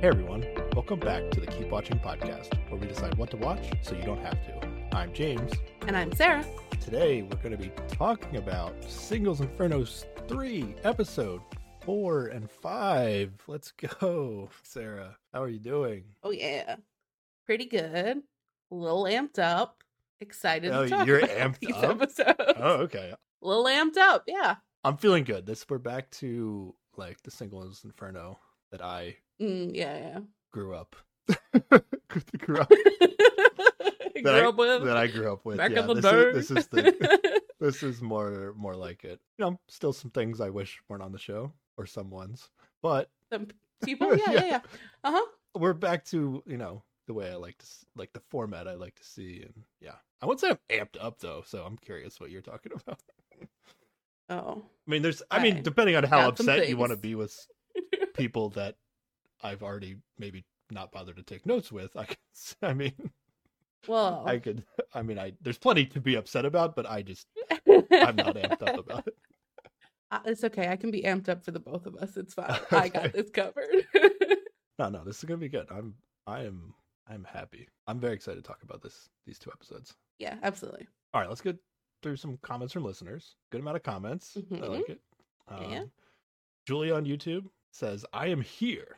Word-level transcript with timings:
Hey 0.00 0.06
everyone, 0.08 0.46
welcome 0.74 0.98
back 0.98 1.30
to 1.32 1.40
the 1.40 1.46
Keep 1.46 1.68
Watching 1.68 1.98
podcast, 1.98 2.54
where 2.70 2.80
we 2.80 2.86
decide 2.86 3.14
what 3.16 3.30
to 3.32 3.36
watch 3.36 3.70
so 3.82 3.94
you 3.94 4.02
don't 4.02 4.20
have 4.20 4.38
to. 4.46 4.68
I'm 4.96 5.12
James. 5.12 5.52
And 5.86 5.96
I'm 5.96 6.12
Sarah. 6.12 6.44
Today 6.80 7.22
we're 7.22 7.36
going 7.36 7.52
to 7.52 7.58
be 7.58 7.70
talking 7.88 8.36
about 8.36 8.72
Singles 8.84 9.40
Infernos 9.40 10.06
3, 10.28 10.74
episode 10.84 11.42
4 11.82 12.26
and 12.28 12.50
5. 12.50 13.32
Let's 13.46 13.72
go. 13.72 14.48
Sarah, 14.62 15.16
how 15.32 15.42
are 15.42 15.48
you 15.48 15.58
doing? 15.60 16.04
Oh, 16.22 16.30
yeah. 16.30 16.76
Pretty 17.46 17.66
good. 17.66 18.22
A 18.70 18.74
little 18.74 19.04
amped 19.04 19.38
up. 19.38 19.82
Excited 20.20 20.70
Oh, 20.72 20.84
to 20.84 20.88
talk 20.90 21.06
you're 21.06 21.18
about 21.24 21.30
amped 21.36 21.58
these 21.58 21.76
up? 21.76 22.00
episodes. 22.02 22.36
Oh, 22.56 22.72
okay. 22.82 23.12
A 23.42 23.46
little 23.46 23.64
amped 23.64 23.96
up, 23.98 24.24
yeah. 24.26 24.56
I'm 24.82 24.96
feeling 24.96 25.24
good. 25.24 25.44
This 25.46 25.66
we're 25.68 25.78
back 25.78 26.10
to 26.12 26.74
like 26.96 27.22
the 27.22 27.30
Singles 27.30 27.82
Inferno 27.84 28.38
that 28.70 28.82
I 28.82 29.16
Mm, 29.40 29.74
yeah, 29.74 30.18
grew 30.52 30.74
up 30.74 30.96
grew 32.38 32.58
up 32.58 32.68
that 32.68 34.22
Grew 34.22 34.30
I, 34.32 34.44
up 34.46 34.56
with. 34.56 34.84
that 34.84 34.96
I 34.96 35.06
grew 35.06 35.32
up 35.32 35.44
with. 35.44 35.56
back 35.56 35.70
yeah, 35.70 35.80
in 35.80 35.86
the 35.86 35.94
this, 35.94 36.04
is, 36.04 36.48
this 36.48 36.58
is 36.58 36.66
the 36.68 37.40
this 37.60 37.82
is 37.82 38.02
more 38.02 38.52
more 38.56 38.76
like 38.76 39.04
it. 39.04 39.18
You 39.38 39.44
know, 39.46 39.60
still 39.68 39.92
some 39.94 40.10
things 40.10 40.40
I 40.40 40.50
wish 40.50 40.78
weren't 40.88 41.02
on 41.02 41.12
the 41.12 41.18
show 41.18 41.52
or 41.78 41.86
some 41.86 42.10
ones, 42.10 42.50
but 42.82 43.08
Some 43.32 43.48
people, 43.82 44.14
yeah, 44.16 44.24
yeah, 44.26 44.32
Yeah. 44.32 44.44
yeah. 44.46 44.60
Uh 45.04 45.12
huh. 45.12 45.26
we're 45.54 45.72
back 45.72 46.04
to 46.06 46.42
you 46.46 46.58
know 46.58 46.82
the 47.06 47.14
way 47.14 47.30
I 47.30 47.36
like 47.36 47.56
to 47.58 47.66
like 47.96 48.12
the 48.12 48.20
format 48.30 48.68
I 48.68 48.74
like 48.74 48.96
to 48.96 49.04
see, 49.04 49.40
and 49.42 49.54
yeah, 49.80 49.94
I 50.20 50.26
wouldn't 50.26 50.40
say 50.40 50.50
I'm 50.50 50.58
amped 50.68 51.02
up 51.02 51.18
though, 51.20 51.42
so 51.46 51.64
I'm 51.64 51.78
curious 51.78 52.20
what 52.20 52.30
you're 52.30 52.42
talking 52.42 52.72
about. 52.74 53.00
Oh. 54.28 54.62
I 54.86 54.90
mean, 54.90 55.02
there's, 55.02 55.22
I 55.30 55.42
mean, 55.42 55.62
depending 55.62 55.96
on 55.96 56.04
how 56.04 56.28
upset 56.28 56.68
you 56.68 56.76
want 56.76 56.90
to 56.92 56.96
be 56.96 57.16
with 57.16 57.34
people 58.14 58.50
that 58.50 58.76
I've 59.42 59.62
already 59.62 59.96
maybe 60.18 60.44
not 60.70 60.92
bothered 60.92 61.16
to 61.16 61.22
take 61.22 61.46
notes 61.46 61.70
with, 61.72 61.96
I. 61.96 62.06
I 62.62 62.72
mean, 62.74 62.92
Well, 63.88 64.22
I 64.26 64.38
could, 64.38 64.64
I 64.94 65.02
mean, 65.02 65.18
I 65.18 65.32
there's 65.40 65.58
plenty 65.58 65.86
to 65.86 66.00
be 66.00 66.14
upset 66.16 66.44
about, 66.44 66.76
but 66.76 66.86
I 66.88 67.02
just 67.02 67.26
I'm 67.50 68.16
not 68.16 68.36
amped 68.36 68.62
up 68.62 68.78
about 68.78 69.06
it. 69.06 69.14
Uh, 70.12 70.18
it's 70.24 70.42
okay. 70.42 70.66
I 70.66 70.74
can 70.74 70.90
be 70.90 71.02
amped 71.02 71.28
up 71.28 71.44
for 71.44 71.52
the 71.52 71.60
both 71.60 71.86
of 71.86 71.94
us. 71.94 72.16
It's 72.16 72.34
fine. 72.34 72.58
I 72.72 72.88
got 72.88 73.04
Okay. 73.06 73.10
this 73.22 73.30
covered. 73.30 73.86
No, 74.76 74.88
no, 74.88 75.04
this 75.04 75.18
is 75.18 75.22
gonna 75.24 75.38
be 75.38 75.48
good. 75.48 75.68
I'm, 75.70 75.94
I 76.26 76.40
am, 76.40 76.74
I'm 77.08 77.22
happy. 77.22 77.68
I'm 77.86 78.00
very 78.00 78.14
excited 78.14 78.42
to 78.42 78.48
talk 78.48 78.60
about 78.64 78.82
this 78.82 79.08
these 79.24 79.38
two 79.38 79.52
episodes. 79.52 79.94
yeah, 80.18 80.34
absolutely. 80.42 80.88
All 81.14 81.20
right, 81.20 81.28
let's 81.28 81.40
get 81.40 81.56
through 82.02 82.16
some 82.16 82.38
comments 82.42 82.72
from 82.72 82.84
listeners. 82.84 83.36
Good 83.52 83.60
amount 83.60 83.76
of 83.76 83.84
comments. 83.84 84.36
I 84.36 84.40
Mhm. 84.56 84.68
like 84.68 84.88
it. 84.88 85.00
Yeah. 85.48 85.78
Um, 85.82 85.90
Julia 86.66 86.94
on 86.96 87.04
YouTube 87.04 87.44
says, 87.70 88.04
"I 88.12 88.26
am 88.26 88.40
here 88.40 88.96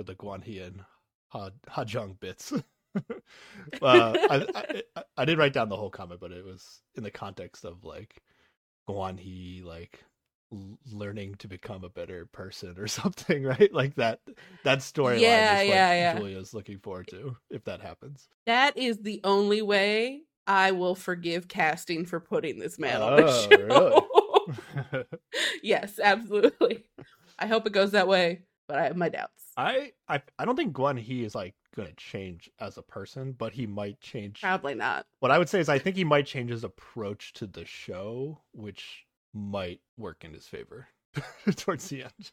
for 0.00 0.04
the 0.04 0.14
Guan 0.14 0.42
He 0.42 0.58
and 0.60 0.82
Ha 1.28 1.50
Hajong 1.68 2.18
bits." 2.20 2.52
uh, 3.82 4.16
I, 4.28 4.46
I 4.54 4.64
I- 5.16 5.24
did 5.24 5.38
write 5.38 5.52
down 5.52 5.68
the 5.68 5.76
whole 5.76 5.90
comment, 5.90 6.20
but 6.20 6.32
it 6.32 6.44
was 6.44 6.80
in 6.94 7.02
the 7.02 7.10
context 7.10 7.64
of 7.64 7.84
like 7.84 8.22
Guan 8.88 9.18
He 9.18 9.62
like 9.62 10.02
learning 10.90 11.36
to 11.36 11.48
become 11.48 11.84
a 11.84 11.88
better 11.90 12.26
person 12.26 12.76
or 12.78 12.86
something, 13.00 13.44
right? 13.44 13.72
Like 13.72 13.94
that 13.96 14.20
that 14.64 14.78
storyline 14.78 15.20
Yeah, 15.20 15.60
is 15.62 15.68
what 15.68 15.76
yeah, 15.92 15.92
yeah. 15.94 16.18
Julia's 16.18 16.54
looking 16.54 16.78
forward 16.78 17.08
to 17.08 17.36
if 17.50 17.64
that 17.64 17.82
happens. 17.82 18.28
That 18.46 18.76
is 18.76 18.98
the 18.98 19.20
only 19.22 19.62
way 19.62 20.22
I 20.46 20.72
will 20.72 20.94
forgive 20.94 21.46
casting 21.46 22.06
for 22.06 22.20
putting 22.20 22.58
this 22.58 22.78
man 22.78 23.02
on 23.02 23.14
the 23.14 23.26
Oh, 23.26 23.30
show. 23.30 24.08
yes, 25.62 25.98
absolutely. 26.02 26.84
I 27.38 27.46
hope 27.46 27.66
it 27.66 27.72
goes 27.72 27.92
that 27.92 28.08
way, 28.08 28.42
but 28.70 28.78
I 28.78 28.84
have 28.84 28.96
my 28.96 29.08
doubts. 29.08 29.46
I, 29.56 29.90
I 30.08 30.22
I 30.38 30.44
don't 30.44 30.54
think 30.54 30.72
Guan 30.72 30.96
He 30.96 31.24
is 31.24 31.34
like 31.34 31.54
gonna 31.74 31.92
change 31.96 32.48
as 32.60 32.78
a 32.78 32.82
person, 32.82 33.32
but 33.32 33.52
he 33.52 33.66
might 33.66 34.00
change. 34.00 34.42
Probably 34.42 34.76
not. 34.76 35.06
What 35.18 35.32
I 35.32 35.38
would 35.38 35.48
say 35.48 35.58
is 35.58 35.68
I 35.68 35.80
think 35.80 35.96
he 35.96 36.04
might 36.04 36.24
change 36.24 36.50
his 36.50 36.62
approach 36.62 37.32
to 37.34 37.48
the 37.48 37.64
show, 37.64 38.38
which 38.52 39.06
might 39.34 39.80
work 39.98 40.24
in 40.24 40.32
his 40.32 40.46
favor 40.46 40.86
towards 41.56 41.88
the 41.88 42.04
end. 42.04 42.30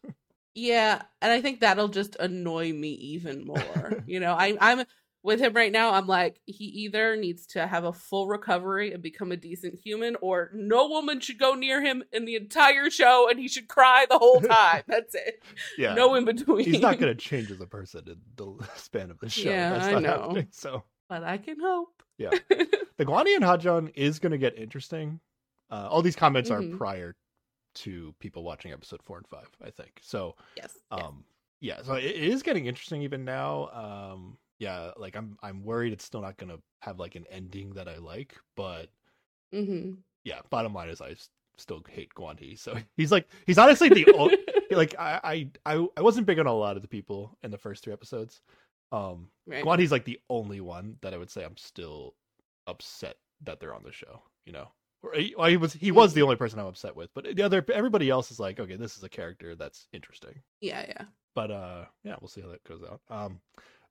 Yeah, 0.53 1.01
and 1.23 1.31
I 1.31 1.41
think 1.41 1.59
that'll 1.61 1.87
just 1.87 2.15
annoy 2.19 2.71
me 2.71 2.89
even 2.89 3.45
more. 3.45 4.03
you 4.07 4.19
know, 4.19 4.33
I, 4.33 4.55
I'm 4.61 4.85
with 5.27 5.39
him 5.39 5.53
right 5.53 5.71
now. 5.71 5.93
I'm 5.93 6.07
like, 6.07 6.41
he 6.45 6.65
either 6.65 7.15
needs 7.15 7.45
to 7.47 7.67
have 7.67 7.83
a 7.83 7.93
full 7.93 8.27
recovery 8.27 8.93
and 8.93 9.03
become 9.03 9.31
a 9.31 9.37
decent 9.37 9.75
human, 9.75 10.15
or 10.21 10.49
no 10.55 10.87
woman 10.89 11.19
should 11.19 11.37
go 11.37 11.53
near 11.53 11.79
him 11.81 12.03
in 12.11 12.25
the 12.25 12.35
entire 12.35 12.89
show, 12.89 13.27
and 13.29 13.37
he 13.39 13.47
should 13.47 13.67
cry 13.67 14.07
the 14.09 14.17
whole 14.17 14.41
time. 14.57 14.81
That's 14.87 15.13
it. 15.13 15.43
Yeah, 15.77 15.93
No 15.93 16.15
in 16.15 16.25
between. 16.25 16.65
he's 16.65 16.81
not 16.81 16.97
gonna 16.97 17.13
change 17.29 17.51
as 17.51 17.61
a 17.61 17.67
person 17.67 18.01
in 18.07 18.15
the 18.35 18.67
span 18.77 19.11
of 19.11 19.19
the 19.19 19.29
show. 19.29 19.49
Yeah, 19.51 19.69
That's 19.71 19.85
I 19.85 19.91
not 19.91 20.01
know. 20.01 20.09
happening. 20.21 20.47
So 20.51 20.83
but 21.09 21.23
I 21.23 21.37
can 21.37 21.57
hope. 21.61 22.01
Yeah. 22.17 22.31
the 22.97 23.05
Guan 23.05 23.27
He 23.27 23.35
and 23.35 23.43
Hajong 23.43 23.91
is 23.95 24.17
gonna 24.17 24.39
get 24.39 24.57
interesting. 24.57 25.19
Uh, 25.69 25.87
all 25.91 26.01
these 26.01 26.15
comments 26.15 26.49
Mhm. 26.49 26.73
are 26.73 26.77
prior 26.77 27.15
to 27.75 28.15
people 28.19 28.43
watching 28.43 28.71
episode 28.71 29.03
four 29.03 29.17
and 29.17 29.27
five, 29.27 29.47
I 29.63 29.69
think. 29.69 29.99
So 30.01 30.35
yes. 30.55 30.77
yes. 30.91 31.01
um 31.03 31.23
yeah 31.59 31.81
so 31.83 31.93
it 31.95 32.03
is 32.05 32.41
getting 32.43 32.65
interesting 32.67 33.01
even 33.03 33.25
now 33.25 33.69
um 33.73 34.37
yeah 34.59 34.91
like 34.97 35.15
i'm 35.15 35.37
i'm 35.43 35.63
worried 35.63 35.93
it's 35.93 36.05
still 36.05 36.21
not 36.21 36.37
gonna 36.37 36.57
have 36.81 36.99
like 36.99 37.15
an 37.15 37.25
ending 37.29 37.73
that 37.73 37.87
i 37.87 37.97
like 37.97 38.35
but 38.55 38.87
hmm 39.53 39.93
yeah 40.23 40.39
bottom 40.49 40.73
line 40.73 40.89
is 40.89 41.01
I 41.01 41.15
still 41.57 41.81
hate 41.89 42.13
guan 42.13 42.39
He. 42.39 42.55
so 42.55 42.75
he's 42.97 43.11
like 43.11 43.27
he's 43.45 43.57
honestly 43.57 43.89
the 43.89 44.05
o- 44.13 44.31
like 44.75 44.93
I, 44.99 45.19
I 45.65 45.73
i 45.77 45.87
i 45.97 46.01
wasn't 46.01 46.27
big 46.27 46.39
on 46.39 46.47
a 46.47 46.53
lot 46.53 46.75
of 46.75 46.81
the 46.81 46.87
people 46.87 47.37
in 47.43 47.51
the 47.51 47.57
first 47.57 47.83
three 47.83 47.93
episodes 47.93 48.41
um 48.91 49.29
right. 49.47 49.63
guan 49.63 49.79
He's 49.79 49.91
like 49.91 50.05
the 50.05 50.19
only 50.29 50.61
one 50.61 50.97
that 51.01 51.13
i 51.13 51.17
would 51.17 51.29
say 51.31 51.43
i'm 51.43 51.57
still 51.57 52.13
upset 52.67 53.17
that 53.43 53.59
they're 53.59 53.73
on 53.73 53.83
the 53.83 53.91
show 53.91 54.21
you 54.45 54.53
know 54.53 54.67
or 55.03 55.13
he, 55.13 55.33
well, 55.37 55.49
he 55.49 55.57
was 55.57 55.73
he 55.73 55.91
was 55.91 56.13
the 56.13 56.21
only 56.21 56.35
person 56.35 56.59
i'm 56.59 56.65
upset 56.67 56.95
with 56.95 57.09
but 57.13 57.35
the 57.35 57.43
other 57.43 57.65
everybody 57.73 58.09
else 58.09 58.31
is 58.31 58.39
like 58.39 58.59
okay 58.59 58.75
this 58.75 58.97
is 58.97 59.03
a 59.03 59.09
character 59.09 59.55
that's 59.55 59.87
interesting 59.93 60.33
Yeah, 60.61 60.85
yeah. 60.87 61.05
but 61.35 61.49
uh 61.51 61.85
yeah 62.03 62.15
we'll 62.21 62.27
see 62.29 62.41
how 62.41 62.49
that 62.49 62.63
goes 62.65 62.81
out 62.83 63.01
um 63.09 63.39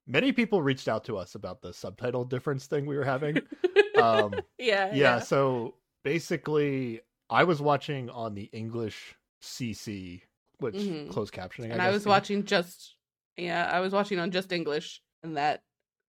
many 0.07 0.33
people 0.33 0.63
reached 0.63 0.89
out 0.89 1.05
to 1.05 1.17
us 1.17 1.35
about 1.35 1.63
the 1.63 1.73
subtitle 1.73 2.25
difference 2.25 2.67
thing 2.67 2.87
we 2.87 2.97
were 2.97 3.05
having 3.05 3.37
um 4.01 4.43
yeah, 4.59 4.87
yeah, 4.87 4.93
yeah. 4.95 5.19
so 5.19 5.75
basically 6.05 7.01
i 7.31 7.45
was 7.45 7.61
watching 7.61 8.09
on 8.11 8.35
the 8.35 8.45
english 8.53 9.17
cc 9.43 10.23
which 10.59 10.75
Mhm. 10.77 11.11
closed 11.11 11.33
captioning 11.35 11.73
and 11.73 11.83
I, 11.83 11.87
I 11.87 11.91
was 11.91 12.03
you 12.05 12.07
know? 12.07 12.15
watching 12.15 12.45
just 12.45 12.95
yeah, 13.37 13.69
I 13.71 13.81
was 13.81 13.93
watching 13.93 14.19
on 14.19 14.31
just 14.31 14.51
English, 14.51 15.03
and 15.23 15.37
that 15.37 15.63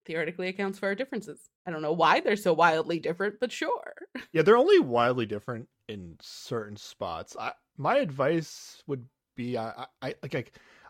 theoretically 0.05 0.47
accounts 0.47 0.79
for 0.79 0.85
our 0.85 0.95
differences. 0.95 1.49
I 1.65 1.71
don't 1.71 1.81
know 1.81 1.91
why 1.91 2.21
they're 2.21 2.37
so 2.37 2.53
wildly 2.53 2.99
different, 2.99 3.35
but 3.41 3.51
sure. 3.51 3.93
yeah 4.31 4.41
they're 4.41 4.57
only 4.57 4.79
wildly 4.79 5.25
different 5.25 5.67
in 5.89 6.17
certain 6.21 6.75
spots 6.75 7.35
i 7.39 7.51
my 7.77 7.97
advice 7.97 8.83
would 8.87 9.05
be 9.35 9.57
i 9.57 9.69
i, 9.69 9.85
I 10.01 10.15
like 10.21 10.35
I, 10.35 10.43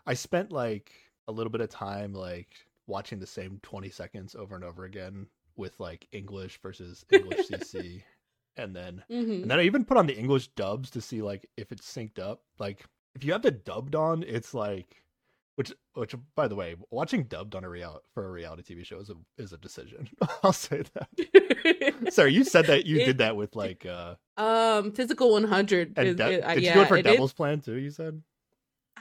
I 0.06 0.14
spent 0.14 0.52
like 0.52 0.92
a 1.28 1.32
little 1.32 1.50
bit 1.50 1.60
of 1.60 1.68
time 1.68 2.12
like 2.12 2.67
watching 2.88 3.20
the 3.20 3.26
same 3.26 3.60
20 3.62 3.88
seconds 3.90 4.34
over 4.34 4.56
and 4.56 4.64
over 4.64 4.84
again 4.84 5.28
with 5.56 5.78
like 5.78 6.08
english 6.12 6.58
versus 6.62 7.04
english 7.12 7.46
cc 7.50 8.02
and 8.56 8.74
then 8.74 9.04
hmm 9.08 9.42
And 9.42 9.50
then 9.50 9.60
I 9.60 9.62
even 9.62 9.84
put 9.84 9.96
on 9.98 10.06
the 10.08 10.18
English 10.18 10.48
dubs 10.48 10.90
to 10.90 11.00
see 11.00 11.22
like 11.22 11.48
if 11.56 11.70
it's 11.70 11.86
synced 11.86 12.18
up. 12.18 12.42
Like 12.58 12.82
if 13.14 13.22
you 13.22 13.30
have 13.32 13.42
the 13.42 13.52
dubbed 13.52 13.94
on, 13.94 14.24
it's 14.24 14.52
like 14.52 15.00
which 15.54 15.72
which 15.94 16.16
by 16.34 16.48
the 16.48 16.56
way, 16.56 16.74
watching 16.90 17.22
dubbed 17.22 17.54
on 17.54 17.62
a 17.62 17.68
real 17.68 18.02
for 18.14 18.26
a 18.26 18.30
reality 18.32 18.74
TV 18.74 18.84
show 18.84 18.98
is 18.98 19.10
a 19.10 19.14
is 19.40 19.52
a 19.52 19.58
decision. 19.58 20.08
I'll 20.42 20.52
say 20.52 20.82
that. 20.94 22.12
Sorry, 22.12 22.32
you 22.34 22.42
said 22.42 22.66
that 22.66 22.84
you 22.84 22.98
It- 22.98 23.04
did 23.06 23.18
that 23.18 23.36
with 23.36 23.54
like 23.54 23.86
uh 23.86 24.16
um, 24.36 24.90
physical 24.90 25.30
one 25.30 25.44
hundred. 25.44 25.94
and 25.96 26.16
De- 26.16 26.38
is- 26.38 26.44
uh, 26.44 26.54
did 26.54 26.62
yeah, 26.64 26.68
you 26.70 26.74
do 26.74 26.82
it 26.82 26.88
for 26.88 26.96
it 26.96 27.06
is- 27.06 27.12
Devil's 27.12 27.32
Plan 27.32 27.60
too, 27.60 27.76
you 27.76 27.90
said? 27.90 28.20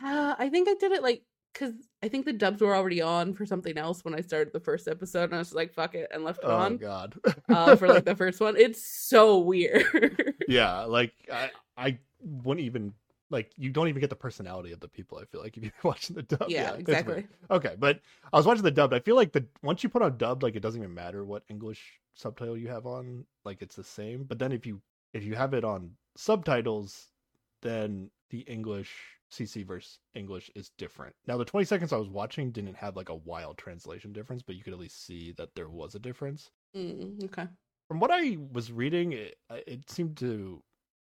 Uh, 0.04 0.36
I 0.38 0.50
think 0.50 0.70
I 0.70 0.76
did 0.76 0.92
it 0.92 1.02
like 1.02 1.24
because 1.54 1.74
I 2.04 2.08
think 2.08 2.26
the 2.26 2.34
dubs 2.34 2.62
were 2.62 2.76
already 2.76 3.02
on 3.02 3.34
for 3.34 3.46
something 3.46 3.78
else 3.78 4.06
when 4.06 4.14
I 4.14 4.22
started 4.22 4.54
the 4.54 4.60
first 4.60 4.88
episode, 4.88 5.26
and 5.26 5.36
I 5.36 5.40
was 5.40 5.54
like, 5.54 5.74
"Fuck 5.74 5.96
it," 5.96 6.08
and 6.12 6.24
left 6.24 6.44
it 6.44 6.50
on. 6.50 6.52
Oh 6.52 6.66
on 6.66 6.78
god. 6.78 7.16
uh, 7.50 7.76
for 7.76 7.88
like 7.88 8.06
the 8.06 8.16
first 8.16 8.40
one. 8.40 8.56
It's 8.58 8.86
so 8.88 9.40
weird. 9.40 10.36
yeah, 10.48 10.84
like 10.84 11.14
I 11.32 11.52
I 11.78 12.00
wouldn't 12.22 12.66
even 12.66 12.94
like 13.30 13.52
you 13.58 13.70
don't 13.70 13.88
even 13.88 14.00
get 14.00 14.10
the 14.10 14.16
personality 14.16 14.72
of 14.72 14.80
the 14.80 14.88
people, 14.88 15.18
I 15.18 15.26
feel 15.26 15.42
like 15.42 15.58
if 15.58 15.64
you're 15.64 15.72
watching 15.84 16.16
the 16.16 16.24
dub. 16.24 16.46
yeah, 16.48 16.72
weird. 16.72 16.80
exactly. 16.82 17.28
Okay, 17.52 17.76
but 17.78 18.00
I 18.32 18.38
was 18.38 18.46
watching 18.46 18.64
the 18.64 18.72
dub. 18.72 18.94
I 18.94 19.00
feel 19.00 19.16
like 19.16 19.32
the 19.32 19.46
once 19.64 19.84
you 19.84 19.90
put 19.90 20.02
on 20.02 20.18
dubbed, 20.18 20.44
like 20.44 20.56
it 20.56 20.62
doesn't 20.62 20.82
even 20.82 20.94
matter 20.94 21.26
what 21.26 21.44
English 21.50 22.00
subtitle 22.14 22.58
you 22.58 22.68
have 22.70 22.86
on, 22.86 23.26
like 23.44 23.62
it's 23.62 23.76
the 23.76 23.84
same. 23.84 24.24
But 24.24 24.40
then 24.40 24.52
if 24.52 24.66
you 24.66 24.82
if 25.14 25.24
you 25.24 25.36
have 25.36 25.54
it 25.54 25.64
on 25.64 25.92
subtitles, 26.16 27.08
then 27.62 28.10
the 28.30 28.42
English 28.42 28.94
CC 29.32 29.66
versus 29.66 30.00
English 30.16 30.50
is 30.56 30.72
different. 30.78 31.16
Now 31.28 31.38
the 31.38 31.46
20 31.46 31.66
seconds 31.66 31.92
I 31.94 31.98
was 31.98 32.10
watching 32.10 32.52
didn't 32.52 32.76
have 32.76 32.96
like 32.96 33.10
a 33.10 33.16
wild 33.16 33.58
translation 33.58 34.14
difference, 34.14 34.42
but 34.42 34.56
you 34.56 34.64
could 34.64 34.74
at 34.74 34.80
least 34.80 35.06
see 35.06 35.34
that 35.34 35.56
there 35.56 35.70
was 35.70 35.96
a 35.96 36.00
difference. 36.00 36.52
Mm, 36.76 37.24
okay. 37.26 37.48
From 37.88 38.00
what 38.00 38.12
I 38.12 38.38
was 38.52 38.72
reading, 38.72 39.14
it, 39.14 39.36
it 39.50 39.90
seemed 39.90 40.18
to 40.18 40.62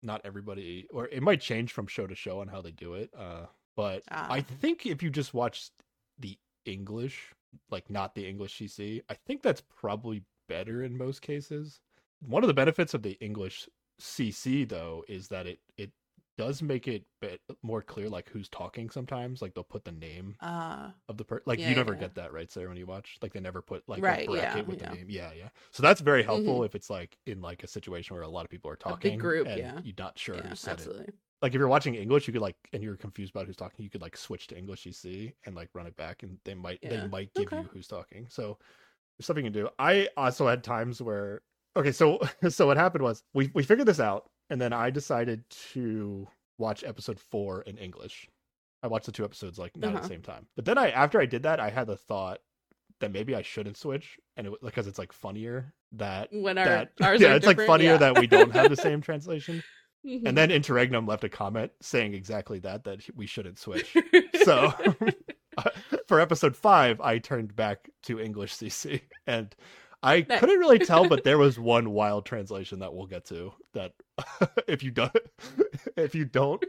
not 0.03 0.21
everybody, 0.25 0.87
or 0.93 1.09
it 1.09 1.23
might 1.23 1.41
change 1.41 1.73
from 1.73 1.87
show 1.87 2.07
to 2.07 2.15
show 2.15 2.41
on 2.41 2.49
how 2.49 2.63
they 2.63 2.71
do 2.73 2.95
it. 2.95 3.11
Uh, 3.17 3.47
but 3.77 4.03
I 4.09 4.41
Ah. 4.41 4.45
think 4.61 4.87
if 4.87 5.03
you 5.03 5.11
just 5.11 5.35
watch 5.35 5.71
the 6.19 6.39
English, 6.65 7.33
like 7.71 7.91
not 7.91 8.15
the 8.15 8.27
English 8.29 8.59
CC, 8.59 9.03
I 9.09 9.15
think 9.15 9.43
that's 9.43 9.63
probably 9.63 10.25
better 10.49 10.83
in 10.83 10.97
most 10.97 11.23
cases. 11.23 11.81
One 12.21 12.43
of 12.43 12.49
the 12.49 12.55
benefits 12.55 12.95
of 12.95 13.03
the 13.03 13.17
English 13.21 13.69
CC 14.01 14.65
though 14.69 15.05
is 15.09 15.29
that 15.29 15.47
it 15.47 15.61
it 15.77 15.93
does 16.41 16.63
make 16.63 16.89
it 16.89 17.05
bit 17.21 17.41
more 17.63 17.83
clear 17.83 18.09
like 18.09 18.29
who's 18.31 18.49
talking 18.49 18.91
sometimes 18.91 19.43
like 19.43 19.55
they'll 19.55 19.65
put 19.65 19.85
the 19.85 19.93
name 19.93 20.37
Uh, 20.41 20.91
of 21.09 21.17
the 21.17 21.25
person 21.25 21.43
like 21.47 21.61
Yeah, 21.61 21.69
you 21.69 21.75
never 21.75 21.95
yeah. 21.95 21.97
get 21.97 22.15
that 22.15 22.33
right 22.33 22.51
sarah 22.51 22.69
when 22.69 22.77
you 22.77 22.87
watch 22.87 23.19
like 23.23 23.33
they 23.33 23.41
never 23.41 23.63
put 23.63 23.83
like 23.89 24.03
Right, 24.03 24.29
a 24.29 24.31
bracket 24.31 24.67
yeah, 24.67 24.67
with 24.67 24.79
yeah. 24.81 24.91
the 24.91 24.97
name 24.97 25.07
yeah 25.11 25.33
yeah 25.33 25.49
so 25.73 25.83
that's 25.83 26.01
very 26.01 26.23
helpful 26.23 26.63
if 26.65 26.75
it's 26.75 26.91
like 26.91 27.17
in 27.27 27.41
like 27.43 27.63
a 27.65 27.67
situation 27.69 28.15
where 28.15 28.25
a 28.25 28.29
lot 28.29 28.45
of 28.45 28.51
people 28.51 28.71
are 28.71 28.77
talking 28.77 29.19
group, 29.19 29.47
and 29.47 29.57
yeah. 29.59 29.81
you're 29.83 29.95
not 29.99 30.19
sure 30.19 30.43
who 30.43 30.55
said 30.55 30.79
it 30.81 30.93
absolutely. 30.93 31.15
like 31.43 31.53
if 31.55 31.59
you're 31.59 31.69
watching 31.69 31.95
english 31.97 32.27
you 32.29 32.33
could 32.33 32.43
like 32.43 32.57
and 32.73 32.83
you're 32.83 32.97
confused 32.97 33.33
about 33.35 33.47
who's 33.47 33.57
talking 33.57 33.85
you 33.85 33.91
could 33.91 34.03
like 34.03 34.17
switch 34.17 34.47
to 34.47 34.57
english 34.59 34.87
ec 34.87 35.35
and 35.47 35.57
like 35.57 35.69
run 35.75 35.87
it 35.87 35.97
back 35.97 36.23
and 36.23 36.39
they 36.45 36.55
might 36.55 36.81
they 36.89 37.01
might 37.01 37.33
give 37.35 37.53
Okay. 37.53 37.53
you 37.53 37.69
who's 37.73 37.89
talking 37.89 38.27
so 38.29 38.59
there's 39.19 39.27
something 39.27 39.45
you 39.45 39.51
can 39.51 39.63
do 39.65 39.69
i 39.79 40.09
also 40.17 40.47
had 40.49 40.65
times 40.65 41.03
where 41.03 41.43
okay 41.77 41.93
so 41.93 42.21
so 42.49 42.67
what 42.67 42.77
happened 42.77 43.05
was 43.05 43.25
we 43.35 43.51
we 43.55 43.63
figured 43.63 43.89
this 43.89 44.01
out 44.01 44.31
and 44.51 44.61
then 44.61 44.73
i 44.73 44.91
decided 44.91 45.43
to 45.51 46.29
watch 46.59 46.85
episode 46.85 47.19
four 47.19 47.63
in 47.63 47.79
english 47.79 48.29
i 48.83 48.87
watched 48.87 49.07
the 49.07 49.13
two 49.13 49.25
episodes 49.25 49.59
like 49.59 49.77
not 49.77 49.89
at 49.89 49.95
Uh-huh. 49.95 50.03
the 50.03 50.09
same 50.09 50.23
time 50.23 50.47
but 50.57 50.65
then 50.65 50.77
i 50.79 50.91
after 50.91 51.21
i 51.21 51.27
did 51.27 51.45
that 51.45 51.61
i 51.61 51.71
had 51.71 51.87
the 51.87 51.97
thought 51.97 52.41
that 53.01 53.13
maybe 53.13 53.35
i 53.35 53.43
shouldn't 53.43 53.77
switch 53.79 54.19
and 54.37 54.47
it 54.47 54.51
was 54.51 54.61
because 54.63 54.87
it's 54.87 54.99
like 54.99 55.13
funnier 55.13 55.73
that 55.93 56.29
When 56.33 56.59
our 56.59 56.65
that 56.67 56.93
ours 57.01 57.21
yeah 57.21 57.35
it's 57.35 57.47
like 57.47 57.61
funnier 57.61 57.93
yeah. 57.93 57.97
that 57.99 58.19
we 58.19 58.27
don't 58.27 58.53
have 58.53 58.69
the 58.69 58.77
same 58.89 59.01
translation 59.01 59.63
Mhm. 60.07 60.23
and 60.27 60.39
then 60.39 60.51
Interregnum 60.51 61.07
left 61.07 61.25
a 61.25 61.29
comment 61.29 61.73
saying 61.83 62.15
exactly 62.15 62.59
that 62.61 62.85
that 62.85 63.03
we 63.15 63.27
shouldn't 63.27 63.59
switch. 63.59 63.95
So 64.45 64.73
for 66.07 66.21
episode 66.21 66.57
five, 66.57 67.01
I 67.03 67.19
turned 67.19 67.55
back 67.55 67.91
to 68.05 68.19
English 68.19 68.55
CC, 68.55 69.03
and 69.27 69.55
I 70.03 70.25
Nice. 70.29 70.41
couldn't 70.41 70.59
really 70.59 70.79
tell, 70.79 71.09
but 71.09 71.25
there 71.25 71.39
was 71.47 71.59
one 71.59 71.91
wild 71.91 72.25
translation 72.25 72.79
that 72.79 72.95
we'll 72.95 73.07
get 73.07 73.27
to. 73.27 73.53
That 73.75 73.93
if 74.69 74.83
you 74.83 74.91
don't, 74.91 75.15
if 75.97 76.15
you 76.15 76.25
don't, 76.25 76.65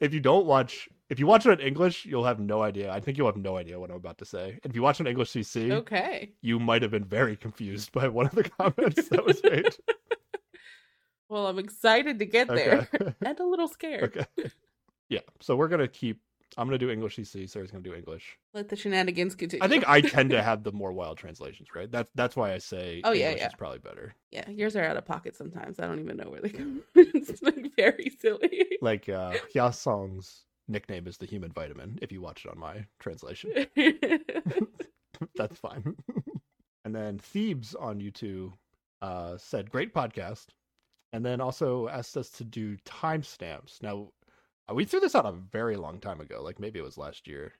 if 0.00 0.14
you 0.14 0.20
don't 0.20 0.46
watch, 0.46 0.88
if 1.10 1.18
you 1.18 1.26
watch 1.26 1.46
it 1.46 1.60
in 1.60 1.66
English, 1.66 2.06
you'll 2.06 2.24
have 2.24 2.38
no 2.38 2.62
idea. 2.62 2.92
I 2.92 3.00
think 3.00 3.18
you'll 3.18 3.26
have 3.26 3.36
no 3.36 3.56
idea 3.56 3.78
what 3.80 3.90
I'm 3.90 3.96
about 3.96 4.18
to 4.18 4.24
say. 4.24 4.58
And 4.62 4.70
if 4.70 4.76
you 4.76 4.82
watch 4.82 5.00
it 5.00 5.04
in 5.04 5.08
English 5.08 5.32
CC, 5.32 5.72
okay. 5.72 6.32
you 6.42 6.58
might 6.58 6.82
have 6.82 6.90
been 6.90 7.04
very 7.04 7.36
confused 7.36 7.92
by 7.92 8.08
one 8.08 8.26
of 8.26 8.34
the 8.34 8.44
comments 8.44 9.08
that 9.08 9.24
was 9.24 9.42
made. 9.42 9.74
Well, 11.28 11.46
I'm 11.46 11.58
excited 11.58 12.18
to 12.20 12.26
get 12.26 12.48
there 12.48 12.88
and 13.24 13.40
a 13.40 13.44
little 13.46 13.66
scared. 13.66 14.16
Okay. 14.16 14.50
Yeah. 15.08 15.20
So 15.40 15.56
we're 15.56 15.68
gonna 15.68 15.88
keep. 15.88 16.20
I'm 16.56 16.66
gonna 16.66 16.78
do 16.78 16.90
English 16.90 17.16
CC. 17.16 17.48
Sarah's 17.48 17.70
gonna 17.70 17.82
do 17.82 17.94
English. 17.94 18.38
Let 18.52 18.68
the 18.68 18.76
shenanigans 18.76 19.34
continue. 19.34 19.64
I 19.64 19.68
think 19.68 19.88
I 19.88 20.00
tend 20.00 20.30
to 20.30 20.42
have 20.50 20.62
the 20.62 20.72
more 20.72 20.92
wild 20.92 21.18
translations, 21.18 21.68
right? 21.74 21.90
That's 21.90 22.10
that's 22.14 22.36
why 22.36 22.52
I 22.54 22.58
say 22.58 23.00
Oh, 23.04 23.12
yeah, 23.12 23.26
English 23.30 23.40
yeah. 23.42 23.46
is 23.48 23.54
probably 23.54 23.78
better. 23.78 24.14
yeah, 24.30 24.48
yours 24.50 24.76
are 24.76 24.84
out 24.84 24.96
of 24.96 25.04
pocket 25.04 25.34
sometimes. 25.36 25.78
I 25.80 25.86
don't 25.86 26.00
even 26.00 26.16
know 26.16 26.30
where 26.30 26.40
they 26.40 26.50
come. 26.50 26.82
it's 26.94 27.42
like 27.42 27.70
very 27.76 28.10
silly. 28.20 28.66
Like 28.80 29.08
uh 29.08 29.34
Ya 29.54 29.70
Song's 29.70 30.44
nickname 30.68 31.06
is 31.06 31.18
the 31.18 31.26
human 31.26 31.52
vitamin. 31.52 31.98
If 32.02 32.10
you 32.12 32.20
watch 32.20 32.44
it 32.44 32.50
on 32.50 32.58
my 32.58 32.86
translation, 33.00 33.50
that's 35.36 35.58
fine. 35.58 35.96
and 36.84 36.94
then 36.94 37.18
Thebes 37.18 37.74
on 37.74 38.00
YouTube 38.00 38.52
uh, 39.02 39.36
said, 39.36 39.70
"Great 39.70 39.92
podcast," 39.94 40.46
and 41.12 41.24
then 41.24 41.40
also 41.40 41.88
asked 41.88 42.16
us 42.16 42.30
to 42.30 42.44
do 42.44 42.76
timestamps. 42.86 43.82
Now, 43.82 44.08
we 44.72 44.84
threw 44.84 45.00
this 45.00 45.14
out 45.14 45.26
a 45.26 45.32
very 45.32 45.76
long 45.76 46.00
time 46.00 46.20
ago, 46.20 46.42
like 46.42 46.58
maybe 46.58 46.78
it 46.78 46.82
was 46.82 46.96
last 46.98 47.26
year, 47.26 47.52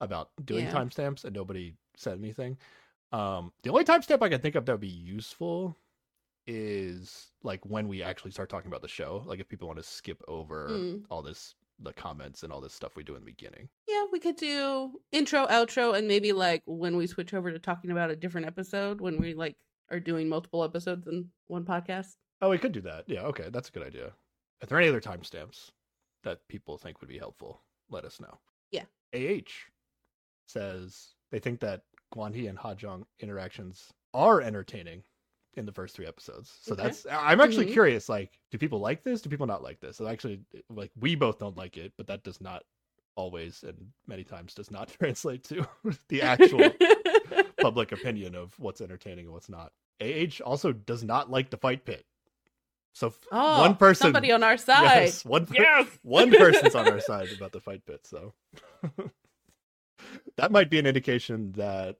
about 0.00 0.30
doing 0.44 0.64
Yeah. 0.64 0.72
timestamps, 0.72 1.24
and 1.24 1.34
nobody 1.34 1.74
said 1.96 2.18
anything. 2.18 2.56
Um, 3.12 3.52
the 3.62 3.70
only 3.70 3.84
timestamp 3.84 4.22
I 4.22 4.28
can 4.28 4.40
think 4.40 4.54
of 4.54 4.64
that 4.66 4.72
would 4.72 4.80
be 4.80 4.88
useful 4.88 5.76
is 6.46 7.30
like 7.42 7.64
when 7.66 7.86
we 7.88 8.02
actually 8.02 8.30
start 8.30 8.48
talking 8.48 8.68
about 8.70 8.82
the 8.82 8.88
show. 8.88 9.22
Like 9.26 9.40
if 9.40 9.48
people 9.48 9.68
want 9.68 9.78
to 9.78 9.84
skip 9.84 10.20
over 10.26 10.68
Mm. 10.70 11.04
all 11.10 11.22
this, 11.22 11.54
the 11.78 11.92
comments 11.92 12.42
and 12.42 12.52
all 12.52 12.60
this 12.60 12.74
stuff 12.74 12.96
we 12.96 13.04
do 13.04 13.14
in 13.14 13.20
the 13.20 13.26
beginning. 13.30 13.68
yeah, 13.86 14.04
we 14.12 14.18
could 14.20 14.36
do 14.36 15.00
intro, 15.12 15.46
outro, 15.46 15.96
and 15.96 16.06
maybe 16.08 16.32
like 16.32 16.62
when 16.66 16.96
we 16.96 17.06
switch 17.06 17.34
over 17.34 17.50
to 17.52 17.58
talking 17.58 17.90
about 17.90 18.10
a 18.10 18.16
different 18.16 18.46
episode, 18.46 19.00
when 19.00 19.18
we 19.18 19.34
like 19.34 19.56
are 19.90 20.00
doing 20.00 20.28
multiple 20.28 20.62
episodes 20.64 21.06
in 21.06 21.28
one 21.48 21.64
podcast. 21.64 22.16
Oh, 22.40 22.48
we 22.50 22.58
could 22.58 22.72
do 22.72 22.80
that. 22.82 23.04
Yeah, 23.08 23.22
okay, 23.24 23.48
that's 23.50 23.68
a 23.68 23.72
good 23.72 23.82
idea. 23.86 24.06
Are 24.62 24.66
there 24.66 24.78
any 24.78 24.88
other 24.88 25.00
timestamps 25.00 25.70
that 26.22 26.46
people 26.48 26.78
think 26.78 27.00
would 27.00 27.08
be 27.08 27.18
helpful? 27.18 27.62
Let 27.88 28.04
us 28.04 28.20
know. 28.20 28.38
Yeah. 28.70 28.84
AH 29.14 29.50
says 30.46 31.14
they 31.30 31.38
think 31.38 31.60
that 31.60 31.82
Guan 32.14 32.34
He 32.34 32.46
and 32.46 32.58
Ha 32.58 32.74
Jong 32.74 33.06
interactions 33.20 33.92
are 34.14 34.40
entertaining 34.40 35.04
in 35.54 35.66
the 35.66 35.72
first 35.72 35.94
three 35.96 36.06
episodes. 36.06 36.58
So 36.62 36.74
Okay. 36.74 36.82
that's 36.84 37.06
I'm 37.10 37.40
actually 37.40 37.66
Mhm. 37.66 37.72
curious. 37.72 38.08
Like, 38.08 38.40
do 38.50 38.58
people 38.58 38.80
like 38.80 39.02
this? 39.02 39.20
Do 39.20 39.30
people 39.30 39.46
not 39.46 39.62
like 39.62 39.80
this? 39.80 40.00
And 40.00 40.08
actually, 40.08 40.44
like, 40.68 40.92
we 40.96 41.14
both 41.14 41.38
don't 41.38 41.56
like 41.56 41.76
it, 41.76 41.92
but 41.96 42.06
that 42.06 42.22
does 42.22 42.40
not 42.40 42.64
always 43.16 43.64
and 43.64 43.92
many 44.06 44.24
times 44.24 44.54
does 44.54 44.70
not 44.70 44.88
translate 45.00 45.44
to 45.44 45.66
the 46.08 46.22
actual 46.22 46.72
public 47.60 47.92
opinion 47.92 48.34
of 48.34 48.58
what's 48.58 48.80
entertaining 48.80 49.26
and 49.26 49.32
what's 49.34 49.48
not. 49.48 49.72
AH 50.00 50.40
also 50.44 50.72
does 50.72 51.04
not 51.04 51.30
like 51.30 51.50
the 51.50 51.56
fight 51.58 51.84
pit. 51.84 52.06
So 52.92 53.08
f- 53.08 53.18
oh, 53.32 53.60
one 53.60 53.76
person, 53.76 54.06
somebody 54.06 54.32
on 54.32 54.42
our 54.42 54.56
side. 54.56 54.82
yes, 55.04 55.24
one, 55.24 55.46
per- 55.46 55.54
Yes. 55.54 55.86
one 56.02 56.30
person's 56.30 56.74
on 56.74 56.88
our 56.88 57.00
side 57.00 57.28
about 57.36 57.52
the 57.52 57.60
fight 57.60 57.84
pit. 57.86 58.00
So 58.06 58.34
that 60.36 60.50
might 60.50 60.70
be 60.70 60.78
an 60.78 60.86
indication 60.86 61.52
that 61.52 61.96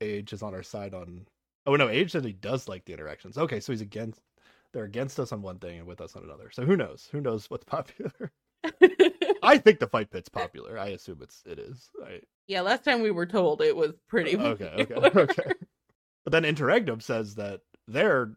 Age 0.00 0.32
is 0.32 0.42
on 0.42 0.54
our 0.54 0.62
side 0.62 0.94
on. 0.94 1.26
Oh 1.66 1.76
no, 1.76 1.88
Age 1.88 2.12
said 2.12 2.24
he 2.24 2.32
does 2.32 2.68
like 2.68 2.84
the 2.86 2.92
interactions. 2.94 3.36
Okay, 3.36 3.60
so 3.60 3.72
he's 3.72 3.82
against. 3.82 4.20
They're 4.72 4.84
against 4.84 5.18
us 5.20 5.32
on 5.32 5.42
one 5.42 5.58
thing 5.58 5.78
and 5.78 5.86
with 5.86 6.00
us 6.00 6.14
on 6.16 6.22
another. 6.22 6.48
So 6.52 6.64
who 6.64 6.76
knows? 6.76 7.08
Who 7.12 7.20
knows 7.20 7.50
what's 7.50 7.64
popular? 7.66 8.32
I 9.42 9.58
think 9.58 9.78
the 9.80 9.88
fight 9.88 10.10
pit's 10.10 10.28
popular. 10.28 10.78
I 10.78 10.88
assume 10.88 11.18
it's 11.22 11.42
it 11.44 11.58
is. 11.58 11.90
I, 12.04 12.20
yeah, 12.46 12.62
last 12.62 12.84
time 12.84 13.02
we 13.02 13.10
were 13.10 13.26
told 13.26 13.60
it 13.62 13.76
was 13.76 13.92
pretty. 14.08 14.36
okay, 14.36 14.64
okay, 14.78 14.94
popular. 14.94 15.22
okay. 15.24 15.52
But 16.24 16.32
then 16.32 16.44
Interregnum 16.44 17.00
says 17.00 17.34
that 17.36 17.60
they're 17.88 18.32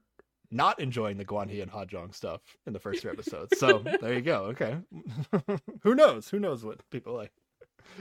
not 0.54 0.80
enjoying 0.80 1.18
the 1.18 1.26
Guan 1.26 1.50
He 1.50 1.62
and 1.62 1.72
Ha 1.72 1.86
Jong 1.86 2.12
stuff 2.14 2.42
in 2.68 2.74
the 2.74 2.80
first 2.80 3.02
three 3.02 3.12
episodes. 3.12 3.58
So 3.60 3.80
there 4.02 4.14
you 4.14 4.22
go. 4.22 4.44
Okay. 4.46 4.78
Who 5.82 5.96
knows? 5.96 6.30
Who 6.30 6.40
knows 6.40 6.64
what 6.64 6.88
people 6.90 7.14
like? 7.14 7.32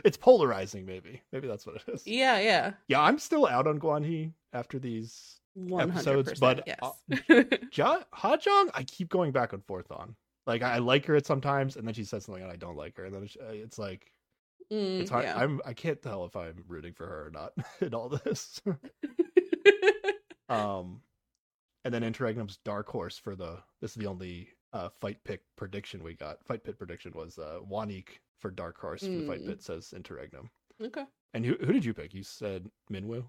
It's 0.04 0.16
polarizing, 0.16 0.86
maybe. 0.86 1.20
Maybe 1.32 1.48
that's 1.48 1.66
what 1.66 1.76
it 1.76 1.82
is. 1.92 2.06
Yeah, 2.06 2.38
yeah. 2.38 2.72
Yeah, 2.88 3.00
I'm 3.02 3.18
still 3.18 3.46
out 3.46 3.66
on 3.66 3.78
Guan 3.80 4.04
He 4.04 4.32
after 4.52 4.78
these. 4.78 5.38
Episodes, 5.78 6.38
but. 6.40 6.62
Yes. 6.66 7.48
Ja- 7.74 8.02
ha 8.12 8.36
Jong, 8.36 8.70
I 8.74 8.84
keep 8.84 9.08
going 9.10 9.32
back 9.32 9.52
and 9.52 9.62
forth 9.64 9.90
on. 9.90 10.14
Like 10.46 10.62
I 10.62 10.78
like 10.78 11.04
her 11.06 11.14
at 11.16 11.26
sometimes, 11.26 11.76
and 11.76 11.86
then 11.86 11.94
she 11.94 12.04
says 12.04 12.24
something 12.24 12.42
and 12.42 12.50
I 12.52 12.56
don't 12.56 12.76
like 12.76 12.96
her, 12.96 13.04
and 13.04 13.14
then 13.14 13.22
it's, 13.24 13.36
uh, 13.36 13.50
it's 13.52 13.78
like 13.78 14.10
Mm, 14.72 15.00
it's 15.00 15.10
hard. 15.10 15.24
yeah. 15.24 15.36
I'm 15.36 15.60
I 15.66 15.74
can't 15.74 16.00
tell 16.00 16.24
if 16.24 16.34
I'm 16.34 16.64
rooting 16.66 16.94
for 16.94 17.06
her 17.06 17.26
or 17.26 17.30
not 17.30 17.52
in 17.82 17.92
all 17.94 18.08
this. 18.08 18.60
Um, 20.48 21.00
and 21.84 21.92
then 21.92 22.02
Interregnum's 22.02 22.58
Dark 22.64 22.88
Horse 22.88 23.18
for 23.18 23.34
the 23.36 23.58
this 23.80 23.90
is 23.92 23.96
the 23.96 24.06
only 24.06 24.48
uh, 24.72 24.88
fight 25.00 25.18
pick 25.24 25.42
prediction 25.56 26.02
we 26.02 26.14
got. 26.14 26.44
Fight 26.46 26.64
pit 26.64 26.78
prediction 26.78 27.12
was 27.14 27.38
uh, 27.38 27.58
Wanik 27.70 28.08
for 28.40 28.50
Dark 28.50 28.78
Horse 28.80 29.00
for 29.02 29.08
the 29.10 29.26
fight 29.26 29.42
Mm. 29.42 29.46
pit 29.48 29.62
says 29.62 29.92
Interregnum. 29.94 30.50
okay. 30.82 31.04
And 31.34 31.44
who 31.46 31.54
who 31.60 31.72
did 31.72 31.84
you 31.84 31.94
pick? 31.94 32.12
You 32.14 32.22
said 32.22 32.68
Minwoo. 32.90 33.24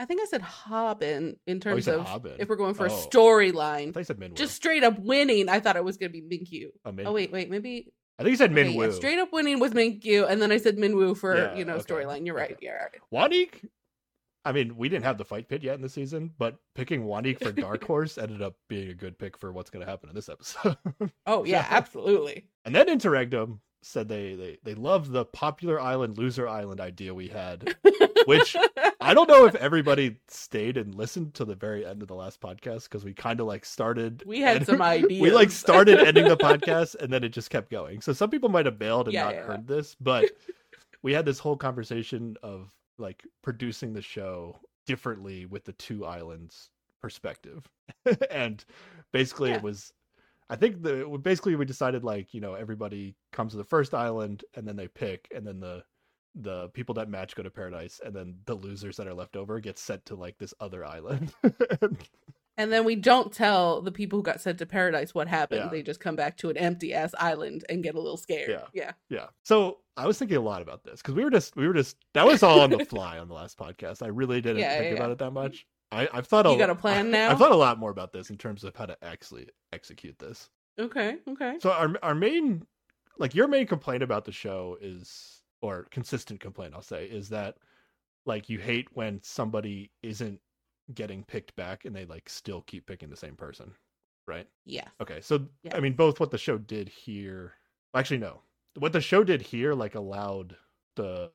I 0.00 0.04
think 0.04 0.20
I 0.22 0.26
said 0.26 0.42
Hobbin 0.42 1.36
in 1.48 1.56
Oh, 1.56 1.60
terms 1.60 1.84
said 1.86 1.98
of 1.98 2.06
Hobbin. 2.06 2.36
if 2.38 2.48
we're 2.48 2.54
going 2.56 2.74
for 2.74 2.86
a 2.86 2.92
Oh. 2.92 2.94
I 2.96 3.06
storyline. 3.06 3.96
you 3.96 4.04
said 4.04 4.18
Minwoo. 4.18 4.34
Just 4.34 4.54
straight 4.54 4.84
up 4.84 4.96
winning, 4.98 5.48
I 5.48 5.58
thought 5.60 5.76
it 5.76 5.82
was 5.84 5.96
gonna 5.96 6.10
be 6.10 6.22
Minkyu. 6.22 6.68
oh, 6.84 6.92
Min- 6.92 7.06
Oh 7.06 7.12
wait, 7.12 7.32
wait, 7.32 7.50
maybe 7.50 7.92
I 8.18 8.22
think 8.24 8.32
you 8.32 8.36
said 8.36 8.52
okay, 8.52 8.64
Minwoo. 8.74 8.86
yeah, 8.86 8.92
straight 8.92 9.18
up 9.18 9.32
winning 9.32 9.58
was 9.60 9.72
Minkyu, 9.72 10.28
and 10.28 10.40
then 10.42 10.50
I 10.52 10.58
said 10.58 10.76
Minwoo 10.76 11.16
for 11.16 11.36
Yeah, 11.36 11.54
you 11.56 11.64
know 11.64 11.74
okay, 11.76 11.94
storyline. 11.94 12.26
You're 12.26 12.34
right. 12.36 12.52
okay. 12.52 12.66
Yeah, 12.66 12.72
right. 12.72 13.00
Wanik. 13.12 13.68
I 14.44 14.52
mean, 14.52 14.76
we 14.76 14.88
didn't 14.88 15.04
have 15.04 15.18
the 15.18 15.24
fight 15.24 15.48
pit 15.48 15.62
yet 15.62 15.74
in 15.74 15.82
the 15.82 15.88
season, 15.88 16.30
but 16.38 16.56
picking 16.74 17.04
Wanik 17.04 17.42
for 17.42 17.52
Dark 17.52 17.84
Horse 17.86 18.16
ended 18.18 18.40
up 18.40 18.54
being 18.68 18.88
a 18.88 18.94
good 18.94 19.18
pick 19.18 19.36
for 19.36 19.52
what's 19.52 19.68
going 19.70 19.84
to 19.84 19.90
happen 19.90 20.08
in 20.08 20.14
this 20.14 20.28
episode. 20.28 20.76
Oh 21.26 21.44
yeah, 21.44 21.58
Yeah. 21.58 21.66
absolutely. 21.70 22.46
And 22.64 22.74
then 22.74 22.88
Interregnum 22.88 23.60
said 23.82 24.08
they 24.08 24.34
they 24.34 24.58
they 24.64 24.74
love 24.74 25.10
the 25.12 25.24
popular 25.24 25.80
island 25.80 26.18
loser 26.18 26.48
island 26.48 26.80
idea 26.80 27.12
we 27.14 27.28
had. 27.28 27.76
Which 28.26 28.56
I 29.00 29.14
don't 29.14 29.28
know 29.28 29.44
if 29.46 29.54
everybody 29.56 30.16
stayed 30.28 30.76
and 30.76 30.94
listened 30.94 31.34
to 31.34 31.44
the 31.44 31.54
very 31.54 31.84
end 31.86 32.02
of 32.02 32.08
the 32.08 32.14
last 32.14 32.40
podcast 32.40 32.84
because 32.84 33.04
we 33.04 33.12
kind 33.14 33.40
of 33.40 33.46
like 33.46 33.64
started. 33.64 34.22
we 34.26 34.40
had 34.40 34.58
and- 34.58 34.66
some 34.66 34.82
ideas. 34.82 35.20
We 35.20 35.30
like 35.30 35.50
started 35.50 35.98
ending 36.00 36.26
the 36.28 36.36
podcast 36.36 36.94
and 36.96 37.12
then 37.12 37.22
it 37.24 37.30
just 37.30 37.50
kept 37.50 37.70
going. 37.70 38.00
So 38.00 38.12
some 38.12 38.30
people 38.30 38.48
might 38.48 38.66
have 38.66 38.78
bailed 38.78 39.06
and 39.08 39.14
Yeah, 39.14 39.24
not 39.24 39.34
yeah. 39.34 39.42
heard 39.42 39.66
this, 39.68 39.94
but 40.00 40.24
we 41.02 41.12
had 41.12 41.24
this 41.26 41.38
whole 41.38 41.56
conversation 41.56 42.36
of 42.42 42.70
like 42.98 43.26
producing 43.42 43.92
the 43.92 44.02
show 44.02 44.56
differently 44.86 45.46
with 45.46 45.64
the 45.64 45.72
two 45.74 46.04
islands 46.04 46.70
perspective. 47.00 47.68
and 48.30 48.64
basically 49.12 49.50
Yeah. 49.50 49.56
it 49.56 49.62
was 49.62 49.92
I 50.50 50.56
think 50.56 50.82
the 50.82 51.18
basically 51.22 51.56
we 51.56 51.66
decided 51.66 52.04
like, 52.04 52.32
you 52.32 52.40
know, 52.40 52.54
everybody 52.54 53.14
comes 53.32 53.52
to 53.52 53.58
the 53.58 53.64
first 53.64 53.92
island 53.92 54.44
and 54.54 54.66
then 54.66 54.76
they 54.76 54.88
pick 54.88 55.28
and 55.34 55.46
then 55.46 55.60
the 55.60 55.84
the 56.34 56.68
people 56.68 56.94
that 56.94 57.08
match 57.08 57.34
go 57.34 57.42
to 57.42 57.50
paradise, 57.50 58.00
and 58.04 58.14
then 58.14 58.36
the 58.44 58.54
losers 58.54 58.96
that 58.96 59.08
are 59.08 59.14
left 59.14 59.34
over 59.34 59.58
get 59.60 59.78
sent 59.78 60.04
to 60.06 60.14
like 60.14 60.38
this 60.38 60.54
other 60.60 60.84
island. 60.84 61.34
And 62.58 62.72
then 62.72 62.84
we 62.84 62.96
don't 62.96 63.32
tell 63.32 63.80
the 63.80 63.92
people 63.92 64.18
who 64.18 64.24
got 64.24 64.40
sent 64.40 64.58
to 64.58 64.66
paradise 64.66 65.14
what 65.14 65.28
happened. 65.28 65.62
Yeah. 65.64 65.68
They 65.70 65.82
just 65.82 66.00
come 66.00 66.16
back 66.16 66.36
to 66.38 66.50
an 66.50 66.56
empty 66.56 66.92
ass 66.92 67.14
island 67.16 67.64
and 67.68 67.84
get 67.84 67.94
a 67.94 68.00
little 68.00 68.16
scared. 68.16 68.50
Yeah. 68.50 68.64
Yeah. 68.74 68.92
yeah. 69.08 69.26
So 69.44 69.78
I 69.96 70.08
was 70.08 70.18
thinking 70.18 70.36
a 70.36 70.40
lot 70.42 70.60
about 70.60 70.82
this 70.82 71.00
because 71.00 71.14
we 71.14 71.22
were 71.22 71.30
just 71.30 71.54
we 71.56 71.68
were 71.68 71.72
just 71.72 71.96
that 72.14 72.26
was 72.26 72.42
all 72.42 72.60
on 72.60 72.70
the 72.70 72.84
fly 72.84 73.18
on 73.18 73.28
the 73.28 73.34
last 73.34 73.56
podcast. 73.56 74.02
I 74.02 74.08
really 74.08 74.40
didn't 74.40 74.58
Yeah, 74.58 74.76
think 74.76 74.90
yeah, 74.90 74.96
about 74.96 75.12
it 75.12 75.18
that 75.18 75.30
much. 75.30 75.66
I, 75.92 76.08
I've 76.12 76.26
thought 76.26 76.46
a 76.46 76.50
You 76.50 76.58
got 76.58 76.68
a 76.68 76.74
plan 76.74 77.12
now? 77.12 77.30
I've 77.30 77.38
thought 77.38 77.52
a 77.52 77.56
lot 77.56 77.78
more 77.78 77.90
about 77.90 78.12
this 78.12 78.28
in 78.28 78.36
terms 78.36 78.64
of 78.64 78.74
how 78.74 78.86
to 78.86 78.96
actually 79.02 79.48
execute 79.72 80.18
this. 80.18 80.50
Okay. 80.80 81.16
Okay. 81.28 81.58
So 81.60 81.70
our 81.70 81.94
our 82.02 82.14
main 82.16 82.66
like 83.18 83.36
your 83.36 83.46
main 83.46 83.68
complaint 83.68 84.02
about 84.02 84.24
the 84.24 84.32
show 84.32 84.76
is 84.80 85.42
or 85.62 85.86
consistent 85.92 86.40
complaint 86.40 86.74
I'll 86.74 86.82
say 86.82 87.06
is 87.06 87.28
that 87.28 87.56
like 88.26 88.48
you 88.48 88.58
hate 88.58 88.88
when 88.94 89.20
somebody 89.22 89.92
isn't 90.02 90.40
getting 90.94 91.22
picked 91.24 91.54
back 91.56 91.84
and 91.84 91.94
they 91.94 92.04
like 92.06 92.28
still 92.28 92.62
keep 92.62 92.86
picking 92.86 93.10
the 93.10 93.16
same 93.16 93.36
person, 93.36 93.72
right? 94.26 94.46
Yeah. 94.64 94.88
Okay. 95.00 95.20
So 95.20 95.46
Yeah. 95.62 95.76
I 95.76 95.80
mean 95.80 95.94
both 95.94 96.20
what 96.20 96.30
the 96.30 96.38
show 96.38 96.58
did 96.58 96.88
here 96.88 97.54
actually 97.94 98.18
no. 98.18 98.40
What 98.78 98.92
the 98.92 99.00
show 99.00 99.24
did 99.24 99.42
here 99.42 99.74
like 99.74 99.94
allowed 99.94 100.56
the 100.96 101.30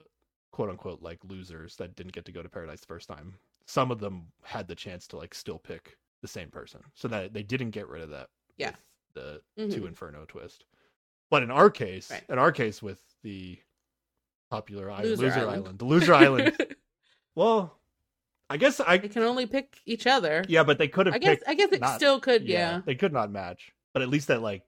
quote 0.52 0.70
unquote 0.70 1.02
like 1.02 1.20
losers 1.26 1.76
that 1.78 1.96
didn't 1.96 2.14
get 2.14 2.26
to 2.26 2.32
go 2.32 2.42
to 2.44 2.50
paradise 2.50 2.80
the 2.82 2.88
first 2.88 3.08
time. 3.08 3.36
Some 3.66 3.92
of 3.92 4.00
them 4.00 4.28
had 4.44 4.68
the 4.68 4.76
chance 4.76 5.08
to 5.08 5.18
like 5.18 5.34
still 5.34 5.60
pick 5.60 5.98
the 6.22 6.28
same 6.28 6.50
person. 6.50 6.82
So 6.94 7.08
that 7.10 7.34
they 7.34 7.44
didn't 7.44 7.72
get 7.72 7.88
rid 7.88 8.02
of 8.02 8.10
that 8.10 8.30
Yeah. 8.58 8.76
the 9.14 9.42
two 9.58 9.82
Mhm. 9.82 9.88
Inferno 9.90 10.26
twist. 10.28 10.66
But 11.30 11.44
in 11.44 11.52
our 11.52 11.70
case, 11.70 12.12
Right. 12.12 12.24
in 12.30 12.38
our 12.40 12.52
case 12.52 12.82
with 12.82 13.02
the 13.24 13.60
popular 14.50 14.92
island, 14.92 15.10
Loser 15.10 15.24
loser, 15.24 15.40
Island. 15.40 15.56
island. 15.66 15.80
the 15.80 15.86
loser 15.86 16.14
island. 16.14 16.58
Well, 17.36 17.80
I 18.54 18.58
guess 18.58 18.80
I 18.80 18.98
they 18.98 19.10
can 19.10 19.24
only 19.24 19.48
pick 19.48 19.82
each 19.86 20.06
other. 20.06 20.46
yeah, 20.48 20.64
but 20.64 20.78
they 20.78 20.88
could 20.88 21.08
have 21.08 21.16
I 21.16 21.18
guess. 21.18 21.40
I 21.48 21.56
guess 21.56 21.72
it 21.72 21.82
not- 21.82 21.96
still 21.96 22.20
could, 22.20 22.44
yeah. 22.48 22.82
they 22.86 22.94
could 22.96 23.12
not 23.12 23.32
match. 23.32 23.72
But 23.94 24.04
at 24.04 24.10
least 24.10 24.28
that 24.28 24.42
like 24.44 24.62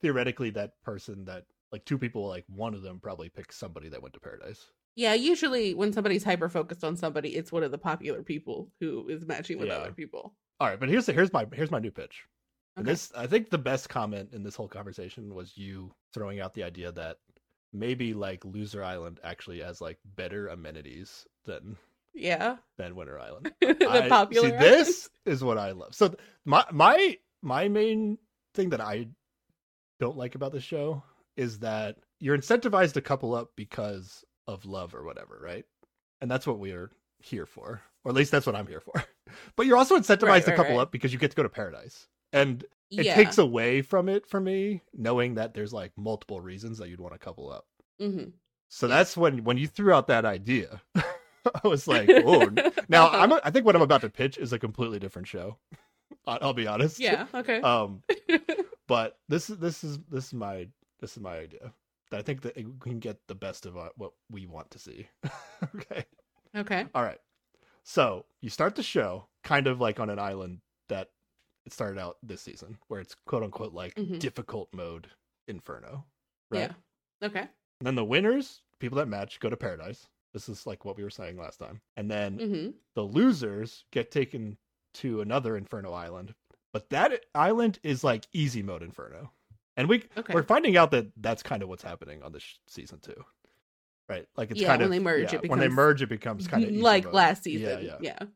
theoretically 0.00 0.50
that 0.50 0.80
person 0.84 1.24
that 1.24 1.44
like 1.72 1.84
two 1.84 1.98
people 1.98 2.28
like 2.28 2.44
one 2.48 2.74
of 2.74 2.82
them 2.82 3.00
probably 3.00 3.28
picked 3.28 3.54
somebody 3.54 3.88
that 3.88 4.00
went 4.00 4.14
to 4.14 4.20
paradise. 4.20 4.66
Yeah, 4.94 5.14
usually 5.14 5.74
when 5.74 5.92
somebody's 5.92 6.22
hyper 6.22 6.48
focused 6.48 6.84
on 6.84 6.96
somebody, 6.96 7.30
it's 7.30 7.50
one 7.50 7.62
of 7.64 7.70
the 7.72 7.78
popular 7.78 8.22
people 8.22 8.70
who 8.78 9.08
is 9.08 9.26
matching 9.26 9.58
with 9.58 9.68
Yeah. 9.68 9.78
other 9.78 9.92
people. 9.92 10.34
All 10.60 10.68
right, 10.68 10.78
but 10.78 10.88
here's 10.88 11.06
the, 11.06 11.12
here's 11.12 11.32
my 11.32 11.46
here's 11.52 11.70
my 11.70 11.80
new 11.80 11.90
pitch. 11.90 12.22
Okay. 12.78 12.86
this 12.90 13.10
I 13.16 13.26
think 13.26 13.50
the 13.50 13.58
best 13.58 13.88
comment 13.88 14.30
in 14.32 14.44
this 14.44 14.54
whole 14.54 14.68
conversation 14.68 15.34
was 15.34 15.56
you 15.56 15.92
throwing 16.14 16.40
out 16.40 16.54
the 16.54 16.62
idea 16.62 16.92
that 16.92 17.16
maybe 17.72 18.14
like 18.14 18.44
Loser 18.44 18.84
Island 18.84 19.18
actually 19.24 19.60
has 19.60 19.80
like 19.80 19.98
better 20.04 20.48
amenities 20.48 21.26
than 21.44 21.76
Yeah. 22.14 22.56
than 22.78 22.94
Winter 22.96 23.18
Island. 23.18 23.52
the 23.60 23.88
I- 23.88 24.08
popular 24.08 24.50
See, 24.50 24.56
this 24.56 25.08
is 25.26 25.42
what 25.42 25.58
I 25.58 25.72
love. 25.72 25.94
So 25.94 26.14
my 26.44 26.64
my 26.72 27.18
my 27.42 27.68
main 27.68 28.18
thing 28.54 28.70
that 28.70 28.80
I 28.80 29.08
don't 30.00 30.16
like 30.16 30.34
about 30.34 30.52
the 30.52 30.60
show 30.60 31.02
is 31.36 31.60
that 31.60 31.96
you're 32.20 32.36
incentivized 32.36 32.92
to 32.94 33.00
couple 33.00 33.34
up 33.34 33.50
because 33.56 34.24
of 34.46 34.64
love 34.66 34.94
or 34.94 35.04
whatever, 35.04 35.40
right? 35.42 35.64
And 36.20 36.30
that's 36.30 36.46
what 36.46 36.58
we 36.58 36.72
are 36.72 36.90
here 37.20 37.46
for, 37.46 37.82
or 38.04 38.10
at 38.10 38.14
least 38.16 38.30
that's 38.30 38.46
what 38.46 38.56
I'm 38.56 38.66
here 38.66 38.80
for. 38.80 39.02
But 39.56 39.64
you're 39.66 39.78
also 39.78 39.96
incentivized 39.98 40.26
Right, 40.28 40.44
to 40.44 40.52
couple 40.52 40.76
right. 40.76 40.82
up 40.82 40.92
because 40.92 41.12
you 41.12 41.18
get 41.18 41.30
to 41.30 41.36
go 41.36 41.42
to 41.42 41.48
paradise, 41.48 42.06
and 42.34 42.62
it 42.96 43.06
yeah. 43.06 43.14
takes 43.14 43.38
away 43.38 43.80
from 43.80 44.10
it 44.10 44.26
for 44.26 44.38
me 44.40 44.82
knowing 44.92 45.36
that 45.36 45.54
there's 45.54 45.72
like 45.72 45.92
multiple 45.96 46.40
reasons 46.40 46.76
that 46.78 46.90
you'd 46.90 47.00
want 47.00 47.14
to 47.14 47.18
couple 47.18 47.50
up. 47.50 47.66
hmm 47.98 48.24
So 48.68 48.88
that's 48.88 49.16
when 49.16 49.44
when 49.44 49.56
you 49.56 49.66
threw 49.68 49.92
out 49.92 50.08
that 50.08 50.26
idea, 50.26 50.82
I 51.64 51.68
was 51.68 51.86
like, 51.88 52.08
oh. 52.10 52.48
Now 52.88 53.08
I'm 53.10 53.32
I 53.44 53.50
think 53.50 53.66
what 53.66 53.76
I'm 53.76 53.82
about 53.82 54.00
to 54.02 54.10
pitch 54.10 54.38
is 54.38 54.52
a 54.52 54.58
completely 54.58 54.98
different 54.98 55.28
show. 55.28 55.56
I'll 56.26 56.52
be 56.52 56.66
honest. 56.66 57.00
yeah. 57.00 57.26
Okay. 57.34 57.60
Um, 57.62 58.02
but 58.86 59.18
this 59.28 59.50
is 59.50 59.58
this 59.58 59.82
is 59.84 59.98
this 60.10 60.26
is 60.26 60.34
my 60.34 60.68
this 61.00 61.12
is 61.16 61.22
my 61.22 61.36
idea. 61.38 61.72
That 62.10 62.18
I 62.18 62.22
think 62.22 62.42
that 62.42 62.56
we 62.56 62.66
can 62.80 62.98
get 63.00 63.18
the 63.26 63.34
best 63.34 63.64
of 63.66 63.76
uh, 63.76 63.88
what 63.96 64.12
we 64.30 64.46
want 64.46 64.70
to 64.72 64.78
see. 64.78 65.08
okay. 65.74 66.04
okay. 66.54 66.86
All 66.94 67.02
right. 67.02 67.18
So 67.84 68.26
you 68.40 68.50
start 68.50 68.74
the 68.76 68.82
show 68.82 69.26
kind 69.42 69.66
of 69.66 69.80
like 69.80 69.98
on 69.98 70.10
an 70.10 70.18
island 70.18 70.60
that 70.88 71.10
it 71.64 71.72
started 71.72 71.98
out 71.98 72.18
this 72.22 72.42
season, 72.42 72.76
where 72.88 73.00
it's 73.00 73.16
quote 73.26 73.42
unquote 73.42 73.72
like 73.72 73.94
Mhm. 73.94 74.18
difficult 74.18 74.68
mode 74.74 75.08
inferno. 75.48 76.04
Right. 76.50 76.70
Yeah. 77.20 77.26
Okay. 77.26 77.40
And 77.40 77.86
then 77.86 77.94
the 77.96 78.04
winners, 78.04 78.60
people 78.78 78.98
that 78.98 79.08
match, 79.08 79.40
go 79.40 79.48
to 79.50 79.56
paradise. 79.56 80.06
This 80.32 80.48
is 80.48 80.66
like 80.66 80.84
what 80.84 80.96
we 80.96 81.02
were 81.04 81.10
saying 81.10 81.36
last 81.36 81.58
time. 81.58 81.80
And 81.96 82.10
then 82.10 82.38
hmm 82.38 82.70
the 82.94 83.02
losers 83.02 83.84
get 83.92 84.10
taken 84.10 84.56
to 84.94 85.20
another 85.20 85.56
inferno 85.56 85.92
island. 85.92 86.34
But 86.72 86.90
that 86.90 87.24
island 87.34 87.78
is 87.82 88.02
like 88.04 88.26
easy 88.32 88.62
mode 88.62 88.82
inferno. 88.82 89.30
And 89.76 89.88
we 89.88 90.04
Okay. 90.16 90.32
we're 90.34 90.42
finding 90.42 90.76
out 90.76 90.90
that 90.92 91.06
that's 91.16 91.42
kind 91.42 91.62
of 91.62 91.68
what's 91.68 91.82
happening 91.82 92.22
on 92.22 92.32
this 92.32 92.42
sh- 92.42 92.56
season 92.66 93.00
too. 93.00 93.24
Right? 94.08 94.26
Like 94.36 94.50
it's 94.50 94.60
Yeah, 94.60 94.68
kind 94.68 94.82
when 94.82 94.90
of 94.90 94.96
they 94.96 94.98
merge, 95.00 95.32
yeah, 95.32 95.40
it 95.42 95.48
when 95.50 95.58
they 95.58 95.68
merge 95.68 96.02
it 96.02 96.08
becomes 96.08 96.46
kind 96.46 96.64
of 96.64 96.74
like 96.76 97.10
last 97.12 97.44
season. 97.44 97.84
Yeah, 97.84 97.96
Yeah. 98.00 98.18
yeah. 98.20 98.26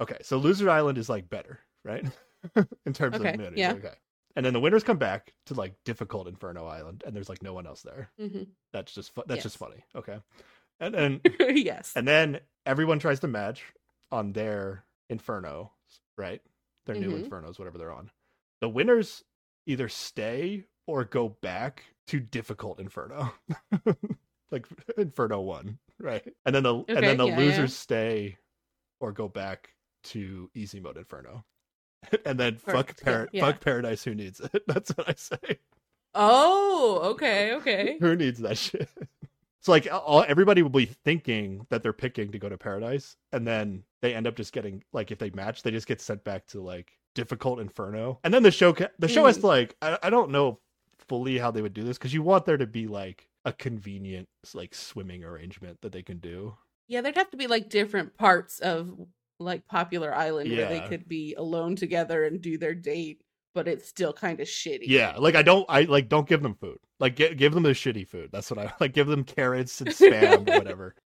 Okay, 0.00 0.16
so 0.22 0.38
Loser 0.38 0.70
Island 0.70 0.98
is 0.98 1.08
like 1.08 1.28
better, 1.28 1.60
right? 1.84 2.04
In 2.86 2.92
terms 2.92 3.16
Okay, 3.16 3.28
of 3.28 3.34
amenities. 3.34 3.58
yeah. 3.58 3.72
Okay. 3.74 3.94
And 4.36 4.46
then 4.46 4.52
the 4.54 4.60
winners 4.60 4.82
come 4.82 4.96
back 4.96 5.34
to 5.46 5.54
like 5.54 5.74
difficult 5.84 6.26
Inferno 6.26 6.66
Island, 6.66 7.02
and 7.06 7.14
there's 7.14 7.28
like 7.28 7.42
no 7.42 7.52
one 7.52 7.66
else 7.66 7.82
there. 7.82 8.10
hmm 8.18 8.44
That's 8.72 8.94
just 8.94 9.14
fu- 9.14 9.24
that's 9.26 9.42
just 9.42 9.58
funny. 9.58 9.84
Okay. 9.94 10.18
And 10.80 10.94
then 10.94 11.20
yes. 11.56 11.92
and 11.94 12.06
then 12.08 12.40
everyone 12.66 12.98
tries 12.98 13.20
to 13.20 13.28
match 13.28 13.62
on 14.10 14.32
their 14.32 14.84
Inferno, 15.08 15.72
right? 16.16 16.40
Their 16.86 16.96
new 16.96 17.10
Mhm. 17.10 17.28
Infernos, 17.28 17.58
whatever 17.58 17.78
they're 17.78 17.92
on. 17.92 18.10
The 18.60 18.68
winners 18.68 19.22
either 19.66 19.88
stay 19.88 20.64
or 20.86 21.04
go 21.04 21.28
back 21.28 21.84
to 22.08 22.18
difficult 22.20 22.80
Inferno. 22.80 23.32
like 24.50 24.66
Inferno 24.96 25.40
1, 25.40 25.78
right? 26.00 26.26
And 26.46 26.54
then 26.54 26.62
the 26.62 26.74
and 26.88 27.04
then 27.04 27.16
the 27.18 27.26
yeah, 27.28 27.36
losers 27.38 27.58
yeah. 27.72 27.82
stay 27.82 28.38
or 29.00 29.12
go 29.12 29.28
back 29.28 29.74
to 30.04 30.50
easy 30.54 30.80
mode 30.80 30.96
Inferno. 30.96 31.44
and 32.24 32.40
then 32.40 32.56
fuck 32.56 32.98
par- 33.02 33.28
yeah. 33.32 33.44
fuck 33.44 33.60
paradise 33.60 34.02
who 34.02 34.14
needs 34.14 34.40
it. 34.40 34.62
That's 34.66 34.90
what 34.96 35.08
I 35.08 35.14
say. 35.14 35.58
oh, 36.14 37.00
okay. 37.12 37.54
Okay. 37.54 37.96
Who 38.00 38.16
needs 38.16 38.40
that 38.40 38.56
shit? 38.58 38.88
So 39.60 39.72
like 39.72 39.86
all 39.92 40.24
everybody 40.26 40.62
will 40.62 40.70
be 40.70 40.86
thinking 40.86 41.66
that 41.70 41.82
they're 41.82 41.92
picking 41.92 42.32
to 42.32 42.38
go 42.38 42.48
to 42.48 42.56
paradise, 42.58 43.16
and 43.32 43.46
then 43.46 43.84
they 44.02 44.14
end 44.14 44.26
up 44.26 44.36
just 44.36 44.52
getting 44.52 44.82
like 44.92 45.10
if 45.10 45.18
they 45.18 45.30
match, 45.30 45.62
they 45.62 45.70
just 45.70 45.86
get 45.86 46.00
sent 46.00 46.24
back 46.24 46.46
to 46.48 46.62
like 46.62 46.92
difficult 47.14 47.60
inferno, 47.60 48.18
and 48.24 48.32
then 48.32 48.42
the 48.42 48.50
show 48.50 48.72
ca- 48.72 48.88
the 48.98 49.08
show 49.08 49.26
has 49.26 49.36
Mm. 49.38 49.40
to 49.42 49.46
like 49.46 49.76
I, 49.82 49.98
I 50.04 50.10
don't 50.10 50.30
know 50.30 50.60
fully 51.08 51.38
how 51.38 51.50
they 51.50 51.62
would 51.62 51.74
do 51.74 51.82
this 51.84 51.98
because 51.98 52.14
you 52.14 52.22
want 52.22 52.46
there 52.46 52.56
to 52.56 52.66
be 52.66 52.86
like 52.86 53.28
a 53.44 53.52
convenient 53.52 54.28
like 54.54 54.74
swimming 54.74 55.24
arrangement 55.24 55.78
that 55.82 55.92
they 55.92 56.02
can 56.02 56.18
do. 56.18 56.54
Yeah, 56.88 57.00
there'd 57.02 57.16
have 57.16 57.30
to 57.30 57.36
be 57.36 57.46
like 57.46 57.68
different 57.68 58.16
parts 58.16 58.60
of 58.60 58.92
like 59.38 59.66
Popular 59.66 60.14
Island 60.14 60.50
where 60.50 60.68
they 60.68 60.80
could 60.88 61.08
be 61.08 61.34
alone 61.34 61.74
together 61.76 62.24
and 62.24 62.40
do 62.40 62.58
their 62.58 62.74
date, 62.74 63.22
but 63.54 63.68
it's 63.68 63.88
still 63.88 64.12
kind 64.12 64.40
of 64.40 64.46
shitty. 64.46 64.84
Yeah, 64.86 65.16
like 65.18 65.34
I 65.34 65.42
don't 65.42 65.66
I 65.68 65.82
like 65.82 66.08
don't 66.08 66.28
give 66.28 66.42
them 66.42 66.54
food. 66.54 66.78
Like 66.98 67.16
gi- 67.16 67.34
give 67.34 67.52
them 67.52 67.62
the 67.62 67.70
shitty 67.70 68.06
food. 68.06 68.30
That's 68.32 68.50
what 68.50 68.58
I 68.58 68.72
like. 68.80 68.92
Give 68.92 69.06
them 69.06 69.24
carrots 69.24 69.80
and 69.80 69.90
spam 69.90 70.48
or 70.48 70.58
whatever. 70.58 70.94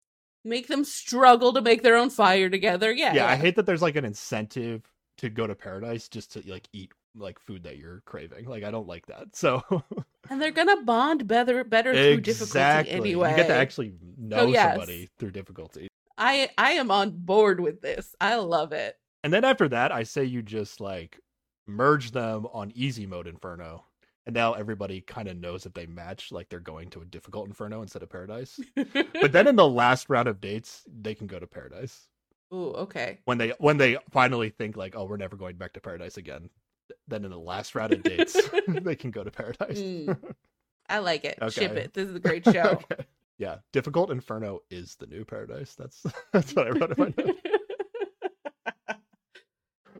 Make 0.45 0.67
them 0.67 0.85
struggle 0.85 1.51
to 1.51 1.61
make 1.61 1.83
their 1.83 1.97
own 1.97 2.09
fire 2.09 2.49
together. 2.49 2.93
Yeah. 2.93 3.13
yeah, 3.13 3.27
I 3.27 3.35
hate 3.35 3.57
that 3.57 3.65
there's 3.65 3.81
like 3.81 3.97
an 3.97 4.05
incentive 4.05 4.89
to 5.17 5.29
go 5.29 5.45
to 5.45 5.53
paradise 5.53 6.07
just 6.07 6.31
to 6.31 6.43
like 6.49 6.65
eat 6.71 6.93
like 7.13 7.39
food 7.39 7.63
that 7.63 7.77
you're 7.77 8.01
craving. 8.05 8.45
Like 8.45 8.63
I 8.63 8.71
don't 8.71 8.87
like 8.87 9.05
that. 9.07 9.27
So 9.35 9.61
And 10.29 10.41
they're 10.41 10.51
gonna 10.51 10.81
bond 10.83 11.27
better 11.27 11.65
better 11.65 11.93
through 11.93 12.21
difficulty 12.21 12.89
anyway. 12.89 13.31
you 13.31 13.35
get 13.35 13.47
to 13.47 13.53
actually 13.53 13.93
know 14.17 14.47
yes. 14.47 14.75
somebody 14.75 15.09
through 15.19 15.31
difficulty. 15.31 15.89
I 16.17 16.49
I 16.57 16.71
am 16.71 16.89
on 16.89 17.11
board 17.11 17.59
with 17.59 17.81
this. 17.81 18.15
I 18.21 18.35
love 18.35 18.71
it. 18.71 18.95
And 19.23 19.33
then 19.33 19.43
after 19.43 19.67
that, 19.69 19.91
I 19.91 20.03
say 20.03 20.23
you 20.23 20.41
just 20.41 20.79
like 20.79 21.19
merge 21.69 22.11
them 22.11 22.47
on 22.53 22.71
easy 22.75 23.05
mode 23.05 23.27
Inferno. 23.27 23.85
And 24.25 24.33
now 24.35 24.53
everybody 24.53 25.01
kind 25.01 25.27
of 25.27 25.37
knows 25.37 25.65
if 25.65 25.73
they 25.73 25.87
match, 25.87 26.31
like 26.31 26.49
they're 26.49 26.59
going 26.59 26.89
to 26.91 27.01
a 27.01 27.05
difficult 27.05 27.47
Inferno 27.47 27.81
instead 27.81 28.03
of 28.03 28.09
Paradise. 28.09 28.59
But 29.21 29.31
then 29.31 29.47
in 29.47 29.55
the 29.55 29.67
last 29.67 30.09
round 30.09 30.27
of 30.27 30.39
dates, 30.39 30.83
they 30.87 31.15
can 31.15 31.27
go 31.27 31.39
to 31.39 31.47
Paradise. 31.47 32.07
Ooh, 32.53 32.71
okay. 32.73 33.19
When 33.25 33.37
they 33.37 33.53
when 33.59 33.77
they 33.77 33.97
finally 34.09 34.49
think 34.49 34.75
like, 34.75 34.95
oh, 34.95 35.05
we're 35.05 35.17
never 35.17 35.35
going 35.35 35.57
back 35.57 35.73
to 35.73 35.81
Paradise 35.81 36.17
again. 36.17 36.49
Then 37.07 37.23
in 37.23 37.31
the 37.31 37.39
last 37.39 37.75
round 37.75 37.93
of 37.93 38.03
dates, 38.03 38.39
they 38.67 38.95
can 38.95 39.11
go 39.11 39.23
to 39.23 39.31
Paradise. 39.31 39.79
Mm. 39.79 40.17
I 40.89 40.99
like 40.99 41.25
it. 41.25 41.37
Ship 41.51 41.71
it. 41.73 41.93
This 41.93 42.09
is 42.09 42.15
a 42.15 42.19
great 42.19 42.43
show. 42.45 42.79
Okay. 42.91 43.05
Yeah, 43.37 43.57
difficult 43.71 44.11
Inferno 44.11 44.61
is 44.69 44.95
the 44.95 45.07
new 45.07 45.23
Paradise. 45.23 45.75
That's 45.75 46.03
that's 46.33 46.53
what 46.55 46.67
I 46.67 46.69
wrote 46.71 46.97
in 46.97 46.97
my 46.97 47.13
notes. 47.23 47.39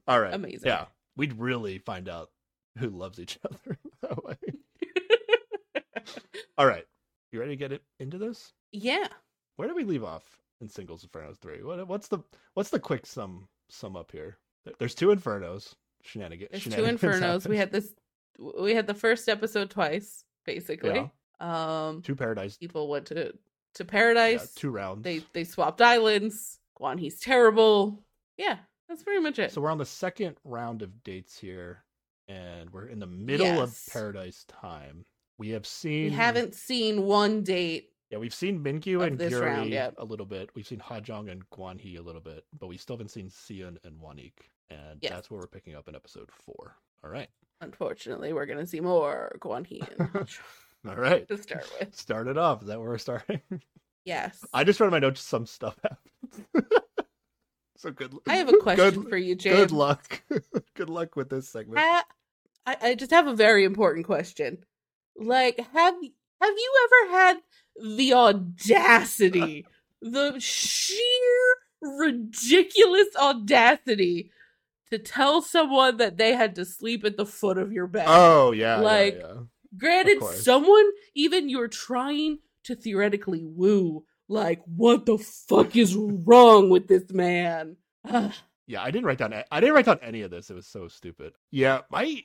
All 0.07 0.19
right. 0.19 0.33
Amazing. 0.33 0.65
Yeah, 0.65 0.85
we'd 1.19 1.37
really 1.37 1.77
find 1.77 2.07
out 2.09 2.29
who 2.77 2.89
loves 2.89 3.19
each 3.19 3.37
other 3.45 3.77
that 4.01 4.23
way. 4.23 4.35
All 6.57 6.65
right, 6.65 6.85
you 7.31 7.39
ready 7.39 7.51
to 7.51 7.57
get 7.57 7.71
it 7.71 7.83
into 7.99 8.17
this? 8.17 8.53
yeah. 8.71 9.07
where 9.57 9.67
did 9.67 9.75
we 9.77 9.83
leave 9.83 10.03
off 10.03 10.23
in 10.61 10.69
singles 10.69 11.05
Infernos 11.05 11.37
three? 11.37 11.61
What 11.63 11.87
what's 11.87 12.07
the 12.07 12.19
what's 12.53 12.69
the 12.69 12.79
quick 12.79 13.05
sum 13.05 13.47
sum 13.69 13.95
up 13.95 14.11
here? 14.11 14.37
There's 14.79 14.95
two 14.95 15.07
Infernos. 15.07 15.73
Shenanigans. 16.01 16.49
There's 16.51 16.63
two 16.63 16.83
infernos. 16.83 17.45
We 17.45 17.57
had 17.57 17.73
this. 17.73 17.93
We 18.57 18.73
had 18.73 18.87
the 18.87 18.93
first 18.93 19.27
episode 19.27 19.69
twice, 19.69 20.23
basically. 20.45 21.09
Yeah. 21.41 21.87
Um, 21.87 22.01
two 22.01 22.15
paradise. 22.15 22.55
people 22.55 22.87
went 22.87 23.07
to 23.07 23.33
to 23.75 23.83
Yeah, 23.83 23.83
paradise. 23.83 24.53
two 24.53 24.69
rounds. 24.69 25.03
They 25.03 25.21
they 25.33 25.43
swapped 25.43 25.81
islands. 25.81 26.57
Guan 26.79 26.97
He's 26.97 27.19
terrible. 27.19 28.01
Yeah, 28.37 28.59
that's 28.89 29.03
pretty 29.03 29.21
much 29.21 29.39
it. 29.39 29.51
So 29.51 29.61
we're 29.61 29.71
on 29.71 29.77
the 29.77 29.85
second 29.85 30.35
round 30.43 30.81
of 30.81 31.03
dates 31.03 31.37
here, 31.39 31.83
and 32.27 32.69
we're 32.71 32.87
in 32.87 32.99
the 32.99 33.07
middle 33.07 33.45
Yes. 33.45 33.87
of 33.87 33.93
paradise 33.93 34.43
time. 34.47 35.05
We 35.37 35.49
have 35.49 35.65
seen. 35.65 36.05
we 36.05 36.09
haven't 36.11 36.53
seen 36.55 37.03
one 37.03 37.43
date. 37.43 37.91
Yeah, 38.09 38.17
we've 38.17 38.33
seen 38.33 38.63
Minkyu 38.63 39.05
and 39.05 39.21
round 39.21 39.71
Gyuri 39.71 39.93
a 39.97 40.03
little 40.03 40.25
bit. 40.25 40.49
We've 40.55 40.65
seen 40.67 40.79
Hajong 40.79 41.31
and 41.31 41.47
Guan 41.51 41.79
He 41.79 41.95
a 41.97 42.01
little 42.01 42.19
bit, 42.21 42.43
but 42.59 42.67
we 42.67 42.75
still 42.75 42.95
haven't 42.97 43.11
seen 43.11 43.29
Sion 43.29 43.77
and 43.83 43.99
Wanik, 44.01 44.33
and 44.71 44.97
Yes. 45.01 45.11
that's 45.11 45.29
where 45.31 45.39
we're 45.39 45.47
picking 45.47 45.75
up 45.75 45.87
in 45.87 45.95
episode 45.95 46.29
four. 46.31 46.75
All 47.03 47.09
right, 47.09 47.29
Unfortunately, 47.61 48.33
we're 48.33 48.45
gonna 48.47 48.65
see 48.65 48.79
more 48.81 49.37
Guan 49.39 49.65
He 49.65 49.79
and 49.81 50.09
Hajong 50.13 50.39
all 50.87 50.95
right. 50.95 51.27
to 51.27 51.37
start 51.37 51.69
with. 51.79 51.95
Start 51.95 52.27
it 52.27 52.37
off. 52.37 52.61
Is 52.63 52.67
that 52.69 52.79
where 52.79 52.89
we're 52.89 52.97
starting? 52.97 53.41
Yes. 54.05 54.43
I 54.53 54.63
just 54.63 54.79
wrote 54.79 54.87
in 54.87 54.91
my 54.91 54.99
notes 54.99 55.21
some 55.21 55.45
stuff 55.45 55.77
happens. 55.83 56.71
So 57.79 57.91
good. 57.91 58.13
I 58.27 58.35
have 58.35 58.49
a 58.49 58.57
question 58.61 59.01
good, 59.01 59.09
for 59.09 59.17
you, 59.17 59.35
James. 59.35 59.55
Good 59.55 59.71
luck. 59.71 60.21
good 60.75 60.89
luck 60.89 61.15
with 61.15 61.29
this 61.29 61.49
segment. 61.49 61.79
Ha- 61.79 62.05
I, 62.65 62.77
I 62.81 62.95
just 62.95 63.11
have 63.11 63.27
a 63.27 63.35
very 63.35 63.63
important 63.63 64.05
question. 64.05 64.59
Like, 65.15 65.57
have 65.57 65.95
have 66.41 66.53
you 66.57 66.73
ever 66.85 67.17
had 67.17 67.37
the 67.97 68.13
audacity, 68.13 69.65
the 70.01 70.39
sheer 70.39 71.55
ridiculous 71.81 73.07
audacity 73.17 74.31
to 74.91 74.99
tell 74.99 75.41
someone 75.41 75.97
that 75.97 76.17
they 76.17 76.33
had 76.33 76.55
to 76.55 76.65
sleep 76.65 77.05
at 77.05 77.15
the 77.15 77.25
foot 77.25 77.57
of 77.57 77.71
your 77.71 77.87
bed? 77.87 78.05
Oh 78.07 78.51
yeah, 78.51 78.77
yeah, 78.77 78.81
Like, 78.81 79.19
yeah. 79.19 79.33
Granted, 79.77 80.23
someone 80.23 80.89
even 81.13 81.47
you're 81.47 81.67
trying 81.67 82.39
to 82.63 82.75
theoretically 82.75 83.45
woo, 83.45 84.03
like, 84.29 84.61
what 84.65 85.05
the 85.05 85.17
fuck 85.17 85.75
is 85.75 85.95
wrong 85.95 86.69
with 86.69 86.87
this 86.87 87.11
man? 87.11 87.75
Yeah, 88.67 88.83
I 88.83 88.91
didn't 88.91 89.05
write 89.07 89.17
down. 89.17 89.33
I 89.51 89.59
didn't 89.59 89.73
write 89.75 89.85
down 89.85 89.99
any 90.03 90.21
of 90.21 90.29
this. 90.31 90.49
It 90.51 90.53
was 90.55 90.67
so 90.67 90.87
stupid. 90.87 91.33
Yeah, 91.51 91.81
my 91.89 92.23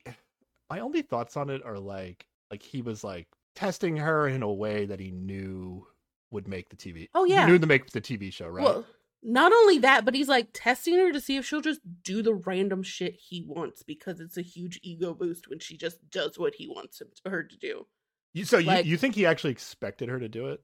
my 0.68 0.80
only 0.80 1.00
thoughts 1.02 1.36
on 1.38 1.48
it 1.48 1.64
are 1.64 1.78
like 1.78 2.26
like 2.50 2.62
he 2.62 2.82
was 2.82 3.02
like 3.02 3.26
testing 3.54 3.96
her 3.96 4.28
in 4.28 4.42
a 4.42 4.52
way 4.52 4.84
that 4.86 5.00
he 5.00 5.10
knew 5.10 5.86
would 6.30 6.46
make 6.46 6.68
the 6.68 6.76
TV. 6.76 7.08
Oh, 7.14 7.24
yeah. 7.24 7.46
knew 7.46 7.58
to 7.58 7.66
make 7.66 7.90
the 7.90 8.00
TV 8.00 8.32
show, 8.32 8.48
right? 8.48 8.64
Well, 8.64 8.84
not 9.22 9.52
only 9.52 9.78
that, 9.78 10.04
but 10.04 10.14
he's 10.14 10.28
like 10.28 10.48
testing 10.52 10.94
her 10.98 11.12
to 11.12 11.20
see 11.20 11.36
if 11.36 11.46
she'll 11.46 11.62
just 11.62 11.80
do 12.02 12.22
the 12.22 12.34
random 12.34 12.82
shit 12.82 13.14
he 13.14 13.42
wants 13.46 13.82
because 13.82 14.20
it's 14.20 14.36
a 14.36 14.42
huge 14.42 14.78
ego 14.82 15.14
boost 15.14 15.48
when 15.48 15.60
she 15.60 15.76
just 15.78 16.10
does 16.10 16.38
what 16.38 16.56
he 16.56 16.68
wants 16.68 17.00
him 17.00 17.08
her 17.24 17.42
to 17.42 17.56
do. 17.56 17.86
you, 18.34 18.44
so 18.44 18.58
like- 18.58 18.84
you 18.84 18.90
you 18.90 18.96
think 18.98 19.14
he 19.14 19.24
actually 19.24 19.52
expected 19.52 20.08
her 20.10 20.18
to 20.18 20.28
do 20.28 20.48
it? 20.48 20.60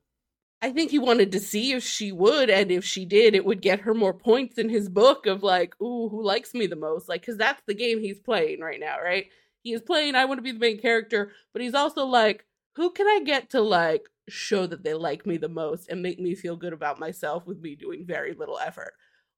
I 0.63 0.73
think 0.73 0.91
he 0.91 0.99
wanted 0.99 1.33
to 1.33 1.41
see 1.41 1.73
if 1.73 1.83
she 1.83 2.13
would, 2.13 2.51
and 2.51 2.71
if 2.71 2.85
she 2.85 3.07
did, 3.07 3.35
it 3.35 3.47
would 3.47 3.63
get 3.63 3.81
her 3.81 3.95
more 3.95 4.13
points 4.13 4.59
in 4.59 4.69
his 4.69 4.91
book 4.91 5.27
of 5.27 5.43
like, 5.43 5.75
ooh, 5.81 6.09
who 6.11 6.23
likes 6.23 6.53
me 6.53 6.67
the 6.67 6.77
most? 6.77 7.09
Like, 7.09 7.23
because 7.23 7.39
that's 7.39 7.63
the 7.67 7.75
game 7.75 7.99
he's 7.99 8.21
playing 8.21 8.61
right 8.61 8.79
now, 8.79 8.99
right? 9.03 9.27
He 9.63 9.73
is 9.73 9.81
playing, 9.81 10.15
I 10.15 10.27
want 10.27 10.39
to 10.39 10.43
be 10.43 10.53
the 10.53 10.59
main 10.59 10.81
character, 10.81 11.33
but 11.53 11.63
he's 11.63 11.75
also 11.75 12.05
like, 12.05 12.45
who 12.77 12.91
can 12.91 13.07
I 13.07 13.21
get 13.25 13.51
to 13.51 13.61
like 13.63 14.03
show 14.29 14.67
that 14.67 14.85
they 14.85 14.95
like 14.95 15.27
me 15.27 15.39
the 15.39 15.49
most 15.49 15.89
and 15.89 16.03
make 16.03 16.21
me 16.21 16.35
feel 16.35 16.57
good 16.57 16.73
about 16.73 17.01
myself 17.01 17.47
with 17.47 17.61
me 17.61 17.75
doing 17.75 18.05
very 18.07 18.35
little 18.35 18.59
effort? 18.59 18.93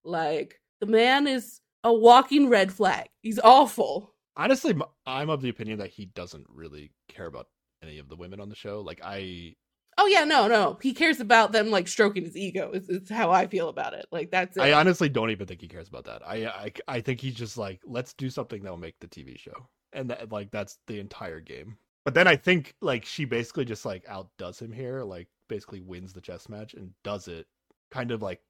Like, 0.05 0.61
the 0.81 0.87
man 0.87 1.29
is 1.29 1.61
a 1.85 1.93
walking 1.93 2.49
red 2.49 2.73
flag. 2.73 3.07
He's 3.23 3.39
awful. 3.39 4.15
Honestly, 4.37 4.75
I'm 5.07 5.31
of 5.31 5.43
the 5.43 5.51
opinion 5.51 5.79
that 5.79 5.91
he 5.91 6.07
doesn't 6.07 6.47
really 6.49 6.91
care 7.09 7.27
about 7.27 7.47
any 7.83 7.99
of 7.99 8.09
the 8.09 8.17
women 8.17 8.41
on 8.41 8.49
the 8.49 8.57
show. 8.57 8.81
Like 8.81 9.01
I, 9.05 9.55
Oh 9.99 10.07
yeah, 10.07 10.25
no, 10.25 10.49
no. 10.49 10.79
He 10.81 10.95
cares 10.95 11.21
about 11.21 11.53
them 11.53 11.71
like 11.71 11.87
stroking 11.87 12.25
his 12.25 12.37
ego. 12.37 12.71
It's, 12.73 12.89
it's 12.89 13.11
how 13.11 13.31
I 13.31 13.47
feel 13.47 13.69
about 13.69 13.95
it. 13.95 14.07
Like 14.11 14.31
that's 14.31 14.57
it. 14.57 14.63
I 14.63 14.73
honestly 14.73 15.09
don't 15.09 15.31
even 15.31 15.47
think 15.47 15.61
he 15.61 15.69
cares 15.69 15.89
about 15.89 16.05
that. 16.05 16.23
I, 16.27 16.47
I, 16.47 16.73
I 16.89 17.01
think 17.01 17.21
he's 17.21 17.35
just 17.35 17.59
like, 17.59 17.81
let's 17.85 18.15
do 18.15 18.31
something 18.31 18.63
that 18.63 18.71
will 18.71 18.79
make 18.79 18.99
the 19.01 19.07
TV 19.07 19.39
show, 19.39 19.69
and 19.93 20.09
that, 20.11 20.33
like 20.33 20.51
that's 20.51 20.79
the 20.87 20.99
entire 20.99 21.41
game. 21.41 21.77
But 22.05 22.15
then 22.15 22.27
I 22.27 22.37
think 22.37 22.75
like 22.81 23.05
she 23.05 23.25
basically 23.25 23.65
just 23.65 23.85
like 23.85 24.05
outdoes 24.09 24.61
him 24.61 24.73
here, 24.73 25.03
like 25.03 25.29
basically 25.49 25.81
wins 25.81 26.13
the 26.13 26.21
chess 26.21 26.49
match 26.49 26.75
and 26.75 26.91
does 27.05 27.29
it 27.29 27.47
kind 27.91 28.11
of 28.11 28.23
like 28.23 28.41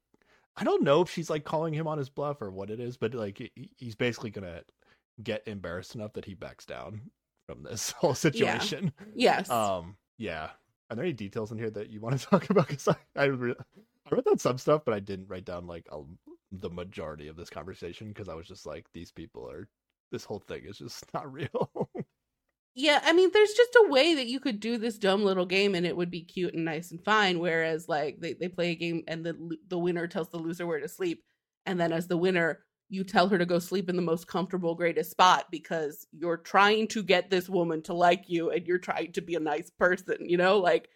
I 0.55 0.63
don't 0.63 0.83
know 0.83 1.01
if 1.01 1.09
she's 1.09 1.29
like 1.29 1.43
calling 1.43 1.73
him 1.73 1.87
on 1.87 1.97
his 1.97 2.09
bluff 2.09 2.41
or 2.41 2.51
what 2.51 2.69
it 2.69 2.79
is, 2.79 2.97
but 2.97 3.13
like 3.13 3.51
he's 3.75 3.95
basically 3.95 4.29
gonna 4.29 4.61
get 5.21 5.47
embarrassed 5.47 5.95
enough 5.95 6.13
that 6.13 6.25
he 6.25 6.33
backs 6.33 6.65
down 6.65 7.01
from 7.47 7.63
this 7.63 7.91
whole 7.97 8.15
situation. 8.15 8.93
yes. 9.15 9.49
Um, 9.49 9.97
yeah. 10.17 10.49
Are 10.93 10.95
there 10.97 11.05
any 11.05 11.13
details 11.13 11.51
in 11.51 11.57
here 11.57 11.71
that 11.71 11.89
you 11.89 11.99
want 11.99 12.19
to 12.19 12.25
talk 12.29 12.49
about? 12.51 12.67
Because 12.67 12.87
I, 12.87 12.95
I, 13.15 13.23
re- 13.25 13.55
I 13.59 14.15
wrote 14.15 14.25
down 14.25 14.37
some 14.37 14.59
stuff, 14.59 14.83
but 14.85 14.93
I 14.93 14.99
didn't 14.99 15.27
write 15.27 15.45
down 15.45 15.65
like 15.65 15.87
a, 15.91 16.01
the 16.51 16.69
majority 16.69 17.27
of 17.27 17.35
this 17.35 17.49
conversation 17.49 18.09
because 18.09 18.29
I 18.29 18.35
was 18.35 18.47
just 18.47 18.67
like, 18.67 18.85
these 18.93 19.11
people 19.11 19.49
are. 19.49 19.67
This 20.11 20.23
whole 20.23 20.43
thing 20.47 20.65
is 20.65 20.77
just 20.77 21.05
not 21.15 21.33
real. 21.33 21.89
Yeah, 22.75 23.01
I 23.03 23.13
mean, 23.13 23.31
there's 23.33 23.53
just 23.53 23.75
a 23.75 23.89
way 23.89 24.13
that 24.13 24.27
you 24.27 24.39
could 24.39 24.59
do 24.59 24.77
this 24.77 24.99
dumb 24.99 25.23
little 25.23 25.47
game 25.47 25.73
and 25.73 25.85
it 25.85 25.97
would 25.97 26.11
be 26.11 26.23
cute 26.23 26.53
and 26.53 26.63
nice 26.63 26.91
and 26.91 27.03
fine. 27.03 27.39
Whereas, 27.39 27.89
like, 27.89 28.19
they, 28.19 28.33
they 28.33 28.47
play 28.47 28.71
a 28.71 28.75
game 28.75 29.03
and 29.07 29.25
the 29.25 29.57
the 29.67 29.79
winner 29.79 30.05
tells 30.05 30.29
the 30.29 30.37
loser 30.37 30.67
where 30.67 30.79
to 30.79 30.87
sleep, 30.87 31.23
and 31.65 31.79
then 31.79 31.91
as 31.91 32.07
the 32.07 32.17
winner, 32.17 32.59
you 32.89 33.03
tell 33.03 33.27
her 33.29 33.37
to 33.37 33.45
go 33.45 33.59
sleep 33.59 33.89
in 33.89 33.95
the 33.95 34.01
most 34.01 34.27
comfortable, 34.27 34.75
greatest 34.75 35.11
spot 35.11 35.47
because 35.51 36.05
you're 36.11 36.37
trying 36.37 36.87
to 36.89 37.03
get 37.03 37.29
this 37.29 37.49
woman 37.49 37.81
to 37.83 37.93
like 37.93 38.25
you 38.27 38.51
and 38.51 38.67
you're 38.67 38.77
trying 38.77 39.11
to 39.13 39.21
be 39.21 39.35
a 39.35 39.39
nice 39.39 39.69
person. 39.69 40.29
You 40.29 40.37
know, 40.37 40.59
like 40.59 40.89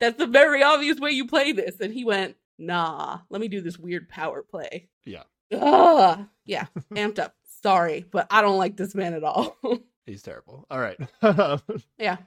that's 0.00 0.18
the 0.18 0.26
very 0.26 0.62
obvious 0.62 0.98
way 0.98 1.10
you 1.10 1.26
play 1.26 1.52
this. 1.52 1.80
And 1.80 1.92
he 1.92 2.04
went, 2.04 2.36
"Nah, 2.58 3.20
let 3.30 3.40
me 3.40 3.48
do 3.48 3.60
this 3.60 3.78
weird 3.78 4.08
power 4.08 4.42
play." 4.42 4.88
Yeah. 5.04 5.22
Ugh. 5.52 6.26
Yeah, 6.44 6.66
amped 6.94 7.18
up. 7.18 7.34
Sorry, 7.62 8.04
but 8.10 8.26
I 8.30 8.42
don't 8.42 8.58
like 8.58 8.76
this 8.76 8.94
man 8.94 9.14
at 9.14 9.24
all. 9.24 9.56
He's 10.06 10.22
terrible. 10.22 10.66
All 10.70 10.80
right. 10.80 10.98
Yeah. 11.98 12.18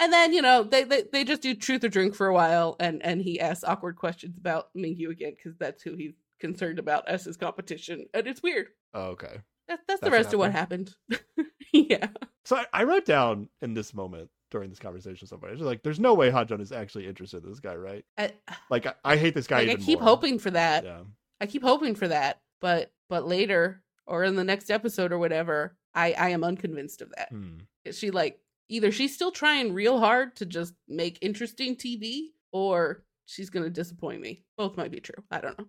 And 0.00 0.12
then, 0.12 0.32
you 0.32 0.42
know, 0.42 0.64
they, 0.64 0.82
they 0.82 1.04
they 1.12 1.24
just 1.24 1.40
do 1.40 1.54
truth 1.54 1.84
or 1.84 1.88
drink 1.88 2.16
for 2.16 2.26
a 2.26 2.34
while 2.34 2.74
and 2.80 3.00
and 3.04 3.22
he 3.22 3.40
asks 3.40 3.62
awkward 3.62 3.96
questions 3.96 4.36
about 4.36 4.68
Minkyu 4.76 5.08
again 5.08 5.34
because 5.36 5.56
that's 5.56 5.82
who 5.84 5.94
he's 5.94 6.14
concerned 6.40 6.78
about 6.78 7.08
as 7.08 7.36
competition. 7.36 8.06
And 8.14 8.26
it's 8.26 8.42
weird. 8.42 8.68
oh, 8.94 9.02
okay. 9.10 9.40
That, 9.68 9.80
that's 9.88 10.00
the 10.00 10.10
That's 10.10 10.12
what 10.12 10.12
rest 10.12 10.32
of 10.34 10.38
what 10.40 10.52
happened. 10.52 10.94
yeah. 11.72 12.08
So 12.44 12.56
I, 12.56 12.66
I 12.72 12.82
wrote 12.84 13.06
down 13.06 13.48
in 13.62 13.72
this 13.72 13.94
moment 13.94 14.28
during 14.50 14.68
this 14.68 14.78
conversation 14.78 15.26
I 15.32 15.50
was 15.50 15.60
like, 15.62 15.82
there's 15.82 15.98
no 15.98 16.14
way 16.14 16.30
Hanjun 16.30 16.60
is 16.60 16.70
actually 16.70 17.06
interested 17.06 17.42
in 17.42 17.48
this 17.48 17.60
guy, 17.60 17.74
right? 17.74 18.04
I, 18.18 18.32
Like, 18.70 18.86
I, 18.86 18.94
I 19.04 19.16
hate 19.16 19.34
this 19.34 19.46
guy 19.46 19.62
like, 19.62 19.80
I 19.80 19.82
keep 19.82 20.00
more. 20.00 20.10
hoping 20.10 20.38
for 20.38 20.50
that. 20.50 20.84
Yeah. 20.84 21.00
I 21.40 21.46
keep 21.46 21.62
hoping 21.62 21.94
for 21.94 22.08
that. 22.08 22.40
But 22.60 22.92
but 23.08 23.26
later 23.26 23.82
or 24.06 24.24
in 24.24 24.36
the 24.36 24.44
next 24.44 24.70
episode 24.70 25.12
or 25.12 25.18
whatever, 25.18 25.76
I 25.94 26.12
I 26.12 26.28
am 26.30 26.44
unconvinced 26.44 27.02
of 27.02 27.10
that. 27.16 27.28
Hmm. 27.30 27.58
She 27.90 28.10
like 28.10 28.38
either 28.68 28.92
she's 28.92 29.14
still 29.14 29.30
trying 29.30 29.72
real 29.72 29.98
hard 29.98 30.36
to 30.36 30.46
just 30.46 30.74
make 30.88 31.18
interesting 31.20 31.76
TV 31.76 32.28
or 32.52 33.02
she's 33.26 33.50
going 33.50 33.64
to 33.64 33.70
disappoint 33.70 34.20
me. 34.20 34.44
Both 34.56 34.76
might 34.76 34.90
be 34.92 35.00
true. 35.00 35.22
I 35.30 35.40
don't 35.40 35.58
know. 35.58 35.66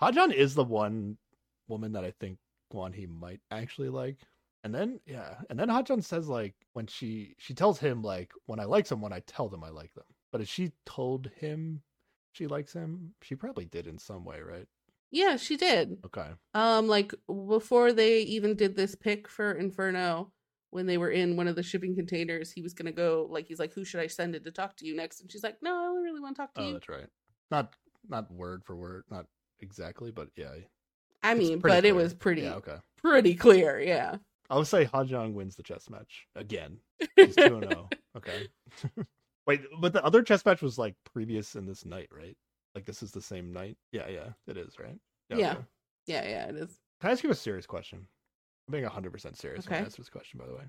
Hajong 0.00 0.32
is 0.32 0.54
the 0.54 0.64
one 0.64 1.16
woman 1.68 1.92
that 1.92 2.04
I 2.04 2.12
think 2.20 2.38
Guan 2.72 2.94
he 2.94 3.06
might 3.06 3.40
actually 3.50 3.88
like. 3.88 4.18
And 4.64 4.74
then 4.74 5.00
yeah, 5.06 5.36
and 5.48 5.58
then 5.58 5.68
Hajong 5.68 6.02
says 6.02 6.28
like 6.28 6.54
when 6.72 6.86
she 6.86 7.34
she 7.38 7.54
tells 7.54 7.78
him 7.78 8.02
like 8.02 8.32
when 8.46 8.58
I 8.60 8.64
like 8.64 8.86
someone 8.86 9.12
I 9.12 9.20
tell 9.20 9.48
them 9.48 9.62
I 9.62 9.70
like 9.70 9.94
them. 9.94 10.04
But 10.32 10.40
if 10.40 10.48
she 10.48 10.72
told 10.84 11.30
him 11.36 11.82
she 12.32 12.46
likes 12.46 12.72
him, 12.72 13.14
she 13.22 13.34
probably 13.34 13.64
did 13.66 13.86
in 13.86 13.98
some 13.98 14.24
way, 14.24 14.40
right? 14.40 14.66
Yeah, 15.10 15.36
she 15.36 15.56
did. 15.56 15.98
Okay. 16.04 16.30
Um, 16.52 16.88
like 16.88 17.14
before 17.48 17.92
they 17.92 18.20
even 18.22 18.56
did 18.56 18.76
this 18.76 18.94
pick 18.94 19.28
for 19.28 19.52
Inferno, 19.52 20.32
when 20.70 20.86
they 20.86 20.98
were 20.98 21.10
in 21.10 21.36
one 21.36 21.46
of 21.48 21.54
the 21.56 21.62
shipping 21.62 21.94
containers, 21.94 22.50
he 22.50 22.60
was 22.60 22.74
gonna 22.74 22.92
go. 22.92 23.28
Like 23.30 23.46
he's 23.46 23.60
like, 23.60 23.72
"Who 23.72 23.84
should 23.84 24.00
I 24.00 24.08
send 24.08 24.34
it 24.34 24.44
to 24.44 24.50
talk 24.50 24.76
to 24.78 24.86
you 24.86 24.96
next?" 24.96 25.20
And 25.20 25.30
she's 25.30 25.44
like, 25.44 25.58
"No, 25.62 25.74
I 25.74 25.86
only 25.86 26.02
really 26.02 26.20
want 26.20 26.36
to 26.36 26.42
talk 26.42 26.54
to 26.54 26.60
Oh, 26.60 26.66
you." 26.66 26.72
that's 26.74 26.88
right. 26.88 27.06
Not 27.50 27.74
not 28.08 28.30
word 28.32 28.64
for 28.64 28.74
word, 28.76 29.04
not 29.10 29.26
exactly, 29.60 30.10
but 30.10 30.28
yeah. 30.36 30.52
I 31.22 31.34
mean, 31.34 31.60
pretty 31.60 31.76
but 31.76 31.84
it 31.84 31.94
was 31.94 32.14
pretty, 32.14 32.42
Yeah, 32.42 32.54
okay. 32.54 32.76
pretty 32.98 33.34
clear. 33.34 33.80
Yeah. 33.80 34.16
I 34.48 34.56
would 34.56 34.66
say 34.68 34.84
Hajong 34.84 35.34
wins 35.34 35.56
the 35.56 35.62
chess 35.62 35.90
match 35.90 36.26
again. 36.36 36.78
He's 37.16 37.34
2 37.36 37.42
0. 37.42 37.88
Okay. 38.16 38.46
Wait, 39.46 39.60
but 39.80 39.92
the 39.92 40.04
other 40.04 40.22
chess 40.22 40.44
match 40.44 40.62
was 40.62 40.78
like 40.78 40.94
previous 41.12 41.54
in 41.56 41.66
this 41.66 41.84
night, 41.84 42.08
right? 42.12 42.36
Like 42.74 42.84
this 42.84 43.02
is 43.02 43.10
the 43.12 43.22
same 43.22 43.52
night? 43.52 43.76
Yeah, 43.92 44.08
yeah, 44.08 44.28
it 44.46 44.56
is, 44.56 44.78
right? 44.78 44.98
Yeah. 45.30 45.36
okay. 45.52 45.60
yeah, 46.06 46.24
yeah, 46.28 46.46
it 46.48 46.56
is. 46.56 46.78
Can 47.00 47.10
I 47.10 47.12
ask 47.12 47.24
you 47.24 47.30
a 47.30 47.34
serious 47.34 47.66
question? 47.66 48.06
I'm 48.68 48.72
being 48.72 48.84
100% 48.84 49.36
serious 49.36 49.66
when 49.66 49.74
I 49.74 49.78
Okay. 49.78 49.84
answer 49.84 50.02
this 50.02 50.08
question, 50.08 50.38
by 50.38 50.46
the 50.46 50.54
way. 50.54 50.64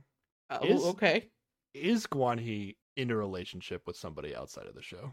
Oh, 0.50 0.66
Is- 0.66 0.84
okay. 0.86 1.30
Is 1.74 2.08
Guan 2.08 2.40
He 2.40 2.78
in 2.96 3.12
a 3.12 3.16
relationship 3.16 3.84
with 3.86 3.96
somebody 3.96 4.36
outside 4.36 4.66
of 4.66 4.74
the 4.74 4.82
show? 4.82 5.12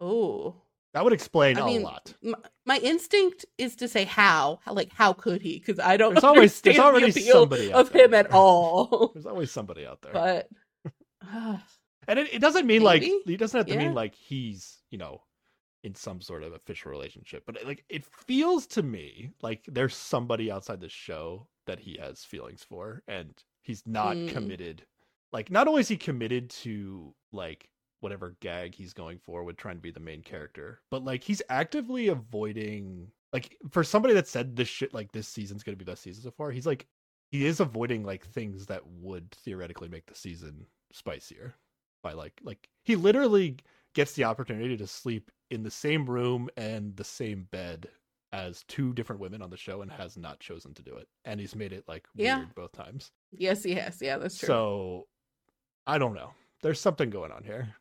Oh, 0.00 0.54
That 0.94 1.04
would 1.04 1.12
explain 1.12 1.58
I 1.58 1.60
a 1.60 1.64
mean, 1.66 1.82
lot. 1.82 2.14
My, 2.22 2.34
my 2.64 2.78
instinct 2.78 3.44
is 3.58 3.76
to 3.76 3.88
say 3.88 4.04
how, 4.04 4.60
like 4.70 4.92
how 4.92 5.12
could 5.12 5.42
he? 5.42 5.58
Because 5.58 5.78
I 5.80 5.96
don't 5.96 6.14
There's 6.14 6.24
always 6.24 6.60
there's 6.60 6.78
already 6.78 7.10
the 7.10 7.20
somebody 7.20 7.72
of 7.72 7.90
there. 7.90 8.04
him 8.06 8.14
at 8.14 8.30
all. 8.32 9.10
There's 9.14 9.26
always 9.26 9.50
somebody 9.50 9.84
out 9.86 10.02
there. 10.02 10.12
but 10.12 10.48
and 12.08 12.18
it, 12.18 12.34
it 12.34 12.40
doesn't 12.40 12.66
mean 12.66 12.82
like 12.82 13.02
he 13.02 13.36
doesn't 13.36 13.58
have 13.58 13.66
to 13.66 13.74
Yeah. 13.74 13.80
mean 13.80 13.94
like 13.94 14.14
he's, 14.14 14.78
you 14.90 14.98
know, 14.98 15.22
in 15.82 15.94
some 15.94 16.20
sort 16.20 16.42
of 16.42 16.52
official 16.52 16.90
relationship. 16.90 17.42
But 17.46 17.64
like 17.66 17.84
it 17.88 18.04
feels 18.04 18.66
to 18.68 18.82
me 18.82 19.30
like 19.42 19.64
there's 19.66 19.94
somebody 19.96 20.50
outside 20.50 20.80
the 20.80 20.88
show 20.88 21.48
that 21.66 21.80
he 21.80 21.98
has 22.00 22.24
feelings 22.24 22.62
for 22.62 23.02
and 23.08 23.32
he's 23.62 23.82
not 23.86 24.16
Mm. 24.16 24.28
committed. 24.28 24.86
Like 25.32 25.50
not 25.50 25.66
only 25.68 25.80
is 25.80 25.88
he 25.88 25.96
committed 25.96 26.50
to 26.50 27.14
like 27.32 27.68
whatever 28.04 28.36
gag 28.40 28.74
he's 28.74 28.92
going 28.92 29.18
for 29.18 29.42
with 29.42 29.56
trying 29.56 29.74
to 29.76 29.80
be 29.82 29.90
the 29.90 29.98
main 29.98 30.22
character, 30.22 30.80
but 30.90 31.02
like 31.04 31.24
he's 31.24 31.42
actively 31.48 32.06
avoiding 32.08 33.08
like 33.32 33.56
for 33.70 33.82
somebody 33.82 34.14
that 34.14 34.28
said 34.28 34.54
this 34.54 34.68
shit 34.68 34.94
like 34.94 35.10
this 35.10 35.26
season's 35.26 35.64
gonna 35.64 35.76
be 35.76 35.84
the 35.84 35.90
best 35.90 36.02
season 36.02 36.22
so 36.22 36.30
far, 36.30 36.52
he's 36.52 36.66
like 36.66 36.86
he 37.32 37.46
is 37.46 37.58
avoiding 37.58 38.04
like 38.04 38.24
things 38.24 38.66
that 38.66 38.86
would 38.86 39.32
theoretically 39.32 39.88
make 39.88 40.06
the 40.06 40.14
season 40.14 40.66
spicier 40.92 41.54
by 42.04 42.12
like 42.12 42.34
like 42.44 42.68
he 42.84 42.94
literally 42.94 43.56
gets 43.94 44.12
the 44.12 44.22
opportunity 44.24 44.76
to 44.76 44.86
sleep 44.86 45.30
in 45.50 45.62
the 45.64 45.70
same 45.70 46.04
room 46.08 46.48
and 46.56 46.94
the 46.96 47.02
same 47.04 47.48
bed 47.50 47.88
as 48.32 48.64
two 48.68 48.92
different 48.92 49.20
women 49.20 49.40
on 49.42 49.50
the 49.50 49.56
show 49.56 49.82
and 49.82 49.90
has 49.90 50.16
not 50.16 50.38
chosen 50.40 50.74
to 50.74 50.82
do 50.82 50.94
it 50.96 51.08
and 51.24 51.40
he's 51.40 51.54
made 51.56 51.72
it 51.72 51.84
like 51.88 52.06
Yeah. 52.14 52.38
weird 52.38 52.54
both 52.54 52.72
times 52.72 53.10
yes, 53.32 53.62
he 53.64 53.74
has. 53.74 53.98
Yeah, 54.02 54.18
that's 54.18 54.36
true. 54.38 54.46
so 54.48 55.06
i 55.86 55.98
don't 55.98 56.14
know 56.14 56.30
there's 56.62 56.80
something 56.80 57.10
going 57.10 57.30
on 57.32 57.42
here 57.44 57.74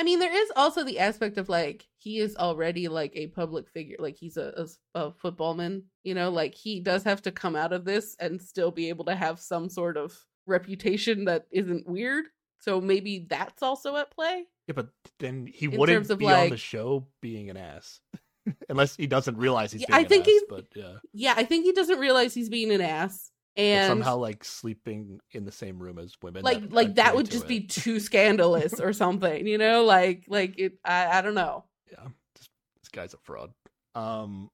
I 0.00 0.02
mean, 0.02 0.18
there 0.18 0.34
is 0.34 0.50
also 0.56 0.82
the 0.82 0.98
aspect 0.98 1.36
of 1.36 1.48
like 1.50 1.86
he 1.98 2.18
is 2.20 2.34
already 2.36 2.88
like 2.88 3.12
a 3.14 3.26
public 3.28 3.68
figure, 3.68 3.96
like 3.98 4.16
he's 4.16 4.38
a, 4.38 4.66
a, 4.94 4.98
a 5.00 5.12
footballman. 5.12 5.84
You 6.04 6.14
know, 6.14 6.30
like 6.30 6.54
he 6.54 6.80
does 6.80 7.02
have 7.04 7.20
to 7.22 7.30
come 7.30 7.54
out 7.54 7.72
of 7.74 7.84
this 7.84 8.16
and 8.18 8.40
still 8.40 8.70
be 8.70 8.88
able 8.88 9.04
to 9.04 9.14
have 9.14 9.38
some 9.40 9.68
sort 9.68 9.96
of 9.98 10.18
reputation 10.46 11.26
that 11.26 11.44
isn't 11.50 11.86
weird. 11.88 12.24
So 12.60 12.80
maybe 12.80 13.26
that's 13.28 13.62
also 13.62 13.96
at 13.96 14.10
play. 14.10 14.44
yeah 14.68 14.74
but 14.74 14.88
then 15.18 15.46
he 15.46 15.66
In 15.66 15.78
wouldn't 15.78 16.18
be 16.18 16.26
on 16.26 16.50
the 16.50 16.56
show 16.56 17.06
being 17.20 17.50
an 17.50 17.56
ass 17.56 18.00
unless 18.68 18.96
he 18.96 19.06
doesn't 19.06 19.36
realize 19.36 19.72
he's 19.72 19.82
Yeah, 19.82 19.96
I 19.96 20.00
an 20.00 20.06
think 20.08 20.22
ass, 20.24 20.28
he's- 20.28 20.42
but 20.48 20.66
yeah 20.74 20.94
Yeah, 21.12 21.34
I 21.36 21.44
think 21.44 21.64
he 21.64 21.72
doesn't 21.72 21.98
realize 21.98 22.34
he's 22.34 22.48
being 22.50 22.70
an 22.72 22.80
ass, 22.80 23.30
and 23.56 23.88
somehow 23.88 24.16
like 24.16 24.44
sleeping 24.44 25.20
in 25.32 25.44
the 25.44 25.52
same 25.52 25.78
room 25.82 25.98
as 25.98 26.14
women 26.22 26.44
like 26.44 26.60
that 26.60 26.72
like 26.72 26.94
that 26.94 27.16
would 27.16 27.30
just 27.30 27.44
it. 27.44 27.48
be 27.48 27.60
too 27.60 28.00
scandalous 28.00 28.80
or 28.80 28.92
something. 28.92 29.46
You 29.46 29.58
know, 29.58 29.84
like 29.84 30.24
like 30.28 30.58
it. 30.58 30.74
I 30.84 31.18
I 31.18 31.22
don't 31.22 31.34
know. 31.34 31.64
yeah 31.90 32.06
just, 32.36 32.50
this 32.82 32.88
guy's 32.90 33.14
a 33.14 33.18
fraud 33.18 33.52
um 33.94 34.50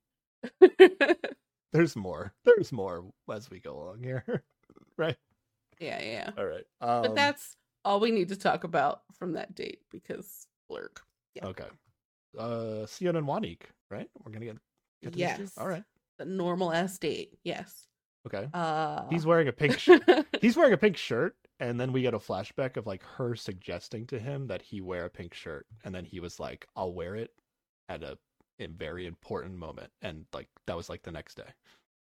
there's 1.73 1.97
more 1.97 2.33
there's 2.45 2.73
more 2.73 3.05
as 3.33 3.51
we 3.51 3.61
go 3.61 3.75
along 3.83 4.03
here 4.03 4.25
right 4.97 5.17
yeah, 5.79 6.03
yeah. 6.03 6.31
all 6.39 6.47
right 6.47 6.65
um, 6.81 7.03
But 7.03 7.15
that's 7.15 7.57
all 7.85 8.01
we 8.01 8.11
need 8.11 8.29
to 8.31 8.37
talk 8.37 8.65
about 8.65 9.03
from 9.19 9.35
that 9.35 9.55
date 9.55 9.81
because 9.91 10.47
blurk. 10.71 11.01
yeah. 11.35 11.47
okay 11.47 11.67
uh 12.39 12.87
Sion 12.87 13.17
and 13.17 13.27
Wanik, 13.27 13.63
right 13.91 14.09
we're 14.25 14.33
gonna 14.33 14.47
get, 14.47 14.57
get 15.03 15.13
to? 15.13 15.19
Yes. 15.19 15.53
all 15.59 15.69
right 15.69 15.85
The 16.19 16.25
normal 16.25 16.73
ass 16.73 16.99
date. 16.99 17.39
Yes. 17.45 17.87
Okay 18.27 18.49
Uh 18.53 19.09
he's 19.09 19.25
wearing 19.27 19.49
a 19.49 19.53
pink 19.53 19.79
sh- 19.79 19.91
he's 20.41 20.57
wearing 20.57 20.73
a 20.73 20.77
pink 20.79 20.97
shirt 20.97 21.37
and 21.61 21.81
then 21.81 21.93
we 21.93 22.03
get 22.03 22.13
a 22.15 22.19
flashback 22.19 22.77
of 22.77 22.87
like 22.87 23.03
her 23.03 23.35
suggesting 23.35 24.07
to 24.07 24.19
him 24.19 24.47
that 24.49 24.61
he 24.63 24.81
wear 24.81 25.05
a 25.07 25.11
pink 25.11 25.33
shirt 25.35 25.67
and 25.85 25.95
then 25.95 26.05
he 26.05 26.21
was 26.21 26.39
like 26.41 26.67
i'll 26.77 26.93
wear 26.93 27.15
it 27.17 27.31
at 27.89 28.03
a, 28.03 28.19
a 28.61 28.67
very 28.67 29.07
important 29.07 29.55
moment 29.57 29.91
and 30.03 30.25
like 30.33 30.49
that 30.67 30.77
was 30.77 30.89
like 30.89 31.03
the 31.03 31.13
next 31.13 31.37
day 31.37 31.49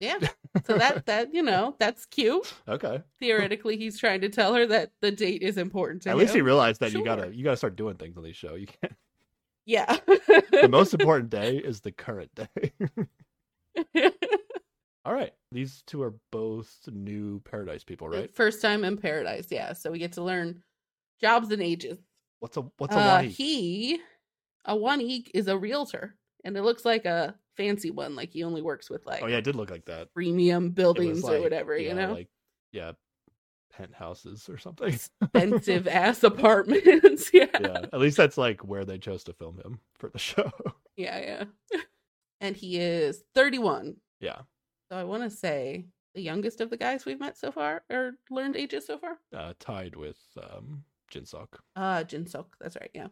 yeah. 0.02 0.18
So 0.66 0.78
that 0.78 1.06
that 1.06 1.34
you 1.34 1.42
know, 1.44 1.76
that's 1.80 2.06
cute. 2.06 2.54
okay 2.68 3.02
Theoretically 3.20 3.78
he's 3.78 3.98
trying 3.98 4.20
to 4.22 4.30
tell 4.30 4.54
her 4.54 4.66
that 4.68 4.92
the 5.02 5.12
date 5.12 5.42
is 5.42 5.58
important 5.58 6.02
to 6.04 6.10
at 6.10 6.14
him. 6.14 6.20
least 6.20 6.34
he 6.34 6.42
realized 6.42 6.82
that 6.82 6.92
you 6.92 7.04
gotta 7.04 7.34
you 7.34 7.44
gotta 7.46 7.56
start 7.58 7.76
doing 7.78 7.96
things 7.96 8.18
on 8.18 8.24
these 8.24 8.36
show 8.36 8.56
you 8.56 8.68
can't 8.68 8.94
Yeah. 9.66 9.98
the 10.08 10.68
most 10.70 10.94
important 10.94 11.30
day 11.30 11.58
is 11.58 11.80
the 11.82 11.92
current 11.94 12.32
day 12.36 12.72
all 15.06 15.14
right 15.14 15.34
these 15.52 15.84
two 15.88 16.02
are 16.02 16.14
both 16.32 16.78
new 16.92 17.40
paradise 17.42 17.84
people 17.84 18.10
right 18.10 18.34
First 18.36 18.62
time 18.62 18.84
in 18.84 18.98
paradise, 18.98 19.48
yeah. 19.52 19.74
So 19.74 19.92
we 19.92 20.00
get 20.00 20.14
to 20.14 20.24
learn 20.24 20.62
jobs 21.22 21.52
and 21.52 21.62
ages. 21.62 21.98
what's 22.40 22.58
a 22.58 22.62
what's 22.78 22.96
a 22.96 23.00
Uh, 23.00 23.22
Wanik? 23.22 23.30
he, 23.30 24.00
a 24.66 24.76
Wanik 24.76 25.30
is 25.34 25.48
a 25.48 25.58
realtor, 25.58 26.16
and 26.44 26.58
it 26.58 26.64
looks 26.64 26.84
like 26.84 27.06
a 27.06 27.36
fancy 27.56 27.92
one. 27.92 28.16
Like 28.16 28.32
he 28.32 28.44
only 28.44 28.62
works 28.62 28.90
with 28.90 29.06
like 29.06 29.22
oh 29.24 29.28
yeah 29.28 29.38
it 29.38 29.44
did 29.46 29.56
look 29.56 29.70
like 29.72 29.86
that 29.86 30.14
premium 30.14 30.72
buildings 30.72 31.24
or 31.24 31.40
whatever, 31.40 31.78
yeah, 31.78 31.90
you 31.90 31.96
know, 31.96 32.14
like 32.14 32.28
yeah 32.74 32.92
penthouses 33.72 34.50
or 34.50 34.58
something 34.58 34.88
expensive 34.94 35.88
ass 36.04 36.24
apartments. 36.24 37.30
yeah. 37.34 37.46
yeah 37.60 37.86
at 37.94 38.00
least 38.00 38.18
that's 38.18 38.38
like 38.38 38.62
where 38.66 38.86
they 38.86 38.98
chose 38.98 39.24
to 39.26 39.34
film 39.34 39.58
him 39.58 39.80
for 39.98 40.10
the 40.10 40.20
show 40.32 40.52
yeah, 40.98 41.44
yeah. 41.72 41.80
and 42.42 42.56
he 42.56 42.78
is 42.80 43.24
31. 43.36 43.96
yeah 44.20 44.40
So 44.92 44.98
I 44.98 45.04
want 45.04 45.24
to 45.24 45.30
say 45.30 45.86
the 46.14 46.22
youngest 46.22 46.62
of 46.62 46.70
the 46.70 46.78
guys 46.78 47.06
we've 47.06 47.20
met 47.20 47.38
so 47.38 47.52
far 47.52 47.84
or 47.92 48.14
learned 48.30 48.56
ages 48.56 48.86
so 48.88 48.98
far. 48.98 49.18
uh 49.36 49.54
tied 49.60 49.96
with 49.96 50.20
um 50.42 50.84
jinsok 51.12 51.48
Uh, 51.76 52.04
Jinsok. 52.04 52.46
That's 52.60 52.76
right. 52.80 52.92
Yeah. 52.94 53.08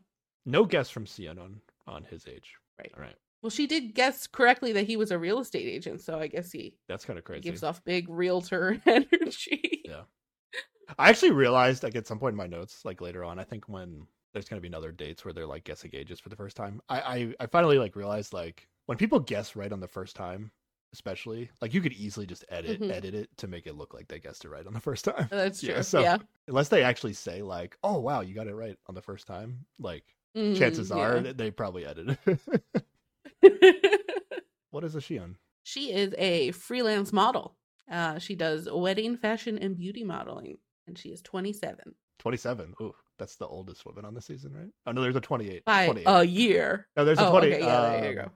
no 0.45 0.65
guess 0.65 0.89
from 0.89 1.05
Sion 1.05 1.37
on 1.39 1.61
on 1.87 2.03
his 2.03 2.27
age 2.27 2.55
Right. 2.79 2.91
all 2.95 3.01
right 3.03 3.15
Well, 3.41 3.49
she 3.49 3.67
did 3.67 3.93
guess 3.93 4.25
correctly 4.27 4.71
that 4.73 4.85
he 4.87 4.95
was 4.97 5.11
a 5.11 5.19
real 5.19 5.39
estate 5.39 5.67
agent, 5.67 6.01
so 6.01 6.19
I 6.19 6.27
guess 6.27 6.51
he 6.51 6.77
that's 6.87 7.05
kind 7.05 7.19
of 7.19 7.25
crazy 7.25 7.41
gives 7.41 7.63
off 7.63 7.83
big 7.83 8.07
realtor 8.09 8.81
energy. 8.85 9.81
Yeah. 9.85 10.03
I 10.99 11.09
actually 11.09 11.31
realized 11.31 11.83
like 11.83 11.95
at 11.95 12.07
some 12.07 12.19
point 12.19 12.33
in 12.33 12.37
my 12.37 12.47
notes, 12.47 12.83
like 12.85 13.01
later 13.01 13.23
on, 13.23 13.39
I 13.39 13.43
think 13.43 13.67
when 13.67 14.05
there's 14.33 14.47
gonna 14.49 14.61
be 14.61 14.67
another 14.67 14.91
dates 14.91 15.23
where 15.25 15.33
they're 15.33 15.47
like 15.47 15.63
guessing 15.65 15.91
ages 15.93 16.19
for 16.19 16.29
the 16.29 16.35
first 16.35 16.55
time. 16.57 16.81
I 16.89 16.99
I, 17.01 17.35
I 17.41 17.45
finally 17.47 17.77
like 17.79 17.95
realized 17.95 18.33
like 18.33 18.67
when 18.85 18.97
people 18.97 19.19
guess 19.19 19.55
right 19.55 19.71
on 19.71 19.79
the 19.79 19.87
first 19.87 20.15
time, 20.15 20.51
especially 20.93 21.49
like 21.61 21.73
you 21.73 21.81
could 21.81 21.93
easily 21.93 22.25
just 22.25 22.45
edit 22.49 22.79
Mhm. 22.79 22.91
edit 22.91 23.13
it 23.15 23.29
to 23.37 23.47
make 23.47 23.67
it 23.67 23.75
look 23.75 23.93
like 23.93 24.07
they 24.07 24.19
guessed 24.19 24.45
it 24.45 24.49
right 24.49 24.65
on 24.65 24.73
the 24.73 24.79
first 24.79 25.03
time. 25.05 25.27
That's 25.29 25.59
true. 25.59 25.69
Yeah, 25.69 25.75
Yeah. 25.77 25.81
so- 25.81 26.19
Unless 26.47 26.69
they 26.69 26.83
actually 26.83 27.13
say 27.13 27.41
like, 27.41 27.77
"Oh 27.83 27.99
wow, 27.99 28.21
you 28.21 28.33
got 28.35 28.47
it 28.47 28.55
right 28.55 28.77
on 28.87 28.95
the 28.95 29.01
first 29.01 29.27
time," 29.27 29.65
like 29.79 30.03
Mhm, 30.37 30.57
chances 30.57 30.91
are 30.91 31.15
yeah. 31.17 31.21
that 31.23 31.37
they 31.37 31.51
probably 31.51 31.85
edited. 31.85 32.17
what 34.71 34.83
is 34.83 34.95
a 34.95 35.01
Sion? 35.01 35.37
she 35.63 35.91
is 35.93 36.13
a 36.17 36.51
freelance 36.51 37.13
model. 37.13 37.55
Uh, 37.89 38.17
she 38.19 38.35
does 38.35 38.67
wedding, 38.71 39.15
fashion, 39.17 39.57
and 39.57 39.75
beauty 39.77 40.03
modeling, 40.03 40.57
and 40.87 40.97
she 40.97 41.09
is 41.09 41.21
27 41.21 41.95
Twenty 42.19 42.37
seven. 42.37 42.73
Ooh, 42.81 42.93
that's 43.19 43.35
the 43.35 43.47
oldest 43.47 43.85
woman 43.85 44.05
on 44.05 44.13
the 44.13 44.21
season, 44.21 44.53
right? 44.53 44.69
Oh 44.85 44.91
no, 44.93 45.01
there's 45.01 45.15
a 45.15 45.19
twenty 45.21 45.49
eight. 45.49 45.65
by 45.65 45.85
28. 45.87 46.05
a 46.07 46.23
year. 46.23 46.87
no, 46.95 47.03
there's 47.03 47.19
a 47.19 47.27
oh, 47.27 47.31
twenty. 47.31 47.53
okay, 47.53 47.59
yeah, 47.63 47.81
there 47.99 48.13
you 48.13 48.19
um, 48.21 48.25
go. 48.27 48.31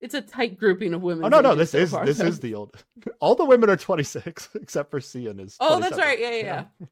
It's 0.00 0.14
a 0.14 0.22
tight 0.22 0.58
grouping 0.58 0.94
of 0.94 1.02
women. 1.02 1.24
Oh 1.24 1.28
no, 1.28 1.40
no, 1.40 1.54
this 1.54 1.74
is 1.74 1.92
this 2.04 2.20
is 2.20 2.40
the 2.40 2.54
old. 2.54 2.82
All 3.20 3.34
the 3.34 3.44
women 3.44 3.68
are 3.68 3.76
26 3.76 4.50
except 4.62 4.90
for 4.90 5.00
Sion 5.00 5.38
is. 5.40 5.56
Oh, 5.60 5.78
that's 5.78 5.98
right. 5.98 6.18
Yeah, 6.18 6.30
yeah, 6.30 6.64
yeah. 6.80 6.86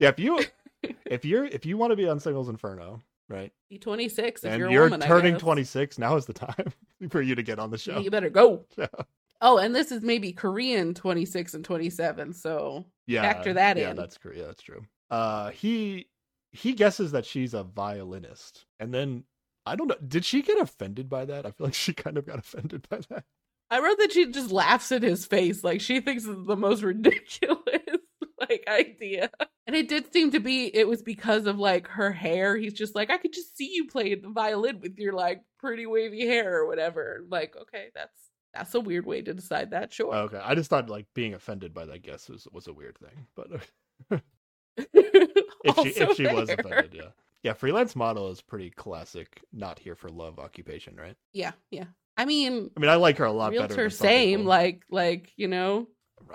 Yeah, 0.00 0.08
if 0.08 0.18
you 0.18 0.40
if 1.06 1.24
you're 1.24 1.44
if 1.46 1.64
you 1.64 1.76
want 1.76 1.92
to 1.92 1.96
be 1.96 2.08
on 2.08 2.20
Singles 2.20 2.48
Inferno, 2.48 3.00
right, 3.28 3.52
Be 3.70 3.78
26 3.78 4.44
if 4.44 4.50
and 4.50 4.58
you're, 4.60 4.70
you're, 4.70 4.84
woman. 4.84 5.00
Turning 5.00 5.38
26, 5.38 5.98
now 5.98 6.16
is 6.16 6.26
the 6.26 6.32
time 6.34 6.72
for 7.10 7.22
you 7.22 7.34
to 7.34 7.42
get 7.42 7.58
on 7.58 7.70
the 7.70 7.78
show. 7.78 7.98
You 7.98 8.10
better 8.10 8.30
go. 8.30 8.64
Yeah. 8.76 8.86
Oh, 9.42 9.56
and 9.56 9.74
this 9.74 9.90
is 9.90 10.02
maybe 10.02 10.32
Korean 10.32 10.92
26 10.92 11.54
and 11.54 11.64
27. 11.64 12.34
So 12.34 12.84
Yeah, 13.06 13.22
Factor 13.22 13.54
that 13.54 13.78
yeah, 13.78 13.90
in. 13.90 13.96
that's 13.96 14.18
Korea. 14.18 14.46
That's 14.46 14.62
true. 14.62 14.82
Uh, 15.10 15.50
he 15.50 16.06
he 16.52 16.72
guesses 16.74 17.12
that 17.12 17.24
she's 17.24 17.54
a 17.54 17.62
violinist, 17.62 18.66
and 18.78 18.92
then 18.92 19.24
I 19.66 19.76
don't 19.76 19.88
know. 19.88 19.96
Did 20.06 20.24
she 20.24 20.42
get 20.42 20.58
offended 20.58 21.08
by 21.08 21.24
that? 21.26 21.46
I 21.46 21.50
feel 21.50 21.66
like 21.66 21.74
she 21.74 21.92
kind 21.92 22.16
of 22.16 22.26
got 22.26 22.38
offended 22.40 22.88
by 22.88 23.00
that. 23.10 23.24
I 23.70 23.80
wrote 23.80 23.98
that 23.98 24.12
she 24.12 24.30
just 24.30 24.50
laughs 24.50 24.90
at 24.90 25.02
his 25.02 25.26
face. 25.26 25.62
Like 25.62 25.80
she 25.80 26.00
thinks 26.00 26.24
it's 26.24 26.46
the 26.46 26.56
most 26.56 26.82
ridiculous 26.82 27.58
like 28.40 28.64
idea. 28.68 29.30
And 29.66 29.76
it 29.76 29.88
did 29.88 30.12
seem 30.12 30.32
to 30.32 30.40
be 30.40 30.74
it 30.74 30.88
was 30.88 31.02
because 31.02 31.46
of 31.46 31.58
like 31.58 31.86
her 31.88 32.10
hair. 32.10 32.56
He's 32.56 32.72
just 32.72 32.94
like, 32.94 33.10
I 33.10 33.18
could 33.18 33.32
just 33.32 33.56
see 33.56 33.70
you 33.72 33.86
playing 33.86 34.22
the 34.22 34.30
violin 34.30 34.80
with 34.80 34.98
your 34.98 35.12
like 35.12 35.42
pretty 35.58 35.86
wavy 35.86 36.26
hair 36.26 36.56
or 36.56 36.66
whatever. 36.66 37.24
Like, 37.28 37.54
okay, 37.56 37.88
that's 37.94 38.30
that's 38.52 38.74
a 38.74 38.80
weird 38.80 39.06
way 39.06 39.22
to 39.22 39.32
decide 39.34 39.70
that, 39.70 39.92
sure. 39.92 40.12
Okay, 40.12 40.40
I 40.42 40.54
just 40.56 40.70
thought 40.70 40.90
like 40.90 41.06
being 41.14 41.34
offended 41.34 41.72
by 41.72 41.86
that 41.86 42.02
guess 42.02 42.28
was 42.28 42.48
was 42.50 42.66
a 42.66 42.72
weird 42.72 42.98
thing, 42.98 43.26
but 43.36 43.48
if 44.76 45.76
she 45.76 46.00
if 46.02 46.16
she 46.16 46.26
was 46.26 46.48
fair. 46.48 46.56
offended, 46.58 46.94
yeah, 46.94 47.10
yeah. 47.42 47.52
Freelance 47.52 47.96
model 47.96 48.30
is 48.30 48.40
pretty 48.40 48.70
classic. 48.70 49.42
Not 49.52 49.78
here 49.78 49.94
for 49.94 50.08
love 50.08 50.38
occupation, 50.38 50.96
right? 50.96 51.16
Yeah, 51.32 51.52
yeah. 51.70 51.84
I 52.16 52.24
mean, 52.24 52.70
I 52.76 52.80
mean, 52.80 52.90
I 52.90 52.96
like 52.96 53.18
her 53.18 53.24
a 53.24 53.32
lot 53.32 53.52
better. 53.52 53.60
realtor 53.60 53.82
Than 53.84 53.90
same, 53.90 54.44
like 54.44 54.82
like, 54.90 55.32
you 55.36 55.48
know, 55.48 55.88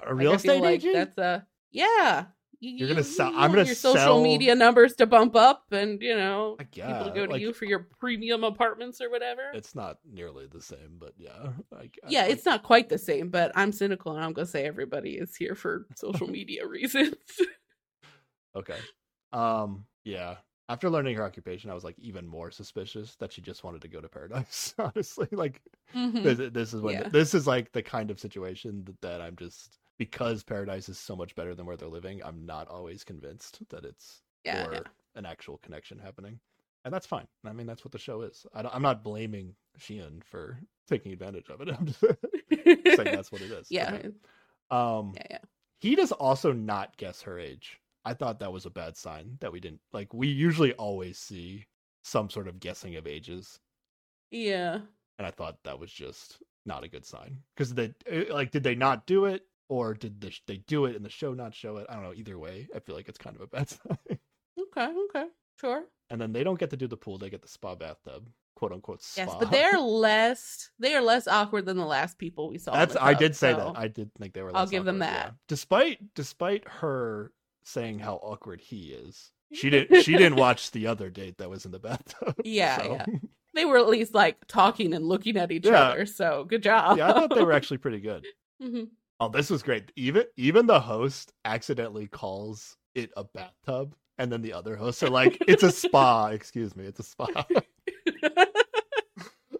a 0.04 0.14
real 0.14 0.34
I 0.34 0.38
feel 0.38 0.54
estate 0.54 0.62
like 0.62 0.76
agent. 0.76 0.94
That's 0.96 1.18
a 1.18 1.48
yeah, 1.72 2.26
you, 2.60 2.86
are 2.86 2.88
gonna 2.88 3.04
sell- 3.04 3.32
you 3.32 3.38
I'm 3.38 3.52
gonna 3.52 3.66
sell 3.66 3.92
your 3.92 3.98
social 4.00 4.16
sell- 4.16 4.24
media 4.24 4.56
numbers 4.56 4.96
to 4.96 5.06
bump 5.06 5.36
up, 5.36 5.66
and 5.72 6.02
you 6.02 6.16
know 6.16 6.56
I 6.60 6.64
people 6.64 7.06
to 7.06 7.12
go 7.12 7.26
to 7.26 7.34
like- 7.34 7.42
you 7.42 7.54
for 7.54 7.66
your 7.66 7.88
premium 8.00 8.44
apartments 8.44 9.02
or 9.02 9.12
whatever. 9.12 9.52
It's 9.54 9.76
not 9.76 10.00
nearly 10.10 10.48
the 10.48 10.62
same, 10.62 10.98
but 10.98 11.14
yeah. 11.18 11.52
Like, 11.72 12.00
I- 12.04 12.10
yeah, 12.10 12.22
like- 12.24 12.32
it's 12.32 12.46
not 12.46 12.64
quite 12.64 12.90
the 12.90 12.98
same, 12.98 13.30
but 13.30 13.52
I'm 13.56 13.72
cynical 13.72 14.16
and 14.16 14.24
I'm 14.24 14.34
gonna 14.34 14.48
say 14.48 14.66
everybody 14.66 15.12
is 15.18 15.36
here 15.36 15.54
for 15.54 15.86
social 15.96 16.28
media 16.40 16.66
reasons. 16.66 17.16
okay. 18.56 18.78
Um, 19.34 19.86
yeah. 20.04 20.38
After 20.68 20.90
learning 20.90 21.16
her 21.18 21.24
occupation, 21.24 21.70
I 21.70 21.76
was 21.76 21.84
like 21.84 21.98
even 22.00 22.28
more 22.28 22.50
suspicious 22.50 23.16
that 23.18 23.32
she 23.32 23.42
just 23.42 23.64
wanted 23.64 23.82
to 23.84 23.88
go 23.88 24.02
to 24.02 24.10
paradise. 24.10 24.74
Honestly, 24.80 25.28
like 25.32 25.62
Mhm. 25.94 26.24
this, 26.24 26.52
this 26.54 26.74
is 26.74 26.82
when 26.82 26.96
Yeah. 26.96 27.10
this 27.10 27.34
is 27.36 27.46
like 27.46 27.72
the 27.72 27.84
kind 27.84 28.10
of 28.10 28.20
situation 28.20 28.84
that, 28.86 29.00
that 29.02 29.22
I'm 29.22 29.36
just 29.36 29.78
because 29.98 30.44
paradise 30.44 30.90
is 30.90 30.98
so 30.98 31.16
much 31.16 31.36
better 31.36 31.54
than 31.54 31.66
where 31.66 31.78
they're 31.78 31.88
living. 31.88 32.22
I'm 32.24 32.46
not 32.46 32.68
always 32.68 33.04
convinced 33.04 33.60
that 33.70 33.86
it's 33.86 34.24
Yeah, 34.44 34.66
or 34.66 34.74
yeah. 34.74 34.82
an 35.16 35.26
actual 35.26 35.60
connection 35.60 36.00
happening, 36.00 36.40
and 36.84 36.94
that's 36.94 37.06
fine. 37.06 37.28
I 37.46 37.54
mean, 37.54 37.68
that's 37.68 37.86
what 37.86 37.92
the 37.92 38.00
show 38.00 38.22
is. 38.24 38.46
I 38.54 38.64
don't, 38.64 38.74
I'm 38.76 38.82
not 38.82 39.04
blaming 39.04 39.56
Sion 39.78 40.22
for 40.26 40.60
taking 40.88 41.14
advantage 41.14 41.50
of 41.50 41.62
it. 41.62 41.70
I'm 41.80 41.86
just 41.86 42.00
saying 42.98 43.16
that's 43.16 43.32
what 43.32 43.42
it 43.44 43.52
is. 43.52 43.68
yeah, 43.72 43.94
Okay. 43.94 44.10
Um, 44.72 45.14
yeah, 45.16 45.28
yeah. 45.30 45.38
he 45.80 45.96
does 45.96 46.12
also 46.12 46.52
not 46.52 46.98
guess 46.98 47.22
her 47.22 47.38
age. 47.40 47.80
I 48.06 48.14
thought 48.14 48.40
that 48.40 48.54
was 48.54 48.66
a 48.66 48.70
bad 48.70 48.96
sign 48.98 49.38
that 49.42 49.52
we 49.52 49.60
didn't 49.60 49.82
like. 49.94 50.14
We 50.14 50.28
usually 50.28 50.74
always 50.74 51.18
see 51.18 51.66
some 52.04 52.30
sort 52.30 52.48
of 52.48 52.60
guessing 52.60 52.96
of 52.96 53.08
ages, 53.08 53.60
Yeah. 54.32 54.80
and 55.18 55.26
I 55.28 55.32
thought 55.32 55.58
that 55.64 55.80
was 55.80 55.92
just 55.92 56.38
not 56.66 56.84
a 56.84 56.88
good 56.88 57.06
sign 57.06 57.40
because 57.56 57.74
they 57.74 57.94
eh, 58.08 58.26
like 58.32 58.52
did 58.52 58.64
they 58.64 58.76
not 58.76 59.06
do 59.08 59.26
it 59.26 59.44
or 59.70 59.94
did 59.94 60.22
the, 60.22 60.32
they 60.48 60.58
do 60.68 60.86
it 60.86 60.96
and 60.96 61.04
the 61.06 61.10
show 61.10 61.34
not 61.34 61.54
show 61.54 61.78
it? 61.78 61.88
I 61.90 61.94
don't 61.96 62.04
know. 62.04 62.14
Either 62.14 62.38
way, 62.38 62.68
I 62.76 62.80
feel 62.80 62.96
like 62.96 63.10
it's 63.10 63.18
kind 63.18 63.36
of 63.36 63.42
a 63.42 63.48
bad 63.48 63.70
sign. 63.70 64.20
Okay, 64.60 64.94
okay. 65.10 65.26
Sure. 65.60 65.84
and 66.10 66.20
then 66.20 66.34
they 66.34 66.44
don't 66.44 66.60
get 66.60 66.70
to 66.72 66.78
do 66.78 66.88
the 66.88 66.98
pool; 66.98 67.18
they 67.18 67.30
get 67.30 67.42
the 67.42 67.48
spa 67.48 67.76
bathtub, 67.76 68.30
quote 68.56 68.72
unquote 68.74 69.02
spa. 69.02 69.24
Yes, 69.24 69.36
but 69.40 69.50
they're 69.52 69.80
less 69.80 70.70
they 70.80 70.94
are 70.96 71.02
less 71.02 71.28
awkward 71.28 71.66
than 71.66 71.78
the 71.78 71.86
last 71.86 72.18
people 72.18 72.50
we 72.50 72.58
saw. 72.58 72.74
That's 72.74 72.96
I 72.98 73.14
did 73.14 73.36
say 73.36 73.54
so- 73.54 73.58
that. 73.74 73.80
I 73.80 73.88
did 73.88 74.14
think 74.16 74.34
they 74.34 74.42
were. 74.42 74.52
Less. 74.52 74.60
I'll 74.60 74.68
give 74.68 74.86
them 74.86 75.00
that. 75.00 75.26
yeah. 75.28 75.32
Despite 75.48 76.14
despite 76.14 76.68
her 76.68 77.32
saying 77.66 78.00
how 78.00 78.16
awkward 78.16 78.62
he 78.62 78.92
is, 78.94 79.32
she 79.54 79.70
didn't. 79.70 80.04
She 80.04 80.14
didn't 80.18 80.38
watch 80.38 80.72
the 80.72 80.88
other 80.88 81.10
date 81.10 81.38
that 81.40 81.50
was 81.50 81.66
in 81.66 81.72
the 81.72 81.80
bathtub. 81.80 82.36
Yeah, 82.46 82.78
so- 82.78 82.94
yeah. 82.94 83.06
They 83.54 83.64
were 83.66 83.78
at 83.78 83.88
least 83.88 84.14
like 84.14 84.36
talking 84.48 84.94
and 84.94 85.06
looking 85.06 85.38
at 85.38 85.50
each 85.52 85.66
Yeah. 85.66 85.82
other. 85.82 86.06
So 86.06 86.44
good 86.44 86.62
job. 86.64 86.98
yeah, 86.98 87.10
I 87.10 87.14
thought 87.14 87.34
they 87.36 87.44
were 87.44 87.54
actually 87.54 87.78
pretty 87.78 88.00
good. 88.00 88.26
Mhm. 88.64 88.88
Oh, 89.20 89.28
this 89.30 89.50
was 89.50 89.64
great. 89.64 89.92
Even 89.98 90.24
even 90.38 90.66
the 90.66 90.80
host 90.80 91.32
accidentally 91.46 92.08
calls 92.08 92.76
it 92.96 93.12
a 93.18 93.24
bathtub, 93.26 93.96
and 94.18 94.30
then 94.32 94.42
the 94.42 94.52
other 94.54 94.76
hosts 94.78 95.04
are 95.04 95.10
like, 95.10 95.38
"It's 95.48 95.64
a 95.64 95.72
spa." 95.72 96.28
Excuse 96.28 96.76
me, 96.76 96.86
it's 96.86 97.00
a 97.00 97.04
spa. 97.04 97.28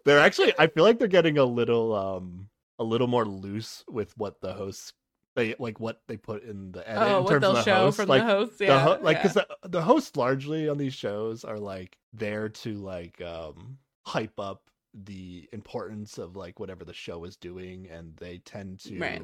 they're 0.04 0.18
actually. 0.20 0.52
I 0.58 0.66
feel 0.66 0.84
like 0.84 0.98
they're 0.98 1.08
getting 1.08 1.38
a 1.38 1.44
little 1.44 1.94
um 1.94 2.48
a 2.78 2.84
little 2.84 3.06
more 3.06 3.24
loose 3.26 3.84
with 3.88 4.16
what 4.16 4.40
the 4.40 4.52
hosts 4.52 4.92
they 5.36 5.54
like 5.58 5.78
what 5.78 6.00
they 6.08 6.16
put 6.16 6.42
in 6.42 6.72
the 6.72 6.88
edit 6.88 7.02
oh, 7.02 7.18
in 7.18 7.24
what 7.24 7.30
terms 7.30 7.44
of 7.46 7.54
the 7.54 7.62
show 7.62 7.74
host. 7.76 7.96
from 7.98 8.08
like, 8.08 8.22
the 8.22 8.26
hosts. 8.28 8.58
the 8.58 8.64
Yeah, 8.66 8.80
ho- 8.80 8.98
like 9.00 9.18
yeah. 9.18 9.22
because 9.22 9.34
the, 9.34 9.68
the 9.68 9.82
hosts 9.82 10.16
largely 10.16 10.68
on 10.68 10.78
these 10.78 10.94
shows 10.94 11.44
are 11.44 11.58
like 11.58 11.96
there 12.12 12.48
to 12.48 12.74
like 12.74 13.20
um 13.20 13.78
hype 14.04 14.38
up 14.40 14.62
the 14.94 15.48
importance 15.52 16.18
of 16.18 16.36
like 16.36 16.58
whatever 16.58 16.84
the 16.84 16.94
show 16.94 17.24
is 17.24 17.36
doing 17.36 17.86
and 17.90 18.16
they 18.16 18.38
tend 18.38 18.80
to 18.80 18.98
Right. 18.98 19.22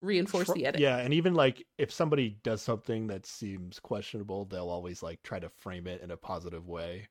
reinforce 0.00 0.50
the 0.52 0.66
edit. 0.66 0.80
yeah 0.80 0.98
and 0.98 1.14
even 1.14 1.34
like 1.34 1.64
if 1.78 1.92
somebody 1.92 2.36
does 2.42 2.60
something 2.60 3.06
that 3.06 3.24
seems 3.24 3.78
questionable 3.78 4.44
they'll 4.46 4.68
always 4.68 5.02
like 5.02 5.22
try 5.22 5.38
to 5.38 5.48
frame 5.48 5.86
it 5.86 6.02
in 6.02 6.10
a 6.10 6.16
positive 6.16 6.66
way 6.68 7.08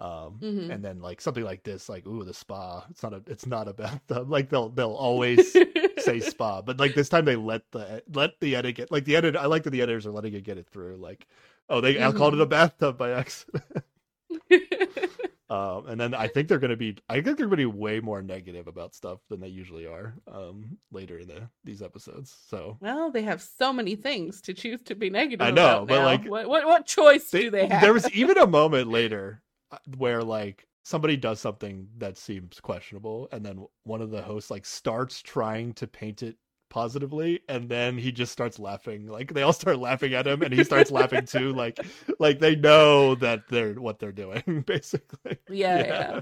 um 0.00 0.38
Mhm. 0.42 0.70
and 0.70 0.84
then 0.84 1.00
like 1.00 1.20
something 1.20 1.44
like 1.44 1.62
this 1.62 1.88
like 1.88 2.06
ooh 2.06 2.24
the 2.24 2.34
spa 2.34 2.84
it's 2.90 3.02
not 3.02 3.14
a 3.14 3.22
it's 3.28 3.46
not 3.46 3.68
about 3.68 4.04
them 4.08 4.28
like 4.28 4.50
they'll 4.50 4.68
they'll 4.70 4.90
always 5.08 5.56
say 6.06 6.20
spa, 6.20 6.62
but 6.62 6.78
like 6.78 6.94
this 6.94 7.08
time 7.08 7.24
they 7.24 7.36
let 7.36 7.62
the 7.72 8.02
let 8.12 8.38
the 8.40 8.56
edit 8.56 8.76
get 8.76 8.90
like 8.90 9.04
the 9.04 9.16
edit. 9.16 9.36
I 9.36 9.46
like 9.46 9.64
that 9.64 9.70
the 9.70 9.82
editors 9.82 10.06
are 10.06 10.12
letting 10.12 10.34
it 10.34 10.44
get 10.44 10.58
it 10.58 10.68
through. 10.68 10.96
Like, 10.96 11.26
oh, 11.68 11.80
they 11.80 12.02
I 12.02 12.12
called 12.12 12.34
it 12.34 12.40
a 12.40 12.46
bathtub 12.46 12.96
by 12.96 13.10
accident. 13.12 13.64
um, 15.50 15.86
and 15.88 16.00
then 16.00 16.14
I 16.14 16.28
think 16.28 16.48
they're 16.48 16.58
gonna 16.58 16.76
be. 16.76 16.96
I 17.08 17.20
think 17.20 17.36
they're 17.36 17.46
gonna 17.46 17.56
be 17.56 17.66
way 17.66 18.00
more 18.00 18.22
negative 18.22 18.66
about 18.66 18.94
stuff 18.94 19.20
than 19.28 19.40
they 19.40 19.48
usually 19.48 19.86
are. 19.86 20.14
Um, 20.30 20.78
later 20.90 21.18
in 21.18 21.28
the 21.28 21.48
these 21.64 21.82
episodes. 21.82 22.34
So 22.48 22.76
well, 22.80 23.10
they 23.10 23.22
have 23.22 23.42
so 23.42 23.72
many 23.72 23.96
things 23.96 24.40
to 24.42 24.54
choose 24.54 24.82
to 24.82 24.94
be 24.94 25.10
negative. 25.10 25.46
I 25.46 25.50
know, 25.50 25.84
but, 25.86 25.98
now. 25.98 26.04
like, 26.04 26.24
what 26.24 26.48
what, 26.48 26.66
what 26.66 26.86
choice 26.86 27.30
they, 27.30 27.42
do 27.42 27.50
they 27.50 27.66
have? 27.66 27.82
there 27.82 27.92
was 27.92 28.10
even 28.12 28.38
a 28.38 28.46
moment 28.46 28.88
later 28.88 29.42
uh, 29.70 29.78
where 29.96 30.22
like 30.22 30.66
somebody 30.86 31.16
does 31.16 31.40
something 31.40 31.88
that 31.98 32.16
seems 32.16 32.60
questionable, 32.60 33.28
and 33.32 33.44
then 33.44 33.66
one 33.82 34.00
of 34.00 34.10
the 34.12 34.22
hosts 34.22 34.52
like 34.52 34.64
starts 34.64 35.20
trying 35.20 35.72
to 35.74 35.86
paint 35.88 36.22
it 36.22 36.36
positively 36.68 37.40
and 37.48 37.68
then 37.68 37.96
he 37.96 38.10
just 38.10 38.32
starts 38.32 38.58
laughing 38.58 39.06
like 39.06 39.32
they 39.32 39.42
all 39.42 39.52
start 39.52 39.78
laughing 39.78 40.14
at 40.14 40.26
him 40.26 40.42
and 40.42 40.52
he 40.52 40.64
starts 40.64 40.90
laughing 40.90 41.24
too 41.24 41.52
like 41.54 41.78
like 42.18 42.40
they 42.40 42.56
know 42.56 43.14
that 43.14 43.40
they're 43.48 43.74
what 43.74 44.00
they're 44.00 44.10
doing 44.10 44.42
basically 44.66 45.38
yeah, 45.48 46.20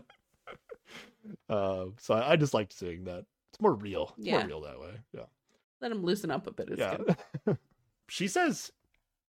yeah. 1.49 1.55
uh, 1.55 1.87
so 1.99 2.15
I, 2.15 2.33
I 2.33 2.37
just 2.37 2.53
liked 2.53 2.75
seeing 2.75 3.05
that 3.05 3.25
it's 3.51 3.61
more 3.61 3.73
real 3.75 4.15
it's 4.19 4.27
Yeah. 4.27 4.41
more 4.41 4.47
real 4.47 4.61
that 4.61 4.79
way 4.79 4.93
yeah 5.15 5.25
Let 5.81 5.91
him 5.93 6.05
loosen 6.05 6.31
up 6.31 6.47
a 6.47 6.53
bit. 6.53 6.69
Yeah 6.77 6.99
good. 7.47 7.57
she 8.09 8.29
says 8.29 8.71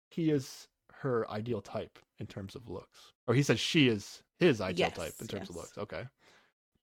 he 0.10 0.30
is 0.30 0.68
her 0.94 1.30
ideal 1.32 1.60
type 1.62 1.98
in 2.20 2.28
terms 2.28 2.54
of 2.56 2.70
looks 2.70 3.14
or 3.28 3.34
he 3.34 3.42
says 3.42 3.60
she 3.60 3.88
is 3.88 4.22
his 4.40 4.62
ideal 4.62 4.88
Yes, 4.88 4.96
type 4.98 5.14
in 5.22 5.28
terms 5.28 5.50
of 5.50 5.56
looks 5.56 5.78
okay 5.78 6.04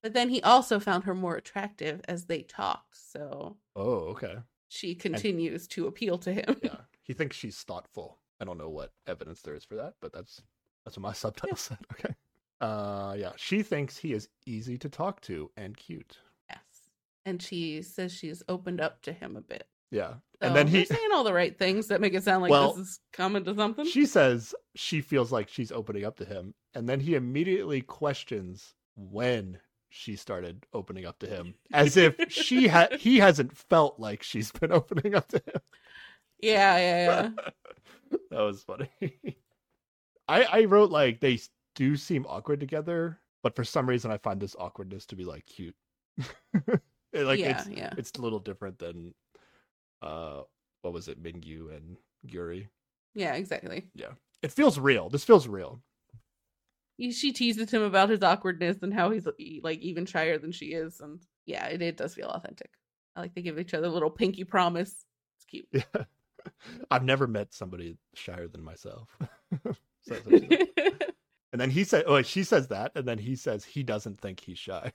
But 0.02 0.12
then 0.12 0.28
he 0.28 0.42
also 0.42 0.78
found 0.78 1.04
her 1.04 1.14
more 1.14 1.36
attractive 1.36 2.00
as 2.08 2.26
they 2.26 2.42
talked. 2.42 2.96
So 2.96 3.56
oh 3.74 4.10
okay 4.14 4.36
she 4.68 4.94
continues 4.94 5.66
to 5.68 5.86
appeal 5.86 6.18
to 6.18 6.32
him. 6.32 6.56
yeah 6.62 6.76
he 7.04 7.12
thinks 7.12 7.36
she's 7.36 7.56
thoughtful 7.62 8.18
i 8.40 8.44
don't 8.44 8.58
know 8.58 8.68
what 8.68 8.90
evidence 9.06 9.40
there 9.42 9.54
is 9.54 9.64
for 9.64 9.76
that 9.76 9.94
but 10.00 10.12
that's 10.12 10.42
that's 10.84 10.96
what 10.96 11.02
my 11.02 11.12
subtitle 11.22 11.56
said 11.56 11.78
okay 11.92 12.14
uh 12.60 13.14
yeah 13.16 13.30
she 13.36 13.62
thinks 13.62 13.96
he 13.96 14.12
is 14.12 14.28
easy 14.46 14.76
to 14.78 14.88
talk 14.88 15.20
to 15.20 15.50
and 15.56 15.76
cute 15.76 16.18
Yes. 16.50 16.60
And 17.24 17.40
she 17.42 17.82
says 17.82 18.12
she's 18.12 18.42
opened 18.48 18.80
up 18.80 19.02
to 19.02 19.12
him 19.12 19.36
a 19.36 19.40
bit. 19.40 19.66
yeah 19.90 20.14
So 20.40 20.48
and 20.48 20.56
then 20.56 20.66
he's 20.68 20.88
saying 20.88 21.10
all 21.12 21.24
the 21.24 21.32
right 21.32 21.56
things 21.56 21.88
that 21.88 22.00
make 22.00 22.14
it 22.14 22.22
sound 22.24 22.42
like 22.42 22.50
Well, 22.50 22.72
this 22.72 22.86
is 22.88 23.00
coming 23.12 23.44
to 23.44 23.54
something. 23.54 23.84
she 23.86 24.04
says 24.06 24.54
she 24.74 25.00
feels 25.00 25.30
like 25.32 25.48
she's 25.48 25.70
opening 25.72 26.04
up 26.04 26.16
to 26.18 26.24
him 26.24 26.54
and 26.76 26.88
then 26.88 27.00
he 27.00 27.14
immediately 27.14 27.80
questions 27.80 28.74
when 28.96 29.58
she 29.88 30.14
started 30.14 30.66
opening 30.74 31.06
up 31.06 31.18
to 31.18 31.26
him 31.26 31.54
as 31.72 31.96
if 31.96 32.14
she 32.28 32.68
had 32.68 32.92
he 32.94 33.18
hasn't 33.18 33.56
felt 33.56 33.98
like 33.98 34.22
she's 34.22 34.52
been 34.52 34.72
opening 34.80 35.14
up 35.14 35.26
to 35.28 35.38
him 35.38 35.60
yeah, 36.40 36.76
yeah, 36.76 37.06
yeah. 37.06 37.30
that 38.30 38.40
was 38.40 38.62
funny 38.62 38.90
i 40.28 40.42
i 40.44 40.64
wrote 40.64 40.90
like 40.90 41.20
they 41.20 41.38
do 41.74 41.96
seem 41.96 42.26
awkward 42.28 42.60
together 42.60 43.18
but 43.42 43.56
for 43.56 43.64
some 43.64 43.88
reason 43.88 44.10
i 44.10 44.18
find 44.18 44.40
this 44.40 44.56
awkwardness 44.58 45.06
to 45.06 45.16
be 45.16 45.24
like 45.24 45.46
cute 45.46 45.74
like 47.12 47.40
yeah, 47.40 47.58
it's 47.58 47.68
yeah. 47.68 47.92
it's 47.96 48.12
a 48.18 48.20
little 48.20 48.38
different 48.38 48.78
than 48.78 49.14
uh 50.02 50.42
what 50.82 50.92
was 50.92 51.08
it 51.08 51.22
Minkyu 51.22 51.74
and 51.74 51.96
gyuri 52.26 52.68
Yeah, 53.14 53.34
exactly. 53.34 53.86
Yeah. 53.94 54.12
It 54.42 54.52
feels 54.52 54.78
real 54.78 55.08
this 55.08 55.24
feels 55.24 55.48
real 55.48 55.80
She 56.98 57.32
teases 57.32 57.70
him 57.70 57.82
about 57.82 58.08
his 58.08 58.22
awkwardness 58.22 58.78
and 58.82 58.92
how 58.92 59.10
he's 59.10 59.26
like 59.62 59.80
even 59.80 60.06
shyer 60.06 60.38
than 60.38 60.52
she 60.52 60.66
is, 60.66 61.00
and 61.00 61.20
yeah, 61.44 61.66
it, 61.66 61.82
it 61.82 61.96
does 61.96 62.14
feel 62.14 62.28
authentic. 62.28 62.70
I 63.14 63.20
like 63.20 63.34
they 63.34 63.42
give 63.42 63.58
each 63.58 63.74
other 63.74 63.86
a 63.86 63.90
little 63.90 64.10
pinky 64.10 64.44
promise. 64.44 65.04
It's 65.36 65.44
cute. 65.46 65.68
Yeah. 65.72 66.04
I've 66.90 67.04
never 67.04 67.26
met 67.26 67.52
somebody 67.52 67.96
shyer 68.14 68.48
than 68.48 68.62
myself. 68.62 69.08
So 70.08 70.14
and 71.52 71.60
then 71.60 71.68
he 71.70 71.82
said, 71.82 72.04
"Oh, 72.06 72.22
she 72.22 72.44
says 72.44 72.68
that," 72.68 72.92
and 72.94 73.08
then 73.08 73.18
he 73.18 73.34
says 73.34 73.64
he 73.64 73.82
doesn't 73.82 74.20
think 74.20 74.38
he's 74.38 74.58
shy. 74.58 74.92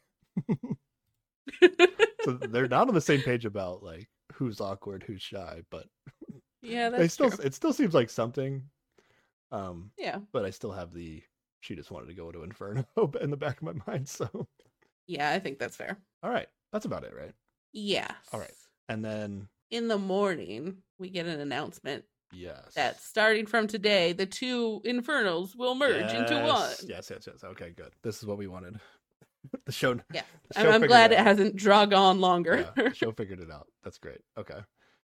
so 2.23 2.31
they're 2.31 2.69
not 2.69 2.87
on 2.87 2.93
the 2.93 3.01
same 3.01 3.21
page 3.21 3.45
about 3.45 3.83
like 3.83 4.07
who's 4.33 4.61
awkward, 4.61 5.03
who's 5.03 5.21
shy, 5.21 5.63
but 5.69 5.87
yeah, 6.61 6.89
they 6.89 7.09
still 7.09 7.29
true. 7.29 7.43
it 7.43 7.53
still 7.53 7.73
seems 7.73 7.93
like 7.93 8.09
something. 8.09 8.63
Um, 9.51 9.91
Yeah, 9.97 10.19
but 10.31 10.45
I 10.45 10.51
still 10.51 10.71
have 10.71 10.93
the 10.93 11.21
she 11.61 11.75
just 11.75 11.91
wanted 11.91 12.07
to 12.07 12.13
go 12.13 12.31
to 12.31 12.43
Inferno 12.43 12.85
in 13.21 13.31
the 13.31 13.37
back 13.37 13.57
of 13.61 13.63
my 13.63 13.73
mind. 13.87 14.07
So, 14.09 14.47
yeah, 15.07 15.31
I 15.31 15.39
think 15.39 15.57
that's 15.59 15.77
fair. 15.77 15.97
all 16.23 16.29
right, 16.29 16.47
that's 16.73 16.85
about 16.85 17.03
it, 17.05 17.13
right? 17.17 17.33
Yes. 17.73 18.11
All 18.33 18.39
right. 18.39 18.51
And 18.89 19.03
then 19.05 19.47
In 19.69 19.87
the 19.87 19.97
morning, 19.97 20.77
we 20.99 21.09
get 21.09 21.25
an 21.25 21.39
announcement 21.39 22.03
yes, 22.33 22.73
that 22.75 23.01
starting 23.01 23.45
from 23.45 23.67
today, 23.67 24.11
the 24.13 24.25
two 24.25 24.81
infernals 24.83 25.55
will 25.55 25.75
merge 25.75 26.11
into 26.13 26.35
one. 26.35 26.69
Yes, 26.71 26.85
Yes, 26.87 27.09
yes, 27.09 27.27
yes. 27.27 27.43
Okay, 27.43 27.69
good. 27.75 27.93
This 28.03 28.17
is 28.17 28.25
what 28.25 28.37
we 28.37 28.47
wanted. 28.47 28.79
the 29.65 29.71
show. 29.71 29.97
Yeah. 30.13 30.23
the 30.49 30.59
I'm, 30.59 30.81
I'm 30.83 30.87
glad 30.87 31.11
it 31.13 31.17
out. 31.19 31.25
hasn't 31.25 31.55
drug 31.55 31.93
on 31.93 32.19
longer. 32.19 32.57
yeah, 32.77 32.83
the 32.89 32.93
show 32.93 33.11
figured 33.17 33.39
it 33.39 33.49
out. 33.51 33.67
That's 33.83 33.97
great. 33.97 34.19
Okay. 34.37 34.59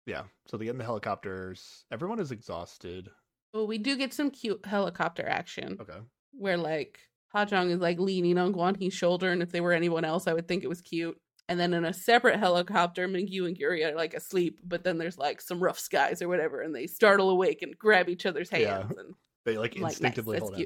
Yeah. 0.06 0.24
So 0.48 0.58
they 0.58 0.66
get 0.66 0.72
in 0.72 0.78
the 0.80 0.84
helicopters. 0.84 1.86
Everyone 1.92 2.20
is 2.20 2.32
exhausted. 2.32 3.10
Well, 3.54 3.68
we 3.68 3.78
do 3.78 3.96
get 3.98 4.14
some 4.14 4.32
cute 4.32 4.66
helicopter 4.66 5.28
action 5.28 5.78
Okay. 5.82 6.00
Where 6.38 6.58
like 6.58 7.00
Hajong 7.36 7.72
is 7.72 7.80
like 7.80 8.00
leaning 8.00 8.38
on 8.38 8.54
Guan 8.54 8.78
Hee's 8.78 8.94
shoulder, 8.94 9.32
and 9.32 9.42
if 9.42 9.52
they 9.52 9.62
were 9.62 9.74
anyone 9.74 10.06
else, 10.06 10.28
I 10.28 10.34
would 10.34 10.48
think 10.48 10.64
it 10.64 10.70
was 10.70 10.82
cute. 10.82 11.18
And 11.50 11.58
then 11.60 11.74
in 11.74 11.86
a 11.86 11.94
separate 11.94 12.40
helicopter, 12.40 13.08
Minkyu 13.08 13.48
and 13.48 13.58
Yuri 13.58 13.84
are 13.86 13.96
like 13.96 14.14
asleep, 14.14 14.60
but 14.66 14.84
then 14.84 14.98
there's 14.98 15.18
like 15.18 15.40
some 15.40 15.62
rough 15.62 15.80
skies 15.80 16.22
or 16.22 16.28
whatever, 16.28 16.62
and 16.62 16.76
they 16.76 16.88
startle 16.88 17.30
awake 17.30 17.62
and 17.62 17.78
grab 17.78 18.10
each 18.10 18.26
other's 18.26 18.50
hands. 18.50 18.64
Yeah. 18.64 18.82
And 18.82 19.16
They 19.46 19.58
like 19.58 19.76
I'm 19.76 19.82
like, 19.84 19.92
nice, 19.92 20.00
instinctively 20.00 20.40
hold 20.40 20.56
on. 20.56 20.66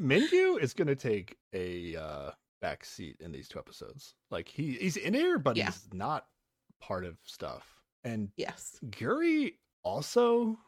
Minkyu 0.00 0.58
is 0.62 0.72
gonna 0.72 0.94
take 0.94 1.36
a 1.52 1.96
uh, 1.96 2.30
back 2.62 2.84
seat 2.84 3.16
in 3.20 3.32
these 3.32 3.48
two 3.48 3.58
episodes. 3.58 4.14
Like 4.30 4.48
he 4.48 4.72
he's 4.72 4.96
in 4.96 5.12
here, 5.14 5.38
but 5.38 5.56
Yeah. 5.56 5.66
he's 5.66 5.88
not 5.92 6.26
part 6.80 7.04
of 7.04 7.18
stuff. 7.24 7.66
And 8.02 8.30
yes. 8.36 8.78
Gyuri 8.86 9.54
also, 9.82 10.58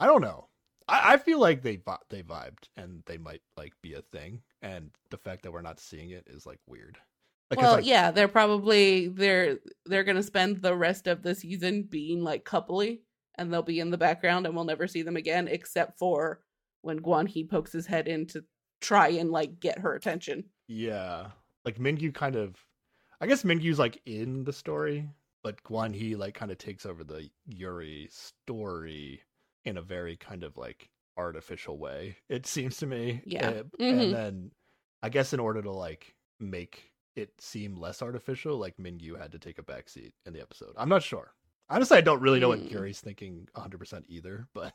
I 0.00 0.06
don't 0.06 0.22
know. 0.22 0.48
I, 0.88 1.14
I 1.14 1.16
feel 1.16 1.38
like 1.38 1.62
they 1.62 1.80
they 2.10 2.22
vibed 2.22 2.68
and 2.76 3.02
they 3.06 3.18
might 3.18 3.42
like 3.56 3.72
be 3.82 3.94
a 3.94 4.02
thing. 4.02 4.42
And 4.60 4.90
the 5.10 5.16
fact 5.16 5.42
that 5.42 5.52
we're 5.52 5.62
not 5.62 5.80
seeing 5.80 6.10
it 6.10 6.26
is 6.28 6.46
like 6.46 6.60
weird. 6.66 6.98
Like, 7.50 7.60
well, 7.60 7.76
like, 7.76 7.86
yeah, 7.86 8.10
they're 8.10 8.28
probably 8.28 9.08
they're 9.08 9.58
they're 9.84 10.04
gonna 10.04 10.22
spend 10.22 10.62
the 10.62 10.74
rest 10.74 11.06
of 11.06 11.22
the 11.22 11.34
season 11.34 11.82
being 11.82 12.22
like 12.22 12.44
coupley, 12.44 13.00
and 13.36 13.52
they'll 13.52 13.62
be 13.62 13.80
in 13.80 13.90
the 13.90 13.98
background, 13.98 14.46
and 14.46 14.54
we'll 14.54 14.64
never 14.64 14.86
see 14.86 15.02
them 15.02 15.16
again, 15.16 15.48
except 15.48 15.98
for 15.98 16.40
when 16.82 17.00
Guan 17.00 17.28
Hee 17.28 17.44
pokes 17.44 17.72
his 17.72 17.86
head 17.86 18.08
in 18.08 18.26
to 18.28 18.44
try 18.80 19.08
and 19.08 19.30
like 19.30 19.60
get 19.60 19.78
her 19.78 19.94
attention. 19.94 20.44
Yeah. 20.66 21.28
Like 21.64 21.78
Minkyu 21.78 22.14
kind 22.14 22.36
of 22.36 22.56
I 23.20 23.26
guess 23.26 23.44
Minkyu's 23.44 23.78
like 23.78 24.00
in 24.04 24.42
the 24.44 24.52
story, 24.52 25.08
but 25.44 25.62
Guan 25.62 25.94
Hee 25.94 26.16
like 26.16 26.34
kind 26.34 26.50
of 26.50 26.58
takes 26.58 26.84
over 26.84 27.04
the 27.04 27.28
Yuri 27.46 28.08
story 28.10 29.22
in 29.64 29.76
a 29.76 29.82
very 29.82 30.16
kind 30.16 30.42
of 30.44 30.56
like 30.56 30.90
artificial 31.16 31.78
way, 31.78 32.16
it 32.28 32.46
seems 32.46 32.76
to 32.78 32.86
me. 32.86 33.22
Yeah. 33.26 33.48
Uh, 33.48 33.62
Mhm. 33.80 34.00
And 34.02 34.14
then 34.14 34.50
I 35.02 35.08
guess 35.08 35.32
in 35.32 35.40
order 35.40 35.62
to 35.62 35.70
like 35.70 36.14
make 36.40 36.92
it 37.14 37.30
seem 37.40 37.76
less 37.76 38.00
artificial, 38.02 38.56
like 38.58 38.76
Minkyu 38.78 39.18
had 39.20 39.32
to 39.32 39.38
take 39.38 39.58
a 39.58 39.62
backseat 39.62 40.12
in 40.26 40.32
the 40.32 40.40
episode. 40.40 40.72
I'm 40.76 40.88
not 40.88 41.02
sure. 41.02 41.34
Honestly, 41.68 41.96
I 41.96 42.02
don't 42.02 42.20
really 42.20 42.40
know 42.40 42.48
what 42.48 42.60
Gyuri's 42.68 43.00
thinking 43.00 43.48
100% 43.56 44.04
either, 44.08 44.46
but 44.52 44.74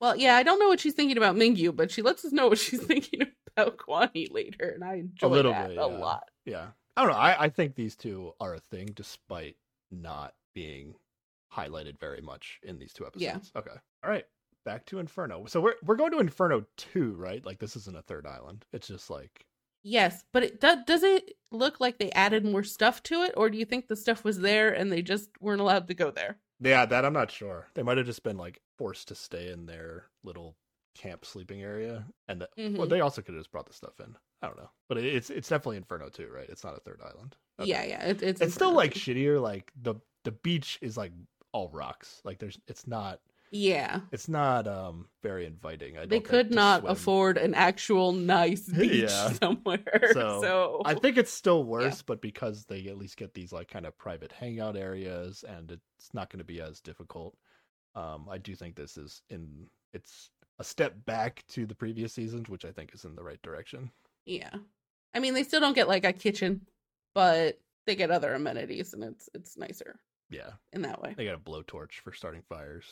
Well, 0.00 0.16
yeah, 0.16 0.36
I 0.36 0.42
don't 0.42 0.58
know 0.58 0.68
what 0.68 0.80
she's 0.80 0.94
thinking 0.94 1.16
about 1.16 1.36
Minkyu, 1.36 1.74
but 1.74 1.90
she 1.90 2.02
lets 2.02 2.24
us 2.24 2.32
know 2.32 2.48
what 2.48 2.58
she's 2.58 2.82
thinking 2.84 3.20
about 3.56 3.78
He 4.14 4.28
later, 4.30 4.68
and 4.70 4.82
I 4.84 4.94
enjoy 4.96 5.28
little 5.28 5.52
that 5.52 5.68
bit, 5.68 5.78
a 5.78 5.80
yeah. 5.80 5.84
lot. 5.86 6.28
Yeah. 6.44 6.68
I 6.96 7.02
don't 7.02 7.12
know. 7.12 7.18
I, 7.18 7.44
I 7.44 7.48
think 7.48 7.74
these 7.74 7.96
two 7.96 8.32
are 8.40 8.54
a 8.54 8.60
thing 8.70 8.90
despite 8.94 9.56
not 9.90 10.34
being 10.54 10.94
highlighted 11.54 11.98
very 11.98 12.20
much 12.20 12.60
in 12.62 12.78
these 12.78 12.92
two 12.92 13.06
episodes. 13.06 13.50
Yeah. 13.54 13.58
Okay. 13.60 13.74
All 14.04 14.10
right. 14.10 14.24
Back 14.64 14.84
to 14.86 14.98
Inferno. 14.98 15.46
So 15.46 15.60
we're 15.60 15.74
we're 15.84 15.96
going 15.96 16.12
to 16.12 16.18
Inferno 16.20 16.66
2, 16.76 17.14
right? 17.14 17.44
Like 17.44 17.58
this 17.58 17.76
isn't 17.76 17.96
a 17.96 18.02
third 18.02 18.26
island. 18.26 18.64
It's 18.72 18.88
just 18.88 19.10
like 19.10 19.46
Yes, 19.82 20.24
but 20.34 20.42
it 20.42 20.60
does. 20.60 20.78
Does 20.86 21.02
it 21.02 21.32
look 21.50 21.80
like 21.80 21.98
they 21.98 22.10
added 22.12 22.44
more 22.44 22.62
stuff 22.62 23.02
to 23.04 23.22
it, 23.22 23.32
or 23.36 23.48
do 23.48 23.56
you 23.56 23.64
think 23.64 23.88
the 23.88 23.96
stuff 23.96 24.22
was 24.24 24.38
there 24.40 24.68
and 24.70 24.92
they 24.92 25.00
just 25.00 25.30
weren't 25.40 25.62
allowed 25.62 25.88
to 25.88 25.94
go 25.94 26.10
there? 26.10 26.38
Yeah, 26.60 26.84
that 26.84 27.06
I'm 27.06 27.14
not 27.14 27.30
sure. 27.30 27.66
They 27.74 27.82
might 27.82 27.96
have 27.96 28.04
just 28.04 28.22
been 28.22 28.36
like 28.36 28.60
forced 28.76 29.08
to 29.08 29.14
stay 29.14 29.50
in 29.50 29.64
their 29.64 30.04
little 30.22 30.56
camp 30.94 31.24
sleeping 31.24 31.62
area 31.62 32.04
and 32.28 32.42
that, 32.42 32.50
well 32.58 32.68
Mhm. 32.86 32.90
they 32.90 33.00
also 33.00 33.22
could 33.22 33.34
have 33.34 33.40
just 33.40 33.52
brought 33.52 33.66
the 33.66 33.72
stuff 33.72 33.98
in. 34.00 34.14
I 34.42 34.48
don't 34.48 34.58
know. 34.58 34.70
But 34.90 34.98
it's 34.98 35.30
it's 35.30 35.48
definitely 35.48 35.78
Inferno 35.78 36.10
2, 36.10 36.28
right? 36.30 36.48
It's 36.50 36.62
not 36.64 36.76
a 36.76 36.80
third 36.80 37.00
island. 37.02 37.36
Okay. 37.58 37.70
Yeah, 37.70 37.84
yeah, 37.84 38.04
it, 38.04 38.22
it's 38.22 38.40
It's 38.42 38.52
still 38.54 38.72
like 38.74 38.92
too. 38.92 39.00
shittier 39.14 39.40
like 39.40 39.72
the 39.80 39.94
the 40.24 40.32
beach 40.32 40.78
is 40.82 40.98
like 40.98 41.12
all 41.52 41.68
rocks. 41.70 42.20
Like 42.24 42.38
there's 42.38 42.58
it's 42.68 42.86
not 42.86 43.20
yeah. 43.52 44.00
it's 44.12 44.28
not 44.28 44.68
um 44.68 45.08
very 45.22 45.44
inviting. 45.46 45.96
I 45.96 46.00
don't 46.00 46.08
They 46.10 46.20
could 46.20 46.52
not 46.52 46.82
swim. 46.82 46.92
afford 46.92 47.38
an 47.38 47.54
actual 47.54 48.12
nice 48.12 48.68
beach 48.68 49.10
Yeah. 49.10 49.32
somewhere. 49.42 50.10
So, 50.12 50.40
So, 50.40 50.82
I 50.84 50.94
think 50.94 51.16
it's 51.18 51.32
still 51.32 51.64
worse, 51.64 52.02
but 52.02 52.20
because 52.20 52.64
they 52.66 52.86
at 52.86 52.98
least 52.98 53.16
get 53.16 53.34
these 53.34 53.52
like 53.52 53.68
kind 53.68 53.86
of 53.86 53.96
private 53.98 54.32
hangout 54.32 54.76
areas, 54.76 55.44
and 55.48 55.72
it's 55.72 56.14
not 56.14 56.30
going 56.30 56.38
to 56.38 56.44
be 56.44 56.60
as 56.60 56.80
difficult. 56.80 57.36
Um, 57.96 58.28
I 58.30 58.38
do 58.38 58.54
think 58.54 58.76
this 58.76 58.96
is 58.96 59.22
in 59.30 59.66
it's 59.92 60.30
a 60.60 60.64
step 60.64 60.94
back 61.06 61.42
to 61.48 61.66
the 61.66 61.74
previous 61.74 62.12
seasons, 62.12 62.48
which 62.48 62.64
I 62.64 62.70
think 62.70 62.94
is 62.94 63.04
in 63.04 63.16
the 63.16 63.24
right 63.24 63.40
direction. 63.42 63.90
yeah. 64.26 64.50
I 65.12 65.18
mean, 65.18 65.34
they 65.34 65.42
still 65.42 65.60
don't 65.60 65.74
get 65.74 65.88
like 65.88 66.04
a 66.04 66.12
kitchen, 66.12 66.60
but 67.14 67.58
they 67.84 67.96
get 67.96 68.12
other 68.12 68.32
amenities, 68.34 68.94
and 68.94 69.02
it's 69.02 69.28
it's 69.34 69.56
nicer 69.56 69.98
Yeah, 70.30 70.50
in 70.72 70.82
that 70.82 71.02
way. 71.02 71.14
they 71.16 71.24
got 71.24 71.34
a 71.34 71.38
blowtorch 71.38 71.94
for 72.02 72.12
starting 72.12 72.42
fires 72.48 72.84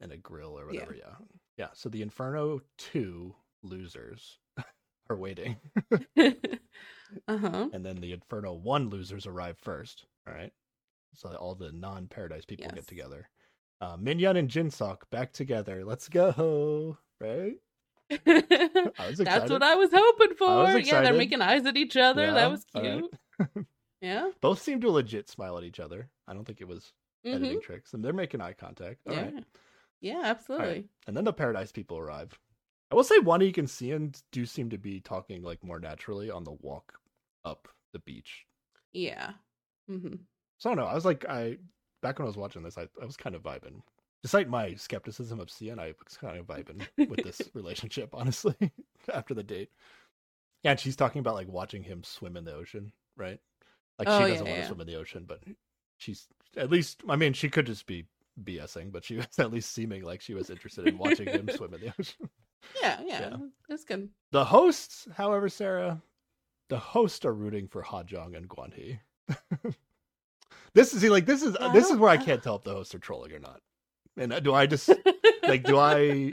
and 0.00 0.12
a 0.12 0.16
grill 0.16 0.58
or 0.58 0.66
whatever. 0.66 0.94
Yeah, 0.94 1.14
yeah. 1.56 1.68
So 1.74 1.88
the 1.88 2.02
Inferno 2.02 2.60
two 2.78 3.34
losers 3.62 4.38
are 5.10 5.16
waiting. 5.16 5.56
uh 6.16 7.38
huh. 7.38 7.68
and 7.72 7.84
then 7.84 7.96
the 7.96 8.12
Inferno 8.12 8.52
One 8.54 8.88
losers 8.90 9.26
arrive 9.26 9.58
first. 9.58 10.06
All 10.26 10.34
right, 10.34 10.52
so 11.14 11.30
all 11.30 11.54
the 11.54 11.72
non-Paradise 11.72 12.44
people 12.44 12.66
Yes. 12.66 12.74
get 12.74 12.86
together. 12.86 13.28
Uh, 13.80 13.96
and 13.96 14.06
Jinsok 14.48 14.98
back 15.10 15.32
together. 15.32 15.84
Let's 15.84 16.08
go! 16.08 16.96
Right? 17.20 17.56
That's 18.24 19.50
what 19.50 19.62
I 19.62 19.74
was 19.74 19.90
hoping 19.92 20.36
for. 20.36 20.46
was 20.46 20.86
yeah, 20.86 21.02
they're 21.02 21.12
making 21.14 21.40
eyes 21.40 21.66
at 21.66 21.76
each 21.76 21.96
other. 21.96 22.26
Yeah, 22.26 22.32
that 22.32 22.50
was 22.50 22.64
right. 22.74 23.02
Yeah. 24.04 24.30
Both 24.40 24.60
seem 24.60 24.80
to 24.82 24.90
legit 24.90 25.28
smile 25.28 25.56
at 25.58 25.64
each 25.64 25.80
other. 25.80 26.10
I 26.28 26.34
don't 26.34 26.44
think 26.44 26.60
it 26.60 26.68
was 26.68 26.92
hmm 27.24 27.34
editing 27.34 27.60
tricks, 27.60 27.94
and 27.94 28.04
they're 28.04 28.12
making 28.12 28.40
eye 28.40 28.52
contact. 28.52 29.00
All 29.06 29.14
Yeah. 29.14 29.24
right, 29.24 29.44
Yeah, 30.00 30.20
absolutely. 30.24 30.88
and 31.06 31.16
then 31.16 31.24
the 31.24 31.32
Paradise 31.32 31.72
people 31.72 31.98
arrive. 31.98 32.38
I 32.90 32.94
will 32.94 33.04
say, 33.04 33.18
one 33.18 33.40
you 33.40 33.52
can 33.52 33.66
see 33.66 33.92
and 33.92 34.20
do 34.30 34.44
seem 34.46 34.70
to 34.70 34.78
be 34.78 35.00
talking 35.00 35.42
like 35.42 35.64
more 35.64 35.80
naturally 35.80 36.30
on 36.30 36.44
the 36.44 36.52
walk 36.52 36.94
up 37.44 37.68
the 37.92 37.98
beach. 38.00 38.46
Yeah. 38.92 39.32
hmm 39.88 40.14
So 40.58 40.70
I 40.70 40.74
don't 40.74 40.84
know. 40.84 40.90
I 40.90 40.94
was 40.94 41.04
like, 41.04 41.24
I 41.28 41.58
back 42.02 42.18
when 42.18 42.26
I 42.26 42.28
was 42.28 42.36
watching 42.36 42.62
this, 42.62 42.78
I, 42.78 42.88
I 43.00 43.04
was 43.06 43.16
kind 43.16 43.34
of 43.34 43.42
vibing. 43.42 43.82
Despite 44.22 44.48
my 44.48 44.74
skepticism 44.74 45.40
of 45.40 45.50
Cian, 45.50 45.78
I 45.78 45.94
was 46.04 46.16
kind 46.16 46.38
of 46.38 46.46
vibing 46.46 46.86
with 47.08 47.22
this 47.22 47.50
relationship, 47.54 48.10
honestly, 48.12 48.54
after 49.12 49.34
the 49.34 49.42
date. 49.42 49.70
Yeah, 50.62 50.72
and 50.72 50.80
she's 50.80 50.96
talking 50.96 51.20
about 51.20 51.34
like 51.34 51.48
watching 51.48 51.82
him 51.82 52.02
swim 52.04 52.36
in 52.36 52.44
the 52.44 52.54
ocean, 52.54 52.92
right? 53.16 53.40
Like 53.98 54.08
Oh, 54.10 54.24
she 54.24 54.30
doesn't 54.30 54.46
want 54.46 54.60
to 54.60 54.66
swim 54.66 54.80
in 54.80 54.86
the 54.86 54.96
ocean, 54.96 55.24
but 55.26 55.40
she's 55.98 56.26
at 56.56 56.70
least. 56.70 57.02
I 57.08 57.16
mean, 57.16 57.32
she 57.32 57.48
could 57.48 57.66
just 57.66 57.86
be 57.86 58.06
BSing, 58.42 58.92
but 58.92 59.04
she 59.04 59.16
was 59.16 59.38
at 59.38 59.52
least 59.52 59.72
seeming 59.72 60.02
like 60.02 60.20
she 60.20 60.34
was 60.34 60.50
interested 60.50 60.86
in 60.86 60.98
watching 60.98 61.28
him 61.28 61.48
swim 61.54 61.74
in 61.74 61.80
the 61.80 61.92
ocean. 61.98 62.30
Yeah, 62.80 63.00
yeah, 63.04 63.20
Yeah. 63.20 63.36
That's 63.68 63.84
good. 63.84 64.08
The 64.32 64.44
hosts, 64.44 65.06
however, 65.14 65.48
Sarah, 65.48 66.02
the 66.70 66.78
hosts 66.78 67.24
are 67.24 67.34
rooting 67.34 67.68
for 67.68 67.82
Hajong 67.82 68.36
and 68.36 68.48
Guan 68.48 68.72
Hee. 68.72 69.00
this 70.74 70.94
is 70.94 71.00
see, 71.00 71.10
like 71.10 71.26
this 71.26 71.42
is 71.42 71.56
I 71.56 71.72
this 71.72 71.90
is 71.90 71.96
where 71.96 72.10
I 72.10 72.16
can't 72.16 72.42
tell 72.42 72.56
if 72.56 72.64
the 72.64 72.72
hosts 72.72 72.94
are 72.94 72.98
trolling 72.98 73.32
or 73.32 73.38
not. 73.38 73.60
And 74.16 74.32
uh, 74.32 74.40
do 74.40 74.54
I 74.54 74.66
just 74.66 74.90
like 75.42 75.64
do 75.64 75.78
I 75.78 76.32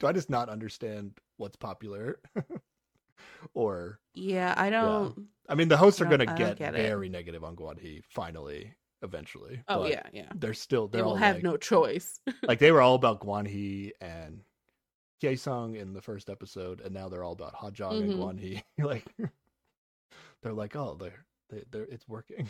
do 0.00 0.06
I 0.06 0.12
just 0.12 0.30
not 0.30 0.48
understand 0.48 1.12
what's 1.36 1.56
popular? 1.56 2.20
or 3.54 3.98
yeah, 4.14 4.54
I 4.56 4.70
don't. 4.70 5.26
I 5.48 5.54
mean, 5.54 5.68
the 5.68 5.76
hosts 5.76 6.00
are 6.00 6.04
going 6.06 6.20
to 6.20 6.26
get, 6.26 6.58
get 6.58 6.74
it. 6.74 6.82
very 6.82 7.08
negative 7.08 7.42
on 7.44 7.56
Guan 7.56 7.78
Hee 7.78 8.02
finally, 8.08 8.74
eventually. 9.02 9.62
Oh 9.68 9.82
but 9.82 9.90
yeah, 9.90 10.02
yeah. 10.12 10.28
they're 10.36 10.54
still 10.54 10.86
They 10.88 10.98
they're 10.98 11.04
will 11.04 11.12
all 11.12 11.16
have 11.16 11.36
like, 11.36 11.44
no 11.44 11.56
choice. 11.56 12.20
like 12.42 12.58
they 12.58 12.70
were 12.72 12.80
all 12.82 12.94
about 12.94 13.20
Guan 13.20 13.46
Hee 13.46 13.92
and 14.00 14.42
Sung 15.36 15.76
in 15.76 15.92
the 15.92 16.00
first 16.00 16.30
episode, 16.30 16.80
and 16.80 16.94
now 16.94 17.08
they're 17.08 17.24
all 17.24 17.32
about 17.32 17.54
Hajong 17.54 18.00
and 18.02 18.12
Mhm. 18.14 18.18
Guan 18.18 18.40
Hee. 18.40 18.62
like 18.82 19.04
they're 20.42 20.52
like, 20.52 20.76
oh, 20.76 20.96
they're 20.98 21.24
they, 21.50 21.64
they're 21.70 21.84
it's 21.84 22.08
working. 22.08 22.48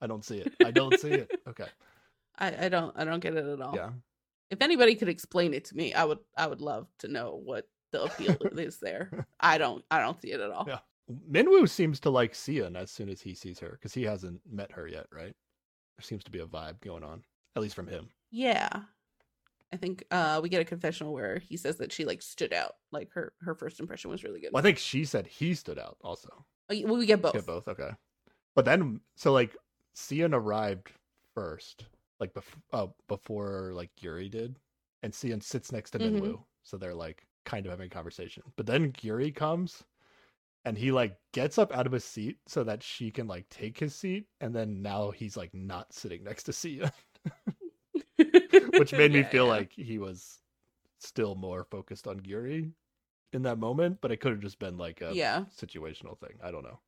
I 0.00 0.06
don't 0.06 0.24
see 0.24 0.38
it. 0.38 0.52
I 0.64 0.70
don't 0.70 0.98
see 1.00 1.10
it. 1.12 1.30
Okay, 1.48 1.66
I, 2.38 2.66
I 2.66 2.68
don't. 2.68 2.92
I 2.96 3.04
don't 3.04 3.20
get 3.20 3.34
it 3.36 3.46
at 3.46 3.60
all. 3.60 3.74
yeah, 3.74 3.90
If 4.50 4.60
anybody 4.60 4.94
could 4.94 5.08
explain 5.08 5.54
it 5.54 5.64
to 5.66 5.76
me, 5.76 5.94
I 5.94 6.04
would. 6.04 6.18
I 6.36 6.46
would 6.46 6.60
love 6.60 6.86
to 6.98 7.08
know 7.08 7.40
what 7.42 7.66
the 7.94 8.04
appeal 8.04 8.36
is 8.58 8.78
there. 8.78 9.26
I 9.40 9.56
don't. 9.58 9.84
I 9.90 10.00
don't 10.00 10.20
see 10.20 10.32
it 10.32 10.40
at 10.40 10.50
all. 10.50 10.66
Yeah. 10.68 10.78
Minwoo 11.30 11.68
seems 11.68 12.00
to 12.00 12.10
like 12.10 12.34
Sion 12.34 12.76
as 12.76 12.90
soon 12.90 13.08
as 13.08 13.20
he 13.20 13.34
sees 13.34 13.58
her 13.60 13.70
because 13.70 13.92
he 13.94 14.02
hasn't 14.04 14.40
met 14.50 14.72
her 14.72 14.86
yet, 14.86 15.06
right? 15.12 15.34
There 15.96 16.02
seems 16.02 16.24
to 16.24 16.30
be 16.30 16.38
a 16.40 16.46
vibe 16.46 16.80
going 16.80 17.04
on, 17.04 17.22
at 17.56 17.62
least 17.62 17.74
from 17.74 17.86
him. 17.86 18.08
Yeah. 18.30 18.68
I 19.72 19.76
think 19.76 20.04
uh 20.10 20.40
we 20.42 20.48
get 20.48 20.60
a 20.62 20.64
confessional 20.64 21.12
where 21.12 21.38
he 21.38 21.56
says 21.56 21.76
that 21.78 21.92
she 21.92 22.04
like 22.04 22.22
stood 22.22 22.52
out. 22.52 22.76
Like 22.92 23.10
her 23.12 23.32
her 23.40 23.54
first 23.54 23.80
impression 23.80 24.10
was 24.10 24.24
really 24.24 24.40
good. 24.40 24.50
Well, 24.52 24.60
I 24.60 24.62
think 24.62 24.78
she 24.78 25.04
said 25.04 25.26
he 25.26 25.54
stood 25.54 25.78
out 25.78 25.96
also. 26.02 26.28
Oh, 26.70 26.74
well, 26.84 26.96
we 26.96 27.06
get 27.06 27.20
both. 27.20 27.34
Yeah, 27.34 27.42
both. 27.46 27.68
Okay. 27.68 27.90
But 28.54 28.64
then, 28.64 29.00
so 29.16 29.32
like, 29.32 29.56
Sion 29.96 30.32
arrived 30.32 30.90
first, 31.34 31.84
like 32.20 32.32
bef- 32.32 32.62
uh, 32.72 32.86
before 33.08 33.72
like 33.74 33.90
Yuri 34.00 34.28
did, 34.28 34.56
and 35.02 35.12
Sion 35.14 35.40
sits 35.40 35.72
next 35.72 35.90
to 35.90 35.98
Mhm. 35.98 36.20
Minwoo, 36.20 36.44
so 36.62 36.76
they're 36.78 36.94
like 36.94 37.26
kind 37.44 37.66
of 37.66 37.70
having 37.72 37.86
a 37.86 37.90
conversation. 37.90 38.42
But 38.56 38.66
then 38.66 38.94
Yuri 39.02 39.32
comes, 39.32 39.84
and 40.64 40.78
he 40.78 40.92
like 40.92 41.16
gets 41.32 41.58
up 41.58 41.72
out 41.76 41.86
of 41.86 41.92
his 41.92 42.04
seat 42.04 42.38
so 42.46 42.64
that 42.64 42.82
she 42.82 43.10
can 43.10 43.26
like 43.26 43.48
take 43.50 43.78
his 43.78 43.94
seat, 43.94 44.26
and 44.40 44.54
then 44.54 44.82
now 44.82 45.10
he's 45.10 45.36
like 45.36 45.54
not 45.54 45.92
sitting 45.92 46.24
next 46.24 46.44
to 46.44 46.52
Sia, 46.52 46.92
which 48.76 48.94
made 48.94 49.12
me 49.12 49.22
feel 49.30 49.46
yeah. 49.46 49.50
like 49.50 49.72
he 49.72 49.98
was 49.98 50.40
still 51.00 51.34
more 51.34 51.64
focused 51.64 52.06
on 52.06 52.20
Gyuri 52.20 52.72
in 53.32 53.42
that 53.42 53.58
moment, 53.58 53.98
but 54.00 54.12
it 54.12 54.18
could 54.18 54.32
have 54.32 54.40
just 54.40 54.58
been 54.58 54.78
like 54.78 55.00
a 55.02 55.14
yeah. 55.14 55.44
situational 55.56 56.18
thing. 56.18 56.38
I 56.42 56.50
don't 56.50 56.64
know. 56.64 56.80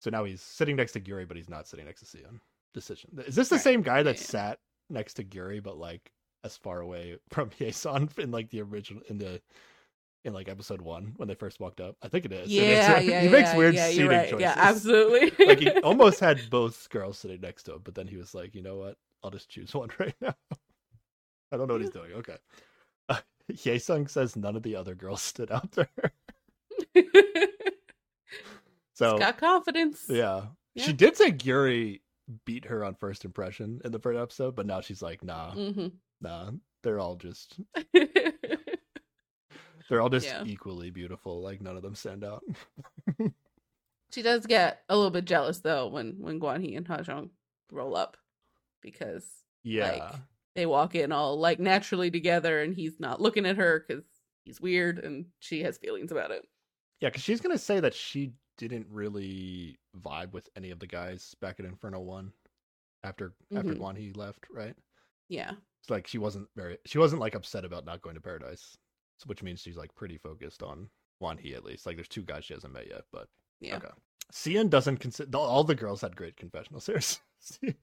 So 0.00 0.10
now 0.10 0.24
he's 0.24 0.42
sitting 0.42 0.76
next 0.76 0.92
to 0.92 1.00
Gyuri, 1.00 1.26
but 1.28 1.36
he's 1.36 1.48
not 1.50 1.68
sitting 1.68 1.86
next 1.86 2.00
to 2.00 2.06
Sion. 2.06 2.40
Decision. 2.74 3.10
Is 3.26 3.34
this 3.36 3.48
the 3.48 3.56
Right. 3.56 3.64
same 3.64 3.82
guy 3.82 4.02
that 4.02 4.16
Yeah, 4.16 4.22
yeah. 4.22 4.26
sat 4.26 4.60
next 4.90 5.14
to 5.14 5.24
Gyuri, 5.24 5.62
but 5.62 5.78
like 5.78 6.12
as 6.44 6.56
far 6.56 6.80
away 6.80 7.18
from 7.30 7.50
Yeson 7.50 8.16
in 8.18 8.30
like 8.30 8.50
the 8.50 8.62
original 8.62 9.02
in 9.08 9.18
the 9.18 9.40
in 10.24 10.32
like 10.32 10.48
episode 10.48 10.80
one 10.82 11.14
when 11.16 11.28
they 11.28 11.34
first 11.34 11.60
walked 11.60 11.80
up? 11.80 11.96
I 12.02 12.08
think 12.08 12.24
it 12.24 12.32
is. 12.32 12.40
And 12.42 12.50
it's, 12.50 12.88
Yeah, 12.88 12.98
yeah, 13.00 13.20
he 13.22 13.28
makes 13.28 13.50
yeah, 13.50 13.56
weird 13.56 13.74
yeah, 13.74 13.88
seating 13.88 14.08
right. 14.08 14.24
choices. 14.28 14.40
Yeah, 14.40 14.54
absolutely. 14.56 15.32
like 15.46 15.60
he 15.60 15.70
almost 15.82 16.20
had 16.20 16.40
both 16.50 16.88
girls 16.90 17.18
sitting 17.18 17.40
next 17.40 17.64
to 17.64 17.74
him, 17.74 17.80
but 17.84 17.94
then 17.94 18.06
he 18.06 18.16
was 18.16 18.34
like, 18.34 18.54
you 18.54 18.62
know 18.62 18.76
what? 18.76 18.96
I'll 19.22 19.30
just 19.30 19.48
choose 19.48 19.74
one 19.74 19.90
right 19.98 20.14
now. 20.20 20.34
I 21.52 21.56
don't 21.56 21.66
know 21.68 21.74
what 21.74 21.80
he's 21.82 21.90
doing. 21.90 22.12
Okay. 22.12 22.36
Uh, 23.08 23.18
Yesung 23.52 24.08
says 24.08 24.36
none 24.36 24.56
of 24.56 24.62
the 24.62 24.76
other 24.76 24.94
girls 24.94 25.20
stood 25.22 25.50
out 25.50 25.72
to 25.72 25.88
her. 25.96 26.12
So 28.94 29.16
got 29.18 29.38
confidence. 29.38 30.04
yeah. 30.08 30.42
Yeah. 30.74 30.84
She 30.84 30.92
did 30.92 31.16
say 31.16 31.32
Gyuri 31.32 32.00
beat 32.44 32.66
her 32.66 32.84
on 32.84 32.94
first 32.94 33.24
impression 33.24 33.80
in 33.84 33.92
the 33.92 33.98
first 33.98 34.18
episode, 34.18 34.54
but 34.54 34.66
now 34.66 34.80
she's 34.82 35.02
like, 35.02 35.24
nah, 35.24 35.52
hmm 35.52 35.88
nah. 36.20 36.50
They're 36.82 37.00
all 37.00 37.16
just 37.16 37.58
they're 39.90 40.00
all 40.00 40.08
just 40.08 40.26
Yeah. 40.26 40.44
equally 40.46 40.90
beautiful. 40.90 41.42
Like 41.42 41.60
none 41.60 41.76
of 41.76 41.82
them 41.82 41.94
stand 41.94 42.24
out. 42.24 42.42
she 44.12 44.22
does 44.22 44.46
get 44.46 44.82
a 44.88 44.96
little 44.96 45.10
bit 45.10 45.24
jealous 45.26 45.58
though 45.58 45.88
when 45.88 46.14
when 46.18 46.40
Guan 46.40 46.62
Hee 46.62 46.76
and 46.76 46.86
Hajong 46.86 47.30
roll 47.70 47.96
up 47.96 48.16
because 48.80 49.24
Yeah. 49.62 49.90
Like, 49.92 50.14
they 50.56 50.66
walk 50.66 50.94
in 50.94 51.12
all 51.12 51.38
like 51.38 51.60
naturally 51.60 52.10
together 52.10 52.60
and 52.62 52.74
he's 52.74 52.98
not 52.98 53.20
looking 53.20 53.46
at 53.46 53.56
her 53.56 53.84
because 53.86 54.04
he's 54.44 54.60
weird 54.60 54.98
and 54.98 55.26
she 55.38 55.62
has 55.62 55.78
feelings 55.78 56.10
about 56.10 56.30
it. 56.30 56.46
yeah, 57.00 57.08
because 57.08 57.22
she's 57.22 57.40
gonna 57.40 57.58
say 57.58 57.80
that 57.80 57.94
she 57.94 58.32
didn't 58.58 58.86
really 58.90 59.78
vibe 60.00 60.32
with 60.32 60.48
any 60.56 60.70
of 60.70 60.78
the 60.78 60.86
guys 60.86 61.34
back 61.40 61.58
at 61.60 61.66
Inferno 61.66 62.00
One 62.00 62.32
after 63.04 63.34
after 63.54 63.74
Mhm. 63.74 63.78
Guan 63.78 63.96
Hee 63.96 64.12
left, 64.12 64.46
right? 64.50 64.76
Yeah. 65.28 65.52
It's 65.80 65.88
like 65.88 66.06
she 66.06 66.18
wasn't 66.18 66.48
very 66.56 66.78
she 66.84 66.98
wasn't 66.98 67.20
like 67.20 67.34
upset 67.34 67.64
about 67.64 67.84
not 67.86 68.02
going 68.02 68.16
to 68.16 68.20
paradise. 68.20 68.76
So, 69.20 69.24
which 69.26 69.42
means 69.42 69.60
she's 69.60 69.76
like 69.76 69.94
pretty 69.94 70.16
focused 70.16 70.62
on 70.62 70.88
Guan 71.22 71.38
Hee 71.38 71.54
at 71.54 71.64
least. 71.64 71.86
Like 71.86 71.96
there's 71.96 72.08
two 72.08 72.22
guys 72.22 72.44
she 72.44 72.54
hasn't 72.54 72.72
met 72.72 72.88
yet, 72.88 73.02
but 73.12 73.28
Yeah. 73.60 73.76
okay. 73.76 73.88
Sion 74.32 74.68
doesn't 74.68 74.98
consider 74.98 75.36
all 75.36 75.64
the 75.64 75.74
girls 75.74 76.00
had 76.00 76.16
great 76.16 76.36
confessional 76.36 76.80
here. 76.80 77.00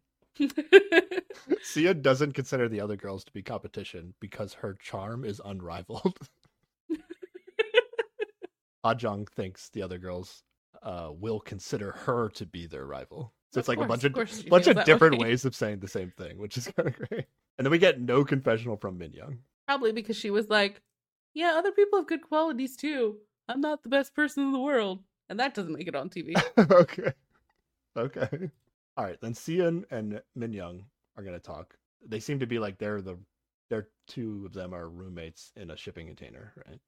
Sia 1.64 1.94
doesn't 1.94 2.34
consider 2.34 2.68
the 2.70 2.82
other 2.82 2.96
girls 2.96 3.24
to 3.26 3.32
be 3.34 3.42
competition 3.44 4.14
because 4.20 4.54
her 4.54 4.76
charm 4.82 5.24
is 5.24 5.40
unrivaled. 5.46 6.18
Hajong 8.86 9.28
thinks 9.30 9.70
the 9.70 9.82
other 9.82 9.98
girls 9.98 10.44
uh, 10.82 11.10
will 11.12 11.40
consider 11.40 11.92
her 11.92 12.30
to 12.30 12.46
be 12.46 12.68
their 12.68 12.86
rival. 12.86 13.34
So 13.54 13.60
it's 13.60 13.70
Of 13.70 13.78
like 13.78 13.86
a 13.86 13.88
bunch 13.88 14.04
of 14.04 14.16
of 14.18 14.50
bunch 14.50 14.68
of 14.68 14.84
different 14.86 15.20
way. 15.20 15.30
ways 15.30 15.46
of 15.46 15.56
saying 15.56 15.80
the 15.80 15.88
same 15.88 16.12
thing, 16.18 16.38
which 16.38 16.58
is 16.58 16.68
kind 16.76 16.90
of 16.90 16.96
great. 16.96 17.26
And 17.58 17.66
then 17.66 17.72
we 17.72 17.78
get 17.78 18.00
no 18.00 18.24
confessional 18.24 18.78
from 18.78 18.98
Min 18.98 19.14
Young. 19.14 19.40
Probably 19.68 19.92
because 19.92 20.16
she 20.16 20.30
was 20.30 20.50
like, 20.50 20.82
Yeah, 21.38 21.54
other 21.56 21.72
people 21.72 22.00
have 22.00 22.08
good 22.08 22.24
qualities 22.24 22.76
too. 22.76 23.18
I'm 23.48 23.62
not 23.62 23.84
the 23.84 23.90
best 23.90 24.16
person 24.16 24.44
in 24.44 24.52
the 24.52 24.60
world. 24.60 25.04
And 25.30 25.40
that 25.40 25.54
doesn't 25.54 25.72
make 25.72 25.88
it 25.88 25.94
on 25.94 26.10
TV. 26.10 26.34
okay. 26.72 27.14
Okay. 27.96 28.50
All 28.98 29.06
right. 29.06 29.22
Then 29.22 29.36
Sion 29.36 29.86
and 29.92 30.20
Min 30.36 30.52
Young 30.52 30.86
are 31.16 31.22
going 31.22 31.36
to 31.36 31.40
talk. 31.40 31.76
They 32.04 32.20
seem 32.20 32.40
to 32.40 32.48
be 32.48 32.58
like 32.58 32.80
they're 32.80 33.04
the, 33.04 33.20
they're 33.70 33.90
two 34.08 34.48
of 34.48 34.54
them 34.54 34.74
are 34.74 34.90
roommates 34.90 35.52
in 35.56 35.70
a 35.70 35.78
shipping 35.78 36.08
container, 36.08 36.54
right? 36.68 36.80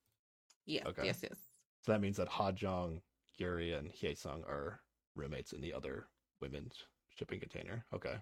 Yeah. 0.65 0.87
Okay. 0.87 1.05
Yes, 1.05 1.19
yes. 1.21 1.37
So 1.85 1.91
that 1.91 2.01
means 2.01 2.17
that 2.17 2.27
Hajong, 2.27 3.01
Yuri, 3.37 3.73
and 3.73 3.91
Hyesung 3.91 4.41
are 4.47 4.81
roommates 5.15 5.53
in 5.53 5.61
the 5.61 5.75
other 5.75 6.07
women's 6.41 6.85
shipping 7.15 7.39
container. 7.39 7.85
Okay. 7.93 8.15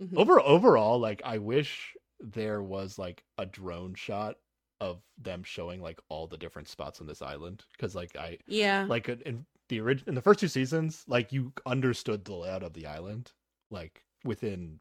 Mhm. 0.00 0.16
Over 0.16 0.40
overall, 0.40 1.00
like 1.00 1.20
I 1.24 1.38
wish 1.38 1.96
there 2.20 2.62
was 2.62 2.96
like 2.96 3.24
a 3.38 3.46
drone 3.46 3.94
shot 3.94 4.36
of 4.80 5.02
them 5.16 5.42
showing 5.42 5.80
like 5.82 6.00
all 6.08 6.26
the 6.26 6.36
different 6.38 6.68
spots 6.68 7.00
on 7.00 7.06
this 7.06 7.22
island 7.22 7.64
because 7.72 7.94
like 7.94 8.14
I 8.16 8.38
Yeah. 8.46 8.86
like 8.88 9.08
in 9.08 9.44
the 9.68 9.80
original 9.80 10.08
in 10.10 10.14
the 10.14 10.22
first 10.22 10.40
two 10.40 10.48
seasons 10.48 11.04
like 11.08 11.32
you 11.32 11.52
understood 11.66 12.24
the 12.24 12.34
layout 12.34 12.62
of 12.62 12.72
the 12.74 12.86
island 12.86 13.32
like 13.70 14.04
within 14.24 14.78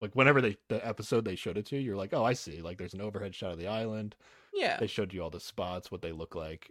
like 0.00 0.14
whenever 0.14 0.40
they 0.40 0.56
the 0.68 0.86
episode 0.86 1.24
they 1.24 1.34
showed 1.36 1.58
it 1.58 1.66
to 1.66 1.76
you 1.76 1.82
you're 1.82 1.96
like 1.96 2.14
oh 2.14 2.24
i 2.24 2.32
see. 2.32 2.62
Like 2.62 2.78
there's 2.78 2.94
an 2.94 3.00
overhead 3.00 3.34
shot 3.34 3.52
of 3.52 3.58
the 3.58 3.66
island. 3.68 4.14
Yeah. 4.54 4.76
they 4.78 4.86
showed 4.86 5.12
you 5.12 5.22
all 5.22 5.30
the 5.30 5.40
spots 5.40 5.90
what 5.90 6.02
they 6.02 6.12
look 6.12 6.34
like 6.34 6.70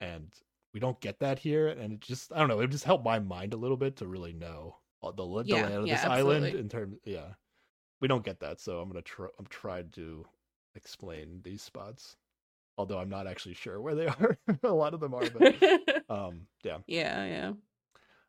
and 0.00 0.32
we 0.74 0.80
don't 0.80 1.00
get 1.00 1.20
that 1.20 1.38
here 1.38 1.68
and 1.68 1.92
it 1.92 2.00
just 2.00 2.32
i 2.32 2.38
don't 2.38 2.48
know 2.48 2.60
it 2.60 2.70
just 2.70 2.84
helped 2.84 3.04
my 3.04 3.18
mind 3.18 3.54
a 3.54 3.58
little 3.58 3.76
bit 3.76 3.96
to 3.96 4.06
really 4.06 4.32
know 4.32 4.76
all 5.00 5.12
the, 5.12 5.24
the 5.24 5.56
Yeah, 5.56 5.66
layout 5.66 5.82
of 5.82 5.86
yeah, 5.88 5.94
this 5.94 6.04
island 6.04 6.46
in 6.46 6.68
terms 6.68 6.96
yeah. 7.04 7.34
We 8.00 8.08
don't 8.08 8.24
get 8.24 8.40
that 8.40 8.60
so 8.60 8.80
i'm 8.80 8.88
gonna 8.88 9.02
try 9.02 9.28
i'm 9.38 9.46
trying 9.46 9.90
to 9.90 10.24
explain 10.74 11.40
these 11.42 11.62
spots 11.62 12.16
although 12.78 12.98
i'm 12.98 13.08
not 13.10 13.26
actually 13.26 13.54
sure 13.54 13.80
where 13.80 13.94
they 13.94 14.06
are 14.20 14.38
a 14.62 14.72
lot 14.72 14.94
of 14.94 15.00
them 15.00 15.14
are 15.14 15.28
but 15.30 15.54
um 16.08 16.42
yeah 16.64 16.78
yeah, 16.86 17.24
yeah. 17.24 17.52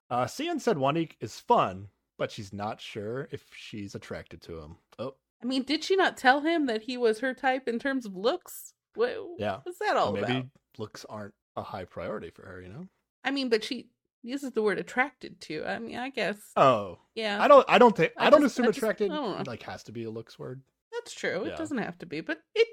uh 0.09 0.25
Sion 0.27 0.59
said 0.59 0.77
Wanik 0.77 1.13
is 1.21 1.39
fun 1.39 1.87
but 2.17 2.31
she's 2.31 2.53
not 2.53 2.79
sure 2.81 3.27
if 3.31 3.43
she's 3.55 3.95
attracted 3.95 4.41
to 4.43 4.59
him 4.59 4.75
oh 4.99 5.15
I 5.41 5.45
mean, 5.45 5.63
did 5.63 5.83
she 5.83 5.97
not 5.97 6.15
tell 6.15 6.39
him 6.39 6.67
that 6.67 6.83
he 6.83 6.95
was 6.95 7.19
her 7.19 7.33
type 7.33 7.67
in 7.67 7.77
terms 7.77 8.05
of 8.05 8.15
looks? 8.15 8.71
What, 8.95 9.13
Yeah. 9.37 9.57
What's 9.63 9.79
that 9.79 9.97
all 9.97 10.13
maybe 10.13 10.23
about? 10.31 10.45
looks 10.77 11.05
aren't 11.09 11.33
a 11.57 11.63
high 11.63 11.83
priority 11.83 12.29
for 12.29 12.45
her 12.45 12.61
you 12.61 12.69
know 12.69 12.87
I 13.25 13.31
mean, 13.31 13.49
but 13.49 13.61
she 13.63 13.89
uses 14.21 14.51
the 14.53 14.61
word 14.61 14.79
attracted 14.79 15.41
to. 15.41 15.65
I 15.65 15.79
mean, 15.79 15.97
I 15.97 16.09
guess. 16.11 16.37
oh 16.55 16.97
yeah. 17.15 17.43
I 17.43 17.47
don't. 17.49 17.65
I 17.69 17.77
don't 17.77 17.93
think. 17.95 18.13
I, 18.17 18.27
I 18.27 18.29
don't 18.29 18.41
just- 18.41 18.53
assume 18.53 18.65
I 18.65 18.67
just- 18.69 18.77
attracted 18.77 19.11
I 19.11 19.43
like 19.43 19.63
has 19.63 19.83
to 19.83 19.91
be 19.91 20.05
a 20.05 20.09
looks 20.09 20.39
word. 20.39 20.61
That's 21.03 21.13
true. 21.13 21.43
Yeah. 21.45 21.51
It 21.53 21.57
doesn't 21.57 21.77
have 21.79 21.97
to 21.99 22.05
be, 22.05 22.21
but 22.21 22.39
it 22.55 22.67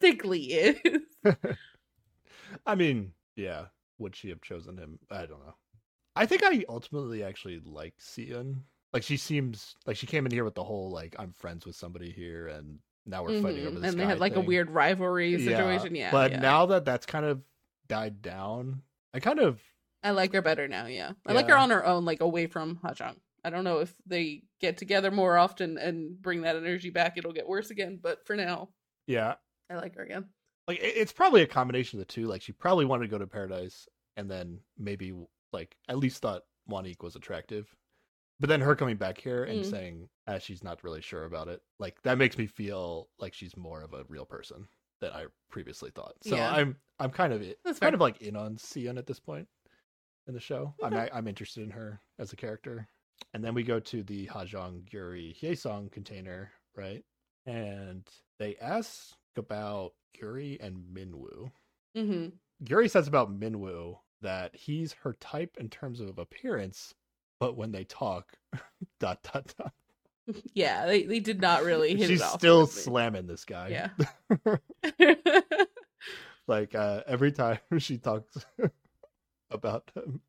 typically 0.00 0.40
is. 0.44 1.02
I 2.66 2.74
mean, 2.74 3.12
yeah. 3.36 3.66
Would 3.98 4.16
she 4.16 4.28
have 4.30 4.40
chosen 4.42 4.76
him? 4.76 4.98
I 5.10 5.20
don't 5.26 5.44
know. 5.44 5.54
I 6.16 6.26
think 6.26 6.42
I 6.44 6.64
ultimately 6.68 7.22
actually 7.22 7.60
like 7.64 7.94
Sion. 8.00 8.64
Like 8.92 9.02
she 9.02 9.16
seems 9.16 9.76
like 9.86 9.96
she 9.96 10.06
came 10.06 10.24
in 10.26 10.32
here 10.32 10.44
with 10.44 10.54
the 10.54 10.64
whole 10.64 10.90
like 10.90 11.14
I'm 11.18 11.32
friends 11.32 11.66
with 11.66 11.76
somebody 11.76 12.10
here, 12.10 12.48
and 12.48 12.78
now 13.06 13.22
we're 13.24 13.40
fighting 13.42 13.64
Mhm. 13.64 13.66
over 13.68 13.80
this. 13.80 13.90
and 13.92 14.00
they 14.00 14.04
had 14.04 14.18
like 14.20 14.36
a 14.36 14.40
weird 14.40 14.70
rivalry 14.70 15.38
situation. 15.44 15.94
Yeah. 15.94 16.10
But 16.10 16.32
yeah. 16.32 16.40
now 16.40 16.66
that 16.66 16.84
that's 16.84 17.06
kind 17.06 17.24
of 17.24 17.42
died 17.88 18.22
down, 18.22 18.82
I 19.12 19.20
kind 19.20 19.38
of 19.40 19.60
I 20.02 20.10
like 20.10 20.32
her 20.32 20.42
better 20.42 20.68
now. 20.68 20.86
Yeah. 20.86 21.12
I 21.26 21.32
like 21.32 21.48
her 21.48 21.56
on 21.56 21.70
her 21.70 21.84
own, 21.84 22.04
like 22.04 22.20
away 22.20 22.46
from 22.46 22.76
Hajong. 22.84 23.16
I 23.44 23.50
don't 23.50 23.64
know 23.64 23.80
if 23.80 23.94
they 24.06 24.42
get 24.60 24.76
together 24.78 25.10
more 25.10 25.36
often 25.36 25.76
and 25.78 26.20
bring 26.20 26.42
that 26.42 26.56
energy 26.56 26.90
back, 26.90 27.18
it'll 27.18 27.32
get 27.32 27.48
worse 27.48 27.70
again. 27.70 27.98
But 28.02 28.26
for 28.26 28.34
now, 28.36 28.70
yeah. 29.06 29.34
I 29.70 29.74
like 29.76 29.94
her 29.96 30.02
again. 30.02 30.26
Like 30.66 30.78
it's 30.82 31.12
probably 31.12 31.42
a 31.42 31.46
combination 31.46 31.98
of 32.00 32.06
the 32.06 32.12
two. 32.12 32.26
Like 32.26 32.40
she 32.42 32.52
probably 32.52 32.84
wanted 32.86 33.02
to 33.04 33.10
go 33.10 33.18
to 33.18 33.26
paradise, 33.26 33.86
and 34.16 34.30
then 34.30 34.60
maybe 34.78 35.12
like 35.52 35.76
at 35.88 35.98
least 35.98 36.22
thought 36.22 36.42
Wanik 36.70 37.02
was 37.02 37.16
attractive. 37.16 37.68
But 38.40 38.48
then 38.48 38.60
her 38.62 38.74
coming 38.74 38.96
back 38.96 39.18
here 39.18 39.44
and 39.44 39.60
Mm. 39.60 39.70
saying 39.70 40.08
uh, 40.26 40.38
she's 40.38 40.64
not 40.64 40.82
really 40.82 41.02
sure 41.02 41.24
about 41.24 41.48
it, 41.48 41.60
like 41.78 42.00
that 42.02 42.18
makes 42.18 42.36
me 42.38 42.46
feel 42.46 43.08
like 43.18 43.34
she's 43.34 43.56
more 43.56 43.82
of 43.82 43.92
a 43.92 44.04
real 44.08 44.24
person 44.24 44.66
than 45.00 45.12
I 45.12 45.26
previously 45.50 45.90
thought. 45.94 46.14
So 46.22 46.36
Yeah. 46.36 46.50
I'm 46.50 46.76
I'm 46.98 47.10
kind 47.10 47.32
of 47.32 47.40
That's 47.64 47.78
kind 47.78 47.90
fair. 47.90 47.94
of 47.94 48.00
like 48.00 48.22
in 48.22 48.34
on 48.36 48.56
Sion 48.56 48.96
at 48.98 49.06
this 49.06 49.20
point 49.20 49.46
in 50.26 50.34
the 50.34 50.40
show. 50.40 50.74
I'm 50.82 50.94
I'm 51.12 51.28
interested 51.28 51.62
in 51.62 51.70
her 51.70 52.00
as 52.18 52.32
a 52.32 52.36
character. 52.36 52.88
And 53.32 53.42
then 53.44 53.54
we 53.54 53.62
go 53.64 53.80
to 53.80 54.02
the 54.02 54.26
Hajong 54.26 54.92
Yuri 54.92 55.34
Hyesung 55.40 55.90
container, 55.90 56.52
right? 56.76 57.02
And 57.46 58.06
they 58.38 58.56
ask 58.60 59.14
about 59.36 59.92
Yuri 60.20 60.58
and 60.60 60.76
Minwoo. 60.94 61.50
hmm 61.96 62.28
Yuri 62.66 62.88
says 62.88 63.08
about 63.08 63.38
Minwoo 63.38 63.98
that 64.22 64.54
he's 64.54 64.92
her 65.02 65.14
type 65.20 65.56
in 65.58 65.68
terms 65.68 66.00
of 66.00 66.18
appearance, 66.18 66.94
but 67.40 67.56
when 67.56 67.72
they 67.72 67.84
talk, 67.84 68.32
dot 69.00 69.22
dot 69.22 69.52
dot. 69.58 69.72
Yeah, 70.54 70.86
they, 70.86 71.02
they 71.02 71.20
did 71.20 71.42
not 71.42 71.64
really 71.64 71.94
hit 71.96 72.08
She's 72.08 72.20
it 72.22 72.24
off. 72.24 72.38
still 72.38 72.66
slamming 72.66 73.26
this 73.26 73.44
guy. 73.44 73.68
Yeah. 73.68 75.26
like 76.46 76.74
uh, 76.74 77.02
every 77.06 77.30
time 77.32 77.58
she 77.78 77.98
talks 77.98 78.34
about 79.50 79.90
um, 79.96 80.20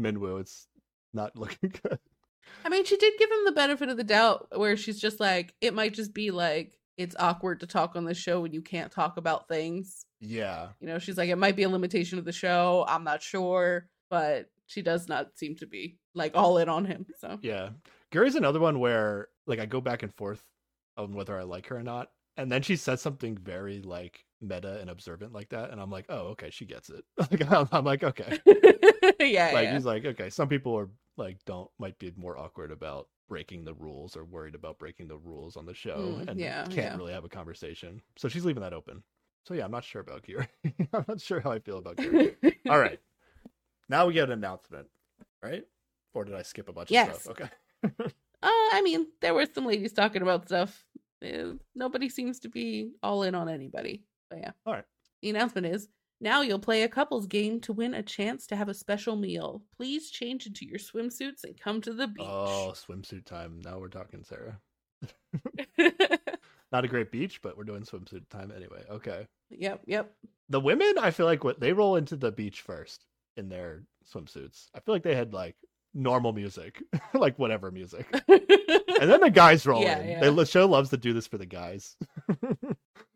Minwoo, 0.00 0.40
it's 0.40 0.68
not 1.12 1.36
looking 1.36 1.72
good. 1.82 1.98
I 2.64 2.68
mean, 2.68 2.84
she 2.84 2.96
did 2.96 3.14
give 3.18 3.30
him 3.30 3.44
the 3.44 3.52
benefit 3.52 3.88
of 3.88 3.96
the 3.96 4.04
doubt 4.04 4.48
where 4.54 4.76
she's 4.76 5.00
just 5.00 5.20
like, 5.20 5.54
it 5.60 5.74
might 5.74 5.94
just 5.94 6.14
be 6.14 6.30
like, 6.30 6.78
it's 6.96 7.16
awkward 7.18 7.60
to 7.60 7.66
talk 7.66 7.96
on 7.96 8.04
the 8.04 8.14
show 8.14 8.40
when 8.40 8.52
you 8.52 8.62
can't 8.62 8.92
talk 8.92 9.16
about 9.16 9.48
things. 9.48 10.06
Yeah, 10.20 10.68
You 10.80 10.86
know, 10.86 10.98
she's 10.98 11.16
like, 11.18 11.30
it 11.30 11.36
might 11.36 11.56
be 11.56 11.64
a 11.64 11.68
limitation 11.68 12.18
of 12.18 12.24
the 12.24 12.32
show. 12.32 12.84
I'm 12.88 13.04
not 13.04 13.22
sure. 13.22 13.88
but 14.10 14.50
she 14.66 14.82
does 14.82 15.08
not 15.08 15.36
seem 15.36 15.56
to 15.56 15.66
be 15.66 15.98
like 16.14 16.32
all 16.34 16.58
in 16.58 16.68
on 16.68 16.84
him. 16.84 17.06
So 17.18 17.38
Yeah. 17.42 17.70
Gyuri's 18.12 18.36
another 18.36 18.60
one 18.60 18.78
where 18.78 19.28
like 19.46 19.58
I 19.58 19.66
go 19.66 19.80
back 19.80 20.02
and 20.02 20.12
forth 20.14 20.42
on 20.96 21.14
whether 21.14 21.38
I 21.38 21.42
like 21.42 21.66
her 21.68 21.76
or 21.76 21.82
not. 21.82 22.10
And 22.36 22.50
then 22.50 22.62
she 22.62 22.76
says 22.76 23.00
something 23.02 23.36
very 23.36 23.82
like 23.82 24.24
meta 24.40 24.78
and 24.80 24.88
observant 24.88 25.32
like 25.32 25.50
that, 25.50 25.70
and 25.70 25.80
I'm 25.80 25.90
like, 25.90 26.06
oh, 26.08 26.28
okay, 26.28 26.50
she 26.50 26.64
gets 26.64 26.88
it. 26.88 27.04
like 27.18 27.50
I'm, 27.50 27.68
I'm 27.70 27.84
like, 27.84 28.02
okay. 28.02 28.38
yeah, 29.20 29.50
like 29.52 29.64
yeah. 29.64 29.74
he's 29.74 29.84
like, 29.84 30.04
okay, 30.04 30.30
some 30.30 30.48
people 30.48 30.76
are 30.78 30.88
like 31.16 31.38
don't 31.44 31.70
might 31.78 31.98
be 31.98 32.12
more 32.16 32.38
awkward 32.38 32.70
about 32.72 33.08
breaking 33.28 33.64
the 33.64 33.74
rules 33.74 34.16
or 34.16 34.24
worried 34.24 34.54
about 34.54 34.78
breaking 34.78 35.08
the 35.08 35.16
rules 35.16 35.56
on 35.56 35.64
the 35.66 35.74
show 35.74 36.18
Mm, 36.20 36.28
and 36.28 36.40
yeah, 36.40 36.64
can't 36.64 36.76
yeah. 36.76 36.96
really 36.96 37.12
have 37.12 37.24
a 37.24 37.28
conversation. 37.28 38.00
So 38.16 38.28
she's 38.28 38.44
leaving 38.44 38.62
that 38.62 38.72
open. 38.72 39.02
So 39.46 39.54
yeah, 39.54 39.64
I'm 39.64 39.70
not 39.70 39.84
sure 39.84 40.00
about 40.00 40.22
Gyuri. 40.24 40.48
I'm 40.92 41.04
not 41.08 41.20
sure 41.20 41.40
how 41.40 41.50
I 41.52 41.58
feel 41.58 41.78
about 41.78 41.96
Gyuri. 41.96 42.34
All 42.68 42.78
right. 42.78 43.00
Now 43.88 44.06
we 44.06 44.14
get 44.14 44.24
an 44.24 44.32
announcement, 44.32 44.86
right? 45.42 45.64
Or 46.14 46.24
did 46.24 46.34
I 46.34 46.42
skip 46.42 46.68
a 46.68 46.72
bunch 46.72 46.90
of 46.92 47.20
stuff? 47.20 47.28
Okay. 47.28 47.48
Uh, 48.44 48.48
I 48.72 48.82
mean, 48.82 49.06
there 49.20 49.34
were 49.34 49.46
some 49.54 49.64
ladies 49.64 49.92
talking 49.92 50.20
about 50.20 50.46
stuff. 50.46 50.84
Uh, 51.24 51.52
nobody 51.76 52.08
seems 52.08 52.40
to 52.40 52.48
be 52.48 52.90
all 53.00 53.22
in 53.22 53.36
on 53.36 53.48
anybody. 53.48 54.02
But 54.28 54.40
yeah. 54.40 54.50
All 54.66 54.72
right. 54.72 54.84
The 55.20 55.30
announcement 55.30 55.68
is 55.68 55.88
now 56.22 56.40
you'll 56.40 56.58
play 56.60 56.84
a 56.84 56.88
couples 56.88 57.26
game 57.26 57.60
to 57.62 57.72
win 57.72 57.94
a 57.94 58.02
chance 58.02 58.46
to 58.46 58.56
have 58.56 58.68
a 58.68 58.74
special 58.74 59.16
meal. 59.16 59.62
Please 59.76 60.08
change 60.10 60.46
into 60.46 60.64
your 60.64 60.78
swimsuits 60.78 61.42
and 61.44 61.60
come 61.60 61.80
to 61.82 61.92
the 61.92 62.04
oh, 62.04 62.06
beach. 62.06 62.26
Oh, 62.26 62.72
swimsuit 62.74 63.24
time. 63.26 63.60
Now 63.64 63.78
we're 63.78 63.88
talking, 63.88 64.22
Sarah. 64.24 64.58
Not 66.72 66.84
a 66.84 66.88
great 66.88 67.10
beach, 67.10 67.42
but 67.42 67.56
we're 67.58 67.64
doing 67.64 67.82
swimsuit 67.82 68.28
time 68.30 68.52
anyway. 68.56 68.84
Okay. 68.88 69.26
yep, 69.50 69.82
yep. 69.84 70.14
The 70.48 70.60
women, 70.60 70.94
I 70.98 71.10
feel 71.10 71.26
like 71.26 71.44
what 71.44 71.58
they 71.60 71.72
roll 71.72 71.96
into 71.96 72.16
the 72.16 72.30
beach 72.32 72.60
first 72.62 73.04
in 73.36 73.48
their 73.48 73.82
swimsuits. 74.14 74.68
I 74.74 74.80
feel 74.80 74.94
like 74.94 75.02
they 75.02 75.14
had 75.16 75.34
like 75.34 75.56
normal 75.92 76.32
music, 76.32 76.82
like 77.14 77.38
whatever 77.38 77.70
music. 77.70 78.06
And 78.12 79.10
then 79.10 79.20
the 79.20 79.30
guys 79.34 79.66
roll 79.66 79.82
Yeah, 79.82 79.98
in. 79.98 80.08
yeah. 80.08 80.20
They, 80.20 80.30
the 80.30 80.46
show 80.46 80.66
loves 80.66 80.90
to 80.90 80.96
do 80.96 81.12
this 81.12 81.26
for 81.26 81.36
the 81.38 81.46
guys. 81.46 81.96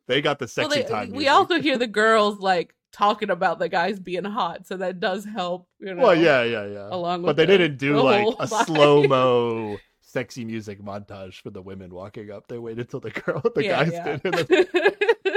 they 0.09 0.21
got 0.21 0.39
the 0.39 0.45
well, 0.57 0.69
sexy 0.71 0.83
they- 0.83 0.89
time. 0.89 1.11
we 1.11 1.19
music. 1.19 1.31
also 1.33 1.61
hear 1.61 1.79
the 1.79 1.87
girls 1.87 2.41
like 2.41 2.75
talking 2.97 3.31
about 3.31 3.59
the 3.59 3.69
guys 3.69 3.99
being 4.01 4.25
hot, 4.25 4.67
so 4.67 4.77
that 4.79 5.01
does 5.01 5.25
help. 5.25 5.69
You 5.79 5.95
know, 5.95 6.03
Well, 6.03 6.15
yeah, 6.15 6.43
yeah, 6.43 6.67
yeah. 6.67 6.89
along 6.91 7.23
but 7.23 7.37
they 7.37 7.45
the- 7.47 7.59
didn't 7.59 7.79
do 7.79 7.95
the 7.95 8.03
like 8.03 8.35
a 8.41 8.47
slow 8.65 9.05
mo 9.05 9.77
sexy 10.01 10.45
music 10.45 10.81
montage 10.81 11.41
for 11.43 11.51
the 11.51 11.61
women 11.61 11.93
walking 11.95 12.31
up. 12.31 12.49
They 12.49 12.59
waited 12.59 12.89
till 12.89 13.01
the 13.01 13.11
girl, 13.11 13.43
the 13.55 13.65
Yeah, 13.65 13.85
guys 13.85 13.93
yeah. 13.93 14.17
did. 14.17 14.33
Then- 14.35 14.67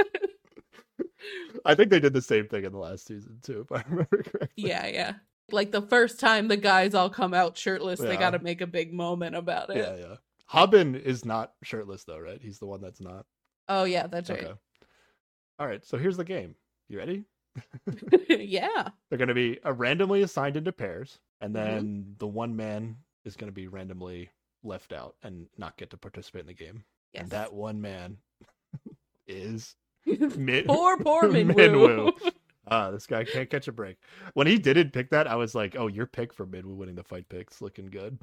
I 1.66 1.74
think 1.74 1.90
they 1.90 2.00
did 2.00 2.14
the 2.14 2.22
same 2.22 2.48
thing 2.48 2.64
in 2.64 2.72
the 2.72 2.78
last 2.78 3.06
season 3.06 3.38
too, 3.42 3.60
if 3.60 3.72
I 3.72 3.82
remember 3.88 4.22
correctly. 4.22 4.48
yeah, 4.56 4.86
yeah. 4.86 5.12
Like 5.52 5.72
the 5.72 5.82
first 5.82 6.18
time 6.20 6.48
the 6.48 6.56
guys 6.56 6.94
all 6.94 7.10
come 7.10 7.34
out 7.34 7.58
shirtless, 7.58 7.98
they 8.00 8.16
got 8.16 8.30
to 8.30 8.38
make 8.38 8.60
a 8.60 8.66
big 8.66 8.92
moment 8.92 9.34
about 9.36 9.68
it. 9.70 9.76
Yeah, 9.78 9.96
yeah. 9.96 10.14
Hobin 10.46 10.94
is 10.94 11.24
not 11.24 11.52
shirtless 11.62 12.04
though, 12.04 12.18
right? 12.18 12.40
He's 12.40 12.58
the 12.58 12.66
one 12.66 12.80
that's 12.80 13.00
not. 13.00 13.26
Oh 13.68 13.84
yeah, 13.84 14.06
that's 14.06 14.30
right. 14.30 14.44
Okay. 14.44 14.52
All 15.58 15.66
right, 15.66 15.84
so 15.84 15.98
here's 15.98 16.16
the 16.16 16.24
game. 16.24 16.54
You 16.88 16.98
ready? 16.98 17.24
yeah. 18.28 18.88
They're 19.08 19.18
going 19.18 19.28
to 19.28 19.34
be 19.34 19.58
uh, 19.64 19.72
randomly 19.72 20.22
assigned 20.22 20.56
into 20.56 20.72
pairs, 20.72 21.18
and 21.40 21.50
Mhm. 21.54 21.54
then 21.54 22.14
the 22.18 22.26
one 22.26 22.56
man 22.56 22.96
is 23.24 23.36
going 23.36 23.48
to 23.48 23.54
be 23.54 23.66
randomly 23.68 24.30
left 24.62 24.92
out 24.92 25.14
and 25.22 25.46
not 25.58 25.76
get 25.76 25.90
to 25.90 25.96
participate 25.96 26.40
in 26.42 26.46
the 26.46 26.54
game. 26.54 26.84
Yes. 27.12 27.22
And 27.22 27.30
that 27.30 27.52
one 27.52 27.80
man 27.80 28.18
is 29.26 29.74
Min- 30.06 30.64
poor, 30.66 30.96
poor 30.98 31.24
Minwoo. 31.24 31.54
Minwoo. 31.54 32.32
ah, 32.68 32.90
this 32.90 33.06
guy 33.06 33.24
can't 33.24 33.50
catch 33.50 33.68
a 33.68 33.72
break. 33.72 33.96
When 34.34 34.46
he 34.46 34.58
didn't 34.58 34.92
pick 34.92 35.10
that, 35.10 35.26
I 35.26 35.34
was 35.36 35.54
like, 35.54 35.76
"Oh, 35.78 35.86
your 35.88 36.06
pick 36.06 36.32
for 36.32 36.46
Minwoo 36.46 36.76
winning 36.76 36.94
the 36.94 37.04
fight 37.04 37.28
picks 37.28 37.60
looking 37.60 37.86
good." 37.86 38.18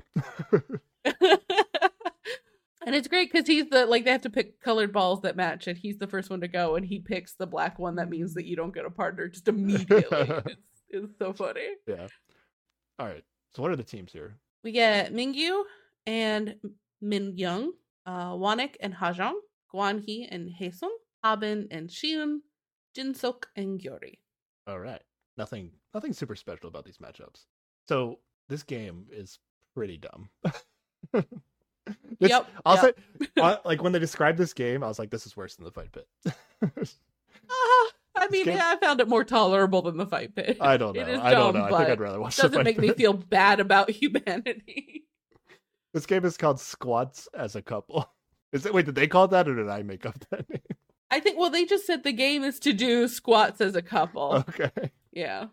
And 2.88 2.96
it's 2.96 3.10
great 3.10 3.30
because 3.30 3.46
he's 3.46 3.70
the 3.70 3.86
like 3.86 4.06
they 4.06 4.12
have 4.12 4.22
to 4.22 4.30
pick 4.30 4.62
colored 4.62 4.94
balls 4.94 5.20
that 5.24 5.36
match, 5.36 5.68
and 5.68 5.78
he's 5.78 5.98
the 5.98 6.08
first 6.08 6.30
one 6.30 6.40
to 6.40 6.48
go, 6.48 6.78
and 6.78 6.86
he 6.86 7.00
picks 7.00 7.34
the 7.34 7.46
black 7.46 7.78
one. 7.78 7.96
That 7.98 8.10
means 8.10 8.34
that 8.36 8.46
you 8.46 8.56
don't 8.56 8.74
get 8.74 8.86
a 8.86 8.90
partner 8.90 9.28
just 9.28 9.48
immediately. 9.50 10.08
it's, 10.10 10.56
it's 10.90 11.20
so 11.20 11.34
funny. 11.34 11.68
yeah. 11.86 12.08
All 12.98 13.06
right. 13.06 13.26
So 13.54 13.62
what 13.62 13.72
are 13.72 13.76
the 13.76 13.84
teams 13.84 14.14
here? 14.14 14.38
We 14.64 14.72
get 14.72 15.14
Minkyu 15.14 15.64
and 16.06 16.56
Min 17.02 17.38
Young, 17.38 17.74
uh, 18.06 18.32
Wanik 18.32 18.76
and 18.80 18.96
Hajong, 18.96 19.34
Guan 19.76 20.02
Hee 20.06 20.26
and 20.32 20.50
Hyesung, 20.50 20.96
Habin 21.26 21.68
and 21.70 21.92
Sion, 21.92 22.42
Jinsok 22.98 23.44
and 23.58 23.82
Gyuri. 23.82 24.20
All 24.66 24.80
right. 24.80 25.02
Nothing 25.38 25.72
nothing 25.94 26.14
super 26.14 26.38
special 26.38 26.70
about 26.70 26.86
these 26.86 27.00
matchups. 27.00 27.48
So 27.90 28.20
this 28.48 28.64
game 28.64 29.08
is 29.12 29.40
pretty 29.76 29.98
dumb. 29.98 30.30
This- 32.20 32.32
Yep, 32.32 32.48
I'll 32.66 32.84
yep. 32.84 33.00
uh, 33.38 33.58
like 33.66 33.84
when 33.84 33.92
they 33.92 34.00
described 34.00 34.38
this 34.38 34.54
game, 34.54 34.84
I 34.84 34.88
was 34.88 34.98
like, 34.98 35.12
this 35.12 35.28
is 35.28 35.38
worse 35.38 35.56
than 35.56 35.66
the 35.66 35.72
fight 35.72 35.92
pit. 35.92 36.08
Ah, 36.26 37.92
I 38.16 38.28
mean, 38.30 38.48
yeah, 38.48 38.70
I 38.74 38.78
found 38.78 39.00
it 39.00 39.08
more 39.08 39.24
tolerable 39.24 39.84
than 39.84 39.98
the 39.98 40.08
fight 40.08 40.34
pit. 40.34 40.58
I 40.60 40.78
don't 40.78 40.96
know. 40.96 41.02
I 41.04 41.32
don't 41.32 41.54
dumb, 41.54 41.62
know. 41.62 41.76
I 41.76 41.78
think 41.78 41.90
I'd 41.92 42.00
rather 42.00 42.20
watch 42.20 42.36
the 42.36 42.44
doesn't 42.44 42.58
fight 42.58 42.66
make 42.66 42.80
me 42.80 42.90
feel 42.90 43.14
bad 43.14 43.60
about 43.60 43.92
humanity. 43.92 45.06
This 45.94 46.08
game 46.08 46.26
is 46.26 46.38
called 46.38 46.60
Squats 46.60 47.28
as 47.34 47.56
a 47.56 47.62
couple. 47.62 48.12
Is 48.52 48.66
it 48.66 48.74
wait, 48.74 48.86
did 48.86 48.96
they 48.96 49.08
call 49.08 49.28
that 49.28 49.48
or 49.48 49.56
did 49.56 49.70
I 49.70 49.84
make 49.84 50.06
up 50.06 50.16
that 50.32 50.50
name? 50.50 50.62
I 51.12 51.20
think. 51.20 51.38
Well, 51.38 51.50
they 51.50 51.66
just 51.66 51.86
said 51.86 52.04
the 52.04 52.12
game 52.12 52.44
is 52.44 52.60
to 52.62 52.74
do 52.74 53.08
squats 53.08 53.62
as 53.62 53.76
a 53.76 53.82
couple. 53.82 54.44
Okay. 54.50 54.92
Yeah, 55.12 55.48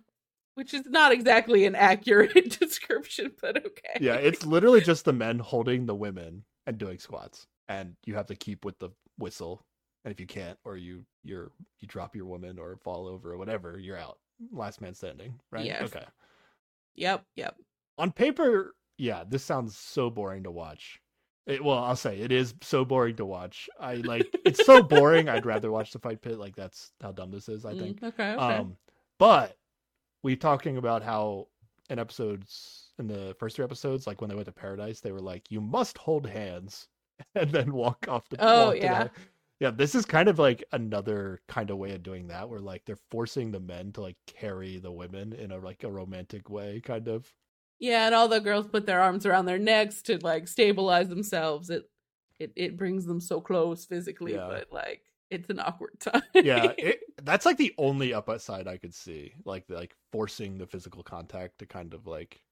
which 0.54 0.74
is 0.74 0.86
not 0.86 1.12
exactly 1.12 1.64
an 1.64 1.74
accurate 1.74 2.58
description, 2.60 3.32
but 3.40 3.56
okay. 3.64 3.98
Yeah, 4.00 4.14
it's 4.14 4.44
literally 4.46 4.80
just 4.80 5.04
the 5.04 5.12
men 5.12 5.38
holding 5.38 5.86
the 5.86 5.94
women 5.94 6.44
and 6.66 6.78
doing 6.78 6.98
squats. 6.98 7.46
And 7.68 7.96
you 8.04 8.14
have 8.14 8.26
to 8.26 8.36
keep 8.36 8.64
with 8.64 8.78
the 8.78 8.90
whistle. 9.18 9.64
And 10.04 10.12
if 10.12 10.20
you 10.20 10.26
can't, 10.26 10.58
or 10.64 10.76
you 10.76 11.04
you're 11.22 11.50
you 11.80 11.88
drop 11.88 12.14
your 12.14 12.26
woman 12.26 12.58
or 12.58 12.76
fall 12.84 13.06
over 13.08 13.32
or 13.32 13.38
whatever, 13.38 13.78
you're 13.78 13.96
out. 13.96 14.18
Last 14.52 14.80
man 14.80 14.94
standing, 14.94 15.40
right? 15.50 15.64
Yes. 15.64 15.82
Okay. 15.84 16.04
Yep. 16.96 17.24
Yep. 17.36 17.56
On 17.98 18.12
paper, 18.12 18.74
yeah, 18.98 19.24
this 19.28 19.42
sounds 19.44 19.76
so 19.78 20.10
boring 20.10 20.42
to 20.42 20.50
watch. 20.50 21.00
It, 21.46 21.62
well, 21.62 21.78
I'll 21.78 21.96
say 21.96 22.18
it 22.20 22.32
is 22.32 22.54
so 22.62 22.84
boring 22.84 23.16
to 23.16 23.24
watch. 23.26 23.68
I 23.78 23.96
like 23.96 24.34
it's 24.44 24.64
so 24.64 24.82
boring. 24.82 25.28
I'd 25.28 25.46
rather 25.46 25.70
watch 25.70 25.92
the 25.92 25.98
fight 25.98 26.22
pit. 26.22 26.38
Like 26.38 26.56
that's 26.56 26.92
how 27.02 27.12
dumb 27.12 27.30
this 27.30 27.48
is. 27.48 27.64
I 27.64 27.72
Mm, 27.74 27.78
think. 27.78 28.02
okay. 28.02 28.32
Okay. 28.34 28.56
Um, 28.56 28.76
but 29.18 29.56
we 30.24 30.34
talking 30.34 30.76
about 30.78 31.02
how 31.04 31.46
in 31.90 32.00
episodes 32.00 32.90
in 32.98 33.06
the 33.06 33.36
first 33.38 33.54
three 33.56 33.64
episodes, 33.64 34.06
like 34.06 34.20
when 34.20 34.28
they 34.30 34.34
went 34.36 34.46
to 34.46 34.52
paradise, 34.52 34.98
they 35.00 35.12
were 35.12 35.20
like, 35.20 35.50
"You 35.52 35.60
must 35.60 35.98
hold 35.98 36.26
hands," 36.26 36.88
and 37.36 37.50
then 37.52 37.72
walk 37.72 38.06
off 38.08 38.28
the. 38.28 38.36
Oh, 38.40 38.72
to 38.72 38.78
the- 38.80 38.84
yeah. 38.84 39.08
yeah. 39.60 39.70
This 39.70 39.94
is 39.94 40.04
kind 40.04 40.28
of 40.28 40.38
like 40.40 40.64
another 40.72 41.40
kind 41.46 41.70
of 41.70 41.78
way 41.78 41.92
of 41.92 42.02
doing 42.02 42.26
that, 42.28 42.48
where 42.48 42.60
like 42.60 42.84
they're 42.86 42.98
forcing 43.10 43.52
the 43.52 43.60
men 43.60 43.92
to 43.92 44.00
like 44.00 44.16
carry 44.26 44.78
the 44.78 44.90
women 44.92 45.32
in 45.32 45.52
a 45.52 45.58
like 45.58 45.84
a 45.84 45.90
romantic 45.90 46.48
way, 46.50 46.80
kind 46.80 47.06
of. 47.08 47.32
yeah, 47.78 48.06
and 48.06 48.14
all 48.14 48.28
the 48.28 48.40
girls 48.40 48.66
put 48.66 48.86
their 48.86 49.00
arms 49.00 49.26
around 49.26 49.44
their 49.46 49.58
necks 49.58 50.02
to 50.02 50.18
like 50.18 50.48
stabilize 50.48 51.08
themselves. 51.08 51.68
It 51.70 51.84
it 52.40 52.52
it 52.56 52.76
brings 52.76 53.04
them 53.06 53.20
so 53.20 53.40
close 53.40 53.84
physically, 53.84 54.34
Yeah. 54.34 54.46
but 54.48 54.68
like 54.72 55.02
it's 55.30 55.50
an 55.50 55.60
awkward 55.60 55.98
time. 56.00 56.22
Yeah, 56.34 56.72
it, 56.78 57.00
that's 57.22 57.46
like 57.46 57.56
the 57.56 57.74
only 57.78 58.12
upside 58.14 58.66
I 58.68 58.76
could 58.76 58.94
see, 58.94 59.34
like 59.44 59.64
like 59.68 59.94
forcing 60.12 60.58
the 60.58 60.66
physical 60.66 61.02
contact 61.02 61.58
to 61.58 61.66
kind 61.66 61.94
of 61.94 62.06
like 62.06 62.42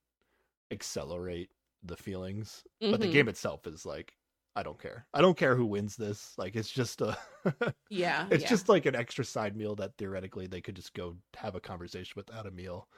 accelerate 0.72 1.50
the 1.82 1.96
feelings. 1.96 2.64
But 2.90 3.00
the 3.00 3.08
Mhm. 3.08 3.12
game 3.12 3.28
itself 3.28 3.66
is 3.66 3.86
like, 3.86 4.14
I 4.56 4.62
don't 4.62 4.80
care. 4.80 5.06
I 5.14 5.20
don't 5.22 5.36
care 5.38 5.56
who 5.56 5.66
wins 5.66 5.96
this. 5.96 6.34
Like 6.38 6.56
it's 6.56 6.70
just 6.70 7.00
a, 7.02 7.16
yeah, 7.90 8.28
it's 8.30 8.44
yeah. 8.44 8.48
just 8.48 8.68
like 8.68 8.86
an 8.86 8.96
extra 8.96 9.24
side 9.24 9.56
meal 9.56 9.76
that 9.76 9.96
theoretically 9.98 10.46
they 10.46 10.60
could 10.62 10.76
just 10.76 10.94
go 10.94 11.16
have 11.36 11.54
a 11.56 11.60
conversation 11.60 12.14
without 12.16 12.46
a 12.46 12.50
meal. 12.52 12.88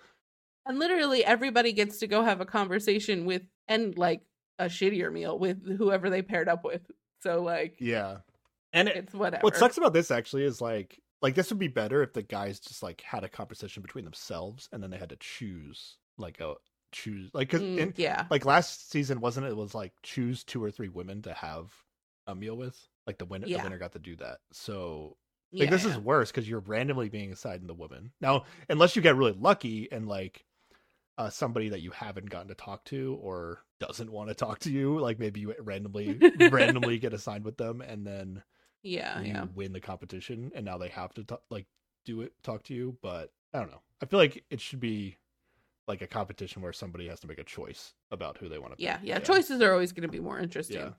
and 0.66 0.78
literally 0.78 1.24
everybody 1.24 1.72
gets 1.72 1.98
to 1.98 2.06
go 2.06 2.22
have 2.22 2.40
a 2.40 2.46
conversation 2.46 3.24
with 3.26 3.42
and 3.68 3.96
like 3.98 4.22
a 4.58 4.66
shittier 4.66 5.12
meal 5.12 5.38
with 5.38 5.64
whoever 5.76 6.10
they 6.10 6.22
paired 6.22 6.48
up 6.48 6.64
with. 6.64 6.82
So 7.22 7.42
like 7.42 7.78
Yeah, 7.78 8.18
and 8.72 8.88
it, 8.88 8.96
it's 8.96 9.14
whatever. 9.14 9.44
what 9.44 9.56
sucks 9.56 9.76
about 9.76 9.92
this 9.92 10.10
actually 10.10 10.44
is 10.44 10.60
like 10.60 11.00
like 11.24 11.34
this 11.34 11.48
would 11.50 11.58
be 11.58 11.68
better 11.68 12.02
if 12.02 12.12
the 12.12 12.22
guys 12.22 12.60
just 12.60 12.82
like 12.82 13.00
had 13.00 13.24
a 13.24 13.28
conversation 13.28 13.82
between 13.82 14.04
themselves 14.04 14.68
and 14.72 14.82
then 14.82 14.90
they 14.90 14.98
had 14.98 15.08
to 15.08 15.16
choose 15.16 15.96
like 16.18 16.38
a 16.40 16.54
choose 16.92 17.30
like 17.34 17.48
'cause 17.48 17.62
Mm, 17.62 17.78
in, 17.78 17.94
yeah. 17.96 18.26
like 18.30 18.44
last 18.44 18.90
season 18.90 19.20
wasn't 19.20 19.46
it, 19.46 19.50
it 19.50 19.56
was 19.56 19.74
like 19.74 19.92
choose 20.02 20.44
two 20.44 20.62
or 20.62 20.70
three 20.70 20.88
women 20.90 21.22
to 21.22 21.32
have 21.32 21.72
a 22.28 22.34
meal 22.34 22.56
with 22.56 22.78
like 23.06 23.18
the 23.18 23.24
winner 23.24 23.46
Yeah. 23.48 23.58
the 23.58 23.64
winner 23.64 23.78
got 23.78 23.92
to 23.94 23.98
do 23.98 24.14
that 24.16 24.38
so 24.52 25.16
yeah, 25.50 25.62
like 25.64 25.70
this 25.70 25.84
yeah. 25.84 25.90
is 25.92 25.98
worse 25.98 26.30
because 26.30 26.48
you're 26.48 26.60
randomly 26.60 27.08
being 27.08 27.32
assigned 27.32 27.68
the 27.68 27.74
woman 27.74 28.12
now 28.20 28.44
unless 28.68 28.94
you 28.94 29.02
get 29.02 29.16
really 29.16 29.32
lucky 29.32 29.90
and 29.90 30.06
like 30.06 30.44
uh 31.18 31.30
somebody 31.30 31.70
that 31.70 31.80
you 31.80 31.90
haven't 31.90 32.28
gotten 32.30 32.48
to 32.48 32.54
talk 32.54 32.84
to 32.84 33.18
or 33.20 33.60
doesn't 33.80 34.12
want 34.12 34.28
to 34.28 34.34
talk 34.34 34.58
to 34.60 34.70
you 34.70 34.98
like 35.00 35.18
maybe 35.18 35.40
you 35.40 35.54
randomly 35.60 36.20
randomly 36.50 36.98
get 36.98 37.12
assigned 37.14 37.44
with 37.44 37.56
them 37.56 37.80
and 37.80 38.06
then 38.06 38.42
yeah, 38.84 39.20
you 39.20 39.32
yeah. 39.32 39.46
win 39.56 39.72
the 39.72 39.80
competition 39.80 40.52
and 40.54 40.64
now 40.64 40.78
they 40.78 40.88
have 40.88 41.12
to 41.14 41.24
talk, 41.24 41.42
like 41.50 41.66
do 42.04 42.20
it 42.20 42.32
talk 42.44 42.62
to 42.64 42.74
you 42.74 42.96
but 43.02 43.32
i 43.52 43.58
don't 43.58 43.70
know 43.70 43.80
i 44.02 44.06
feel 44.06 44.18
like 44.20 44.44
it 44.50 44.60
should 44.60 44.78
be 44.80 45.16
like 45.88 46.00
a 46.02 46.06
competition 46.06 46.62
where 46.62 46.72
somebody 46.72 47.08
has 47.08 47.18
to 47.20 47.26
make 47.26 47.38
a 47.38 47.44
choice 47.44 47.92
about 48.10 48.38
who 48.38 48.48
they 48.48 48.58
want 48.58 48.74
to. 48.74 48.82
Yeah, 48.82 48.98
yeah. 49.02 49.18
Choices 49.18 49.60
are 49.60 49.70
always 49.70 49.92
going 49.92 50.08
to 50.08 50.12
be 50.12 50.18
more 50.18 50.38
interesting 50.38 50.78
Yeah. 50.78 50.90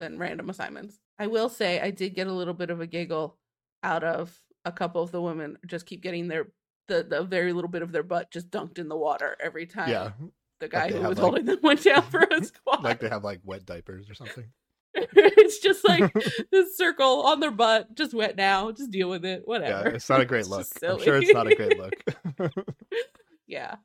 than 0.00 0.18
random 0.18 0.50
assignments. 0.50 0.98
I 1.20 1.28
will 1.28 1.48
say 1.48 1.80
I 1.80 1.92
did 1.92 2.16
get 2.16 2.26
a 2.26 2.32
little 2.32 2.52
bit 2.54 2.70
of 2.70 2.80
a 2.80 2.86
giggle 2.88 3.36
out 3.84 4.02
of 4.02 4.36
a 4.64 4.72
couple 4.72 5.04
of 5.04 5.12
the 5.12 5.22
women 5.22 5.56
just 5.66 5.86
keep 5.86 6.02
getting 6.02 6.26
their 6.26 6.48
the, 6.88 7.04
the 7.08 7.22
very 7.22 7.52
little 7.52 7.70
bit 7.70 7.82
of 7.82 7.92
their 7.92 8.02
butt 8.02 8.32
just 8.32 8.50
dunked 8.50 8.78
in 8.78 8.88
the 8.88 8.96
water 8.96 9.36
every 9.40 9.66
time 9.66 9.88
Yeah, 9.88 10.10
the 10.58 10.66
guy 10.68 10.90
they 10.90 10.96
who 11.00 11.08
was 11.08 11.16
like- 11.16 11.22
holding 11.24 11.44
them 11.44 11.58
went 11.62 11.84
down 11.84 12.02
for 12.10 12.18
a 12.28 12.42
squat. 12.44 12.82
like 12.82 12.98
they 12.98 13.08
have 13.08 13.22
like 13.22 13.40
wet 13.44 13.66
diapers 13.66 14.10
or 14.10 14.14
something. 14.14 14.46
it's 15.12 15.58
just 15.58 15.86
like 15.88 16.12
this 16.52 16.76
circle 16.76 17.22
on 17.22 17.40
their 17.40 17.50
butt, 17.50 17.94
just 17.94 18.14
wet 18.14 18.36
now. 18.36 18.70
Just 18.72 18.90
deal 18.90 19.08
with 19.08 19.24
it. 19.24 19.40
Yeah, 19.40 19.44
Whatever. 19.44 19.88
it's 19.90 20.08
not 20.08 20.20
a 20.20 20.24
great 20.26 20.46
look. 20.46 20.66
I'm 20.82 20.98
sure 21.00 21.16
it's 21.16 21.32
not 21.32 21.50
a 21.50 21.54
great 21.54 21.78
look. 21.78 21.94
yeah. 23.46 23.76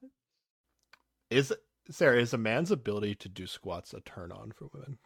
is 1.29 1.53
Sarah 1.89 2.19
is 2.21 2.33
a 2.33 2.37
man's 2.37 2.71
ability 2.71 3.15
to 3.15 3.29
do 3.29 3.45
squats 3.47 3.93
a 3.93 3.99
turn 4.01 4.31
on 4.31 4.51
for 4.51 4.67
women? 4.73 4.97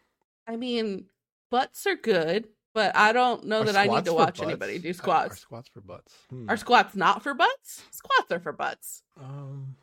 I 0.47 0.55
mean, 0.57 1.05
butts 1.49 1.85
are 1.87 1.95
good, 1.95 2.47
but 2.73 2.95
I 2.95 3.11
don't 3.13 3.45
know 3.45 3.61
Are 3.61 3.65
that 3.65 3.75
I 3.75 3.87
need 3.87 4.05
to 4.05 4.13
watch 4.13 4.37
butts? 4.37 4.41
anybody 4.47 4.77
do 4.79 4.87
Are- 4.87 4.91
Are, 4.91 4.93
squats. 4.93 5.39
squats 5.39 5.69
for 5.69 5.81
butts? 5.81 6.13
Hmm. 6.29 6.49
Are 6.49 6.57
squats 6.57 6.95
not 6.95 7.23
for 7.23 7.33
butts? 7.33 7.83
Squats 7.91 8.31
are 8.31 8.39
for 8.39 8.53
butts. 8.53 9.01
Um, 9.19 9.75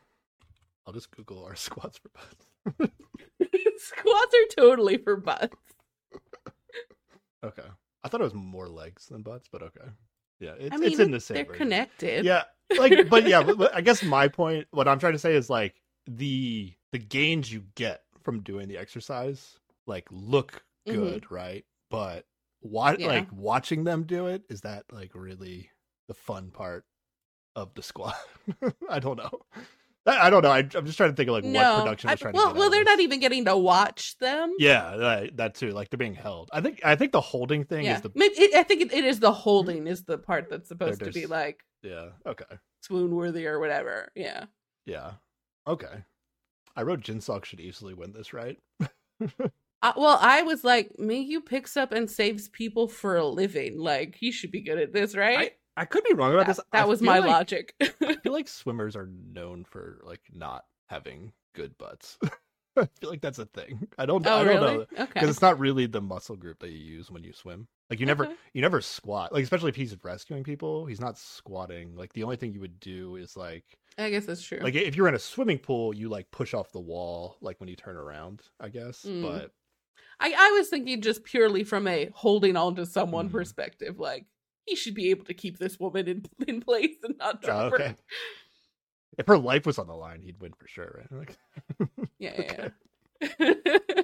I'll 0.87 0.93
just 0.93 1.11
Google 1.11 1.45
our 1.45 1.57
squats 1.57 1.99
for 1.99 2.11
butts. 2.11 2.93
squats 3.79 4.35
are 4.35 4.55
totally 4.63 4.97
for 4.99 5.17
butts. 5.17 5.57
Okay, 7.45 7.67
I 8.03 8.09
thought 8.09 8.21
it 8.21 8.25
was 8.25 8.35
more 8.35 8.69
legs 8.69 9.07
than 9.07 9.23
butts, 9.23 9.49
but 9.51 9.63
okay. 9.63 9.87
Yeah, 10.41 10.55
it's, 10.59 10.75
I 10.75 10.79
mean, 10.79 10.91
it's 10.91 11.01
in 11.01 11.11
the 11.11 11.21
same. 11.21 11.37
they're 11.37 11.45
range. 11.45 11.57
connected. 11.59 12.25
Yeah, 12.25 12.43
like, 12.79 13.09
but 13.09 13.29
yeah, 13.29 13.43
but, 13.43 13.57
but 13.57 13.75
I 13.75 13.81
guess 13.81 14.03
my 14.03 14.29
point, 14.29 14.67
what 14.73 14.89
I'm 14.89 14.99
trying 14.99 15.13
to 15.13 15.19
say 15.19 15.35
is 15.35 15.49
like 15.49 15.81
the 16.07 16.73
the 16.93 16.99
gains 16.99 17.53
you 17.53 17.65
get 17.77 18.03
from 18.23 18.41
doing 18.41 18.69
the 18.69 18.79
exercise, 18.79 19.59
like 19.87 20.07
look 20.11 20.65
Mhm. 20.89 20.95
good, 20.95 21.31
right? 21.31 21.65
But 21.91 22.27
what, 22.61 23.01
Yeah. 23.01 23.07
like 23.09 23.29
watching 23.33 23.85
them 23.85 24.05
do 24.05 24.27
it, 24.27 24.43
is 24.49 24.63
that 24.63 24.85
like 24.93 25.13
really 25.15 25.71
the 26.09 26.15
fun 26.15 26.51
part 26.51 26.85
of 27.57 27.75
the 27.75 27.83
squat? 27.83 28.17
I 28.91 28.99
don't 28.99 29.17
know. 29.19 29.41
I, 30.07 30.27
I 30.27 30.31
don't 30.31 30.43
know. 30.43 30.51
I, 30.51 30.59
I'm 30.59 30.87
just 30.87 30.97
trying 30.97 31.11
to 31.11 31.17
think 31.17 31.29
of 31.29 31.35
like 31.35 31.45
what 31.45 31.79
production 31.83 32.11
I- 32.11 32.13
is 32.15 32.21
trying 32.21 32.35
well, 32.35 32.49
to 32.49 32.53
get 32.53 32.59
well, 32.59 32.67
out 32.67 32.73
they're 32.73 32.85
not 32.85 33.01
even 33.01 33.21
getting 33.21 33.45
to 33.47 33.57
watch 33.57 34.17
them. 34.19 34.55
Yeah, 34.59 34.97
that, 34.97 35.37
that 35.37 35.55
too. 35.55 35.71
Like 35.71 35.91
they're 35.91 35.99
being 35.99 36.15
held. 36.15 36.51
I 36.53 36.61
think. 36.61 36.81
I 36.85 36.97
think 36.97 37.13
the 37.13 37.21
holding 37.21 37.65
thing 37.65 37.85
Yeah. 37.87 37.97
is 37.97 38.03
the. 38.03 38.11
Maybe 38.15 38.35
it, 38.35 38.55
I 38.55 38.63
think 38.63 38.83
it, 38.83 38.93
it 38.93 39.05
is 39.05 39.21
the 39.21 39.33
holding 39.33 39.87
is 39.87 40.05
the 40.05 40.19
part 40.19 40.51
that's 40.51 40.69
supposed 40.69 41.01
to 41.01 41.11
be 41.11 41.27
like 41.27 41.61
Yeah. 41.83 42.09
Okay. 42.27 42.45
swoon 42.83 43.15
worthy 43.15 43.47
or 43.47 43.59
whatever. 43.61 44.11
Yeah. 44.15 44.45
Yeah. 44.87 45.13
Okay. 45.67 46.05
I 46.77 46.83
wrote 46.83 47.01
Jinsok 47.01 47.45
should 47.45 47.61
easily 47.61 47.95
win 47.95 48.13
this, 48.13 48.33
right? 48.33 48.59
Uh, 49.83 49.93
well, 49.99 50.19
I 50.19 50.41
was 50.41 50.65
like, 50.65 50.91
Minkyu 50.99 51.45
picks 51.45 51.77
up 51.77 51.93
and 51.93 52.11
saves 52.11 52.49
people 52.49 52.89
for 52.89 53.17
a 53.17 53.27
living. 53.27 53.79
Like 53.79 54.17
he 54.19 54.33
should 54.33 54.51
be 54.51 54.63
good 54.63 54.79
at 54.79 54.95
this, 54.95 55.15
right? 55.15 55.39
I, 55.39 55.51
I 55.77 55.85
could 55.85 56.05
be 56.05 56.15
wrong 56.15 56.33
about 56.33 56.47
that, 56.47 56.57
this. 56.57 56.65
that 56.73 56.83
I 56.83 56.85
was 56.87 57.03
my 57.03 57.19
like- 57.19 57.29
logic. 57.31 57.75
I 57.81 58.17
feel 58.23 58.33
like 58.33 58.49
swimmers 58.49 58.97
are 58.97 59.09
known 59.33 59.65
for 59.65 60.01
like 60.05 60.21
not 60.33 60.65
having 60.89 61.33
good 61.55 61.77
butts. 61.79 62.19
I 62.77 62.89
feel 63.01 63.11
like 63.11 63.21
that's 63.21 63.39
a 63.39 63.47
thing. 63.47 63.87
I 63.99 64.05
don't. 64.07 64.27
oh, 64.27 64.33
I 64.41 64.45
don't 64.45 64.49
really? 64.49 64.75
know 64.79 64.81
Okay. 64.99 65.07
because 65.15 65.29
it's 65.31 65.41
not 65.43 65.61
really 65.61 65.87
the 65.87 66.01
muscle 66.01 66.35
group 66.37 66.59
that 66.59 66.71
you 66.71 66.79
use 66.79 67.09
when 67.11 67.23
you 67.23 67.33
swim. 67.33 67.69
Like 67.89 68.01
you 68.01 68.07
never, 68.07 68.25
Okay. 68.25 68.35
you 68.53 68.63
never 68.63 68.81
squat. 68.81 69.33
Like 69.33 69.45
especially 69.45 69.69
if 69.69 69.77
he's 69.77 69.97
rescuing 70.03 70.43
people, 70.43 70.85
he's 70.87 71.01
not 71.01 71.17
squatting. 71.17 71.95
Like 71.95 72.13
the 72.15 72.25
only 72.25 72.35
thing 72.37 72.53
you 72.53 72.61
would 72.61 72.81
do 72.81 73.15
is 73.15 73.37
like, 73.37 73.65
I 73.97 74.11
guess 74.11 74.27
that's 74.27 74.43
true. 74.43 74.59
like 74.61 74.75
if 74.75 74.97
you're 74.97 75.07
in 75.07 75.15
a 75.15 75.21
swimming 75.21 75.59
pool, 75.59 75.95
you 75.95 76.09
like 76.09 76.29
push 76.33 76.53
off 76.53 76.73
the 76.73 76.81
wall, 76.81 77.37
like 77.41 77.61
when 77.61 77.69
you 77.69 77.77
turn 77.77 77.97
around. 77.97 78.43
I 78.59 78.71
guess, 78.71 79.05
Mm. 79.05 79.23
but 79.23 79.53
I, 80.19 80.35
I 80.37 80.51
was 80.59 80.69
thinking 80.69 81.01
just 81.01 81.23
purely 81.23 81.63
from 81.63 81.87
a 81.87 82.11
holding 82.15 82.57
on 82.57 82.75
to 82.77 82.87
someone 82.87 83.29
Mhm. 83.29 83.33
perspective. 83.33 84.01
Like 84.01 84.27
he 84.65 84.77
should 84.77 84.95
be 84.95 85.11
able 85.11 85.25
to 85.27 85.35
keep 85.35 85.59
this 85.59 85.79
woman 85.79 86.09
in 86.09 86.25
in 86.49 86.61
place 86.61 86.97
and 87.03 87.17
not 87.19 87.45
Oh, 87.49 87.67
okay. 87.67 87.89
her. 87.89 87.97
If 89.19 89.27
her 89.29 89.39
life 89.39 89.65
was 89.67 89.79
on 89.79 89.87
the 89.87 89.95
line, 89.95 90.23
he'd 90.23 90.41
win 90.41 90.53
for 90.55 90.67
sure, 90.67 91.07
right? 91.11 91.13
Like, 91.81 91.89
Yeah, 92.19 92.41
yeah. 92.41 92.69
yeah. 93.21 93.55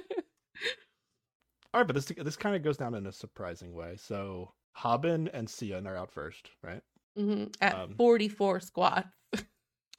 all 1.73 1.81
right, 1.81 1.87
but 1.87 1.93
this 1.95 2.05
this 2.05 2.35
kind 2.37 2.55
of 2.55 2.63
goes 2.63 2.77
down 2.77 2.95
in 2.95 3.07
a 3.07 3.11
surprising 3.11 3.73
way. 3.73 3.95
So 3.97 4.53
Habin 4.73 5.27
and 5.29 5.49
Sion 5.49 5.87
are 5.87 5.97
out 5.97 6.11
first, 6.11 6.49
right? 6.63 6.81
hmm 7.17 7.45
At 7.61 7.75
Um, 7.75 7.95
44 7.97 8.59
squats. 8.61 9.07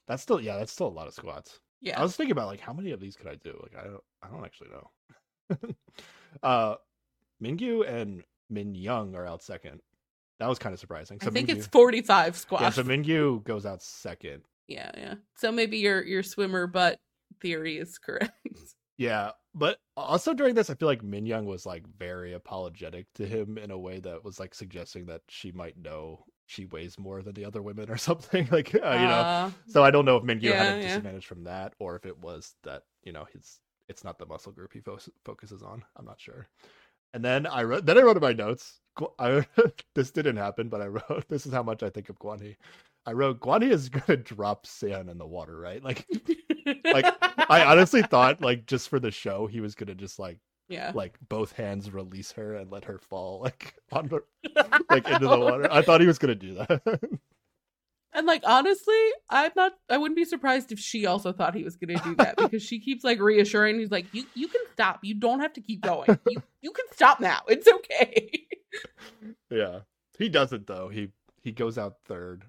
That's 0.09 0.23
still 0.23 0.41
yeah, 0.41 0.57
that's 0.59 0.73
still 0.73 0.89
a 0.89 0.97
lot 0.99 1.07
of 1.09 1.15
squats. 1.15 1.61
Yeah. 1.81 1.99
I 1.99 2.03
was 2.03 2.17
thinking 2.17 2.33
about 2.33 2.49
like 2.49 2.61
how 2.61 2.73
many 2.73 2.91
of 2.93 3.01
these 3.01 3.17
could 3.17 3.29
I 3.29 3.35
do? 3.37 3.59
Like 3.63 3.77
I 3.77 3.89
don't 3.89 4.05
I 4.23 4.29
don't 4.29 4.45
actually 4.45 4.71
know. 4.71 4.91
uh 6.43 6.77
Minkyu 7.43 7.87
and 7.89 8.23
Min 8.51 8.75
Young 8.75 9.15
are 9.15 9.27
out 9.27 9.43
second. 9.43 9.81
That 10.43 10.49
was 10.49 10.59
kind 10.59 10.73
of 10.73 10.81
surprising. 10.81 11.19
So 11.21 11.29
I 11.29 11.31
think 11.31 11.49
Minkyu, 11.49 11.57
it's 11.57 11.67
45 11.69 12.27
yeah, 12.27 12.33
squats. 12.39 12.77
so 12.77 12.83
Minkyu 12.85 13.43
goes 13.45 13.65
out 13.65 13.83
second. 13.83 14.43
yeah, 14.69 14.91
yeah. 14.97 15.15
So 15.37 15.51
maybe 15.53 15.79
your 15.79 16.03
your 16.05 16.23
swimmer 16.23 16.67
butt 16.67 16.99
theory 17.41 17.79
is 17.79 17.99
correct. 17.99 18.33
Yeah, 18.99 19.31
but 19.55 19.79
also 19.97 20.33
during 20.35 20.55
this, 20.55 20.71
I 20.71 20.75
feel 20.75 20.87
like 20.87 21.03
Min 21.03 21.27
Young 21.27 21.47
was 21.47 21.65
like 21.67 21.83
very 21.99 22.35
apologetic 22.35 23.07
to 23.15 23.27
him 23.27 23.59
in 23.59 23.71
a 23.73 23.79
way 23.79 23.99
that 24.01 24.23
was 24.23 24.39
like 24.39 24.55
suggesting 24.55 25.07
that 25.07 25.23
she 25.29 25.51
might 25.51 25.77
know 25.77 26.25
she 26.47 26.67
weighs 26.67 26.99
more 26.99 27.23
than 27.23 27.33
the 27.35 27.45
other 27.47 27.63
women 27.63 27.91
or 27.91 27.97
something. 28.09 28.47
Like 28.53 28.75
uh, 28.75 28.79
you 28.79 29.07
know, 29.09 29.53
so 29.67 29.83
I 29.83 29.91
don't 29.91 30.05
know 30.05 30.19
if 30.19 30.23
Minkyu 30.25 30.43
Yeah, 30.43 30.63
had 30.63 30.75
a 30.75 30.77
yeah. 30.77 30.87
disadvantage 30.89 31.27
from 31.27 31.45
that, 31.45 31.73
or 31.81 31.97
if 31.97 32.05
it 32.07 32.19
was 32.19 32.55
that 32.65 32.83
you 33.03 33.13
know 33.13 33.25
his 33.33 33.61
it's 33.89 34.05
not 34.05 34.19
the 34.19 34.27
muscle 34.27 34.53
group 34.53 34.73
he 34.73 34.81
fo- 34.81 34.99
focuses 35.25 35.63
on. 35.63 35.83
I'm 35.97 36.05
not 36.05 36.21
sure. 36.21 36.47
And 37.15 37.25
then 37.25 37.47
I 37.47 37.63
wrote 37.65 37.87
then 37.87 37.99
I 37.99 38.03
wrote 38.03 38.17
in 38.19 38.23
my 38.23 38.35
notes. 38.35 38.79
I, 39.19 39.47
this 39.95 40.11
didn't 40.11 40.37
happen, 40.37 40.69
but 40.69 40.81
I 40.81 40.87
wrote 40.87 41.25
this 41.29 41.47
is 41.47 41.53
how 41.53 41.63
much 41.63 41.83
I 41.83 41.91
think 41.91 42.09
of 42.09 42.19
Guan 42.19 42.41
Hee. 42.41 42.57
I 43.05 43.13
wrote 43.13 43.41
Guan 43.41 43.63
Hee 43.63 43.71
is 43.71 43.89
gonna 43.89 44.17
drop 44.17 44.67
San 44.67 45.09
in 45.09 45.19
the 45.19 45.27
water, 45.27 45.59
right? 45.59 45.83
Like 45.83 46.07
like 46.85 47.07
I 47.51 47.65
honestly 47.65 48.03
thought 48.03 48.41
like 48.43 48.67
just 48.67 48.89
for 48.89 49.01
the 49.01 49.11
show 49.11 49.47
he 49.47 49.61
was 49.61 49.75
gonna 49.75 49.95
just 49.95 50.19
like 50.19 50.39
yeah. 50.69 50.93
like 50.95 51.19
both 51.29 51.53
hands 51.53 51.91
release 51.91 52.33
her 52.33 52.55
and 52.55 52.71
let 52.71 52.85
her 52.85 52.99
fall 52.99 53.41
like 53.43 53.75
on 53.91 54.09
the 54.09 54.21
like 54.89 55.09
into 55.09 55.27
the 55.27 55.39
water. 55.39 55.69
I 55.71 55.83
thought 55.83 56.01
he 56.01 56.07
was 56.07 56.19
gonna 56.19 56.35
do 56.35 56.55
that. 56.55 57.01
And 58.15 58.27
like 58.27 58.43
honestly, 58.45 58.95
I'm 59.31 59.53
not 59.57 59.73
I 59.89 59.97
wouldn't 59.99 60.17
be 60.17 60.25
surprised 60.25 60.71
if 60.73 60.79
she 60.79 61.07
also 61.07 61.33
thought 61.33 61.55
he 61.55 61.65
was 61.65 61.77
gonna 61.77 61.99
do 62.05 62.15
that 62.17 62.37
because 62.39 62.63
she 62.63 62.79
keeps 62.79 63.05
like 63.05 63.21
reassuring 63.21 63.79
he's 63.79 63.91
like, 63.91 64.07
You 64.13 64.25
you 64.35 64.49
can 64.49 64.61
stop. 64.73 65.01
You 65.03 65.15
don't 65.15 65.41
have 65.41 65.53
to 65.55 65.61
keep 65.61 65.81
going. 65.81 66.19
You 66.29 66.43
you 66.61 66.71
can 66.73 66.85
stop 66.93 67.21
now. 67.21 67.41
It's 67.49 67.67
okay. 67.69 68.47
yeah. 69.51 69.81
He 70.19 70.29
doesn't 70.29 70.67
though. 70.67 70.89
He 70.89 71.09
he 71.43 71.53
goes 71.53 71.79
out 71.79 71.97
third, 72.07 72.45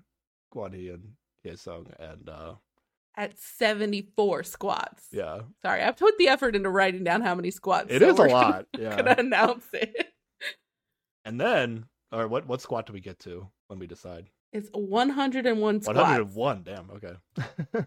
Guan 0.53 0.73
and 0.93 1.13
Hyesung 1.45 1.87
and 1.99 2.27
uh 2.29 2.55
At 3.15 3.37
74 3.39 4.43
squats. 4.43 5.07
yeah. 5.11 5.41
Sorry, 5.61 5.81
I've 5.81 5.97
put 5.97 6.17
the 6.17 6.27
effort 6.27 6.55
into 6.55 6.69
writing 6.69 7.03
down 7.03 7.21
how 7.21 7.35
many 7.35 7.51
squats. 7.51 7.87
It 7.89 7.99
so 8.01 8.07
is 8.09 8.13
a 8.15 8.17
gonna- 8.17 8.33
lot. 8.33 8.65
Yeah. 8.77 8.95
Gonna 8.97 9.15
announce 9.17 9.67
it. 9.73 10.09
And 11.25 11.39
then 11.39 11.85
or 12.11 12.27
what 12.27 12.47
what 12.47 12.61
squat 12.61 12.85
do 12.85 12.93
we 12.93 12.99
get 12.99 13.19
to 13.19 13.47
when 13.67 13.79
we 13.79 13.87
decide? 13.87 14.29
It's 14.53 14.69
101 14.71 15.81
squats. 15.81 15.97
101, 15.97 16.63
damn, 16.63 16.89
okay. 16.91 17.83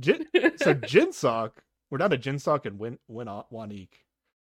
Jin, 0.00 0.26
so 0.56 0.74
Jinsok, 0.74 1.52
we're 1.90 1.98
down 1.98 2.10
to 2.10 2.18
Jinsok 2.18 2.66
and 2.66 2.78
Win 2.78 2.98
Win 3.08 3.28
Wanik. 3.28 3.90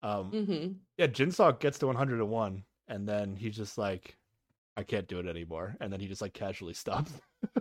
Um 0.02 0.30
hmm 0.30 0.66
yeah, 0.96 1.06
Jinsok 1.06 1.60
gets 1.60 1.78
to 1.80 1.86
101 1.86 2.64
and 2.88 3.08
then 3.08 3.36
he's 3.36 3.56
just 3.56 3.76
like 3.78 4.16
I 4.76 4.82
can't 4.82 5.06
do 5.06 5.18
it 5.18 5.26
anymore 5.26 5.76
and 5.80 5.92
then 5.92 6.00
he 6.00 6.08
just 6.08 6.22
like 6.22 6.32
casually 6.32 6.74
stops. 6.84 7.12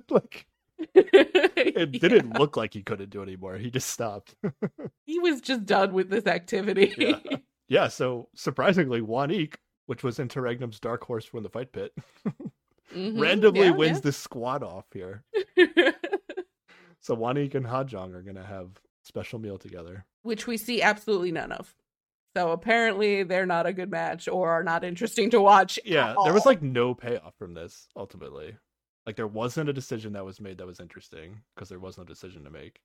like 0.10 0.48
it 0.96 1.92
didn't 1.92 2.40
look 2.40 2.58
like 2.58 2.74
he 2.74 2.84
couldn't 2.84 3.10
do 3.10 3.20
it 3.22 3.24
anymore. 3.28 3.58
He 3.58 3.70
just 3.70 3.90
stopped. 3.90 4.36
He 5.06 5.20
was 5.20 5.42
just 5.42 5.66
done 5.66 5.94
with 5.94 6.10
this 6.10 6.26
activity. 6.26 6.94
Yeah. 6.98 7.38
yeah, 7.68 7.88
so 7.88 8.28
surprisingly 8.36 9.02
Wanik, 9.02 9.56
which 9.86 10.04
was 10.04 10.20
Interregnum's 10.20 10.80
dark 10.80 11.04
horse 11.06 11.26
from 11.26 11.44
the 11.44 11.50
fight 11.50 11.72
pit, 11.72 11.94
Mhm. 12.94 13.20
randomly 13.20 13.70
Yeah, 13.72 13.78
wins 13.78 14.02
this 14.02 14.18
squad 14.18 14.64
off 14.64 14.86
here. 14.94 15.24
So 17.00 17.16
Wanik 17.16 17.54
and 17.56 17.66
Hajong 17.66 18.14
are 18.14 18.22
gonna 18.22 18.46
have 18.46 18.82
special 19.04 19.40
meal 19.40 19.58
together. 19.58 20.06
Which 20.22 20.48
we 20.48 20.58
see 20.58 20.82
absolutely 20.82 21.32
none 21.32 21.52
of. 21.52 21.76
So 22.36 22.52
apparently 22.52 23.24
they're 23.24 23.46
not 23.46 23.66
a 23.68 23.74
good 23.74 23.92
match 23.92 24.28
or 24.28 24.50
are 24.52 24.64
not 24.64 24.84
interesting 24.84 25.30
to 25.32 25.42
watch. 25.42 25.78
at 25.80 25.86
Yeah, 25.86 26.14
there 26.24 26.34
was 26.34 26.46
like 26.46 26.62
no 26.62 26.96
payoff 26.96 27.36
from 27.38 27.54
this 27.54 27.88
ultimately. 27.96 28.58
Like 29.06 29.16
there 29.18 29.28
wasn't 29.28 29.70
a 29.70 29.74
decision 29.74 30.14
that 30.14 30.26
was 30.26 30.40
made 30.40 30.58
that 30.60 30.66
was 30.68 30.80
interesting 30.80 31.44
because 31.56 31.70
there 31.70 31.80
was 31.80 31.98
no 31.98 32.06
decision 32.06 32.44
to 32.46 32.50
make. 32.50 32.80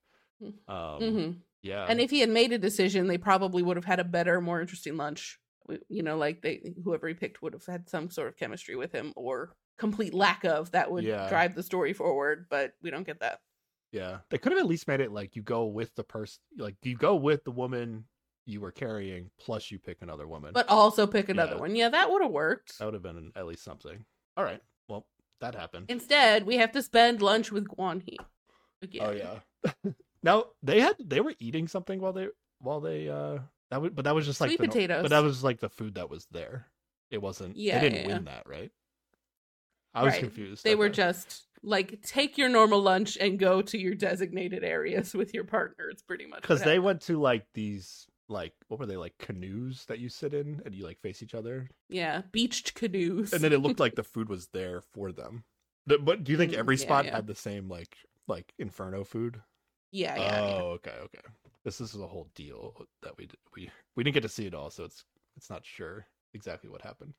Um, 0.69 1.03
Mhm. 1.03 1.43
yeah, 1.63 1.87
And 1.89 2.01
if 2.01 2.11
he 2.11 2.21
had 2.21 2.31
made 2.31 2.53
a 2.53 2.59
decision, 2.59 3.07
they 3.07 3.19
probably 3.19 3.63
would 3.63 3.77
have 3.77 3.85
had 3.85 4.01
a 4.01 4.05
better, 4.05 4.41
more 4.41 4.61
interesting 4.61 4.97
lunch. 4.97 5.41
You 5.89 6.03
know, 6.03 6.17
like 6.17 6.43
they 6.43 6.75
whoever 6.85 7.09
he 7.09 7.15
picked 7.15 7.43
would 7.43 7.53
have 7.53 7.67
had 7.67 7.89
some 7.89 8.11
sort 8.11 8.29
of 8.29 8.37
chemistry 8.37 8.75
with 8.77 8.93
him 8.93 9.13
or 9.17 9.55
complete 9.79 10.13
lack 10.15 10.45
of 10.45 10.71
that 10.73 10.91
would 10.91 11.05
Yeah. 11.05 11.29
drive 11.29 11.55
the 11.55 11.63
story 11.63 11.93
forward, 11.93 12.47
but 12.51 12.75
we 12.83 12.91
don't 12.91 13.07
get 13.07 13.21
that. 13.21 13.41
Yeah, 13.93 14.19
they 14.29 14.39
could 14.39 14.53
have 14.53 14.61
at 14.61 14.67
least 14.67 14.87
made 14.87 15.01
it 15.01 15.13
like 15.13 15.35
you 15.35 15.43
go 15.43 15.65
with 15.65 15.95
the 15.95 16.05
person, 16.05 16.41
like 16.59 16.77
you 16.83 16.95
go 16.97 17.17
with 17.17 17.45
the 17.45 17.51
woman 17.51 18.05
you 18.45 18.61
were 18.61 18.73
carrying, 18.73 19.31
plus 19.39 19.71
you 19.71 19.79
pick 19.79 20.03
another 20.03 20.27
woman. 20.27 20.53
But 20.53 20.69
also 20.69 21.07
pick 21.07 21.29
another 21.29 21.55
Yeah. 21.55 21.61
one. 21.61 21.77
Yeah, 21.77 21.89
that 21.89 22.11
would 22.11 22.23
have 22.23 22.31
worked. 22.31 22.79
that 22.79 22.85
would 22.85 22.95
have 22.95 23.03
been 23.03 23.33
at 23.35 23.47
least 23.47 23.65
something. 23.65 24.05
All 24.37 24.45
right, 24.45 24.63
well 24.89 25.07
that 25.41 25.55
happened. 25.55 25.87
Instead, 25.89 26.45
we 26.45 26.57
have 26.57 26.73
to 26.73 26.83
spend 26.83 27.23
lunch 27.23 27.51
with 27.51 27.67
Guan 27.69 28.03
Hee. 28.03 28.19
Again. 28.83 29.03
Oh 29.07 29.13
yeah. 29.13 29.93
now 30.23 30.45
they 30.63 30.81
had 30.81 30.97
they 31.01 31.21
were 31.21 31.35
eating 31.39 31.67
something 31.69 32.01
while 32.01 32.13
they 32.13 32.29
while 32.61 32.81
they 32.81 33.09
uh 33.09 33.39
that 33.71 33.81
would 33.83 33.95
but 33.95 34.05
that 34.05 34.15
was 34.15 34.27
just 34.27 34.41
like 34.41 34.51
Sweet 34.51 34.61
the 34.61 34.69
potatoes. 34.69 35.03
But 35.03 35.11
that 35.11 35.23
was 35.23 35.43
like 35.43 35.61
the 35.61 35.69
food 35.69 35.95
that 35.95 36.11
was 36.11 36.27
there. 36.31 36.67
It 37.11 37.23
wasn't. 37.23 37.57
Yeah, 37.57 37.79
they 37.79 37.89
didn't 37.89 38.03
yeah, 38.03 38.15
win 38.15 38.25
that, 38.27 38.47
right? 38.47 38.71
I 39.99 40.05
was 40.05 40.13
Right. 40.15 40.21
confused. 40.21 40.65
They 40.65 40.75
were 40.75 40.89
just 40.89 41.45
like 41.63 42.01
take 42.03 42.39
your 42.39 42.49
normal 42.49 42.81
lunch 42.81 43.17
and 43.21 43.39
go 43.39 43.61
to 43.63 43.77
your 43.79 43.95
designated 43.95 44.63
areas 44.63 45.13
with 45.15 45.35
your 45.35 45.45
partner. 45.45 45.89
It's 45.91 46.03
pretty 46.03 46.27
much 46.27 46.43
because 46.43 46.63
they 46.63 46.79
went 46.79 47.01
to 47.03 47.21
like 47.21 47.47
these 47.55 48.07
like 48.29 48.53
what 48.69 48.79
were 48.79 48.87
they 48.87 48.97
like 48.97 49.17
canoes 49.19 49.85
that 49.87 49.99
you 49.99 50.09
sit 50.09 50.35
in 50.35 50.61
and 50.65 50.75
you 50.75 50.85
like 50.85 51.01
face 51.01 51.23
each 51.23 51.35
other 51.35 51.67
yeah 51.89 52.21
beached 52.31 52.75
canoes. 52.75 53.33
and 53.33 53.43
then 53.43 53.55
it 53.55 53.61
looked 53.63 53.81
like 53.81 53.95
the 53.95 54.03
food 54.15 54.29
was 54.29 54.49
there 54.49 54.83
for 54.83 55.13
them. 55.13 55.45
But 55.87 56.25
do 56.25 56.31
you 56.33 56.37
think 56.39 56.53
Mm, 56.53 56.59
every 56.59 56.77
spot 56.77 57.07
yeah. 57.07 57.17
had 57.17 57.27
the 57.27 57.35
same 57.35 57.69
like 57.69 57.97
like 58.27 58.53
inferno 58.59 59.03
food? 59.05 59.41
yeah, 59.91 60.17
yeah, 60.17 60.23
yeah. 60.23 60.61
oh, 60.61 60.67
okay, 60.73 60.93
okay. 61.05 61.21
This, 61.65 61.79
this 61.79 61.95
is 61.95 62.01
a 62.01 62.07
whole 62.07 62.29
deal 62.35 62.75
that 63.03 63.17
we 63.17 63.29
we 63.57 63.71
we 63.97 64.05
didn't 64.05 64.15
get 64.15 64.23
to 64.23 64.29
see 64.29 64.45
it 64.47 64.55
all, 64.55 64.69
so 64.71 64.85
it's 64.85 65.05
it's 65.37 65.49
not 65.49 65.65
sure 65.65 66.07
exactly 66.35 66.69
what 66.69 66.83
happened. 66.83 67.15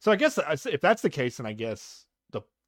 So 0.00 0.10
I 0.10 0.16
guess 0.16 0.38
if 0.66 0.80
that's 0.80 1.02
the 1.02 1.10
case, 1.10 1.36
then 1.36 1.44
I 1.46 1.52
guess 1.52 2.05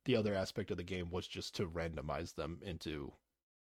the 0.09 0.15
the 0.15 0.19
other 0.19 0.35
aspect 0.35 0.71
of 0.71 0.79
the 0.79 0.83
game 0.83 1.11
was 1.11 1.29
just 1.29 1.55
to 1.57 1.69
randomize 1.69 2.35
them 2.35 2.59
into 2.63 3.13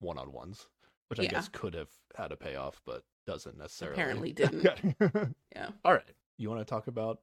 one 0.00 0.18
on 0.18 0.30
ones, 0.30 0.68
which 1.08 1.18
I 1.18 1.24
guess 1.24 1.48
could 1.48 1.72
have 1.74 1.88
had 2.16 2.32
a 2.32 2.36
payoff, 2.36 2.80
but 2.84 3.02
doesn't 3.26 3.56
necessarily. 3.56 3.94
Apparently 3.94 4.32
didn't. 4.42 4.66
Okay. 4.66 4.94
Yeah. 5.56 5.68
All 5.84 5.92
right. 5.92 6.02
You 6.36 6.50
want 6.50 6.60
to 6.60 6.64
talk 6.64 6.88
about 6.88 7.20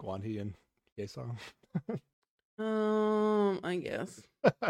Guan 0.00 0.22
Hee 0.22 0.38
and 0.38 0.54
Hyesung? 0.98 1.36
Um, 2.58 3.60
I 3.64 3.76
guess. 3.76 4.20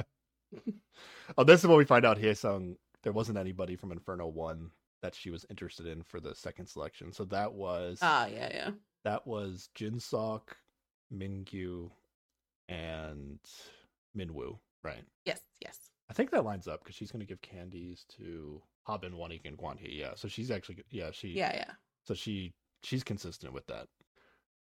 oh, 1.37 1.45
this 1.45 1.61
is 1.61 1.67
when 1.67 1.79
we 1.79 1.85
find 1.85 2.05
out 2.05 2.19
Hyesung 2.19 2.77
there 3.03 3.13
wasn't 3.13 3.39
anybody 3.39 3.75
from 3.77 3.91
Inferno 3.91 4.27
One 4.29 4.71
that 5.03 5.15
she 5.15 5.31
was 5.31 5.45
interested 5.51 5.87
in 5.87 6.03
for 6.03 6.21
the 6.21 6.35
second 6.35 6.67
selection. 6.67 7.13
So 7.13 7.25
that 7.25 7.53
was 7.53 7.99
Ah, 8.03 8.27
yeah, 8.27 8.51
yeah. 8.53 8.71
that 9.05 9.27
was 9.27 9.69
Jinsok, 9.75 10.43
Minkyu, 11.13 11.91
and 12.69 13.39
Minwoo. 14.17 14.59
Right. 14.83 15.05
Yes, 15.25 15.41
yes. 15.61 15.79
I 16.11 16.13
think 16.13 16.31
that 16.31 16.45
lines 16.45 16.69
up 16.69 16.83
because 16.83 16.95
she's 16.95 17.11
going 17.11 17.21
to 17.21 17.27
give 17.27 17.41
candies 17.41 18.05
to 18.19 18.61
Habin, 18.87 19.13
Wanik, 19.15 19.47
and 19.47 19.57
Guan 19.57 19.79
Hee. 19.79 19.99
Yeah. 19.99 20.13
So 20.17 20.29
she's 20.29 20.51
actually 20.51 20.85
yeah 20.91 21.11
she 21.13 21.29
Yeah, 21.29 21.53
yeah. 21.55 21.71
so 22.05 22.13
she 22.15 22.53
she's 22.83 23.03
consistent 23.03 23.53
with 23.55 23.67
that, 23.69 23.87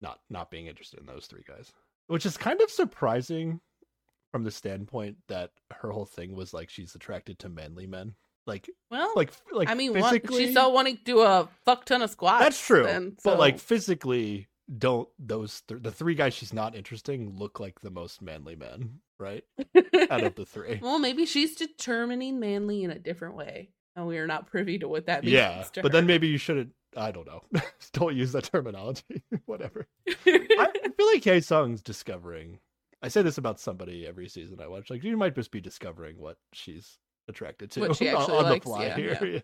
not 0.02 0.20
not 0.30 0.52
being 0.52 0.68
interested 0.68 1.00
in 1.00 1.06
those 1.08 1.26
three 1.26 1.44
guys, 1.48 1.72
which 2.08 2.26
is 2.26 2.38
kind 2.38 2.62
of 2.62 2.70
surprising 2.70 3.60
from 4.32 4.44
the 4.44 4.52
standpoint 4.52 5.18
that 5.28 5.50
her 5.82 5.92
whole 5.92 6.06
thing 6.06 6.36
was 6.36 6.54
like 6.54 6.70
she's 6.70 6.94
attracted 6.96 7.40
to 7.40 7.50
manly 7.50 7.88
men, 7.88 8.14
like 8.46 8.70
Well, 8.92 9.12
like 9.16 9.32
like 9.52 9.68
I 9.70 9.74
mean, 9.74 9.94
physically. 9.94 10.46
she 10.48 10.54
saw 10.54 10.70
wanting 10.70 10.98
to 10.98 11.04
do 11.04 11.22
a 11.22 11.50
fuck 11.66 11.86
ton 11.86 12.04
of 12.04 12.12
squats. 12.12 12.44
that's 12.44 12.66
true, 12.66 12.84
then, 12.84 13.18
but 13.24 13.40
like 13.40 13.58
physically, 13.60 14.48
don't 14.78 15.10
those 15.20 15.62
th- 15.68 15.82
the 15.84 15.92
three 15.92 16.16
guys 16.16 16.34
she's 16.34 16.54
not 16.54 16.76
interesting 16.76 17.36
look 17.38 17.60
like 17.60 17.82
the 17.82 17.90
most 17.90 18.22
manly 18.22 18.56
men, 18.56 19.00
right? 19.20 19.44
Out 20.10 20.24
of 20.24 20.36
the 20.36 20.46
three, 20.46 20.80
well, 20.82 21.00
maybe 21.00 21.26
she's 21.26 21.56
determining 21.56 22.40
manly 22.40 22.84
in 22.84 22.92
a 22.92 23.00
different 23.00 23.36
way, 23.36 23.70
and 23.96 24.08
we 24.08 24.18
are 24.18 24.28
not 24.28 24.48
privy 24.48 24.80
to 24.80 24.88
what 24.88 25.08
that 25.08 25.24
means. 25.24 25.34
yeah. 25.34 25.64
But 25.76 25.86
her. 25.86 25.90
then 25.90 26.06
maybe 26.06 26.28
you 26.28 26.38
shouldn't. 26.38 26.72
I 26.96 27.12
don't 27.12 27.28
know. 27.28 27.44
don't 27.94 28.16
use 28.16 28.32
that 28.34 28.46
terminology. 28.46 29.24
Whatever. 29.46 29.88
I 30.08 30.14
I 30.26 30.90
feel 30.98 31.08
like 31.08 31.24
Hyesung's 31.24 31.82
discovering. 31.82 32.60
I 33.02 33.08
say 33.08 33.24
this 33.24 33.38
about 33.38 33.60
somebody 33.60 34.06
every 34.06 34.30
season 34.30 34.62
I 34.62 34.68
watch. 34.68 34.90
Like 34.90 35.04
you 35.04 35.18
might 35.18 35.36
just 35.36 35.52
be 35.52 35.62
discovering 35.62 36.18
what 36.18 36.38
she's 36.54 37.00
attracted 37.28 37.72
to 37.72 37.82
on- 37.82 37.88
likes, 37.90 38.00
the 38.00 38.60
fly 38.70 38.86
yeah, 38.86 38.96
here. 38.96 39.42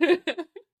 Yeah. 0.00 0.16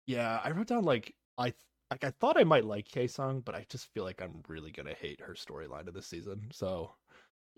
yeah, 0.06 0.40
I 0.42 0.50
wrote 0.50 0.66
down 0.66 0.84
like 0.84 1.14
I 1.38 1.52
like 1.90 2.04
I 2.04 2.10
thought 2.10 2.38
I 2.38 2.44
might 2.44 2.64
like 2.64 2.88
Hyesung, 2.88 3.44
but 3.44 3.54
I 3.54 3.64
just 3.68 3.86
feel 3.92 4.04
like 4.04 4.20
I'm 4.20 4.42
really 4.48 4.70
gonna 4.70 4.94
hate 4.94 5.20
her 5.20 5.34
storyline 5.34 5.88
of 5.88 5.94
this 5.94 6.06
season. 6.06 6.48
So 6.52 6.92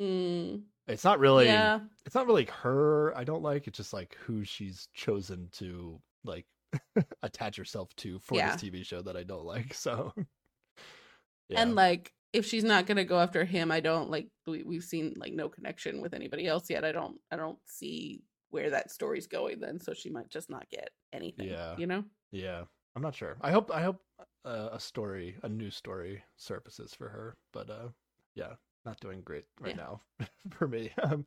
Mm, 0.01 0.63
it's 0.87 1.05
not 1.05 1.19
really 1.19 1.47
yeah, 1.47 1.81
it's 2.07 2.15
not 2.15 2.27
really 2.27 2.45
her 2.47 3.17
I 3.17 3.25
don't 3.25 3.43
like. 3.43 3.67
It's 3.67 3.77
just 3.79 3.93
like 3.93 4.15
who 4.25 4.45
she's 4.45 4.89
chosen 4.95 5.49
to 5.53 6.01
like 6.25 6.47
attach 7.23 7.57
herself 7.57 7.95
to 7.97 8.19
for 8.21 8.37
Yeah. 8.37 8.53
this 8.53 8.63
TV 8.63 8.85
show 8.85 9.03
that 9.03 9.17
I 9.17 9.25
don't 9.25 9.45
like. 9.45 9.75
So 9.75 10.13
and 11.55 11.75
like 11.75 12.13
if 12.33 12.45
she's 12.47 12.65
not 12.65 12.87
gonna 12.87 13.05
go 13.05 13.19
after 13.19 13.45
him, 13.45 13.71
I 13.73 13.81
don't 13.81 14.11
like. 14.11 14.29
We, 14.47 14.63
we've 14.63 14.85
seen 14.85 15.15
like 15.17 15.33
no 15.33 15.49
connection 15.49 16.01
with 16.01 16.15
anybody 16.15 16.47
else 16.47 16.69
yet. 16.71 16.85
I 16.85 16.93
don't. 16.93 17.19
I 17.31 17.37
don't 17.37 17.59
see 17.65 18.23
where 18.51 18.71
that 18.71 18.91
story's 18.91 19.27
going. 19.27 19.61
Then, 19.61 19.81
so 19.81 19.95
she 19.95 20.11
might 20.11 20.29
just 20.29 20.51
not 20.51 20.69
get 20.71 20.91
anything. 21.13 21.49
Yeah. 21.49 21.77
you 21.77 21.87
know. 21.87 22.05
Yeah, 22.31 22.65
I'm 22.95 23.03
not 23.03 23.15
sure. 23.15 23.37
I 23.41 23.51
hope 23.51 23.71
I 23.73 23.83
hope 23.83 24.03
uh, 24.45 24.69
a 24.73 24.81
story, 24.81 25.37
a 25.43 25.49
new 25.49 25.71
story, 25.71 26.23
surfaces 26.37 26.95
for 26.95 27.09
her. 27.09 27.37
But 27.53 27.71
uh, 27.71 27.89
yeah, 28.35 28.55
not 28.85 29.01
doing 29.01 29.21
great 29.23 29.45
right 29.61 29.77
Yeah. 29.77 29.83
now 29.83 30.01
for 30.51 30.69
me. 30.69 30.91
Um, 31.03 31.25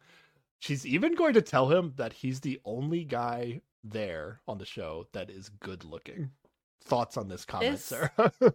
she's 0.60 0.86
even 0.86 1.16
going 1.16 1.34
to 1.36 1.42
tell 1.42 1.70
him 1.70 1.94
that 1.98 2.14
he's 2.14 2.40
the 2.40 2.60
only 2.66 3.04
guy 3.04 3.62
there 3.84 4.42
on 4.48 4.58
the 4.58 4.66
show 4.66 5.08
that 5.14 5.30
is 5.30 5.50
good 5.50 5.84
looking. 5.86 6.32
Thoughts 6.84 7.18
on 7.18 7.28
this 7.28 7.46
comment, 7.46 7.74
This- 7.74 7.86
Sarah? 7.86 8.12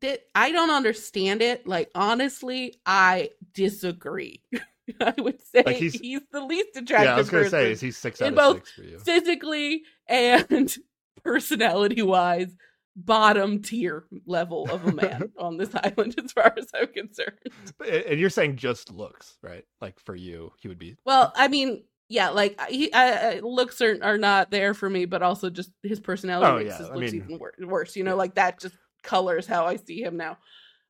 Did, 0.00 0.20
I 0.34 0.50
don't 0.50 0.70
understand 0.70 1.40
it. 1.40 1.66
Like 1.66 1.90
honestly, 1.94 2.74
I 2.84 3.30
disagree. 3.54 4.42
I 5.00 5.14
would 5.18 5.40
say 5.42 5.62
Like, 5.64 5.76
he's- 5.76 5.94
he's, 5.94 6.20
the 6.30 6.40
least 6.44 6.76
attractive. 6.76 7.06
yeah, 7.06 7.14
I 7.14 7.18
was 7.18 7.30
gonna 7.30 7.44
say, 7.44 7.58
person. 7.58 7.72
is 7.72 7.80
he 7.80 7.90
six 7.90 8.20
in 8.20 8.26
out 8.26 8.28
of 8.32 8.34
both 8.36 8.56
six 8.56 8.72
for 8.72 8.82
you? 8.82 8.98
physically 8.98 9.82
and 10.08 10.76
personality 11.22 12.02
wise 12.02 12.54
bottom 12.96 13.60
tier 13.60 14.04
level 14.26 14.70
of 14.70 14.84
a 14.86 14.92
man 14.92 15.32
on 15.38 15.56
this 15.56 15.70
island 15.74 16.14
as 16.22 16.32
far 16.32 16.54
as 16.56 16.66
I'm 16.74 16.86
concerned. 16.88 17.38
And 17.86 18.20
you're 18.20 18.30
saying 18.30 18.56
just 18.56 18.92
looks, 18.92 19.36
right? 19.42 19.64
Like 19.80 19.98
for 20.00 20.14
you, 20.14 20.52
he 20.60 20.68
would 20.68 20.78
be. 20.78 20.96
Well, 21.04 21.32
I 21.34 21.48
mean, 21.48 21.84
yeah, 22.08 22.30
like 22.30 22.60
he 22.68 22.90
uh, 22.92 23.40
looks 23.40 23.80
are 23.80 23.98
are 24.02 24.18
not 24.18 24.50
there 24.50 24.74
for 24.74 24.88
me, 24.88 25.06
but 25.06 25.22
also 25.22 25.50
just 25.50 25.70
his 25.82 26.00
personality 26.00 26.46
Oh, 26.50 26.58
makes 26.58 26.70
yeah, 26.70 26.78
his 26.78 26.86
I 26.90 26.94
looks 26.94 27.12
mean- 27.12 27.22
even 27.24 27.38
wor- 27.38 27.54
worse. 27.60 27.96
You 27.96 28.04
know, 28.04 28.12
Yeah. 28.12 28.14
like 28.16 28.34
that 28.36 28.60
just 28.60 28.76
colors 29.02 29.46
how 29.46 29.66
I 29.66 29.76
see 29.76 30.02
him 30.02 30.16
now. 30.16 30.38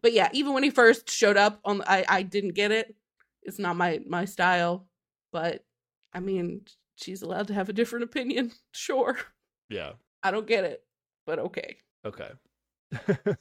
But 0.02 0.12
yeah, 0.12 0.28
even 0.32 0.52
when 0.52 0.62
he 0.62 0.70
first 0.70 1.08
showed 1.10 1.36
up 1.38 1.60
on, 1.64 1.82
I 1.86 2.04
I 2.08 2.22
didn't 2.22 2.54
get 2.54 2.70
it. 2.72 2.94
It's 3.42 3.58
not 3.58 3.76
my 3.76 4.00
my 4.06 4.24
style, 4.26 4.86
but 5.32 5.64
I 6.12 6.20
mean, 6.20 6.62
she's 6.96 7.22
allowed 7.22 7.46
to 7.48 7.54
have 7.54 7.68
a 7.68 7.72
different 7.72 8.04
opinion. 8.04 8.52
Sure, 8.72 9.16
Yeah. 9.70 9.92
I 10.22 10.30
don't 10.30 10.46
get 10.46 10.64
it, 10.64 10.82
but 11.26 11.38
okay. 11.38 11.76
Okay. 12.04 12.30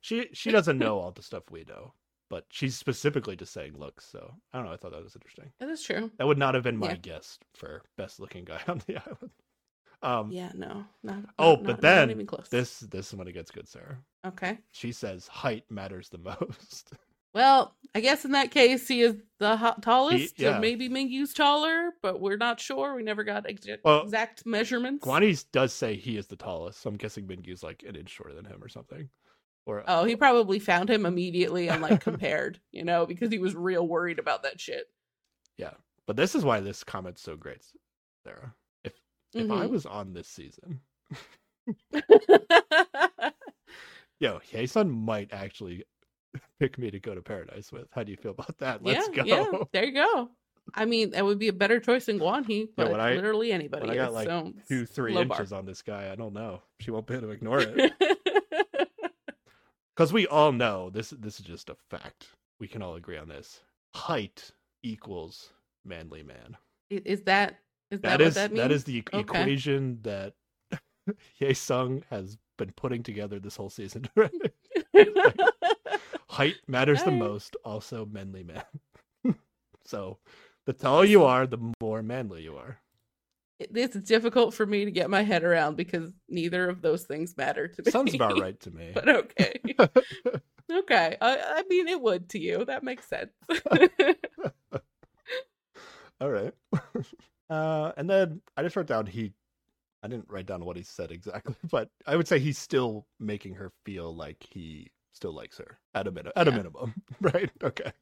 she 0.00 0.28
she 0.32 0.50
doesn't 0.50 0.78
know 0.78 0.98
all 0.98 1.10
the 1.12 1.22
stuff 1.22 1.44
we 1.50 1.64
know, 1.68 1.92
but 2.30 2.44
she's 2.50 2.76
specifically 2.76 3.36
just 3.36 3.52
saying 3.52 3.76
looks. 3.76 4.06
So 4.06 4.32
I 4.52 4.58
don't 4.58 4.66
know. 4.66 4.72
I 4.72 4.76
thought 4.76 4.92
that 4.92 5.02
was 5.02 5.16
interesting. 5.16 5.50
That 5.60 5.68
is 5.68 5.82
true. 5.82 6.10
That 6.18 6.26
would 6.26 6.38
not 6.38 6.54
have 6.54 6.62
been 6.64 6.76
my 6.76 6.90
Yeah. 6.90 6.96
guess 6.96 7.38
for 7.54 7.82
best 7.96 8.20
looking 8.20 8.44
guy 8.44 8.60
on 8.68 8.80
the 8.86 8.96
island. 8.98 9.30
Um, 10.02 10.30
Yeah, 10.30 10.52
no, 10.54 10.84
not. 11.02 11.24
Oh, 11.38 11.54
not- 11.54 11.62
but 11.64 11.70
not- 11.72 11.80
then 11.80 12.08
not 12.08 12.14
even 12.14 12.26
close. 12.26 12.48
this 12.48 12.80
this 12.80 13.08
is 13.08 13.14
when 13.14 13.28
it 13.28 13.32
gets 13.32 13.50
good, 13.50 13.66
Sarah. 13.68 13.98
Okay. 14.26 14.58
She 14.72 14.92
says 14.92 15.26
height 15.26 15.64
matters 15.70 16.08
the 16.08 16.18
most. 16.40 16.92
Well, 17.36 17.76
I 17.94 18.00
guess 18.00 18.24
in 18.24 18.32
that 18.32 18.50
case, 18.50 18.88
he 18.88 19.02
is 19.02 19.14
the 19.40 19.58
ho- 19.58 19.74
tallest. 19.82 20.38
yeah. 20.40 20.56
Or 20.56 20.60
maybe 20.60 20.88
Minkyu's 20.88 21.34
taller, 21.34 21.90
but 22.00 22.18
we're 22.18 22.38
not 22.38 22.58
sure. 22.58 22.94
We 22.94 23.02
never 23.02 23.24
got 23.24 23.44
ex- 23.46 23.66
Well, 23.84 24.04
exact 24.04 24.46
measurements. 24.46 25.04
Guani 25.06 25.44
does 25.52 25.74
say 25.74 25.96
he 25.96 26.16
is 26.16 26.26
the 26.28 26.36
tallest, 26.36 26.80
so 26.80 26.88
I'm 26.88 26.96
guessing 26.96 27.26
Minkyu's 27.26 27.62
like 27.62 27.82
an 27.86 27.94
inch 27.94 28.08
shorter 28.08 28.32
than 28.32 28.46
him 28.46 28.64
or 28.64 28.68
something. 28.68 29.10
Or 29.66 29.84
Oh, 29.86 30.04
he 30.04 30.16
probably 30.16 30.58
found 30.58 30.88
him 30.88 31.04
immediately 31.04 31.68
and 31.68 31.82
like 31.82 32.00
compared, 32.00 32.58
you 32.72 32.84
know, 32.84 33.04
because 33.04 33.30
he 33.30 33.38
was 33.38 33.54
real 33.54 33.86
worried 33.86 34.18
about 34.18 34.42
that 34.44 34.58
shit. 34.58 34.86
yeah. 35.58 35.74
But 36.06 36.16
this 36.16 36.34
is 36.34 36.42
why 36.42 36.60
this 36.60 36.84
comment's 36.84 37.20
so 37.20 37.36
great, 37.36 37.62
Sarah. 38.24 38.54
If 38.82 38.94
if 39.34 39.50
I 39.50 39.66
Mhm. 39.66 39.70
was 39.70 39.84
on 39.84 40.14
this 40.14 40.28
season, 40.28 40.80
yo, 44.20 44.38
Haesun 44.52 44.88
might 44.90 45.32
actually 45.32 45.84
pick 46.60 46.78
me 46.78 46.90
to 46.90 46.98
go 47.00 47.14
to 47.14 47.22
paradise 47.22 47.72
with. 47.72 47.88
How 47.92 48.02
do 48.02 48.10
you 48.10 48.16
feel 48.16 48.32
about 48.32 48.56
that? 48.58 48.82
Let's 48.82 49.08
yeah, 49.14 49.24
go. 49.24 49.28
yeah, 49.52 49.58
there 49.72 49.84
you 49.84 49.92
go. 49.94 50.30
I 50.74 50.84
mean, 50.84 51.10
that 51.10 51.24
would 51.24 51.38
be 51.38 51.46
a 51.48 51.52
better 51.52 51.78
choice 51.78 52.06
than 52.06 52.18
Guanhee, 52.18 52.68
but 52.76 52.90
when 52.90 53.00
I- 53.00 53.14
literally 53.14 53.52
anybody 53.52 53.88
I 53.90 53.94
got 53.94 54.08
is, 54.08 54.14
like 54.14 54.26
so 54.28 54.52
two, 54.68 54.84
three 54.84 55.12
low 55.14 55.24
bar. 55.24 55.38
inches 55.38 55.52
on 55.52 55.64
this 55.64 55.80
guy, 55.82 56.10
I 56.10 56.16
don't 56.16 56.32
know. 56.32 56.60
She 56.80 56.90
won't 56.90 57.06
be 57.06 57.14
able 57.14 57.28
to 57.28 57.32
ignore 57.32 57.60
it. 57.60 57.92
Because 59.94 60.12
we 60.12 60.26
all 60.26 60.52
know 60.52 60.90
this 60.90 61.08
this 61.08 61.40
is 61.40 61.46
just 61.46 61.70
a 61.70 61.76
fact. 61.88 62.26
We 62.60 62.68
can 62.68 62.82
all 62.82 62.96
agree 62.96 63.16
on 63.16 63.28
this. 63.28 63.62
Height 63.94 64.50
equals 64.82 65.54
manly 65.86 66.22
man. 66.22 66.56
Is 66.90 67.22
that 67.22 67.60
Is 67.90 68.00
that 68.02 68.18
that, 68.18 68.20
is 68.20 68.26
what 68.26 68.34
that 68.34 68.50
means? 68.52 68.60
that 68.62 68.72
is 68.72 68.84
the 68.84 68.98
Okay. 69.14 69.20
equation 69.20 70.00
that 70.02 70.34
Ye 71.38 71.54
Sung 71.54 72.02
has 72.10 72.36
been 72.58 72.72
putting 72.72 73.02
together 73.02 73.38
this 73.40 73.56
whole 73.56 73.70
season. 73.70 74.06
Height 76.36 76.56
matters 76.68 77.02
the 77.02 77.10
most, 77.10 77.56
also 77.64 78.04
manly 78.04 78.44
man. 78.44 78.62
so 79.86 80.18
the 80.66 80.74
taller 80.74 81.06
you 81.06 81.24
are, 81.24 81.46
the 81.46 81.72
more 81.80 82.02
manly 82.02 82.42
you 82.42 82.56
are. 82.56 82.78
it's 83.58 83.96
difficult 83.96 84.52
for 84.52 84.66
me 84.66 84.84
to 84.84 84.90
get 84.90 85.08
my 85.08 85.22
head 85.22 85.44
around 85.44 85.76
because 85.76 86.12
neither 86.28 86.68
of 86.68 86.82
those 86.82 87.04
things 87.04 87.34
matter 87.38 87.68
to 87.68 87.82
me. 87.82 87.90
Sounds 87.90 88.12
about 88.12 88.38
right 88.38 88.60
to 88.60 88.70
me. 88.78 88.90
but 88.92 89.08
okay. 89.08 89.54
okay. 90.70 91.16
I, 91.22 91.38
I 91.38 91.62
mean, 91.70 91.88
it 91.88 92.02
would 92.02 92.28
to 92.30 92.38
you. 92.38 92.66
That 92.66 92.84
makes 92.84 93.06
sense. 93.08 93.32
All 96.20 96.30
right. 96.30 96.52
Uh, 97.48 97.92
and 97.96 98.10
then 98.10 98.42
I 98.58 98.62
just 98.62 98.76
wrote 98.76 98.86
down 98.88 99.06
he. 99.06 99.32
I 100.02 100.08
didn't 100.08 100.28
write 100.28 100.46
down 100.46 100.66
what 100.66 100.76
he 100.76 100.82
said 100.82 101.10
exactly, 101.10 101.56
but 101.70 101.88
I 102.06 102.14
would 102.16 102.28
say 102.28 102.38
he's 102.38 102.58
still 102.58 103.06
making 103.18 103.54
her 103.54 103.72
feel 103.86 104.14
like 104.14 104.46
he 104.50 104.90
still 105.16 105.34
likes 105.34 105.58
her 105.58 105.78
at 105.94 106.06
a 106.06 106.10
minute, 106.10 106.32
at 106.36 106.46
a 106.46 106.52
minimum, 106.52 106.94
right? 107.20 107.50
Okay. 107.62 107.92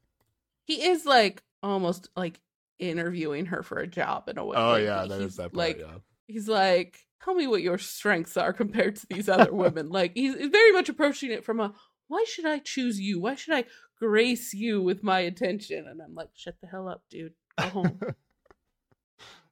he 0.65 0.83
is 0.83 1.05
like 1.05 1.41
almost 1.63 2.09
like 2.15 2.39
interviewing 2.77 3.47
her 3.47 3.63
for 3.63 3.77
a 3.79 3.87
job 3.87 4.27
in 4.27 4.37
a 4.37 4.45
way. 4.45 4.57
Oh 4.57 4.73
Like, 4.73 4.83
yeah, 4.83 5.05
that 5.07 5.21
he's 5.21 5.37
that 5.37 5.53
part. 5.53 5.55
Like 5.55 5.79
yeah. 5.79 5.97
he's 6.27 6.47
like, 6.47 6.99
tell 7.23 7.33
me 7.33 7.47
what 7.47 7.61
your 7.61 7.77
strengths 7.77 8.37
are 8.37 8.53
compared 8.53 8.97
to 8.97 9.07
these 9.09 9.29
other 9.29 9.53
women. 9.53 9.89
Like 9.89 10.11
he's, 10.13 10.35
he's 10.35 10.49
very 10.49 10.71
much 10.73 10.89
approaching 10.89 11.31
it 11.31 11.45
from 11.45 11.59
a 11.59 11.73
why 12.07 12.23
should 12.27 12.45
I 12.45 12.59
choose 12.59 12.99
you? 12.99 13.19
Why 13.19 13.35
should 13.35 13.55
I 13.55 13.63
grace 13.97 14.53
you 14.53 14.81
with 14.81 15.01
my 15.01 15.19
attention? 15.21 15.87
And 15.87 16.01
I'm 16.01 16.13
like, 16.13 16.29
shut 16.35 16.55
the 16.61 16.67
hell 16.67 16.87
up, 16.87 17.01
dude. 17.09 17.33
Go 17.57 17.69
home. 17.69 17.99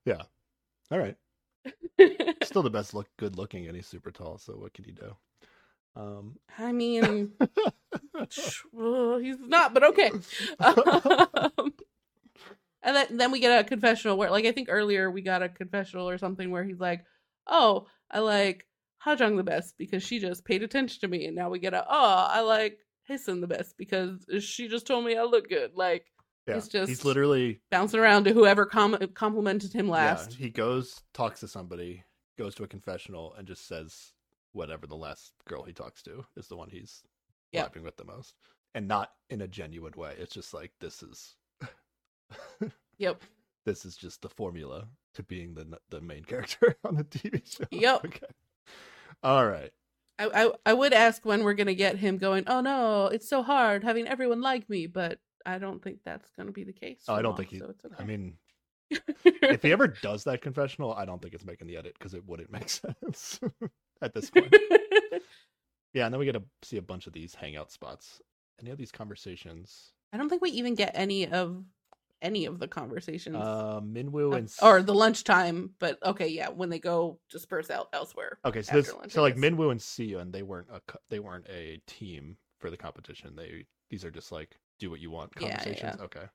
Yeah. 0.05 0.23
All 0.91 0.99
right. 0.99 1.15
Still 2.43 2.61
the 2.61 2.69
best 2.69 2.93
look, 2.93 3.07
good 3.17 3.37
looking, 3.37 3.67
and 3.67 3.75
he's 3.75 3.87
super 3.87 4.11
tall. 4.11 4.37
So 4.37 4.53
what 4.53 4.73
can 4.73 4.83
you 4.83 4.91
do? 4.91 5.15
Um. 5.95 6.37
I 6.57 6.71
mean, 6.71 7.33
well, 8.71 9.17
he's 9.19 9.37
not, 9.39 9.73
but 9.73 9.83
okay. 9.83 10.11
Um, 10.59 11.73
and 12.81 12.95
then 12.95 13.17
then 13.17 13.31
we 13.31 13.39
get 13.39 13.59
a 13.59 13.63
confessional 13.67 14.17
where, 14.17 14.31
like, 14.31 14.45
I 14.45 14.51
think 14.51 14.67
earlier 14.71 15.09
we 15.09 15.21
got 15.21 15.43
a 15.43 15.49
confessional 15.49 16.09
or 16.09 16.17
something 16.17 16.51
where 16.51 16.63
he's 16.63 16.79
like, 16.79 17.05
"Oh, 17.47 17.87
I 18.11 18.19
like 18.19 18.65
Hajong 19.05 19.37
the 19.37 19.43
best 19.43 19.75
because 19.77 20.03
she 20.03 20.19
just 20.19 20.45
paid 20.45 20.63
attention 20.63 20.99
to 21.01 21.07
me," 21.07 21.25
and 21.27 21.35
now 21.35 21.49
we 21.49 21.59
get 21.59 21.73
a, 21.73 21.85
"Oh, 21.87 22.27
I 22.29 22.41
like 22.41 22.79
Hyesung 23.09 23.41
the 23.41 23.47
best 23.47 23.77
because 23.77 24.25
she 24.39 24.67
just 24.67 24.87
told 24.87 25.05
me 25.05 25.15
I 25.15 25.23
look 25.23 25.47
good." 25.49 25.71
Like 25.75 26.05
yeah. 26.47 26.55
He's 26.55 26.67
just- 26.67 26.89
he's 26.89 27.05
literally 27.05 27.61
bouncing 27.71 27.99
around 27.99 28.25
to 28.25 28.33
whoever 28.33 28.65
com- 28.65 28.97
complimented 29.13 29.71
him 29.73 29.87
last. 29.87 30.31
Yeah, 30.31 30.37
he 30.37 30.49
goes, 30.49 31.01
talks 31.13 31.39
to 31.39 31.47
somebody, 31.47 32.03
goes 32.37 32.55
to 32.55 32.63
a 32.63 32.67
confessional, 32.67 33.33
and 33.37 33.47
just 33.47 33.65
says 33.67 34.11
whatever 34.53 34.87
the 34.87 34.95
last 34.95 35.33
girl 35.47 35.63
he 35.63 35.73
talks 35.73 36.01
to 36.03 36.25
is 36.37 36.47
the 36.47 36.55
one 36.57 36.69
he's 36.69 37.03
Yeah. 37.51 37.67
vibing 37.67 37.83
with 37.83 37.97
the 37.97 38.05
most, 38.05 38.35
and 38.73 38.87
not 38.87 39.11
in 39.29 39.41
a 39.41 39.47
genuine 39.47 39.93
way. 39.95 40.15
It's 40.17 40.33
just 40.33 40.53
like 40.53 40.71
this 40.79 41.03
is, 41.03 41.35
Yep. 42.97 43.21
this 43.65 43.85
is 43.85 43.95
just 43.95 44.21
the 44.21 44.29
formula 44.29 44.87
to 45.15 45.23
being 45.23 45.53
the 45.53 45.77
the 45.89 46.01
main 46.01 46.23
character 46.23 46.75
on 46.83 46.95
the 46.95 47.03
TV 47.03 47.41
show. 47.45 47.65
Yep. 47.71 48.01
Okay. 48.05 48.27
All 49.21 49.45
right. 49.47 49.71
I, 50.19 50.29
I 50.45 50.51
I 50.67 50.73
would 50.73 50.93
ask 50.93 51.25
when 51.25 51.43
we're 51.43 51.53
gonna 51.53 51.73
get 51.73 51.97
him 51.97 52.17
going. 52.17 52.43
Oh 52.47 52.61
no, 52.61 53.07
it's 53.07 53.27
so 53.29 53.41
hard 53.41 53.83
having 53.83 54.07
everyone 54.07 54.41
like 54.41 54.69
me, 54.69 54.85
but 54.87 55.19
I 55.45 55.57
don't 55.59 55.81
think 55.83 55.99
that's 56.05 56.29
gonna 56.37 56.51
be 56.51 56.63
the 56.63 56.73
case. 56.73 57.03
Oh, 57.07 57.13
I 57.15 57.21
don't 57.21 57.31
long, 57.31 57.37
think 57.37 57.49
he- 57.51 57.59
So 57.59 57.67
it's 57.69 57.83
okay. 57.85 57.95
I 57.99 58.05
mean, 58.05 58.37
if 59.25 59.63
he 59.63 59.71
ever 59.71 59.87
does 59.87 60.23
that 60.25 60.41
confessional, 60.41 60.93
I 60.93 61.05
don't 61.05 61.21
think 61.21 61.33
it's 61.33 61.45
making 61.45 61.67
the 61.67 61.77
edit 61.77 61.95
because 61.97 62.13
it 62.13 62.25
wouldn't 62.27 62.51
make 62.51 62.69
sense 62.69 63.39
at 64.01 64.13
this 64.13 64.29
point. 64.29 64.53
Yeah, 65.93 66.05
and 66.05 66.13
then 66.13 66.17
we 66.19 66.25
get 66.25 66.31
to 66.31 66.41
see 66.63 66.77
a 66.77 66.81
bunch 66.81 67.05
of 67.05 67.13
these 67.13 67.35
hangout 67.35 67.71
spots. 67.71 68.19
Any 68.59 68.71
of 68.71 68.79
these 68.79 68.91
conversations? 68.91 69.91
I 70.11 70.17
don't 70.17 70.27
think 70.27 70.41
we 70.41 70.49
even 70.49 70.73
get 70.73 70.91
any 70.95 71.27
of 71.27 71.63
any 72.19 72.45
of 72.45 72.57
the 72.57 72.67
conversations 72.67 73.35
Uh, 73.35 73.79
Minwoo 73.79 74.33
Uh, 74.33 74.37
and 74.37 74.51
or 74.63 74.81
the 74.81 74.93
lunchtime. 74.95 75.71
But 75.77 75.99
okay, 76.03 76.27
yeah, 76.29 76.49
when 76.49 76.69
they 76.69 76.79
go 76.79 77.19
disperse 77.29 77.69
out 77.69 77.89
elsewhere. 77.93 78.39
okay, 78.43 78.63
so 78.63 78.73
this, 78.75 78.91
lunch, 78.91 79.11
so 79.11 79.21
like. 79.21 79.35
Minwoo 79.35 79.69
and 79.71 79.79
Sion, 79.79 80.31
they 80.31 80.41
weren't 80.41 80.67
a 80.71 80.81
they 81.11 81.19
weren't 81.19 81.45
a 81.47 81.79
team 81.85 82.37
for 82.59 82.71
the 82.71 82.77
competition. 82.77 83.35
They 83.35 83.67
these 83.91 84.03
are 84.03 84.09
just 84.11 84.31
like 84.31 84.57
do 84.79 84.89
what 84.89 84.99
you 84.99 85.11
want 85.11 85.31
Yeah, 85.39 85.47
yeah. 85.47 85.57
conversations. 85.57 86.01
Okay. 86.01 86.25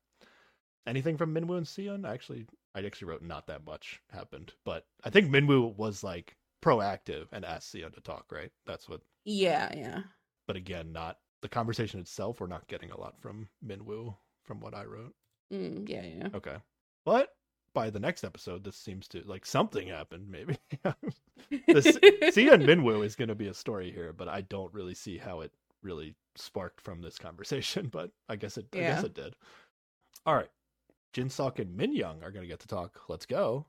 Anything 0.87 1.17
from 1.17 1.35
Minwoo 1.35 1.57
and 1.59 1.67
Sion? 1.67 2.05
Actually, 2.05 2.47
I 2.77 2.85
actually 2.87 3.09
wrote 3.09 3.23
not 3.23 3.49
that 3.49 3.67
much 3.67 4.01
happened, 4.13 4.53
but 4.65 4.87
I 5.03 5.11
think 5.11 5.29
Minwoo 5.31 5.77
was 5.77 6.05
like 6.05 6.37
proactive 6.63 7.27
and 7.33 7.45
asked 7.45 7.73
Sion 7.73 7.93
to 7.93 8.01
talk. 8.01 8.27
Right, 8.31 8.53
that's 8.67 8.89
what. 8.89 9.01
Yeah, 9.25 9.73
yeah. 9.77 10.03
But 10.47 10.57
again, 10.57 10.93
not 10.93 11.19
the 11.43 11.49
conversation 11.49 12.01
itself. 12.01 12.41
We're 12.41 12.47
not 12.47 12.67
getting 12.69 12.91
a 12.91 13.01
lot 13.01 13.21
from 13.21 13.49
Minwoo 13.65 14.15
from 14.45 14.61
what 14.61 14.75
I 14.75 14.85
wrote. 14.85 15.15
Mm, 15.53 15.89
yeah, 15.89 16.05
yeah. 16.05 16.29
Okay. 16.35 16.57
But 17.05 17.35
by 17.75 17.91
the 17.91 18.01
next 18.01 18.25
episode, 18.25 18.65
this 18.65 18.77
seems 18.77 19.07
to 19.09 19.23
like 19.23 19.47
something 19.47 19.89
happened, 19.89 20.29
maybe. 20.29 20.57
this 21.67 21.85
Sia 22.35 22.55
and 22.55 22.65
Minwoo 22.65 23.05
is 23.05 23.17
going 23.17 23.29
to 23.29 23.35
be 23.35 23.49
a 23.49 23.55
story 23.55 23.91
here, 23.93 24.13
but 24.13 24.29
I 24.29 24.41
don't 24.43 24.73
really 24.73 24.95
see 24.95 25.19
how 25.19 25.41
it 25.41 25.53
really 25.83 26.15
sparked 26.35 26.81
from 26.81 27.01
this 27.01 27.19
conversation, 27.19 27.89
but 27.93 28.11
I 28.29 28.37
guess 28.37 28.59
it 28.59 28.67
I 28.73 28.79
guess 28.79 29.05
it 29.05 29.15
did. 29.15 29.35
All 30.27 30.35
right. 30.35 30.51
Jinsok 31.15 31.59
and 31.59 31.79
Minyoung 31.79 32.23
are 32.23 32.31
going 32.31 32.43
to 32.43 32.49
get 32.49 32.61
to 32.61 32.69
talk. 32.69 33.01
Let's 33.09 33.27
go. 33.27 33.67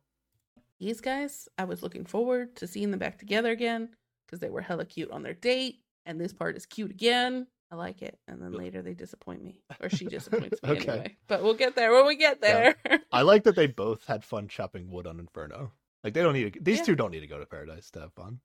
These 0.79 1.01
guys, 1.01 1.49
I 1.57 1.65
was 1.65 1.83
looking 1.83 2.05
forward 2.05 2.55
to 2.57 2.67
seeing 2.67 2.91
them 2.91 2.99
back 2.99 3.17
together 3.17 3.51
again 3.51 3.89
because 4.25 4.39
they 4.39 4.49
were 4.49 4.61
hella 4.61 4.85
cute 4.85 5.11
on 5.11 5.23
their 5.23 5.33
date, 5.33 5.81
and 6.05 6.19
this 6.19 6.31
part 6.33 6.55
is 6.55 6.65
cute 6.65 6.91
again. 6.91 7.47
I 7.71 7.75
like 7.75 8.01
it, 8.01 8.17
and 8.27 8.41
then 8.41 8.53
later 8.53 8.81
they 8.81 8.93
disappoint 8.93 9.43
me, 9.43 9.61
or 9.81 9.89
she 9.89 10.05
disappoints 10.05 10.63
me 10.63 10.69
Okay. 10.71 10.89
anyway. 10.89 11.17
But 11.27 11.43
we'll 11.43 11.53
get 11.53 11.75
there 11.75 11.91
when 11.93 12.07
we 12.07 12.15
get 12.15 12.39
Yeah. 12.41 12.73
there. 12.85 12.99
I 13.11 13.21
like 13.23 13.43
that 13.43 13.55
they 13.55 13.67
both 13.85 14.05
had 14.05 14.23
fun 14.23 14.47
chopping 14.47 14.89
wood 14.89 15.05
on 15.05 15.19
Inferno. 15.19 15.71
Like 16.03 16.13
they 16.13 16.21
don't 16.23 16.33
need 16.33 16.53
to, 16.53 16.59
these 16.61 16.77
Yeah. 16.79 16.85
two 16.85 16.95
don't 16.95 17.11
need 17.11 17.19
to 17.19 17.27
go 17.27 17.39
to 17.39 17.45
paradise 17.45 17.91
to 17.91 17.99
have 17.99 18.13
fun. 18.13 18.39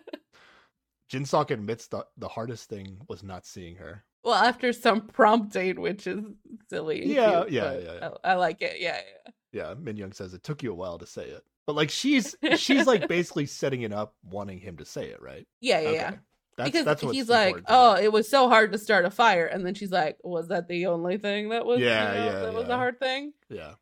Jinsok 1.12 1.50
admits 1.50 1.86
the 1.88 2.04
the 2.16 2.28
hardest 2.28 2.68
thing 2.68 2.98
was 3.08 3.22
not 3.22 3.46
seeing 3.46 3.76
her. 3.76 4.04
well, 4.24 4.34
after 4.34 4.72
some 4.72 5.02
prompting, 5.06 5.80
which 5.80 6.06
is 6.06 6.24
silly. 6.68 7.06
Yeah, 7.06 7.42
cute, 7.42 7.52
yeah, 7.52 7.72
yeah, 7.78 7.92
yeah. 8.00 8.08
I, 8.24 8.30
I 8.32 8.34
like 8.34 8.60
it. 8.62 8.80
Yeah, 8.80 8.96
yeah. 9.24 9.30
Yeah, 9.56 9.74
Min 9.74 9.96
Young 9.96 10.12
says 10.12 10.34
it 10.34 10.42
took 10.42 10.62
you 10.62 10.70
a 10.70 10.74
while 10.74 10.98
to 10.98 11.06
say 11.06 11.24
it. 11.24 11.42
But 11.66 11.76
like 11.76 11.90
she's 11.90 12.36
she's 12.50 12.86
like 12.86 13.06
basically 13.08 13.46
setting 13.46 13.82
it 13.82 13.92
up, 13.92 14.14
wanting 14.22 14.58
him 14.58 14.76
to 14.76 14.84
say 14.84 15.06
it, 15.08 15.20
right? 15.22 15.46
Yeah, 15.60 15.80
yeah, 15.80 15.90
Okay. 15.92 16.10
yeah. 16.10 16.16
That's 16.56 16.70
because 16.70 16.84
that's 16.84 17.02
he's 17.02 17.28
like, 17.28 17.44
important 17.46 17.68
to 17.68 17.74
me. 17.74 17.80
"Oh, 17.80 17.96
it 17.96 18.12
was 18.12 18.28
so 18.28 18.48
hard 18.48 18.72
to 18.72 18.78
start 18.78 19.04
a 19.04 19.10
fire," 19.10 19.46
and 19.46 19.64
then 19.64 19.74
she's 19.74 19.90
like, 19.92 20.18
"Was 20.22 20.48
that 20.48 20.68
the 20.68 20.86
only 20.86 21.18
thing 21.18 21.50
that 21.50 21.66
was? 21.66 21.80
you 21.80 21.84
Yeah, 21.84 22.14
know, 22.14 22.26
yeah, 22.26 22.40
that 22.40 22.54
was 22.54 22.68
a 22.68 22.76
hard 22.76 22.98
thing." 22.98 23.32
yeah, 23.48 23.74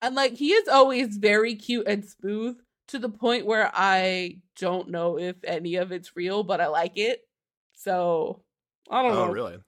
And 0.00 0.14
like, 0.14 0.34
he 0.34 0.52
is 0.52 0.68
always 0.68 1.16
very 1.16 1.54
cute 1.56 1.86
and 1.88 2.04
smooth 2.04 2.58
to 2.88 2.98
the 2.98 3.08
point 3.08 3.46
where 3.46 3.70
I 3.74 4.38
don't 4.56 4.90
know 4.90 5.18
if 5.18 5.36
any 5.44 5.76
of 5.76 5.92
it's 5.92 6.16
real, 6.16 6.42
but 6.44 6.60
I 6.60 6.68
like 6.68 6.96
it. 6.96 7.20
So 7.74 8.42
I 8.90 9.02
don't 9.02 9.14
Oh, 9.14 9.16
know. 9.16 9.34
really? 9.34 9.58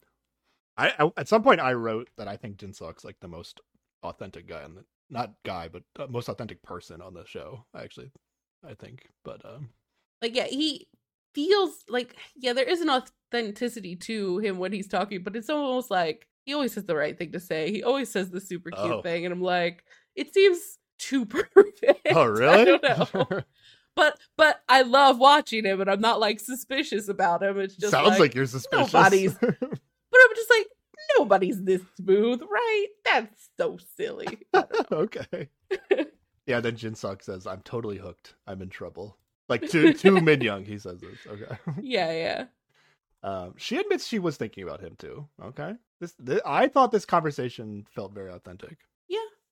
I, 0.76 0.94
I 0.98 1.12
at 1.18 1.28
some 1.28 1.42
point 1.42 1.60
I 1.60 1.74
wrote 1.74 2.10
that 2.16 2.28
I 2.28 2.36
think 2.36 2.58
Jinsok's 2.58 3.04
like 3.04 3.20
the 3.20 3.28
most 3.28 3.60
authentic 4.02 4.46
guy 4.48 4.62
on 4.64 4.74
the 4.76 4.84
not 5.10 5.32
guy, 5.44 5.68
but 5.68 5.82
uh, 5.98 6.06
most 6.08 6.28
authentic 6.28 6.62
person 6.62 7.00
on 7.02 7.14
the 7.14 7.24
show. 7.26 7.64
Actually, 7.76 8.10
I 8.66 8.74
think. 8.74 9.06
But 9.24 9.44
um, 9.44 9.70
Like, 10.22 10.34
yeah, 10.36 10.46
he 10.46 10.86
feels 11.34 11.84
like 11.88 12.16
yeah, 12.36 12.52
there 12.52 12.68
is 12.68 12.80
an 12.80 12.90
authenticity 12.90 13.96
to 13.96 14.38
him 14.38 14.58
when 14.58 14.72
he's 14.72 14.88
talking, 14.88 15.22
but 15.22 15.36
it's 15.36 15.50
almost 15.50 15.90
like 15.90 16.26
he 16.46 16.54
always 16.54 16.72
says 16.72 16.84
the 16.84 16.96
right 16.96 17.16
thing 17.16 17.32
to 17.32 17.40
say. 17.40 17.70
He 17.70 17.82
always 17.82 18.10
says 18.10 18.30
the 18.30 18.40
super 18.40 18.70
cute 18.70 18.90
Oh. 18.92 19.02
thing, 19.02 19.24
and 19.24 19.32
I'm 19.32 19.42
like, 19.42 19.84
it 20.16 20.32
seems 20.34 20.78
too 20.98 21.24
perfect. 21.26 21.80
oh 22.12 22.20
I 22.20 22.24
really? 22.24 22.64
don't 22.64 22.82
know. 23.14 23.26
but 23.96 24.18
but 24.36 24.60
I 24.68 24.82
love 24.82 25.18
watching 25.18 25.64
him, 25.64 25.80
and 25.80 25.90
I'm 25.90 26.00
not 26.00 26.20
like 26.20 26.40
suspicious 26.40 27.08
about 27.08 27.42
him. 27.42 27.58
It's 27.60 27.76
just 27.76 27.90
Sounds 27.90 28.08
like, 28.10 28.18
like, 28.20 28.34
you're 28.34 28.46
suspicious. 28.46 28.92
nobody's- 28.92 29.36
but 29.40 30.20
I'm 30.22 30.34
just 30.34 30.50
like, 30.50 30.66
nobody's 31.18 31.62
this 31.62 31.82
smooth, 31.96 32.42
right? 32.42 32.86
That's 33.04 33.50
so 33.58 33.78
silly. 33.96 34.26
I 34.54 34.64
don't 34.72 34.90
know. 34.90 34.96
okay. 34.98 35.48
Yeah. 36.46 36.60
Then 36.60 36.76
Jinsok 36.76 37.22
says, 37.22 37.46
"I'm 37.46 37.62
totally 37.62 37.98
hooked. 37.98 38.34
I'm 38.46 38.62
in 38.62 38.68
trouble." 38.68 39.18
Like 39.48 39.68
to 39.70 39.92
to 39.92 40.20
Min 40.20 40.40
Young, 40.40 40.64
he 40.64 40.78
says 40.78 41.00
this. 41.00 41.18
Okay. 41.26 41.56
yeah, 41.80 42.12
yeah. 42.12 42.44
Um, 43.22 43.54
she 43.56 43.76
admits 43.76 44.06
she 44.06 44.18
was 44.18 44.36
thinking 44.36 44.64
about 44.64 44.80
him 44.80 44.96
too. 44.98 45.28
Okay. 45.42 45.74
This, 46.00 46.14
this 46.18 46.40
I 46.46 46.68
thought 46.68 46.90
this 46.90 47.04
conversation 47.04 47.86
felt 47.94 48.14
very 48.14 48.30
authentic. 48.30 48.78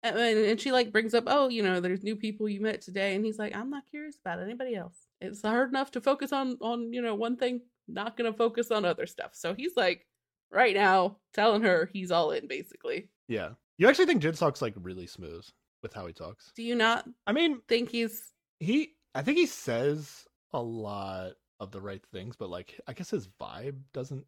And, 0.04 0.18
and 0.18 0.60
she 0.60 0.72
like 0.72 0.92
brings 0.92 1.14
up, 1.14 1.26
oh, 1.28 1.50
you 1.50 1.62
know, 1.62 1.80
there's 1.80 2.04
new 2.04 2.16
people 2.16 2.50
you 2.50 2.60
met 2.60 2.82
today, 2.82 3.16
and 3.16 3.24
he's 3.24 3.38
like, 3.38 3.56
I'm 3.56 3.70
not 3.70 3.84
curious 3.90 4.18
about 4.24 4.42
anybody 4.42 4.76
else. 4.76 4.96
It's 5.20 5.44
hard 5.44 5.70
enough 5.70 5.92
to 5.92 6.02
focus 6.02 6.34
on 6.34 6.58
on 6.62 6.92
you 6.92 7.02
know 7.02 7.14
one 7.14 7.38
thing, 7.38 7.62
not 7.88 8.18
gonna 8.18 8.34
focus 8.34 8.72
on 8.72 8.84
other 8.84 9.06
stuff. 9.06 9.32
So 9.34 9.54
he's 9.54 9.74
like, 9.76 10.08
right 10.52 10.76
now, 10.76 11.18
telling 11.34 11.62
her 11.64 11.90
he's 11.94 12.12
all 12.12 12.32
in, 12.32 12.48
basically. 12.48 13.10
Yeah. 13.28 13.50
You 13.78 13.88
actually 13.90 14.06
think 14.06 14.22
Jinsok's 14.22 14.62
like 14.62 14.74
really 14.78 15.08
smooth. 15.08 15.46
with 15.82 15.94
how 15.94 16.06
he 16.06 16.14
talks. 16.14 16.52
Do 16.56 16.62
you 16.64 16.76
not 16.76 17.08
I 17.26 17.32
mean, 17.32 17.62
think 17.68 17.90
he's 17.90 18.32
he 18.60 18.94
I 19.16 19.22
think 19.24 19.38
he 19.38 19.46
says 19.48 20.26
a 20.54 20.62
lot 20.62 21.32
of 21.60 21.72
the 21.72 21.82
right 21.82 22.04
things, 22.14 22.36
but 22.36 22.50
like 22.50 22.80
I 22.88 22.94
guess 22.94 23.10
his 23.10 23.28
vibe 23.28 23.78
doesn't 23.94 24.26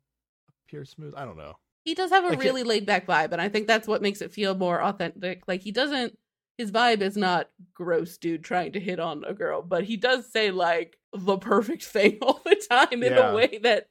appear 0.65 0.85
smooth. 0.85 1.13
I 1.15 1.25
don't 1.25 1.37
know. 1.37 1.55
he 1.85 1.93
does 1.93 2.09
have 2.11 2.23
a 2.23 2.29
Like, 2.29 2.39
it- 2.39 2.43
really 2.45 2.63
laid 2.63 2.85
back 2.85 3.05
vibe, 3.05 3.31
and 3.33 3.41
I 3.41 3.49
think 3.49 3.67
that's 3.67 3.87
what 3.87 4.01
makes 4.01 4.21
it 4.21 4.31
feel 4.31 4.55
more 4.55 4.81
authentic. 4.81 5.43
Like 5.47 5.61
he 5.61 5.71
doesn't 5.71 6.17
his 6.57 6.71
vibe 6.71 7.01
is 7.01 7.17
not 7.17 7.49
gross 7.73 8.17
dude 8.17 8.43
trying 8.43 8.71
to 8.73 8.79
hit 8.79 8.99
on 8.99 9.23
a 9.25 9.33
girl, 9.33 9.61
but 9.63 9.83
he 9.83 9.97
does 9.97 10.31
say 10.31 10.49
like 10.51 10.97
the 11.13 11.37
perfect 11.37 11.83
thing 11.83 12.17
all 12.23 12.41
the 12.45 12.55
time 12.69 13.03
in 13.03 13.13
Yeah. 13.13 13.31
a 13.31 13.35
way 13.35 13.59
that 13.63 13.87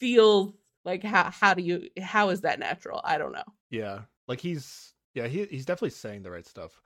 feels 0.00 0.54
like 0.84 1.02
how 1.02 1.30
how 1.30 1.54
do 1.54 1.62
you 1.62 1.88
how 2.00 2.30
is 2.30 2.42
that 2.42 2.58
natural? 2.58 3.00
I 3.04 3.18
don't 3.18 3.32
know. 3.32 3.44
Yeah, 3.70 4.00
like 4.26 4.40
he's 4.40 4.94
yeah 5.14 5.26
he 5.26 5.44
he's 5.46 5.66
definitely 5.66 5.90
saying 5.90 6.22
the 6.22 6.30
right 6.30 6.46
stuff, 6.46 6.80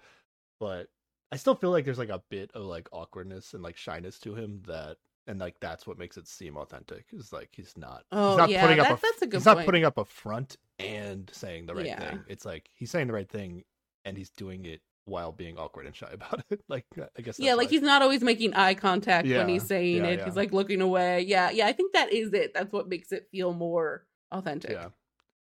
but 0.61 0.89
I 1.31 1.37
still 1.37 1.55
feel 1.55 1.71
like 1.71 1.85
there's 1.85 1.99
like 1.99 2.09
a 2.09 2.23
bit 2.31 2.51
of 2.55 2.65
like 2.65 2.89
awkwardness 2.93 3.55
and 3.55 3.63
like 3.63 3.77
shyness 3.77 4.19
to 4.21 4.35
him 4.35 4.63
that 4.67 4.97
and 5.27 5.39
like 5.39 5.57
that's 5.61 5.87
what 5.87 5.99
makes 5.99 6.17
it 6.17 6.27
seem 6.27 6.57
authentic. 6.57 7.07
Is 7.13 7.33
like 7.33 7.51
he's 7.53 7.75
not 7.77 8.05
Oh, 8.13 8.31
he's 8.31 8.39
not 8.39 8.51
yeah, 8.51 8.61
putting 8.63 8.81
up 8.81 8.89
that- 8.89 8.99
a, 8.99 9.03
that's 9.03 9.23
a 9.23 9.27
good 9.27 9.37
he's 9.39 9.47
not 9.47 9.65
putting 9.65 9.85
up 9.85 9.99
a 9.99 10.05
front 10.05 10.57
and 10.79 11.31
saying 11.33 11.67
the 11.67 11.75
right 11.75 11.87
Yeah. 11.87 12.11
thing. 12.11 12.25
It's 12.29 12.45
like 12.45 12.69
he's 12.75 12.91
saying 12.91 13.07
the 13.07 13.13
right 13.13 13.29
thing 13.29 13.63
and 14.05 14.17
he's 14.17 14.31
doing 14.31 14.65
it 14.65 14.81
while 15.05 15.33
being 15.33 15.59
awkward 15.59 15.87
and 15.87 15.95
shy 15.97 16.09
about 16.13 16.45
it. 16.51 16.63
like 16.69 16.87
I 17.19 17.23
guess 17.23 17.39
yeah, 17.39 17.55
like 17.55 17.71
he's 17.71 17.83
not 17.83 18.03
always 18.03 18.23
making 18.23 18.55
eye 18.55 18.75
contact 18.75 19.27
Yeah, 19.27 19.39
when 19.39 19.49
he's 19.49 19.67
saying 19.67 19.97
yeah, 20.05 20.11
it. 20.11 20.19
yeah. 20.21 20.25
He's 20.25 20.37
like 20.37 20.53
looking 20.53 20.81
away. 20.81 21.23
Yeah, 21.23 21.51
yeah, 21.51 21.67
I 21.67 21.73
think 21.73 21.93
that 21.95 22.13
is 22.13 22.33
it. 22.33 22.55
That's 22.55 22.73
what 22.73 22.89
makes 22.89 23.13
it 23.13 23.29
feel 23.31 23.53
more 23.53 24.07
authentic. 24.31 24.71
Yeah. 24.73 24.89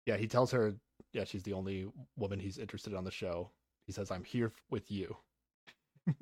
Yeah, 0.06 0.16
he 0.16 0.26
tells 0.26 0.50
her, 0.52 0.74
yeah, 1.12 1.24
she's 1.24 1.42
the 1.42 1.52
only 1.52 1.86
woman 2.16 2.38
he's 2.38 2.56
interested 2.58 2.92
in 2.92 2.98
on 2.98 3.04
the 3.04 3.10
show. 3.10 3.50
He 3.86 3.92
says, 3.92 4.10
I'm 4.10 4.24
here 4.24 4.52
with 4.70 4.90
you. 4.90 5.16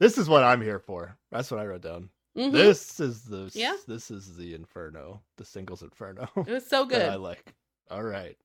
this 0.00 0.18
is 0.18 0.28
what 0.28 0.42
I'm 0.44 0.62
here 0.62 0.78
for. 0.78 1.16
That's 1.30 1.50
what 1.50 1.60
I 1.60 1.66
wrote 1.66 1.82
down. 1.82 2.08
Mhm. 2.36 2.52
This 2.52 2.98
is 3.00 3.22
the 3.24 3.50
Yeah. 3.54 3.76
this 3.86 4.10
is 4.10 4.36
the 4.36 4.54
inferno, 4.54 5.22
the 5.36 5.44
singles 5.44 5.82
inferno 5.82 6.28
It 6.46 6.48
was 6.52 6.66
so 6.66 6.84
that 6.90 7.10
I 7.10 7.14
like. 7.16 7.54
All 7.90 8.02
right. 8.02 8.36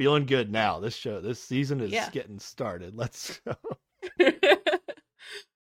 Feeling 0.00 0.24
good 0.24 0.50
now. 0.50 0.80
This 0.80 0.96
show 0.96 1.20
this 1.20 1.42
season 1.44 1.82
is 1.82 1.90
Yeah. 1.92 2.08
getting 2.10 2.38
started. 2.38 2.94
Let's 2.96 3.38
go. 3.46 3.54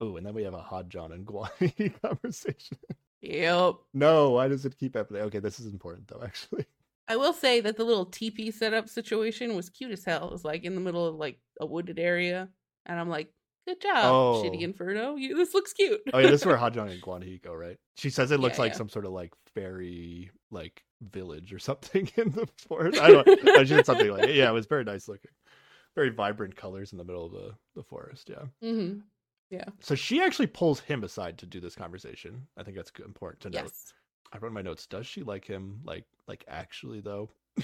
Oh, 0.00 0.16
and 0.16 0.26
then 0.26 0.32
we 0.34 0.42
have 0.42 0.54
a 0.54 0.58
Hajong 0.62 1.12
and 1.12 1.24
Guani 1.24 1.92
conversation. 2.02 2.76
yep. 3.20 3.74
No, 3.94 4.30
why 4.30 4.48
does 4.48 4.64
it 4.64 4.76
keep 4.76 4.96
happening? 4.96 5.22
Okay, 5.22 5.38
this 5.38 5.60
is 5.60 5.66
important 5.66 6.08
though, 6.08 6.22
actually. 6.24 6.64
I 7.06 7.16
will 7.16 7.32
say 7.34 7.60
that 7.60 7.76
the 7.76 7.84
little 7.84 8.06
teepee 8.06 8.50
setup 8.50 8.88
situation 8.88 9.54
was 9.54 9.68
cute 9.70 9.92
as 9.92 10.04
hell. 10.04 10.26
It 10.26 10.32
was 10.32 10.44
like 10.44 10.64
in 10.64 10.74
the 10.74 10.80
middle 10.80 11.06
of 11.06 11.14
like 11.16 11.38
a 11.60 11.66
wooded 11.66 12.00
area, 12.00 12.48
and 12.86 12.98
I'm 12.98 13.08
like, 13.10 13.32
"Good 13.68 13.80
job, 13.80 14.04
Oh. 14.06 14.42
Shitty 14.42 14.62
Inferno. 14.62 15.14
You, 15.14 15.36
this 15.36 15.54
looks 15.54 15.72
cute." 15.72 16.00
Oh 16.12 16.18
yeah, 16.18 16.30
this 16.30 16.40
is 16.40 16.46
where 16.46 16.56
Hajong 16.56 16.90
and 16.90 17.00
Guan 17.02 17.22
Hee 17.22 17.38
go, 17.38 17.54
right? 17.54 17.76
She 17.96 18.10
says 18.10 18.32
it 18.32 18.40
looks 18.40 18.56
Yeah, 18.56 18.62
like 18.62 18.72
yeah. 18.72 18.78
some 18.78 18.88
sort 18.88 19.04
of 19.04 19.12
like 19.12 19.32
fairy 19.54 20.30
like 20.50 20.82
village 21.10 21.52
or 21.52 21.58
something 21.58 22.08
in 22.16 22.30
the 22.30 22.46
forest. 22.56 23.00
I 23.00 23.08
don't 23.08 23.44
know. 23.44 23.64
She 23.64 23.74
did 23.74 23.86
something 23.86 24.10
like 24.10 24.24
it. 24.28 24.36
Yeah, 24.36 24.48
it 24.48 24.52
was 24.52 24.66
very 24.66 24.84
nice 24.84 25.08
looking. 25.08 25.30
Very 25.94 26.10
vibrant 26.10 26.56
colors 26.56 26.92
in 26.92 26.98
the 26.98 27.04
middle 27.04 27.26
of 27.26 27.32
the, 27.32 27.54
the 27.76 27.82
forest, 27.82 28.30
yeah. 28.30 28.44
hmm 28.62 28.98
So 29.80 29.94
she 29.94 30.22
actually 30.22 30.46
pulls 30.46 30.80
him 30.80 31.04
aside 31.04 31.38
to 31.38 31.46
do 31.46 31.60
this 31.60 31.74
conversation. 31.74 32.46
I 32.56 32.62
think 32.62 32.76
that's 32.76 32.92
important 33.04 33.40
to 33.42 33.50
note. 33.50 33.64
Yes. 33.64 33.92
I 34.32 34.38
wrote 34.38 34.48
in 34.48 34.54
my 34.54 34.62
notes, 34.62 34.86
does 34.86 35.06
she 35.06 35.22
like 35.22 35.44
him 35.44 35.80
like 35.84 36.06
like 36.26 36.44
actually 36.48 37.00
though? 37.00 37.30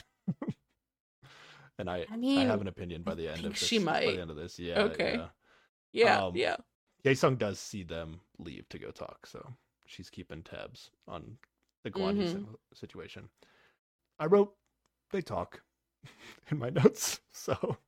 and 1.78 1.88
I 1.88 2.04
I 2.12 2.18
I 2.36 2.44
have 2.44 2.60
an 2.60 2.68
opinion 2.68 3.02
by 3.02 3.14
the 3.14 3.28
end 3.28 3.46
of 3.46 3.56
she 3.56 3.78
this, 3.78 3.84
By 3.86 4.00
the 4.00 4.20
end 4.20 4.30
of 4.30 4.36
this, 4.36 4.58
yeah. 4.58 4.80
Okay. 4.80 5.14
yeah. 5.14 5.26
yeah, 5.92 6.24
um, 6.26 6.36
yeah. 6.36 6.56
Sung 7.14 7.36
does 7.36 7.58
see 7.58 7.84
them 7.84 8.20
leave 8.38 8.68
to 8.68 8.78
go 8.78 8.90
talk, 8.90 9.26
so 9.26 9.54
she's 9.86 10.10
keeping 10.10 10.42
tabs 10.42 10.90
on 11.06 11.38
the 11.92 11.98
Guan 11.98 12.16
Mhm. 12.16 12.54
situation. 12.74 13.28
I 14.18 14.26
wrote 14.26 14.54
they 15.12 15.22
talk 15.22 15.62
in 16.50 16.58
my 16.58 16.70
notes. 16.70 17.20
So 17.32 17.78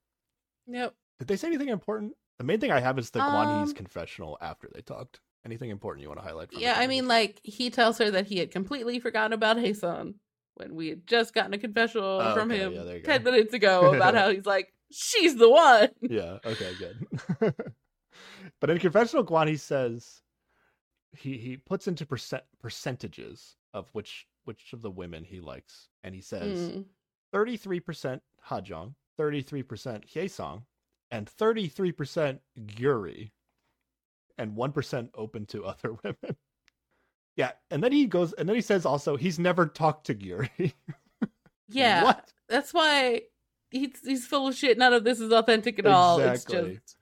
Yep. 0.67 0.95
did 1.19 1.29
they 1.29 1.37
say 1.37 1.49
anything 1.49 1.69
important? 1.69 2.15
The 2.39 2.45
main 2.45 2.61
thing 2.61 2.73
I 2.73 2.81
have 2.81 2.99
is 2.99 3.11
the 3.11 3.23
Guan 3.23 3.51
Hee's 3.51 3.73
Um, 3.73 3.75
confessional 3.75 4.39
after 4.41 4.69
they 4.73 4.81
talked. 4.81 5.21
Anything 5.45 5.71
important 5.71 6.03
you 6.03 6.09
want 6.09 6.21
to 6.21 6.27
highlight? 6.27 6.53
From 6.53 6.63
Yeah, 6.63 6.75
I 6.79 6.87
mean, 6.87 7.09
like 7.09 7.41
he 7.45 7.71
tells 7.71 7.99
her 7.99 8.11
that 8.11 8.27
he 8.27 8.39
had 8.39 8.51
completely 8.51 8.99
forgotten 8.99 9.33
about 9.33 9.57
Hyesung 9.57 10.15
when 10.57 10.75
we 10.75 10.89
had 10.89 11.07
just 11.07 11.33
gotten 11.35 11.55
a 11.55 11.59
confessional 11.59 12.19
Oh, 12.21 12.33
from 12.33 12.51
okay, 12.51 12.59
him 12.59 12.75
yeah, 12.75 12.83
ten 13.05 13.23
minutes 13.23 13.55
ago 13.55 13.91
about 13.93 14.15
how 14.15 14.31
he's 14.33 14.47
like, 14.47 14.73
"She's 14.91 15.37
the 15.37 15.49
one." 15.49 15.89
yeah. 16.09 16.39
Okay. 16.45 16.75
Good. 16.75 17.07
but 18.61 18.71
in 18.71 18.79
confessional, 18.79 19.25
Guan 19.25 19.49
Hee 19.49 19.57
says 19.57 20.23
he 21.17 21.39
he 21.39 21.57
puts 21.57 21.89
into 21.89 22.07
percent 22.07 22.45
percentages 22.61 23.57
of 23.75 23.89
which 23.93 24.27
which 24.45 24.73
of 24.73 24.83
the 24.83 24.91
women 24.91 25.25
he 25.25 25.41
likes, 25.41 25.89
and 26.03 26.14
he 26.14 26.21
says 26.21 26.71
Mm. 26.71 26.85
thirty 27.33 27.57
three 27.57 27.81
percent 27.81 28.23
Hajong, 28.49 28.95
thirty 29.16 29.43
three 29.43 29.62
percent 29.62 30.07
Hyesung, 30.07 30.62
and 31.11 31.29
thirty 31.29 31.68
three 31.68 31.93
percent 31.93 32.41
Gyuri, 32.59 33.31
and 34.39 34.57
one 34.57 34.73
percent 34.73 35.11
open 35.14 35.47
to 35.47 35.64
other 35.66 35.93
women. 36.03 36.37
Yeah, 37.37 37.53
and 37.71 37.83
then 37.83 37.93
he 37.93 38.07
goes, 38.07 38.33
and 38.35 38.49
then 38.49 38.57
he 38.57 38.62
says 38.62 38.85
also 38.85 39.16
he's 39.16 39.39
never 39.39 39.66
talked 39.66 40.07
to 40.07 40.14
Gyuri. 40.14 40.73
Yeah, 41.73 42.03
What? 42.03 42.33
that's 42.49 42.75
why 42.75 43.23
he's 43.71 44.01
he's 44.05 44.27
full 44.27 44.49
of 44.49 44.57
shit. 44.57 44.77
None 44.77 44.93
of 44.93 45.05
this 45.05 45.21
is 45.21 45.31
authentic 45.33 45.79
at 45.79 45.87
all. 45.87 46.18
It's 46.18 46.43
Exactly. 46.45 46.75
just 46.85 46.97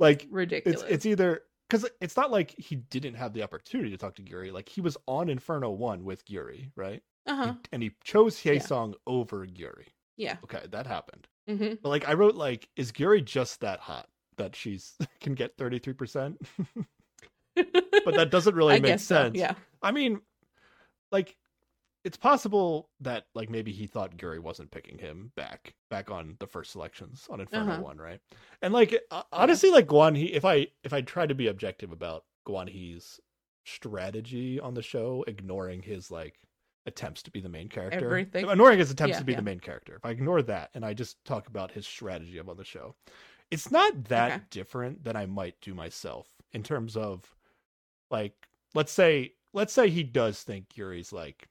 Like 0.00 0.26
ridiculous. 0.28 0.82
it's 0.82 0.90
it's 0.90 1.06
either 1.06 1.42
because 1.68 1.88
it's 2.00 2.16
not 2.16 2.30
like 2.30 2.54
he 2.58 2.76
didn't 2.76 3.14
have 3.14 3.32
the 3.34 3.42
opportunity 3.42 3.90
to 3.90 3.96
talk 3.96 4.14
to 4.16 4.22
Gyuri. 4.22 4.52
Like 4.52 4.68
he 4.68 4.80
was 4.80 4.96
on 5.06 5.28
Inferno 5.28 5.70
One 5.70 6.04
with 6.04 6.24
Gyuri, 6.26 6.70
right? 6.76 7.02
uh 7.26 7.34
huh. 7.36 7.52
He- 7.52 7.68
and 7.72 7.82
he 7.82 7.90
chose 8.04 8.42
Yeah. 8.44 8.58
Over 9.06 9.46
Gyuri. 9.46 9.88
Yeah. 10.16 10.36
Okay, 10.44 10.62
that 10.70 10.86
happened. 10.86 11.28
hmm 11.46 11.74
But 11.82 11.88
like 11.90 12.08
I 12.08 12.14
wrote, 12.14 12.34
like 12.34 12.68
is 12.76 12.90
Gyuri 12.92 13.24
just 13.24 13.60
that 13.60 13.80
hot 13.80 14.08
that 14.36 14.56
she's 14.56 14.96
can 15.20 15.34
get 15.34 15.56
thirty 15.56 15.78
three 15.78 15.94
percent? 15.94 16.40
But 18.04 18.14
that 18.14 18.30
doesn't 18.30 18.54
really 18.54 18.74
make 18.80 18.84
guess 18.92 19.04
so, 19.04 19.24
sense. 19.24 19.36
Yeah. 19.36 19.54
I 19.82 19.90
mean, 19.90 20.20
like 21.10 21.36
it's 22.04 22.16
possible 22.16 22.90
that 23.00 23.26
like 23.34 23.50
maybe 23.50 23.72
he 23.72 23.86
thought 23.86 24.16
Gary 24.16 24.38
wasn't 24.38 24.70
picking 24.70 24.98
him 24.98 25.32
back 25.36 25.74
back 25.90 26.10
on 26.10 26.36
the 26.38 26.46
first 26.46 26.70
selections 26.72 27.26
on 27.30 27.40
Inferno 27.40 27.72
Uh-huh. 27.72 27.82
One, 27.82 27.98
right? 27.98 28.20
And 28.62 28.72
like 28.72 28.94
honestly, 29.32 29.70
like 29.70 29.86
Guan 29.86 30.16
Hee, 30.16 30.32
if 30.32 30.44
I 30.44 30.68
if 30.84 30.92
I 30.92 31.00
try 31.02 31.26
to 31.26 31.34
be 31.34 31.48
objective 31.48 31.92
about 31.92 32.24
Guan 32.46 32.68
Hee's 32.68 33.20
strategy 33.66 34.58
on 34.60 34.74
the 34.74 34.82
show, 34.82 35.24
ignoring 35.26 35.82
his 35.82 36.10
like 36.10 36.36
attempts 36.86 37.22
to 37.22 37.30
be 37.30 37.40
the 37.40 37.48
main 37.48 37.68
character, 37.68 38.06
Everything. 38.06 38.48
ignoring 38.48 38.78
his 38.78 38.90
attempts 38.90 39.14
Yeah, 39.14 39.18
to 39.18 39.24
be 39.24 39.32
yeah. 39.32 39.38
the 39.38 39.44
main 39.44 39.60
character. 39.60 39.96
If 39.96 40.04
I 40.06 40.10
ignore 40.10 40.40
that 40.42 40.70
and 40.74 40.84
I 40.84 40.94
just 40.94 41.22
talk 41.24 41.48
about 41.48 41.70
his 41.70 41.86
strategy 41.86 42.40
up 42.40 42.48
on 42.48 42.56
the 42.56 42.64
show, 42.64 42.94
it's 43.50 43.70
not 43.70 44.04
that 44.04 44.32
Okay. 44.32 44.42
different 44.50 45.04
than 45.04 45.16
I 45.16 45.26
might 45.26 45.60
do 45.60 45.74
myself 45.74 46.28
in 46.52 46.62
terms 46.62 46.96
of 46.96 47.34
like 48.10 48.34
let's 48.74 48.92
say 48.92 49.34
let's 49.52 49.72
say 49.72 49.90
he 49.90 50.02
does 50.02 50.42
think 50.42 50.76
Yuri's 50.76 51.12
like 51.12 51.48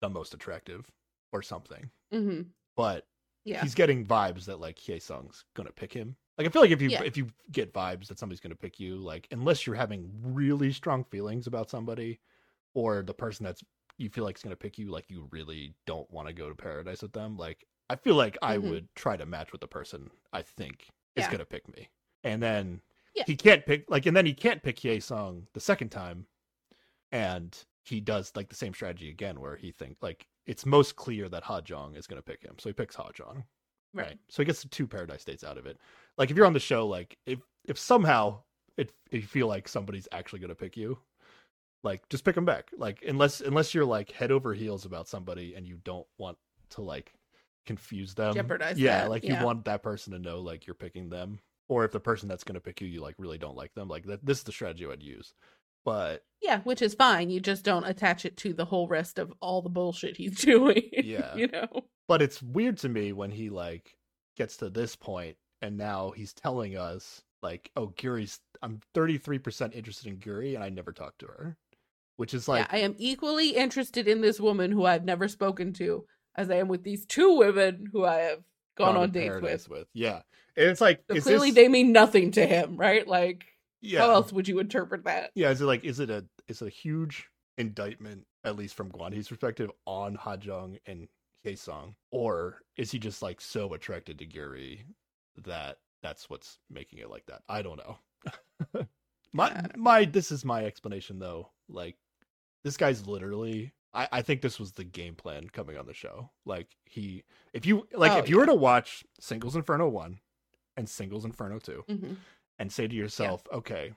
the 0.00 0.08
most 0.08 0.34
attractive 0.34 0.90
or 1.32 1.42
something, 1.42 1.90
hmm 2.12 2.42
but 2.76 3.06
Yeah. 3.44 3.60
he's 3.62 3.74
getting 3.74 4.06
vibes 4.06 4.44
that 4.46 4.60
like 4.60 4.76
Hyesung's 4.78 5.44
gonna 5.54 5.72
pick 5.72 5.92
him. 5.92 6.16
Like 6.38 6.46
I 6.46 6.50
feel 6.50 6.62
like 6.62 6.70
if 6.70 6.80
you 6.82 6.90
Yeah. 6.90 7.02
if 7.02 7.16
you 7.16 7.28
get 7.52 7.72
vibes 7.74 8.08
that 8.08 8.18
somebody's 8.18 8.40
gonna 8.40 8.54
pick 8.56 8.78
you, 8.80 8.96
like 8.98 9.26
unless 9.30 9.66
you're 9.66 9.76
having 9.76 10.10
really 10.22 10.72
strong 10.72 11.04
feelings 11.04 11.46
about 11.46 11.70
somebody, 11.70 12.20
or 12.74 13.02
the 13.02 13.14
person 13.14 13.44
that's 13.44 13.62
you 13.98 14.10
feel 14.10 14.24
like 14.24 14.36
is 14.36 14.42
gonna 14.42 14.56
pick 14.56 14.78
you, 14.78 14.90
like 14.90 15.10
you 15.10 15.28
really 15.32 15.74
don't 15.86 16.10
want 16.10 16.28
to 16.28 16.34
go 16.34 16.48
to 16.48 16.54
paradise 16.54 17.02
with 17.02 17.12
them. 17.12 17.36
Like 17.36 17.64
I 17.90 17.96
feel 17.96 18.14
like 18.14 18.38
I 18.42 18.56
Mhm. 18.56 18.62
would 18.68 18.88
try 18.94 19.16
to 19.16 19.26
match 19.26 19.52
with 19.52 19.60
the 19.60 19.68
person 19.68 20.10
I 20.32 20.42
think 20.42 20.88
is 21.16 21.26
Yeah. 21.26 21.32
gonna 21.32 21.44
pick 21.46 21.68
me, 21.76 21.88
and 22.24 22.42
then 22.42 22.82
he 23.26 23.36
can't 23.36 23.66
pick 23.66 23.90
like, 23.90 24.06
and 24.06 24.16
then 24.16 24.26
he 24.26 24.34
can't 24.34 24.62
pick 24.62 24.76
Hyesung 24.76 25.46
the 25.54 25.60
second 25.60 25.90
time, 25.90 26.26
and 27.12 27.64
he 27.88 28.00
does 28.00 28.32
like 28.34 28.48
the 28.48 28.54
same 28.54 28.74
strategy 28.74 29.10
again 29.10 29.40
where 29.40 29.56
he 29.56 29.70
thinks 29.70 30.02
like 30.02 30.26
it's 30.46 30.66
most 30.66 30.96
clear 30.96 31.28
that 31.28 31.44
Hajong 31.44 31.96
is 31.96 32.06
going 32.06 32.20
to 32.20 32.22
pick 32.22 32.42
him, 32.42 32.54
so 32.58 32.68
he 32.68 32.72
picks 32.72 32.96
Hajong. 32.96 33.44
Right. 33.94 34.18
So 34.28 34.42
he 34.42 34.46
gets 34.46 34.62
the 34.62 34.68
two 34.68 34.86
paradise 34.86 35.22
states 35.22 35.44
out 35.44 35.58
of 35.58 35.66
it. 35.66 35.78
Like 36.16 36.30
if 36.30 36.36
you're 36.36 36.46
on 36.46 36.52
the 36.52 36.60
show, 36.60 36.86
like 36.86 37.16
if 37.26 37.40
if 37.64 37.78
somehow 37.78 38.40
it 38.76 38.92
if 39.10 39.22
you 39.22 39.28
feel 39.28 39.48
like 39.48 39.68
somebody's 39.68 40.08
actually 40.12 40.40
going 40.40 40.50
to 40.50 40.54
pick 40.54 40.76
you, 40.76 40.98
like 41.82 42.08
just 42.08 42.24
pick 42.24 42.34
them 42.34 42.44
back. 42.44 42.70
Like 42.76 43.02
unless 43.06 43.40
unless 43.40 43.74
you're 43.74 43.84
like 43.84 44.12
head 44.12 44.30
over 44.30 44.54
heels 44.54 44.84
about 44.84 45.08
somebody 45.08 45.54
and 45.54 45.66
you 45.66 45.78
don't 45.84 46.06
want 46.18 46.36
to 46.70 46.82
like 46.82 47.12
confuse 47.66 48.14
them, 48.14 48.34
Jeopardize 48.34 48.78
Yeah, 48.78 49.00
that, 49.00 49.10
like 49.10 49.24
yeah. 49.24 49.40
you 49.40 49.46
want 49.46 49.64
that 49.64 49.82
person 49.82 50.12
to 50.12 50.18
know 50.18 50.40
like 50.40 50.66
you're 50.66 50.74
picking 50.74 51.08
them, 51.08 51.38
or 51.68 51.84
if 51.84 51.92
the 51.92 52.00
person 52.00 52.28
that's 52.28 52.44
going 52.44 52.54
to 52.54 52.60
pick 52.60 52.80
you, 52.80 52.88
you 52.88 53.00
like 53.00 53.14
really 53.18 53.38
don't 53.38 53.56
like 53.56 53.74
them. 53.74 53.88
Like 53.88 54.04
that, 54.04 54.24
this 54.24 54.38
is 54.38 54.44
the 54.44 54.52
strategy 54.52 54.86
I'd 54.86 55.02
use. 55.02 55.34
But 55.88 56.22
Yeah, 56.42 56.60
which 56.60 56.82
is 56.82 56.94
fine. 56.94 57.30
You 57.30 57.40
just 57.40 57.64
don't 57.64 57.84
attach 57.84 58.24
it 58.24 58.36
to 58.38 58.52
the 58.52 58.64
whole 58.64 58.88
rest 58.88 59.18
of 59.18 59.32
all 59.40 59.62
the 59.62 59.68
bullshit 59.70 60.16
he's 60.16 60.40
doing. 60.40 60.88
Yeah. 60.92 61.34
you 61.34 61.48
know. 61.48 61.68
but 62.06 62.22
it's 62.22 62.42
weird 62.42 62.78
to 62.78 62.88
me 62.88 63.12
when 63.12 63.30
he 63.30 63.50
like 63.50 63.96
gets 64.36 64.56
to 64.58 64.70
this 64.70 64.94
point 64.96 65.36
and 65.62 65.76
now 65.76 66.10
he's 66.14 66.32
telling 66.32 66.76
us 66.76 67.22
like, 67.42 67.70
oh, 67.76 67.88
Gyuri's 67.96 68.40
I'm 68.62 68.80
33% 68.94 69.74
interested 69.74 70.06
in 70.08 70.18
Gyuri 70.18 70.54
and 70.54 70.62
I 70.64 70.68
never 70.68 70.92
talked 70.92 71.20
to 71.20 71.26
her. 71.26 71.56
Which 72.16 72.34
is 72.34 72.48
like 72.48 72.66
yeah, 72.70 72.76
I 72.76 72.80
am 72.82 72.96
equally 72.98 73.50
interested 73.50 74.08
in 74.08 74.20
this 74.20 74.40
woman 74.40 74.72
who 74.72 74.84
I've 74.84 75.04
never 75.04 75.28
spoken 75.28 75.72
to 75.74 76.04
as 76.36 76.50
I 76.50 76.56
am 76.56 76.66
with 76.68 76.82
these 76.82 77.06
two 77.06 77.36
women 77.38 77.86
who 77.92 78.04
I 78.04 78.16
have 78.16 78.42
gone 78.76 78.96
on 78.96 79.10
dates 79.10 79.28
paradise 79.28 79.68
with. 79.68 79.86
Yeah. 79.94 80.22
And 80.56 80.66
it's 80.68 80.80
like 80.80 81.02
So 81.08 81.16
is 81.16 81.22
clearly 81.24 81.50
this- 81.50 81.54
they 81.56 81.68
mean 81.68 81.92
nothing 81.92 82.32
to 82.32 82.44
him, 82.44 82.76
right? 82.76 83.06
Like 83.06 83.44
yeah. 83.80 84.00
how 84.00 84.10
else 84.10 84.32
would 84.32 84.48
you 84.48 84.58
interpret 84.58 85.04
that? 85.04 85.30
Yeah, 85.34 85.50
is 85.50 85.60
it 85.60 85.66
like 85.66 85.84
is 85.84 86.00
it 86.00 86.10
a 86.10 86.24
is 86.46 86.62
it 86.62 86.66
a 86.66 86.70
huge 86.70 87.28
indictment, 87.56 88.26
at 88.44 88.56
least 88.56 88.74
from 88.74 88.90
Guanhee's 88.90 89.28
perspective, 89.28 89.70
on 89.86 90.16
Hajong 90.16 90.78
and 90.86 91.08
Hyesung? 91.44 91.94
Or 92.10 92.62
is 92.76 92.90
he 92.90 92.98
just 92.98 93.22
like 93.22 93.40
so 93.40 93.74
attracted 93.74 94.18
to 94.18 94.26
Gyuri 94.26 94.80
that 95.44 95.78
that's 96.02 96.30
what's 96.30 96.58
making 96.70 97.00
it 97.00 97.10
like 97.10 97.26
that? 97.26 97.42
I 97.48 97.62
don't 97.62 97.78
know. 97.78 98.86
my 99.32 99.50
don't 99.50 99.76
my 99.76 100.04
this 100.04 100.30
is 100.30 100.44
my 100.44 100.64
explanation 100.64 101.18
though. 101.18 101.50
Like 101.68 101.96
this 102.64 102.76
guy's 102.76 103.06
literally 103.06 103.72
I, 103.94 104.08
I 104.12 104.22
think 104.22 104.42
this 104.42 104.58
was 104.58 104.72
the 104.72 104.84
game 104.84 105.14
plan 105.14 105.48
coming 105.48 105.76
on 105.76 105.86
the 105.86 105.94
show. 105.94 106.30
Like 106.44 106.76
he 106.84 107.24
if 107.52 107.66
you 107.66 107.86
like 107.94 108.12
Oh, 108.12 108.18
if 108.18 108.28
you 108.28 108.38
were 108.38 108.46
to 108.46 108.54
watch 108.54 109.04
Singles 109.20 109.56
Inferno 109.56 109.88
1 109.88 110.18
and 110.76 110.88
Singles 110.88 111.24
Inferno 111.24 111.58
2 111.58 111.84
hmm 111.88 112.12
and 112.58 112.72
say 112.72 112.88
to 112.88 112.94
yourself, 112.94 113.42
okay, 113.52 113.94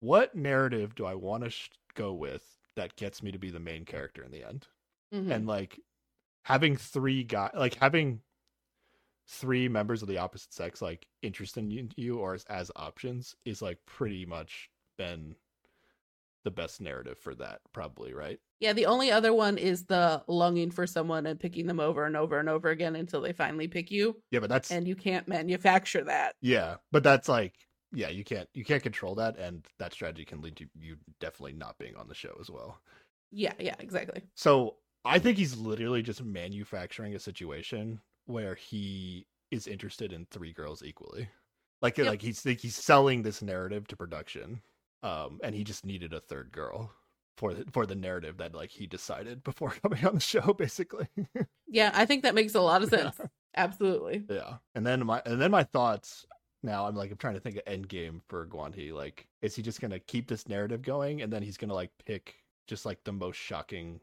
what 0.00 0.34
narrative 0.34 0.94
do 0.94 1.06
I 1.06 1.14
want 1.14 1.44
to 1.44 1.50
sh- 1.50 1.70
go 1.94 2.14
with 2.14 2.58
that 2.76 2.96
gets 2.96 3.22
me 3.22 3.32
to 3.32 3.38
be 3.38 3.50
the 3.50 3.60
main 3.60 3.84
character 3.84 4.22
in 4.24 4.30
the 4.30 4.44
end? 4.44 4.68
hmm 5.12 5.28
And 5.30 5.46
like 5.46 5.80
having 6.44 6.76
three 6.76 7.24
guys, 7.24 7.52
like 7.54 7.74
having 7.76 8.22
three 9.28 9.68
members 9.68 10.02
of 10.02 10.08
the 10.08 10.18
opposite 10.18 10.52
sex, 10.52 10.80
like 10.80 11.06
interested 11.22 11.60
in 11.72 11.90
you 11.96 12.18
or 12.18 12.34
as, 12.34 12.44
as 12.44 12.70
options 12.76 13.34
is 13.44 13.60
like 13.60 13.78
pretty 13.86 14.24
much 14.24 14.70
been 14.96 15.34
the 16.44 16.50
best 16.50 16.80
narrative 16.80 17.18
for 17.18 17.34
that, 17.34 17.60
probably, 17.72 18.14
right? 18.14 18.40
Yeah, 18.60 18.72
the 18.72 18.86
only 18.86 19.10
other 19.10 19.34
one 19.34 19.58
is 19.58 19.84
the 19.84 20.24
longing 20.28 20.70
for 20.70 20.86
someone 20.86 21.26
and 21.26 21.38
picking 21.38 21.66
them 21.66 21.80
over 21.80 22.04
and 22.06 22.16
over 22.16 22.38
and 22.38 22.48
over 22.48 22.70
again 22.70 22.96
until 22.96 23.20
they 23.20 23.32
finally 23.32 23.68
pick 23.68 23.90
you, 23.90 24.22
Yeah, 24.30 24.40
but 24.40 24.48
that's 24.50 24.70
and 24.70 24.88
you 24.88 24.96
can't 24.96 25.28
manufacture 25.28 26.04
that. 26.04 26.36
yeah, 26.40 26.76
but 26.92 27.02
that's 27.02 27.28
like 27.28 27.54
yeah, 27.92 28.08
you 28.08 28.24
can't 28.24 28.48
you 28.54 28.64
can't 28.64 28.82
control 28.82 29.14
that, 29.16 29.36
and 29.38 29.66
that 29.78 29.92
strategy 29.92 30.24
can 30.24 30.40
lead 30.42 30.56
to 30.56 30.66
you 30.78 30.96
definitely 31.20 31.54
not 31.54 31.78
being 31.78 31.96
on 31.96 32.08
the 32.08 32.14
show 32.14 32.36
as 32.40 32.50
well. 32.50 32.80
Yeah, 33.30 33.54
yeah, 33.58 33.76
exactly. 33.78 34.22
So 34.34 34.76
I 35.04 35.18
think 35.18 35.38
he's 35.38 35.56
literally 35.56 36.02
just 36.02 36.22
manufacturing 36.22 37.14
a 37.14 37.18
situation 37.18 38.00
where 38.26 38.54
he 38.54 39.26
is 39.50 39.66
interested 39.66 40.12
in 40.12 40.26
three 40.26 40.52
girls 40.52 40.82
equally. 40.82 41.28
Like 41.82 41.98
Yep. 42.00 42.06
like 42.08 42.22
he's 42.22 42.44
like 42.44 42.60
he's 42.60 42.76
selling 42.76 43.22
this 43.22 43.42
narrative 43.42 43.86
to 43.88 43.96
production. 43.96 44.62
Um 45.02 45.40
and 45.42 45.54
he 45.54 45.64
just 45.64 45.84
needed 45.84 46.12
a 46.12 46.20
third 46.20 46.50
girl 46.52 46.92
for 47.36 47.54
the 47.54 47.64
for 47.72 47.86
the 47.86 47.94
narrative 47.94 48.38
that 48.38 48.54
like 48.54 48.70
he 48.70 48.86
decided 48.86 49.44
before 49.44 49.70
coming 49.82 50.04
on 50.06 50.14
the 50.14 50.20
show 50.20 50.52
basically. 50.54 51.08
Yeah, 51.66 51.90
I 51.94 52.06
think 52.06 52.22
that 52.22 52.34
makes 52.34 52.54
a 52.54 52.60
lot 52.60 52.82
of 52.82 52.90
Yeah. 52.90 53.10
sense. 53.10 53.20
Absolutely. 53.56 54.24
yeah. 54.28 54.58
And 54.74 54.86
then 54.86 55.04
my 55.06 55.22
and 55.24 55.40
then 55.40 55.50
my 55.50 55.64
thoughts 55.64 56.26
now 56.62 56.86
I'm 56.86 56.94
like 56.96 57.10
I'm 57.10 57.16
trying 57.16 57.34
to 57.34 57.40
think 57.40 57.56
of 57.56 57.62
end 57.66 57.88
game 57.88 58.22
for 58.28 58.46
Guanhee. 58.46 58.92
Like 58.92 59.26
is 59.42 59.54
he 59.54 59.62
just 59.62 59.80
going 59.80 59.90
to 59.90 59.98
keep 60.00 60.28
this 60.28 60.48
narrative 60.48 60.82
going 60.82 61.22
and 61.22 61.32
then 61.32 61.42
he's 61.42 61.56
going 61.56 61.68
to 61.68 61.74
like 61.74 61.90
pick 62.04 62.34
just 62.66 62.84
like 62.86 63.02
the 63.04 63.12
most 63.12 63.36
shocking 63.36 64.00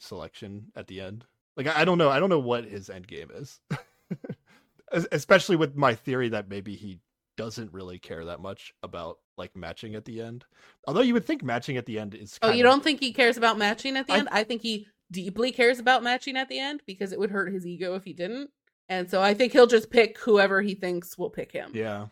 selection 0.00 0.66
at 0.76 0.86
the 0.86 1.00
end? 1.00 1.24
Like 1.56 1.66
I, 1.66 1.80
I 1.80 1.84
don't 1.84 1.98
know. 1.98 2.08
I 2.10 2.20
don't 2.20 2.30
know 2.30 2.38
what 2.38 2.64
his 2.64 2.88
end 2.90 3.06
game 3.06 3.30
is. 3.34 3.60
Especially 5.12 5.56
with 5.56 5.76
my 5.76 5.94
theory 5.94 6.30
that 6.30 6.48
maybe 6.48 6.74
he 6.74 6.98
doesn't 7.36 7.72
really 7.72 7.98
care 7.98 8.24
that 8.24 8.40
much 8.40 8.72
about 8.82 9.18
like 9.36 9.54
matching 9.54 9.94
at 9.94 10.04
the 10.04 10.20
end. 10.20 10.44
Although 10.86 11.02
you 11.02 11.14
would 11.14 11.26
think 11.26 11.42
matching 11.42 11.76
at 11.76 11.86
the 11.86 11.98
end 11.98 12.14
is 12.14 12.38
Oh, 12.42 12.50
you 12.50 12.62
don't 12.62 12.82
think 12.82 13.00
he 13.00 13.12
cares 13.12 13.36
about 13.36 13.58
matching 13.58 13.96
at 13.96 14.06
the 14.06 14.14
I- 14.14 14.18
end? 14.18 14.28
I 14.32 14.44
think 14.44 14.62
he 14.62 14.86
deeply 15.10 15.52
cares 15.52 15.78
about 15.78 16.02
matching 16.02 16.36
at 16.36 16.48
the 16.48 16.58
end 16.58 16.82
because 16.86 17.12
it 17.12 17.18
would 17.18 17.30
hurt 17.30 17.52
his 17.52 17.66
ego 17.66 17.94
if 17.94 18.04
he 18.04 18.12
didn't. 18.12 18.50
And 18.88 19.10
so 19.10 19.20
I 19.22 19.34
think 19.34 19.52
he'll 19.52 19.66
just 19.66 19.90
pick 19.90 20.18
whoever 20.18 20.62
he 20.62 20.74
thinks 20.74 21.18
will 21.18 21.30
pick 21.30 21.52
him. 21.52 21.70
Yeah. 21.74 22.06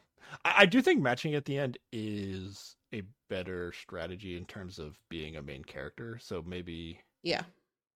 I, 0.44 0.54
I 0.58 0.66
do 0.66 0.82
think 0.82 1.00
matching 1.00 1.34
at 1.34 1.44
the 1.44 1.58
end 1.58 1.78
is 1.92 2.76
a 2.94 3.02
better 3.28 3.72
strategy 3.72 4.36
in 4.36 4.44
terms 4.44 4.78
of 4.78 4.98
being 5.08 5.36
a 5.36 5.42
main 5.42 5.64
character. 5.64 6.18
So 6.20 6.42
maybe 6.46 7.00
Yeah. 7.22 7.44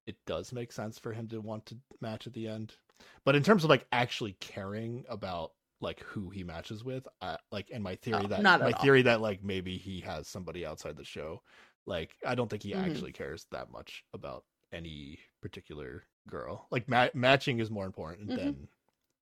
it 0.07 0.17
does 0.27 0.53
make 0.53 0.73
sense 0.73 0.99
for 0.99 1.13
him 1.13 1.29
to 1.29 1.41
want 1.41 1.67
to 1.67 1.77
match 2.01 2.27
at 2.27 2.33
the 2.33 2.49
end. 2.49 2.75
But 3.25 3.37
in 3.37 3.43
terms 3.43 3.65
of 3.65 3.71
like 3.71 3.87
actually 3.93 4.33
caring 4.41 5.05
about 5.09 5.53
like 5.81 6.01
who 6.01 6.29
he 6.31 6.45
matches 6.45 6.85
with, 6.85 7.07
I, 7.23 7.37
like 7.53 7.69
and 7.73 7.83
my 7.83 7.97
theory 7.97 8.21
Oh, 8.25 8.29
that 8.29 8.43
my 8.43 8.73
all. 8.73 8.83
theory 8.83 9.03
that 9.03 9.21
like 9.21 9.43
maybe 9.43 9.77
he 9.79 10.01
has 10.01 10.29
somebody 10.29 10.67
outside 10.67 10.97
the 10.97 11.05
show, 11.05 11.43
like 11.87 12.17
I 12.27 12.35
don't 12.35 12.49
think 12.49 12.63
he 12.63 12.73
Mhm. 12.73 12.85
actually 12.85 13.13
cares 13.13 13.47
that 13.51 13.71
much 13.71 14.05
about 14.13 14.45
any 14.73 15.19
particular 15.41 16.05
girl. 16.31 16.67
Like 16.71 16.89
ma- 16.89 17.09
matching 17.15 17.59
is 17.61 17.71
more 17.71 17.87
important 17.87 18.31
Mhm. 18.31 18.37
than 18.37 18.69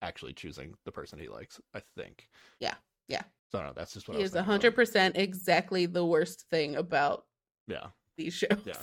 actually 0.03 0.33
choosing 0.35 0.75
the 0.85 0.93
person 0.93 1.19
he 1.19 1.29
likes. 1.29 1.61
I 1.75 1.81
think. 1.97 2.29
Yeah, 2.61 2.75
yeah. 3.09 3.23
So 3.51 3.59
I 3.59 3.63
don't 3.63 3.71
know. 3.71 3.81
That's 3.81 3.95
just 3.95 4.09
what 4.09 4.15
He 4.15 4.21
I 4.21 4.23
was 4.23 4.31
is 4.31 4.35
thinking 4.35 4.47
hundred 4.51 4.75
percent 4.75 5.17
exactly 5.17 5.87
the 5.87 6.05
worst 6.05 6.43
thing 6.51 6.77
about 6.77 7.27
Yeah. 7.67 7.89
these 8.17 8.35
shows. 8.35 8.63
Yeah. 8.65 8.83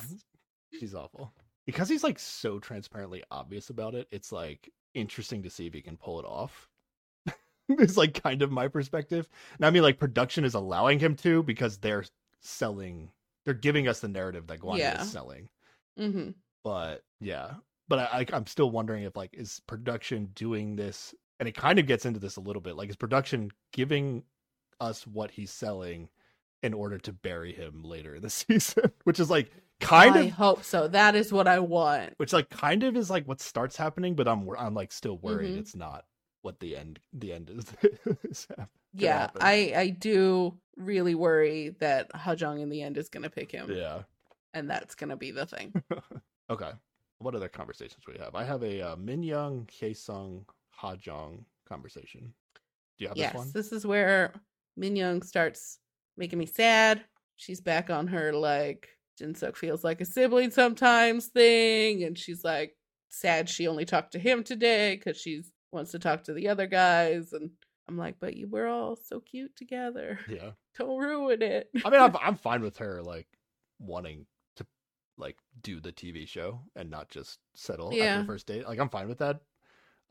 He's 0.72 0.96
awful. 0.96 1.34
Because 1.66 1.88
he's 1.90 2.04
like 2.04 2.20
so 2.20 2.60
transparently 2.60 3.24
obvious 3.32 3.70
about 3.70 3.96
it, 3.96 4.08
it's 4.12 4.32
like 4.32 4.70
interesting 4.94 5.42
to 5.44 5.50
see 5.50 5.68
if 5.68 5.74
he 5.74 5.82
can 5.82 5.98
pull 5.98 6.20
it 6.20 6.26
off. 6.26 6.70
it's 7.70 7.98
like 7.98 8.22
kind 8.22 8.42
of 8.42 8.52
my 8.52 8.68
perspective. 8.68 9.28
And 9.58 9.66
I 9.66 9.70
mean 9.70 9.82
like 9.84 9.98
production 10.00 10.44
is 10.46 10.54
allowing 10.54 11.00
him 11.00 11.16
to 11.18 11.44
because 11.44 11.78
they're 11.78 12.06
selling 12.42 13.12
they're 13.46 13.54
giving 13.54 13.88
us 13.88 14.00
the 14.00 14.08
narrative 14.08 14.48
that 14.48 14.60
Guan 14.60 14.78
Yeah. 14.80 15.02
is 15.02 15.12
selling. 15.12 15.50
Mm-hmm. 16.00 16.32
But 16.64 17.04
yeah. 17.20 17.56
But 17.88 18.00
I, 18.00 18.20
I 18.22 18.26
I'm 18.34 18.48
still 18.48 18.72
wondering 18.72 19.04
if 19.04 19.16
like 19.16 19.32
is 19.34 19.62
production 19.68 20.30
doing 20.36 20.76
this 20.76 21.14
and 21.40 21.48
it 21.50 21.56
kind 21.56 21.78
of 21.80 21.86
gets 21.86 22.06
into 22.06 22.20
this 22.20 22.36
a 22.38 22.42
little 22.42 22.62
bit. 22.62 22.76
Like 22.76 22.90
is 22.90 22.96
production 22.96 23.52
giving 23.74 24.24
us 24.80 25.06
what 25.08 25.32
he's 25.32 25.52
selling 25.52 26.10
in 26.64 26.74
order 26.74 26.98
to 26.98 27.14
bury 27.14 27.54
him 27.54 27.84
later 27.84 28.16
in 28.16 28.22
the 28.22 28.30
season? 28.42 28.92
Which 29.04 29.20
is 29.20 29.30
like 29.30 29.52
kind 29.80 30.16
I 30.16 30.20
of 30.20 30.26
I 30.26 30.30
hope 30.30 30.64
so. 30.64 30.88
That 30.88 31.16
is 31.16 31.32
what 31.34 31.48
I 31.48 31.60
want. 31.60 32.14
which 32.18 32.34
like 32.34 32.50
kind 32.50 32.84
of 32.84 32.96
is 32.96 33.10
like 33.10 33.28
what 33.28 33.42
starts 33.42 33.76
happening 33.76 34.16
but 34.16 34.28
i'm 34.28 34.48
i'm 34.58 34.74
like 34.74 34.92
still 34.92 35.18
worried 35.18 35.54
Mhm. 35.56 35.60
it's 35.60 35.76
not 35.76 36.06
what 36.44 36.60
the 36.62 36.78
end 36.78 37.00
the 37.14 37.34
end 37.34 37.50
is, 37.50 37.66
is 38.30 38.48
Yeah, 38.94 39.20
happen. 39.20 39.42
I 39.44 39.74
I 39.76 39.90
do 39.90 40.58
really 40.78 41.14
worry 41.16 41.76
that 41.80 42.12
Hajong 42.14 42.62
in 42.62 42.70
the 42.70 42.82
end 42.82 42.98
is 42.98 43.10
going 43.10 43.24
to 43.24 43.30
pick 43.30 43.52
him, 43.52 43.70
yeah 43.72 44.04
and 44.54 44.70
that's 44.70 44.96
going 44.96 45.10
to 45.10 45.18
be 45.18 45.32
the 45.32 45.46
thing. 45.46 45.74
okay 46.50 46.72
what 47.20 47.36
other 47.36 47.50
conversations 47.50 48.04
we 48.08 48.18
have 48.18 48.36
i 48.36 48.44
have 48.44 48.64
a 48.64 48.82
uh, 48.82 48.96
min 48.96 49.24
young 49.24 49.68
Sung 49.94 50.46
hajong 50.82 51.44
conversation 51.68 52.34
do 52.98 53.04
you 53.04 53.08
have 53.08 53.18
yes, 53.18 53.32
this 53.32 53.38
one 53.38 53.52
this 53.54 53.72
is 53.72 53.86
where 53.86 54.34
Min 54.78 54.96
Young 54.96 55.22
starts 55.22 55.80
making 56.18 56.40
me 56.40 56.46
sad. 56.46 57.04
She's 57.38 57.62
back 57.62 57.90
on 57.90 58.08
her 58.08 58.34
like 58.34 58.90
Jinsuk 59.20 59.56
feels 59.56 59.84
like 59.84 60.02
a 60.02 60.06
sibling 60.06 60.52
sometimes 60.52 61.28
thing, 61.28 62.04
and 62.04 62.18
she's 62.18 62.44
like 62.44 62.76
sad 63.10 63.48
she 63.48 63.68
only 63.68 63.86
talked 63.86 64.12
to 64.12 64.20
him 64.20 64.44
today 64.44 64.96
because 64.96 65.18
she 65.20 65.42
wants 65.72 65.92
to 65.92 66.00
talk 66.00 66.24
to 66.24 66.34
the 66.34 66.50
other 66.50 66.68
guys, 66.68 67.34
and 67.34 67.50
I'm 67.88 67.98
like, 67.98 68.16
but 68.20 68.36
you 68.36 68.48
were 68.48 68.68
all 68.68 68.96
so 68.96 69.20
cute 69.20 69.56
together. 69.56 70.20
yeah 70.30 70.52
Don't 70.78 70.98
ruin 70.98 71.42
it. 71.42 71.70
i 71.86 71.90
mean 71.90 72.02
I'm, 72.02 72.16
I'm 72.22 72.36
fine 72.36 72.62
with 72.62 72.78
her 72.78 73.02
like 73.02 73.28
wanting 73.80 74.26
like 75.18 75.38
do 75.62 75.80
the 75.80 75.92
tv 75.92 76.28
show 76.28 76.60
and 76.76 76.90
not 76.90 77.10
just 77.10 77.40
settle 77.56 77.88
after 77.88 78.20
the 78.22 78.26
first 78.26 78.48
date 78.48 78.66
like 78.68 78.80
i'm 78.80 78.90
fine 78.90 79.08
with 79.08 79.18
that 79.20 79.42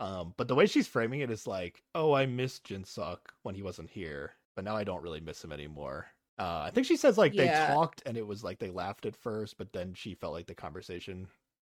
um 0.01 0.35
but 0.37 0.49
the 0.49 0.55
way 0.55 0.67
she's 0.67 0.89
framing 0.89 1.21
it 1.21 1.31
is 1.31 1.47
like 1.47 1.83
oh 1.95 2.13
i 2.13 2.27
missed 2.27 2.65
jinsuk 2.67 3.19
when 3.43 3.55
he 3.55 3.63
wasn't 3.63 3.89
here 3.89 4.33
but 4.57 4.65
now 4.65 4.77
i 4.77 4.85
don't 4.85 5.03
really 5.03 5.21
miss 5.21 5.43
him 5.45 5.53
anymore 5.53 6.07
uh 6.39 6.63
i 6.65 6.71
think 6.75 6.87
she 6.87 6.97
says 6.97 7.17
like 7.19 7.33
Yeah. 7.35 7.67
they 7.67 7.73
talked 7.75 8.03
and 8.07 8.17
it 8.17 8.27
was 8.27 8.43
like 8.43 8.59
they 8.59 8.71
laughed 8.71 9.07
at 9.07 9.15
first 9.17 9.57
but 9.59 9.73
then 9.73 9.95
she 9.95 10.15
felt 10.15 10.33
like 10.33 10.47
the 10.47 10.55
conversation 10.55 11.29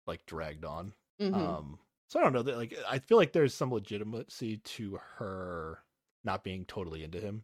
like 0.08 0.26
dragged 0.26 0.64
on 0.66 0.94
Mhm. 1.20 1.34
um 1.36 1.80
so 2.08 2.20
i 2.20 2.24
don't 2.24 2.34
know 2.34 2.44
that 2.44 2.58
like 2.58 2.74
i 2.90 3.00
feel 3.00 3.18
like 3.18 3.34
there's 3.34 3.54
some 3.54 3.72
legitimacy 3.74 4.58
to 4.58 5.00
her 5.18 5.80
not 6.24 6.44
being 6.44 6.66
totally 6.66 7.04
into 7.04 7.20
him 7.20 7.44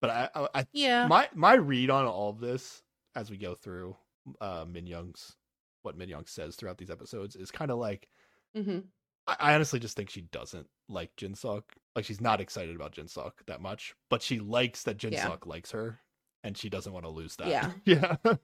but 0.00 0.10
i 0.10 0.28
i, 0.34 0.48
I 0.60 0.66
yeah. 0.72 1.06
my 1.06 1.28
my 1.34 1.54
read 1.54 1.90
on 1.90 2.06
all 2.06 2.30
of 2.30 2.40
this 2.40 2.82
as 3.14 3.30
we 3.30 3.36
go 3.38 3.54
through 3.54 3.96
uh 4.40 4.64
Min 4.68 4.86
Young's 4.86 5.36
what 5.82 5.96
Min 5.96 6.08
Young 6.08 6.26
says 6.26 6.56
throughout 6.56 6.78
these 6.78 6.90
episodes 6.90 7.36
is 7.36 7.50
kind 7.50 7.70
of 7.70 7.78
like 7.78 8.08
hmm 8.54 8.80
I, 9.26 9.36
I 9.40 9.54
honestly 9.54 9.78
just 9.78 9.96
think 9.96 10.10
she 10.10 10.22
doesn't 10.22 10.66
like 10.88 11.14
Jinsuk. 11.16 11.62
Like 11.94 12.04
she's 12.04 12.20
not 12.20 12.40
excited 12.40 12.74
about 12.74 12.94
Jinsuk 12.94 13.32
that 13.46 13.60
much, 13.60 13.94
but 14.08 14.22
she 14.22 14.38
likes 14.38 14.84
that 14.84 14.98
Jinsuk 14.98 15.12
Yeah. 15.12 15.36
likes 15.44 15.70
her 15.72 16.00
and 16.44 16.56
she 16.56 16.68
doesn't 16.68 16.92
want 16.92 17.04
to 17.04 17.10
lose 17.10 17.36
that. 17.36 17.72
Yeah. 17.84 18.16
yeah. 18.24 18.34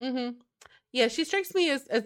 hmm 0.00 0.30
Yeah, 0.92 1.08
she 1.08 1.24
strikes 1.24 1.54
me 1.54 1.70
as 1.70 1.86
as 1.88 2.04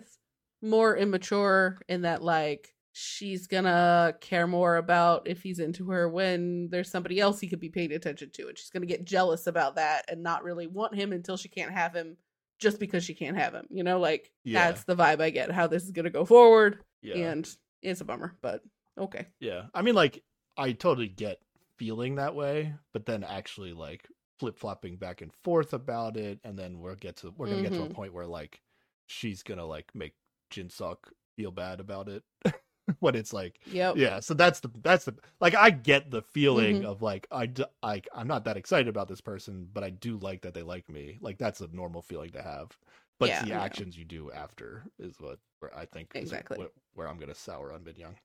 more 0.63 0.97
immature 0.97 1.81
in 1.89 2.03
that 2.03 2.23
like 2.23 2.75
she's 2.93 3.47
gonna 3.47 4.15
care 4.21 4.47
more 4.47 4.77
about 4.77 5.27
if 5.29 5.43
he's 5.43 5.59
into 5.59 5.91
her 5.91 6.09
when 6.09 6.69
there's 6.71 6.91
somebody 6.91 7.21
else 7.21 7.41
he 7.41 7.49
could 7.49 7.61
be 7.61 7.69
paying 7.71 7.93
attention 7.93 8.31
to 8.33 8.49
and 8.49 8.59
she's 8.59 8.71
gonna 8.71 8.85
get 8.87 9.05
jealous 9.05 9.47
about 9.47 9.77
that 9.77 10.05
and 10.11 10.23
not 10.23 10.43
really 10.45 10.67
want 10.67 10.95
him 10.95 11.13
until 11.13 11.37
she 11.37 11.49
can't 11.49 11.73
have 11.73 11.95
him 11.95 12.17
just 12.61 12.79
because 12.79 13.03
she 13.05 13.15
can't 13.15 13.37
have 13.37 13.55
him 13.55 13.67
you 13.71 13.83
know 13.83 13.99
like 13.99 14.31
Yeah. 14.45 14.67
that's 14.71 14.85
the 14.85 14.95
vibe 14.95 15.21
i 15.21 15.31
get 15.31 15.51
how 15.51 15.67
this 15.67 15.83
is 15.85 15.91
gonna 15.91 16.11
go 16.11 16.25
forward 16.25 16.79
Yeah. 17.03 17.17
and 17.17 17.49
it's 17.83 18.01
a 18.01 18.05
bummer 18.05 18.37
but 18.43 18.63
okay 18.99 19.27
Yeah. 19.41 19.63
I 19.75 19.83
mean, 19.83 19.95
like, 19.95 20.23
I 20.57 20.73
totally 20.73 21.09
get 21.09 21.41
feeling 21.79 22.17
that 22.17 22.35
way, 22.35 22.75
but 22.93 23.07
then 23.07 23.25
actually, 23.25 23.73
like, 23.73 24.07
flip 24.39 24.59
flopping 24.59 24.97
back 24.97 25.23
and 25.23 25.33
forth 25.43 25.73
about 25.73 26.19
it. 26.19 26.39
And 26.45 26.59
then 26.59 26.81
we'll 26.81 26.97
get 26.97 27.17
to, 27.19 27.33
we're 27.39 27.47
going 27.47 27.63
to 27.63 27.71
get 27.71 27.77
to 27.79 27.85
a 27.85 27.89
Mhm. 27.89 27.95
point 27.95 28.13
where, 28.13 28.27
like, 28.27 28.61
she's 29.07 29.43
going 29.43 29.57
to, 29.57 29.65
like, 29.65 29.95
make 29.95 30.15
Jinsuk 30.51 30.97
feel 31.37 31.51
bad 31.53 31.81
about 31.81 32.09
it. 32.11 32.23
when 33.01 33.15
it's 33.15 33.33
like, 33.33 33.61
Yeah. 33.67 33.93
yeah. 33.95 34.21
So 34.21 34.35
that's 34.35 34.61
the, 34.61 34.71
that's 34.83 35.05
the, 35.05 35.15
like, 35.41 35.55
I 35.55 35.71
get 35.71 36.11
the 36.11 36.23
feeling 36.23 36.83
Mhm. 36.83 36.85
of, 36.85 37.03
like, 37.03 37.27
I 37.31 37.51
I 37.83 38.03
I'm 38.15 38.27
not 38.29 38.45
that 38.45 38.57
excited 38.57 38.89
about 38.89 39.09
this 39.09 39.21
person, 39.21 39.69
but 39.73 39.85
I 39.85 39.91
do 39.91 40.17
like 40.19 40.43
that 40.43 40.55
they 40.55 40.63
like 40.63 40.89
me. 40.89 41.19
Like, 41.21 41.39
that's 41.39 41.61
a 41.61 41.69
normal 41.69 42.03
feeling 42.03 42.31
to 42.31 42.43
have. 42.43 42.77
But 43.19 43.29
Yeah, 43.29 43.45
the 43.45 43.53
actions 43.53 43.97
you 43.99 44.05
do 44.05 44.31
after 44.33 44.85
is 44.99 45.21
what 45.21 45.39
where 45.61 45.77
I 45.77 45.85
think 45.85 46.13
Exactly. 46.15 46.59
what, 46.59 46.73
where 46.95 47.07
I'm 47.07 47.19
gonna 47.19 47.35
sour 47.35 47.73
on 47.73 47.85
Min 47.85 47.97
Young. 47.97 48.17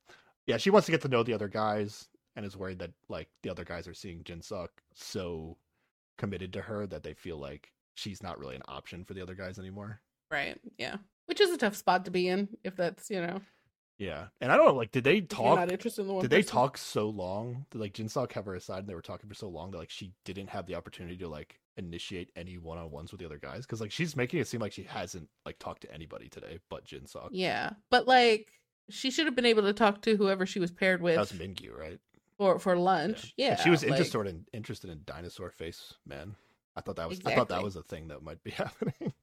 Yeah, 0.46 0.56
she 0.56 0.70
wants 0.70 0.86
to 0.86 0.92
get 0.92 1.02
to 1.02 1.08
know 1.08 1.22
the 1.22 1.34
other 1.34 1.48
guys 1.48 2.08
and 2.34 2.46
is 2.46 2.56
worried 2.56 2.78
that 2.78 2.92
like 3.08 3.28
the 3.42 3.50
other 3.50 3.64
guys 3.64 3.86
are 3.86 3.94
seeing 3.94 4.24
Jin 4.24 4.40
Suk 4.42 4.70
so 4.94 5.58
committed 6.16 6.52
to 6.54 6.62
her 6.62 6.86
that 6.86 7.02
they 7.02 7.12
feel 7.14 7.36
like 7.36 7.72
she's 7.94 8.22
not 8.22 8.38
really 8.38 8.56
an 8.56 8.62
option 8.68 9.04
for 9.04 9.12
the 9.14 9.20
other 9.22 9.34
guys 9.34 9.58
anymore. 9.58 10.00
right 10.30 10.58
yeah 10.78 10.96
which 11.26 11.40
is 11.40 11.50
a 11.50 11.56
tough 11.58 11.76
spot 11.76 12.04
to 12.04 12.10
be 12.10 12.26
in 12.28 12.48
if 12.64 12.74
that's 12.76 13.10
you 13.10 13.20
know 13.20 13.40
Yeah, 13.98 14.26
and 14.42 14.52
I 14.52 14.56
don't 14.56 14.66
know, 14.66 14.74
like, 14.74 14.92
did 14.92 15.04
they 15.04 15.16
if 15.18 15.22
you're 15.22 15.26
talk? 15.28 15.58
not 15.58 15.72
interested 15.72 16.02
in 16.02 16.08
the 16.08 16.12
one 16.14 16.22
Did 16.22 16.30
they 16.30 16.42
person. 16.42 16.52
talk 16.52 16.76
so 16.76 17.08
long? 17.08 17.64
Did 17.70 17.80
like 17.80 17.94
Jinsuk 17.94 18.30
have 18.32 18.44
her 18.44 18.54
aside 18.54 18.80
and 18.80 18.88
they 18.88 18.94
were 18.94 19.00
talking 19.00 19.26
for 19.28 19.34
so 19.34 19.48
long 19.48 19.70
that 19.70 19.78
like 19.78 19.90
she 19.90 20.12
didn't 20.26 20.48
have 20.50 20.66
the 20.66 20.74
opportunity 20.74 21.16
to 21.18 21.28
like 21.28 21.58
initiate 21.78 22.30
any 22.36 22.58
one 22.58 22.76
on 22.76 22.90
ones 22.90 23.10
with 23.10 23.20
the 23.20 23.26
other 23.26 23.38
guys? 23.38 23.62
Because 23.64 23.80
like 23.80 23.90
she's 23.92 24.14
making 24.14 24.38
it 24.40 24.48
seem 24.48 24.60
like 24.60 24.72
she 24.72 24.82
hasn't 24.82 25.30
like 25.46 25.58
talked 25.58 25.80
to 25.82 25.92
anybody 25.94 26.28
today 26.28 26.58
but 26.68 26.84
Jinsuk. 26.84 27.28
yeah 27.30 27.70
but 27.90 28.06
like 28.06 28.48
she 28.90 29.10
should 29.10 29.24
have 29.26 29.34
been 29.34 29.46
able 29.46 29.62
to 29.62 29.72
talk 29.72 30.02
to 30.02 30.16
whoever 30.16 30.44
she 30.46 30.60
was 30.60 30.70
paired 30.70 31.00
with 31.00 31.14
That 31.14 31.20
was 31.20 31.32
Mingyu, 31.32 31.74
right? 31.76 31.98
for 32.36 32.58
for 32.58 32.76
lunch 32.76 33.32
yeah, 33.38 33.52
And 33.52 33.60
she 33.60 33.70
was 33.70 33.82
like- 33.82 33.92
interested 33.92 34.26
in 34.26 34.44
interested 34.52 34.90
in 34.90 35.00
dinosaur 35.06 35.50
face 35.50 35.94
man. 36.04 36.36
I 36.76 36.82
thought 36.82 36.96
that 36.96 37.08
was 37.08 37.18
I 37.24 37.34
thought 37.34 37.48
that 37.48 37.62
was 37.62 37.76
a 37.76 37.82
thing 37.82 38.08
that 38.08 38.22
might 38.22 38.44
be 38.44 38.50
happening. 38.62 39.14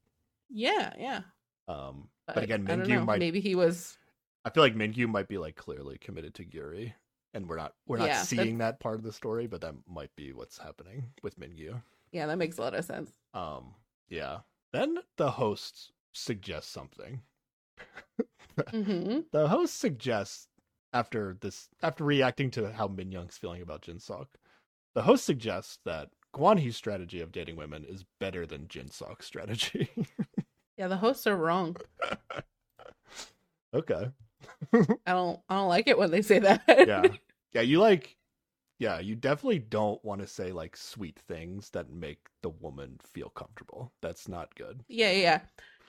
yeah 0.50 0.92
yeah 0.98 1.20
Um, 1.68 2.08
but, 2.26 2.34
but 2.34 2.42
again, 2.44 2.66
Mingyu 2.66 3.04
might. 3.04 3.20
maybe 3.20 3.38
he 3.40 3.54
was 3.54 3.96
I 4.44 4.50
feel 4.50 4.62
like 4.62 4.74
Mingyu 4.74 5.08
might 5.08 5.28
be 5.28 5.38
like 5.38 5.56
clearly 5.56 5.98
committed 5.98 6.34
to 6.34 6.44
Gyuri, 6.44 6.92
and 7.32 7.48
we're 7.48 7.56
not 7.56 7.74
we're 7.86 7.98
not 7.98 8.08
Yeah, 8.08 8.22
seeing 8.22 8.58
that 8.58 8.80
part 8.80 8.96
of 8.96 9.02
the 9.02 9.12
story, 9.12 9.46
but 9.46 9.60
that 9.62 9.74
might 9.88 10.14
be 10.16 10.32
what's 10.32 10.58
happening 10.58 11.10
with 11.22 11.38
Mingyu. 11.38 11.82
yeah 12.12 12.26
that 12.26 12.36
makes 12.38 12.58
a 12.58 12.60
lot 12.62 12.74
of 12.74 12.84
sense 12.84 13.12
Um, 13.32 13.74
yeah. 14.08 14.38
Then 14.72 14.98
the 15.16 15.30
host 15.30 15.92
suggests 16.12 16.70
something. 16.70 17.22
hmm 18.70 19.20
The 19.32 19.48
host 19.48 19.78
suggests 19.80 20.48
after 20.92 21.36
this 21.40 21.68
after 21.82 22.04
reacting 22.04 22.50
to 22.52 22.72
how 22.72 22.86
Min 22.88 23.10
Young's 23.10 23.36
feeling 23.38 23.62
about 23.62 23.82
Jinsuk, 23.82 24.26
the 24.94 25.02
host 25.02 25.24
suggests 25.24 25.78
that 25.84 26.10
Guan 26.34 26.58
Hee's 26.58 26.76
strategy 26.76 27.20
of 27.20 27.32
dating 27.32 27.56
women 27.56 27.84
is 27.84 28.04
better 28.20 28.46
than 28.46 28.66
Jinsuk's 28.68 29.26
strategy. 29.26 29.88
yeah 30.76 30.88
the 30.88 30.96
hosts 30.98 31.26
are 31.26 31.36
wrong 31.36 31.76
okay. 33.74 34.10
I 34.72 35.12
don't 35.12 35.40
i 35.48 35.54
don't 35.54 35.68
like 35.68 35.86
it 35.88 35.98
when 35.98 36.10
they 36.10 36.22
say 36.22 36.38
that 36.38 36.62
Yeah. 36.68 37.04
Yeah, 37.52 37.60
you 37.62 37.78
like 37.80 38.16
yeah, 38.80 38.98
you 38.98 39.14
definitely 39.14 39.60
don't 39.60 40.04
want 40.04 40.20
to 40.20 40.26
say 40.26 40.50
like 40.50 40.76
sweet 40.76 41.16
things 41.28 41.70
that 41.70 41.90
make 41.90 42.18
the 42.42 42.48
woman 42.48 42.98
feel 43.12 43.28
comfortable. 43.30 43.92
That's 44.02 44.26
not 44.28 44.52
good. 44.56 44.82
yeah 44.88 45.12
yeah 45.12 45.40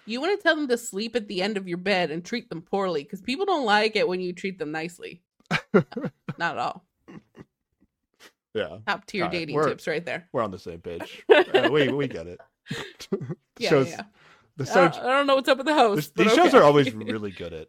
you 0.05 0.21
want 0.21 0.37
to 0.39 0.43
tell 0.43 0.55
them 0.55 0.67
to 0.67 0.77
sleep 0.77 1.15
at 1.15 1.27
the 1.27 1.41
end 1.41 1.57
of 1.57 1.67
your 1.67 1.79
bed 1.79 2.11
and 2.11 2.23
treat 2.23 2.47
them 2.49 2.61
poorly 2.61 3.01
because 3.03 3.21
people 3.21 3.45
don't 3.47 3.65
like 3.65 3.95
it 3.95 4.07
when 4.07 4.21
you 4.21 4.33
treat 4.33 4.59
them 4.59 4.71
nicely 4.71 5.23
not 5.73 5.83
at 6.39 6.57
all 6.59 6.85
Yeah. 8.53 8.77
top 8.87 9.05
tier 9.07 9.23
right, 9.23 9.31
dating 9.31 9.55
we're- 9.55 9.69
tips 9.69 9.87
right 9.87 10.05
there 10.05 10.29
We're 10.31 10.43
on 10.43 10.51
the 10.51 10.59
same 10.59 10.81
page. 10.81 11.23
Uh, 11.29 11.69
we 11.71 11.87
we 11.89 12.07
get 12.07 12.27
it. 12.27 12.39
yeah 13.59 13.69
shows 13.69 13.89
yeah 13.89 14.03
the 14.57 14.69
I 14.71 14.73
don't, 14.75 14.95
I 14.97 15.09
don't 15.09 15.27
know 15.27 15.35
what's 15.35 15.49
up 15.49 15.57
with 15.57 15.67
the 15.67 15.73
host 15.73 16.13
these 16.15 16.27
but 16.27 16.35
shows 16.35 16.53
are 16.53 16.63
always 16.63 16.93
really 16.93 17.31
good 17.31 17.53
at 17.53 17.67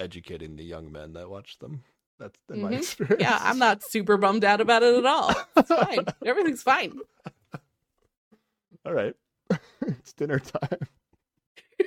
educating 0.00 0.56
the 0.56 0.64
young 0.64 0.90
men 0.92 1.12
that 1.14 1.28
watch 1.30 1.58
them. 1.58 1.82
That's 2.18 2.38
in 2.50 2.62
my 2.62 2.70
Mhm. 2.72 2.78
experience. 2.78 3.20
yeah 3.20 3.38
i'm 3.42 3.58
not 3.58 3.82
super 3.82 4.16
bummed 4.16 4.42
out 4.42 4.62
about 4.62 4.82
it 4.82 4.94
at 4.96 5.04
all 5.04 5.34
it's 5.54 5.68
fine 5.68 5.98
everything's 6.24 6.62
fine 6.62 6.98
All 8.86 8.94
right. 8.94 9.14
it's 9.82 10.12
dinner 10.14 10.38
time. 10.38 10.78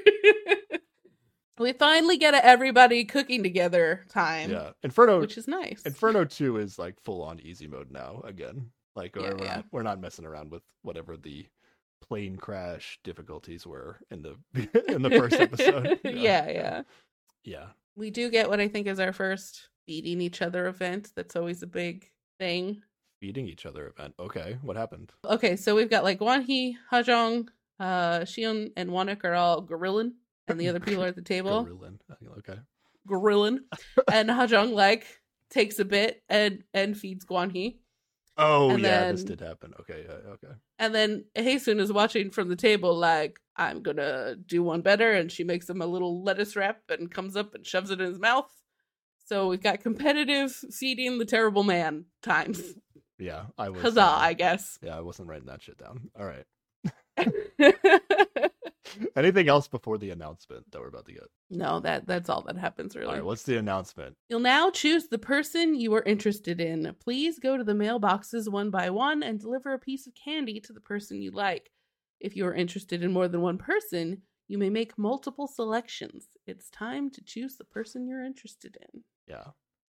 we 1.57 1.73
finally 1.73 2.17
get 2.17 2.33
a 2.33 2.45
everybody 2.45 3.03
cooking 3.05 3.43
together 3.43 4.05
time 4.09 4.51
Yeah. 4.51 4.71
Inferno 4.83 5.19
which 5.19 5.37
is 5.37 5.47
nice 5.47 5.81
Inferno 5.83 6.25
2 6.25 6.57
is 6.57 6.77
like 6.79 6.99
full 7.01 7.21
on 7.23 7.39
easy 7.39 7.67
mode 7.67 7.91
now 7.91 8.21
again. 8.23 8.69
Like 8.95 9.15
Yeah, 9.15 9.33
we're, 9.33 9.43
yeah. 9.43 9.55
Not, 9.57 9.65
we're 9.71 9.83
not 9.83 9.99
messing 9.99 10.25
around 10.25 10.51
with 10.51 10.63
whatever 10.83 11.17
the 11.17 11.45
plane 12.01 12.37
crash 12.37 12.99
difficulties 13.03 13.65
were 13.67 13.97
in 14.11 14.21
the 14.21 14.35
in 14.87 15.01
the 15.01 15.09
first 15.09 15.35
episode. 15.35 15.99
yeah 16.03 16.49
yeah 16.49 16.81
Yeah. 17.43 17.67
We 17.99 18.09
do 18.09 18.29
get 18.29 18.49
what 18.49 18.61
I 18.61 18.67
think 18.67 18.87
is 18.87 18.99
our 18.99 19.11
first 19.11 19.67
beating 19.85 20.21
each 20.21 20.41
other 20.41 20.67
event. 20.67 21.11
That's 21.15 21.35
always 21.35 21.61
a 21.61 21.67
big 21.67 22.09
thing. 22.39 22.81
Feeding 23.19 23.47
each 23.47 23.65
other 23.65 23.87
event. 23.87 24.13
Okay. 24.17 24.57
What 24.61 24.77
happened? 24.77 25.11
Okay, 25.25 25.57
so 25.57 25.75
we've 25.75 25.89
got 25.89 26.05
like 26.05 26.19
Wanhee, 26.19 26.75
Hajong, 26.91 27.49
uh, 27.79 28.19
Shion, 28.19 28.71
and 28.77 28.89
Wanik 28.89 29.25
are 29.25 29.33
all 29.33 29.61
gorilling, 29.61 30.13
and 30.47 30.59
the 30.59 30.69
other 30.69 30.79
people 30.79 31.03
are 31.03 31.07
at 31.07 31.15
the 31.15 31.21
table 31.35 31.65
Gorillin. 31.65 31.99
Okay. 32.39 32.59
gorilling, 33.05 33.59
and 34.11 34.29
Hajong 34.29 34.71
like 34.73 35.05
takes 35.49 35.79
a 35.79 35.85
bit 35.85 36.23
and 36.29 36.63
and 36.73 36.97
feeds 36.97 37.25
Guanhee, 37.25 37.79
Oh 38.37 38.69
And 38.71 38.79
yeah, 38.81 39.11
this 39.11 39.23
did 39.23 39.41
happen. 39.41 39.73
Okay, 39.81 40.05
yeah, 40.07 40.31
okay. 40.33 40.53
and 40.77 40.95
then 40.95 41.25
Hyesung 41.35 41.79
is 41.79 41.91
watching 41.91 42.31
from 42.31 42.47
the 42.47 42.55
table 42.55 42.95
like 42.95 43.39
I'm 43.55 43.81
gonna 43.81 44.35
do 44.35 44.63
one 44.63 44.81
better, 44.81 45.11
and 45.11 45.31
she 45.31 45.43
makes 45.43 45.69
him 45.69 45.81
a 45.81 45.85
little 45.85 46.23
lettuce 46.23 46.55
wrap 46.55 46.81
and 46.89 47.11
comes 47.11 47.35
up 47.35 47.53
and 47.55 47.65
shoves 47.67 47.91
it 47.91 47.99
in 47.99 48.07
his 48.07 48.19
mouth. 48.19 48.49
So 49.25 49.47
we've 49.47 49.61
got 49.61 49.81
competitive 49.81 50.51
feeding 50.51 51.17
the 51.17 51.25
terrible 51.25 51.63
man 51.63 52.05
times. 52.23 52.61
Yeah, 53.19 53.47
I 53.57 53.69
was. 53.69 53.81
Huzzah, 53.81 54.01
uh, 54.01 54.17
I 54.17 54.33
guess. 54.33 54.79
yeah, 54.81 54.97
I 54.97 55.01
wasn't 55.01 55.27
writing 55.27 55.47
that 55.47 55.61
shit 55.61 55.77
down. 55.77 56.09
All 56.17 56.25
right. 56.25 56.45
Anything 59.15 59.47
else 59.47 59.67
before 59.67 59.97
the 59.97 60.11
announcement 60.11 60.69
that 60.71 60.79
we're 60.79 60.87
about 60.87 61.05
to 61.05 61.13
get? 61.13 61.23
no, 61.49 61.79
that 61.79 62.05
that's 62.07 62.29
all 62.29 62.41
that 62.43 62.57
happens 62.57 62.95
really. 62.95 63.07
All 63.07 63.13
right, 63.13 63.25
what's 63.25 63.43
the 63.43 63.57
announcement? 63.57 64.15
You'll 64.29 64.39
now 64.39 64.69
choose 64.69 65.07
the 65.07 65.17
person 65.17 65.75
you 65.75 65.93
are 65.95 66.03
interested 66.03 66.61
in. 66.61 66.95
Please 66.99 67.39
go 67.39 67.57
to 67.57 67.63
the 67.63 67.73
mailboxes 67.73 68.51
one 68.51 68.69
by 68.69 68.89
one 68.89 69.23
and 69.23 69.39
deliver 69.39 69.73
a 69.73 69.79
piece 69.79 70.07
of 70.07 70.13
candy 70.15 70.59
to 70.61 70.73
the 70.73 70.81
person 70.81 71.21
you 71.21 71.31
like. 71.31 71.71
If 72.19 72.35
you 72.35 72.45
are 72.45 72.53
interested 72.53 73.03
in 73.03 73.13
more 73.13 73.27
than 73.27 73.41
one 73.41 73.57
person, 73.57 74.21
you 74.47 74.57
may 74.57 74.69
make 74.69 74.97
multiple 74.97 75.47
selections. 75.47 76.27
It's 76.45 76.69
time 76.69 77.09
to 77.11 77.23
choose 77.23 77.55
the 77.55 77.63
person 77.65 78.07
you're 78.07 78.23
interested 78.25 78.77
in. 78.93 79.03
Yeah. 79.27 79.45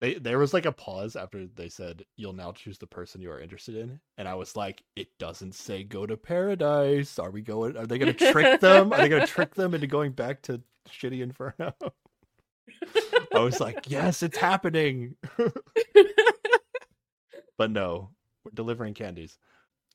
They, 0.01 0.15
there 0.15 0.37
was 0.37 0.53
like 0.53 0.65
a 0.65 0.71
pause 0.73 1.15
after 1.15 1.47
they 1.47 1.69
said 1.69 2.03
you'll 2.17 2.33
now 2.33 2.51
choose 2.51 2.77
the 2.77 2.87
person 2.87 3.21
you 3.21 3.31
are 3.31 3.39
interested 3.39 3.77
in 3.77 3.99
and 4.17 4.27
i 4.27 4.35
was 4.35 4.55
like 4.55 4.83
it 4.97 5.07
doesn't 5.19 5.55
say 5.55 5.83
go 5.83 6.05
to 6.05 6.17
paradise. 6.17 7.17
Are 7.17 7.31
we 7.31 7.41
going 7.41 7.77
are 7.77 7.87
they 7.87 7.97
going 7.97 8.13
to 8.13 8.31
trick 8.31 8.59
them? 8.59 8.91
Are 8.91 8.97
they 8.97 9.09
going 9.09 9.25
to 9.25 9.27
trick 9.27 9.55
them 9.55 9.73
into 9.73 9.87
going 9.87 10.11
back 10.11 10.41
to 10.43 10.61
shitty 10.89 11.21
inferno? 11.21 11.73
I 13.33 13.39
was 13.39 13.59
like 13.59 13.89
yes 13.89 14.21
it's 14.21 14.37
happening. 14.37 15.15
But 17.57 17.71
no 17.71 18.09
we're 18.43 18.51
delivering 18.53 18.93
candies. 18.95 19.39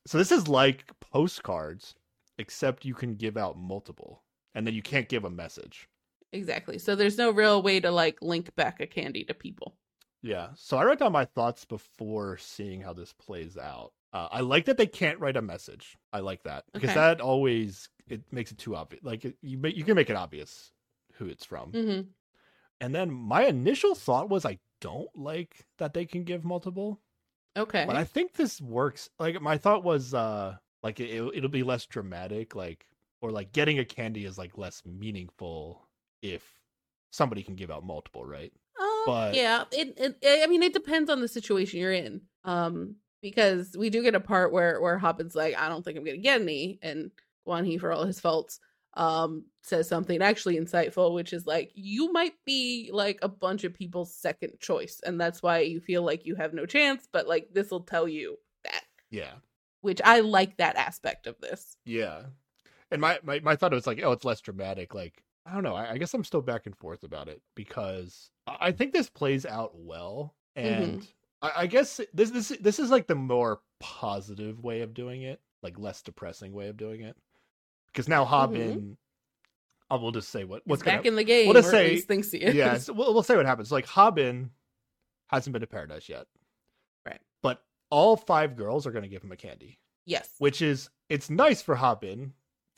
So 0.07 0.17
this 0.17 0.31
is 0.31 0.47
like 0.47 0.85
postcards 0.99 1.93
except 2.39 2.85
you 2.85 2.95
can 2.95 3.15
give 3.15 3.37
out 3.37 3.55
multiple 3.57 4.23
and 4.55 4.65
then 4.65 4.73
you 4.73 4.81
can't 4.81 5.07
give 5.07 5.25
a 5.25 5.29
message. 5.29 5.87
Exactly. 6.33 6.79
So 6.79 6.95
there's 6.95 7.17
no 7.17 7.31
real 7.31 7.61
way 7.61 7.79
to 7.79 7.91
like 7.91 8.21
link 8.21 8.55
back 8.55 8.79
a 8.79 8.87
candy 8.87 9.23
to 9.25 9.33
people. 9.33 9.75
Yeah. 10.21 10.51
So 10.55 10.77
I 10.77 10.85
wrote 10.85 10.99
down 10.99 11.11
my 11.11 11.25
thoughts 11.25 11.65
before 11.65 12.37
seeing 12.37 12.81
how 12.81 12.93
this 12.93 13.13
plays 13.13 13.57
out. 13.57 13.93
Uh, 14.13 14.27
I 14.31 14.41
like 14.41 14.65
that 14.65 14.77
they 14.77 14.87
can't 14.87 15.19
write 15.19 15.37
a 15.37 15.41
message. 15.41 15.97
I 16.13 16.19
like 16.19 16.43
that 16.43 16.65
because 16.73 16.93
Okay. 16.93 16.93
that 16.93 17.21
always 17.21 17.89
it 18.07 18.31
makes 18.31 18.51
it 18.51 18.57
too 18.57 18.75
obvious. 18.75 19.03
Like 19.03 19.25
it, 19.25 19.37
you, 19.41 19.59
you 19.67 19.83
can 19.83 19.95
make 19.95 20.09
it 20.09 20.15
obvious 20.15 20.73
who 21.13 21.27
it's 21.27 21.45
from. 21.45 21.73
hmm 21.73 22.13
And 22.79 22.95
then 22.95 23.11
my 23.11 23.43
initial 23.45 23.95
thought 23.95 24.29
was 24.29 24.45
I 24.45 24.59
don't 24.79 25.15
like 25.15 25.65
that 25.77 25.93
they 25.93 26.05
can 26.05 26.23
give 26.23 26.43
multiple, 26.43 27.01
Okay. 27.55 27.87
but 27.87 27.95
I 27.95 28.05
think 28.05 28.33
this 28.33 28.61
works. 28.61 29.09
Like 29.19 29.41
my 29.41 29.57
thought 29.57 29.83
was 29.83 30.13
uh 30.13 30.57
like 30.83 30.99
it, 30.99 31.09
it'll 31.35 31.49
be 31.49 31.63
less 31.63 31.85
dramatic, 31.87 32.55
like 32.55 32.87
or 33.21 33.31
like 33.31 33.53
getting 33.53 33.79
a 33.79 33.85
candy 33.85 34.25
is 34.25 34.37
like 34.39 34.57
less 34.57 34.85
meaningful 34.85 35.89
if 36.21 36.61
somebody 37.11 37.43
can 37.43 37.55
give 37.55 37.71
out 37.71 37.85
multiple, 37.85 38.25
right? 38.25 38.53
But- 39.05 39.35
yeah, 39.35 39.63
it, 39.71 39.93
it. 40.21 40.43
I 40.43 40.47
mean, 40.47 40.63
it 40.63 40.73
depends 40.73 41.09
on 41.09 41.21
the 41.21 41.27
situation 41.27 41.79
you're 41.79 41.91
in. 41.93 42.21
Um, 42.43 42.95
because 43.21 43.75
we 43.77 43.89
do 43.91 44.01
get 44.01 44.15
a 44.15 44.19
part 44.19 44.51
where 44.51 44.81
where 44.81 44.97
Hopin's 44.97 45.35
like, 45.35 45.55
I 45.55 45.69
don't 45.69 45.85
think 45.85 45.97
I'm 45.97 46.03
gonna 46.03 46.17
get 46.17 46.41
any, 46.41 46.79
and 46.81 47.11
Guan 47.47 47.65
Hee, 47.65 47.77
for 47.77 47.91
all 47.91 48.03
his 48.03 48.19
faults, 48.19 48.59
um, 48.95 49.45
says 49.61 49.87
something 49.87 50.21
actually 50.21 50.57
insightful, 50.57 51.13
which 51.13 51.31
is 51.31 51.45
like, 51.45 51.71
you 51.75 52.11
might 52.11 52.33
be 52.45 52.89
like 52.91 53.19
a 53.21 53.27
bunch 53.29 53.63
of 53.63 53.75
people's 53.75 54.15
second 54.15 54.59
choice, 54.59 54.99
and 55.05 55.21
that's 55.21 55.43
why 55.43 55.59
you 55.59 55.79
feel 55.79 56.01
like 56.03 56.25
you 56.25 56.35
have 56.35 56.53
no 56.53 56.65
chance. 56.65 57.07
But 57.13 57.27
like, 57.27 57.49
this 57.53 57.69
will 57.69 57.81
tell 57.83 58.07
you 58.07 58.37
that, 58.63 58.83
Yeah. 59.11 59.33
which 59.81 60.01
I 60.03 60.21
like 60.21 60.57
that 60.57 60.75
aspect 60.75 61.27
of 61.27 61.35
this. 61.39 61.77
Yeah. 61.85 62.23
And 62.89 62.99
my, 62.99 63.19
my, 63.23 63.39
my 63.39 63.55
thought 63.55 63.71
was 63.71 63.87
like, 63.87 64.01
oh, 64.03 64.11
it's 64.13 64.25
less 64.25 64.41
dramatic. 64.41 64.93
Like, 64.95 65.23
I 65.45 65.53
don't 65.53 65.63
know. 65.63 65.75
I, 65.75 65.91
I 65.91 65.97
guess 65.97 66.13
I'm 66.13 66.23
still 66.23 66.41
back 66.41 66.65
and 66.65 66.77
forth 66.77 67.03
about 67.03 67.27
it 67.27 67.41
because 67.55 68.29
I 68.47 68.71
think 68.71 68.93
this 68.93 69.09
plays 69.09 69.45
out 69.45 69.71
well. 69.75 70.35
Mm-hmm. 70.57 70.83
And 70.83 71.07
I, 71.41 71.51
I 71.57 71.67
guess 71.67 71.99
this 72.13 72.29
this 72.29 72.49
this 72.59 72.79
is 72.79 72.91
like 72.91 73.07
the 73.07 73.15
more 73.15 73.61
positive 73.79 74.63
way 74.63 74.81
of 74.81 74.93
doing 74.93 75.23
it, 75.23 75.41
like 75.63 75.79
less 75.79 76.01
depressing 76.01 76.53
way 76.53 76.67
of 76.67 76.77
doing 76.77 77.01
it. 77.01 77.15
Because 77.87 78.07
now 78.07 78.23
mm-hmm. 78.23 78.33
Hobin, 78.33 78.97
I 79.89 79.95
will 79.95 80.11
just 80.11 80.29
say 80.29 80.43
what 80.43 80.61
what's 80.65 80.81
He's 80.81 80.85
back 80.85 80.99
gonna 80.99 81.09
in 81.09 81.15
the 81.15 81.23
game, 81.23 81.47
we'll 81.47 81.55
just 81.55 81.71
say- 81.71 81.99
thinks 81.99 82.31
he 82.31 82.39
is. 82.39 82.55
yeah, 82.55 82.77
we'll, 82.89 83.13
we'll 83.13 83.23
say 83.23 83.35
what 83.35 83.45
happens. 83.45 83.71
Like 83.71 83.87
Hobin 83.87 84.51
hasn't 85.27 85.53
been 85.53 85.61
to 85.61 85.67
paradise 85.67 86.07
yet, 86.09 86.27
Right. 87.05 87.19
But 87.41 87.63
all 87.89 88.15
five 88.15 88.55
girls 88.55 88.85
are 88.85 88.91
going 88.91 89.03
to 89.03 89.09
give 89.09 89.23
him 89.23 89.31
a 89.31 89.37
candy, 89.37 89.79
yes. 90.05 90.29
which 90.37 90.61
is 90.61 90.89
it's 91.09 91.29
nice 91.29 91.61
for 91.61 91.75
Hobin 91.75 92.33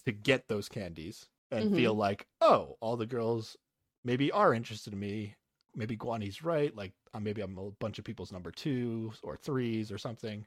to 0.06 0.12
get 0.12 0.48
those 0.48 0.70
candies 0.70 1.28
and 1.54 1.70
Mhm. 1.70 1.76
feel 1.76 1.96
like, 1.96 2.28
oh, 2.42 2.78
all 2.82 2.98
the 2.98 3.06
girls 3.08 3.58
maybe 4.04 4.32
are 4.32 4.54
interested 4.54 4.94
in 4.94 5.00
me. 5.00 5.36
Maybe 5.76 5.98
Guani's 5.98 6.44
right. 6.44 6.76
Like 6.76 6.94
uh, 7.14 7.20
maybe 7.20 7.42
I'm 7.42 7.58
a 7.58 7.72
bunch 7.72 8.00
of 8.00 8.06
people's 8.06 8.32
number 8.32 8.52
twos 8.52 9.20
or 9.24 9.38
threes 9.38 9.92
or 9.92 9.98
something. 9.98 10.46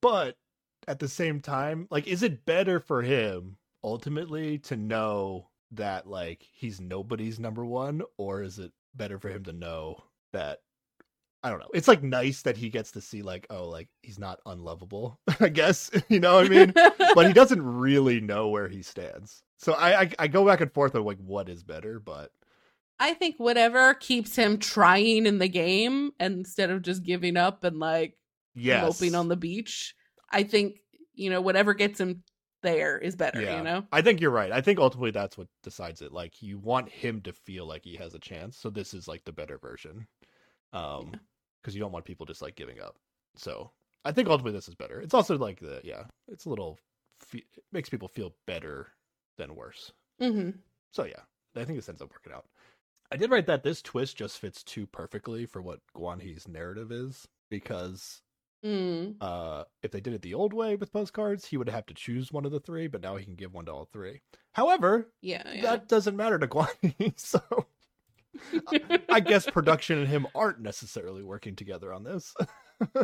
But 0.00 0.38
at 0.88 0.98
the 0.98 1.08
same 1.08 1.40
time, 1.40 1.86
like, 1.90 2.06
is 2.06 2.22
it 2.22 2.44
better 2.44 2.80
for 2.80 3.02
him 3.02 3.58
ultimately 3.84 4.58
to 4.60 4.76
know 4.76 5.50
that 5.72 6.06
like 6.06 6.42
he's 6.52 6.80
nobody's 6.80 7.38
number 7.40 7.64
one, 7.64 8.02
or 8.18 8.42
is 8.42 8.58
it 8.58 8.72
better 8.94 9.18
for 9.18 9.30
him 9.30 9.44
to 9.44 9.52
know 9.52 10.04
that 10.32 10.60
I 11.42 11.50
don't 11.50 11.58
know. 11.58 11.70
It's 11.74 11.88
like 11.88 12.02
nice 12.02 12.42
that 12.42 12.56
he 12.56 12.68
gets 12.68 12.92
to 12.92 13.00
see 13.00 13.22
like, 13.22 13.46
oh, 13.50 13.68
like 13.68 13.88
he's 14.02 14.18
not 14.18 14.40
unlovable, 14.46 15.18
I 15.40 15.48
guess. 15.48 15.90
You 16.08 16.20
know 16.20 16.36
what 16.36 16.46
I 16.46 16.48
mean? 16.48 16.72
but 17.14 17.26
he 17.26 17.32
doesn't 17.32 17.62
really 17.62 18.20
know 18.20 18.48
where 18.48 18.68
he 18.68 18.82
stands. 18.82 19.42
So 19.58 19.72
I, 19.72 20.02
I 20.02 20.10
I 20.20 20.28
go 20.28 20.46
back 20.46 20.60
and 20.60 20.72
forth 20.72 20.94
of 20.94 21.04
like 21.04 21.18
what 21.18 21.48
is 21.48 21.62
better, 21.62 21.98
but 21.98 22.30
I 22.98 23.14
think 23.14 23.36
whatever 23.38 23.94
keeps 23.94 24.36
him 24.36 24.58
trying 24.58 25.26
in 25.26 25.38
the 25.38 25.48
game 25.48 26.12
instead 26.20 26.70
of 26.70 26.82
just 26.82 27.02
giving 27.02 27.36
up 27.36 27.64
and 27.64 27.78
like 27.78 28.16
yes, 28.54 28.82
moping 28.82 29.14
on 29.14 29.28
the 29.28 29.36
beach. 29.36 29.94
I 30.30 30.44
think, 30.44 30.76
you 31.14 31.30
know, 31.30 31.40
whatever 31.40 31.74
gets 31.74 32.00
him 32.00 32.22
there 32.62 32.98
is 32.98 33.16
better, 33.16 33.42
yeah. 33.42 33.58
you 33.58 33.64
know? 33.64 33.84
I 33.92 34.02
think 34.02 34.20
you're 34.20 34.30
right. 34.30 34.52
I 34.52 34.60
think 34.60 34.78
ultimately 34.78 35.10
that's 35.10 35.36
what 35.36 35.48
decides 35.62 36.00
it. 36.00 36.12
Like 36.12 36.42
you 36.42 36.58
want 36.58 36.88
him 36.88 37.20
to 37.22 37.32
feel 37.32 37.66
like 37.66 37.84
he 37.84 37.96
has 37.96 38.14
a 38.14 38.18
chance. 38.18 38.56
So 38.56 38.70
this 38.70 38.94
is 38.94 39.08
like 39.08 39.24
the 39.24 39.32
better 39.32 39.58
version. 39.58 40.06
Um 40.72 41.10
Yeah. 41.12 41.18
Because 41.62 41.74
you 41.74 41.80
don't 41.80 41.92
want 41.92 42.04
people 42.04 42.26
just 42.26 42.42
like 42.42 42.56
giving 42.56 42.80
up. 42.80 42.96
So 43.36 43.70
I 44.04 44.12
think 44.12 44.28
ultimately 44.28 44.56
this 44.56 44.68
is 44.68 44.74
better. 44.74 45.00
It's 45.00 45.14
also 45.14 45.38
like 45.38 45.60
the 45.60 45.80
yeah, 45.84 46.04
it's 46.28 46.44
a 46.44 46.50
little 46.50 46.78
it 47.32 47.44
makes 47.70 47.88
people 47.88 48.08
feel 48.08 48.34
better 48.46 48.88
than 49.38 49.54
worse. 49.54 49.92
hmm 50.20 50.50
So 50.92 51.04
yeah, 51.04 51.20
I 51.56 51.64
think 51.64 51.78
this 51.78 51.88
ends 51.88 52.02
up 52.02 52.10
working 52.10 52.32
out. 52.32 52.46
I 53.12 53.16
did 53.16 53.30
write 53.30 53.46
that 53.46 53.62
this 53.62 53.82
twist 53.82 54.16
just 54.16 54.38
fits 54.38 54.62
too 54.62 54.86
perfectly 54.86 55.46
for 55.46 55.60
what 55.62 55.80
Guan 55.94 56.20
Hee's 56.20 56.48
narrative 56.48 56.90
is 56.90 57.28
because 57.50 58.22
Mm. 58.64 59.16
uh, 59.20 59.64
if 59.82 59.90
they 59.90 60.00
did 60.00 60.14
it 60.14 60.22
the 60.22 60.34
old 60.34 60.52
way 60.52 60.76
with 60.76 60.92
postcards, 60.92 61.46
he 61.46 61.56
would 61.56 61.68
have 61.68 61.84
to 61.86 61.94
choose 61.94 62.30
one 62.32 62.44
of 62.44 62.52
the 62.52 62.60
three, 62.60 62.86
but 62.86 63.00
now 63.02 63.16
he 63.16 63.24
can 63.24 63.34
give 63.34 63.52
one 63.52 63.64
to 63.66 63.72
all 63.72 63.86
three. 63.92 64.20
However, 64.52 65.10
Yeah, 65.20 65.42
yeah. 65.52 65.62
that 65.62 65.88
doesn't 65.88 66.16
matter 66.16 66.38
to 66.38 66.46
Guan 66.46 66.68
Hee, 66.96 67.12
so 67.16 67.40
I 69.08 69.20
guess 69.20 69.46
production 69.48 69.98
and 69.98 70.08
him 70.08 70.26
aren't 70.34 70.60
necessarily 70.60 71.22
working 71.22 71.56
together 71.56 71.92
on 71.92 72.04
this. 72.04 72.34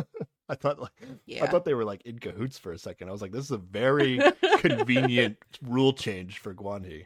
I 0.49 0.55
thought 0.55 0.79
like 0.79 0.91
yeah. 1.25 1.43
I 1.43 1.47
thought 1.47 1.63
they 1.65 1.73
were 1.75 1.85
like 1.85 2.01
in 2.05 2.19
cahoots 2.19 2.57
for 2.57 2.71
a 2.71 2.77
second. 2.77 3.09
I 3.09 3.11
was 3.11 3.21
like, 3.21 3.31
this 3.31 3.45
is 3.45 3.51
a 3.51 3.57
very 3.57 4.19
convenient 4.57 5.37
rule 5.61 5.93
change 5.93 6.39
for 6.39 6.53
Guan 6.53 6.85
Hee. 6.85 7.05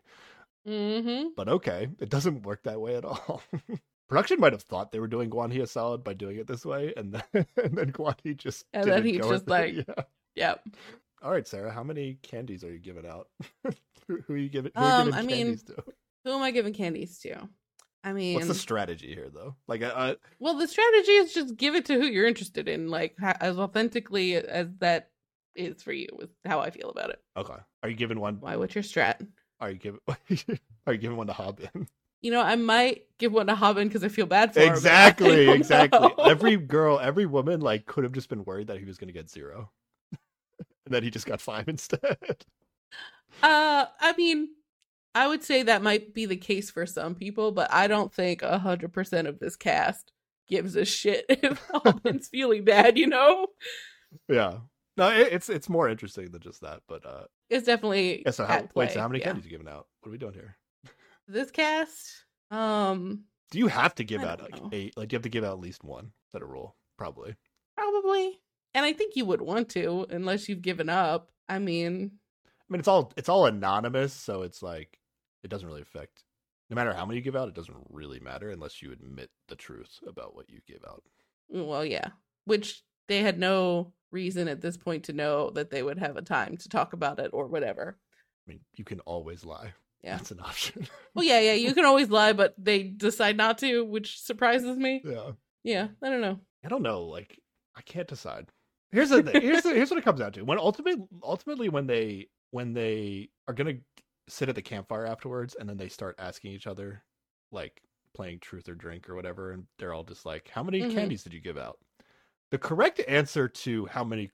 hmm 0.65 1.27
But 1.35 1.49
okay, 1.49 1.89
it 1.99 2.09
doesn't 2.09 2.43
work 2.43 2.63
that 2.63 2.79
way 2.79 2.95
at 2.95 3.05
all. 3.05 3.41
Production 4.09 4.39
might 4.39 4.53
have 4.53 4.61
thought 4.63 4.91
they 4.91 4.99
were 4.99 5.07
doing 5.07 5.29
Guan 5.29 5.51
Hee 5.51 5.61
a 5.61 5.67
solid 5.67 6.03
by 6.03 6.13
doing 6.13 6.37
it 6.37 6.47
this 6.47 6.65
way, 6.65 6.93
and 6.97 7.13
then 7.13 7.45
and 7.63 7.77
then 7.77 7.93
just 8.37 8.65
And 8.73 8.89
then 8.89 9.03
he 9.03 9.17
just, 9.17 9.43
it. 9.43 9.49
like- 9.49 9.75
yeah. 9.75 10.03
Yep. 10.35 10.67
All 11.21 11.31
right, 11.31 11.47
Sarah, 11.47 11.71
how 11.71 11.83
many 11.83 12.17
candies 12.21 12.63
are 12.63 12.71
you 12.71 12.79
giving 12.79 13.05
out? 13.05 13.29
who, 14.07 14.19
who 14.27 14.33
are 14.33 14.37
you 14.37 14.49
giving? 14.49 14.71
Who 14.75 14.81
Um, 14.83 14.85
are 14.85 14.97
you 14.97 15.11
giving 15.11 15.19
I 15.19 15.21
mean, 15.25 15.57
to? 15.57 15.83
Who 16.25 16.31
am 16.31 16.41
I 16.41 16.51
giving 16.51 16.73
candies 16.73 17.17
to? 17.19 17.47
I 18.03 18.11
mean, 18.13 18.35
What's 18.35 18.47
the 18.47 18.53
strategy 18.55 19.13
here, 19.13 19.29
though? 19.33 19.55
Like, 19.67 19.81
uh, 19.81 20.15
well, 20.39 20.55
the 20.57 20.67
strategy 20.67 21.11
is 21.13 21.33
just 21.33 21.55
give 21.55 21.75
it 21.75 21.85
to 21.85 21.93
who 21.93 22.05
you're 22.05 22.27
interested 22.27 22.67
in, 22.67 22.89
like 22.89 23.15
ha- 23.19 23.37
as 23.39 23.57
authentically 23.57 24.35
as 24.35 24.67
that 24.79 25.09
is 25.55 25.81
for 25.81 25.93
you. 25.93 26.07
Is 26.21 26.29
how 26.45 26.59
I 26.59 26.69
feel 26.69 26.89
about 26.89 27.11
it. 27.11 27.21
okay, 27.37 27.55
are 27.81 27.89
you 27.89 27.95
giving 27.95 28.19
one? 28.19 28.37
Why? 28.41 28.55
What's 28.57 28.75
your 28.75 28.83
strat? 28.83 29.25
Are 29.61 29.69
you 29.71 29.77
giving? 29.77 29.99
are 30.87 30.93
you 30.93 30.99
giving 30.99 31.15
one 31.17 31.27
to 31.27 31.33
Hobin? 31.33 31.87
You 32.21 32.31
know, 32.31 32.41
I 32.41 32.55
might 32.55 33.03
give 33.19 33.33
one 33.33 33.47
to 33.47 33.55
Hobin 33.55 33.87
because 33.87 34.03
I 34.03 34.07
feel 34.07 34.25
bad 34.25 34.53
for 34.53 34.61
exactly, 34.61 35.45
don't 35.45 35.55
exactly. 35.57 35.99
know. 35.99 36.23
Every 36.23 36.57
girl, 36.57 36.99
every 36.99 37.25
woman, 37.25 37.59
like, 37.61 37.85
could 37.85 38.03
have 38.05 38.13
just 38.13 38.29
been 38.29 38.43
worried 38.45 38.67
that 38.67 38.79
he 38.79 38.85
was 38.85 38.97
going 38.97 39.07
to 39.07 39.13
get 39.13 39.29
zero, 39.29 39.71
and 40.85 40.93
then 40.93 41.03
he 41.03 41.09
just 41.09 41.25
got 41.25 41.39
five 41.41 41.67
instead. 41.69 42.45
Uh, 43.41 43.85
I 43.99 44.13
mean, 44.17 44.49
I 45.15 45.27
would 45.27 45.43
say 45.43 45.63
that 45.63 45.83
might 45.83 46.13
be 46.13 46.25
the 46.25 46.35
case 46.35 46.71
for 46.71 46.85
some 46.85 47.15
people, 47.15 47.51
but 47.51 47.71
I 47.71 47.87
don't 47.87 48.13
think 48.13 48.41
a 48.41 48.57
hundred 48.57 48.93
percent 48.93 49.27
of 49.27 49.39
this 49.39 49.55
cast 49.55 50.11
gives 50.47 50.75
a 50.75 50.85
shit 50.85 51.25
if 51.29 51.59
Hobin's 51.73 52.27
feeling 52.27 52.63
bad. 52.63 52.97
You 52.97 53.07
know, 53.07 53.47
yeah. 54.27 54.59
No, 54.95 55.09
it, 55.09 55.29
it's 55.31 55.49
it's 55.49 55.69
more 55.69 55.89
interesting 55.89 56.31
than 56.31 56.41
just 56.41 56.61
that, 56.61 56.81
but 56.87 57.05
uh, 57.05 57.23
it's 57.49 57.65
definitely 57.65 58.23
yeah. 58.25 58.31
So 58.31 58.45
how, 58.45 58.59
play. 58.59 58.85
wait, 58.85 58.91
so 58.91 58.99
how 58.99 59.07
many 59.07 59.19
yeah. 59.19 59.27
candies 59.27 59.45
you 59.45 59.51
giving 59.51 59.67
out? 59.67 59.87
What 60.01 60.09
are 60.09 60.11
we 60.11 60.17
doing 60.17 60.33
here? 60.33 60.57
This 61.27 61.51
cast, 61.51 62.25
um, 62.51 63.23
Do 63.49 63.57
you 63.57 63.67
have 63.67 63.95
to 63.95 64.03
give 64.03 64.23
out 64.23 64.41
like 64.41 64.61
know. 64.61 64.69
eight? 64.73 64.95
Like, 64.97 65.07
do 65.07 65.13
you 65.13 65.17
have 65.17 65.23
to 65.23 65.29
give 65.29 65.43
out 65.43 65.53
at 65.53 65.59
least 65.59 65.83
one? 65.83 66.05
Is 66.05 66.31
that 66.33 66.41
a 66.41 66.45
rule? 66.45 66.75
Probably. 66.97 67.35
probably, 67.75 68.39
and 68.73 68.85
I 68.85 68.93
think 68.93 69.15
you 69.15 69.25
would 69.25 69.41
want 69.41 69.69
to, 69.69 70.05
unless 70.09 70.47
you've 70.47 70.61
given 70.61 70.89
up. 70.89 71.31
I 71.49 71.59
mean, 71.59 72.11
I 72.45 72.65
mean, 72.69 72.79
it's 72.79 72.87
all 72.87 73.13
it's 73.17 73.29
all 73.29 73.45
anonymous, 73.45 74.13
so 74.13 74.43
it's 74.43 74.61
like 74.61 74.99
it 75.43 75.49
doesn't 75.49 75.67
really 75.67 75.81
affect. 75.81 76.23
No 76.69 76.75
matter 76.75 76.93
how 76.93 77.05
many 77.05 77.17
you 77.17 77.23
give 77.23 77.35
out, 77.35 77.47
it 77.49 77.53
doesn't 77.55 77.75
really 77.89 78.19
matter 78.19 78.49
unless 78.49 78.81
you 78.81 78.91
admit 78.91 79.29
the 79.47 79.55
truth 79.55 79.99
about 80.07 80.35
what 80.35 80.49
you 80.49 80.59
give 80.67 80.83
out. 80.87 81.03
Mm, 81.53 81.67
well, 81.67 81.85
yeah, 81.85 82.07
which 82.45 82.83
they 83.07 83.19
had 83.19 83.37
no 83.37 83.93
reason 84.11 84.47
at 84.47 84.61
this 84.61 84.77
point 84.77 85.03
to 85.03 85.13
know 85.13 85.49
that 85.51 85.69
they 85.69 85.83
would 85.83 85.99
have 85.99 86.17
a 86.17 86.21
time 86.21 86.55
to 86.57 86.69
talk 86.69 86.93
about 86.93 87.19
it 87.19 87.31
or 87.33 87.47
whatever. 87.47 87.97
I 88.47 88.51
mean, 88.51 88.59
you 88.75 88.83
can 88.83 88.99
always 89.01 89.43
lie. 89.45 89.73
Yeah. 90.03 90.17
that's 90.17 90.31
an 90.31 90.41
option. 90.41 90.85
Well, 91.15 91.23
yeah, 91.23 91.39
yeah, 91.39 91.53
you 91.53 91.73
can 91.73 91.85
always 91.85 92.09
lie, 92.09 92.33
but 92.33 92.53
they 92.57 92.83
decide 92.83 93.37
not 93.37 93.57
to, 93.59 93.85
which 93.85 94.19
surprises 94.19 94.75
me. 94.75 95.01
yeah, 95.05 95.31
Yeah, 95.63 95.87
I 96.03 96.09
don't 96.09 96.19
know. 96.19 96.41
I 96.65 96.67
don't 96.67 96.81
know. 96.83 97.03
Like, 97.03 97.39
I 97.77 97.81
can't 97.83 98.07
decide. 98.07 98.47
Here's 98.91 99.11
the 99.11 99.23
thing. 99.23 99.41
Here's 99.41 99.63
the, 99.63 99.73
here's 99.73 99.89
what 99.89 99.99
it 99.99 100.03
comes 100.03 100.19
down 100.19 100.33
to. 100.33 100.41
When 100.43 100.59
ultimately, 100.59 101.05
ultimately, 101.23 101.69
when 101.69 101.87
they 101.87 102.27
when 102.51 102.73
they 102.73 103.29
are 103.47 103.53
gonna 103.53 103.75
sit 104.27 104.49
at 104.49 104.55
the 104.55 104.61
campfire 104.61 105.05
afterwards, 105.05 105.55
and 105.59 105.67
then 105.67 105.77
they 105.77 105.89
start 105.89 106.15
asking 106.19 106.51
each 106.51 106.67
other, 106.67 107.03
like 107.51 107.81
playing 108.13 108.39
truth 108.39 108.69
or 108.69 108.75
drink 108.75 109.09
or 109.09 109.15
whatever, 109.15 109.51
and 109.51 109.65
they're 109.79 109.93
all 109.93 110.03
just 110.03 110.25
like, 110.25 110.47
"How 110.49 110.63
many 110.63 110.81
Mhm. 110.81 110.93
candies 110.93 111.23
did 111.23 111.33
you 111.33 111.41
give 111.41 111.57
out?" 111.57 111.79
The 112.51 112.57
correct 112.57 113.01
answer 113.07 113.47
to 113.47 113.85
how 113.87 114.03
many 114.03 114.31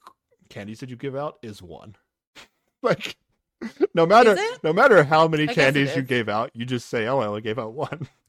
candies 0.49 0.79
did 0.79 0.89
you 0.89 0.97
give 0.97 1.15
out 1.15 1.37
is 1.41 1.61
one. 1.61 1.95
like, 2.81 3.17
no 3.93 4.05
matter 4.05 4.37
no 4.63 4.73
matter 4.73 5.03
how 5.03 5.27
many 5.27 5.47
I 5.47 5.53
candies 5.53 5.95
you 5.95 6.01
gave 6.03 6.29
out, 6.29 6.51
you 6.53 6.65
just 6.65 6.89
say, 6.89 7.07
"Oh, 7.07 7.19
I 7.19 7.27
only 7.27 7.41
gave 7.41 7.59
out 7.59 7.73
one." 7.73 8.07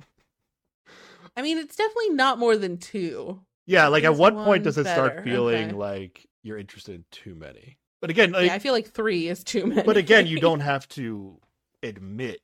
I 1.36 1.42
mean, 1.42 1.58
it's 1.58 1.76
definitely 1.76 2.10
not 2.10 2.38
more 2.38 2.56
than 2.56 2.76
two. 2.78 3.40
Yeah, 3.66 3.86
like 3.88 4.04
at 4.04 4.16
what 4.16 4.34
point 4.34 4.64
does 4.64 4.78
it 4.78 4.86
start 4.86 5.22
feeling 5.22 5.68
Okay. 5.68 5.78
like 5.78 6.26
you're 6.42 6.58
interested 6.58 6.94
in 6.96 7.04
too 7.10 7.34
many? 7.34 7.78
But 8.00 8.10
again, 8.10 8.32
like, 8.32 8.46
yeah, 8.46 8.54
I 8.54 8.58
feel 8.58 8.72
like 8.72 8.88
three 8.88 9.28
is 9.28 9.44
too 9.44 9.66
many. 9.66 9.82
but 9.82 9.96
again, 9.96 10.26
you 10.26 10.38
don't 10.38 10.60
have 10.60 10.88
to 10.90 11.38
admit 11.82 12.40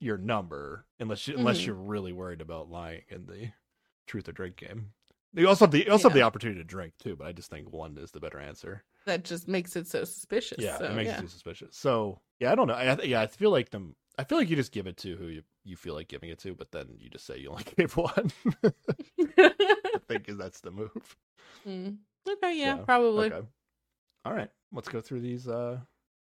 your 0.00 0.16
number 0.18 0.86
unless 0.98 1.26
you, 1.28 1.36
unless 1.36 1.60
Mhm. 1.60 1.66
you're 1.66 1.74
really 1.74 2.12
worried 2.12 2.40
about 2.40 2.70
lying 2.70 3.02
in 3.08 3.26
the 3.26 3.50
truth 4.06 4.28
or 4.28 4.32
drink 4.32 4.56
game. 4.56 4.92
You 5.34 5.46
also 5.48 5.64
have 5.66 5.70
the 5.72 5.84
you 5.84 5.92
also 5.92 6.08
have 6.08 6.14
the 6.14 6.22
opportunity 6.22 6.58
to 6.60 6.64
drink 6.64 6.94
too, 6.98 7.14
but 7.16 7.26
I 7.26 7.32
just 7.32 7.50
think 7.50 7.70
one 7.70 7.96
is 7.98 8.10
the 8.10 8.20
better 8.20 8.40
answer. 8.40 8.84
that 9.06 9.24
just 9.24 9.46
makes 9.48 9.76
it 9.76 9.86
so 9.86 10.04
suspicious. 10.04 10.58
Yeah, 10.58 10.78
so, 10.78 10.84
it 10.86 10.94
makes 10.94 11.08
yeah. 11.08 11.18
it 11.18 11.20
too 11.22 11.28
suspicious. 11.28 11.76
So 11.76 12.20
yeah, 12.40 12.50
I 12.52 12.54
don't 12.54 12.66
know. 12.66 12.74
I, 12.74 12.92
I- 12.94 13.02
yeah, 13.02 13.20
I 13.20 13.26
feel 13.28 13.50
like 13.50 13.70
them. 13.70 13.94
I 14.18 14.24
feel 14.24 14.38
like 14.38 14.50
you 14.50 14.56
just 14.56 14.72
give 14.72 14.86
it 14.86 14.96
to 14.98 15.16
who 15.16 15.28
you, 15.28 15.42
you 15.64 15.76
feel 15.76 15.94
like 15.94 16.08
giving 16.08 16.28
it 16.30 16.38
to, 16.40 16.54
but 16.54 16.72
then 16.72 16.88
you 16.98 17.08
just 17.08 17.24
say 17.24 17.38
you 17.38 17.50
only 17.50 17.64
gave 17.76 17.96
one. 17.96 18.30
I 19.38 19.98
think 20.08 20.26
that's 20.36 20.60
the 20.60 20.70
move. 20.70 21.16
Mm. 21.66 21.98
Okay, 22.28 22.58
yeah, 22.58 22.76
Yeah, 22.78 22.84
probably. 22.84 23.32
Okay. 23.32 23.46
All 24.24 24.32
right. 24.34 24.50
Let's 24.72 24.88
go 24.88 25.00
through 25.00 25.20
these 25.20 25.46
uh 25.48 25.78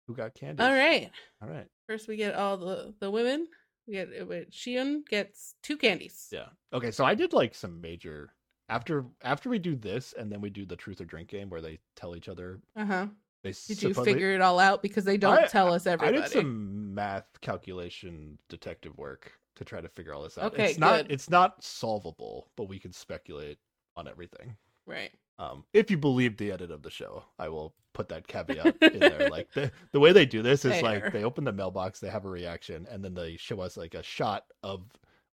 who 0.07 0.15
got 0.15 0.35
candy. 0.35 0.63
All 0.63 0.73
right. 0.73 1.11
All 1.43 1.49
right. 1.49 1.67
First, 1.91 2.07
we 2.07 2.15
get 2.17 2.37
all 2.37 2.57
the 2.57 2.95
the 3.01 3.11
women. 3.11 3.49
We 3.89 3.95
get 3.95 4.11
uh, 4.11 4.25
Shion 4.53 5.05
gets 5.09 5.57
two 5.61 5.77
candies. 5.77 6.29
Yeah. 6.31 6.47
Okay, 6.73 6.93
so 6.93 7.05
I 7.05 7.17
did 7.17 7.33
like 7.33 7.53
some 7.53 7.81
major 7.81 8.33
after 8.69 9.07
after 9.23 9.49
we 9.51 9.59
do 9.59 9.75
this 9.75 10.15
and 10.17 10.31
then 10.31 10.41
we 10.41 10.51
do 10.51 10.65
the 10.65 10.77
truth 10.77 11.01
or 11.01 11.05
drink 11.05 11.27
game 11.31 11.51
where 11.51 11.61
they 11.61 11.81
tell 11.97 12.15
each 12.15 12.29
other 12.29 12.61
Uh 12.77 12.85
huh. 12.85 13.07
they 13.43 13.53
Did 13.67 13.83
you 13.83 13.93
figure 13.93 14.31
it 14.33 14.41
all 14.41 14.61
out 14.61 14.83
because 14.83 15.03
they 15.05 15.17
don't 15.17 15.37
I- 15.39 15.47
tell 15.49 15.75
us 15.75 15.85
everything. 15.85 16.15
I 16.15 16.19
everybody? 16.19 16.33
did 16.35 16.41
some 16.43 16.95
math 16.95 17.27
calculation 17.41 18.39
detective 18.49 18.97
work 18.97 19.33
to 19.57 19.65
try 19.65 19.81
to 19.81 19.89
figure 19.89 20.15
all 20.15 20.23
this 20.23 20.39
out. 20.39 20.53
Okay, 20.53 20.71
it's 20.71 20.79
not 20.79 21.03
good. 21.03 21.11
it's 21.11 21.29
not 21.29 21.61
solvable, 21.65 22.53
but 22.57 22.69
we 22.69 22.79
can 22.79 22.93
speculate 22.93 23.59
on 23.97 24.07
everything. 24.07 24.57
Right. 24.87 25.11
Um, 25.41 25.65
if 25.73 25.91
you 25.91 25.97
believe 25.97 26.37
the 26.37 26.53
edit 26.53 26.71
of 26.71 26.83
the 26.83 26.91
show, 26.91 27.25
I 27.39 27.49
will 27.49 27.75
put 27.95 28.11
that 28.11 28.29
caveat 28.29 28.77
in 28.83 28.99
there. 28.99 29.29
Like 29.31 29.51
the 29.55 29.73
the 29.93 29.99
way 30.01 30.13
they 30.13 30.27
do 30.27 30.43
this 30.43 30.65
is 30.67 30.73
Fair. 30.75 30.83
like 30.83 31.13
they 31.15 31.25
open 31.25 31.45
the 31.45 31.53
mailbox, 31.53 31.99
they 31.99 32.11
have 32.11 32.27
a 32.27 32.29
reaction, 32.29 32.87
and 32.91 33.03
then 33.03 33.15
they 33.15 33.37
show 33.39 33.59
us 33.61 33.77
like 33.79 33.95
a 33.95 34.03
shot 34.03 34.45
of 34.63 34.83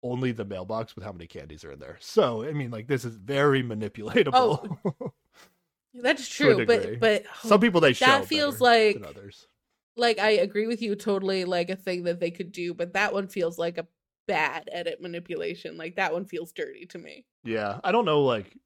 only 0.04 0.34
the 0.34 0.44
mailbox 0.44 0.94
with 0.96 1.06
how 1.06 1.14
many 1.14 1.26
candies 1.26 1.64
are 1.64 1.72
in 1.72 1.80
there. 1.80 1.98
So 2.02 2.44
I 2.44 2.52
mean, 2.52 2.70
like 2.70 2.88
this 2.88 3.06
is 3.06 3.16
very 3.16 3.64
manipulatable. 3.64 4.78
That's 5.94 6.28
true, 6.28 6.66
but 6.66 7.00
but 7.00 7.24
Some 7.44 7.62
people 7.62 7.80
they 7.80 7.94
show 7.94 8.06
That 8.08 8.26
feels 8.26 8.60
like- 8.60 8.96
than 8.96 9.06
others. 9.06 9.48
like 9.96 10.20
I 10.20 10.32
agree 10.32 10.68
with 10.68 10.82
you 10.82 10.96
totally. 10.96 11.46
Like 11.46 11.70
a 11.70 11.76
thing 11.78 12.04
that 12.04 12.20
they 12.20 12.32
could 12.32 12.52
do, 12.52 12.74
but 12.74 12.94
that 12.94 13.14
one 13.14 13.28
feels 13.28 13.58
like 13.58 13.78
a 13.78 13.88
bad 14.28 14.70
edit 14.72 15.02
manipulation. 15.02 15.78
Like 15.78 15.96
that 15.96 16.12
one 16.12 16.26
feels 16.26 16.52
dirty 16.52 16.88
to 16.88 16.98
me. 16.98 17.26
Yeah, 17.44 17.80
I 17.84 17.92
don't 17.92 18.06
know. 18.06 18.24
Like, 18.24 18.58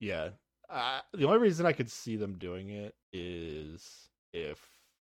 yeah, 0.00 0.30
uh, 0.70 1.00
the 1.12 1.26
only 1.26 1.38
reason 1.38 1.66
I 1.66 1.72
could 1.72 1.90
see 1.90 2.16
them 2.16 2.38
doing 2.38 2.70
it 2.70 2.94
is 3.12 4.08
if 4.32 4.58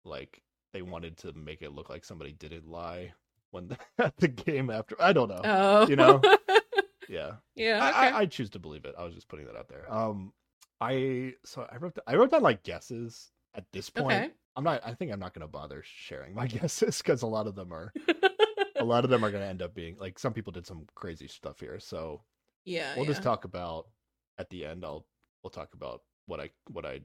like 0.04 0.42
they 0.72 0.82
wanted 0.82 1.16
to 1.18 1.32
make 1.32 1.62
it 1.62 1.72
look 1.72 1.88
like 1.88 2.04
somebody 2.04 2.32
didn't 2.32 2.68
lie 2.68 3.12
when 3.50 3.76
at 3.98 4.16
the 4.18 4.28
game 4.28 4.70
after. 4.70 4.96
I 5.00 5.12
don't 5.12 5.28
know. 5.28 5.40
Oh, 5.44 5.88
You 5.88 5.96
know? 5.96 6.20
yeah, 7.08 7.32
yeah. 7.54 7.82
I, 7.82 7.88
Okay. 7.88 7.98
I, 7.98 8.18
I 8.20 8.26
choose 8.26 8.50
to 8.50 8.58
believe 8.58 8.84
it. 8.84 8.94
I 8.98 9.04
was 9.04 9.14
just 9.14 9.28
putting 9.28 9.46
that 9.46 9.56
out 9.56 9.68
there. 9.68 9.92
Um, 9.92 10.32
I 10.80 11.34
so 11.44 11.66
I 11.70 11.76
wrote 11.76 11.98
I 12.06 12.16
wrote 12.16 12.30
down 12.30 12.42
like 12.42 12.62
guesses 12.62 13.30
at 13.54 13.64
this 13.72 13.88
point. 13.88 14.06
okay. 14.06 14.30
I'm 14.56 14.64
not. 14.64 14.80
I 14.84 14.94
think 14.94 15.12
I'm 15.12 15.20
not 15.20 15.34
going 15.34 15.42
to 15.42 15.48
bother 15.48 15.82
sharing 15.84 16.34
my 16.34 16.46
guesses 16.46 16.98
because 16.98 17.22
a 17.22 17.26
lot 17.26 17.46
of 17.46 17.54
them 17.54 17.72
are 17.72 17.92
a 18.76 18.84
lot 18.84 19.04
of 19.04 19.10
them 19.10 19.24
are 19.24 19.30
going 19.30 19.42
to 19.42 19.48
end 19.48 19.62
up 19.62 19.74
being 19.74 19.96
like 19.98 20.18
some 20.18 20.32
people 20.32 20.52
did 20.52 20.66
some 20.66 20.86
crazy 20.94 21.28
stuff 21.28 21.60
here. 21.60 21.78
So 21.78 22.22
yeah. 22.64 22.94
we'll 22.96 23.04
yeah. 23.04 23.12
just 23.12 23.22
talk 23.22 23.44
about 23.44 23.86
at 24.38 24.50
the 24.50 24.66
end. 24.66 24.84
I'll 24.84 25.06
we'll 25.46 25.50
talk 25.64 25.74
about 25.74 26.02
what 26.26 26.40
I 26.40 26.50
what 26.72 26.84
I 26.84 27.00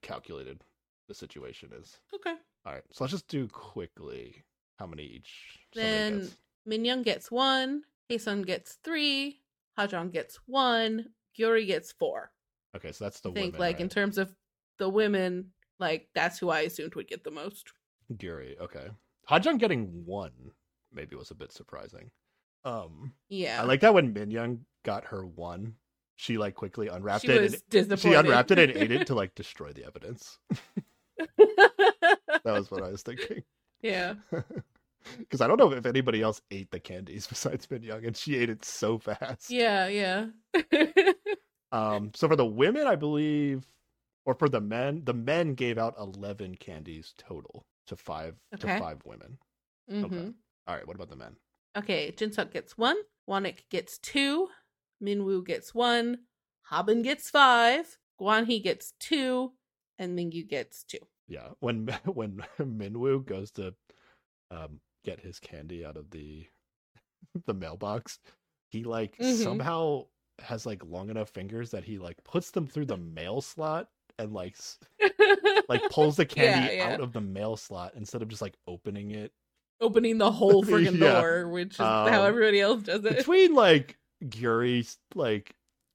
calculated 0.00 0.62
the 1.06 1.14
situation 1.14 1.68
is. 1.78 1.98
Okay. 2.14 2.34
All 2.64 2.72
right, 2.72 2.82
so 2.92 3.04
let's 3.04 3.12
just 3.12 3.28
do 3.28 3.46
quickly 3.48 4.42
how 4.78 4.86
many 4.86 5.02
each. 5.02 5.58
Then 5.74 6.20
gets. 6.20 6.36
Minyoung 6.66 7.04
gets 7.04 7.30
one. 7.30 7.82
Hyesung 8.10 8.46
gets 8.46 8.78
three. 8.82 9.40
Hajong 9.78 10.12
gets 10.12 10.38
one. 10.46 11.08
Gyuri 11.38 11.66
gets 11.66 11.92
four. 11.92 12.30
okay, 12.74 12.90
so 12.90 13.04
that's 13.04 13.20
the 13.20 13.30
I 13.30 13.34
think 13.34 13.52
women, 13.54 13.60
like 13.60 13.80
in 13.80 13.90
terms 13.90 14.16
of 14.16 14.34
the 14.78 14.88
women, 14.88 15.50
like 15.78 16.08
that's 16.14 16.38
who 16.38 16.48
I 16.48 16.60
assumed 16.60 16.94
would 16.94 17.08
get 17.08 17.22
the 17.22 17.30
most. 17.30 17.70
Gyuri. 18.14 18.58
Okay, 18.60 18.86
Hajong 19.28 19.58
getting 19.58 20.04
one 20.06 20.52
maybe 20.90 21.16
was 21.16 21.30
a 21.32 21.34
bit 21.34 21.52
surprising. 21.52 22.10
Um, 22.64 23.12
Yeah. 23.28 23.60
I 23.60 23.64
like 23.66 23.80
that 23.80 23.92
when 23.92 24.14
Minyoung 24.14 24.60
got 24.84 25.04
her 25.06 25.26
one, 25.26 25.74
she 26.16 26.38
like 26.38 26.54
quickly 26.54 26.88
unwrapped 26.88 27.22
she 27.22 27.28
it. 27.32 27.62
and 27.74 27.98
she 28.00 28.14
unwrapped 28.14 28.50
it 28.50 28.58
and 28.58 28.72
ate 28.76 28.90
it 28.92 29.06
to 29.08 29.14
like 29.14 29.34
destroy 29.34 29.72
the 29.72 29.84
evidence. 29.84 30.38
that 31.38 32.18
was 32.44 32.70
what 32.70 32.82
I 32.82 32.90
was 32.90 33.02
thinking. 33.02 33.42
yeah. 33.82 34.14
Because 35.18 35.42
I 35.42 35.46
don't 35.46 35.58
know 35.58 35.70
if 35.70 35.84
anybody 35.84 36.22
else 36.22 36.40
ate 36.50 36.70
the 36.70 36.80
candies 36.80 37.26
besides 37.26 37.70
Min 37.70 37.82
Young, 37.82 38.06
and 38.06 38.16
she 38.16 38.36
ate 38.36 38.48
it 38.48 38.64
so 38.64 38.98
fast. 38.98 39.50
Yeah, 39.50 39.86
yeah. 39.88 40.28
Um. 41.72 42.10
So 42.14 42.26
for 42.26 42.36
the 42.36 42.46
women, 42.46 42.86
I 42.86 42.96
believe, 42.96 43.66
or 44.24 44.34
for 44.34 44.48
the 44.48 44.62
men, 44.62 45.02
the 45.04 45.12
men 45.12 45.52
gave 45.56 45.76
out 45.76 45.94
eleven 45.98 46.54
candies 46.54 47.12
total 47.18 47.66
to 47.88 47.96
five 47.96 48.34
Okay. 48.54 48.72
to 48.74 48.78
five 48.80 49.02
women. 49.04 49.36
hmm 49.90 50.30
All 50.66 50.74
right. 50.74 50.86
What 50.86 50.96
about 50.96 51.10
the 51.10 51.16
men? 51.16 51.36
Okay, 51.76 52.10
Jinsuk 52.10 52.50
gets 52.50 52.78
one. 52.78 52.96
Wanik 53.28 53.68
gets 53.68 53.98
two. 53.98 54.48
Minwoo 55.04 55.44
gets 55.44 55.74
one. 55.74 56.18
Habin 56.62 57.02
gets 57.02 57.28
five. 57.30 57.98
Guanhee 58.20 58.62
gets 58.62 58.92
two. 58.98 59.52
And 59.98 60.18
Mingyu 60.18 60.48
gets 60.48 60.82
two. 60.84 60.98
Yeah. 61.28 61.48
When 61.60 61.86
when 62.06 62.42
Minwoo 62.58 63.24
goes 63.24 63.50
to 63.52 63.74
um 64.50 64.80
get 65.04 65.20
his 65.20 65.38
candy 65.38 65.84
out 65.84 65.96
of 65.96 66.10
the 66.10 66.46
the 67.46 67.54
mailbox, 67.54 68.18
he 68.70 68.84
like 68.84 69.16
Mhm. 69.18 69.42
somehow 69.42 70.06
has 70.40 70.66
like 70.66 70.84
long 70.84 71.10
enough 71.10 71.30
fingers 71.30 71.70
that 71.70 71.84
he 71.84 71.98
like 71.98 72.16
puts 72.24 72.50
them 72.50 72.66
through 72.66 72.86
the 72.86 72.96
mail 73.16 73.40
slot 73.40 73.88
and 74.18 74.32
like 74.32 74.56
like 75.68 75.82
pulls 75.90 76.16
the 76.16 76.26
candy 76.26 76.74
Yeah, 76.76 76.86
yeah. 76.88 76.94
out 76.94 77.00
of 77.00 77.12
the 77.12 77.20
mail 77.20 77.56
slot 77.56 77.92
instead 77.94 78.22
of 78.22 78.28
just 78.28 78.42
like 78.42 78.54
opening 78.66 79.10
it 79.12 79.32
Opening 79.80 80.18
the 80.18 80.30
whole 80.30 80.62
friggin' 80.64 80.98
Yeah. 81.00 81.20
door, 81.20 81.48
which 81.48 81.74
is 81.74 81.80
Um, 81.80 82.08
how 82.08 82.22
everybody 82.22 82.60
else 82.60 82.84
does 82.84 83.04
it. 83.04 83.16
between 83.18 83.54
like 83.54 83.98
Gyuri 84.24 84.96
like 85.14 85.54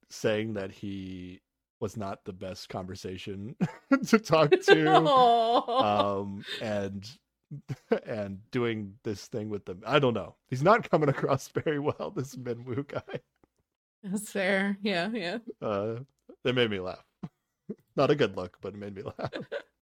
saying 0.09 0.53
that 0.53 0.71
he 0.71 1.41
was 1.79 1.95
not 1.95 2.23
the 2.25 2.33
best 2.33 2.67
conversation 2.69 3.55
to 4.07 4.19
talk 4.19 4.51
to 4.51 4.89
um 5.69 6.43
and 6.61 7.09
and 8.05 8.39
doing 8.51 8.93
this 9.03 9.27
thing 9.27 9.49
with 9.49 9.65
them 9.65 9.81
i 9.85 9.97
don't 9.97 10.13
know 10.13 10.35
he's 10.49 10.61
not 10.61 10.87
coming 10.89 11.09
across 11.09 11.47
very 11.47 11.79
well 11.79 12.11
this 12.15 12.35
minwoo 12.35 12.85
guy 12.87 13.19
That's 14.03 14.31
fair. 14.31 14.77
Yeah, 14.81 15.09
yeah. 15.13 15.37
uh 15.61 15.95
that 16.43 16.53
made 16.53 16.69
me 16.69 16.79
laugh 16.79 17.05
not 17.95 18.11
a 18.11 18.15
good 18.15 18.35
look 18.35 18.57
but 18.61 18.73
it 18.73 18.79
made 18.79 18.95
me 18.95 19.03
laugh 19.03 19.31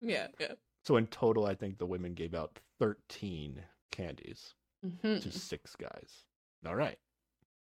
Yeah, 0.01 0.27
yeah. 0.39 0.53
so 0.83 0.97
in 0.97 1.07
total 1.07 1.45
i 1.45 1.53
think 1.55 1.77
the 1.77 1.85
women 1.85 2.13
gave 2.13 2.33
out 2.33 2.59
13 2.79 3.61
candies 3.91 4.53
Mhm. 4.85 5.21
to 5.21 5.31
six 5.31 5.75
guys 5.75 6.25
all 6.67 6.75
right 6.75 6.97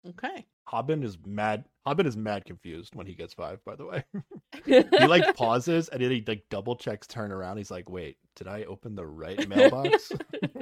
Okay. 0.09 0.47
Hobin 0.67 1.03
is 1.03 1.19
mad. 1.27 1.65
Hobin 1.87 2.07
is 2.07 2.17
mad 2.17 2.45
confused 2.45 2.95
when 2.95 3.07
he 3.07 3.15
gets 3.15 3.35
five. 3.35 3.63
By 3.65 3.75
the 3.77 3.85
way, 3.87 4.05
he 4.65 5.07
like 5.07 5.35
pauses 5.37 5.89
and 5.89 6.01
then 6.03 6.11
he 6.11 6.25
like 6.27 6.45
double 6.49 6.77
checks, 6.77 7.07
turn 7.07 7.33
around. 7.33 7.57
He's 7.59 7.71
like, 7.71 7.91
"Wait, 7.91 8.17
did 8.37 8.47
I 8.49 8.65
open 8.65 8.95
the 8.95 9.05
right 9.07 9.47
mailbox?" 9.49 10.13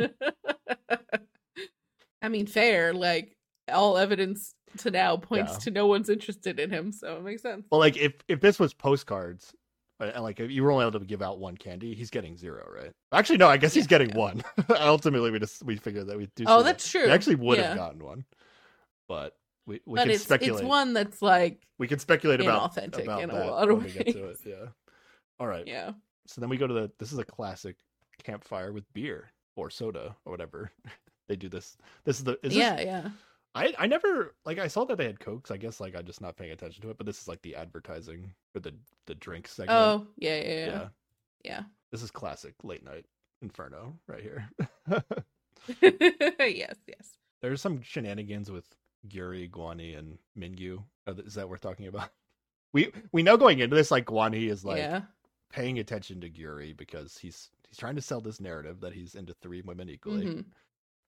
I 2.22 2.28
mean, 2.28 2.46
fair. 2.46 2.92
Like 2.92 3.36
all 3.72 3.96
evidence 3.98 4.54
to 4.78 4.90
now 4.90 5.16
points 5.16 5.52
Yeah. 5.52 5.58
to 5.58 5.70
no 5.70 5.86
one's 5.86 6.08
interested 6.08 6.58
in 6.58 6.70
him, 6.70 6.90
so 6.92 7.16
it 7.16 7.22
makes 7.22 7.42
sense. 7.42 7.66
well, 7.70 7.80
like 7.80 7.96
if 7.96 8.14
if 8.28 8.40
this 8.40 8.58
was 8.58 8.74
postcards, 8.74 9.54
uh, 10.00 10.10
and 10.14 10.22
like 10.24 10.40
if 10.40 10.50
you 10.50 10.62
were 10.64 10.70
only 10.72 10.86
able 10.86 10.98
to 10.98 11.04
give 11.06 11.22
out 11.22 11.38
one 11.38 11.56
candy, 11.56 11.94
he's 11.94 12.10
getting 12.10 12.36
zero, 12.36 12.66
right? 12.74 12.92
Actually, 13.12 13.38
no. 13.38 13.48
I 13.48 13.56
guess 13.56 13.74
he's 13.74 13.84
Yeah, 13.84 13.88
getting 13.88 14.10
yeah. 14.10 14.16
one. 14.18 14.42
Ultimately, 14.80 15.30
we 15.30 15.38
just 15.38 15.62
we 15.64 15.76
figured 15.76 16.06
that 16.08 16.16
we 16.16 16.28
do. 16.34 16.44
Oh, 16.46 16.58
see 16.58 16.62
that. 16.62 16.64
that's 16.64 16.90
true. 16.90 17.04
He 17.04 17.10
actually 17.10 17.36
would 17.36 17.58
have 17.58 17.76
gotten 17.76 18.02
one, 18.02 18.24
but 19.08 19.34
we 19.66 19.80
we 19.86 19.96
but 19.96 20.02
can 20.02 20.10
it's 20.12 20.24
speculate. 20.24 20.62
it's 20.62 20.68
one 20.68 20.92
that's 20.92 21.20
like 21.20 21.66
we 21.78 21.88
can 21.88 21.98
speculate 21.98 22.40
about 22.40 22.62
authentic 22.62 23.04
about 23.04 23.22
in 23.22 23.30
a 23.30 23.34
that 23.34 23.50
lot 23.50 23.68
of 23.68 23.76
when 23.76 23.86
we 23.86 23.92
get 23.92 24.08
to 24.08 24.18
it. 24.18 24.26
ways. 24.26 24.42
Yeah. 24.44 24.66
All 25.40 25.46
right. 25.46 25.66
yeah. 25.66 25.92
So 26.26 26.40
then 26.40 26.50
we 26.50 26.56
go 26.56 26.66
to 26.66 26.74
the. 26.74 26.90
This 26.98 27.12
is 27.12 27.18
a 27.18 27.24
classic 27.24 27.76
campfire 28.22 28.72
with 28.72 28.84
beer 28.92 29.30
or 29.56 29.70
soda 29.70 30.16
or 30.24 30.32
whatever. 30.32 30.70
they 31.28 31.36
do 31.36 31.48
this. 31.48 31.76
This 32.04 32.18
is 32.18 32.24
the. 32.24 32.38
Is 32.42 32.54
yeah, 32.54 32.76
This, 32.76 32.86
yeah. 32.86 33.08
I 33.54 33.74
I 33.78 33.86
never 33.86 34.34
like 34.44 34.58
I 34.58 34.68
saw 34.68 34.84
that 34.84 34.98
they 34.98 35.06
had 35.06 35.20
cokes. 35.20 35.50
I 35.50 35.56
guess 35.56 35.80
like 35.80 35.96
I'm 35.96 36.04
just 36.04 36.20
not 36.20 36.36
paying 36.36 36.52
attention 36.52 36.82
to 36.82 36.90
it. 36.90 36.98
But 36.98 37.06
this 37.06 37.20
is 37.20 37.28
like 37.28 37.42
the 37.42 37.56
advertising 37.56 38.32
for 38.52 38.60
the 38.60 38.74
the 39.06 39.14
drink 39.14 39.48
segment. 39.48 39.78
Oh, 39.78 40.06
yeah, 40.16 40.36
yeah, 40.36 40.44
yeah. 40.44 40.66
yeah. 40.66 40.88
Yeah. 41.44 41.62
This 41.90 42.02
is 42.02 42.10
classic 42.10 42.54
late 42.62 42.84
night 42.84 43.06
inferno 43.40 43.94
right 44.06 44.22
here. 44.22 44.48
yes, 45.80 46.76
yes. 46.86 47.16
There's 47.40 47.60
some 47.60 47.80
shenanigans 47.82 48.50
with 48.50 48.66
Gyuri, 49.06 49.50
Guani, 49.50 49.98
and 49.98 50.18
Mingyu. 50.38 50.82
Is 51.06 51.34
that 51.34 51.48
we're 51.48 51.56
talking 51.56 51.86
about? 51.86 52.10
We 52.74 52.92
we 53.12 53.22
know 53.22 53.38
going 53.38 53.60
into 53.60 53.74
this 53.74 53.90
like 53.90 54.04
Guani 54.04 54.50
is 54.50 54.62
like 54.62 54.76
yeah. 54.76 55.00
paying 55.50 55.78
attention 55.78 56.20
to 56.20 56.28
Gyuri 56.28 56.76
because 56.76 57.16
he's 57.16 57.48
he's 57.66 57.78
trying 57.78 57.96
to 57.96 58.02
sell 58.02 58.20
this 58.20 58.42
narrative 58.42 58.80
that 58.80 58.92
he's 58.92 59.14
into 59.14 59.32
three 59.40 59.62
women 59.62 59.88
equally. 59.88 60.26
Mhm. 60.26 60.44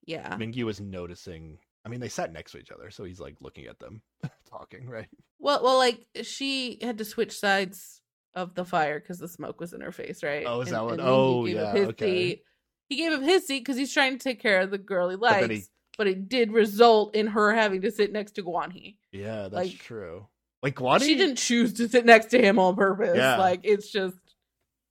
Yeah. 0.06 0.36
Mingyu 0.38 0.70
is 0.70 0.80
noticing. 0.80 1.58
I 1.84 1.90
mean, 1.90 2.00
they 2.00 2.08
sat 2.08 2.32
next 2.32 2.52
to 2.52 2.58
each 2.58 2.70
other, 2.70 2.90
so 2.90 3.04
he's 3.04 3.20
like 3.20 3.36
looking 3.42 3.66
at 3.66 3.78
them, 3.78 4.00
talking, 4.50 4.88
right? 4.88 5.08
Well, 5.38 5.62
well, 5.62 5.76
like 5.76 6.06
she 6.22 6.78
had 6.80 6.96
to 6.96 7.04
switch 7.04 7.38
sides 7.38 8.00
of 8.34 8.54
the 8.54 8.64
fire 8.64 8.98
because 8.98 9.18
the 9.18 9.28
smoke 9.28 9.60
was 9.60 9.74
in 9.74 9.82
her 9.82 9.92
face, 9.92 10.22
right? 10.22 10.44
Oh, 10.46 10.62
is 10.62 10.70
that 10.70 10.82
what- 10.82 10.98
Mingyu 10.98 11.04
oh, 11.04 11.44
yeah, 11.44 11.72
his 11.72 11.88
okay. 11.88 12.06
seat, 12.06 12.44
he 12.88 12.96
gave 12.96 13.12
him 13.12 13.22
his 13.22 13.46
seat 13.46 13.60
because 13.60 13.76
he's 13.76 13.92
trying 13.92 14.16
to 14.16 14.22
take 14.22 14.40
care 14.40 14.60
of 14.60 14.70
the 14.70 14.78
girl 14.78 15.10
he 15.10 15.16
likes. 15.16 15.68
But, 16.01 16.09
it 16.09 16.28
did 16.31 16.51
result 16.51 17.14
in 17.14 17.27
her 17.27 17.52
having 17.52 17.82
to 17.82 17.90
sit 17.90 18.10
next 18.10 18.32
to 18.36 18.43
Guan 18.43 18.72
Hee. 18.72 18.97
Yeah, 19.12 19.43
that's 19.48 19.52
Like- 19.52 19.78
true. 19.78 20.27
Like 20.62 20.74
Guani, 20.77 21.02
She 21.05 21.14
didn't 21.14 21.36
choose 21.36 21.72
to 21.74 21.89
sit 21.89 22.05
next 22.06 22.27
to 22.32 22.39
him 22.40 22.59
on 22.59 22.74
purpose. 22.77 23.16
Yeah. 23.16 23.36
Like 23.39 23.60
it's 23.64 23.90
just 23.90 24.16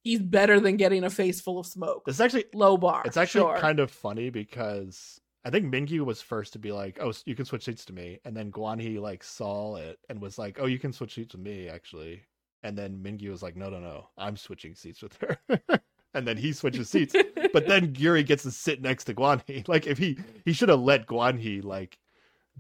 he's 0.04 0.20
better 0.22 0.60
than 0.60 0.78
getting 0.78 1.04
a 1.04 1.10
face 1.10 1.42
full 1.42 1.60
of 1.60 1.66
smoke. 1.68 2.04
It's 2.08 2.20
actually 2.20 2.46
Low 2.54 2.76
bar. 2.78 3.04
it's 3.06 3.18
actually 3.18 3.42
sure. 3.42 3.58
kind 3.58 3.80
of 3.80 3.92
funny 3.92 4.30
because 4.30 5.20
I 5.46 5.50
think 5.52 5.72
Mingyu 5.74 6.06
was 6.06 6.22
first 6.22 6.54
to 6.54 6.60
be 6.60 6.72
like, 6.72 6.98
"Oh, 7.02 7.14
you 7.26 7.36
can 7.36 7.46
switch 7.46 7.66
seats 7.66 7.86
to 7.86 7.94
me," 7.94 8.20
and 8.26 8.36
then 8.36 8.52
Guan 8.52 8.80
Hee 8.82 9.00
like 9.00 9.24
saw 9.24 9.76
it 9.76 10.00
and 10.10 10.20
was 10.22 10.38
like, 10.40 10.60
"Oh, 10.60 10.66
you 10.66 10.80
can 10.80 10.92
switch 10.94 11.14
seats 11.16 11.34
with 11.36 11.42
me, 11.44 11.68
actually." 11.70 12.24
And 12.64 12.76
then 12.78 13.02
Mingyu 13.04 13.30
was 13.30 13.42
like, 13.44 13.56
"No, 13.56 13.70
no, 13.70 13.80
no, 13.80 14.10
I'm 14.18 14.38
switching 14.38 14.74
seats 14.76 15.02
with 15.04 15.18
her." 15.18 15.38
and 16.14 16.28
then 16.28 16.38
he 16.38 16.54
switches 16.54 16.90
seats, 16.92 17.16
but 17.54 17.68
then 17.68 17.96
Yuri 17.96 18.24
gets 18.24 18.44
to 18.44 18.52
sit 18.52 18.82
next 18.82 19.06
to 19.06 19.14
Guan 19.14 19.44
Guanhi. 19.46 19.68
Like 19.68 19.88
if 19.88 19.98
he 19.98 20.18
he 20.46 20.54
should 20.54 20.70
have 20.70 20.82
let 20.82 21.08
Guan 21.08 21.40
Guanhi 21.40 21.64
like 21.64 21.98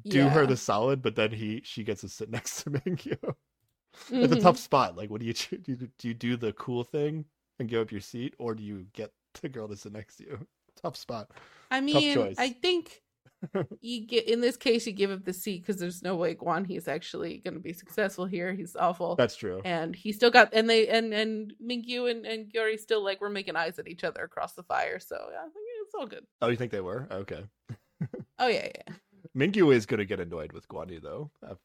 do 0.08 0.28
her 0.30 0.46
the 0.46 0.58
solid, 0.58 1.02
but 1.02 1.16
then 1.16 1.32
he 1.32 1.62
she 1.64 1.84
gets 1.84 2.02
to 2.02 2.10
sit 2.10 2.30
next 2.32 2.64
to 2.64 2.72
Mingyu. 2.72 3.18
It's 4.12 4.34
a 4.34 4.40
tough 4.40 4.56
mm-hmm. 4.56 4.56
spot. 4.56 4.98
Like, 4.98 5.10
what 5.10 5.20
do 5.20 5.26
you 5.26 5.34
do? 5.34 5.58
Do 5.58 5.72
you, 5.72 5.90
do 5.98 6.08
you 6.08 6.14
do 6.14 6.38
the 6.38 6.54
cool 6.54 6.84
thing 6.84 7.26
and 7.60 7.68
give 7.68 7.82
up 7.82 7.92
your 7.92 8.02
seat, 8.02 8.36
or 8.38 8.56
do 8.56 8.64
you 8.64 8.86
get 8.94 9.12
the 9.42 9.50
girl 9.50 9.68
to 9.68 9.76
sit 9.76 9.92
next 9.92 10.18
to 10.18 10.24
you? 10.24 10.48
Tough 10.82 10.96
spot. 10.96 11.32
I 11.72 11.82
mean, 11.82 12.14
choice. 12.14 12.36
I 12.38 12.50
think 12.50 13.02
you 13.82 14.06
get 14.06 14.28
in 14.28 14.42
this 14.42 14.58
case 14.58 14.86
you 14.86 14.94
give 14.94 15.12
up 15.12 15.24
the 15.26 15.34
seat 15.34 15.62
because 15.62 15.78
there's 15.80 16.02
no 16.04 16.16
way 16.16 16.36
Guan 16.36 16.70
is 16.70 16.88
actually 16.88 17.38
going 17.38 17.54
to 17.54 17.60
be 17.60 17.74
successful 17.74 18.26
here. 18.26 18.54
He's 18.54 18.76
awful, 18.76 19.16
That's 19.16 19.36
true. 19.36 19.62
and 19.64 19.96
he 19.96 20.12
still 20.12 20.32
got 20.32 20.50
and 20.54 20.70
they 20.70 20.88
and 20.88 21.14
and 21.14 21.54
Mingyu 21.64 22.10
and 22.12 22.26
and 22.26 22.52
Gyuri 22.52 22.78
still 22.80 23.04
like 23.04 23.22
were 23.22 23.30
making 23.30 23.56
eyes 23.56 23.80
at 23.80 23.88
each 23.88 24.04
other 24.04 24.24
across 24.24 24.54
the 24.54 24.64
fire. 24.64 25.00
So 25.00 25.16
yeah, 25.32 25.40
I 25.40 25.44
think 25.44 25.56
it's 25.86 25.96
all 25.96 26.08
good. 26.08 26.26
Oh, 26.42 26.50
you 26.50 26.58
think 26.58 26.72
they 26.72 26.82
were? 26.82 27.08
Okay. 27.12 27.44
Oh 28.42 28.48
yeah, 28.48 28.70
yeah. 28.74 28.94
Mingyu 29.38 29.76
is 29.76 29.86
going 29.86 29.98
to 29.98 30.06
get 30.06 30.22
annoyed 30.22 30.54
with 30.54 30.66
Guani 30.70 31.02
though, 31.02 31.30
uh, 31.46 31.56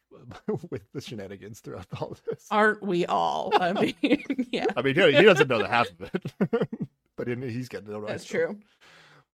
with 0.71 0.83
the 0.93 1.01
shenanigans 1.01 1.61
throughout 1.61 1.87
all 2.01 2.17
this. 2.29 2.47
Aren't 2.51 2.83
we 2.83 3.07
all? 3.07 3.53
I 3.55 3.73
mean, 3.73 3.95
yeah, 4.51 4.67
I 4.77 4.83
mean, 4.83 4.97
he, 4.97 5.13
he 5.13 5.23
doesn't 5.23 5.49
know 5.49 5.59
the 5.59 5.69
half 5.69 5.89
of 5.89 6.11
it, 6.13 6.69
but 7.17 7.29
he's 7.29 7.69
getting 7.69 7.89
annoyed. 7.89 8.09
that's 8.09 8.27
still. 8.27 8.47
true. 8.47 8.59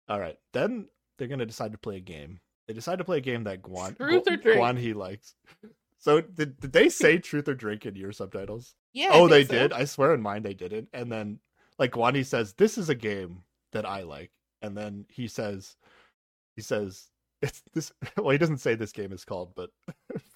All 0.09 0.19
right, 0.19 0.37
then 0.53 0.89
they're 1.19 1.29
going 1.29 1.41
to 1.41 1.47
decide 1.47 1.73
to 1.73 1.79
play 1.79 1.97
a 1.97 2.01
game. 2.01 2.41
They 2.67 2.75
decide 2.75 2.99
to 2.99 3.05
play 3.05 3.19
a 3.19 3.23
game 3.23 3.45
that 3.45 3.63
Guan 3.63 3.97
Truth 3.97 4.29
or 4.29 4.37
drink? 4.37 4.61
Guan 4.61 4.79
he 4.79 4.93
likes. 4.93 5.35
So 5.99 6.21
did 6.21 6.61
did 6.61 6.73
they 6.73 6.89
say 6.89 7.19
truth 7.19 7.49
or 7.49 7.55
drink 7.55 7.87
in 7.87 7.97
your 7.97 8.13
subtitles? 8.13 8.75
Yeah. 8.93 9.11
Oh, 9.13 9.29
they 9.29 9.45
so. 9.45 9.53
did. 9.53 9.73
I 9.73 9.85
swear 9.85 10.15
in 10.15 10.23
mine 10.23 10.43
they 10.43 10.55
didn't. 10.55 10.89
And 10.93 11.11
then 11.11 11.41
like 11.79 11.93
Guan 11.93 12.15
Hee 12.15 12.23
says, 12.23 12.55
"This 12.55 12.79
is 12.79 12.89
a 12.89 12.95
game 12.95 13.43
that 13.73 13.85
I 13.87 14.03
like," 14.03 14.31
and 14.63 14.77
then 14.77 15.07
he 15.09 15.29
says, 15.29 15.77
he 16.57 16.63
says, 16.63 17.09
"It's 17.43 17.63
this." 17.75 17.93
Well, 18.17 18.31
he 18.31 18.39
doesn't 18.39 18.59
say 18.59 18.75
this 18.75 18.93
game 18.93 19.13
is 19.13 19.25
called, 19.25 19.55
but 19.55 19.71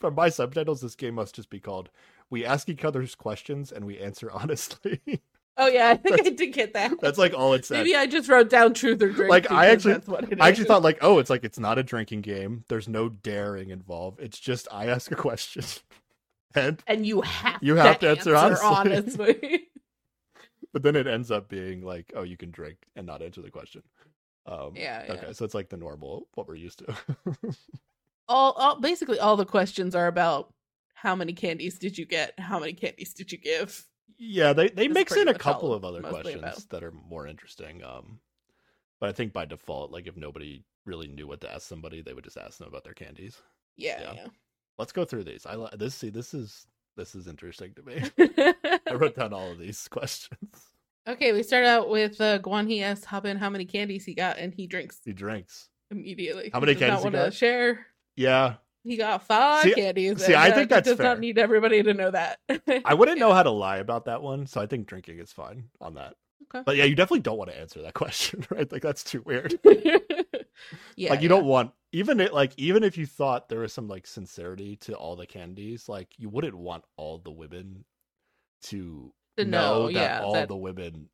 from 0.00 0.14
my 0.14 0.28
subtitles, 0.28 0.80
this 0.80 0.96
game 0.96 1.14
must 1.14 1.34
just 1.34 1.50
be 1.50 1.60
called 1.60 1.90
"We 2.30 2.44
ask 2.44 2.68
each 2.68 2.84
other's 2.84 3.14
questions 3.14 3.72
and 3.72 3.84
we 3.84 3.98
answer 3.98 4.30
honestly." 4.32 5.00
Oh 5.56 5.66
yeah, 5.66 5.90
I 5.90 5.96
think 5.96 6.24
I 6.26 6.30
did 6.30 6.52
get 6.52 6.72
that. 6.74 6.98
That's 7.00 7.18
like 7.18 7.34
all 7.34 7.52
it 7.52 7.64
said. 7.64 7.78
Maybe 7.78 7.94
I 7.94 8.06
just 8.06 8.28
wrote 8.28 8.48
down 8.48 8.72
truth 8.72 9.02
or 9.02 9.10
drink. 9.10 9.30
Like, 9.30 9.50
I 9.50 9.66
actually- 9.66 9.94
that's 9.94 10.08
I 10.40 10.48
actually 10.48 10.64
thought 10.64 10.82
like, 10.82 10.98
oh, 11.02 11.18
it's 11.18 11.28
like 11.28 11.44
it's 11.44 11.58
not 11.58 11.78
a 11.78 11.82
drinking 11.82 12.22
game. 12.22 12.64
There's 12.68 12.88
no 12.88 13.08
daring 13.10 13.70
involved. 13.70 14.20
It's 14.20 14.38
just 14.38 14.66
I 14.72 14.86
ask 14.86 15.10
a 15.12 15.16
question, 15.16 15.64
and 16.54 16.82
and 16.86 17.06
you 17.06 17.20
have 17.20 17.58
You 17.62 17.76
have 17.76 17.98
to 17.98 18.08
answer, 18.10 18.34
answer 18.34 18.64
honestly. 18.64 19.26
honestly. 19.34 19.68
but 20.72 20.82
then 20.82 20.96
it 20.96 21.06
ends 21.06 21.30
up 21.30 21.48
being 21.48 21.82
like, 21.82 22.12
oh, 22.16 22.22
you 22.22 22.38
can 22.38 22.50
drink 22.50 22.78
and 22.96 23.06
not 23.06 23.20
answer 23.20 23.42
the 23.42 23.50
question. 23.50 23.82
Um, 24.46 24.72
Yeah, 24.74 25.04
yeah. 25.06 25.12
Okay, 25.12 25.32
so 25.34 25.44
it's 25.44 25.54
like 25.54 25.68
the 25.68 25.76
normal 25.76 26.28
what 26.34 26.48
we're 26.48 26.54
used 26.54 26.78
to. 26.78 26.96
all, 28.28 28.52
all 28.52 28.80
basically 28.80 29.18
all 29.18 29.36
the 29.36 29.44
questions 29.44 29.94
are 29.94 30.06
about 30.06 30.52
how 30.94 31.14
many 31.14 31.32
candies 31.34 31.78
did 31.78 31.98
you 31.98 32.06
get? 32.06 32.38
How 32.40 32.58
many 32.58 32.72
candies 32.72 33.12
did 33.12 33.32
you 33.32 33.38
give? 33.38 33.86
Yeah, 34.24 34.52
they 34.52 34.68
they 34.68 34.86
mix 34.86 35.16
in 35.16 35.26
a 35.26 35.34
couple 35.34 35.74
of 35.74 35.84
other 35.84 36.00
questions 36.00 36.36
about. 36.38 36.68
that 36.70 36.84
are 36.84 36.92
more 36.92 37.26
interesting. 37.26 37.82
Um, 37.82 38.20
but 39.00 39.08
I 39.08 39.12
think 39.12 39.32
by 39.32 39.46
default, 39.46 39.90
like 39.90 40.06
if 40.06 40.16
nobody 40.16 40.62
really 40.86 41.08
knew 41.08 41.26
what 41.26 41.40
to 41.40 41.52
ask 41.52 41.66
somebody, 41.66 42.02
they 42.02 42.12
would 42.12 42.22
just 42.22 42.36
ask 42.36 42.58
them 42.58 42.68
about 42.68 42.84
their 42.84 42.94
candies. 42.94 43.36
Yeah, 43.76 44.12
Yeah. 44.14 44.26
Let's 44.78 44.92
go 44.92 45.04
through 45.04 45.24
these. 45.24 45.44
I 45.44 45.56
li- 45.56 45.70
this 45.76 45.96
see 45.96 46.08
this 46.08 46.34
is 46.34 46.66
this 46.96 47.16
is 47.16 47.26
interesting 47.26 47.74
to 47.74 47.82
me. 47.82 48.00
I 48.88 48.94
wrote 48.94 49.16
down 49.16 49.32
all 49.32 49.50
of 49.50 49.58
these 49.58 49.88
questions. 49.88 50.66
okay, 51.08 51.32
we 51.32 51.42
start 51.42 51.64
out 51.64 51.90
with 51.90 52.20
uh, 52.20 52.38
Guan. 52.38 52.68
He 52.68 52.80
asks 52.82 53.06
Habin 53.06 53.38
how 53.38 53.50
many 53.50 53.64
candies 53.64 54.04
he 54.04 54.14
got, 54.14 54.38
and 54.38 54.54
he 54.54 54.68
drinks 54.68 55.00
He 55.04 55.12
drinks. 55.12 55.68
immediately. 55.90 56.50
How 56.52 56.60
many 56.60 56.74
not 56.74 56.78
candies 56.78 57.00
he 57.00 57.10
want 57.10 57.16
to 57.16 57.30
share. 57.36 57.86
Yeah, 58.14 58.54
He 58.84 58.96
got 58.96 59.22
five 59.22 59.62
See- 59.64 59.74
candies. 59.74 60.24
see, 60.24 60.34
I 60.34 60.50
think 60.50 60.68
that's 60.70 60.88
does 60.88 60.96
fair. 60.96 61.06
not 61.06 61.20
need 61.20 61.38
everybody 61.38 61.82
to 61.82 61.94
know 61.94 62.10
that. 62.10 62.40
I 62.84 62.94
wouldn't 62.94 63.18
know 63.18 63.32
how 63.32 63.42
to 63.44 63.50
lie 63.50 63.76
about 63.78 64.06
that 64.06 64.22
one, 64.22 64.46
so 64.46 64.60
I 64.60 64.66
think 64.66 64.86
drinking 64.86 65.18
is 65.20 65.32
fine 65.32 65.68
on 65.80 65.94
that. 65.94 66.14
Okay. 66.54 66.62
But 66.66 66.76
yeah, 66.76 66.84
you 66.84 66.94
definitely 66.96 67.20
don't 67.20 67.38
want 67.38 67.50
to 67.50 67.58
answer 67.58 67.80
that 67.82 67.94
question, 68.02 68.44
right? 68.50 68.70
Like 68.70 68.82
that's 68.82 69.04
too 69.04 69.22
weird. 69.24 69.54
yeah, 69.64 71.10
like 71.10 71.20
you 71.20 71.24
yeah. 71.24 71.28
don't 71.28 71.44
want 71.46 71.70
even 71.92 72.20
it 72.20 72.34
like 72.34 72.52
even 72.56 72.82
if 72.82 72.98
you 72.98 73.06
thought 73.06 73.48
there 73.48 73.60
was 73.60 73.72
some 73.72 73.86
like 73.88 74.06
sincerity 74.06 74.76
to 74.76 74.94
all 74.94 75.14
the 75.16 75.26
candies, 75.26 75.88
like 75.88 76.08
you 76.18 76.28
wouldn't 76.28 76.56
want 76.56 76.84
all 76.96 77.18
the 77.18 77.30
women 77.30 77.84
to, 78.64 79.12
To 79.36 79.44
know, 79.44 79.86
know, 79.86 79.86
that 79.86 79.92
yeah, 79.92 80.20
all 80.22 80.32
that- 80.34 80.48
the 80.48 80.56
women 80.56 81.08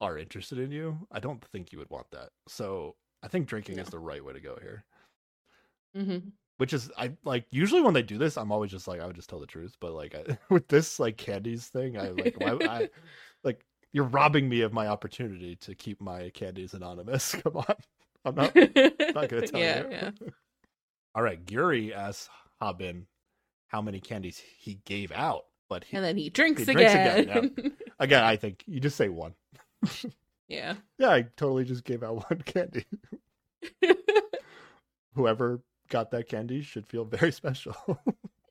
are 0.00 0.18
interested 0.18 0.58
in 0.58 0.70
you. 0.70 0.98
I 1.12 1.20
don't 1.20 1.44
think 1.52 1.72
you 1.72 1.78
would 1.78 1.90
want 1.90 2.06
that. 2.12 2.30
So 2.48 2.96
I 3.22 3.28
think 3.28 3.46
drinking 3.46 3.76
No. 3.76 3.82
is 3.82 3.88
the 3.88 3.98
right 3.98 4.24
way 4.24 4.32
to 4.32 4.40
go 4.40 4.56
here. 4.60 4.84
Mhm. 5.96 6.32
Which 6.58 6.72
is 6.72 6.90
I 6.96 7.12
like 7.24 7.46
usually 7.50 7.80
when 7.82 7.94
they 7.94 8.02
do 8.02 8.18
this, 8.18 8.36
I'm 8.36 8.52
always 8.52 8.70
just 8.70 8.86
like 8.86 9.00
I 9.00 9.06
would 9.06 9.16
just 9.16 9.28
tell 9.28 9.40
the 9.40 9.46
truth. 9.46 9.76
But 9.80 9.92
like 9.92 10.14
I, 10.14 10.38
with 10.54 10.68
this 10.68 11.00
like 11.00 11.16
candies 11.16 11.66
thing, 11.66 11.98
I 11.98 12.10
like 12.10 12.38
why 12.38 12.58
I 12.66 12.88
like 13.44 13.64
you're 13.92 14.04
robbing 14.04 14.48
me 14.48 14.60
of 14.60 14.72
my 14.72 14.86
opportunity 14.86 15.56
to 15.56 15.74
keep 15.74 16.00
my 16.00 16.30
candies 16.30 16.74
anonymous. 16.74 17.34
Come 17.42 17.56
on, 17.56 17.74
I'm 18.24 18.34
not 18.34 18.54
not 18.54 19.28
gonna 19.28 19.46
tell 19.46 19.60
yeah, 19.60 19.82
you. 19.82 19.90
yeah. 19.90 20.10
All 21.14 21.22
right, 21.22 21.44
Gyuri 21.44 21.92
asks 21.94 22.28
Habin 22.60 23.06
how 23.68 23.82
many 23.82 24.00
candies 24.00 24.40
he 24.58 24.78
gave 24.84 25.10
out, 25.12 25.44
but 25.68 25.84
he, 25.84 25.96
And 25.96 26.04
then 26.04 26.16
he 26.16 26.30
drinks 26.30 26.60
He 26.64 26.72
drinks 26.72 26.92
again. 26.92 27.18
again, 27.20 27.72
again, 27.98 28.22
I 28.24 28.36
think 28.36 28.62
you 28.66 28.78
just 28.80 28.96
say 28.96 29.08
one. 29.08 29.34
yeah. 30.48 30.74
Yeah, 30.98 31.10
I 31.10 31.22
totally 31.36 31.64
just 31.64 31.84
gave 31.84 32.02
out 32.02 32.30
one 32.30 32.40
candy. 32.42 32.84
Whoever 35.14 35.60
got 35.92 36.10
that 36.10 36.28
candy 36.28 36.62
should 36.62 36.86
feel 36.88 37.04
very 37.04 37.30
special. 37.42 37.76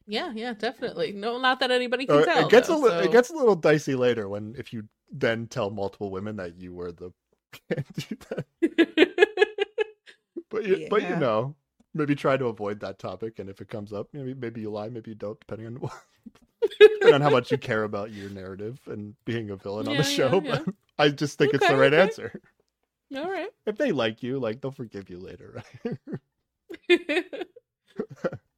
yeah, 0.07 0.31
yeah, 0.33 0.53
definitely. 0.53 1.11
No, 1.11 1.37
not 1.39 1.59
that 1.59 1.71
anybody 1.71 2.07
Uh, 2.07 2.17
can 2.23 2.25
tell. 2.25 2.45
it 2.45 2.51
gets 2.51 2.67
though, 2.69 2.77
a 2.77 2.83
li- 2.83 2.89
so- 2.89 2.99
it 2.99 3.11
gets 3.11 3.29
a 3.29 3.35
little 3.35 3.55
dicey 3.55 3.95
later 3.95 4.29
when 4.29 4.55
if 4.57 4.71
you 4.71 4.83
then 5.11 5.47
tell 5.47 5.69
multiple 5.69 6.09
women 6.11 6.37
that 6.37 6.55
you 6.61 6.73
were 6.73 6.93
the 6.93 7.11
candy. 7.69 8.17
That, 8.29 8.45
but 10.49 10.65
you, 10.65 10.87
but 10.89 11.01
you 11.03 11.15
know, 11.17 11.55
maybe 11.93 12.15
try 12.15 12.37
to 12.37 12.45
avoid 12.45 12.79
that 12.81 12.99
topic, 12.99 13.39
and 13.39 13.49
if 13.49 13.59
it 13.61 13.67
comes 13.69 13.91
up, 13.91 14.07
maybe 14.13 14.33
maybe 14.33 14.61
you 14.61 14.69
lie, 14.71 14.89
maybe 14.89 15.11
you 15.11 15.15
don't, 15.15 15.39
depending 15.39 15.67
on 15.67 15.89
depending 16.79 17.13
on 17.13 17.21
how 17.21 17.29
much 17.29 17.51
you 17.51 17.57
care 17.57 17.83
about 17.83 18.11
your 18.11 18.29
narrative 18.29 18.79
and 18.87 19.15
being 19.25 19.49
a 19.49 19.55
villain 19.55 19.87
on 19.87 19.97
the 19.97 20.03
show. 20.03 20.41
yeah, 20.43 20.59
But 20.65 20.73
I 20.97 21.09
just 21.09 21.37
think 21.37 21.53
it's 21.53 21.67
the 21.67 21.75
right 21.75 21.93
okay. 21.93 22.01
answer. 22.01 22.39
All 23.15 23.29
right. 23.29 23.49
If 23.65 23.77
they 23.77 23.91
like 23.91 24.23
you, 24.23 24.39
like 24.39 24.61
they'll 24.61 24.71
forgive 24.71 25.09
you 25.09 25.19
later, 25.19 25.61
right? 25.85 25.97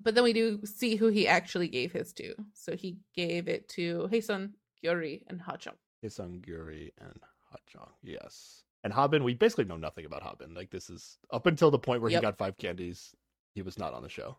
but 0.00 0.14
then 0.14 0.24
we 0.24 0.32
do 0.32 0.60
see 0.64 0.96
who 0.96 1.08
he 1.08 1.26
actually 1.26 1.68
gave 1.68 1.92
his 1.92 2.12
to. 2.14 2.34
So 2.54 2.76
he 2.76 2.98
gave 3.14 3.48
it 3.48 3.68
to 3.70 4.08
Hyesung, 4.12 4.52
Gyuri, 4.82 5.22
and 5.28 5.40
Hajong. 5.40 5.74
Hisanguri 6.04 6.92
and 7.00 7.18
Hajong, 7.52 7.90
yes. 8.02 8.62
And 8.84 8.92
Habin, 8.92 9.24
we 9.24 9.34
basically 9.34 9.64
know 9.64 9.76
nothing 9.76 10.04
about 10.04 10.22
Habin. 10.22 10.54
Like 10.54 10.70
this 10.70 10.90
is 10.90 11.18
up 11.32 11.46
until 11.46 11.70
the 11.70 11.78
point 11.78 12.02
where 12.02 12.10
Yep. 12.10 12.20
he 12.20 12.22
got 12.22 12.38
five 12.38 12.56
candies, 12.58 13.14
he 13.54 13.62
was 13.62 13.78
not 13.78 13.94
on 13.94 14.02
the 14.02 14.08
show. 14.08 14.36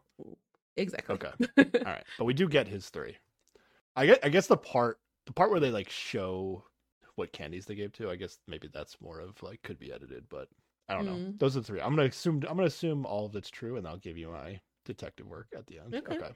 Exactly. 0.77 1.15
Okay. 1.15 1.31
All 1.57 1.91
right, 1.91 2.05
but 2.17 2.25
we 2.25 2.33
do 2.33 2.47
get 2.47 2.67
his 2.67 2.89
three. 2.89 3.17
I 3.95 4.05
guess, 4.05 4.19
I 4.23 4.29
guess 4.29 4.47
the 4.47 4.57
part 4.57 4.99
the 5.25 5.33
part 5.33 5.49
where 5.51 5.59
they 5.59 5.71
like 5.71 5.89
show 5.89 6.63
what 7.15 7.33
candies 7.33 7.65
they 7.65 7.75
gave 7.75 7.91
to, 7.93 8.09
I 8.11 8.15
guess 8.15 8.37
maybe 8.47 8.69
that's 8.71 9.01
more 9.01 9.19
of 9.19 9.41
like 9.41 9.61
could 9.63 9.79
be 9.79 9.91
edited, 9.91 10.29
but 10.29 10.47
I 10.89 10.93
don't 10.95 11.05
know. 11.05 11.13
Mm. 11.13 11.39
Those 11.39 11.57
are 11.57 11.59
the 11.61 11.65
three. 11.65 11.81
I'm 11.81 11.95
gonna 11.95 12.07
assume 12.07 12.35
I'm 12.47 12.55
gonna 12.55 12.67
assume 12.67 13.05
all 13.05 13.25
of 13.25 13.35
it's 13.35 13.49
true, 13.49 13.77
and 13.77 13.87
I'll 13.87 13.97
give 13.97 14.17
you 14.17 14.29
my 14.29 14.59
detective 14.85 15.27
work 15.27 15.47
at 15.55 15.67
the 15.67 15.79
end. 15.79 15.93
Okay. 15.95 16.15
okay. 16.15 16.31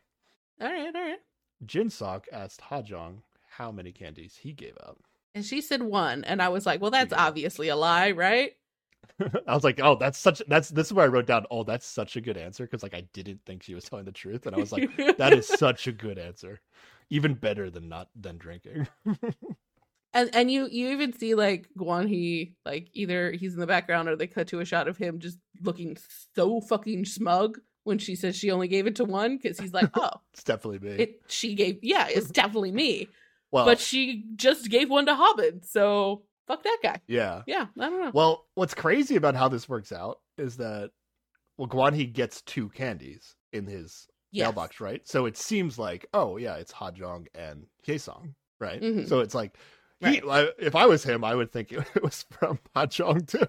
all 0.62 0.68
right, 0.72 0.96
all 0.96 1.02
right. 1.02 1.20
Jinsuk 1.66 2.26
asked 2.32 2.62
Hajong 2.62 3.22
how 3.48 3.72
many 3.72 3.92
candies 3.92 4.38
he 4.42 4.52
gave 4.54 4.78
out. 4.86 4.98
And 5.36 5.46
she 5.46 5.62
said 5.62 5.82
one, 5.82 6.24
and 6.26 6.42
I 6.42 6.50
was 6.50 6.66
like, 6.66 6.82
"Well, 6.82 6.92
that's 6.92 7.12
Yeah. 7.14 7.26
obviously 7.26 7.70
a 7.70 7.76
lie, 7.76 8.12
right?" 8.12 8.54
I 9.48 9.54
was 9.54 9.64
like, 9.64 9.80
oh, 9.82 9.96
that's 9.96 10.18
such 10.18 10.42
that's 10.48 10.70
this 10.70 10.88
is 10.88 10.94
where 10.94 11.06
I 11.06 11.10
wrote 11.10 11.28
down, 11.28 11.46
oh, 11.52 11.64
that's 11.64 11.86
such 11.86 12.16
a 12.16 12.22
good 12.22 12.38
answer 12.38 12.66
because 12.66 12.84
like 12.84 12.94
I 12.94 13.02
didn't 13.14 13.42
think 13.46 13.64
she 13.64 13.74
was 13.76 13.84
telling 13.86 14.06
the 14.06 14.12
truth, 14.12 14.46
and 14.46 14.56
I 14.56 14.60
was 14.60 14.72
like, 14.72 14.90
that 15.18 15.34
is 15.34 15.48
such 15.60 15.88
a 15.88 15.92
good 15.92 16.18
answer, 16.18 16.60
even 17.10 17.34
better 17.36 17.70
than 17.70 17.88
not 17.90 18.10
than 18.20 18.38
drinking. 18.38 18.88
And 20.14 20.30
and 20.36 20.52
you 20.52 20.68
you 20.70 20.90
even 20.90 21.14
see 21.14 21.36
like 21.36 21.70
Guan 21.78 22.08
Hee 22.08 22.54
like 22.66 22.90
either 22.94 23.32
he's 23.32 23.54
in 23.54 23.60
the 23.60 23.68
background 23.68 24.10
or 24.10 24.16
they 24.16 24.28
cut 24.28 24.48
to 24.50 24.60
a 24.60 24.66
shot 24.66 24.88
of 24.88 24.98
him 24.98 25.20
just 25.20 25.38
looking 25.62 25.98
so 26.36 26.60
fucking 26.62 27.06
smug 27.06 27.60
when 27.84 27.98
she 27.98 28.16
says 28.16 28.36
she 28.36 28.52
only 28.52 28.68
gave 28.68 28.88
it 28.88 28.96
to 28.98 29.06
one 29.06 29.38
because 29.38 29.58
he's 29.58 29.74
like, 29.74 29.90
oh, 29.96 30.10
It's 30.34 30.44
definitely 30.44 30.80
me. 30.80 30.96
it 31.04 31.22
she 31.28 31.56
gave 31.56 31.80
yeah, 31.82 32.08
it's 32.10 32.30
definitely 32.32 32.72
me, 32.74 33.08
well, 33.52 33.66
but 33.66 33.80
she 33.80 34.26
just 34.36 34.70
gave 34.70 34.90
one 34.90 35.06
to 35.06 35.16
Hobbit 35.16 35.66
so 35.66 36.24
fuck 36.48 36.62
that 36.64 36.80
guy. 36.84 37.00
yeah. 37.08 37.44
Yeah, 37.48 37.68
I 37.80 37.90
don't 37.90 38.02
know. 38.02 38.12
Well, 38.14 38.48
what's 38.56 38.74
crazy 38.74 39.16
about 39.16 39.36
how 39.36 39.48
this 39.48 39.70
works 39.70 39.92
out 39.94 40.20
is 40.38 40.58
that 40.58 40.92
well, 41.58 41.68
Guan 41.70 41.94
Hee 41.96 42.06
gets 42.06 42.42
two 42.42 42.70
candies 42.70 43.36
in 43.54 43.66
his 43.66 44.08
Yes. 44.34 44.46
mailbox, 44.46 44.80
right? 44.80 45.02
So 45.06 45.26
it 45.26 45.36
seems 45.38 45.78
like, 45.78 46.06
oh 46.14 46.38
yeah, 46.38 46.56
it's 46.56 46.72
Ha 46.72 46.92
Jong 46.92 47.28
and 47.36 47.66
Song, 48.00 48.34
right? 48.62 48.82
Mhm. 48.82 49.06
So 49.08 49.20
it's 49.20 49.36
like, 49.36 49.58
he, 50.02 50.22
if 50.60 50.76
I 50.76 50.86
was 50.86 51.04
him, 51.04 51.24
I 51.24 51.36
would 51.36 51.52
think 51.52 51.72
it 51.96 52.04
was 52.04 52.26
from 52.30 52.60
Ha 52.76 52.86
Jong 52.88 53.26
too. 53.26 53.48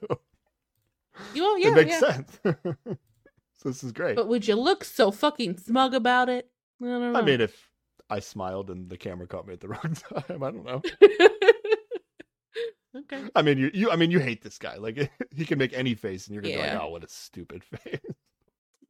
Well, 1.34 1.58
yeah, 1.58 1.68
it 1.68 1.74
makes 1.74 1.90
yeah. 1.90 2.12
sense. 2.12 2.38
so 2.44 3.68
this 3.68 3.84
is 3.84 3.92
great. 3.92 4.16
But 4.16 4.28
would 4.28 4.46
you 4.46 4.56
look 4.56 4.84
so 4.84 5.10
fucking 5.10 5.58
smug 5.58 5.94
about 5.94 6.28
it? 6.28 6.50
I 6.80 6.86
don't 6.86 7.12
know. 7.12 7.18
I 7.18 7.22
mean, 7.22 7.40
if 7.40 7.70
I 8.08 8.20
smiled 8.20 8.70
and 8.70 8.88
the 8.88 8.96
camera 8.96 9.26
caught 9.26 9.46
me 9.46 9.54
at 9.54 9.60
the 9.60 9.68
wrong 9.68 9.94
time, 9.94 10.42
I 10.42 10.50
don't 10.50 10.64
know. 10.64 10.82
okay. 12.96 13.24
I 13.34 13.42
mean, 13.42 13.58
you, 13.58 13.70
you, 13.74 13.90
I 13.90 13.96
mean, 13.96 14.10
you 14.10 14.20
hate 14.20 14.42
this 14.42 14.58
guy. 14.58 14.76
Like 14.76 15.10
he 15.34 15.44
can 15.44 15.58
make 15.58 15.72
any 15.74 15.94
face, 15.94 16.26
and 16.26 16.34
you're 16.34 16.42
gonna 16.42 16.54
be 16.54 16.60
like, 16.60 16.80
oh, 16.80 16.88
what 16.88 17.04
a 17.04 17.08
stupid 17.08 17.62
face. 17.64 18.00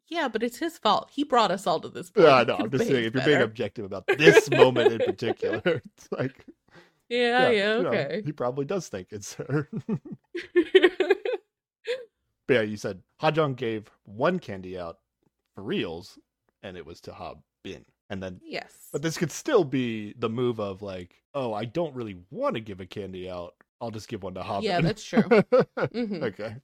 Yeah, 0.08 0.28
but 0.28 0.42
it's 0.42 0.58
his 0.58 0.76
fault. 0.76 1.10
He 1.10 1.24
brought 1.24 1.50
us 1.50 1.66
all 1.66 1.80
to 1.80 1.88
this 1.88 2.10
point. 2.10 2.26
Yeah, 2.26 2.40
He 2.40 2.44
know. 2.44 2.56
I'm 2.60 2.70
just 2.70 2.86
saying, 2.86 3.04
if 3.04 3.14
you're 3.14 3.24
being 3.24 3.40
objective 3.40 3.86
about 3.86 4.06
this 4.06 4.50
moment 4.50 4.92
in 4.92 4.98
particular, 4.98 5.62
it's 5.64 6.12
like, 6.12 6.44
yeah, 7.12 7.50
yeah, 7.50 7.76
you 7.76 7.82
know, 7.82 7.88
okay. 7.90 8.22
he 8.24 8.32
probably 8.32 8.64
does 8.64 8.88
think 8.88 9.08
it's 9.10 9.34
her. 9.34 9.68
but 12.46 12.54
yeah, 12.54 12.62
you 12.62 12.76
said 12.76 13.02
Hajong 13.20 13.56
gave 13.56 13.90
one 14.04 14.38
candy 14.38 14.78
out 14.78 14.98
for 15.54 15.62
reals, 15.62 16.18
and 16.62 16.76
it 16.76 16.86
was 16.86 17.00
to 17.02 17.12
Ha 17.12 17.34
Bin, 17.62 17.84
and 18.10 18.22
then. 18.22 18.40
yes. 18.44 18.88
But 18.92 19.02
this 19.02 19.18
could 19.18 19.30
still 19.30 19.64
be 19.64 20.14
the 20.18 20.28
move 20.28 20.60
of 20.60 20.82
like, 20.82 21.22
oh, 21.34 21.52
I 21.52 21.64
don't 21.64 21.94
really 21.94 22.16
want 22.30 22.54
to 22.54 22.60
give 22.60 22.80
a 22.80 22.86
candy 22.86 23.28
out. 23.30 23.54
I'll 23.80 23.90
just 23.90 24.08
give 24.08 24.22
one 24.22 24.34
to 24.34 24.42
Ha. 24.42 24.60
Yeah, 24.60 24.80
that's 24.80 25.04
true. 25.04 25.22
Mhm. 25.22 26.22
okay. 26.22 26.56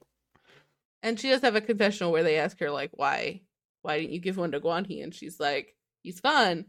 And 1.02 1.18
she 1.18 1.30
does 1.30 1.42
have 1.42 1.56
a 1.56 1.60
confessional 1.60 2.12
where 2.12 2.22
they 2.22 2.38
ask 2.38 2.58
her 2.60 2.70
like, 2.70 2.90
"Why, 2.92 3.42
why 3.82 3.98
didn't 3.98 4.12
you 4.12 4.20
give 4.20 4.36
one 4.36 4.52
to 4.52 4.60
Guan 4.60 4.86
Hee?" 4.86 5.02
And 5.02 5.14
she's 5.14 5.38
like, 5.38 5.74
"He's 6.02 6.20
fun, 6.20 6.66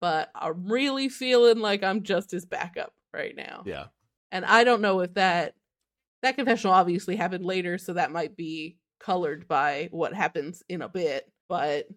but 0.00 0.30
I'm 0.34 0.66
really 0.66 1.08
feeling 1.08 1.58
like 1.58 1.82
I'm 1.82 2.02
just 2.02 2.30
his 2.30 2.44
backup 2.46 2.92
right 3.12 3.34
now." 3.36 3.62
Yeah. 3.66 3.86
And 4.30 4.44
I 4.44 4.64
don't 4.64 4.80
know 4.82 5.00
if 5.00 5.14
that 5.14 5.54
that 6.22 6.36
confessional 6.36 6.74
obviously 6.74 7.16
happened 7.16 7.44
later, 7.44 7.78
so 7.78 7.94
that 7.94 8.12
might 8.12 8.36
be 8.36 8.78
colored 9.00 9.48
by 9.48 9.88
what 9.90 10.14
happens 10.14 10.62
in 10.68 10.82
a 10.82 10.88
bit. 10.88 11.30
But 11.48 11.88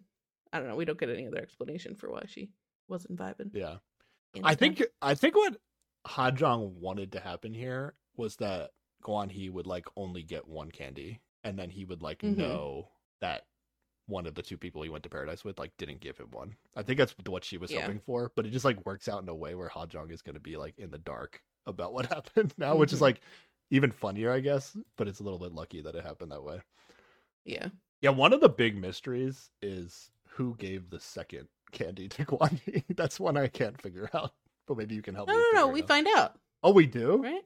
I 0.52 0.58
don't 0.58 0.68
know. 0.68 0.76
We 0.76 0.84
don't 0.84 0.98
get 0.98 1.10
any 1.10 1.26
other 1.26 1.38
explanation 1.38 1.94
for 1.94 2.10
why 2.10 2.24
she 2.26 2.50
wasn't 2.88 3.18
vibing. 3.18 3.50
Yeah. 3.54 3.76
I 4.42 4.54
think. 4.54 4.82
I 5.00 5.14
think 5.14 5.34
what 5.34 5.56
Hajong 6.06 6.74
wanted 6.74 7.12
to 7.12 7.20
happen 7.20 7.54
here 7.54 7.94
was 8.16 8.36
that 8.36 8.70
Guan 9.02 9.30
Hee 9.30 9.50
would 9.50 9.66
like 9.66 9.86
only 9.96 10.22
get 10.22 10.46
one 10.48 10.70
candy, 10.70 11.20
and 11.44 11.58
then 11.58 11.70
he 11.70 11.84
would 11.84 12.02
like 12.02 12.20
Mhm. 12.20 12.36
know 12.36 12.90
that 13.20 13.46
one 14.06 14.26
of 14.26 14.34
the 14.34 14.42
two 14.42 14.56
people 14.56 14.82
he 14.82 14.88
went 14.88 15.02
to 15.04 15.10
paradise 15.10 15.44
with 15.44 15.58
like 15.58 15.76
didn't 15.78 16.00
give 16.00 16.16
him 16.18 16.28
one. 16.30 16.54
I 16.76 16.82
think 16.82 16.98
that's 16.98 17.14
what 17.26 17.44
she 17.44 17.58
was 17.58 17.70
Yeah. 17.72 17.82
hoping 17.82 17.98
for, 18.00 18.30
but 18.36 18.46
it 18.46 18.50
just 18.50 18.64
like 18.64 18.84
works 18.86 19.08
out 19.08 19.22
in 19.22 19.28
a 19.28 19.34
way 19.34 19.54
where 19.54 19.68
Hajong 19.68 20.12
is 20.12 20.22
going 20.22 20.34
to 20.36 20.40
be 20.40 20.56
like 20.56 20.78
in 20.78 20.90
the 20.90 20.98
dark 20.98 21.42
about 21.66 21.92
what 21.92 22.06
happened 22.12 22.54
now, 22.58 22.76
which 22.76 22.92
is 22.92 22.98
Mhm. 22.98 23.02
like 23.02 23.20
even 23.70 23.90
funnier, 23.90 24.30
I 24.30 24.40
guess. 24.40 24.76
But 24.96 25.08
it's 25.08 25.18
a 25.20 25.24
little 25.24 25.38
bit 25.40 25.52
lucky 25.52 25.80
that 25.82 25.94
it 25.96 26.04
happened 26.04 26.30
that 26.32 26.42
way. 26.44 26.60
yeah. 27.44 27.68
Yeah, 28.02 28.10
one 28.10 28.32
of 28.34 28.40
the 28.40 28.48
big 28.48 28.76
mysteries 28.76 29.50
is 29.62 30.10
who 30.28 30.54
gave 30.56 30.90
the 30.90 31.00
second 31.00 31.48
candy 31.72 32.08
to 32.10 32.24
Guan 32.26 32.60
Hee. 32.60 32.84
That's 32.94 33.18
one 33.18 33.36
I 33.38 33.48
can't 33.48 33.80
figure 33.80 34.08
out. 34.14 34.34
But 34.66 34.76
maybe 34.76 34.94
you 34.94 35.02
can 35.02 35.14
help 35.14 35.28
No, 35.28 35.34
me. 35.34 35.42
no, 35.52 35.60
no. 35.60 35.68
We 35.68 35.82
out. 35.82 35.88
find 35.88 36.06
out, 36.14 36.38
Oh, 36.62 36.72
we 36.72 36.86
do. 36.86 37.16
right? 37.22 37.44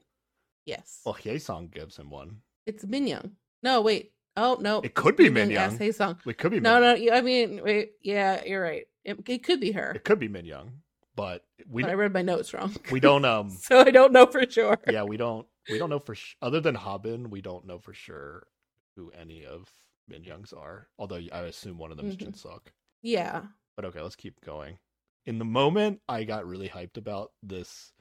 Yes. 0.65 1.01
Well, 1.05 1.15
Hyesung 1.15 1.71
gives 1.71 1.97
him 1.97 2.09
one. 2.09 2.41
It's 2.65 2.83
Minyoung. 2.85 3.31
No, 3.63 3.81
wait. 3.81 4.11
Oh 4.37 4.57
no. 4.61 4.79
It 4.81 4.93
could 4.93 5.15
be 5.15 5.29
Minyoung 5.29 5.55
asked 5.57 5.79
Minyoung. 5.79 6.15
Hyesung. 6.15 6.27
It 6.27 6.37
could 6.37 6.51
be. 6.51 6.59
No, 6.59 6.79
Min- 6.79 7.05
no. 7.05 7.13
I 7.13 7.21
mean, 7.21 7.61
wait. 7.63 7.91
Yeah, 8.01 8.43
you're 8.45 8.61
right. 8.61 8.85
It, 9.03 9.19
it 9.27 9.43
could 9.43 9.59
be 9.59 9.71
her. 9.73 9.91
It 9.95 10.03
could 10.03 10.19
be 10.19 10.29
Minyoung, 10.29 10.69
but 11.15 11.43
we 11.69 11.81
but 11.81 11.91
I 11.91 11.95
read 11.95 12.13
my 12.13 12.21
notes 12.21 12.53
wrong. 12.53 12.75
we 12.91 12.99
don't 12.99 13.25
um. 13.25 13.49
so 13.61 13.79
I 13.79 13.91
don't 13.91 14.13
know 14.13 14.25
for 14.25 14.45
sure. 14.49 14.77
yeah, 14.89 15.03
we 15.03 15.17
don't 15.17 15.45
we 15.69 15.77
don't 15.77 15.89
know 15.89 15.99
for 15.99 16.15
sh- 16.15 16.35
other 16.41 16.61
than 16.61 16.75
Habin, 16.75 17.29
we 17.29 17.41
don't 17.41 17.65
know 17.65 17.79
for 17.79 17.93
sure 17.93 18.47
who 18.95 19.11
any 19.19 19.45
of 19.45 19.67
Minyoungs 20.11 20.55
are. 20.57 20.87
Although 20.97 21.21
I 21.31 21.41
assume 21.41 21.77
one 21.77 21.91
of 21.91 21.97
them 21.97 22.07
is 22.07 22.15
Mhm. 22.17 22.31
Jinsuk. 22.33 22.59
Yeah. 23.01 23.43
But 23.75 23.85
okay, 23.85 24.01
let's 24.01 24.15
keep 24.15 24.39
going. 24.41 24.77
In 25.25 25.39
the 25.39 25.45
moment, 25.45 25.99
I 26.07 26.23
got 26.23 26.47
really 26.47 26.67
hyped 26.69 26.97
about 26.97 27.31
this. 27.43 27.91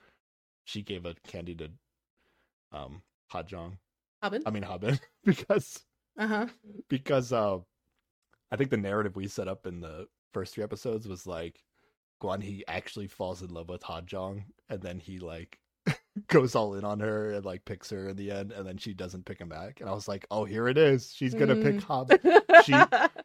She 0.65 0.83
gave 0.83 1.07
a 1.07 1.15
candy 1.27 1.55
to 1.57 1.71
um 2.73 3.03
Hajong. 3.33 3.79
Hobin. 4.23 4.43
I 4.47 4.51
mean 4.51 4.63
Habin 4.65 5.01
because 5.25 5.83
Uh 6.19 6.27
huh. 6.27 6.47
because 6.89 7.33
uh 7.33 7.59
I 8.53 8.57
think 8.57 8.71
the 8.71 8.77
narrative 8.77 9.17
we 9.17 9.29
set 9.29 9.49
up 9.49 9.67
in 9.67 9.81
the 9.81 10.07
first 10.33 10.55
three 10.55 10.65
episodes 10.65 11.07
was 11.09 11.27
like 11.27 11.63
Guan 12.23 12.43
Hee 12.43 12.65
actually 12.69 13.07
falls 13.07 13.43
in 13.43 13.49
love 13.51 13.69
with 13.69 13.83
Hajong 13.83 14.45
and 14.69 14.83
then 14.83 14.99
he 14.99 15.19
like 15.19 15.59
goes 16.29 16.55
all 16.55 16.75
in 16.75 16.85
on 16.85 17.01
her 17.01 17.31
and 17.33 17.45
like 17.45 17.65
picks 17.65 17.89
her 17.91 18.09
in 18.11 18.17
the 18.17 18.31
end 18.31 18.53
and 18.53 18.67
then 18.67 18.77
she 18.77 18.93
doesn't 18.93 19.25
pick 19.25 19.39
him 19.41 19.49
back 19.49 19.81
and 19.81 19.89
I 19.89 19.93
was 19.95 20.07
like, 20.09 20.27
"Oh, 20.31 20.45
here 20.45 20.69
it 20.69 20.77
is. 20.77 21.13
She's 21.15 21.33
going 21.33 21.49
to 21.49 21.57
pick 21.57 21.77
Mm. 21.77 21.83
Hob 21.83 22.13
She- 22.65 22.75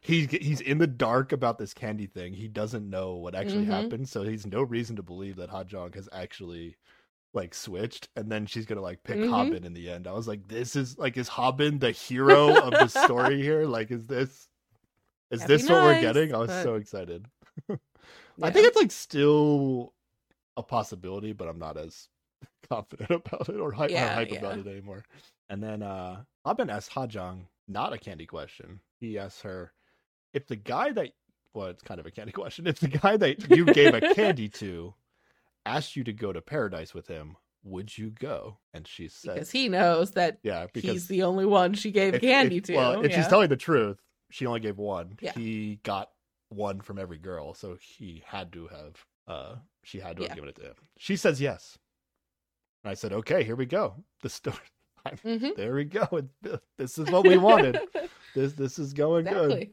he's 0.00 0.30
he's 0.30 0.60
in 0.62 0.78
the 0.78 0.86
dark 0.86 1.32
about 1.32 1.58
this 1.58 1.74
candy 1.74 2.06
thing. 2.06 2.32
He 2.32 2.48
doesn't 2.48 2.88
know 2.88 3.16
what 3.16 3.34
actually 3.34 3.66
Mhm. 3.66 3.82
happened, 3.82 4.08
so 4.08 4.22
he's 4.22 4.46
no 4.46 4.62
reason 4.62 4.96
to 4.96 5.02
believe 5.02 5.36
that 5.36 5.50
Hajong 5.50 5.94
has 5.96 6.08
actually 6.12 6.76
like 7.36 7.54
switched. 7.54 8.08
And 8.16 8.30
then 8.32 8.46
she's 8.46 8.66
gonna 8.66 8.80
like 8.80 9.02
pick 9.04 9.18
Mhm. 9.18 9.30
Hobin 9.30 9.64
in 9.64 9.74
the 9.74 9.88
end. 9.90 10.06
I 10.08 10.12
was 10.12 10.26
like, 10.26 10.48
this 10.48 10.74
is 10.74 10.98
like, 10.98 11.16
is 11.16 11.28
Hobin 11.28 11.78
the 11.78 11.92
hero 11.92 12.56
of 12.56 12.72
the 12.72 12.88
story 12.88 13.40
here? 13.48 13.64
Like, 13.66 13.90
is 13.92 14.06
this 14.08 14.48
is 15.30 15.40
That'd 15.40 15.48
this 15.60 15.66
be 15.68 15.72
what 15.74 15.82
we're 15.84 16.00
getting? 16.00 16.34
I 16.34 16.38
was 16.38 16.48
but- 16.50 16.62
so 16.64 16.74
excited. 16.74 17.26
I 18.42 18.50
think 18.50 18.66
it's 18.66 18.76
like 18.76 18.90
still 18.92 19.92
a 20.56 20.62
possibility, 20.62 21.32
but 21.32 21.48
I'm 21.48 21.58
not 21.58 21.76
as 21.78 22.08
confident 22.68 23.10
about 23.10 23.48
it 23.48 23.58
or 23.60 23.72
hype, 23.72 23.90
Yeah, 23.90 24.14
hype 24.14 24.30
yeah. 24.30 24.38
about 24.40 24.58
it 24.58 24.66
anymore. 24.66 25.04
And 25.48 25.62
then 25.62 25.82
uh 25.82 26.22
Hobin 26.44 26.70
asked 26.70 26.90
Hajong 26.92 27.46
not 27.68 27.92
a 27.92 27.98
candy 27.98 28.26
question. 28.26 28.80
He 29.00 29.18
asks 29.18 29.42
her 29.42 29.72
if 30.32 30.46
the 30.46 30.56
guy 30.56 30.92
that 30.92 31.12
well, 31.54 31.68
it's 31.68 31.82
kind 31.82 31.98
of 31.98 32.04
a 32.06 32.10
candy 32.10 32.32
question. 32.32 32.66
If 32.66 32.80
the 32.80 32.88
guy 32.88 33.16
that 33.16 33.50
you 33.50 33.64
gave 33.64 33.94
a 33.94 34.14
candy 34.14 34.48
to 34.50 34.92
asked 35.66 35.96
you 35.96 36.04
to 36.04 36.12
go 36.12 36.32
to 36.32 36.40
paradise 36.40 36.94
with 36.94 37.06
him, 37.08 37.36
would 37.64 37.96
you 37.98 38.10
go? 38.10 38.58
And 38.72 38.86
she 38.86 39.08
said, 39.08 39.34
because 39.34 39.50
he 39.50 39.68
knows 39.68 40.12
that 40.12 40.38
"Yeah, 40.42 40.66
because 40.72 40.90
he's 40.90 41.08
the 41.08 41.22
only 41.24 41.46
one 41.46 41.74
she 41.74 41.90
gave 41.90 42.14
if- 42.14 42.20
candy 42.22 42.58
if- 42.58 42.64
to. 42.64 42.76
Well, 42.76 43.04
if 43.04 43.12
she's 43.12 43.26
telling 43.26 43.48
the 43.48 43.56
truth, 43.56 43.98
she 44.30 44.46
only 44.46 44.60
gave 44.60 44.78
one. 44.78 45.16
Yeah. 45.20 45.32
He 45.32 45.80
got 45.82 46.10
one 46.48 46.80
from 46.80 46.98
every 46.98 47.18
girl, 47.18 47.54
so 47.54 47.76
he 47.80 48.22
had 48.26 48.52
to 48.52 48.68
have. 48.68 49.04
uh 49.26 49.56
She 49.82 49.98
had 49.98 50.16
to 50.16 50.22
Yeah. 50.22 50.28
have 50.28 50.36
given 50.36 50.50
it 50.50 50.56
to 50.56 50.62
him. 50.62 50.74
She 50.98 51.16
says 51.16 51.40
yes, 51.40 51.76
and 52.84 52.90
I 52.90 52.94
said, 52.94 53.12
"Okay, 53.12 53.42
here 53.44 53.56
we 53.56 53.66
go. 53.66 54.04
The 54.22 54.28
story. 54.30 54.56
Mhm. 55.24 55.54
There 55.56 55.74
we 55.74 55.84
go. 55.84 56.06
This 56.78 56.98
is 56.98 57.10
what 57.10 57.24
we 57.26 57.36
wanted. 57.38 57.78
this 58.34 58.52
this 58.54 58.78
is 58.78 58.92
going 58.92 59.24
good." 59.26 59.70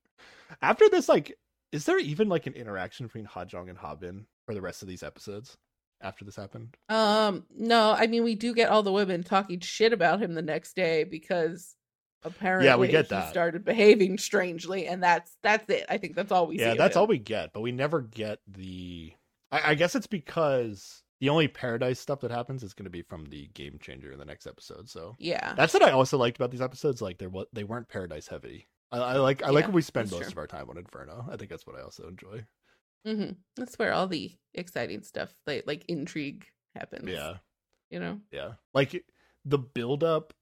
After 0.62 0.88
this, 0.88 1.08
like, 1.08 1.38
is 1.72 1.84
there 1.84 1.98
even 1.98 2.28
like 2.28 2.46
an 2.46 2.54
interaction 2.54 3.06
between 3.06 3.26
Hajong 3.26 3.68
and 3.68 3.78
Habin 3.78 4.26
for 4.46 4.54
the 4.54 4.62
rest 4.62 4.80
of 4.82 4.88
these 4.88 5.02
episodes? 5.02 5.56
After 6.02 6.24
this 6.26 6.36
happened, 6.36 6.76
Um, 6.90 7.46
no, 7.56 7.90
I 7.92 8.06
mean 8.06 8.22
we 8.22 8.34
do 8.34 8.54
get 8.54 8.68
all 8.68 8.82
the 8.82 8.92
women 8.92 9.22
talking 9.22 9.60
shit 9.60 9.92
about 9.94 10.20
him 10.20 10.34
the 10.34 10.42
next 10.42 10.76
day 10.76 11.04
because 11.04 11.74
apparently 12.22 12.66
yeah, 12.66 12.76
we 12.76 12.88
get 12.88 13.06
he 13.06 13.10
that. 13.10 13.30
started 13.30 13.64
behaving 13.64 14.18
strangely, 14.18 14.86
and 14.86 15.02
that's 15.02 15.36
that's 15.42 15.68
it. 15.70 15.86
I 15.88 15.96
think 15.96 16.14
that's 16.14 16.30
all 16.30 16.46
we 16.46 16.58
see. 16.58 16.64
yeah, 16.64 16.74
that's 16.74 16.94
all 16.96 17.06
we 17.06 17.18
get. 17.18 17.54
But 17.54 17.62
we 17.62 17.72
never 17.72 18.02
get 18.02 18.40
the. 18.46 19.12
I, 19.50 19.70
I 19.70 19.74
guess 19.74 19.94
it's 19.94 20.06
because 20.06 21.02
the 21.20 21.30
only 21.30 21.48
paradise 21.48 21.98
stuff 21.98 22.20
that 22.20 22.30
happens 22.30 22.62
is 22.62 22.74
going 22.74 22.84
to 22.84 22.90
be 22.90 23.00
from 23.00 23.24
the 23.26 23.46
game 23.54 23.78
changer 23.80 24.12
in 24.12 24.18
the 24.18 24.24
next 24.26 24.46
episode. 24.46 24.90
So 24.90 25.14
Yeah, 25.18 25.54
that's 25.54 25.72
what 25.72 25.82
I 25.82 25.92
also 25.92 26.18
liked 26.18 26.36
about 26.36 26.50
these 26.50 26.60
episodes. 26.60 27.00
Like 27.00 27.16
they 27.16 27.26
what 27.26 27.48
they 27.54 27.64
weren't 27.64 27.88
paradise 27.88 28.28
heavy. 28.28 28.66
I, 28.92 28.98
I 28.98 29.16
like 29.16 29.42
I 29.42 29.48
like 29.48 29.62
Yeah, 29.62 29.68
when 29.68 29.76
we 29.76 29.82
spend 29.82 30.10
most 30.10 30.24
true. 30.24 30.32
of 30.32 30.38
our 30.38 30.46
time 30.46 30.68
on 30.68 30.76
Inferno. 30.76 31.26
I 31.32 31.36
think 31.38 31.48
that's 31.50 31.66
what 31.66 31.74
I 31.76 31.80
also 31.82 32.06
enjoy. 32.06 32.44
Hmm 33.06 33.30
that's 33.56 33.78
where 33.78 33.92
all 33.92 34.06
the 34.08 34.32
exciting 34.54 35.02
stuff, 35.02 35.32
like 35.46 35.64
like 35.66 35.84
intrigue, 35.88 36.44
happens. 36.74 37.08
Yeah, 37.08 37.34
you 37.90 38.00
know. 38.00 38.20
yeah. 38.32 38.52
Like 38.74 39.04
the 39.44 39.58
build 39.58 40.02
up 40.04 40.32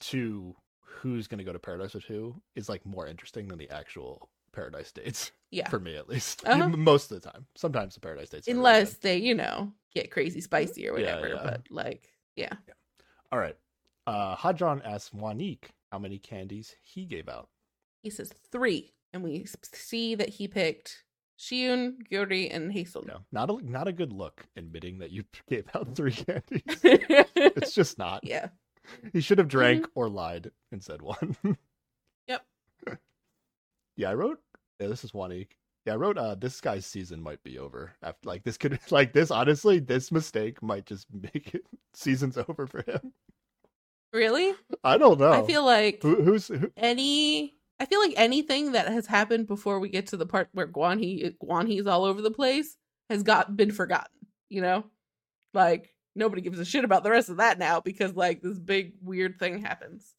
to 0.00 0.56
who's 0.80 1.26
going 1.26 1.38
to 1.38 1.44
go 1.44 1.52
to 1.52 1.58
paradise 1.58 1.94
with 1.94 2.04
who 2.04 2.34
is 2.54 2.68
like 2.68 2.84
more 2.86 3.06
interesting 3.06 3.48
than 3.48 3.58
the 3.58 3.70
actual 3.70 4.30
Paradise 4.52 4.90
Dates 4.92 5.30
Yeah. 5.50 5.68
for 5.68 5.78
me 5.78 5.96
at 5.96 6.08
least. 6.08 6.42
Uh-huh. 6.46 6.68
Most 6.70 7.12
of 7.12 7.20
the 7.22 7.30
time. 7.30 7.46
Sometimes 7.54 7.94
the 7.94 8.00
Paradise 8.00 8.30
Dates. 8.30 8.48
Unless 8.48 8.94
they, 8.94 9.18
you 9.18 9.34
know, 9.34 9.72
get 9.94 10.10
crazy 10.10 10.40
spicy 10.40 10.88
or 10.88 10.94
whatever. 10.94 11.28
yeah. 11.28 11.40
But 11.42 11.62
like, 11.70 12.08
yeah. 12.34 12.54
All 13.30 13.38
right. 13.38 13.56
Uh, 14.06 14.34
Hajong 14.36 14.80
asks 14.84 15.10
Wanik 15.10 15.64
how 15.92 15.98
many 15.98 16.18
candies 16.18 16.74
he 16.82 17.04
gave 17.04 17.28
out. 17.28 17.48
He 18.02 18.08
says 18.10 18.32
three. 18.50 18.94
And 19.12 19.22
we 19.22 19.46
see 19.72 20.14
that 20.14 20.30
he 20.30 20.48
picked 20.48 21.04
Sion, 21.36 21.98
Gyuri, 22.10 22.48
and 22.54 22.72
Hazel. 22.72 23.04
No, 23.06 23.18
not 23.30 23.50
a 23.50 23.70
not 23.70 23.88
a 23.88 23.92
good 23.92 24.12
look 24.12 24.46
admitting 24.56 24.98
that 24.98 25.10
you 25.10 25.24
gave 25.48 25.66
out 25.74 25.94
three 25.94 26.12
candies. 26.12 26.62
it's 26.82 27.74
just 27.74 27.98
not. 27.98 28.20
yeah. 28.24 28.48
He 29.12 29.20
should 29.20 29.38
have 29.38 29.48
drank 29.48 29.86
or 29.96 30.08
lied 30.08 30.50
and 30.72 30.82
said 30.82 31.02
one. 31.02 31.36
Yep. 32.28 32.44
yeah, 33.96 34.10
I 34.10 34.14
wrote. 34.14 34.40
Yeah, 34.80 34.88
this 34.88 35.04
is 35.04 35.12
Wanik. 35.12 35.48
Yeah, 35.84 35.92
I 35.92 35.96
wrote. 35.96 36.18
Uh, 36.18 36.34
this 36.34 36.60
guy's 36.60 36.84
season 36.84 37.22
might 37.22 37.40
be 37.44 37.56
over. 37.58 37.92
After 38.02 38.28
like 38.28 38.42
this 38.42 38.58
could 38.58 38.78
like 38.90 39.12
this. 39.12 39.30
Honestly, 39.30 39.78
this 39.78 40.10
mistake 40.10 40.60
might 40.62 40.86
just 40.86 41.06
make 41.12 41.54
it 41.54 41.62
season's 41.94 42.36
over 42.36 42.66
for 42.66 42.82
him. 42.82 43.12
Really? 44.12 44.54
I 44.82 44.98
don't 44.98 45.20
know. 45.20 45.32
I 45.32 45.46
feel 45.46 45.64
like 45.64 46.02
Who, 46.02 46.22
who's 46.22 46.48
who, 46.48 46.70
any 46.76 47.54
I 47.78 47.84
feel 47.86 48.00
like 48.00 48.14
anything 48.16 48.72
that 48.72 48.88
has 48.88 49.06
happened 49.06 49.46
before 49.46 49.80
we 49.80 49.88
get 49.88 50.06
to 50.08 50.16
the 50.16 50.26
part 50.26 50.48
where 50.52 50.66
Guanhee 50.66 51.36
Guanhee's 51.42 51.86
all 51.86 52.04
over 52.04 52.22
the 52.22 52.30
place 52.30 52.76
has 53.10 53.22
got 53.22 53.56
been 53.56 53.70
forgotten, 53.70 54.26
you 54.48 54.62
know? 54.62 54.84
Like 55.52 55.94
nobody 56.14 56.42
gives 56.42 56.58
a 56.58 56.64
shit 56.64 56.84
about 56.84 57.04
the 57.04 57.10
rest 57.10 57.28
of 57.28 57.36
that 57.38 57.58
now 57.58 57.80
because 57.80 58.14
like 58.14 58.40
this 58.42 58.58
big 58.58 58.94
weird 59.02 59.38
thing 59.38 59.60
happens. 59.62 60.14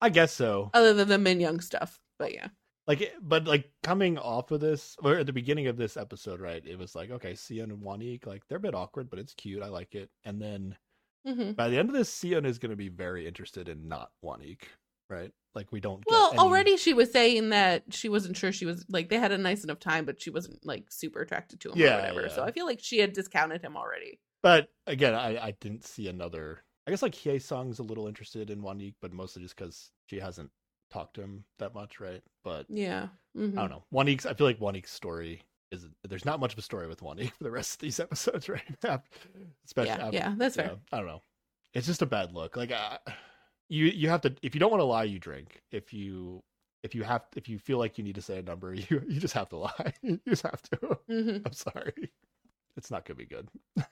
I 0.00 0.08
guess 0.10 0.32
so. 0.32 0.70
Other 0.74 0.94
than 0.94 1.08
the 1.08 1.18
Min 1.18 1.40
Young 1.40 1.60
stuff. 1.60 1.98
But 2.18 2.32
yeah. 2.32 2.48
like 2.86 3.12
but 3.20 3.46
like 3.46 3.70
coming 3.82 4.18
off 4.18 4.50
of 4.50 4.60
this 4.60 4.96
or 5.02 5.16
at 5.16 5.26
the 5.26 5.32
beginning 5.32 5.66
of 5.66 5.76
this 5.76 5.96
episode 5.96 6.40
right 6.40 6.62
it 6.66 6.78
was 6.78 6.94
like 6.94 7.10
okay 7.10 7.34
Sion 7.34 7.70
and 7.70 7.82
Wanik 7.82 8.26
like 8.26 8.42
they're 8.48 8.58
a 8.58 8.60
bit 8.60 8.74
awkward 8.74 9.10
but 9.10 9.18
it's 9.18 9.34
cute 9.34 9.62
I 9.62 9.68
like 9.68 9.94
it 9.94 10.10
and 10.24 10.40
then 10.40 10.76
hmm 11.26 11.52
by 11.52 11.68
the 11.68 11.78
end 11.78 11.88
of 11.88 11.94
this 11.94 12.16
Sion 12.16 12.44
is 12.44 12.58
going 12.58 12.70
to 12.70 12.76
be 12.76 12.88
very 12.88 13.26
interested 13.26 13.68
in 13.68 13.88
not 13.88 14.10
Wanik 14.24 14.60
right 15.08 15.32
like 15.54 15.70
we 15.72 15.80
don't 15.80 16.04
get 16.04 16.10
Well, 16.12 16.30
any- 16.30 16.38
already 16.38 16.76
she 16.76 16.94
was 16.94 17.10
saying 17.12 17.50
that 17.50 17.84
she 17.90 18.08
wasn't 18.08 18.36
sure 18.36 18.52
she 18.52 18.66
was 18.66 18.84
like 18.88 19.08
they 19.08 19.18
had 19.18 19.32
a 19.32 19.38
nice 19.38 19.64
enough 19.64 19.78
time, 19.80 20.04
but 20.04 20.20
she 20.20 20.30
wasn't 20.30 20.64
like 20.66 20.90
super 20.90 21.20
attracted 21.20 21.60
to 21.60 21.70
him 21.72 21.78
Yeah, 21.78 22.10
or 22.10 22.14
whatever. 22.14 22.28
So. 22.34 22.42
I 22.44 22.50
feel 22.52 22.66
like 22.66 22.80
she 22.82 22.98
had 22.98 23.12
discounted 23.12 23.62
him 23.62 23.76
already. 23.76 24.20
but 24.42 24.68
again 24.86 25.14
I 25.14 25.38
I 25.48 25.50
didn't 25.60 25.84
see 25.84 26.08
another 26.08 26.60
I 26.86 26.90
guess 26.90 27.02
like 27.02 27.14
Hye 27.22 27.38
Sung's 27.38 27.78
a 27.78 27.82
little 27.82 28.06
interested 28.08 28.50
in 28.50 28.60
Wanik 28.62 28.94
but 29.00 29.12
mostly 29.12 29.42
just 29.42 29.56
because 29.56 29.90
she 30.06 30.18
hasn't 30.20 30.50
talked 30.90 31.14
to 31.14 31.22
him 31.22 31.44
that 31.58 31.74
much 31.74 31.98
right 32.00 32.22
but 32.42 32.66
Yeah. 32.68 33.08
Mhm. 33.36 33.56
I 33.56 33.62
don't 33.62 33.70
know 33.70 33.84
Wanik's 33.92 34.26
I 34.26 34.34
feel 34.34 34.46
like 34.46 34.58
Wanik's 34.60 34.90
story 34.92 35.42
is 35.72 35.86
there's 36.06 36.24
not 36.26 36.40
much 36.40 36.52
of 36.52 36.58
a 36.58 36.62
story 36.62 36.86
with 36.86 37.00
Wanik 37.00 37.32
for 37.38 37.44
the 37.44 37.50
rest 37.50 37.74
of 37.74 37.78
these 37.78 37.98
episodes 38.00 38.48
right 38.54 38.62
especially 39.64 39.88
Yeah, 39.90 40.04
after- 40.06 40.16
yeah, 40.16 40.34
that's 40.36 40.56
fair. 40.56 40.66
know, 40.66 40.78
I 40.92 40.98
don't 40.98 41.06
know. 41.06 41.22
It's 41.72 41.86
just 41.88 42.02
a 42.02 42.06
bad 42.06 42.32
look. 42.32 42.56
Like 42.56 42.70
uh, 42.70 42.98
you 43.74 43.86
you 43.86 44.08
have 44.08 44.20
to 44.22 44.34
if 44.42 44.54
you 44.54 44.58
don't 44.60 44.70
want 44.70 44.80
to 44.80 44.84
lie, 44.86 45.04
you 45.04 45.18
drink. 45.18 45.60
If 45.72 45.92
you 45.92 46.42
if 46.82 46.94
you 46.94 47.02
have 47.02 47.22
if 47.36 47.48
you 47.48 47.58
feel 47.58 47.78
like 47.78 47.98
you 47.98 48.04
need 48.04 48.14
to 48.14 48.22
say 48.22 48.38
a 48.38 48.42
number, 48.42 48.74
you 48.74 49.02
you 49.08 49.20
just 49.20 49.34
have 49.34 49.48
to 49.50 49.56
lie. 49.56 49.92
you 50.02 50.20
just 50.28 50.42
have 50.42 50.62
to. 50.62 50.98
hmm 51.08 51.36
I'm 51.44 51.52
sorry. 51.52 52.10
It's 52.76 52.90
not 52.90 53.04
gonna 53.04 53.16
be 53.18 53.26
good. 53.26 53.48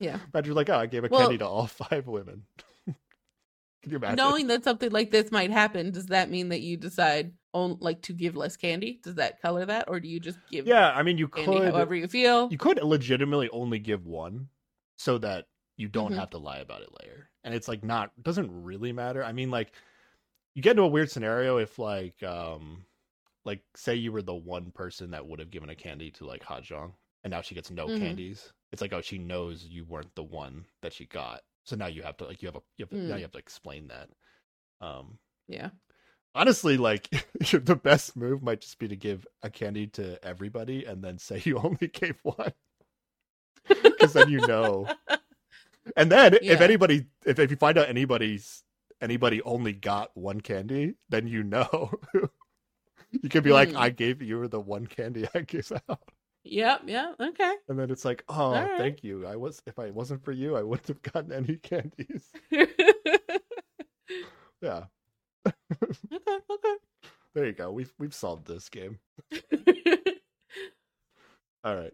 Yeah. 0.00 0.18
Imagine 0.34 0.46
you're 0.46 0.54
like, 0.56 0.68
oh, 0.70 0.76
I 0.76 0.86
gave 0.86 1.04
a 1.04 1.08
Well- 1.08 1.20
candy 1.20 1.38
to 1.38 1.46
all 1.46 1.66
five 1.68 2.06
women. 2.08 2.42
Can 2.86 3.90
you 3.90 3.96
imagine? 3.98 4.16
Knowing 4.16 4.46
that 4.48 4.64
something 4.64 4.90
like 4.90 5.10
this 5.10 5.30
might 5.30 5.50
happen, 5.50 5.90
does 5.92 6.06
that 6.06 6.30
mean 6.30 6.48
that 6.48 6.60
you 6.62 6.76
decide 6.76 7.32
on 7.52 7.76
like 7.80 8.00
to 8.02 8.12
give 8.12 8.34
less 8.34 8.56
candy? 8.56 8.98
Does 9.02 9.16
that 9.16 9.40
color 9.42 9.64
that, 9.66 9.88
or 9.88 10.00
do 10.00 10.08
you 10.08 10.18
just 10.20 10.38
give 10.50 10.66
yeah, 10.66 10.90
I 10.90 11.02
mean, 11.02 11.16
you 11.18 11.28
could 11.28 11.44
however 11.46 11.94
you 11.94 12.08
feel? 12.08 12.48
you 12.50 12.56
could 12.58 12.82
legitimately 12.82 13.48
only 13.50 13.78
give 13.78 14.06
one, 14.06 14.48
so 14.96 15.18
that 15.18 15.46
you 15.76 15.88
don't 15.88 16.12
Mhm. 16.12 16.16
have 16.18 16.30
to 16.30 16.38
lie 16.38 16.58
about 16.58 16.80
it 16.82 16.88
later. 17.02 17.28
And 17.44 17.54
it's 17.54 17.68
like 17.68 17.84
not 17.84 18.10
doesn't 18.22 18.50
really 18.64 18.92
matter. 18.92 19.22
I 19.24 19.32
mean, 19.32 19.50
like 19.50 19.72
you 20.54 20.62
get 20.62 20.72
into 20.72 20.82
a 20.82 20.88
weird 20.88 21.10
scenario 21.10 21.58
if 21.58 21.78
like 21.78 22.22
um 22.22 22.84
like 23.44 23.62
say 23.76 23.94
you 23.94 24.12
were 24.12 24.22
the 24.22 24.34
one 24.34 24.70
person 24.72 25.10
that 25.10 25.26
would 25.26 25.38
have 25.40 25.50
given 25.50 25.68
a 25.70 25.74
candy 25.76 26.10
to 26.12 26.26
like 26.26 26.42
Hajong 26.42 26.92
and 27.24 27.30
now 27.30 27.42
she 27.42 27.54
gets 27.54 27.70
no 27.70 27.88
Mhm. 27.88 27.98
candies. 27.98 28.52
It's 28.72 28.82
like 28.82 28.92
oh 28.92 29.00
she 29.02 29.18
knows 29.18 29.64
you 29.64 29.84
weren't 29.84 30.14
the 30.14 30.22
one 30.22 30.64
that 30.82 30.92
she 30.92 31.06
got. 31.06 31.42
So 31.64 31.76
now 31.76 31.86
you 31.86 32.02
have 32.02 32.16
to 32.18 32.24
like 32.26 32.42
you 32.42 32.48
have 32.48 32.56
a 32.56 32.62
you 32.78 32.84
have 32.84 32.90
to, 32.90 33.08
now 33.08 33.14
Mm. 33.14 33.18
you 33.18 33.22
have 33.24 33.32
to 33.32 33.38
explain 33.38 33.88
that. 33.88 34.08
Um 34.80 35.18
yeah. 35.48 35.70
honestly 36.34 36.76
like 36.76 37.08
the 37.52 37.76
best 37.76 38.16
move 38.16 38.42
might 38.42 38.60
just 38.60 38.78
be 38.78 38.88
to 38.88 38.96
give 38.96 39.26
a 39.42 39.50
candy 39.50 39.86
to 39.88 40.22
everybody 40.24 40.84
and 40.84 41.02
then 41.04 41.18
say 41.18 41.40
you 41.44 41.58
only 41.64 41.88
gave 41.88 42.16
one 42.22 42.52
because 43.68 44.12
then 44.14 44.28
you 44.28 44.40
know 44.46 44.86
and 45.96 46.10
then 46.10 46.34
if 46.42 46.60
anybody 46.60 47.06
if, 47.26 47.38
if 47.38 47.50
you 47.50 47.56
find 47.56 47.78
out 47.78 47.88
anybody's 47.88 48.62
anybody 49.00 49.42
only 49.42 49.72
got 49.72 50.10
one 50.16 50.40
candy 50.40 50.94
then 51.08 51.26
you 51.26 51.42
know 51.42 51.92
you 53.10 53.28
could 53.28 53.44
be 53.44 53.52
like 53.52 53.70
Hmm. 53.70 53.76
i 53.78 53.90
gave 53.90 54.22
you 54.22 54.48
the 54.48 54.60
one 54.60 54.86
candy 54.86 55.26
i 55.34 55.40
gave 55.40 55.70
out 55.88 56.00
Yep. 56.46 56.82
Yeah. 56.86 57.12
Okay. 57.18 57.54
and 57.68 57.78
then 57.78 57.90
it's 57.90 58.04
like 58.04 58.22
oh 58.28 58.52
thank 58.76 59.02
you 59.02 59.26
i 59.26 59.36
was 59.36 59.62
if 59.66 59.78
i 59.78 59.90
wasn't 59.90 60.22
for 60.24 60.32
you 60.32 60.56
i 60.56 60.62
wouldn't 60.62 60.88
have 60.88 61.02
gotten 61.02 61.32
any 61.32 61.56
candies 61.62 62.30
yeah 64.62 64.84
okay. 65.46 66.38
Okay. 66.50 66.74
there 67.34 67.46
you 67.46 67.52
go 67.52 67.70
we've 67.72 67.92
we've 67.98 68.14
solved 68.14 68.46
this 68.46 68.68
game 68.68 68.98
all 71.64 71.76
right 71.76 71.92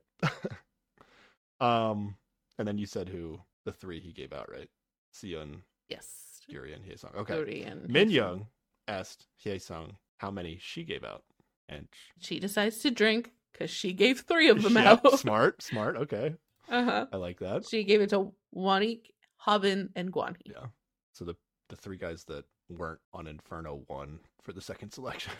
um 1.60 2.16
and 2.58 2.66
then 2.68 2.78
you 2.78 2.86
said 2.86 3.08
who 3.08 3.40
the 3.64 3.72
three 3.72 4.00
he 4.00 4.12
gave 4.12 4.32
out 4.32 4.50
right 4.50 4.68
Sion, 5.12 5.62
yes. 5.88 6.40
Gyuri, 6.50 6.74
and 6.74 6.84
Hyesung. 6.84 7.14
Okay. 7.14 7.34
Cody 7.34 7.62
and 7.62 7.88
Min 7.88 8.10
Young 8.10 8.46
asked 8.88 9.26
Hyesung 9.44 9.92
how 10.18 10.30
many 10.30 10.58
she 10.60 10.84
gave 10.84 11.04
out, 11.04 11.22
and 11.68 11.86
She 12.18 12.38
decides 12.40 12.78
to 12.78 12.90
drink 12.90 13.32
because 13.52 13.70
she 13.70 13.92
gave 13.92 14.20
three 14.20 14.48
of 14.48 14.62
them 14.62 14.74
Yep, 14.76 15.04
out. 15.04 15.18
smart, 15.18 15.62
smart. 15.62 15.96
Okay, 15.96 16.34
uh 16.68 16.84
huh. 16.84 17.06
I 17.12 17.16
like 17.16 17.40
that. 17.40 17.66
She 17.66 17.84
gave 17.84 18.00
it 18.00 18.10
to 18.10 18.32
Wanique, 18.54 19.10
Hobin, 19.36 19.90
and 19.96 20.12
Guanhee. 20.12 20.46
Yeah. 20.46 20.66
So 21.12 21.24
the 21.24 21.34
the 21.68 21.76
three 21.76 21.96
guys 21.96 22.24
that 22.24 22.44
weren't 22.68 23.00
on 23.12 23.26
Inferno 23.26 23.82
one 23.88 24.20
for 24.42 24.52
the 24.52 24.60
second 24.60 24.90
selection. 24.92 25.32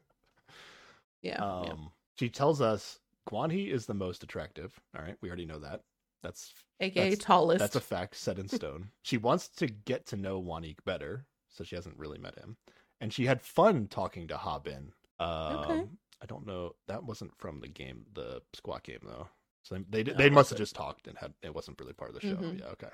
Yeah. 1.22 1.36
um, 1.36 1.64
yeah. 1.66 1.74
she 2.18 2.28
tells 2.28 2.60
us 2.60 2.98
Guanhee 3.30 3.70
is 3.72 3.86
the 3.86 3.94
most 3.94 4.22
attractive. 4.24 4.78
All 4.96 5.04
right, 5.04 5.16
we 5.20 5.28
already 5.28 5.46
know 5.46 5.60
that. 5.60 5.82
That's 6.22 6.52
AKA 6.80 7.10
that's- 7.10 7.18
tallest. 7.24 7.58
That's 7.60 7.76
a 7.76 7.80
fact 7.80 8.16
set 8.16 8.38
in 8.38 8.48
stone. 8.60 8.88
she 9.02 9.16
wants 9.16 9.48
to 9.48 9.66
get 9.66 10.06
to 10.06 10.16
know 10.16 10.42
Wanik 10.42 10.76
better, 10.84 11.26
so 11.48 11.64
she 11.64 11.74
hasn't 11.76 11.98
really 11.98 12.18
met 12.18 12.38
him. 12.38 12.56
And 13.00 13.12
she 13.12 13.26
had 13.26 13.42
fun 13.42 13.88
talking 13.88 14.28
to 14.28 14.36
Hobin. 14.36 14.92
Um, 15.18 15.98
I 16.20 16.26
don't 16.26 16.46
know. 16.46 16.74
That 16.88 17.04
wasn't 17.04 17.36
from 17.38 17.60
the 17.60 17.68
game, 17.68 18.04
the 18.14 18.42
squat 18.54 18.84
game 18.84 19.00
though. 19.04 19.28
So 19.64 19.76
they 19.90 20.02
they, 20.02 20.12
they 20.12 20.30
must 20.30 20.50
have 20.50 20.58
just 20.58 20.74
talked 20.74 21.06
and 21.06 21.16
had 21.18 21.32
it 21.42 21.54
wasn't 21.54 21.78
really 21.80 21.92
part 21.92 22.10
of 22.10 22.14
the 22.20 22.20
show. 22.28 22.34
Mhm. 22.36 22.60
Yeah, 22.60 22.66
okay. 22.66 22.88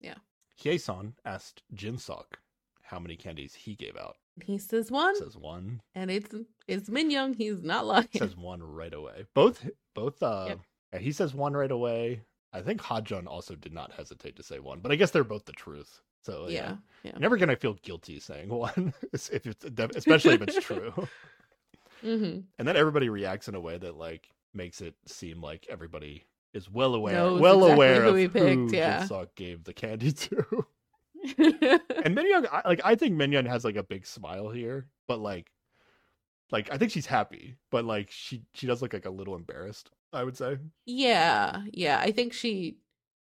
Yeah. 0.00 0.14
Hyesung 0.62 1.12
asked 1.24 1.62
Jinsuk 1.74 2.24
how 2.82 2.98
many 2.98 3.16
candies 3.16 3.54
he 3.54 3.74
gave 3.74 3.96
out. 3.96 4.16
he 4.44 4.58
says 4.58 4.90
one, 4.90 5.14
He 5.14 5.20
Says 5.20 5.36
one. 5.36 5.82
and 5.94 6.10
it's 6.10 6.34
it's 6.66 6.88
Min 6.88 7.10
Young. 7.10 7.34
He's 7.34 7.62
not 7.62 7.86
lying. 7.86 8.08
He 8.10 8.18
says 8.18 8.36
one 8.36 8.62
right 8.62 8.94
away. 8.94 9.24
Both 9.34 9.68
both 9.94 10.20
uh 10.22 10.46
Yep. 10.48 10.60
yeah, 10.94 10.98
he 11.00 11.12
says 11.12 11.34
one 11.34 11.54
right 11.54 11.70
away. 11.70 12.22
I 12.52 12.60
think 12.62 12.80
Hajong 12.80 13.26
also 13.26 13.54
did 13.54 13.72
not 13.72 13.92
hesitate 13.92 14.36
to 14.36 14.42
say 14.42 14.58
one, 14.58 14.80
but 14.80 14.90
I 14.92 14.96
guess 14.96 15.10
they're 15.10 15.24
both 15.24 15.44
the 15.44 15.52
truth. 15.52 16.00
So 16.22 16.46
yeah. 16.48 16.76
yeah. 17.04 17.12
Yeah. 17.12 17.18
Never 17.18 17.36
gonna 17.36 17.56
feel 17.56 17.74
guilty 17.82 18.20
saying 18.20 18.48
one, 18.52 18.92
if 19.12 19.46
it's 19.46 19.64
especially 19.96 20.34
if 20.34 20.42
it's 20.42 20.60
true. 20.64 20.92
hmm 22.00 22.40
And 22.58 22.68
then 22.68 22.76
everybody 22.76 23.08
reacts 23.08 23.48
in 23.48 23.54
a 23.54 23.60
way 23.60 23.78
that 23.78 23.96
like 23.96 24.28
makes 24.54 24.80
it 24.80 24.94
seem 25.06 25.42
like 25.42 25.66
everybody 25.68 26.24
is 26.54 26.70
well 26.70 26.94
aware, 26.94 27.14
Knows 27.14 27.40
well 27.40 27.64
exactly 27.64 27.74
aware 27.74 28.02
who 28.02 28.24
of 28.24 28.32
picked, 28.32 28.70
who 28.70 28.76
yeah. 28.76 29.06
Gave 29.36 29.64
the 29.64 29.74
candy 29.74 30.12
to. 30.12 30.66
and 31.22 32.16
Minyoung, 32.16 32.46
I, 32.50 32.62
like 32.66 32.80
I 32.84 32.94
think 32.94 33.14
Minyoung 33.14 33.46
has 33.46 33.64
like 33.64 33.76
a 33.76 33.82
big 33.82 34.06
smile 34.06 34.48
here, 34.48 34.86
but 35.06 35.20
like, 35.20 35.50
like 36.50 36.72
I 36.72 36.78
think 36.78 36.92
she's 36.92 37.06
happy, 37.06 37.56
but 37.70 37.84
like 37.84 38.10
she 38.10 38.42
she 38.54 38.66
does 38.66 38.80
look 38.80 38.92
like 38.92 39.06
a 39.06 39.10
little 39.10 39.34
embarrassed. 39.34 39.90
I 40.12 40.24
would 40.24 40.36
say. 40.36 40.58
yeah. 40.86 41.62
Yeah. 41.72 41.98
I 42.00 42.10
think 42.12 42.32
she 42.32 42.78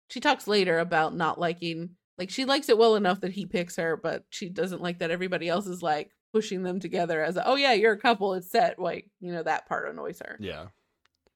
she 0.09 0.21
talks 0.21 0.47
later 0.47 0.79
about 0.79 1.15
not 1.17 1.39
liking 1.41 1.91
like 2.19 2.31
she 2.31 2.45
likes 2.45 2.69
it 2.69 2.79
well 2.79 2.95
enough 2.97 3.21
that 3.21 3.33
he 3.33 3.45
picks 3.47 3.77
her, 3.77 3.97
but 3.97 4.25
she 4.31 4.49
doesn't 4.49 4.81
like 4.83 5.01
that 5.01 5.11
everybody 5.11 5.49
else 5.49 5.67
is 5.67 5.83
like 5.83 6.13
pushing 6.33 6.63
them 6.63 6.81
together 6.81 7.23
as 7.23 7.37
a, 7.37 7.47
oh 7.47 7.57
yeah, 7.57 7.73
you're 7.73 7.93
a 7.93 7.99
couple, 7.99 8.35
it's 8.35 8.51
set. 8.51 8.79
Like, 8.79 9.11
you 9.21 9.33
know, 9.33 9.43
that 9.43 9.67
part 9.69 9.89
annoys 9.89 10.21
her. 10.21 10.37
Yeah. 10.41 10.67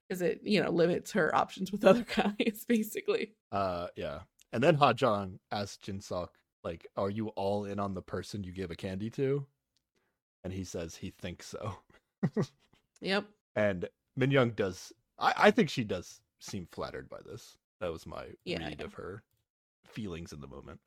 Because 0.08 0.22
it, 0.22 0.40
you 0.42 0.62
know, 0.62 0.70
limits 0.70 1.12
her 1.12 1.34
options 1.34 1.70
with 1.72 1.84
other 1.86 2.04
guys, 2.16 2.64
basically. 2.66 3.34
Uh. 3.52 3.88
Yeah. 3.96 4.20
And 4.52 4.62
then 4.62 4.76
Hajong 4.76 5.38
asks 5.52 5.78
Jinsuk, 5.86 6.28
like, 6.64 6.84
"Are 6.96 7.08
you 7.10 7.28
all 7.28 7.66
in 7.66 7.78
on 7.78 7.94
the 7.94 8.02
person 8.02 8.42
you 8.42 8.52
give 8.52 8.70
a 8.72 8.76
candy 8.76 9.08
to?" 9.10 9.46
And 10.42 10.52
he 10.52 10.64
says 10.64 10.96
he 10.96 11.10
thinks 11.10 11.46
so. 11.46 11.76
Yep. 13.00 13.24
and 13.56 13.88
Min 14.16 14.30
Young 14.30 14.50
does. 14.50 14.92
I, 15.20 15.32
I 15.36 15.50
think 15.50 15.70
she 15.70 15.84
does 15.84 16.20
seem 16.40 16.66
flattered 16.72 17.08
by 17.08 17.18
this. 17.24 17.56
That 17.80 17.92
was 17.92 18.06
my 18.06 18.24
Yeah, 18.44 18.58
read 18.58 18.80
of 18.80 18.94
her 18.94 19.22
feelings 19.86 20.32
in 20.32 20.40
the 20.40 20.46
moment. 20.46 20.80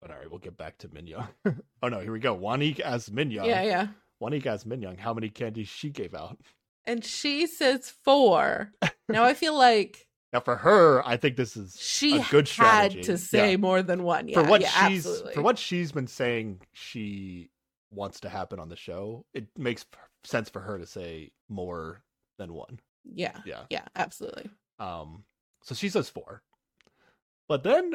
But 0.00 0.10
all 0.10 0.16
right, 0.18 0.30
we'll 0.30 0.38
get 0.38 0.56
back 0.56 0.78
to 0.78 0.88
Min 0.92 1.06
Young. 1.06 1.28
oh 1.82 1.88
no, 1.88 2.00
here 2.00 2.12
we 2.12 2.20
go. 2.20 2.36
Wanik 2.36 2.80
as 2.80 3.10
Min 3.10 3.30
Young. 3.30 3.46
Yeah, 3.46 3.62
yeah. 3.62 3.86
Wanik 4.22 4.46
as 4.46 4.64
Min 4.64 4.80
Young. 4.82 4.96
How 4.96 5.12
many 5.12 5.28
candies 5.28 5.68
she 5.68 5.90
gave 5.90 6.14
out? 6.14 6.38
And 6.86 7.04
she 7.04 7.46
says 7.46 7.90
four. 8.04 8.72
now 9.08 9.24
I 9.24 9.34
feel 9.34 9.56
like 9.56 10.06
Now 10.32 10.40
for 10.40 10.56
her, 10.56 11.06
I 11.06 11.16
think 11.16 11.36
this 11.36 11.56
is 11.56 11.76
she 11.80 12.16
A 12.20 12.26
good 12.30 12.46
strategy. 12.46 12.98
had 12.98 13.06
to 13.06 13.18
say 13.18 13.50
Yeah. 13.52 13.56
more 13.56 13.82
than 13.82 14.04
one. 14.04 14.28
Yeah, 14.28 14.42
for 14.42 14.48
what 14.48 14.60
yeah, 14.62 14.88
she's 14.88 15.04
absolutely. 15.06 15.34
for 15.34 15.42
what 15.42 15.58
she's 15.58 15.90
been 15.92 16.06
saying 16.06 16.60
she 16.72 17.50
wants 17.90 18.20
to 18.20 18.28
happen 18.28 18.58
on 18.60 18.68
the 18.68 18.76
show. 18.76 19.26
It 19.34 19.48
makes 19.58 19.84
sense 20.24 20.48
for 20.48 20.60
her 20.60 20.78
to 20.78 20.86
say 20.86 21.32
more 21.48 22.02
than 22.38 22.54
one. 22.54 22.78
Yeah, 23.14 23.38
Yeah. 23.44 23.64
yeah, 23.70 23.84
absolutely. 23.96 24.50
Um. 24.78 25.24
So 25.62 25.74
she 25.74 25.88
says 25.88 26.08
four, 26.08 26.42
but 27.48 27.62
then 27.62 27.94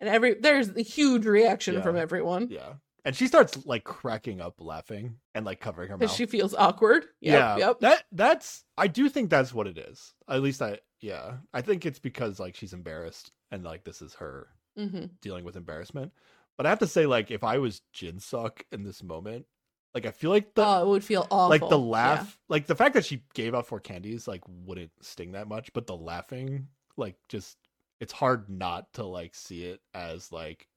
And 0.00 0.08
every 0.08 0.34
there's 0.34 0.70
a 0.70 0.82
huge 0.82 1.26
reaction 1.26 1.76
Yeah. 1.76 1.82
from 1.82 1.96
everyone 1.96 2.48
yeah, 2.50 2.74
and 3.04 3.14
she 3.14 3.26
starts 3.26 3.64
like 3.66 3.84
cracking 3.84 4.40
up, 4.40 4.54
laughing, 4.60 5.16
and 5.34 5.44
like 5.44 5.60
covering 5.60 5.90
her 5.90 5.98
mouth. 5.98 6.10
she 6.10 6.26
feels 6.26 6.54
awkward. 6.54 7.06
Yep, 7.20 7.32
yeah, 7.34 7.58
yep. 7.58 7.80
that 7.80 8.04
that's 8.12 8.64
I 8.76 8.86
do 8.86 9.08
think 9.08 9.30
that's 9.30 9.52
what 9.54 9.66
it 9.66 9.78
is. 9.78 10.14
At 10.28 10.42
least 10.42 10.62
I 10.62 10.78
yeah, 11.00 11.36
I 11.52 11.60
think 11.60 11.84
it's 11.84 11.98
because 11.98 12.40
like 12.40 12.56
she's 12.56 12.72
embarrassed 12.72 13.32
and 13.50 13.64
like 13.64 13.84
this 13.84 14.02
is 14.02 14.14
her 14.14 14.48
hmm 14.76 15.06
dealing 15.22 15.44
with 15.44 15.56
embarrassment. 15.56 16.12
But 16.56 16.66
I 16.66 16.68
have 16.68 16.78
to 16.80 16.86
say, 16.86 17.04
like, 17.06 17.32
if 17.32 17.42
I 17.42 17.58
was 17.58 17.82
Jin 17.92 18.20
Suk 18.20 18.64
in 18.70 18.84
this 18.84 19.02
moment, 19.02 19.46
like 19.94 20.06
I 20.06 20.10
feel 20.10 20.30
like 20.30 20.54
the 20.54 20.62
oh, 20.64 20.82
it 20.82 20.88
would 20.88 21.04
feel 21.04 21.26
awful. 21.30 21.50
like 21.50 21.68
the 21.68 21.78
Yeah. 22.02 22.26
laugh, 22.26 22.38
like 22.48 22.66
the 22.66 22.74
fact 22.74 22.94
that 22.94 23.04
she 23.04 23.22
gave 23.34 23.54
out 23.54 23.66
four 23.66 23.80
candies, 23.80 24.26
like 24.28 24.42
wouldn't 24.48 24.92
sting 25.00 25.32
that 25.32 25.48
much, 25.48 25.72
but 25.72 25.86
the 25.86 25.96
laughing, 25.96 26.68
like, 26.96 27.16
just 27.28 27.58
it's 28.00 28.12
hard 28.12 28.48
not 28.48 28.92
to 28.94 29.04
like 29.04 29.34
see 29.34 29.64
it 29.64 29.80
as 29.94 30.32
like, 30.32 30.68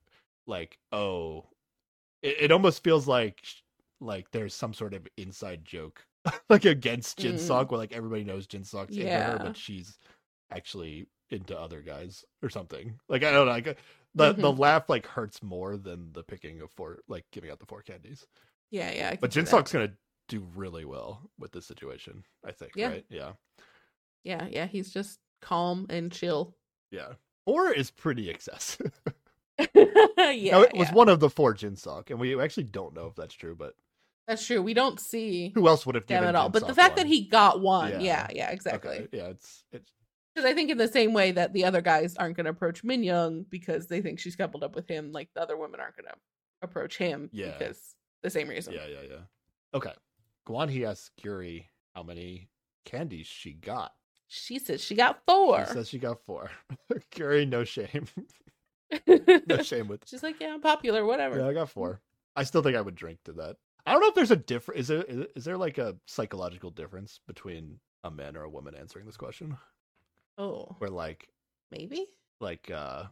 like 0.48 0.78
oh, 0.92 1.46
it, 2.22 2.38
it 2.44 2.52
almost 2.52 2.84
feels 2.84 3.08
like 3.08 3.42
like 4.00 4.32
there's 4.32 4.54
some 4.54 4.74
sort 4.74 4.94
of 4.94 5.08
inside 5.18 5.66
joke 5.66 6.06
like 6.50 6.66
against 6.66 7.18
Jin 7.20 7.38
Mm. 7.38 7.72
Where 7.72 7.78
like 7.80 7.94
everybody 7.94 8.24
knows 8.24 8.48
Jin 8.48 8.64
Suk's 8.64 8.98
into 8.98 9.22
her, 9.22 9.40
but 9.40 9.56
she's 9.58 9.98
actually 10.52 11.08
into 11.30 11.60
other 11.60 11.82
guys 11.82 12.24
or 12.44 12.50
something. 12.50 13.00
Like 13.10 13.24
I 13.24 13.32
don't 13.32 13.46
know, 13.48 13.52
like 13.52 13.78
the 14.16 14.34
the 14.34 14.52
Mm-hmm. 14.52 14.60
laugh 14.60 14.90
like 14.90 15.08
hurts 15.08 15.42
more 15.44 15.78
than 15.78 16.14
the 16.14 16.24
picking 16.24 16.62
of 16.62 16.72
four, 16.72 17.00
like 17.08 17.26
giving 17.32 17.52
out 17.52 17.60
the 17.60 17.66
four 17.66 17.82
candies. 17.82 18.26
Yeah, 18.72 18.92
yeah. 18.92 19.16
But 19.20 19.34
see 19.34 19.42
Jin 19.42 19.46
that. 19.46 19.72
Gonna 19.72 19.92
do 20.28 20.46
really 20.56 20.86
well 20.86 21.30
with 21.40 21.52
this 21.52 21.66
situation, 21.66 22.24
I 22.46 22.52
think. 22.52 22.74
Yeah. 22.76 22.90
Right? 22.90 23.06
Yeah. 23.10 23.32
Yeah, 24.24 24.48
yeah. 24.50 24.66
He's 24.66 24.92
just 24.92 25.20
calm 25.42 25.88
and 25.90 26.12
chill. 26.12 26.56
Yeah. 26.92 27.14
Or 27.46 27.72
is 27.72 27.92
pretty 27.92 28.30
excessive. 28.30 28.92
yeah, 29.74 30.52
now, 30.52 30.62
it 30.62 30.76
was 30.76 30.90
yeah. 30.90 30.94
one 30.94 31.10
of 31.10 31.20
the 31.20 31.30
four 31.32 31.54
Jin 31.54 31.76
Suk, 31.76 32.12
and 32.12 32.20
we 32.20 32.40
actually 32.40 32.66
don't 32.66 32.94
know 32.94 33.08
if 33.08 33.16
that's 33.16 33.34
true, 33.34 33.56
but 33.56 33.74
That's 34.28 34.46
true. 34.46 34.62
We 34.62 34.76
don't 34.76 35.00
see 35.00 35.52
who 35.56 35.68
else 35.68 35.84
would 35.86 35.96
have 35.96 36.06
given 36.06 36.28
at 36.30 36.36
all. 36.36 36.50
But 36.50 36.68
the 36.68 36.76
fact 36.76 36.98
one? 36.98 37.06
that 37.06 37.08
he 37.08 37.28
got 37.28 37.60
one, 37.60 37.90
Yeah. 37.94 38.00
yeah, 38.00 38.28
yeah, 38.36 38.52
exactly. 38.52 38.98
Okay, 38.98 39.08
Yeah, 39.12 39.28
it's 39.30 39.64
it's 39.72 39.90
Because 40.36 40.48
I 40.48 40.54
think 40.54 40.70
in 40.70 40.78
the 40.78 40.88
same 40.88 41.12
way 41.14 41.32
that 41.32 41.54
the 41.54 41.66
other 41.66 41.82
guys 41.82 42.16
aren't 42.18 42.36
going 42.36 42.44
to 42.46 42.52
approach 42.52 42.84
Min 42.84 43.02
Young 43.02 43.46
because 43.50 43.88
they 43.88 44.02
think 44.02 44.20
she's 44.20 44.36
coupled 44.36 44.64
up 44.64 44.76
with 44.76 44.88
him, 44.88 45.12
like 45.12 45.30
the 45.34 45.42
other 45.42 45.58
women 45.58 45.80
aren't 45.80 45.96
going 45.96 46.06
to 46.10 46.16
approach 46.62 46.98
him 46.98 47.30
Yeah. 47.34 47.58
because 47.58 47.96
the 48.24 48.30
same 48.30 48.48
reason. 48.48 48.74
yeah, 48.74 48.88
yeah, 48.88 49.08
yeah. 49.10 49.18
Okay. 49.74 49.94
Guan 50.48 50.70
Hee 50.70 50.86
asks 50.86 51.12
Gyuri 51.22 51.66
how 51.94 52.04
many 52.04 52.50
candies 52.86 53.28
she 53.28 53.54
got. 53.54 53.94
She 54.28 54.60
says 54.60 54.84
she 54.84 54.96
got 54.96 55.22
four. 55.26 55.66
She 55.68 55.74
says 55.74 55.90
she 55.90 56.00
got 56.00 56.20
four. 56.26 56.50
Gyuri, 57.16 57.48
no 57.48 57.64
shame. 57.64 58.08
no 59.48 59.62
shame 59.62 59.88
with 59.88 60.08
She's 60.08 60.24
like, 60.24 60.40
yeah, 60.40 60.54
I'm 60.54 60.62
popular, 60.62 61.06
whatever. 61.06 61.40
Yeah, 61.40 61.48
I 61.48 61.54
got 61.54 61.70
four. 61.70 62.02
I 62.36 62.44
still 62.44 62.62
think 62.62 62.78
I 62.78 62.82
would 62.82 62.96
drink 62.96 63.20
to 63.26 63.34
that. 63.34 63.58
I 63.86 63.92
don't 63.92 64.02
know 64.02 64.10
if 64.10 64.16
there's 64.16 64.32
a 64.32 64.36
difference. 64.36 64.82
Is 64.82 64.88
there 64.90 65.04
is, 65.04 65.26
is 65.36 65.46
there 65.46 65.58
like 65.58 65.78
a 65.78 65.96
psychological 66.06 66.72
difference 66.72 67.20
between 67.26 67.80
a 68.04 68.12
man 68.12 68.36
or 68.36 68.44
a 68.44 68.50
woman 68.50 68.76
answering 68.76 69.06
this 69.06 69.18
question? 69.18 69.58
Oh, 70.38 70.76
Where 70.78 70.90
like 70.90 71.30
maybe 71.72 72.06
like 72.40 72.70
uh 72.70 73.06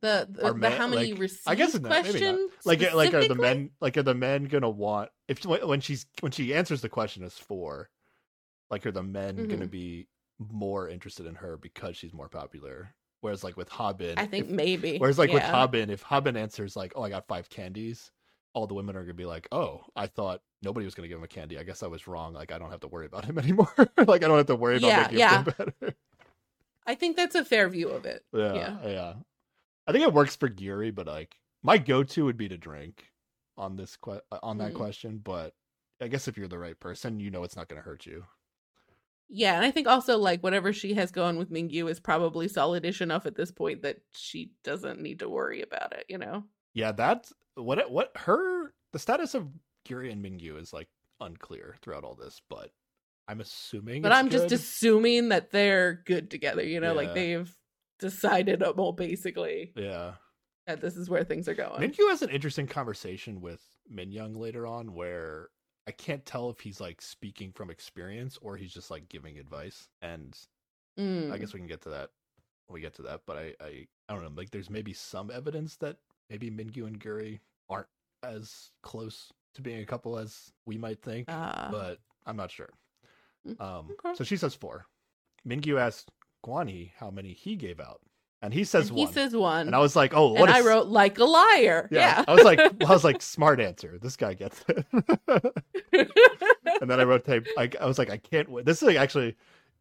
the 0.00 0.26
the, 0.30 0.44
are 0.46 0.52
the 0.58 0.70
how 0.70 0.86
many 0.88 1.12
like, 1.12 1.30
I 1.46 1.54
guess 1.54 1.74
not, 1.74 1.90
question 1.90 2.48
like 2.64 2.80
like 2.94 3.14
are 3.14 3.28
the 3.28 3.34
men 3.34 3.70
like 3.80 3.96
are 3.96 4.02
the 4.02 4.14
men 4.14 4.44
gonna 4.44 4.70
want 4.70 5.10
if 5.28 5.44
when 5.44 5.80
she's 5.80 6.06
when 6.20 6.32
she 6.32 6.54
answers 6.54 6.80
the 6.80 6.88
question 6.88 7.22
as 7.24 7.34
four, 7.34 7.90
like 8.70 8.86
are 8.86 8.92
the 8.92 9.02
men 9.02 9.46
gonna 9.48 9.66
Mhm. 9.66 9.70
be 9.70 10.08
more 10.38 10.88
interested 10.88 11.26
in 11.26 11.34
her 11.36 11.56
because 11.56 11.96
she's 11.96 12.12
more 12.12 12.28
popular? 12.28 12.94
Whereas 13.20 13.44
like 13.44 13.56
with 13.56 13.68
Hobin 13.68 14.18
I 14.18 14.26
think 14.26 14.46
if- 14.46 14.50
maybe. 14.50 14.98
Whereas 14.98 15.18
like 15.18 15.32
with 15.32 15.42
Hobin 15.44 15.90
if 15.90 16.02
Hobin 16.02 16.36
answers 16.36 16.74
like, 16.74 16.92
"Oh, 16.96 17.02
I 17.02 17.08
got 17.08 17.28
five 17.28 17.48
candies," 17.48 18.10
all 18.54 18.66
the 18.66 18.74
women 18.74 18.96
are 18.96 19.02
gonna 19.02 19.14
be 19.14 19.24
like, 19.26 19.46
"Oh, 19.52 19.84
I 19.94 20.06
thought 20.08 20.42
nobody 20.62 20.84
was 20.86 20.94
gonna 20.96 21.06
give 21.08 21.18
him 21.18 21.24
a 21.24 21.28
candy. 21.28 21.58
I 21.58 21.62
guess 21.62 21.82
I 21.82 21.86
was 21.86 22.06
wrong. 22.08 22.32
Like 22.32 22.50
I 22.50 22.58
don't 22.58 22.70
have 22.70 22.80
to 22.80 22.88
worry 22.88 23.06
about 23.06 23.24
him 23.24 23.38
anymore. 23.38 23.72
like 23.98 24.24
I 24.24 24.28
don't 24.28 24.38
have 24.38 24.46
to 24.46 24.56
worry 24.56 24.78
about 24.78 24.88
Yeah, 24.88 25.02
making 25.02 25.18
yeah. 25.18 25.44
him 25.44 25.54
better." 25.58 25.94
I 26.84 26.96
think 26.96 27.16
that's 27.16 27.36
a 27.36 27.44
fair 27.44 27.68
view 27.68 27.90
of 27.90 28.04
it. 28.06 28.24
yeah, 28.32 28.78
Yeah. 28.84 29.14
I 29.86 29.92
think 29.92 30.04
it 30.04 30.12
works 30.12 30.36
for 30.36 30.48
Gyuri, 30.48 30.94
but 30.94 31.06
like 31.06 31.36
my 31.62 31.78
go-to 31.78 32.24
would 32.24 32.36
be 32.36 32.48
to 32.48 32.56
drink 32.58 33.04
on 33.56 33.76
this 33.76 33.96
que- 33.96 34.20
uh, 34.30 34.38
on 34.42 34.58
that 34.58 34.72
Mm. 34.72 34.76
question. 34.76 35.18
But 35.18 35.54
I 36.00 36.08
guess 36.08 36.28
if 36.28 36.36
you're 36.36 36.48
the 36.48 36.58
right 36.58 36.78
person, 36.78 37.20
you 37.20 37.30
know 37.30 37.44
it's 37.44 37.56
not 37.56 37.68
gonna 37.68 37.80
hurt 37.82 38.06
you. 38.06 38.24
Yeah, 39.28 39.54
and 39.56 39.64
I 39.64 39.70
think 39.70 39.86
also 39.86 40.18
like 40.18 40.42
whatever 40.42 40.72
she 40.72 40.94
has 40.94 41.10
going 41.10 41.36
with 41.36 41.50
Minkyu 41.50 41.88
is 41.90 42.00
probably 42.00 42.48
solidish 42.48 43.00
enough 43.00 43.24
at 43.24 43.34
this 43.34 43.50
point 43.50 43.82
that 43.82 43.98
she 44.12 44.52
doesn't 44.62 45.00
need 45.00 45.20
to 45.20 45.28
worry 45.28 45.62
about 45.62 45.92
it, 45.94 46.04
you 46.08 46.18
know? 46.18 46.44
Yeah, 46.74 46.92
that's 46.92 47.32
what 47.54 47.78
it- 47.78 47.90
what 47.90 48.16
her 48.16 48.74
the 48.92 48.98
status 48.98 49.34
of 49.34 49.48
Gyuri 49.86 50.12
and 50.12 50.22
Minkyu 50.24 50.60
is 50.60 50.72
like 50.72 50.88
unclear 51.20 51.76
throughout 51.80 52.04
all 52.04 52.14
this, 52.14 52.40
but 52.48 52.72
I'm 53.28 53.40
assuming. 53.40 54.02
But 54.02 54.12
I'm 54.12 54.28
just 54.28 54.52
assuming 54.52 55.30
that 55.30 55.50
they're 55.50 56.02
good 56.04 56.30
together, 56.30 56.62
you 56.62 56.80
know, 56.80 56.88
Yeah. 56.88 56.96
like 56.96 57.14
they've 57.14 57.58
decided 58.02 58.62
well 58.76 58.92
basically 58.92 59.72
yeah. 59.76 60.12
that 60.66 60.80
this 60.80 60.96
is 60.96 61.08
where 61.08 61.24
things 61.24 61.48
are 61.48 61.54
going. 61.54 61.80
Minkyu 61.80 62.08
has 62.10 62.20
an 62.22 62.28
interesting 62.30 62.66
conversation 62.66 63.40
with 63.40 63.62
Min 63.88 64.12
Young 64.12 64.34
later 64.34 64.66
on 64.66 64.92
where 64.92 65.48
I 65.88 65.90
can't 65.92 66.24
tell 66.26 66.50
if 66.50 66.60
he's 66.60 66.80
like 66.80 67.00
speaking 67.00 67.50
from 67.52 67.70
experience 67.70 68.38
or 68.42 68.56
he's 68.56 68.72
just 68.72 68.90
like 68.90 69.08
giving 69.08 69.38
advice. 69.38 69.88
And 70.02 70.36
Mm. 71.00 71.32
I 71.32 71.38
guess 71.38 71.54
we 71.54 71.58
can 71.60 71.66
get 71.66 71.80
to 71.82 71.88
that 71.88 72.10
when 72.66 72.74
we 72.74 72.82
get 72.82 72.94
to 72.96 73.02
that. 73.02 73.22
But 73.26 73.38
I, 73.38 73.54
I, 73.62 73.86
I 74.10 74.12
don't 74.12 74.22
know. 74.22 74.30
Like, 74.36 74.50
there's 74.50 74.68
maybe 74.68 74.92
some 74.92 75.30
evidence 75.30 75.76
that 75.76 75.96
maybe 76.28 76.50
Minkyu 76.50 76.86
and 76.86 77.00
Gyuri 77.00 77.40
aren't 77.70 77.86
as 78.22 78.72
close 78.82 79.32
to 79.54 79.62
being 79.62 79.80
a 79.80 79.86
couple 79.86 80.18
as 80.18 80.52
we 80.66 80.76
might 80.76 81.00
think, 81.00 81.30
Uh, 81.30 81.70
but 81.70 81.98
I'm 82.26 82.36
not 82.36 82.50
sure. 82.50 82.68
Mm, 83.48 83.58
Um, 83.58 83.88
okay. 83.92 84.14
so 84.14 84.22
she 84.22 84.36
says 84.36 84.54
four. 84.54 84.84
Minkyu 85.48 85.80
asked 85.80 86.10
Guanhee 86.44 86.90
how 86.98 87.10
many 87.10 87.32
he 87.32 87.56
gave 87.56 87.80
out, 87.80 88.00
and 88.42 88.52
he 88.52 88.64
says 88.64 88.88
and 88.90 88.98
he 88.98 89.04
one. 89.04 89.12
says 89.14 89.34
one. 89.36 89.66
and 89.68 89.76
I 89.76 89.78
was 89.78 89.94
like, 89.96 90.12
oh, 90.14 90.32
what 90.32 90.48
and 90.48 90.50
a 90.50 90.54
I 90.56 90.60
wrote 90.62 90.88
like 90.88 91.18
a 91.18 91.24
liar. 91.24 91.88
Yeah. 91.90 92.24
I 92.26 92.34
was 92.34 92.44
like, 92.44 92.58
I 92.60 92.90
was 92.92 93.04
like, 93.04 93.22
smart 93.36 93.60
answer. 93.60 93.98
This 94.00 94.16
guy 94.16 94.34
gets 94.34 94.64
it. 94.68 94.86
and 96.80 96.90
then 96.90 97.00
I 97.00 97.04
wrote 97.04 97.24
tape. 97.24 97.46
I, 97.56 97.70
I 97.80 97.86
was 97.86 97.98
like, 97.98 98.10
I 98.10 98.16
can't 98.18 98.48
wait. 98.50 98.64
This 98.64 98.78
is 98.78 98.82
like 98.88 98.96
actually, 98.96 99.36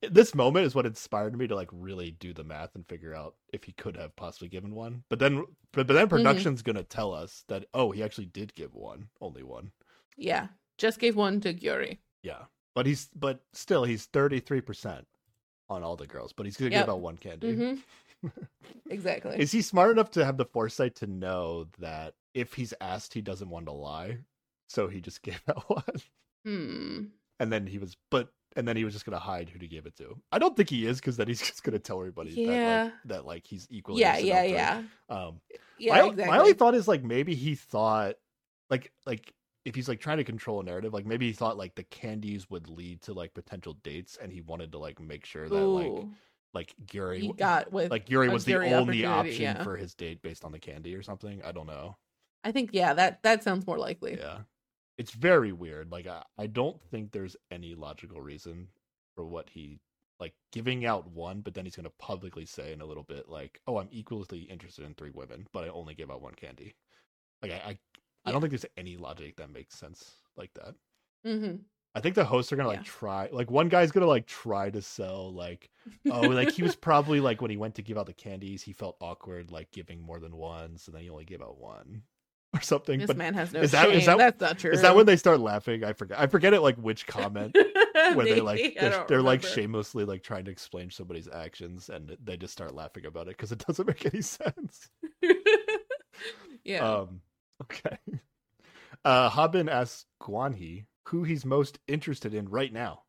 this 0.09 0.33
moment 0.35 0.65
is 0.65 0.75
what 0.75 0.85
inspired 0.85 1.37
me 1.37 1.47
to 1.47 1.55
like 1.55 1.69
really 1.71 2.11
do 2.11 2.33
the 2.33 2.43
math 2.43 2.75
and 2.75 2.85
figure 2.87 3.13
out 3.13 3.35
if 3.53 3.63
he 3.63 3.71
could 3.73 3.95
have 3.97 4.15
possibly 4.15 4.47
given 4.47 4.73
one. 4.75 5.03
But 5.09 5.19
then, 5.19 5.45
but, 5.73 5.87
but 5.87 5.93
then 5.93 6.07
Mm-hmm. 6.07 6.15
production's 6.15 6.61
gonna 6.61 6.83
tell 6.83 7.13
us 7.13 7.43
that 7.47 7.65
oh, 7.73 7.91
he 7.91 8.03
actually 8.03 8.25
did 8.27 8.53
give 8.55 8.73
one, 8.73 9.07
only 9.21 9.43
one. 9.43 9.71
yeah. 10.17 10.47
Just 10.77 10.99
gave 10.99 11.15
one 11.15 11.39
to 11.41 11.53
Gyuri. 11.53 11.99
Yeah, 12.23 12.43
but 12.73 12.87
he's 12.87 13.07
but 13.15 13.41
still 13.53 13.83
he's 13.83 14.05
thirty 14.05 14.39
three 14.39 14.61
percent 14.61 15.05
on 15.71 15.83
all 15.83 15.95
the 15.95 16.05
girls, 16.07 16.33
but 16.33 16.45
he's 16.45 16.57
gonna 16.57 16.71
Yep. 16.71 16.85
give 16.85 16.89
out 16.93 17.01
one 17.01 17.17
candy. 17.17 17.55
hmm 17.55 18.29
exactly. 18.89 19.37
Is 19.39 19.51
he 19.51 19.61
smart 19.61 19.91
enough 19.91 20.11
to 20.11 20.25
have 20.25 20.37
the 20.37 20.45
foresight 20.45 20.95
to 20.97 21.07
know 21.07 21.65
that 21.79 22.13
if 22.33 22.53
he's 22.53 22.73
asked, 22.81 23.13
he 23.13 23.21
doesn't 23.21 23.49
want 23.49 23.65
to 23.65 23.71
lie, 23.71 24.19
so 24.69 24.87
he 24.87 25.01
just 25.01 25.21
gave 25.23 25.41
out 25.49 25.69
one, 25.69 25.83
Hmm. 26.45 27.03
and 27.39 27.51
then 27.51 27.65
he 27.67 27.77
was, 27.77 27.95
but 28.09 28.29
and 28.55 28.67
then 28.67 28.75
he 28.75 28.83
was 28.83 28.93
just 28.93 29.05
gonna 29.05 29.17
hide 29.19 29.49
who 29.49 29.59
to 29.59 29.67
give 29.67 29.85
it 29.85 29.95
to. 29.97 30.17
I 30.31 30.37
don't 30.39 30.55
think 30.57 30.69
he 30.69 30.85
is 30.85 30.99
because 30.99 31.17
then 31.17 31.27
he's 31.27 31.39
just 31.47 31.63
gonna 31.63 31.79
tell 31.79 31.99
everybody 31.99 32.35
that 32.45 32.63
like, 32.85 32.93
that 33.05 33.25
like 33.25 33.47
he's 33.47 33.67
equally. 33.69 34.01
Yeah, 34.01 34.17
yeah, 34.17 34.43
yeah. 34.43 34.81
Um, 35.09 35.39
Yeah, 35.77 35.93
my, 35.93 35.99
exactly. 36.01 36.25
my 36.27 36.37
only 36.39 36.53
thought 36.53 36.75
is 36.75 36.87
like 36.87 37.03
maybe 37.03 37.33
he 37.33 37.55
thought 37.55 38.15
like 38.69 38.91
like 39.05 39.33
if 39.65 39.75
he's 39.75 39.87
like 39.87 39.99
trying 39.99 40.17
to 40.17 40.23
control 40.23 40.59
a 40.59 40.63
narrative, 40.63 40.93
like 40.93 41.05
maybe 41.05 41.27
he 41.27 41.33
thought 41.33 41.57
like 41.57 41.75
the 41.75 41.83
candies 41.83 42.49
would 42.49 42.67
lead 42.69 43.01
to 43.03 43.13
like 43.13 43.33
potential 43.33 43.73
dates, 43.83 44.17
and 44.21 44.31
he 44.31 44.41
wanted 44.41 44.71
to 44.71 44.77
like 44.77 44.99
make 44.99 45.25
sure 45.25 45.47
that 45.47 45.55
like 45.55 45.87
Ooh, 45.87 46.11
like 46.53 46.73
Gary 46.85 47.21
he 47.21 47.33
got 47.33 47.71
with 47.71 47.91
like 47.91 48.07
Gyuri 48.07 48.29
a 48.29 48.31
was 48.31 48.45
the 48.45 48.53
Gyuri 48.53 48.71
only 48.73 49.05
opportunity, 49.05 49.05
option 49.05 49.57
yeah. 49.57 49.63
for 49.63 49.77
his 49.77 49.93
date 49.93 50.21
based 50.21 50.43
on 50.43 50.51
the 50.51 50.59
candy 50.59 50.95
or 50.95 51.03
something. 51.03 51.41
I 51.43 51.51
don't 51.51 51.67
know. 51.67 51.97
I 52.43 52.51
think 52.51 52.71
yeah, 52.73 52.93
that 52.93 53.23
that 53.23 53.43
sounds 53.43 53.67
more 53.67 53.77
likely. 53.77 54.17
Yeah. 54.17 54.39
it's 54.97 55.11
very 55.11 55.51
weird. 55.51 55.91
Like 55.91 56.07
I, 56.07 56.23
I 56.37 56.47
don't 56.47 56.81
think 56.91 57.11
there's 57.11 57.35
any 57.51 57.75
logical 57.75 58.21
reason 58.21 58.67
for 59.15 59.25
what 59.25 59.49
he 59.49 59.79
like 60.19 60.33
giving 60.51 60.85
out 60.85 61.09
one, 61.11 61.41
but 61.41 61.53
then 61.53 61.65
he's 61.65 61.75
gonna 61.75 61.89
publicly 61.99 62.45
say 62.45 62.73
in 62.73 62.81
a 62.81 62.85
little 62.85 63.03
bit 63.03 63.29
like, 63.29 63.59
"Oh, 63.67 63.77
I'm 63.77 63.89
equally 63.91 64.41
interested 64.41 64.85
in 64.85 64.93
three 64.93 65.11
women, 65.11 65.47
but 65.53 65.63
I 65.63 65.69
only 65.69 65.95
give 65.95 66.11
out 66.11 66.21
one 66.21 66.35
candy." 66.35 66.75
Like 67.41 67.51
I, 67.51 67.55
I, 67.55 67.79
I 68.25 68.31
don't 68.31 68.41
think 68.41 68.51
there's 68.51 68.65
any 68.77 68.97
logic 68.97 69.37
that 69.37 69.51
makes 69.51 69.75
sense 69.75 70.11
like 70.37 70.51
that. 70.55 70.75
hmm 71.25 71.55
I 71.93 71.99
think 71.99 72.15
the 72.15 72.23
hosts 72.23 72.53
are 72.53 72.55
gonna 72.55 72.69
like 72.69 72.79
Yeah. 72.79 72.83
try 72.85 73.29
like 73.33 73.51
one 73.51 73.67
guy's 73.67 73.91
gonna 73.91 74.05
like 74.07 74.25
try 74.25 74.69
to 74.69 74.81
sell 74.81 75.33
like 75.33 75.69
oh 76.09 76.21
like 76.21 76.51
he 76.51 76.63
was 76.63 76.75
probably 76.87 77.19
like 77.19 77.41
when 77.41 77.51
he 77.51 77.57
went 77.57 77.75
to 77.75 77.81
give 77.81 77.97
out 77.97 78.05
the 78.05 78.13
candies 78.13 78.63
he 78.63 78.71
felt 78.71 78.95
awkward 79.01 79.51
like 79.51 79.71
giving 79.71 80.01
more 80.01 80.19
than 80.21 80.35
one 80.37 80.77
so 80.77 80.91
then 80.93 81.01
he 81.01 81.09
only 81.09 81.25
gave 81.25 81.41
out 81.41 81.59
one 81.59 82.03
or 82.53 82.61
something. 82.61 82.99
This 82.99 83.07
but 83.07 83.17
man 83.17 83.33
has 83.33 83.51
no 83.51 83.59
is 83.61 83.71
that- 83.71 83.87
shame. 83.89 83.97
is 83.97 84.05
that- 84.05 84.17
That's 84.17 84.39
not 84.41 84.57
true. 84.59 84.71
is 84.71 84.81
that 84.83 84.95
when 84.95 85.05
they 85.05 85.17
start 85.17 85.39
laughing? 85.41 85.83
I 85.83 85.91
forget. 85.93 86.17
I 86.19 86.27
forget 86.27 86.53
it 86.53 86.61
like 86.61 86.77
which 86.77 87.07
comment 87.07 87.57
where 88.13 88.25
they 88.25 88.39
like 88.41 88.77
they're, 88.79 89.05
they're 89.09 89.21
like 89.21 89.43
shamelessly 89.43 90.05
like 90.05 90.23
trying 90.23 90.45
to 90.45 90.51
explain 90.51 90.89
somebody's 90.91 91.27
actions 91.27 91.89
and 91.89 92.15
they 92.23 92.37
just 92.37 92.53
start 92.53 92.73
laughing 92.73 93.05
about 93.05 93.27
it 93.27 93.35
because 93.37 93.51
it 93.51 93.65
doesn't 93.67 93.85
make 93.87 94.05
any 94.05 94.21
sense. 94.21 94.89
yeah. 96.63 96.79
Um, 96.87 97.21
okay. 97.61 97.97
Uh, 99.03 99.29
Habin 99.31 99.67
asks 99.67 100.05
Guanhee 100.21 100.85
who 101.07 101.23
he's 101.23 101.43
most 101.45 101.79
interested 101.87 102.33
in 102.35 102.47
right 102.49 102.71
now. 102.71 103.01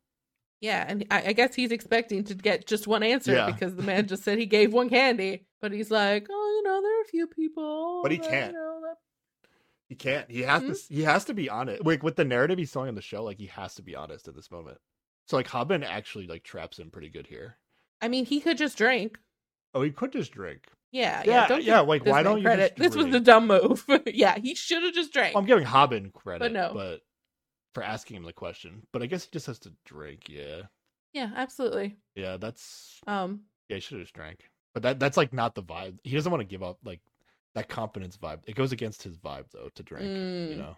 Yeah, 0.59 0.83
and 0.87 1.05
I, 1.11 1.27
I 1.27 1.33
guess 1.33 1.53
he's 1.53 1.71
expecting 1.71 2.23
to 2.23 2.33
get 2.33 2.65
just 2.65 2.87
one 2.87 3.03
answer 3.03 3.33
Yeah. 3.33 3.45
because 3.51 3.75
the 3.75 3.83
man 3.83 4.07
just 4.07 4.23
said 4.23 4.39
he 4.39 4.45
gave 4.45 4.73
one 4.73 4.89
candy, 4.89 5.45
but 5.61 5.71
he's 5.71 5.91
like, 5.91 6.27
oh, 6.31 6.53
you 6.57 6.63
know, 6.63 6.81
there 6.81 6.97
are 6.99 7.01
a 7.01 7.07
few 7.07 7.27
people, 7.27 8.01
But 8.01 8.11
he 8.11 8.17
that, 8.17 8.29
can't. 8.29 8.53
You 8.53 8.57
know, 8.59 8.79
that... 8.81 8.95
He 9.89 9.95
can't. 9.95 10.31
He 10.31 10.41
has 10.41 10.61
Hmm? 10.63 10.71
to. 10.71 10.79
He 10.89 11.03
has 11.03 11.25
to 11.25 11.33
be 11.33 11.49
honest. 11.49 11.85
Like 11.85 12.01
with 12.01 12.15
the 12.15 12.25
narrative 12.25 12.57
he's 12.57 12.71
telling 12.71 12.89
on 12.89 12.95
the 12.95 13.01
show, 13.01 13.23
like 13.23 13.37
he 13.37 13.47
has 13.47 13.75
to 13.75 13.83
be 13.83 13.95
honest 13.95 14.27
in 14.27 14.35
this 14.35 14.49
moment. 14.49 14.79
So 15.27 15.35
like 15.37 15.47
Habin 15.47 15.83
actually 15.83 16.27
like 16.27 16.43
traps 16.43 16.79
him 16.79 16.89
pretty 16.89 17.09
good 17.09 17.27
here. 17.27 17.57
I 18.01 18.07
mean, 18.07 18.25
he 18.25 18.39
could 18.39 18.57
just 18.57 18.77
drink. 18.77 19.19
Oh, 19.75 19.81
he 19.81 19.91
could 19.91 20.11
just 20.11 20.31
drink. 20.31 20.67
Yeah, 20.93 21.23
Yeah, 21.25 21.31
yeah. 21.31 21.47
Don't 21.47 21.63
yeah, 21.63 21.79
like, 21.81 22.05
why 22.05 22.23
don't 22.23 22.37
you 22.37 22.43
credit? 22.45 22.77
just 22.77 22.79
This 22.79 22.95
was 22.95 23.13
a 23.13 23.19
dumb 23.19 23.47
move. 23.47 23.83
yeah, 24.05 24.37
he 24.39 24.55
should 24.55 24.83
have 24.83 24.93
just 24.93 25.11
drank. 25.11 25.35
I'm 25.35 25.45
giving 25.45 25.65
Habin 25.65 26.11
credit, 26.11 26.39
But 26.39 26.51
no. 26.53 26.71
but 26.73 27.01
for 27.73 27.83
asking 27.83 28.17
him 28.17 28.23
the 28.23 28.31
question. 28.33 28.83
But 28.93 29.01
I 29.01 29.07
guess 29.07 29.23
he 29.25 29.29
just 29.33 29.47
has 29.47 29.59
to 29.59 29.73
drink. 29.85 30.29
Yeah, 30.29 30.61
yeah, 31.11 31.31
absolutely. 31.35 31.97
yeah. 32.15 32.37
That's 32.37 32.99
Um, 33.07 33.41
yeah. 33.69 33.75
He 33.75 33.81
should 33.81 33.97
have 33.97 34.03
just 34.05 34.13
drank. 34.15 34.47
But 34.75 34.83
that 34.83 34.99
that's 34.99 35.17
like 35.17 35.33
not 35.33 35.55
the 35.55 35.63
vibe. 35.63 35.97
He 36.03 36.15
doesn't 36.15 36.31
want 36.31 36.41
to 36.41 36.47
give 36.47 36.63
up 36.63 36.77
like 36.85 37.01
that 37.55 37.69
confidence 37.69 38.15
vibe. 38.17 38.39
It 38.45 38.55
goes 38.55 38.71
against 38.71 39.03
his 39.03 39.17
vibe 39.17 39.45
though 39.51 39.69
to 39.75 39.83
drink. 39.83 40.05
You 40.05 40.55
Mm. 40.55 40.57
know. 40.57 40.77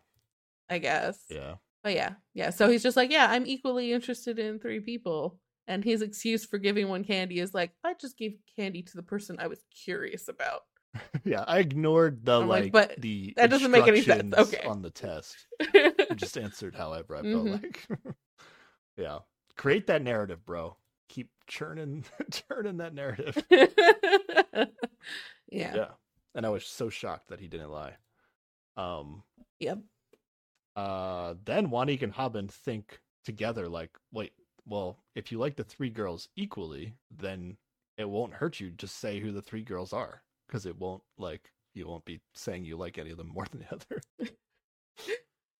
I 0.69 0.77
guess. 0.79 1.19
Yeah. 1.29 1.55
But 1.83 1.93
yeah, 1.93 2.13
yeah. 2.33 2.49
So 2.49 2.67
he's 2.69 2.81
just 2.81 2.97
like, 2.97 3.11
yeah, 3.11 3.27
I'm 3.29 3.45
equally 3.45 3.91
interested 3.93 4.39
in 4.39 4.59
three 4.59 4.79
people. 4.79 5.37
And 5.67 5.83
his 5.83 6.01
excuse 6.01 6.45
for 6.45 6.57
giving 6.59 6.87
one 6.89 7.03
candy 7.03 7.39
is 7.39 7.53
like, 7.53 7.71
I 7.83 7.95
just 7.99 8.17
gave 8.17 8.37
candy 8.55 8.83
to 8.83 8.95
the 8.95 9.01
person 9.03 9.37
I 9.39 9.47
was 9.47 9.63
curious 9.83 10.27
about. 10.27 10.61
yeah. 11.25 11.43
I 11.47 11.59
ignored 11.59 12.23
the 12.23 12.39
like, 12.39 12.65
like, 12.65 12.71
but 12.71 13.01
the 13.01 13.33
that 13.35 13.49
doesn't 13.49 13.71
make 13.71 13.87
any 13.87 14.01
sense. 14.01 14.33
Okay. 14.37 14.65
on 14.65 14.81
the 14.81 14.91
test. 14.91 15.35
I 15.61 15.91
just 16.15 16.37
answered 16.37 16.75
however 16.75 17.15
I 17.15 17.21
felt 17.23 17.45
Mhm. 17.47 17.63
like. 17.63 17.87
yeah. 18.97 19.19
Create 19.57 19.87
that 19.87 20.03
narrative, 20.03 20.45
bro. 20.45 20.77
Keep 21.09 21.29
churning 21.47 22.05
churning 22.31 22.77
that 22.77 22.93
narrative. 22.93 23.43
yeah. 23.51 24.65
yeah. 25.75 25.87
And 26.33 26.45
I 26.45 26.49
was 26.49 26.65
so 26.65 26.89
shocked 26.89 27.29
that 27.29 27.39
he 27.39 27.47
didn't 27.47 27.71
lie. 27.71 27.93
Um 28.77 29.23
Yep. 29.59 29.79
uh 30.75 31.35
then 31.45 31.69
Wanik 31.69 32.03
and 32.03 32.13
Habin 32.13 32.47
think 32.49 32.99
together 33.23 33.67
like, 33.67 33.91
wait, 34.11 34.33
well, 34.67 34.97
if 35.15 35.31
you 35.31 35.37
like 35.39 35.55
the 35.55 35.63
three 35.63 35.89
girls 35.89 36.29
equally, 36.35 36.93
then 37.11 37.57
it 37.97 38.09
won't 38.09 38.33
hurt 38.33 38.59
you 38.59 38.71
just 38.71 38.99
say 38.99 39.19
who 39.19 39.31
the 39.31 39.41
three 39.41 39.63
girls 39.63 39.93
are 39.93 40.21
because 40.47 40.65
it 40.65 40.77
won't 40.77 41.01
like 41.17 41.51
you 41.73 41.87
won't 41.87 42.05
be 42.05 42.21
saying 42.33 42.65
you 42.65 42.77
like 42.77 42.97
any 42.97 43.11
of 43.11 43.17
them 43.17 43.27
more 43.33 43.45
than 43.51 43.61
the 43.61 43.75
other. 43.75 44.01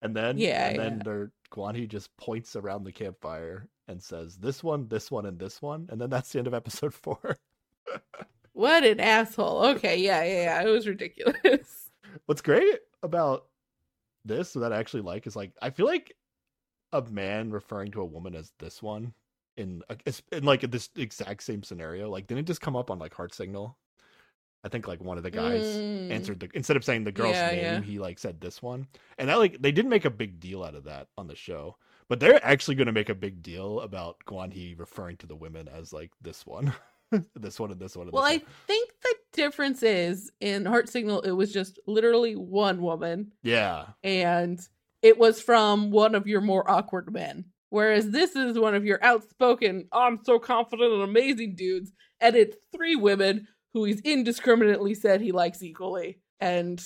and 0.01 0.15
then 0.15 0.37
Yeah, 0.37 0.69
and 0.69 0.79
then 0.79 0.97
yeah. 0.97 1.03
their 1.03 1.31
Guanhee 1.51 1.87
just 1.87 2.15
points 2.17 2.55
around 2.55 2.83
the 2.83 2.91
campfire 2.91 3.67
and 3.87 4.01
says 4.01 4.37
this 4.37 4.63
one, 4.63 4.87
this 4.87 5.11
one, 5.11 5.25
and 5.25 5.37
this 5.37 5.61
one, 5.61 5.87
and 5.91 6.01
then 6.01 6.09
that's 6.09 6.31
the 6.31 6.39
end 6.39 6.47
of 6.47 6.53
episode 6.53 6.93
four. 7.03 7.37
What 8.53 8.83
an 8.85 8.99
asshole. 8.99 9.65
Okay, 9.65 9.97
yeah, 9.97 10.23
yeah, 10.23 10.41
yeah. 10.43 10.63
It 10.63 10.71
was 10.71 10.87
ridiculous. 10.87 11.89
What's 12.25 12.41
great 12.41 12.79
about 13.03 13.47
this 14.23 14.53
that 14.53 14.73
I 14.73 14.77
actually 14.77 15.03
like 15.03 15.27
is 15.27 15.35
like 15.35 15.51
I 15.61 15.69
feel 15.69 15.85
like 15.85 16.15
a 16.95 17.11
man 17.11 17.51
referring 17.51 17.91
to 17.91 18.01
a 18.01 18.05
woman 18.05 18.35
as 18.35 18.51
this 18.59 18.81
one 18.81 19.13
in 19.57 19.83
in 20.31 20.43
like 20.43 20.61
this 20.71 20.89
exact 20.95 21.43
same 21.43 21.63
scenario. 21.63 22.09
Like 22.09 22.27
didn't 22.27 22.41
it 22.41 22.47
just 22.47 22.61
come 22.61 22.75
up 22.75 22.89
on 22.91 22.99
like 22.99 23.13
Heart 23.13 23.33
Signal? 23.33 23.77
I 24.63 24.67
think 24.69 24.87
like 24.87 24.99
one 25.01 25.17
of 25.17 25.23
the 25.23 25.31
guys 25.31 25.63
Mm. 25.63 26.11
answered 26.11 26.39
the 26.39 26.49
instead 26.53 26.75
of 26.75 26.83
saying 26.83 27.03
the 27.03 27.11
girl's 27.11 27.35
Yeah, 27.35 27.51
name, 27.51 27.61
yeah. 27.61 27.81
he 27.81 27.99
like 27.99 28.17
said 28.19 28.41
this 28.41 28.61
one. 28.61 28.87
And 29.17 29.29
that 29.29 29.37
like 29.37 29.61
they 29.61 29.71
didn't 29.71 29.91
make 29.91 30.05
a 30.05 30.09
big 30.09 30.39
deal 30.39 30.63
out 30.63 30.75
of 30.75 30.85
that 30.85 31.07
on 31.17 31.27
the 31.27 31.35
show. 31.35 31.77
But 32.09 32.19
they're 32.19 32.43
actually 32.45 32.75
going 32.75 32.85
to 32.87 32.91
make 32.93 33.09
a 33.09 33.15
big 33.15 33.41
deal 33.41 33.79
about 33.81 34.17
Guan 34.27 34.53
Hee 34.53 34.75
referring 34.77 35.17
to 35.17 35.27
the 35.27 35.35
women 35.35 35.67
as 35.67 35.91
like 35.91 36.11
this 36.21 36.45
one, 36.45 36.71
this 37.35 37.59
one, 37.59 37.71
and 37.71 37.79
this 37.79 37.95
one. 37.95 38.07
And 38.07 38.13
Well, 38.13 38.23
this 38.23 38.33
I 38.33 38.37
one. 38.37 38.47
think 38.67 38.91
the 39.01 39.15
difference 39.33 39.81
is 39.83 40.31
in 40.39 40.65
Heart 40.65 40.89
Signal, 40.89 41.21
it 41.21 41.31
was 41.31 41.51
just 41.51 41.79
literally 41.87 42.35
one 42.35 42.81
woman, 42.81 43.33
yeah, 43.41 43.87
and 44.03 44.59
it 45.05 45.19
was 45.19 45.39
from 45.39 45.91
one 45.91 46.15
of 46.15 46.25
your 46.25 46.41
more 46.41 46.69
awkward 46.69 47.13
men. 47.13 47.45
Whereas 47.69 48.09
this 48.09 48.35
is 48.35 48.57
one 48.57 48.73
of 48.73 48.85
your 48.85 48.97
outspoken, 49.03 49.87
I'm 49.91 50.19
so 50.23 50.39
confident 50.39 50.93
and 50.93 51.03
amazing 51.03 51.53
dudes, 51.55 51.91
and 52.19 52.35
it's 52.35 52.57
three 52.75 52.95
women 52.95 53.47
who 53.75 53.83
he's 53.83 54.01
indiscriminately 54.01 54.95
said 54.95 55.21
he 55.21 55.31
likes 55.31 55.61
equally, 55.61 56.21
and 56.39 56.83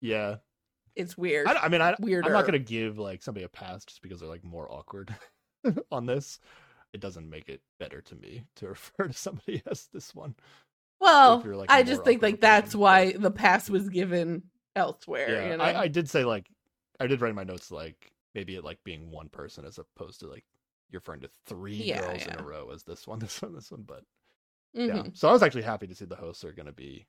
yeah. 0.00 0.36
it's 0.96 1.18
weird. 1.18 1.48
I, 1.48 1.64
I 1.64 1.68
mean, 1.68 1.82
I, 1.82 1.94
I'm 2.00 2.32
not 2.32 2.46
gonna 2.46 2.58
give 2.58 2.98
like 2.98 3.22
somebody 3.22 3.44
a 3.44 3.48
pass 3.50 3.84
just 3.84 4.00
because 4.00 4.20
they're 4.20 4.28
like 4.28 4.44
more 4.44 4.72
awkward 4.72 5.14
on 5.92 6.06
this. 6.06 6.38
It 6.94 7.02
doesn't 7.02 7.28
make 7.28 7.50
it 7.50 7.60
better 7.78 8.00
to 8.00 8.14
me 8.14 8.44
to 8.56 8.68
refer 8.70 9.08
to 9.08 9.12
somebody 9.12 9.62
as 9.70 9.86
this 9.92 10.14
one. 10.14 10.34
well, 10.98 11.42
like, 11.44 11.70
I 11.70 11.82
just 11.82 12.04
think 12.04 12.22
like 12.22 12.40
that's 12.40 12.68
person, 12.68 12.80
why 12.80 13.12
the 13.12 13.30
pass 13.30 13.68
was 13.68 13.90
given 13.90 14.44
elsewhere. 14.74 15.28
Yeah, 15.30 15.50
you 15.50 15.56
know? 15.58 15.64
I, 15.64 15.82
I 15.82 15.88
did 15.88 16.08
say 16.08 16.24
like 16.24 16.46
I 17.00 17.06
did 17.06 17.20
write 17.20 17.30
in 17.30 17.36
my 17.36 17.44
notes 17.44 17.70
like 17.70 18.12
maybe 18.34 18.56
it 18.56 18.64
like 18.64 18.78
being 18.84 19.10
one 19.10 19.28
person 19.28 19.64
as 19.64 19.78
opposed 19.78 20.20
to 20.20 20.28
like 20.28 20.44
you're 20.90 21.00
referring 21.00 21.20
to 21.22 21.30
three 21.46 21.84
Yeah, 21.84 22.00
girls 22.00 22.26
in 22.26 22.34
a 22.38 22.42
row 22.42 22.70
as 22.72 22.82
this 22.84 23.06
one, 23.06 23.18
this 23.20 23.40
one, 23.42 23.54
this 23.54 23.70
one. 23.70 23.82
But 23.86 24.04
Mhm. 24.76 24.88
yeah, 24.88 25.06
so 25.14 25.28
I 25.28 25.32
was 25.32 25.42
actually 25.42 25.62
happy 25.62 25.86
to 25.86 25.94
see 25.94 26.04
the 26.04 26.16
hosts 26.16 26.44
are 26.44 26.52
gonna 26.52 26.72
be 26.72 27.06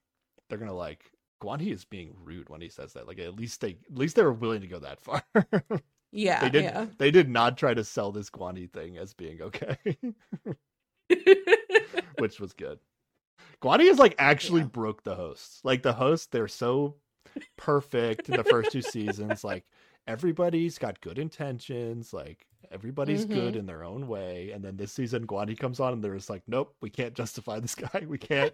they're 0.50 0.58
gonna 0.60 0.74
like 0.74 1.12
Guanhee 1.42 1.74
is 1.74 1.86
being 1.86 2.14
rude 2.24 2.50
when 2.50 2.62
he 2.62 2.70
says 2.70 2.94
that. 2.94 3.08
Like 3.08 3.20
at 3.20 3.36
least 3.36 3.62
they 3.62 3.72
at 3.90 3.98
least 3.98 4.16
they 4.16 4.24
were 4.24 4.34
willing 4.34 4.62
to 4.62 4.68
go 4.68 4.80
that 4.80 5.02
far. 5.02 5.24
yeah, 6.12 6.44
they 6.44 6.50
did 6.50 6.64
yeah. 6.64 6.86
they 6.98 7.12
did 7.12 7.30
not 7.30 7.58
try 7.58 7.74
to 7.74 7.84
sell 7.84 8.12
this 8.12 8.30
Guanhee 8.30 8.72
thing 8.72 8.98
as 8.98 9.14
being 9.14 9.42
okay. 9.42 9.78
which 12.18 12.40
was 12.40 12.54
good. 12.54 12.80
Guanhee 13.62 13.90
is 13.92 14.00
like 14.00 14.16
actually 14.20 14.64
Yeah. 14.64 14.66
broke 14.66 15.04
the 15.04 15.16
hosts. 15.16 15.62
Like 15.64 15.84
the 15.84 15.94
hosts, 15.94 16.28
they're 16.28 16.48
so 16.48 16.96
perfect 17.58 18.30
in 18.30 18.36
the 18.36 18.44
first 18.44 18.72
two 18.72 18.82
seasons. 18.82 19.44
Like 19.44 19.66
everybody's 20.08 20.78
got 20.78 21.02
good 21.02 21.20
intentions. 21.20 22.14
Like 22.14 22.46
everybody's 22.72 23.26
good 23.26 23.54
Mhm. 23.56 23.60
in 23.60 23.66
their 23.66 23.84
own 23.84 24.08
way. 24.08 24.52
And 24.52 24.64
then 24.64 24.78
this 24.78 24.92
season, 24.94 25.28
Guanhee 25.28 25.58
comes 25.60 25.80
on 25.80 25.94
and 25.94 26.04
they're 26.04 26.16
just 26.16 26.30
like, 26.30 26.44
nope, 26.48 26.76
we 26.82 26.90
can't 26.90 27.14
justify 27.14 27.60
this 27.60 27.76
guy. 27.76 28.06
We 28.08 28.18
can't. 28.18 28.54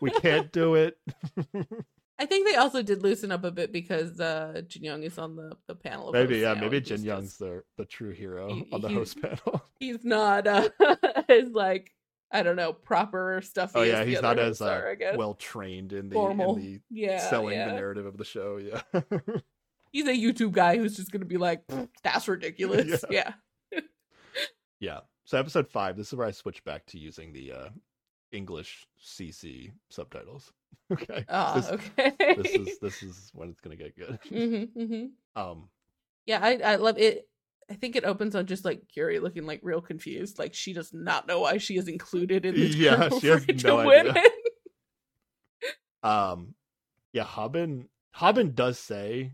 We 0.00 0.10
can't 0.10 0.50
do 0.60 0.74
it. 0.76 0.98
I 2.18 2.26
think 2.26 2.46
they 2.46 2.56
also 2.56 2.82
did 2.82 3.02
loosen 3.02 3.32
up 3.32 3.44
a 3.44 3.50
bit 3.50 3.72
because 3.72 4.20
uh 4.20 4.60
Jin 4.68 4.84
Young 4.84 5.02
is 5.04 5.16
on 5.18 5.36
the, 5.36 5.56
the 5.66 5.74
panel. 5.74 6.08
Of 6.08 6.14
maybe 6.14 6.38
yeah. 6.38 6.52
Maybe 6.54 6.80
Jin 6.80 7.02
Young's 7.02 7.38
the 7.38 7.62
the 7.78 7.86
true 7.86 8.10
hero 8.10 8.52
He- 8.52 8.68
on 8.72 8.80
the 8.82 8.88
host 8.90 9.20
panel. 9.22 9.62
He's 9.78 10.04
not 10.04 10.46
uh 10.46 10.68
as 11.28 11.48
like 11.50 11.90
I 12.32 12.42
don't 12.42 12.56
know 12.56 12.72
proper 12.74 13.40
stuff. 13.42 13.72
oh 13.74 13.82
yeah, 13.82 14.04
he's 14.04 14.20
not 14.22 14.38
as 14.38 14.60
uh, 14.60 14.66
are, 14.66 14.90
I 14.90 14.94
guess. 14.96 15.16
well 15.16 15.34
trained 15.34 15.92
in 15.94 16.08
the 16.10 16.18
in 16.20 16.36
the 16.36 16.80
yeah, 16.90 17.18
selling 17.30 17.56
yeah. 17.58 17.68
the 17.68 17.72
narrative 17.74 18.04
of 18.06 18.16
the 18.18 18.24
show. 18.24 18.58
Yeah. 18.58 19.00
He's 19.92 20.06
a 20.06 20.12
YouTube 20.12 20.52
guy 20.52 20.76
who's 20.76 20.96
just 20.96 21.10
gonna 21.10 21.24
be 21.24 21.36
like, 21.36 21.62
that's 22.04 22.28
ridiculous. 22.28 23.04
Yeah. 23.10 23.32
yeah. 23.72 23.80
Yeah. 24.80 25.00
So 25.24 25.38
episode 25.38 25.68
five, 25.68 25.96
this 25.96 26.08
is 26.08 26.14
where 26.14 26.26
I 26.26 26.30
switch 26.30 26.64
back 26.64 26.86
to 26.86 26.98
using 26.98 27.32
the 27.32 27.52
uh 27.52 27.68
English 28.32 28.86
CC 29.02 29.72
subtitles. 29.90 30.52
Okay. 30.92 31.24
Ah, 31.28 31.54
this, 31.54 31.70
okay. 31.70 32.12
this 32.36 32.56
is 32.56 32.78
this 32.80 33.02
is 33.02 33.30
when 33.32 33.48
it's 33.50 33.60
gonna 33.60 33.76
get 33.76 33.96
good. 33.96 34.18
hmm 34.28 34.64
hmm 34.74 35.06
Um 35.36 35.68
Yeah, 36.26 36.40
I 36.42 36.56
I 36.56 36.76
love 36.76 36.98
it. 36.98 37.28
I 37.70 37.74
think 37.74 37.94
it 37.94 38.04
opens 38.04 38.34
on 38.34 38.46
just 38.46 38.64
like 38.64 38.82
Gyuri 38.96 39.20
looking 39.22 39.46
like 39.46 39.60
real 39.62 39.80
confused, 39.80 40.38
like 40.40 40.52
she 40.54 40.72
does 40.72 40.92
not 40.92 41.28
know 41.28 41.40
why 41.40 41.58
she 41.58 41.76
is 41.76 41.86
included 41.86 42.44
in 42.44 42.54
this 42.56 42.74
Yeah, 42.74 43.08
group 43.08 43.20
she 43.20 43.28
has 43.28 43.46
no 43.46 43.76
women. 43.76 44.08
idea. 44.08 44.24
um 46.02 46.54
yeah, 47.12 47.24
Habin 47.24 47.88
Habin 48.12 48.54
does 48.54 48.78
say 48.78 49.32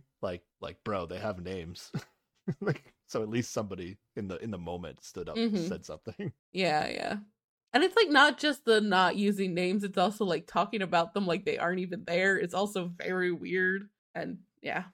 like 0.60 0.82
bro, 0.84 1.06
they 1.06 1.18
have 1.18 1.42
names. 1.42 1.90
like 2.60 2.94
so 3.08 3.22
at 3.22 3.28
least 3.28 3.52
somebody 3.52 3.98
in 4.16 4.28
the 4.28 4.36
in 4.42 4.50
the 4.50 4.58
moment 4.58 5.02
stood 5.04 5.28
up 5.28 5.36
Mhm. 5.36 5.68
said 5.68 5.84
something 5.84 6.32
Yeah, 6.52 6.86
yeah. 6.88 7.16
And 7.72 7.84
it's 7.84 7.96
like 7.96 8.08
not 8.08 8.38
just 8.38 8.64
the 8.64 8.80
not 8.80 9.16
using 9.16 9.52
names, 9.52 9.84
it's 9.84 9.98
also 9.98 10.24
like 10.24 10.46
talking 10.46 10.80
about 10.82 11.12
them 11.12 11.26
like 11.26 11.44
they 11.44 11.58
aren't 11.58 11.80
even 11.80 12.04
there. 12.06 12.38
It's 12.38 12.54
also 12.54 12.88
very 12.96 13.32
weird. 13.32 13.88
And 14.14 14.38
yeah, 14.62 14.84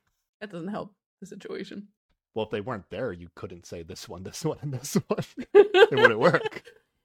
that 0.40 0.50
doesn't 0.50 0.68
help 0.68 0.94
the 1.20 1.26
situation. 1.26 1.88
well 2.34 2.46
if 2.46 2.50
they 2.50 2.60
weren't 2.62 2.88
there 2.90 3.12
you 3.12 3.28
couldn't 3.36 3.66
say 3.66 3.82
this 3.84 4.08
one 4.08 4.22
this 4.24 4.44
one 4.44 4.58
and 4.62 4.72
this 4.72 4.94
one 5.06 5.24
it 5.54 5.98
wouldn't 5.98 6.18
work 6.18 6.62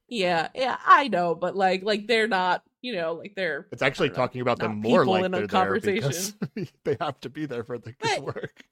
Yeah, 0.09 0.47
yeah, 0.55 0.77
I 0.85 1.07
know, 1.09 1.35
but 1.35 1.55
like 1.55 1.83
like 1.83 2.07
they're 2.07 2.27
not, 2.27 2.63
you 2.81 2.93
know, 2.95 3.13
like 3.13 3.33
they're 3.35 3.67
it's 3.71 3.81
actually 3.81 4.09
know, 4.09 4.15
talking 4.15 4.41
about 4.41 4.59
them 4.59 4.77
more 4.79 5.05
like 5.05 5.25
in 5.25 5.33
a 5.33 5.37
they're 5.47 5.47
because 5.47 6.33
conversation. 6.33 6.67
they 6.85 6.95
have 7.01 7.19
to 7.21 7.29
be 7.29 7.45
there 7.45 7.63
for 7.63 7.77
the 7.77 7.93
But- 7.99 8.09
good 8.15 8.23
work 8.23 8.63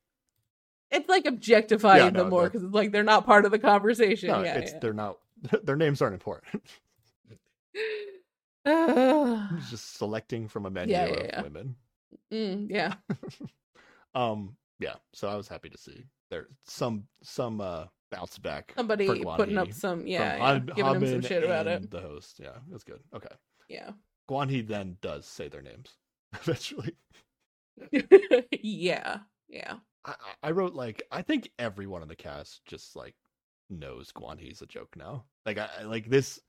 it's 0.91 1.10
like 1.10 1.26
objectifying 1.26 2.03
Yeah, 2.03 2.10
no, 2.12 2.20
them 2.22 2.30
more 2.30 2.44
because 2.45 2.64
it's 2.64 2.74
like 2.74 2.91
they're 2.91 3.03
not 3.03 3.26
part 3.26 3.44
of 3.45 3.52
the 3.52 3.60
conversation. 3.60 4.30
no 4.30 4.44
yeah, 4.44 4.56
it's 4.60 4.72
yeah. 4.72 4.80
they're 4.80 4.94
not 4.94 5.18
their 5.64 5.76
names 5.76 6.02
aren't 6.02 6.14
important 6.14 6.64
just 9.70 9.98
selecting 9.98 10.48
from 10.48 10.66
a 10.66 10.70
menu 10.70 10.94
Yeah, 10.94 11.03
of 11.06 11.44
women 11.44 11.76
mm, 12.32 12.68
yeah. 12.70 12.94
um 14.16 14.56
yeah 14.80 14.95
so 15.14 15.28
i 15.28 15.36
was 15.36 15.48
happy 15.48 15.70
to 15.70 15.78
see 15.78 16.06
there 16.30 16.48
some 16.64 17.06
some 17.24 17.60
uh 17.62 17.86
bounce 18.11 18.38
back 18.38 18.73
Somebody 18.76 19.07
putting 19.23 19.57
up 19.57 19.73
some 19.73 20.06
yeah, 20.07 20.38
yeah 20.38 20.60
giving 20.60 20.95
him 20.95 21.07
some 21.07 21.22
shit 21.22 21.44
about 21.44 21.68
it. 21.68 21.90
the 21.91 22.02
host 22.02 22.40
yeah 22.41 22.57
that's 22.69 22.84
good 22.84 22.99
okay 23.15 23.34
Yeah. 23.68 23.91
Guan 24.30 24.49
Hee 24.49 24.61
then 24.61 24.98
does 25.02 25.26
say 25.26 25.48
their 25.49 25.61
names 25.61 25.91
eventually 26.34 26.95
yeah. 28.61 29.18
Yeah. 29.49 29.76
I, 30.06 30.15
I 30.44 30.52
wrote 30.52 30.73
like 30.73 31.03
I 31.11 31.22
think 31.22 31.52
everyone 31.60 32.02
in 32.02 32.07
the 32.07 32.15
cast 32.15 32.64
just 32.65 32.95
like 32.95 33.15
knows 33.69 34.11
Guan 34.11 34.40
Hee's 34.40 34.61
a 34.61 34.65
joke 34.65 34.95
now. 34.95 35.26
Like 35.45 35.57
I- 35.57 35.84
like 35.84 36.10
this. 36.10 36.40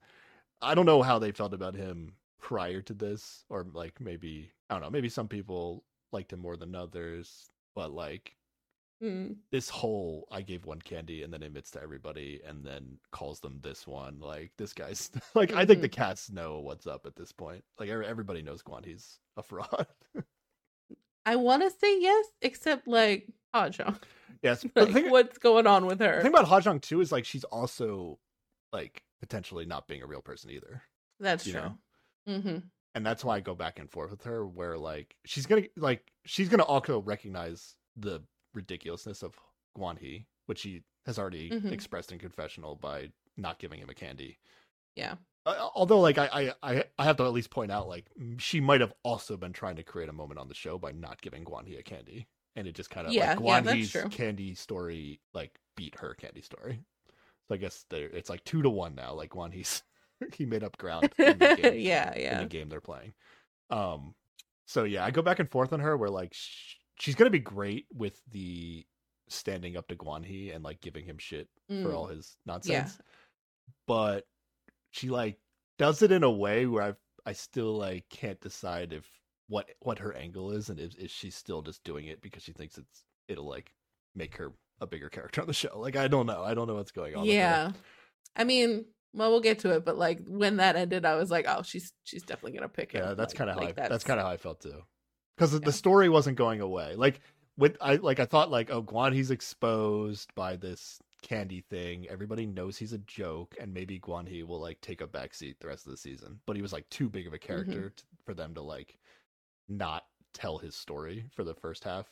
I 0.61 0.73
don't 0.73 0.85
know 0.85 1.01
how 1.03 1.19
they 1.19 1.31
felt 1.31 1.53
about 1.53 1.75
him 1.75 2.13
prior 2.39 2.81
to 2.81 2.93
this, 2.93 3.43
or 3.49 3.65
like 3.73 3.99
maybe 3.99 4.51
I 4.69 4.75
don't 4.75 4.83
know. 4.83 4.89
Maybe 4.89 5.09
some 5.09 5.27
people 5.27 5.83
liked 6.11 6.31
him 6.33 6.39
more 6.39 6.55
than 6.57 6.75
others, 6.75 7.49
but 7.75 7.91
like 7.91 8.35
Mm. 9.03 9.35
this 9.51 9.69
whole 9.69 10.27
I 10.31 10.41
gave 10.41 10.65
one 10.65 10.81
candy 10.81 11.21
and 11.21 11.31
then 11.31 11.43
admits 11.43 11.69
to 11.71 11.81
everybody 11.83 12.41
and 12.47 12.65
then 12.65 12.97
calls 13.11 13.39
them 13.39 13.59
this 13.61 13.85
one. 13.85 14.19
Like 14.19 14.51
this 14.57 14.73
guy's 14.73 15.11
like 15.35 15.53
I 15.53 15.65
think 15.65 15.81
the 15.81 15.89
cats 15.89 16.31
know 16.31 16.59
what's 16.59 16.87
up 16.87 17.05
at 17.05 17.15
this 17.15 17.31
point. 17.31 17.63
Like 17.79 17.89
everybody 17.89 18.41
knows 18.41 18.63
Guan 18.63 18.85
Hee's 18.85 19.19
a 19.37 19.43
fraud. 19.43 19.85
I 21.27 21.35
want 21.35 21.61
to 21.61 21.69
say 21.69 21.99
yes, 21.99 22.25
except 22.41 22.87
like 22.87 23.27
Hajong. 23.53 23.99
yes, 24.41 24.65
Like, 24.75 24.93
thing, 24.93 25.09
what's 25.11 25.37
going 25.37 25.67
on 25.67 25.85
with 25.85 25.99
her? 25.99 26.15
The 26.17 26.21
thing 26.23 26.33
about 26.33 26.47
Hajong 26.47 26.81
too 26.81 27.01
is 27.01 27.11
like 27.11 27.25
she's 27.25 27.43
also 27.43 28.17
like 28.73 29.03
potentially 29.19 29.65
not 29.65 29.87
being 29.87 30.01
a 30.01 30.07
real 30.07 30.21
person 30.21 30.51
either. 30.51 30.81
That's 31.19 31.45
you 31.45 31.53
true. 31.53 31.77
Mm-hmm. 32.27 32.57
And 32.95 33.05
that's 33.05 33.23
why 33.23 33.35
I 33.35 33.39
go 33.41 33.55
back 33.55 33.77
and 33.77 33.89
forth 33.89 34.11
with 34.11 34.23
her 34.23 34.45
where 34.47 34.77
like 34.77 35.15
she's 35.25 35.45
gonna 35.45 35.63
like 35.75 36.11
she's 36.25 36.49
gonna 36.49 36.63
also 36.63 36.99
recognize 36.99 37.75
the 37.95 38.21
ridiculousness 38.57 39.23
of 39.23 39.35
Guan 39.77 39.97
Hee, 39.99 40.25
which 40.47 40.59
she 40.59 40.83
has 41.05 41.17
already 41.17 41.49
Mhm. 41.49 41.71
expressed 41.71 42.11
in 42.11 42.19
confessional 42.19 42.75
by 42.75 43.11
not 43.37 43.59
giving 43.59 43.79
him 43.79 43.89
a 43.89 43.93
candy. 43.93 44.39
Yeah. 44.95 45.15
Uh, 45.45 45.69
although 45.75 46.01
like 46.01 46.17
I, 46.17 46.53
I 46.61 46.83
I 46.97 47.05
have 47.05 47.15
to 47.17 47.23
at 47.23 47.31
least 47.31 47.51
point 47.51 47.71
out 47.71 47.87
like 47.87 48.05
she 48.37 48.59
might 48.59 48.81
have 48.81 48.93
also 49.03 49.37
been 49.37 49.53
trying 49.53 49.77
to 49.77 49.83
create 49.83 50.09
a 50.09 50.13
moment 50.13 50.39
on 50.39 50.49
the 50.49 50.53
show 50.53 50.77
by 50.77 50.91
not 50.91 51.21
giving 51.21 51.45
Guan 51.45 51.65
Hee 51.65 51.77
a 51.77 51.83
candy. 51.83 52.27
And 52.55 52.67
it 52.67 52.73
just 52.75 52.89
kind 52.89 53.07
of 53.07 53.13
Yeah, 53.13 53.35
like 53.35 53.39
Guan 53.39 53.63
that's 53.63 53.75
He's 53.93 53.95
candy 54.11 54.55
story 54.55 55.21
like 55.33 55.57
beat 55.77 55.95
her 55.99 56.15
candy 56.15 56.41
story. 56.41 56.83
So 57.47 57.55
I 57.55 57.57
guess 57.57 57.85
there 57.89 58.09
it's 58.09 58.29
like 58.29 58.43
two 58.43 58.61
to 58.63 58.69
one 58.69 58.95
now. 58.95 59.13
Like 59.13 59.29
Guan 59.29 59.53
Hee's 59.53 59.83
he 60.33 60.45
made 60.45 60.63
up 60.63 60.77
ground 60.77 61.13
in 61.19 61.37
the 61.37 61.55
game, 61.61 61.79
yeah, 61.79 62.13
in 62.13 62.21
yeah. 62.21 62.39
the 62.41 62.47
game 62.49 62.67
they're 62.67 62.81
playing. 62.81 63.13
Um, 63.69 64.15
so 64.65 64.83
yeah, 64.83 65.05
I 65.05 65.11
go 65.11 65.21
back 65.21 65.39
and 65.39 65.49
forth 65.49 65.71
on 65.71 65.79
her 65.79 65.95
where 65.95 66.09
like 66.09 66.33
sh- 66.33 66.76
she's 66.99 67.15
gonna 67.15 67.29
be 67.29 67.39
great 67.39 67.85
with 67.93 68.19
the 68.31 68.85
standing 69.29 69.75
up 69.77 69.87
to 69.89 69.95
Guan 69.95 70.25
Hee 70.25 70.51
and 70.51 70.63
like 70.63 70.79
giving 70.81 71.05
him 71.05 71.17
shit 71.17 71.47
for 71.67 71.73
Mm. 71.73 71.93
all 71.93 72.05
his 72.07 72.37
nonsense. 72.45 72.97
But 73.87 74.25
she 74.91 75.09
like 75.09 75.37
does 75.77 76.01
it 76.01 76.11
in 76.11 76.23
a 76.23 76.31
way 76.31 76.65
where 76.65 76.83
I 76.83 76.93
I 77.29 77.33
still 77.33 77.77
like 77.77 78.07
can't 78.09 78.39
decide 78.41 78.93
if 78.93 79.05
what 79.47 79.69
what 79.79 79.99
her 79.99 80.13
angle 80.13 80.51
is 80.51 80.69
and 80.69 80.79
is, 80.79 80.95
is 80.95 81.11
she 81.11 81.29
still 81.29 81.61
just 81.61 81.83
doing 81.83 82.07
it 82.07 82.21
because 82.21 82.43
she 82.43 82.53
thinks 82.53 82.77
it's 82.77 83.03
it'll 83.27 83.47
like 83.47 83.71
make 84.15 84.35
her 84.37 84.51
a 84.79 84.87
bigger 84.87 85.09
character 85.09 85.41
on 85.41 85.47
the 85.47 85.53
show. 85.53 85.77
Like 85.79 85.95
I 85.95 86.07
don't 86.07 86.25
know. 86.25 86.43
I 86.43 86.53
don't 86.53 86.67
know 86.67 86.75
what's 86.75 86.91
going 86.91 87.15
on. 87.15 87.25
Yeah. 87.25 87.71
I 88.35 88.43
mean, 88.43 88.85
well, 89.13 89.31
we'll 89.31 89.41
get 89.41 89.59
to 89.59 89.71
it, 89.71 89.83
but 89.85 89.97
like 89.97 90.19
when 90.27 90.57
that 90.57 90.75
ended, 90.75 91.05
I 91.05 91.15
was 91.15 91.29
like, 91.31 91.45
oh, 91.47 91.63
she's 91.63 91.91
she's 92.03 92.23
definitely 92.23 92.53
gonna 92.57 92.69
pick 92.69 92.91
him. 92.93 93.03
Yeah, 93.03 93.13
that's 93.13 93.33
Like- 93.33 93.37
kind 93.37 93.49
of 93.49 93.55
how 93.57 93.61
like 93.61 93.79
I, 93.79 93.87
that's 93.89 94.03
kind 94.03 94.19
of 94.19 94.25
how 94.25 94.31
I 94.31 94.37
felt 94.37 94.61
too. 94.61 94.81
Because 95.37 95.59
Yeah. 95.61 95.69
the 95.69 95.71
story 95.73 96.09
wasn't 96.09 96.37
going 96.37 96.61
away. 96.61 96.95
Like 96.95 97.21
with 97.57 97.77
I 97.81 97.95
like 97.97 98.19
I 98.19 98.25
thought 98.25 98.51
like 98.51 98.69
oh 98.71 98.83
Guan 98.83 99.13
Hee's 99.13 99.31
exposed 99.31 100.33
by 100.35 100.55
this 100.55 100.99
candy 101.21 101.61
thing. 101.69 102.07
Everybody 102.09 102.45
knows 102.45 102.77
he's 102.77 102.93
a 102.93 102.97
joke, 102.99 103.55
and 103.59 103.73
maybe 103.73 103.99
Guan 103.99 104.27
Hee 104.27 104.43
will 104.43 104.59
like 104.61 104.81
take 104.81 105.01
a 105.01 105.07
backseat 105.07 105.59
the 105.59 105.67
rest 105.67 105.85
of 105.85 105.91
the 105.91 105.97
season. 105.97 106.39
But 106.45 106.55
he 106.55 106.61
was 106.61 106.73
like 106.73 106.89
too 106.89 107.09
big 107.09 107.27
of 107.27 107.33
a 107.33 107.39
Mm-hmm. 107.51 107.79
character 107.79 107.93
for 108.25 108.33
them 108.33 108.53
to 108.55 108.61
like 108.61 108.97
not 109.69 110.05
tell 110.33 110.57
his 110.57 110.75
story 110.75 111.25
for 111.35 111.43
the 111.43 111.55
first 111.55 111.83
half. 111.83 112.07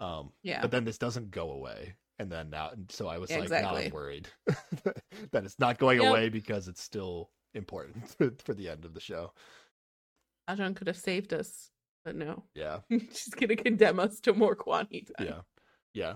Um, 0.00 0.32
yeah. 0.42 0.60
but 0.60 0.70
then 0.70 0.84
this 0.84 0.98
doesn't 0.98 1.30
go 1.30 1.52
away, 1.52 1.94
and 2.18 2.30
then 2.30 2.50
now, 2.50 2.70
and 2.70 2.90
so 2.90 3.08
I 3.08 3.18
was 3.18 3.30
Yeah, 3.30 3.38
like, 3.38 3.50
now. 3.50 3.74
I'm 3.76 3.90
worried 3.90 4.28
that 5.32 5.44
it's 5.44 5.58
not 5.58 5.78
going 5.78 5.98
Yep. 5.98 6.10
away 6.10 6.28
because 6.28 6.68
it's 6.68 6.82
still 6.82 7.30
important 7.54 8.08
for 8.44 8.54
the 8.54 8.68
end 8.68 8.84
of 8.84 8.94
the 8.94 9.00
show. 9.00 9.32
Hajong 10.48 10.74
could 10.76 10.86
have 10.86 10.96
saved 10.96 11.32
us, 11.34 11.70
but 12.04 12.16
no. 12.16 12.44
Yeah. 12.54 12.80
she's 12.90 13.34
gonna 13.34 13.56
condemn 13.56 13.98
us 14.00 14.20
to 14.20 14.32
more 14.34 14.54
Guanhee 14.56 15.06
time. 15.16 15.26
Yeah. 15.26 15.40
Yeah. 15.92 16.14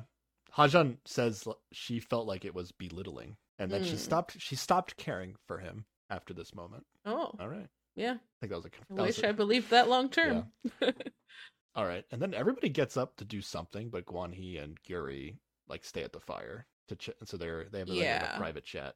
Hajong 0.57 0.97
says 1.05 1.47
she 1.73 2.01
felt 2.01 2.27
like 2.27 2.45
it 2.45 2.55
was 2.55 2.73
belittling 2.73 3.37
and 3.59 3.71
then 3.71 3.85
she 3.85 3.95
Mm. 3.95 3.99
stopped 3.99 4.37
she 4.41 4.57
stopped 4.57 4.97
caring 4.97 5.35
for 5.47 5.59
him 5.59 5.85
after 6.11 6.33
this 6.35 6.55
moment. 6.55 6.85
Oh, 7.05 7.33
All 7.39 7.49
right. 7.49 7.69
yeah. 7.97 8.13
I 8.15 8.37
think 8.41 8.51
that 8.51 8.57
was 8.57 8.65
a 8.65 8.69
I 8.69 8.95
that 8.97 9.03
was 9.03 9.17
wish 9.17 9.25
a- 9.25 9.29
I 9.29 9.33
believed 9.33 9.71
that 9.71 9.89
long 9.89 10.09
term. 10.09 10.47
All 11.75 11.87
right. 11.87 12.05
And 12.11 12.21
then 12.21 12.35
everybody 12.35 12.69
gets 12.71 12.97
up 12.97 13.17
to 13.17 13.25
do 13.25 13.41
something 13.41 13.91
but 13.91 14.07
Guan 14.07 14.35
Hee 14.35 14.57
and 14.59 14.77
Gyuri 14.89 15.37
like 15.69 15.85
stay 15.85 16.03
at 16.03 16.13
the 16.13 16.21
fire 16.21 16.67
to 16.89 16.97
ch- 16.97 17.11
so 17.25 17.37
they're 17.37 17.67
they 17.71 17.81
have 17.81 17.89
like, 17.89 18.07
a 18.07 18.35
private 18.39 18.65
chat. 18.65 18.95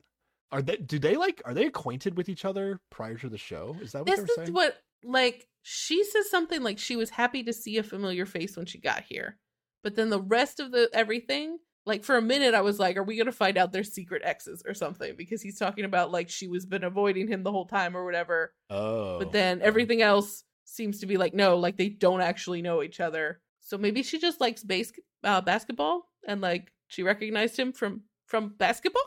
Are 0.50 0.62
they 0.62 0.76
do 0.76 0.98
they 0.98 1.16
like 1.16 1.42
are 1.44 1.54
they 1.54 1.66
acquainted 1.66 2.16
with 2.16 2.28
each 2.28 2.44
other 2.44 2.80
prior 2.90 3.16
to 3.18 3.28
the 3.28 3.38
show? 3.38 3.76
Is 3.80 3.92
that 3.92 4.00
what 4.00 4.06
this 4.06 4.16
they 4.16 4.22
were 4.22 4.26
is 4.28 4.34
saying? 4.36 4.52
what 4.52 4.76
like 5.04 5.46
she 5.62 6.04
says 6.04 6.30
something 6.30 6.62
like 6.62 6.78
she 6.78 6.96
was 6.96 7.10
happy 7.10 7.42
to 7.42 7.52
see 7.52 7.78
a 7.78 7.82
familiar 7.82 8.26
face 8.26 8.56
when 8.56 8.66
she 8.66 8.78
got 8.78 9.02
here 9.02 9.38
but 9.82 9.94
then 9.94 10.10
the 10.10 10.20
rest 10.20 10.60
of 10.60 10.72
the 10.72 10.88
everything 10.92 11.58
like 11.86 12.04
for 12.04 12.16
a 12.16 12.22
minute 12.22 12.54
i 12.54 12.60
was 12.60 12.78
like 12.78 12.96
are 12.96 13.02
we 13.02 13.16
gonna 13.16 13.32
find 13.32 13.56
out 13.56 13.72
their 13.72 13.84
secret 13.84 14.22
exes 14.24 14.62
or 14.66 14.74
something 14.74 15.14
because 15.16 15.42
he's 15.42 15.58
talking 15.58 15.84
about 15.84 16.10
like 16.10 16.28
she 16.28 16.48
was 16.48 16.66
been 16.66 16.84
avoiding 16.84 17.28
him 17.28 17.42
the 17.42 17.52
whole 17.52 17.66
time 17.66 17.96
or 17.96 18.04
whatever 18.04 18.52
oh. 18.70 19.18
but 19.18 19.32
then 19.32 19.60
everything 19.62 20.02
else 20.02 20.44
seems 20.64 21.00
to 21.00 21.06
be 21.06 21.16
like 21.16 21.34
no 21.34 21.56
like 21.56 21.76
they 21.76 21.88
don't 21.88 22.20
actually 22.20 22.62
know 22.62 22.82
each 22.82 23.00
other 23.00 23.40
so 23.60 23.78
maybe 23.78 24.02
she 24.02 24.18
just 24.18 24.40
likes 24.40 24.62
base 24.62 24.92
uh, 25.24 25.40
basketball 25.40 26.08
and 26.26 26.40
like 26.40 26.72
she 26.88 27.02
recognized 27.02 27.58
him 27.58 27.72
from 27.72 28.02
from 28.26 28.54
basketball 28.58 29.02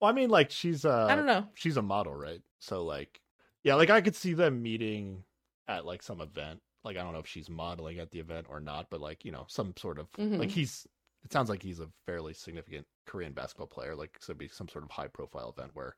Well, 0.00 0.10
I 0.10 0.14
mean 0.14 0.30
like 0.30 0.50
she's 0.50 0.84
uh 0.84 1.06
i 1.08 1.14
don't 1.14 1.26
know 1.26 1.46
she's 1.54 1.76
a 1.76 1.82
model, 1.82 2.14
right? 2.14 2.40
So 2.60 2.84
like, 2.84 3.20
yeah, 3.64 3.74
like 3.74 3.90
I 3.90 4.00
could 4.00 4.16
see 4.16 4.34
them 4.34 4.62
meeting 4.62 5.24
at 5.66 5.84
like 5.84 6.02
some 6.02 6.20
event. 6.20 6.60
Like 6.84 6.96
I 6.96 7.02
don't 7.02 7.12
know 7.12 7.18
if 7.18 7.26
she's 7.26 7.50
modeling 7.50 7.98
at 7.98 8.10
the 8.10 8.20
event 8.20 8.46
or 8.48 8.60
not, 8.60 8.88
but 8.90 9.00
like 9.00 9.24
you 9.24 9.32
know 9.32 9.44
some 9.48 9.74
sort 9.76 9.98
of 9.98 10.10
Mhm. 10.12 10.38
like 10.38 10.50
he's. 10.50 10.86
It 11.24 11.32
sounds 11.32 11.50
like 11.50 11.62
he's 11.62 11.80
a 11.80 11.88
fairly 12.06 12.32
significant 12.32 12.86
Korean 13.04 13.32
basketball 13.32 13.66
player. 13.66 13.96
Like 13.96 14.16
so, 14.20 14.30
it'd 14.30 14.38
be 14.38 14.46
some 14.48 14.68
sort 14.68 14.84
of 14.84 14.90
high 14.90 15.08
profile 15.08 15.52
event 15.56 15.72
where 15.74 15.96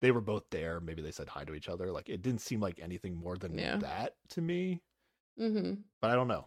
they 0.00 0.10
were 0.10 0.22
both 0.22 0.44
there. 0.50 0.80
Maybe 0.80 1.02
they 1.02 1.10
said 1.12 1.28
hi 1.28 1.44
to 1.44 1.54
each 1.54 1.68
other. 1.68 1.92
Like 1.92 2.08
it 2.08 2.22
didn't 2.22 2.40
seem 2.40 2.60
like 2.60 2.80
anything 2.80 3.14
more 3.14 3.36
than 3.36 3.56
Yeah. 3.58 3.76
that 3.76 4.16
to 4.30 4.40
me. 4.40 4.80
mm-hmm. 5.38 5.74
But 6.00 6.10
I 6.10 6.14
don't 6.14 6.28
know. 6.28 6.46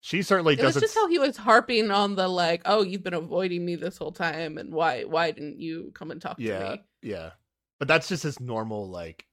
She 0.00 0.22
certainly 0.22 0.54
It 0.54 0.58
was 0.62 0.74
doesn't. 0.74 0.82
just 0.82 0.94
how 0.94 1.06
he 1.08 1.18
was 1.18 1.36
harping 1.36 1.90
on 1.90 2.14
the 2.16 2.28
like, 2.28 2.62
oh, 2.64 2.82
you've 2.82 3.02
been 3.02 3.14
avoiding 3.14 3.64
me 3.64 3.74
this 3.76 3.98
whole 3.98 4.12
time, 4.12 4.56
and 4.56 4.72
why 4.72 5.04
why 5.04 5.30
didn't 5.30 5.60
you 5.60 5.90
come 5.94 6.10
and 6.10 6.20
talk 6.20 6.36
yeah, 6.38 6.58
to 6.58 6.64
me? 6.76 6.82
Yeah, 7.02 7.10
yeah. 7.16 7.30
But 7.78 7.88
that's 7.88 8.08
just 8.08 8.22
his 8.22 8.40
normal 8.40 8.88
like 8.88 9.26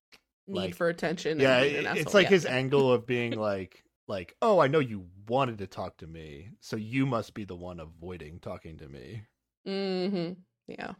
Need 0.48 0.56
Like- 0.56 0.76
for 0.76 0.90
attention. 0.90 1.40
yeah 1.40 1.58
and 1.60 1.72
being 1.72 1.86
an 1.86 1.98
it- 1.98 2.02
it's 2.02 2.14
like 2.14 2.26
Yeah. 2.26 2.30
his 2.32 2.46
angle 2.46 2.92
of 2.92 3.06
being 3.06 3.34
like 3.34 3.84
like 4.08 4.36
oh 4.42 4.60
i 4.60 4.68
know 4.68 4.80
you 4.80 5.06
wanted 5.30 5.58
to 5.60 5.68
talk 5.68 5.96
to 5.98 6.08
me 6.08 6.50
so 6.60 6.76
you 6.76 7.06
must 7.06 7.34
be 7.34 7.46
the 7.46 7.56
one 7.56 7.80
avoiding 7.80 8.40
talking 8.40 8.78
to 8.78 8.88
me 8.90 9.24
Mm-hmm. 9.66 10.34
Yeah. 10.68 10.92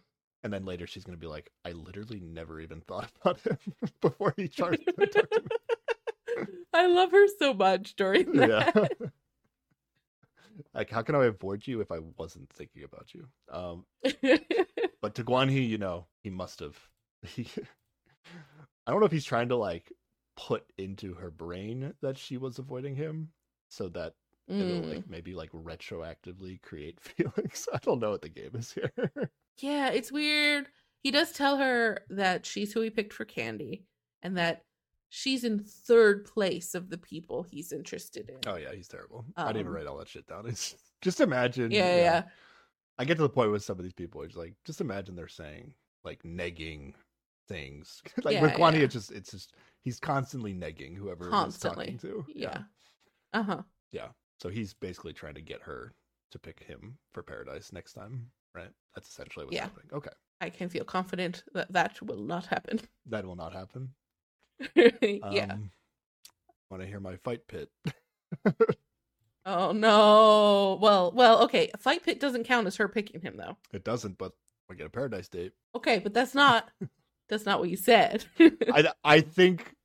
and 0.44 0.54
then 0.54 0.64
later 0.64 0.88
she's 0.88 1.04
gonna 1.04 1.18
be 1.18 1.28
like 1.28 1.50
i 1.66 1.72
literally 1.74 2.22
never 2.22 2.62
even 2.62 2.80
thought 2.82 3.12
about 3.22 3.42
him 3.42 3.58
before 4.02 4.34
he 4.38 4.48
tried 4.48 4.80
to 4.86 5.08
talk 5.08 5.30
to 5.30 5.42
me 6.38 6.46
I 6.74 6.88
love 6.88 7.12
her 7.12 7.28
so 7.40 7.54
much 7.54 7.96
during 7.98 8.32
that. 8.34 8.72
yeah 8.76 9.08
like 10.74 10.90
how 10.90 11.02
can 11.02 11.16
I 11.16 11.26
avoid 11.26 11.66
you 11.68 11.82
if 11.82 11.92
I 11.92 12.00
wasn't 12.18 12.50
thinking 12.52 12.84
about 12.84 13.14
you? 13.14 13.28
Um, 13.52 13.86
but 15.02 15.16
to 15.16 15.24
Guan 15.24 15.50
Hee, 15.50 15.64
you 15.64 15.78
know, 15.80 16.06
he 16.22 16.30
must 16.30 16.60
have. 16.60 16.78
He, 17.26 17.48
I 18.88 18.92
don't 18.92 19.00
know 19.00 19.06
if 19.06 19.12
he's 19.12 19.26
trying 19.26 19.50
to 19.50 19.56
like 19.56 19.92
put 20.36 20.64
into 20.78 21.14
her 21.16 21.30
brain 21.32 21.94
that 22.02 22.18
she 22.18 22.38
was 22.38 22.60
avoiding 22.60 22.96
him, 22.96 23.30
so 23.70 23.90
that 23.90 24.14
it'll 24.48 24.82
Mm. 24.82 24.96
like 24.96 25.10
maybe 25.10 25.34
like 25.34 25.52
retroactively 25.52 26.62
create 26.62 27.00
feelings. 27.02 27.68
I 27.74 27.78
don't 27.82 28.00
know 28.00 28.12
what 28.12 28.22
the 28.22 28.30
game 28.30 28.52
is 28.56 28.74
here. 28.74 28.92
Yeah, 29.60 29.90
it's 29.90 30.12
weird. 30.12 30.68
He 31.02 31.12
does 31.12 31.32
tell 31.32 31.58
her 31.58 32.00
that 32.10 32.46
she's 32.46 32.74
who 32.74 32.82
he 32.82 32.90
picked 32.90 33.14
for 33.14 33.26
Candy 33.26 33.86
and 34.22 34.38
that 34.38 34.64
she's 35.10 35.44
in 35.44 35.60
third 35.60 36.26
place 36.26 36.74
of 36.76 36.90
the 36.90 36.98
people 36.98 37.44
he's 37.44 37.72
interested 37.72 38.30
in. 38.30 38.38
oh 38.48 38.56
yeah, 38.56 38.74
he's 38.74 38.88
terrible. 38.88 39.26
I 39.38 39.48
didn't 39.48 39.58
even 39.62 39.68
Um, 39.68 39.74
write 39.76 39.88
all 39.88 39.98
that 40.00 40.08
shit 40.08 40.26
down. 40.28 40.48
It's 40.48 40.76
just 41.02 41.22
imagine. 41.22 41.72
yeah, 41.72 41.96
yeah, 41.96 42.02
yeah. 42.02 42.24
I 42.98 43.06
get 43.06 43.18
to 43.18 43.24
the 43.24 43.30
point 43.30 43.52
with 43.52 43.64
some 43.64 43.78
of 43.78 43.84
these 43.84 43.94
people. 43.94 44.22
It's 44.24 44.36
like 44.36 44.56
just 44.66 44.82
imagine 44.82 45.16
they're 45.16 45.28
saying 45.28 45.74
like 46.04 46.24
negging 46.24 46.94
things. 47.48 48.02
like 48.24 48.42
with 48.42 48.52
Yeah, 48.52 48.58
Guan 48.58 48.74
Hee, 48.74 48.80
yeah. 48.80 48.86
it's 48.86 48.94
just 48.94 49.12
it's 49.12 49.32
just 49.32 49.54
he's 49.82 50.00
constantly 50.00 50.54
negging 50.54 50.96
whoever 50.96 51.30
Constantly. 51.30 51.92
he's 51.92 52.02
talking 52.02 52.24
to. 52.24 52.32
Yeah. 52.34 52.60
Uh 53.34 53.44
huh. 53.44 53.62
Yeah. 53.92 54.08
So 54.40 54.50
he's 54.50 54.74
basically 54.74 55.14
trying 55.14 55.36
to 55.36 55.42
get 55.42 55.62
her 55.62 55.94
to 56.32 56.40
pick 56.40 56.64
him 56.64 56.98
for 57.14 57.24
Paradise 57.24 57.72
next 57.72 57.94
time, 57.94 58.28
right? 58.56 58.70
That's 58.96 59.08
essentially 59.10 59.46
what's 59.46 59.56
Yeah. 59.56 59.64
happening. 59.64 59.88
Okay, 59.94 60.10
I 60.42 60.50
can 60.50 60.70
feel 60.70 60.84
confident 60.84 61.44
that 61.54 61.72
that 61.72 62.02
will 62.02 62.24
not 62.24 62.46
happen. 62.48 62.80
that 63.08 63.26
will 63.26 63.36
not 63.36 63.54
happen. 63.54 63.90
yeah. 64.76 65.54
Um, 65.54 65.72
Want 66.70 66.82
to 66.82 66.88
hear 66.88 67.00
my 67.00 67.18
fight 67.18 67.48
pit? 67.48 67.70
Oh 69.46 69.74
no. 69.74 70.80
Well, 70.82 71.12
well, 71.14 71.44
okay. 71.44 71.70
Fight 71.78 72.02
Pit 72.04 72.20
doesn't 72.20 72.46
count 72.46 72.66
as 72.66 72.78
her 72.78 72.88
picking 72.88 73.22
him 73.22 73.36
though. 73.38 73.58
It 73.74 73.84
doesn't, 73.84 74.18
but 74.18 74.32
we 74.70 74.76
get 74.78 74.88
a 74.88 74.90
Paradise 74.90 75.28
date. 75.28 75.52
Okay, 75.76 76.00
but 76.00 76.14
that's 76.14 76.34
not 76.34 76.70
that's 77.34 77.46
not 77.46 77.60
what 77.60 77.70
you 77.70 77.78
said. 77.78 78.26
I 78.40 78.92
I 79.04 79.22
think 79.22 79.76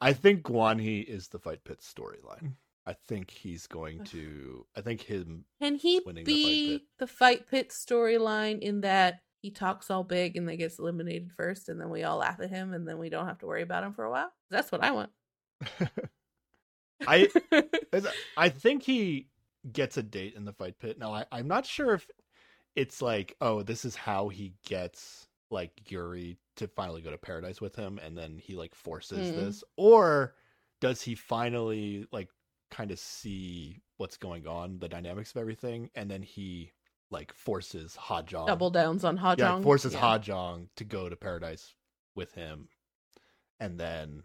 I 0.00 0.12
think 0.12 0.42
Guan 0.42 0.80
Hee 0.80 1.00
is 1.00 1.28
the 1.28 1.38
fight 1.38 1.64
pit 1.64 1.80
storyline. 1.80 2.52
I 2.86 2.94
think 2.94 3.30
he's 3.30 3.66
going 3.66 4.04
to. 4.04 4.66
I 4.76 4.80
think 4.80 5.02
him. 5.02 5.44
Can 5.60 5.76
he 5.76 6.00
winning 6.04 6.24
the 6.24 6.32
Fight 6.32 6.48
be 6.48 6.78
Pit. 6.78 6.82
the 6.98 7.06
Fight 7.06 7.50
Pit 7.50 7.68
storyline 7.70 8.60
in 8.60 8.80
that 8.80 9.20
he 9.42 9.50
talks 9.50 9.90
all 9.90 10.04
big 10.04 10.36
and 10.36 10.48
then 10.48 10.56
gets 10.56 10.78
eliminated 10.78 11.30
first, 11.36 11.68
and 11.68 11.80
then 11.80 11.90
we 11.90 12.02
all 12.02 12.18
laugh 12.18 12.40
at 12.40 12.50
him, 12.50 12.72
and 12.72 12.88
then 12.88 12.98
we 12.98 13.10
don't 13.10 13.26
have 13.26 13.38
to 13.38 13.46
worry 13.46 13.62
about 13.62 13.84
him 13.84 13.92
for 13.92 14.04
a 14.04 14.10
while? 14.10 14.32
That's 14.50 14.72
what 14.72 14.82
I 14.82 14.92
want. 14.92 15.10
I 17.06 17.28
I 18.36 18.48
think 18.48 18.82
he 18.82 19.28
gets 19.70 19.96
a 19.96 20.02
date 20.02 20.34
in 20.34 20.44
the 20.44 20.52
fight 20.52 20.78
pit. 20.78 20.98
Now 20.98 21.12
I, 21.12 21.26
I'm 21.30 21.48
not 21.48 21.66
sure 21.66 21.94
if 21.94 22.06
it's 22.74 23.02
like, 23.02 23.36
oh, 23.40 23.62
this 23.62 23.84
is 23.84 23.94
how 23.94 24.28
he 24.28 24.54
gets 24.64 25.28
like 25.50 25.72
Gyuri 25.84 26.36
to 26.56 26.68
finally 26.68 27.02
go 27.02 27.10
to 27.10 27.18
paradise 27.18 27.60
with 27.60 27.74
him, 27.76 27.98
and 28.02 28.16
then 28.16 28.38
he 28.38 28.54
like 28.54 28.74
forces 28.74 29.30
Mm. 29.30 29.36
this, 29.36 29.64
or 29.76 30.34
does 30.80 31.02
he 31.02 31.14
finally 31.14 32.06
like 32.12 32.28
kind 32.70 32.90
of 32.90 32.98
see 32.98 33.80
what's 33.96 34.16
going 34.16 34.46
on, 34.46 34.78
the 34.78 34.88
dynamics 34.88 35.30
of 35.32 35.38
everything, 35.38 35.90
and 35.94 36.10
then 36.10 36.22
he 36.22 36.72
like 37.10 37.32
forces 37.32 37.96
Hajong 38.00 38.46
Double 38.46 38.70
downs 38.70 39.04
on 39.04 39.18
Hajong. 39.18 39.38
yeah, 39.38 39.60
forces 39.62 39.92
Yeah. 39.92 40.00
Hajong 40.18 40.68
to 40.76 40.84
go 40.84 41.08
to 41.08 41.16
paradise 41.16 41.74
with 42.14 42.32
him, 42.34 42.68
and 43.58 43.78
then 43.78 44.22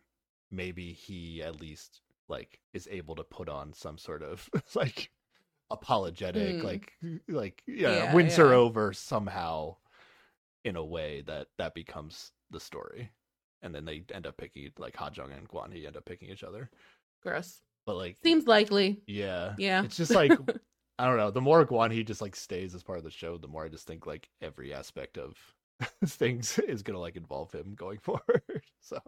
maybe 0.51 0.93
he 0.93 1.41
at 1.43 1.59
least 1.59 2.01
like 2.27 2.59
is 2.73 2.87
able 2.91 3.15
to 3.15 3.23
put 3.23 3.49
on 3.49 3.73
some 3.73 3.97
sort 3.97 4.23
of 4.23 4.49
like 4.75 5.09
apologetic, 5.71 6.59
Mm. 6.59 6.63
like 6.63 6.93
like 7.27 7.63
yeah, 7.67 8.05
Yeah, 8.05 8.13
wins 8.15 8.35
her 8.35 8.53
over 8.53 8.93
somehow 8.93 9.77
in 10.65 10.75
a 10.75 10.83
way 10.83 11.21
that 11.27 11.47
that 11.57 11.73
becomes 11.73 12.31
the 12.51 12.59
story, 12.59 13.09
and 13.61 13.73
then 13.73 13.85
they 13.85 14.03
end 14.13 14.27
up 14.27 14.35
picking 14.37 14.71
like 14.77 14.95
Hajong 14.95 15.35
and 15.37 15.47
Guan 15.47 15.71
Hee 15.71 15.87
end 15.87 15.95
up 15.95 16.03
picking 16.05 16.29
each 16.29 16.43
other, 16.43 16.69
Gross. 17.23 17.61
but 17.85 17.95
like 17.95 18.17
Seems 18.21 18.45
likely. 18.47 19.01
yeah, 19.07 19.53
Yeah. 19.57 19.83
it's 19.83 19.95
just 19.97 20.11
like 20.13 20.31
I 20.99 21.05
don't 21.05 21.17
know. 21.17 21.31
The 21.31 21.41
more 21.41 21.65
Guan 21.65 21.91
Hee 21.91 22.03
just 22.03 22.21
like 22.21 22.35
stays 22.35 22.73
as 22.75 22.83
part 22.83 22.97
of 22.97 23.03
the 23.03 23.11
show, 23.11 23.37
the 23.37 23.47
more 23.47 23.63
I 23.65 23.69
just 23.69 23.87
think 23.87 24.05
like 24.05 24.29
every 24.41 24.73
aspect 24.73 25.17
of 25.17 25.35
things 26.05 26.57
is 26.59 26.83
gonna 26.83 26.99
like 26.99 27.15
involve 27.15 27.51
him 27.51 27.73
going 27.75 27.99
forward. 28.01 28.43
So 28.81 28.99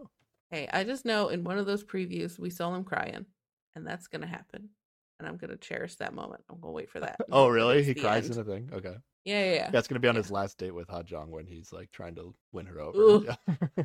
Hey, 0.50 0.66
I 0.72 0.84
just 0.84 1.04
know 1.04 1.28
in 1.28 1.44
one 1.44 1.58
of 1.58 1.66
those 1.66 1.84
previews 1.84 2.38
we 2.38 2.48
saw 2.50 2.74
him 2.74 2.84
crying, 2.84 3.26
and 3.74 3.86
that's 3.86 4.06
gonna 4.06 4.26
happen. 4.26 4.70
And 5.18 5.26
I'm 5.28 5.36
gonna 5.36 5.56
cherish 5.56 5.96
that 5.96 6.14
moment. 6.14 6.42
I'm 6.50 6.60
gonna 6.60 6.72
wait 6.72 6.90
for 6.90 7.00
that. 7.00 7.16
oh 7.32 7.48
really? 7.48 7.82
He 7.82 7.94
cries 7.94 8.26
end. 8.26 8.34
in 8.36 8.40
a 8.40 8.44
thing. 8.44 8.70
Okay, 8.72 8.94
Yeah, 9.24 9.44
yeah, 9.44 9.54
yeah. 9.54 9.70
that's 9.70 9.88
gonna 9.88 10.00
be 10.00 10.08
on 10.08 10.14
Yeah. 10.14 10.22
his 10.22 10.30
last 10.30 10.58
date 10.58 10.74
with 10.74 10.88
Ha 10.88 11.02
Jong 11.02 11.30
when 11.30 11.46
he's 11.46 11.72
like 11.72 11.90
trying 11.90 12.14
to 12.16 12.34
win 12.52 12.66
her 12.66 12.80
over. 12.80 13.24
Yeah. 13.24 13.84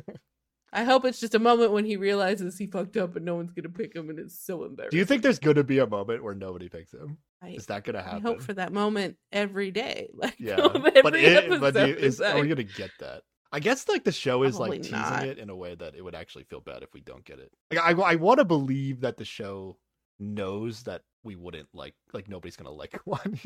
I 0.72 0.82
hope 0.82 1.04
it's 1.04 1.20
just 1.20 1.36
a 1.36 1.38
moment 1.38 1.70
when 1.70 1.84
he 1.84 1.96
realizes 1.96 2.58
he 2.58 2.66
fucked 2.66 2.96
up 2.96 3.14
and 3.14 3.24
no 3.24 3.36
one's 3.36 3.52
gonna 3.52 3.68
pick 3.68 3.94
him, 3.94 4.10
and 4.10 4.18
it's 4.18 4.38
so 4.44 4.64
embarrassing. 4.64 4.90
Do 4.90 4.96
you 4.98 5.04
think 5.04 5.22
there's 5.22 5.38
gonna 5.38 5.62
be 5.62 5.78
a 5.78 5.86
moment 5.86 6.22
where 6.24 6.34
nobody 6.34 6.68
picks 6.68 6.92
him? 6.92 7.18
I, 7.42 7.50
Is 7.50 7.66
that 7.66 7.84
gonna 7.84 7.98
I 8.00 8.02
happen? 8.02 8.22
hope 8.22 8.42
for 8.42 8.54
that 8.54 8.72
moment 8.72 9.16
every 9.30 9.70
day. 9.70 10.08
Like 10.14 10.34
Yeah, 10.38 10.56
every 10.74 10.80
but 10.80 10.96
it, 10.96 11.02
but 11.04 11.12
do 11.14 11.20
you, 11.20 11.26
episode 11.36 11.98
is 11.98 12.20
are 12.20 12.40
we 12.40 12.48
gonna 12.48 12.64
get 12.64 12.90
that? 13.00 13.22
I 13.52 13.60
guess 13.60 13.86
like 13.88 14.02
the 14.02 14.10
show 14.10 14.42
is 14.42 14.58
like 14.58 14.70
Probably 14.70 14.78
teasing 14.80 14.98
not. 15.00 15.26
it 15.26 15.38
in 15.38 15.48
a 15.48 15.54
way 15.54 15.76
that 15.76 15.94
it 15.94 16.02
would 16.02 16.14
actually 16.16 16.42
feel 16.44 16.60
bad 16.60 16.82
if 16.82 16.92
we 16.92 17.00
don't 17.02 17.24
get 17.24 17.38
it. 17.38 17.52
Like, 17.70 17.80
I 17.80 18.00
I 18.02 18.14
want 18.16 18.38
to 18.38 18.44
believe 18.44 19.00
that 19.02 19.16
the 19.16 19.24
show 19.24 19.78
knows 20.18 20.82
that 20.84 21.02
we 21.24 21.34
wouldn't 21.36 21.68
like 21.74 21.94
like 22.12 22.28
nobody's 22.28 22.56
gonna 22.56 22.70
like 22.70 23.00
one, 23.04 23.38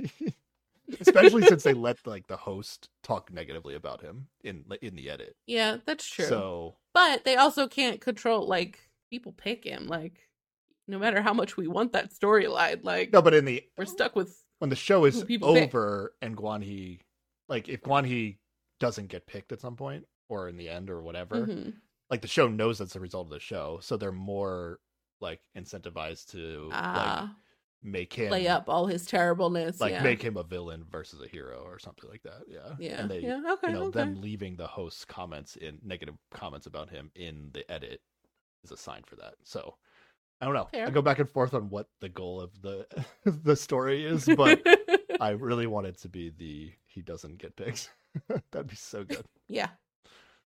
especially 1.01 1.43
since 1.43 1.63
they 1.63 1.75
let 1.75 1.99
like 2.07 2.27
the 2.27 2.37
host 2.37 2.89
talk 3.03 3.33
negatively 3.33 3.75
about 3.75 4.01
him 4.03 4.27
in 4.43 4.65
in 4.83 4.95
the 4.97 5.09
edit. 5.11 5.37
yeah, 5.47 5.77
that's 5.87 6.09
true. 6.09 6.25
So 6.27 6.77
but 6.95 7.25
they 7.25 7.37
also 7.37 7.69
can't 7.69 8.01
control 8.01 8.47
like 8.47 8.79
people 9.11 9.33
pick 9.33 9.65
him. 9.65 9.87
Like 9.87 10.29
no 10.87 10.99
matter 10.99 11.21
how 11.21 11.35
much 11.35 11.57
we 11.57 11.69
want 11.69 11.93
that 11.93 12.13
storyline, 12.13 12.83
like 12.85 13.13
no, 13.13 13.23
but 13.23 13.35
in 13.35 13.45
the 13.45 13.63
we're 13.77 13.85
stuck 13.85 14.17
with 14.17 14.43
when 14.59 14.71
the 14.71 14.77
show 14.77 15.05
is 15.05 15.21
who 15.21 15.25
people 15.25 15.55
pick. 15.55 15.65
over 15.69 16.15
and 16.23 16.37
Guan 16.37 16.63
Hee, 16.65 17.01
like 17.49 17.69
if 17.69 17.83
Guan 17.83 18.07
Hee 18.07 18.39
doesn't 18.81 19.09
get 19.09 19.27
picked 19.27 19.53
at 19.53 19.61
some 19.61 19.77
point 19.77 20.05
or 20.29 20.49
in 20.49 20.57
the 20.57 20.69
end 20.69 20.91
or 20.91 21.03
whatever, 21.03 21.47
Mhm. 21.47 21.75
like 22.11 22.23
the 22.23 22.29
show 22.29 22.49
knows 22.49 22.79
that's 22.79 22.93
the 22.95 23.01
result 23.01 23.27
of 23.27 23.31
the 23.33 23.41
show, 23.41 23.79
so 23.83 23.97
they're 23.97 24.13
more 24.13 24.81
like 25.21 25.41
incentivized 25.57 26.31
to 26.31 26.69
like 26.71 26.75
ah 26.81 27.35
make 27.83 28.13
him 28.13 28.29
play 28.29 28.49
up 28.49 28.69
all 28.69 28.87
his 28.87 29.07
terribleness. 29.07 29.81
like 29.81 29.93
yeah. 29.93 30.03
make 30.03 30.23
him 30.23 30.37
a 30.37 30.43
villain 30.43 30.85
versus 30.91 31.21
a 31.23 31.29
hero 31.29 31.63
or 31.65 31.79
something 31.79 32.09
like 32.11 32.23
that. 32.23 32.43
Yeah, 32.49 32.75
yeah, 32.79 33.01
and 33.01 33.11
they 33.11 33.21
yeah, 33.21 33.41
okay, 33.53 33.69
you 33.69 33.75
know 33.75 33.85
okay. 33.85 34.01
them 34.01 34.21
leaving 34.21 34.57
the 34.57 34.67
host's 34.67 35.05
comments 35.05 35.57
in 35.57 35.79
negative 35.85 36.17
comments 36.33 36.67
about 36.67 36.91
him 36.91 37.11
in 37.15 37.51
the 37.53 37.71
edit 37.71 38.01
is 38.65 38.71
a 38.73 38.77
sign 38.77 39.03
for 39.07 39.17
that. 39.17 39.35
So. 39.45 39.75
I 40.41 40.45
don't 40.45 40.55
know. 40.55 40.69
I 40.73 40.91
go 40.91 41.03
back 41.03 41.19
and 41.19 41.29
forth 41.29 41.53
on 41.53 41.69
what 41.69 41.89
the 41.99 42.09
goal 42.09 42.41
of 42.41 42.63
the 42.63 42.87
the 43.25 43.57
story 43.57 44.05
is, 44.05 44.25
but 44.37 44.65
I 45.21 45.31
really 45.31 45.67
want 45.67 45.89
it 45.89 45.99
to 46.03 46.09
be 46.09 46.31
the 46.31 46.71
he 46.87 47.03
doesn't 47.03 47.39
get 47.39 47.57
picked. 47.57 47.91
That'd 48.53 48.69
be 48.69 48.77
so 48.77 49.03
good. 49.03 49.25
yeah, 49.49 49.71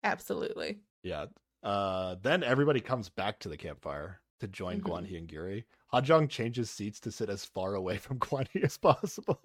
absolutely. 0.03 0.77
Yeah. 1.01 1.25
Uh, 1.63 2.17
then 2.21 2.43
everybody 2.43 2.79
comes 2.81 3.09
back 3.09 3.39
to 3.39 3.49
the 3.49 3.57
campfire 3.57 4.21
to 4.41 4.47
join 4.47 4.79
Mhm. 4.79 4.83
Guan 4.83 5.07
Hee 5.07 5.17
and 5.17 5.27
Gyuri. 5.27 5.63
Hajong 5.93 6.29
changes 6.29 6.69
seats 6.69 6.99
to 7.01 7.11
sit 7.11 7.29
as 7.29 7.45
far 7.45 7.75
away 7.75 7.97
from 7.97 8.19
Guan 8.19 8.47
as 8.63 8.77
possible. 8.77 9.39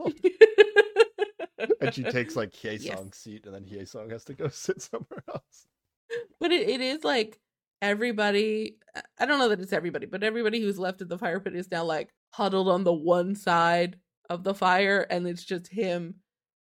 and 1.80 1.94
she 1.94 2.02
takes 2.04 2.36
like 2.36 2.54
Hye 2.62 2.78
Yes. 2.80 3.00
Seat, 3.12 3.46
and 3.46 3.54
then 3.54 3.64
Hyesung 3.64 4.10
has 4.12 4.24
to 4.24 4.34
go 4.34 4.48
sit 4.52 4.80
somewhere 4.82 5.22
else. 5.32 5.66
but 6.40 6.52
it, 6.52 6.68
it 6.68 6.80
is 6.80 7.02
like 7.04 7.38
everybody 7.82 8.76
i 9.18 9.26
don't 9.26 9.38
know 9.38 9.48
that 9.50 9.60
it's 9.60 9.72
everybody 9.72 10.06
but 10.06 10.22
everybody 10.22 10.58
who's 10.60 10.78
left 10.78 11.02
at 11.02 11.08
the 11.08 11.18
fire 11.18 11.38
pit 11.38 11.54
is 11.54 11.70
now 11.70 11.84
like 11.84 12.08
huddled 12.32 12.68
on 12.68 12.82
the 12.84 12.92
one 12.92 13.34
side 13.34 13.96
of 14.30 14.42
the 14.42 14.54
fire 14.54 15.06
and 15.10 15.26
it's 15.26 15.44
just 15.44 15.68
him 15.68 16.14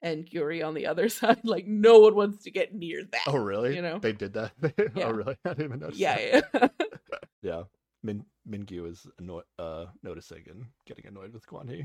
and 0.02 0.24
Gyuri 0.24 0.64
on 0.66 0.72
the 0.72 0.86
other 0.86 1.08
side 1.10 1.40
like 1.44 1.66
no 1.66 1.98
one 1.98 2.14
wants 2.14 2.44
to 2.44 2.50
get 2.50 2.74
near 2.74 3.00
oh, 3.02 3.08
that 3.12 3.22
Oh, 3.26 3.36
really? 3.36 3.76
You 3.76 3.82
know? 3.82 3.98
They 3.98 4.12
did 4.12 4.32
that? 4.34 4.52
Oh, 4.62 4.70
yeah. 4.96 5.04
Oh, 5.04 5.10
really? 5.10 5.36
I 5.44 5.48
didn't 5.50 5.64
even 5.64 5.80
notice 5.80 5.98
yeah 5.98 6.40
that. 6.52 6.72
yeah 6.72 6.88
Yeah. 7.42 7.62
Min 8.02 8.24
Minkyu 8.48 8.88
is 8.88 9.06
anno- 9.18 9.42
uh 9.58 9.86
noticing 10.02 10.44
and 10.50 10.64
getting 10.86 11.06
annoyed 11.06 11.32
with 11.32 11.46
Guan 11.46 11.68
Hee. 11.68 11.84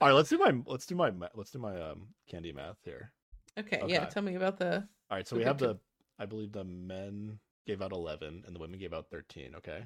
All 0.00 0.08
right, 0.08 0.14
let's 0.14 0.30
do 0.30 0.38
my 0.38 0.52
let's 0.66 0.86
do 0.86 0.94
my 0.94 1.12
let's 1.34 1.50
do 1.50 1.58
my 1.58 1.80
um 1.80 2.08
candy 2.28 2.52
math 2.52 2.78
here. 2.84 3.12
okay, 3.58 3.82
yeah 3.86 4.06
tell 4.06 4.22
me 4.22 4.34
about 4.34 4.58
the 4.58 4.86
All 5.10 5.16
right, 5.16 5.26
so 5.28 5.36
we 5.36 5.44
have 5.44 5.58
the 5.58 5.78
I 6.18 6.26
believe 6.26 6.52
the 6.52 6.64
men 6.64 7.38
gave 7.66 7.82
out 7.82 7.92
11 7.92 8.44
and 8.46 8.54
the 8.54 8.60
women 8.60 8.78
gave 8.78 8.92
out 8.92 9.08
13, 9.10 9.54
okay? 9.56 9.84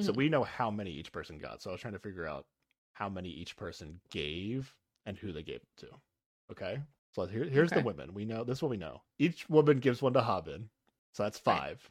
So 0.00 0.12
Mhm. 0.12 0.16
we 0.16 0.28
know 0.28 0.42
how 0.42 0.70
many 0.70 0.90
each 0.90 1.12
person 1.12 1.38
got. 1.38 1.60
So 1.62 1.70
I 1.70 1.72
was 1.72 1.80
trying 1.80 1.92
to 1.94 1.98
figure 2.00 2.26
out 2.26 2.46
how 2.94 3.08
many 3.08 3.28
each 3.28 3.56
person 3.56 4.00
gave 4.10 4.74
and 5.06 5.16
who 5.18 5.32
they 5.32 5.42
gave 5.42 5.56
it 5.56 5.68
to. 5.78 5.88
Okay? 6.50 6.82
So 7.14 7.26
here, 7.26 7.44
here's 7.44 7.70
the 7.70 7.80
women. 7.80 8.14
We 8.14 8.24
know 8.24 8.42
this 8.44 8.58
is 8.58 8.62
what 8.62 8.70
we 8.70 8.76
know. 8.78 9.02
Each 9.18 9.46
woman 9.50 9.80
gives 9.80 10.00
one 10.00 10.14
to 10.14 10.22
Habin. 10.22 10.70
So 11.12 11.22
that's 11.24 11.40
Right. 11.46 11.58
five. 11.58 11.90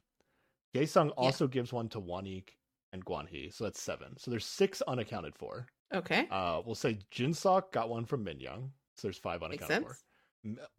Hyesung 0.73 1.11
also 1.15 1.47
gives 1.47 1.72
one 1.72 1.89
to 1.89 2.01
Wanik 2.01 2.49
and 2.93 3.05
Guanhee. 3.05 3.53
So 3.53 3.63
that's 3.63 3.81
seven. 3.81 4.18
So 4.18 4.31
there's 4.31 4.45
six 4.45 4.81
unaccounted 4.84 5.35
for. 5.35 5.68
Okay. 5.93 6.27
Uh, 6.31 6.61
we'll 6.65 6.76
say 6.76 6.99
Jinsuk 7.13 7.72
got 7.72 7.89
one 7.89 8.05
from 8.05 8.26
Minyoung. 8.26 8.69
So 8.95 9.07
there's 9.07 9.18
five 9.18 9.43
unaccounted 9.43 9.84
for. 9.84 9.97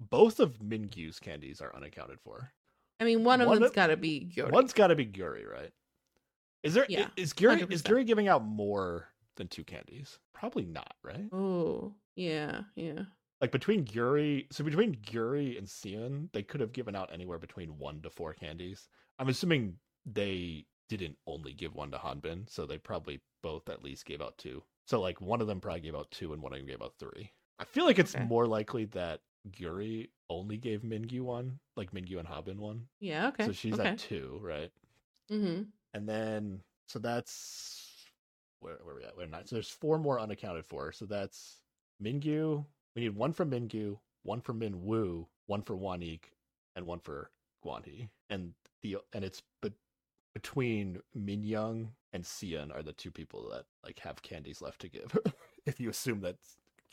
Both 0.00 0.40
of 0.40 0.60
Minkyu's 0.62 1.18
candies 1.18 1.60
are 1.60 1.74
unaccounted 1.74 2.18
for. 2.20 2.52
I 3.00 3.04
mean, 3.04 3.24
one 3.24 3.40
of 3.40 3.48
One 3.48 3.60
them's 3.60 3.72
got 3.72 3.88
to 3.88 3.96
be 3.96 4.30
Gyuri. 4.34 4.50
One's 4.50 4.72
got 4.72 4.88
to 4.88 4.94
be 4.96 5.06
Gyuri, 5.06 5.48
right? 5.48 5.70
Is 6.62 6.74
there 6.74 6.86
Yeah, 6.88 7.08
is 7.16 7.32
Gyuri 7.32 7.60
100%. 7.60 7.82
Gyuri 7.82 8.06
giving 8.06 8.28
out 8.28 8.44
more 8.44 9.08
than 9.36 9.48
two 9.48 9.64
candies? 9.64 10.18
Probably 10.34 10.64
not, 10.64 10.94
right? 11.02 11.24
Oh, 11.32 11.94
yeah, 12.16 12.62
yeah. 12.76 13.02
Like 13.40 13.50
between 13.50 13.84
Gyuri, 13.84 14.46
so 14.52 14.62
between 14.62 14.94
Gyuri 14.96 15.58
and 15.58 15.68
Sion, 15.68 16.30
they 16.32 16.42
could 16.44 16.60
have 16.60 16.72
given 16.72 16.94
out 16.94 17.10
anywhere 17.12 17.38
between 17.38 17.76
one 17.78 18.00
to 18.02 18.10
four 18.10 18.34
candies. 18.34 18.88
I'm 19.18 19.28
assuming 19.28 19.74
they 20.06 20.66
didn't 20.96 21.18
only 21.26 21.52
give 21.52 21.74
one 21.74 21.90
to 21.90 21.98
Habin, 21.98 22.46
so 22.48 22.66
they 22.66 22.78
probably 22.78 23.20
both 23.42 23.68
at 23.68 23.82
least 23.82 24.06
gave 24.06 24.20
out 24.22 24.38
two. 24.38 24.62
So 24.86 25.00
like 25.00 25.20
one 25.20 25.40
of 25.40 25.46
them 25.46 25.60
probably 25.60 25.80
gave 25.80 25.94
out 25.94 26.10
two, 26.10 26.32
and 26.32 26.42
one 26.42 26.52
of 26.52 26.58
them 26.58 26.66
gave 26.66 26.82
out 26.82 26.94
three. 26.98 27.32
I 27.58 27.64
feel 27.64 27.84
like 27.84 27.98
it's 27.98 28.14
Okay. 28.14 28.24
more 28.24 28.46
likely 28.46 28.86
that 28.86 29.20
Gyuri 29.50 30.10
only 30.30 30.56
gave 30.56 30.82
Minkyu 30.82 31.22
one, 31.22 31.58
like 31.76 31.92
Minkyu 31.92 32.18
and 32.18 32.28
Habin 32.28 32.58
one. 32.60 32.86
Yeah, 33.00 33.28
okay. 33.28 33.46
So 33.46 33.52
she's 33.52 33.78
okay. 33.78 33.90
at 33.90 33.98
two, 33.98 34.38
right? 34.42 34.70
Mm-hmm. 35.30 35.62
And 35.94 36.08
then 36.08 36.60
so 36.88 36.98
that's 36.98 37.88
where 38.60 38.78
where 38.82 38.94
we 38.94 39.04
at? 39.04 39.16
We're 39.16 39.26
nine. 39.26 39.46
So 39.46 39.56
there's 39.56 39.68
four 39.68 39.98
more 39.98 40.20
unaccounted 40.20 40.66
for. 40.66 40.92
So 40.92 41.06
that's 41.06 41.62
Minkyu. 42.02 42.64
We 42.94 43.02
need 43.02 43.16
one 43.16 43.32
for 43.32 43.46
Minkyu, 43.46 43.98
one 44.22 44.40
for 44.40 44.54
Minwoo, 44.54 45.26
one 45.46 45.62
for 45.62 45.76
Wanik, 45.76 46.24
and 46.76 46.86
one 46.86 47.00
for 47.00 47.30
Guanhee. 47.64 48.08
And 48.30 48.52
the 48.82 48.98
and 49.12 49.24
it's 49.24 49.42
but 49.60 49.72
between 50.34 51.00
Min 51.14 51.42
Minyoung 51.42 51.88
and 52.12 52.24
Sion 52.26 52.70
are 52.72 52.82
the 52.82 52.92
two 52.92 53.10
people 53.10 53.50
that 53.50 53.64
like 53.84 53.98
have 54.00 54.22
candies 54.22 54.60
left 54.62 54.80
to 54.82 54.88
give. 54.88 55.16
if 55.66 55.80
you 55.80 55.90
assume 55.90 56.20
that 56.22 56.36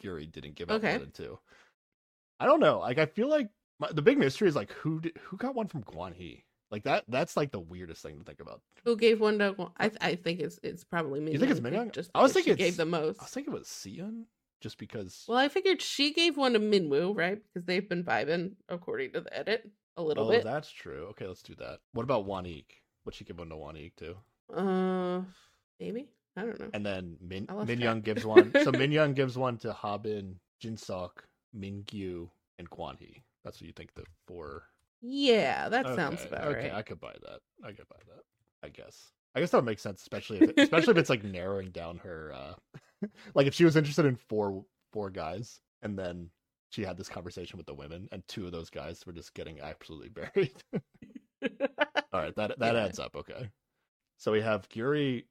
Yuri 0.02 0.26
didn't 0.26 0.56
give 0.56 0.70
out 0.70 0.76
Okay. 0.78 0.92
more 0.92 1.00
than 1.00 1.12
two. 1.12 1.40
I 2.40 2.46
don't 2.46 2.60
know. 2.60 2.80
Like 2.80 3.00
I 3.00 3.06
feel 3.06 3.30
like 3.30 3.50
my, 3.80 3.90
the 3.92 4.02
big 4.02 4.18
mystery 4.18 4.48
is 4.48 4.56
like 4.56 4.72
who 4.74 5.02
did, 5.02 5.18
who 5.22 5.38
got 5.38 5.56
one 5.56 5.68
from 5.68 5.84
Guanhee. 5.84 6.44
Like 6.72 6.84
that 6.84 7.04
that's 7.08 7.36
like 7.36 7.52
the 7.52 7.60
weirdest 7.60 8.02
thing 8.04 8.18
to 8.20 8.24
think 8.24 8.40
about. 8.40 8.62
Who 8.86 8.96
gave 8.96 9.20
one 9.20 9.40
to? 9.40 9.54
Guan? 9.54 9.72
I 9.78 9.92
I 10.02 10.16
think 10.16 10.40
it's 10.40 10.60
it's 10.64 10.84
probably 10.84 11.20
Minyoung. 11.20 11.34
You 11.34 11.40
think 11.40 11.52
it's 11.52 11.60
but 11.60 11.74
Minyoung? 11.74 11.92
Just 11.92 12.12
I 12.14 12.22
was 12.22 12.32
thinking 12.34 12.56
gave 12.56 12.78
the 12.78 12.86
most. 12.86 13.20
I 13.20 13.24
was 13.24 13.32
thinking 13.32 13.54
it 13.54 13.60
was 13.60 13.82
Sion, 13.84 14.26
just 14.62 14.78
because. 14.78 15.26
Well, 15.28 15.38
I 15.38 15.48
figured 15.50 15.82
she 15.82 16.14
gave 16.14 16.38
one 16.38 16.54
to 16.54 16.60
Minwoo, 16.60 17.18
right? 17.18 17.42
Because 17.54 17.66
they've 17.66 17.88
been 17.90 18.04
vibing 18.04 18.52
according 18.70 19.14
to 19.14 19.22
the 19.22 19.36
edit 19.38 19.70
a 19.98 20.04
little 20.04 20.26
bit. 20.30 20.36
oh, 20.36 20.38
bit. 20.38 20.44
that's 20.46 20.70
true. 20.72 21.08
Okay, 21.10 21.26
let's 21.26 21.42
do 21.42 21.56
that. 21.56 21.80
What 21.94 22.04
about 22.04 22.28
Wanik? 22.28 22.66
Would 23.06 23.16
she 23.16 23.24
give 23.24 23.40
one 23.40 23.50
to 23.50 23.56
Wanik 23.56 23.96
too? 23.96 24.16
Uh, 24.54 25.22
maybe 25.80 26.10
I 26.36 26.42
don't 26.42 26.60
know. 26.60 26.70
And 26.74 26.86
then 26.86 27.18
Min 27.22 27.46
I 27.50 27.54
lost 27.54 27.68
Min. 27.68 27.80
Young 27.82 28.02
gives 28.02 28.26
one. 28.26 28.52
so 28.64 28.72
Min 28.72 28.92
Young 28.92 29.14
gives 29.14 29.38
one 29.38 29.58
to 29.60 29.74
Habin, 29.74 30.40
Jinsuk, 30.64 31.12
Mingyu, 31.58 32.30
and 32.58 32.70
Guanhee. 32.70 33.24
That's 33.44 33.60
what 33.62 33.68
you 33.68 33.74
think 33.74 33.94
the 33.94 34.04
four. 34.28 34.64
Yeah, 35.02 35.70
that 35.70 35.86
sounds 35.96 36.20
Okay, 36.20 36.28
about 36.28 36.48
okay, 36.48 36.70
right. 36.70 36.74
I 36.74 36.82
could 36.82 37.00
buy 37.00 37.14
that. 37.22 37.40
I 37.64 37.72
could 37.72 37.88
buy 37.88 38.00
that. 38.08 38.24
I 38.64 38.70
guess. 38.70 39.12
I 39.36 39.40
guess 39.40 39.52
that 39.52 39.58
would 39.58 39.66
make 39.66 39.80
sense, 39.80 40.02
especially 40.02 40.40
if 40.40 40.50
it, 40.50 40.60
especially 40.60 40.92
if 40.92 40.98
it's 40.98 41.10
like 41.10 41.24
narrowing 41.24 41.70
down 41.72 41.98
her. 42.00 42.34
uh 42.34 42.54
Like 43.36 43.48
if 43.48 43.54
she 43.54 43.64
was 43.66 43.76
interested 43.78 44.06
in 44.06 44.16
four 44.16 44.66
four 44.92 45.10
guys, 45.10 45.62
and 45.82 45.98
then 45.98 46.30
she 46.70 46.84
had 46.84 46.98
this 46.98 47.10
conversation 47.10 47.58
with 47.58 47.66
the 47.68 47.74
women, 47.74 48.10
and 48.12 48.28
two 48.28 48.46
of 48.46 48.52
those 48.52 48.70
guys 48.70 49.06
were 49.06 49.14
just 49.14 49.34
getting 49.34 49.60
absolutely 49.62 50.10
buried. 50.34 50.64
All 52.12 52.20
right, 52.22 52.36
that 52.36 52.58
that 52.60 52.76
Yeah. 52.76 52.86
adds 52.86 53.00
up. 53.00 53.16
Okay, 53.16 53.52
so 54.18 54.32
we 54.32 54.42
have 54.42 54.68
Gyuri. 54.70 55.26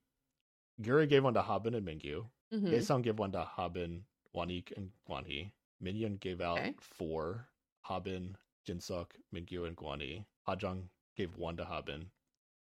Gyuri 0.81 1.09
gave 1.09 1.25
one 1.25 1.35
to 1.35 1.43
Habin 1.43 1.75
and 1.75 1.87
Mingyu. 1.87 2.31
Mhm. 2.53 2.71
Hyesung 2.73 3.03
gave 3.03 3.19
one 3.19 3.33
to 3.33 3.45
Habin, 3.45 4.05
Wanik, 4.35 4.71
and 4.77 4.93
Guanhee. 5.09 5.53
Minyoung 5.83 6.19
gave 6.21 6.41
out 6.41 6.59
Okay. 6.59 6.75
four. 6.81 7.49
Habin, 7.83 8.37
Jinsuk, 8.67 9.13
Mingyu, 9.33 9.67
and 9.67 9.77
Guanhee. 9.77 10.25
Hajong 10.47 10.89
gave 11.17 11.37
one 11.37 11.57
to 11.57 11.65
Habin, 11.65 12.11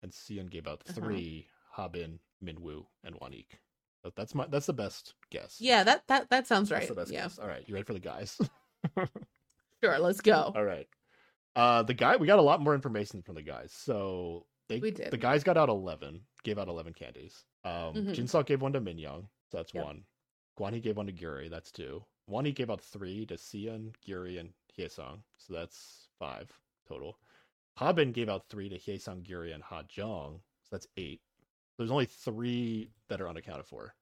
and 0.03 0.13
Sion 0.15 0.47
gave 0.47 0.67
out 0.69 0.83
Uh-huh. 0.89 1.01
3 1.01 1.49
Habin, 1.73 2.21
Minwoo, 2.43 2.87
and 3.03 3.17
Wanik. 3.17 3.59
That's 4.15 4.35
my 4.37 4.47
that's 4.47 4.67
the 4.67 4.73
best 4.73 5.15
guess. 5.31 5.61
Yeah, 5.61 5.83
that 5.83 6.07
that 6.07 6.31
that 6.31 6.47
sounds 6.47 6.69
that's 6.69 6.83
right. 6.83 6.89
the 6.89 6.95
best 6.95 7.11
Yeah, 7.11 7.23
guess. 7.25 7.39
All 7.41 7.49
right, 7.49 7.67
you 7.69 7.75
ready 7.75 7.85
for 7.85 7.93
the 7.95 7.99
guys? 7.99 8.39
sure. 9.83 9.99
Let's 9.99 10.21
go. 10.21 10.53
All 10.55 10.65
right. 10.65 10.89
Uh, 11.57 11.83
the 11.83 11.95
guy 11.95 12.17
we 12.17 12.27
got 12.27 12.39
a 12.39 12.43
lot 12.43 12.61
more 12.61 12.75
information 12.75 13.23
from 13.23 13.35
the 13.35 13.43
guys. 13.43 13.73
So 13.73 14.47
they 14.69 14.79
We 14.79 14.91
did. 14.91 15.11
the 15.11 15.17
guys 15.17 15.43
got 15.43 15.57
out 15.57 15.69
eleven, 15.69 16.21
gave 16.45 16.59
out 16.59 16.69
eleven 16.69 16.93
candies. 16.93 17.45
Um, 17.65 17.95
Mhm. 17.95 18.15
Jinsuk 18.15 18.47
gave 18.47 18.63
one 18.63 18.73
to 18.75 18.81
Minyoung, 18.81 19.29
so 19.51 19.57
that's 19.57 19.73
Yep. 19.75 19.85
one. 19.85 20.07
Guanhee 20.59 20.83
gave 20.83 20.97
one 20.97 21.07
to 21.07 21.13
Gyuri, 21.13 21.49
that's 21.51 21.71
two. 21.73 22.05
Wani 22.27 22.53
gave 22.53 22.71
out 22.71 22.81
three 22.81 23.25
to 23.27 23.37
Sion, 23.37 23.95
Gyuri, 24.07 24.39
and 24.41 24.53
Hyesung, 24.77 25.23
so 25.39 25.53
that's 25.53 26.09
five 26.19 26.51
total. 26.89 27.19
Habin 27.79 28.13
gave 28.13 28.29
out 28.29 28.49
three 28.49 28.69
to 28.69 28.79
Hyesung, 28.79 29.23
Gyuri, 29.23 29.55
and 29.55 29.63
Hajong, 29.63 30.41
so 30.63 30.69
that's 30.71 30.89
eight. 30.97 31.23
There's 31.77 31.91
only 31.91 32.07
three 32.07 32.91
that 33.09 33.21
are 33.21 33.29
unaccounted 33.29 33.67
for. 33.67 33.95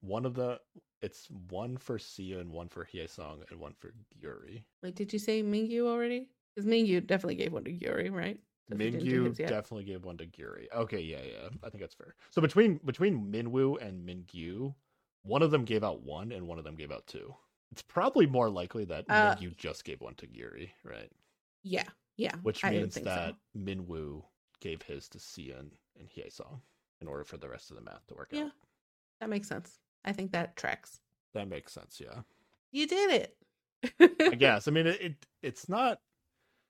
One 0.00 0.24
of 0.24 0.34
the 0.34 0.60
it's 1.00 1.28
one 1.30 1.76
for 1.76 1.98
Sion, 1.98 2.50
one 2.52 2.68
for 2.68 2.84
Hyesung, 2.84 3.48
and 3.50 3.58
one 3.60 3.74
for 3.74 3.92
Gyuri. 4.20 4.64
Wait, 4.82 4.94
did 4.94 5.12
you 5.12 5.18
say 5.18 5.42
Mingyu 5.42 5.86
already? 5.86 6.28
Because 6.58 6.68
Mingyu 6.68 7.06
definitely 7.06 7.36
gave 7.36 7.52
one 7.52 7.62
to 7.62 7.70
Yuri, 7.70 8.10
right? 8.10 8.36
So 8.68 8.74
if 8.74 8.80
he 8.80 8.90
didn't 8.90 9.08
do 9.08 9.30
Mingyu 9.30 9.46
definitely 9.46 9.84
gave 9.84 10.04
one 10.04 10.16
to 10.18 10.26
Gyuri. 10.26 10.66
Okay, 10.74 11.00
yeah, 11.00 11.20
yeah. 11.24 11.48
I 11.62 11.70
think 11.70 11.80
that's 11.82 11.94
fair. 11.94 12.16
So 12.30 12.42
between 12.42 12.80
between 12.84 13.30
Minwoo 13.32 13.80
and 13.80 14.04
Mingyu, 14.04 14.74
one 15.22 15.42
of 15.42 15.52
them 15.52 15.64
gave 15.64 15.84
out 15.84 16.02
one 16.02 16.32
and 16.32 16.48
one 16.48 16.58
of 16.58 16.64
them 16.64 16.74
gave 16.74 16.90
out 16.90 17.06
two. 17.06 17.32
It's 17.70 17.82
probably 17.82 18.26
more 18.26 18.50
likely 18.50 18.84
that 18.86 19.04
Uh, 19.08 19.36
Mingyu 19.36 19.56
just 19.56 19.84
gave 19.84 20.00
one 20.00 20.16
to 20.16 20.26
Gyuri, 20.26 20.70
right? 20.82 21.08
Yeah, 21.62 21.84
yeah. 22.16 22.34
Which 22.42 22.64
means 22.64 22.96
that 22.96 23.36
so. 23.36 23.58
Minwoo 23.58 24.24
gave 24.58 24.82
his 24.82 25.08
to 25.10 25.20
Sion 25.20 25.70
and 25.96 26.08
Hyesung 26.10 26.60
in 27.00 27.06
order 27.06 27.22
for 27.22 27.36
the 27.36 27.48
rest 27.48 27.70
of 27.70 27.76
the 27.76 27.82
math 27.82 28.04
to 28.08 28.14
work 28.16 28.30
Yeah. 28.32 28.40
out. 28.40 28.44
Yeah, 28.46 28.50
that 29.20 29.30
makes 29.30 29.46
sense. 29.46 29.78
I 30.04 30.10
think 30.10 30.32
that 30.32 30.56
tracks. 30.56 30.98
That 31.34 31.46
makes 31.46 31.72
sense, 31.72 32.00
yeah. 32.00 32.22
You 32.72 32.88
did 32.88 33.12
it. 33.12 33.36
I 34.20 34.34
guess. 34.34 34.66
I 34.66 34.72
mean, 34.72 34.88
it, 34.88 35.00
it 35.00 35.26
it's 35.40 35.68
not 35.68 36.00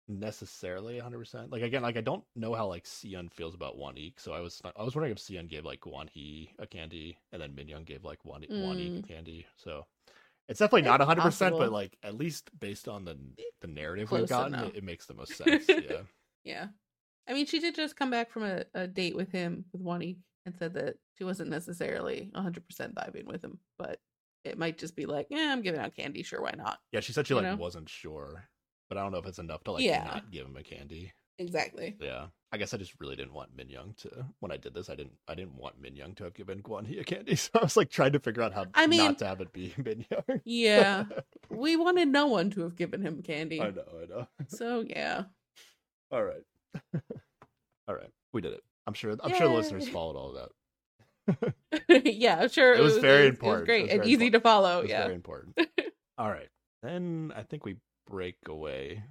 necessarily 0.08 1.00
100%. 1.00 1.50
Like 1.50 1.62
again, 1.62 1.82
like 1.82 1.96
I 1.96 2.00
don't 2.00 2.24
know 2.36 2.54
how 2.54 2.66
like 2.66 2.86
Sion 2.86 3.28
feels 3.28 3.54
about 3.54 3.76
Wanik, 3.76 4.14
so 4.18 4.32
I 4.32 4.40
was 4.40 4.60
I 4.76 4.82
was 4.82 4.94
wondering 4.94 5.12
if 5.12 5.18
Sion 5.20 5.46
gave 5.46 5.64
like 5.64 5.80
Guanhee 5.80 6.50
a 6.58 6.66
candy 6.66 7.18
and 7.32 7.40
then 7.40 7.52
Minyoung 7.52 7.84
gave 7.84 8.04
like 8.04 8.24
Wan 8.24 8.44
Wanik 8.50 8.98
a 9.04 9.06
candy. 9.06 9.46
So 9.56 9.86
it's 10.48 10.58
definitely 10.58 10.82
not 10.82 11.00
It's 11.00 11.10
100%, 11.10 11.16
possible. 11.22 11.58
but 11.58 11.72
like 11.72 11.96
at 12.02 12.16
least 12.16 12.50
based 12.58 12.88
on 12.88 13.04
the 13.04 13.18
the 13.60 13.66
narrative 13.68 14.10
we've 14.10 14.28
gotten, 14.28 14.54
it, 14.54 14.76
it 14.76 14.84
makes 14.84 15.06
the 15.06 15.14
most 15.14 15.36
sense. 15.36 15.64
yeah. 15.68 16.02
Yeah. 16.44 16.66
I 17.26 17.32
mean, 17.32 17.46
she 17.46 17.58
did 17.58 17.74
just 17.74 17.96
come 17.96 18.10
back 18.10 18.30
from 18.30 18.42
a, 18.42 18.64
a 18.74 18.86
date 18.86 19.16
with 19.16 19.32
him, 19.32 19.64
with 19.72 19.80
Wani, 19.80 20.18
and 20.44 20.54
said 20.58 20.74
that 20.74 20.96
she 21.16 21.24
wasn't 21.24 21.48
necessarily 21.48 22.30
100% 22.36 22.60
vibing 22.92 23.24
with 23.24 23.42
him, 23.42 23.58
but 23.78 23.98
it 24.44 24.58
might 24.58 24.76
just 24.76 24.94
be 24.94 25.06
like, 25.06 25.28
yeah, 25.30 25.50
I'm 25.50 25.62
giving 25.62 25.80
out 25.80 25.96
candy. 25.96 26.22
Sure, 26.22 26.42
why 26.42 26.52
not? 26.54 26.80
Yeah, 26.92 27.00
she 27.00 27.12
said 27.14 27.26
she 27.26 27.32
You 27.32 27.40
like 27.40 27.46
know? 27.52 27.56
wasn't 27.56 27.88
sure, 27.88 28.44
but 28.88 28.98
I 28.98 29.02
don't 29.02 29.12
know 29.12 29.18
if 29.18 29.26
it's 29.26 29.38
enough 29.38 29.64
to 29.64 29.72
like 29.72 29.84
Yeah. 29.84 30.04
not 30.04 30.30
give 30.30 30.46
him 30.46 30.56
a 30.56 30.62
candy. 30.62 31.12
Exactly. 31.38 31.96
Yeah, 32.00 32.26
I 32.52 32.58
guess 32.58 32.72
I 32.74 32.76
just 32.76 32.94
really 33.00 33.16
didn't 33.16 33.32
want 33.34 33.56
Minyoung 33.56 33.96
to. 34.02 34.24
When 34.38 34.52
I 34.52 34.56
did 34.56 34.72
this, 34.72 34.88
I 34.88 34.94
didn't. 34.94 35.14
I 35.26 35.34
didn't 35.34 35.56
want 35.56 35.82
Minyoung 35.82 36.14
to 36.18 36.24
have 36.24 36.34
given 36.34 36.62
Guanhee 36.62 37.00
a 37.00 37.04
candy, 37.04 37.34
so 37.36 37.50
I 37.54 37.64
was 37.64 37.76
like 37.76 37.90
trying 37.90 38.12
to 38.12 38.20
figure 38.20 38.42
out 38.42 38.52
how 38.52 38.66
I 38.74 38.86
mean- 38.86 38.98
not 39.04 39.18
to 39.18 39.26
have 39.26 39.40
it 39.40 39.52
be 39.52 39.70
Minyoung. 39.78 40.40
Yeah. 40.44 41.04
we 41.50 41.74
wanted 41.76 42.08
no 42.08 42.26
one 42.28 42.50
to 42.50 42.60
have 42.62 42.76
given 42.76 43.02
him 43.02 43.22
candy. 43.22 43.60
I 43.60 43.70
know, 43.70 43.82
I 44.02 44.06
know. 44.06 44.28
So, 44.46 44.84
yeah. 44.86 45.24
All 46.12 46.22
right, 46.22 46.44
all 47.88 47.94
right, 47.96 48.10
we 48.32 48.40
did 48.40 48.52
it. 48.52 48.62
I'm 48.86 48.94
sure. 48.94 49.16
I'm 49.20 49.30
sure 49.34 49.48
the 49.48 49.54
listeners 49.54 49.88
followed 49.88 50.14
all 50.16 50.36
of 50.36 50.50
that. 51.38 52.04
yeah, 52.04 52.38
I'm 52.42 52.48
sure 52.48 52.74
It 52.74 52.80
was 52.82 52.98
very 52.98 53.26
it 53.26 53.30
important. 53.30 53.62
It 53.62 53.66
great 53.66 53.82
was 53.84 53.90
and 53.90 54.00
very 54.02 54.12
easy 54.12 54.30
to 54.30 54.40
follow. 54.40 54.78
It 54.78 54.82
was 54.82 54.90
yeah. 54.90 55.02
very 55.02 55.14
important. 55.14 55.58
all 56.18 56.28
right, 56.30 56.48
then 56.84 57.32
I 57.34 57.42
think 57.42 57.64
we 57.64 57.76
break 58.06 58.36
away, 58.48 59.02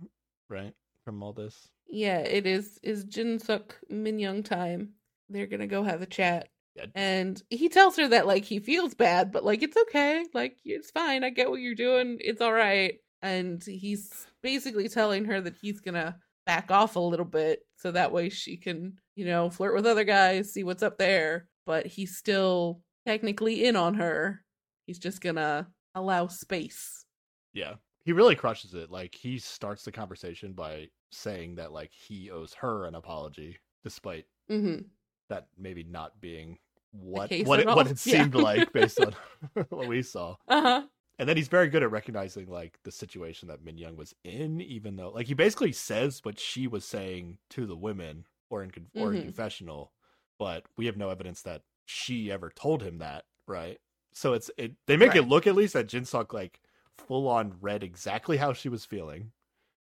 right, 0.50 0.74
from 1.04 1.24
all 1.24 1.34
this. 1.34 1.70
Yeah, 1.88 2.20
it 2.20 2.46
is 2.46 2.80
is 2.84 3.06
Jinsuk 3.06 3.72
Minyoung 3.92 4.44
time. 4.44 4.94
They're 5.30 5.48
gonna 5.48 5.68
go 5.68 5.84
have 5.84 6.02
a 6.02 6.08
chat. 6.08 6.50
Yeah. 6.76 6.86
And 6.96 7.42
he 7.50 7.70
tells 7.70 7.98
her 7.98 8.08
that 8.08 8.28
like 8.28 8.46
he 8.46 8.60
feels 8.60 8.94
bad, 8.96 9.32
but 9.32 9.44
like 9.44 9.62
it's 9.62 9.78
okay. 9.78 10.26
Like 10.34 10.58
it's 10.66 10.92
fine. 10.92 11.24
I 11.24 11.30
get 11.30 11.50
what 11.50 11.62
you're 11.62 11.76
doing. 11.76 12.18
It's 12.20 12.42
all 12.42 12.54
right. 12.54 12.96
And 13.22 13.64
he's 13.64 14.28
basically 14.42 14.90
telling 14.90 15.26
her 15.26 15.40
that 15.42 15.56
he's 15.62 15.82
gonna 15.82 16.18
back 16.46 16.72
off 16.72 16.96
a 16.96 17.00
little 17.00 17.26
bit 17.26 17.60
so 17.78 17.92
that 17.92 18.12
way 18.12 18.30
she 18.30 18.58
can, 18.58 18.98
you 19.16 19.26
know, 19.26 19.50
flirt 19.50 19.76
with 19.76 19.86
other 19.86 20.04
guys, 20.04 20.52
see 20.52 20.64
what's 20.64 20.84
up 20.84 20.98
there. 20.98 21.48
But 21.66 21.86
he's 21.86 22.18
still 22.18 22.82
technically 23.06 23.66
in 23.66 23.76
on 23.76 23.94
her. 23.96 24.42
He's 24.88 25.00
just 25.00 25.22
gonna 25.22 25.68
allow 25.96 26.28
space. 26.28 27.06
Yeah. 27.54 27.76
He 28.04 28.12
really 28.12 28.36
crushes 28.36 28.74
it. 28.74 28.92
Like 28.92 29.16
he 29.16 29.38
starts 29.38 29.84
the 29.86 29.92
conversation 29.92 30.54
by 30.54 30.90
saying 31.12 31.56
that 31.56 31.72
like 31.72 31.92
he 31.92 32.30
owes 32.32 32.54
her 32.56 32.86
an 32.86 32.96
apology 32.96 33.58
despite 33.84 34.26
Mm-hmm. 34.52 34.84
that 35.30 35.48
maybe 35.58 35.84
not 35.84 36.20
being 36.20 36.58
what 36.92 37.32
what 37.46 37.60
at 37.60 37.66
it, 37.68 37.76
what 37.76 37.88
it 37.88 37.92
Yeah. 38.06 38.22
seemed 38.24 38.36
like 38.36 38.74
based 38.74 39.00
on 39.00 39.16
what 39.70 39.88
we 39.88 40.02
saw. 40.04 40.36
Uh-huh. 40.48 40.84
And 41.20 41.30
then 41.30 41.38
he's 41.38 41.48
very 41.48 41.70
good 41.70 41.82
at 41.84 41.92
recognizing 41.92 42.48
like 42.50 42.78
the 42.84 42.92
situation 42.92 43.48
that 43.48 43.64
Min 43.64 43.78
Young 43.78 43.96
was 43.96 44.14
in, 44.26 44.60
even 44.62 44.96
though 44.98 45.12
like 45.12 45.28
he 45.28 45.34
basically 45.34 45.72
says 45.72 46.20
what 46.24 46.40
she 46.40 46.68
was 46.68 46.84
saying 46.84 47.38
to 47.52 47.66
the 47.66 47.76
women 47.78 48.26
or 48.50 48.64
in 48.64 48.72
con- 48.72 48.88
or 48.96 49.14
in 49.14 49.22
Mhm. 49.22 49.24
confessional, 49.26 49.94
but 50.38 50.66
we 50.76 50.86
have 50.88 50.98
no 50.98 51.10
evidence 51.10 51.42
that 51.44 51.62
she 51.86 52.32
ever 52.32 52.52
told 52.54 52.84
him 52.84 52.98
that, 52.98 53.26
right? 53.48 53.80
So 54.14 54.34
it's 54.34 54.52
it 54.58 54.74
they 54.88 54.98
make 54.98 55.16
it 55.16 55.24
look 55.28 55.48
at 55.48 55.56
least 55.56 55.74
that 55.74 55.88
Jin 55.88 56.04
Suk 56.06 56.34
like 56.34 56.60
full 56.98 57.28
on 57.28 57.54
read 57.62 57.84
exactly 57.84 58.38
how 58.38 58.54
she 58.54 58.70
was 58.70 58.86
feeling, 58.86 59.32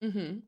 Mm-hmm. 0.04 0.38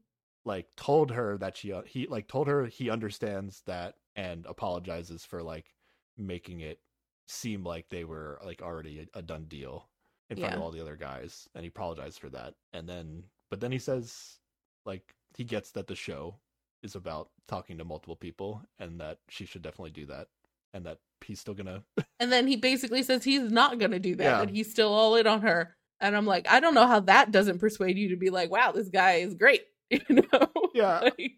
like 0.44 0.66
told 0.76 1.10
her 1.10 1.36
that 1.38 1.56
she 1.56 1.72
uh, 1.72 1.82
he 1.82 2.06
like 2.06 2.28
told 2.28 2.46
her 2.46 2.66
he 2.66 2.88
understands 2.88 3.62
that 3.66 3.94
and 4.14 4.46
apologizes 4.46 5.24
for 5.24 5.42
like 5.42 5.74
making 6.16 6.60
it 6.60 6.78
seem 7.26 7.64
like 7.64 7.88
they 7.88 8.04
were 8.04 8.40
like 8.44 8.62
already 8.62 9.08
a, 9.14 9.18
a 9.18 9.22
done 9.22 9.44
deal 9.48 9.88
in 10.28 10.36
front 10.36 10.54
of 10.54 10.60
all 10.62 10.70
the 10.70 10.80
other 10.80 10.94
guys 10.96 11.48
and 11.54 11.64
he 11.64 11.68
apologized 11.68 12.20
for 12.20 12.28
that 12.28 12.54
and 12.72 12.88
then 12.88 13.24
but 13.50 13.58
then 13.60 13.72
he 13.72 13.78
says 13.78 14.38
like 14.86 15.14
he 15.36 15.42
gets 15.44 15.72
that 15.72 15.88
the 15.88 15.94
show 15.96 16.36
is 16.84 16.94
about 16.94 17.30
talking 17.48 17.76
to 17.78 17.84
multiple 17.84 18.16
people 18.16 18.62
and 18.78 19.00
that 19.00 19.18
she 19.28 19.44
should 19.44 19.62
definitely 19.62 19.90
do 19.90 20.06
that 20.06 20.28
and 20.72 20.86
that 20.86 20.98
he's 21.24 21.40
still 21.40 21.54
gonna 21.54 21.82
And 22.20 22.30
then 22.30 22.46
he 22.46 22.56
basically 22.56 23.02
says 23.02 23.24
he's 23.24 23.50
not 23.50 23.78
to 23.90 23.98
do 23.98 24.14
that, 24.16 24.24
Yeah. 24.24 24.38
that 24.44 24.50
he's 24.50 24.70
still 24.70 24.92
all 24.92 25.16
in 25.16 25.26
on 25.26 25.42
her. 25.42 25.76
And 26.00 26.16
I'm 26.16 26.26
like, 26.26 26.46
I 26.48 26.60
don't 26.60 26.74
know 26.74 26.86
how 26.86 27.00
that 27.00 27.30
doesn't 27.30 27.58
persuade 27.58 27.98
you 27.98 28.10
to 28.10 28.16
be 28.16 28.30
like, 28.30 28.50
wow, 28.50 28.72
this 28.72 28.88
guy 28.88 29.14
is 29.16 29.34
great. 29.34 29.62
You 29.90 30.00
know? 30.32 30.52
Yeah. 30.74 31.00
Like, 31.18 31.32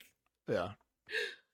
yeah 0.48 0.70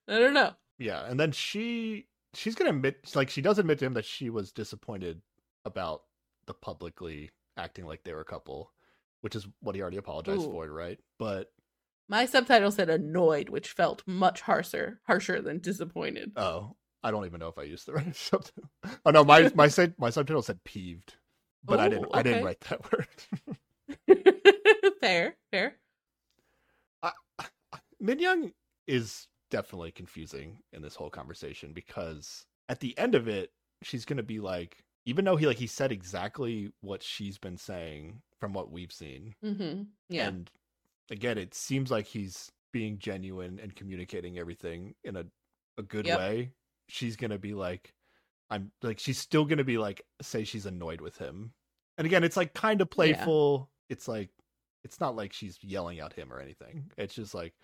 I 0.09 0.19
don't 0.19 0.35
know. 0.35 0.53
yeah 0.79 1.05
and 1.09 1.21
then 1.21 1.31
she 1.33 2.07
she's 2.35 2.55
gonna 2.55 2.71
admit 2.71 2.97
like 3.15 3.31
she 3.31 3.43
does 3.43 3.59
admit 3.59 3.79
to 3.81 3.85
him 3.87 3.95
that 3.95 4.05
she 4.07 4.31
was 4.31 4.51
disappointed 4.51 5.21
about 5.65 6.03
the 6.47 6.55
publicly 6.55 7.31
acting 7.57 7.85
like 7.87 8.03
they 8.03 8.15
were 8.15 8.21
a 8.23 8.25
couple 8.25 8.73
which 9.21 9.37
is 9.37 9.47
what 9.61 9.75
he 9.75 9.83
already 9.83 9.97
apologized 9.99 10.41
Ooh. 10.43 10.51
for 10.51 10.71
right 10.73 10.99
but 11.19 11.53
My 12.09 12.25
subtitle 12.25 12.71
said 12.71 12.89
annoyed, 12.89 13.49
which 13.51 13.73
felt 13.73 14.03
much 14.07 14.41
harsher, 14.41 15.01
harsher 15.07 15.43
than 15.43 15.59
disappointed. 15.61 16.33
oh 16.37 16.75
i 17.05 17.11
don't 17.11 17.27
even 17.27 17.39
know 17.41 17.49
if 17.49 17.59
i 17.59 17.63
used 17.63 17.87
the 17.87 17.93
right 17.93 18.17
subtitle 18.31 18.71
oh 19.05 19.11
no 19.11 19.23
my 19.25 19.51
my 19.55 19.69
my 19.99 20.11
subtitle 20.11 20.43
said 20.43 20.65
peeved 20.65 21.15
but 21.65 21.81
i 21.81 21.89
didn't 21.89 22.07
Ooh, 22.07 22.11
i 22.13 22.23
didn't 22.23 22.43
write 22.45 22.61
that 22.63 22.81
word 22.93 23.07
fair, 25.01 25.37
fair. 25.53 25.77
Min 28.01 28.19
Young 28.19 28.53
is 28.87 29.27
definitely 29.51 29.91
confusing 29.91 30.59
in 30.73 30.83
this 30.83 30.95
whole 30.95 31.11
conversation 31.11 31.73
because 31.73 32.45
at 32.69 32.81
the 32.81 32.97
end 32.99 33.15
of 33.15 33.29
it, 33.29 33.51
she's 33.83 34.05
gonna 34.05 34.23
be 34.23 34.41
like, 34.41 34.79
even 35.05 35.25
though 35.25 35.37
he 35.37 35.47
like 35.47 35.57
he 35.59 35.67
said 35.67 35.91
exactly 35.93 36.71
what 36.81 37.03
she's 37.03 37.39
been 37.39 37.57
saying 37.57 38.21
from 38.39 38.53
what 38.53 38.71
we've 38.71 38.93
seen, 38.93 39.35
Mm-hmm. 39.45 39.83
Yeah. 40.09 40.29
and 40.29 40.51
again, 41.11 41.39
it 41.39 41.55
seems 41.55 41.91
like 41.91 42.07
he's 42.07 42.51
being 42.73 42.99
genuine 42.99 43.59
and 43.63 43.75
communicating 43.75 44.39
everything 44.39 44.95
in 45.05 45.17
a 45.17 45.25
a 45.79 45.83
good 45.83 46.07
Yep. 46.07 46.19
way. 46.19 46.53
She's 46.89 47.17
gonna 47.17 47.39
be 47.39 47.55
like, 47.55 47.95
I'm 48.51 48.73
like, 48.83 48.99
she's 48.99 49.19
still 49.19 49.45
gonna 49.45 49.65
be 49.65 49.79
like, 49.79 50.03
say 50.23 50.45
she's 50.45 50.67
annoyed 50.67 51.01
with 51.01 51.17
him, 51.19 51.53
and 51.99 52.07
again, 52.07 52.25
it's 52.25 52.37
like 52.37 52.55
kind 52.55 52.81
of 52.81 52.91
playful. 52.91 53.71
It's 53.91 54.07
like, 54.09 54.31
it's 54.85 55.01
not 55.01 55.17
like 55.17 55.33
she's 55.33 55.59
yelling 55.63 55.99
at 56.01 56.13
him 56.13 56.33
or 56.33 56.41
anything. 56.41 56.77
Mm-hmm. 56.77 57.01
It's 57.01 57.15
just 57.15 57.35
like, 57.35 57.55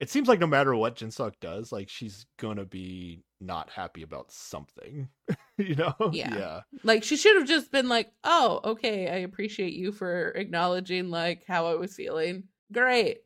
it 0.00 0.10
seems 0.10 0.28
like 0.28 0.40
no 0.40 0.46
matter 0.46 0.74
what 0.74 0.96
Jinsuk 0.96 1.34
does, 1.40 1.72
like 1.72 1.88
she's 1.88 2.26
gonna 2.38 2.64
be 2.64 3.24
not 3.40 3.70
happy 3.70 4.02
about 4.02 4.32
something, 4.32 5.08
you 5.58 5.74
know? 5.74 5.94
Yeah. 6.12 6.36
yeah, 6.36 6.60
Like 6.82 7.04
she 7.04 7.16
should 7.16 7.36
have 7.36 7.46
just 7.48 7.70
been 7.70 7.88
like, 7.88 8.12
"Oh, 8.24 8.60
okay, 8.64 9.08
I 9.08 9.18
appreciate 9.18 9.72
you 9.74 9.92
for 9.92 10.30
acknowledging 10.30 11.10
like 11.10 11.44
how 11.46 11.66
I 11.66 11.74
was 11.74 11.94
feeling. 11.94 12.44
Great." 12.72 13.18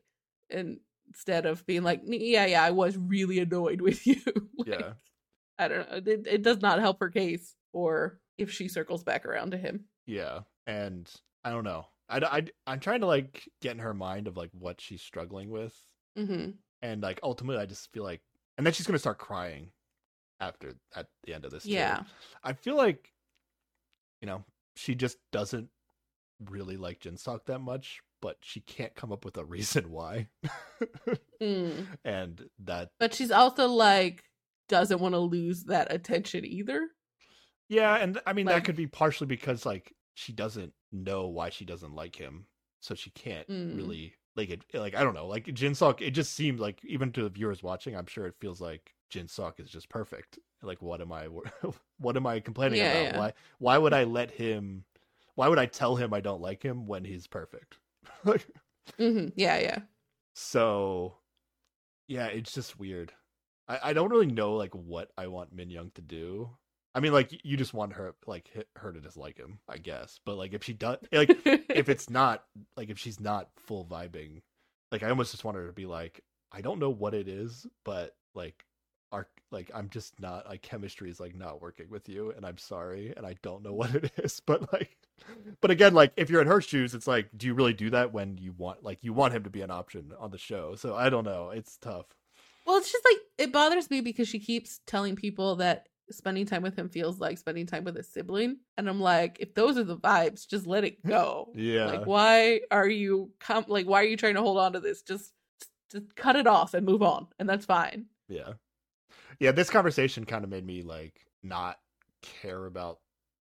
And 0.50 0.78
instead 1.08 1.46
of 1.46 1.64
being 1.66 1.82
like, 1.82 2.02
"Yeah, 2.04 2.46
yeah, 2.46 2.62
I 2.62 2.70
was 2.70 2.96
really 2.96 3.38
annoyed 3.38 3.80
with 3.80 4.06
you." 4.06 4.20
Like, 4.58 4.80
yeah. 4.80 4.92
I 5.58 5.68
don't 5.68 5.90
know. 5.90 5.96
It, 6.12 6.26
it 6.26 6.42
does 6.42 6.60
not 6.60 6.78
help 6.80 7.00
her 7.00 7.10
case 7.10 7.54
or 7.72 8.20
if 8.36 8.50
she 8.50 8.68
circles 8.68 9.02
back 9.02 9.26
around 9.26 9.50
to 9.52 9.56
him. 9.58 9.84
Yeah, 10.06 10.40
and 10.66 11.10
I 11.44 11.50
don't 11.50 11.64
know. 11.64 11.86
I, 12.08 12.18
I 12.18 12.42
I'm 12.66 12.80
trying 12.80 13.00
to 13.00 13.06
like 13.06 13.48
get 13.60 13.72
in 13.72 13.78
her 13.80 13.94
mind 13.94 14.28
of 14.28 14.36
like 14.36 14.50
what 14.52 14.80
she's 14.80 15.02
struggling 15.02 15.50
with, 15.50 15.74
Mhm. 16.16 16.54
and 16.82 17.02
like 17.02 17.20
ultimately, 17.22 17.60
I 17.62 17.66
just 17.66 17.92
feel 17.92 18.04
like, 18.04 18.22
and 18.56 18.66
then 18.66 18.72
she's 18.72 18.86
gonna 18.86 18.98
start 18.98 19.18
crying 19.18 19.70
after 20.40 20.74
at 20.94 21.08
the 21.24 21.34
end 21.34 21.44
of 21.44 21.50
this. 21.50 21.64
too. 21.64 21.70
Yeah. 21.70 22.04
I 22.44 22.52
feel 22.52 22.76
like, 22.76 23.12
you 24.22 24.26
know, 24.26 24.44
she 24.76 24.94
just 24.94 25.18
doesn't 25.32 25.68
really 26.48 26.76
like 26.76 27.00
Jinsuk 27.00 27.44
that 27.46 27.58
much, 27.58 28.00
but 28.22 28.36
she 28.40 28.60
can't 28.60 28.94
come 28.94 29.10
up 29.12 29.24
with 29.24 29.36
a 29.36 29.44
reason 29.56 29.90
why, 29.90 30.28
Mm. 31.42 31.86
and 32.04 32.48
that 32.60 32.90
But 32.98 33.14
she's 33.14 33.30
also 33.30 33.66
like 33.68 34.24
doesn't 34.68 35.00
want 35.00 35.14
to 35.14 35.18
lose 35.20 35.64
that 35.64 35.92
attention 35.92 36.44
either. 36.44 36.88
Yeah, 37.68 37.96
and 37.96 38.20
I 38.26 38.32
mean 38.32 38.48
that 38.48 38.64
could 38.64 38.76
be 38.76 38.86
partially 38.86 39.26
because 39.26 39.66
like 39.66 39.94
she 40.14 40.32
doesn't 40.32 40.72
know 40.92 41.26
why 41.28 41.50
she 41.50 41.64
doesn't 41.64 41.94
like 41.94 42.16
him, 42.16 42.46
so 42.80 42.94
she 42.94 43.10
can't 43.10 43.46
Mm. 43.48 43.68
really 43.70 44.14
like 44.36 44.50
it. 44.50 44.62
Like 44.72 44.94
I 44.94 45.04
don't 45.04 45.14
know, 45.14 45.26
like 45.26 45.46
Jinsuk. 45.46 46.00
It 46.00 46.12
just 46.12 46.32
seemed 46.34 46.60
like 46.60 46.80
even 46.84 47.12
to 47.12 47.22
the 47.22 47.28
viewers 47.30 47.62
watching, 47.62 47.94
I'm 47.96 48.06
sure 48.06 48.26
it 48.26 48.36
feels 48.40 48.60
like 48.60 48.94
Jinsuk 49.10 49.60
is 49.60 49.70
just 49.70 49.88
perfect. 49.88 50.38
Like 50.62 50.82
what 50.82 51.00
am 51.00 51.12
I, 51.12 51.26
what 51.98 52.16
am 52.16 52.26
I 52.26 52.40
complaining 52.40 52.82
Yeah, 52.82 52.82
about? 52.82 53.12
yeah. 53.12 53.12
Why 53.12 53.32
why 53.58 53.78
would 53.78 53.92
I 53.92 54.04
let 54.04 54.30
him? 54.30 54.84
Why 55.34 55.48
would 55.48 55.58
I 55.58 55.66
tell 55.66 55.96
him 55.96 56.12
I 56.14 56.20
don't 56.20 56.40
like 56.40 56.62
him 56.64 56.86
when 56.86 57.04
he's 57.04 57.26
perfect? 57.26 57.78
like 58.24 58.46
hmm 58.98 59.28
Yeah, 59.36 59.58
yeah. 59.58 59.78
so, 60.34 61.16
yeah, 62.08 62.26
it's 62.28 62.52
just 62.52 62.78
weird. 62.78 63.12
I, 63.68 63.78
I 63.84 63.92
don't 63.92 64.10
really 64.10 64.26
know 64.26 64.54
like 64.54 64.74
what 64.74 65.10
I 65.18 65.26
want 65.28 65.54
Min 65.54 65.70
Young 65.70 65.90
to 65.94 66.02
do. 66.02 66.50
I 66.94 67.00
mean, 67.00 67.12
like 67.12 67.44
you 67.44 67.56
just 67.56 67.74
want 67.74 67.92
her 67.94 68.14
like 68.26 68.48
hit 68.48 68.68
her 68.76 68.92
to 68.92 69.00
dislike 69.00 69.38
him, 69.38 69.58
I 69.68 69.78
guess. 69.78 70.20
But 70.24 70.36
like 70.36 70.54
if 70.54 70.64
she 70.64 70.72
does, 70.72 70.98
like 71.12 71.30
if 71.44 71.88
it's 71.88 72.10
not 72.10 72.44
like 72.76 72.90
if 72.90 72.98
she's 72.98 73.20
not 73.20 73.50
full 73.56 73.84
vibing, 73.84 74.42
like 74.90 75.02
I 75.02 75.10
almost 75.10 75.32
just 75.32 75.44
want 75.44 75.56
her 75.56 75.66
to 75.66 75.72
be 75.72 75.86
like, 75.86 76.22
I 76.52 76.60
don't 76.60 76.80
know 76.80 76.90
what 76.90 77.14
it 77.14 77.28
is, 77.28 77.66
but 77.84 78.16
like 78.34 78.64
our 79.12 79.28
like 79.50 79.70
I'm 79.74 79.88
just 79.90 80.20
not 80.20 80.48
like 80.48 80.62
chemistry 80.62 81.10
is 81.10 81.20
like 81.20 81.34
not 81.36 81.62
working 81.62 81.88
with 81.90 82.08
you, 82.08 82.32
and 82.36 82.44
I'm 82.46 82.58
sorry, 82.58 83.12
and 83.16 83.26
I 83.26 83.36
don't 83.42 83.62
know 83.62 83.72
what 83.74 83.94
it 83.94 84.10
is, 84.18 84.40
but 84.40 84.72
like, 84.72 84.96
but 85.60 85.70
again, 85.70 85.94
like 85.94 86.12
if 86.16 86.30
you're 86.30 86.42
in 86.42 86.48
her 86.48 86.60
shoes, 86.60 86.94
it's 86.94 87.06
like, 87.06 87.28
do 87.36 87.46
you 87.46 87.54
really 87.54 87.74
do 87.74 87.90
that 87.90 88.12
when 88.12 88.38
you 88.38 88.52
want 88.52 88.82
like 88.82 89.04
you 89.04 89.12
want 89.12 89.34
him 89.34 89.44
to 89.44 89.50
be 89.50 89.62
an 89.62 89.70
option 89.70 90.12
on 90.18 90.30
the 90.30 90.38
show? 90.38 90.74
So 90.74 90.94
I 90.96 91.10
don't 91.10 91.24
know, 91.24 91.50
it's 91.50 91.76
tough. 91.76 92.06
Well, 92.68 92.76
it's 92.76 92.92
just 92.92 93.04
like 93.10 93.18
it 93.38 93.50
bothers 93.52 93.88
me 93.90 94.02
because 94.02 94.28
she 94.28 94.38
keeps 94.38 94.80
telling 94.86 95.16
people 95.16 95.56
that 95.56 95.88
spending 96.10 96.44
time 96.44 96.60
with 96.62 96.76
him 96.76 96.90
feels 96.90 97.18
like 97.18 97.38
spending 97.38 97.64
time 97.66 97.84
with 97.84 97.96
a 97.96 98.02
sibling, 98.02 98.58
and 98.76 98.88
I'm 98.90 99.00
like, 99.00 99.38
if 99.40 99.54
those 99.54 99.78
are 99.78 99.84
the 99.84 99.96
vibes, 99.96 100.46
just 100.46 100.66
let 100.66 100.84
it 100.84 101.02
go. 101.06 101.48
Yeah, 101.54 101.86
Like, 101.86 102.04
why 102.04 102.60
are 102.70 102.86
you 102.88 103.32
com- 103.40 103.64
like 103.68 103.86
why 103.86 104.02
are 104.02 104.06
you 104.06 104.18
trying 104.18 104.34
to 104.34 104.42
hold 104.42 104.58
on 104.58 104.74
to 104.74 104.80
this? 104.80 105.00
Just 105.00 105.32
just 105.90 106.14
cut 106.14 106.36
it 106.36 106.46
off 106.46 106.74
and 106.74 106.84
move 106.84 107.02
on, 107.02 107.28
and 107.38 107.48
that's 107.48 107.64
fine. 107.64 108.04
Yeah. 108.28 108.52
Yeah, 109.40 109.52
this 109.52 109.70
conversation 109.70 110.26
kind 110.26 110.44
of 110.44 110.50
made 110.50 110.66
me 110.66 110.82
like 110.82 111.24
not 111.42 111.78
care 112.20 112.66
about 112.66 112.98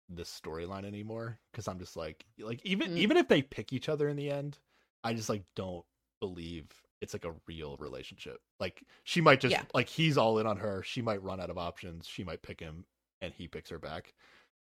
this 0.09 0.41
storyline 0.41 0.85
anymore 0.85 1.41
because 1.51 1.67
I'm 1.67 1.81
just 1.81 1.97
like 1.97 2.25
like 2.39 2.61
even 2.65 2.93
Mm. 2.93 2.99
even 2.99 3.17
if 3.17 3.27
they 3.27 3.43
pick 3.43 3.73
each 3.73 3.89
other 3.89 4.09
in 4.09 4.17
the 4.17 4.31
end, 4.31 4.59
I 5.03 5.15
just 5.15 5.29
like 5.29 5.43
don't 5.57 5.85
believe 6.21 6.67
it's 7.01 7.13
like 7.15 7.25
a 7.25 7.35
real 7.47 7.77
relationship. 7.79 8.39
Like 8.61 8.83
she 9.05 9.21
might 9.21 9.41
just 9.41 9.53
Yeah. 9.53 9.63
like 9.75 9.89
he's 9.89 10.19
all 10.19 10.39
in 10.39 10.47
on 10.47 10.57
her, 10.59 10.83
she 10.83 11.03
might 11.03 11.23
run 11.23 11.41
out 11.41 11.51
of 11.51 11.59
options, 11.59 12.07
she 12.07 12.25
might 12.25 12.43
pick 12.43 12.61
him 12.61 12.87
and 13.21 13.33
he 13.35 13.49
picks 13.49 13.71
her 13.71 13.79
back. 13.79 14.15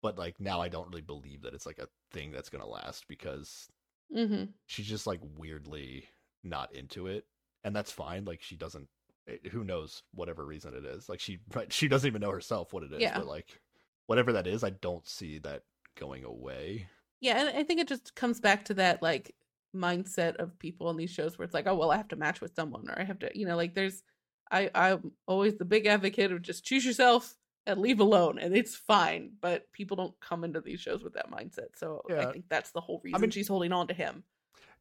But 0.01 0.17
like 0.17 0.39
now 0.39 0.61
I 0.61 0.69
don't 0.69 0.89
really 0.89 1.01
believe 1.01 1.43
that 1.43 1.53
it's 1.53 1.65
like 1.65 1.79
a 1.79 1.89
thing 2.11 2.31
that's 2.31 2.49
going 2.49 2.63
to 2.63 2.69
last 2.69 3.07
because 3.07 3.69
hmm 4.13 4.53
she's 4.65 4.87
just 4.87 5.07
like 5.07 5.19
weirdly 5.37 6.05
not 6.43 6.73
into 6.73 7.07
it 7.07 7.25
and 7.63 7.75
that's 7.75 7.91
fine 7.91 8.25
like 8.25 8.41
she 8.41 8.55
doesn't 8.55 8.87
it, 9.27 9.47
who 9.47 9.63
knows 9.63 10.03
whatever 10.13 10.45
reason 10.45 10.73
it 10.73 10.85
is 10.85 11.07
like 11.09 11.19
she 11.19 11.39
she 11.69 11.87
doesn't 11.87 12.07
even 12.07 12.21
know 12.21 12.31
herself 12.31 12.73
what 12.73 12.83
it 12.83 12.91
is 12.91 13.01
Yeah. 13.01 13.13
but 13.15 13.27
like 13.27 13.61
whatever 14.07 14.33
that 14.33 14.47
is 14.47 14.63
i 14.63 14.69
don't 14.69 15.07
see 15.07 15.37
that 15.39 15.63
going 15.95 16.23
away 16.23 16.87
Yeah, 17.19 17.39
and 17.39 17.57
I 17.57 17.63
think 17.63 17.79
it 17.79 17.87
just 17.87 18.15
comes 18.15 18.39
back 18.39 18.65
to 18.65 18.73
that 18.75 19.01
like 19.01 19.35
mindset 19.75 20.35
of 20.37 20.57
people 20.59 20.89
in 20.89 20.97
these 20.97 21.09
shows 21.11 21.37
where 21.37 21.45
it's 21.45 21.53
like, 21.53 21.67
oh 21.67 21.75
well, 21.75 21.91
I 21.91 21.97
have 21.97 22.09
to 22.09 22.15
match 22.15 22.41
with 22.41 22.55
someone, 22.55 22.89
or 22.89 22.99
I 22.99 23.03
have 23.03 23.19
to, 23.19 23.31
you 23.37 23.45
know, 23.45 23.55
like 23.55 23.73
there's, 23.75 24.03
I 24.51 24.69
I'm 24.75 25.11
always 25.27 25.55
the 25.55 25.65
big 25.65 25.85
advocate 25.85 26.31
of 26.31 26.41
just 26.41 26.63
choose 26.65 26.85
yourself 26.85 27.35
and 27.65 27.79
leave 27.79 27.99
alone, 27.99 28.39
and 28.39 28.55
it's 28.55 28.75
fine. 28.75 29.31
But 29.41 29.71
people 29.71 29.95
don't 29.97 30.19
come 30.19 30.43
into 30.43 30.61
these 30.61 30.79
shows 30.79 31.03
with 31.03 31.13
that 31.13 31.29
mindset, 31.31 31.77
so 31.77 32.01
Yeah. 32.09 32.27
I 32.27 32.31
think 32.31 32.45
that's 32.49 32.71
the 32.71 32.81
whole 32.81 33.01
reason 33.03 33.15
I 33.15 33.19
mean- 33.19 33.31
she's 33.31 33.47
holding 33.47 33.71
on 33.71 33.87
to 33.87 33.93
him 33.93 34.23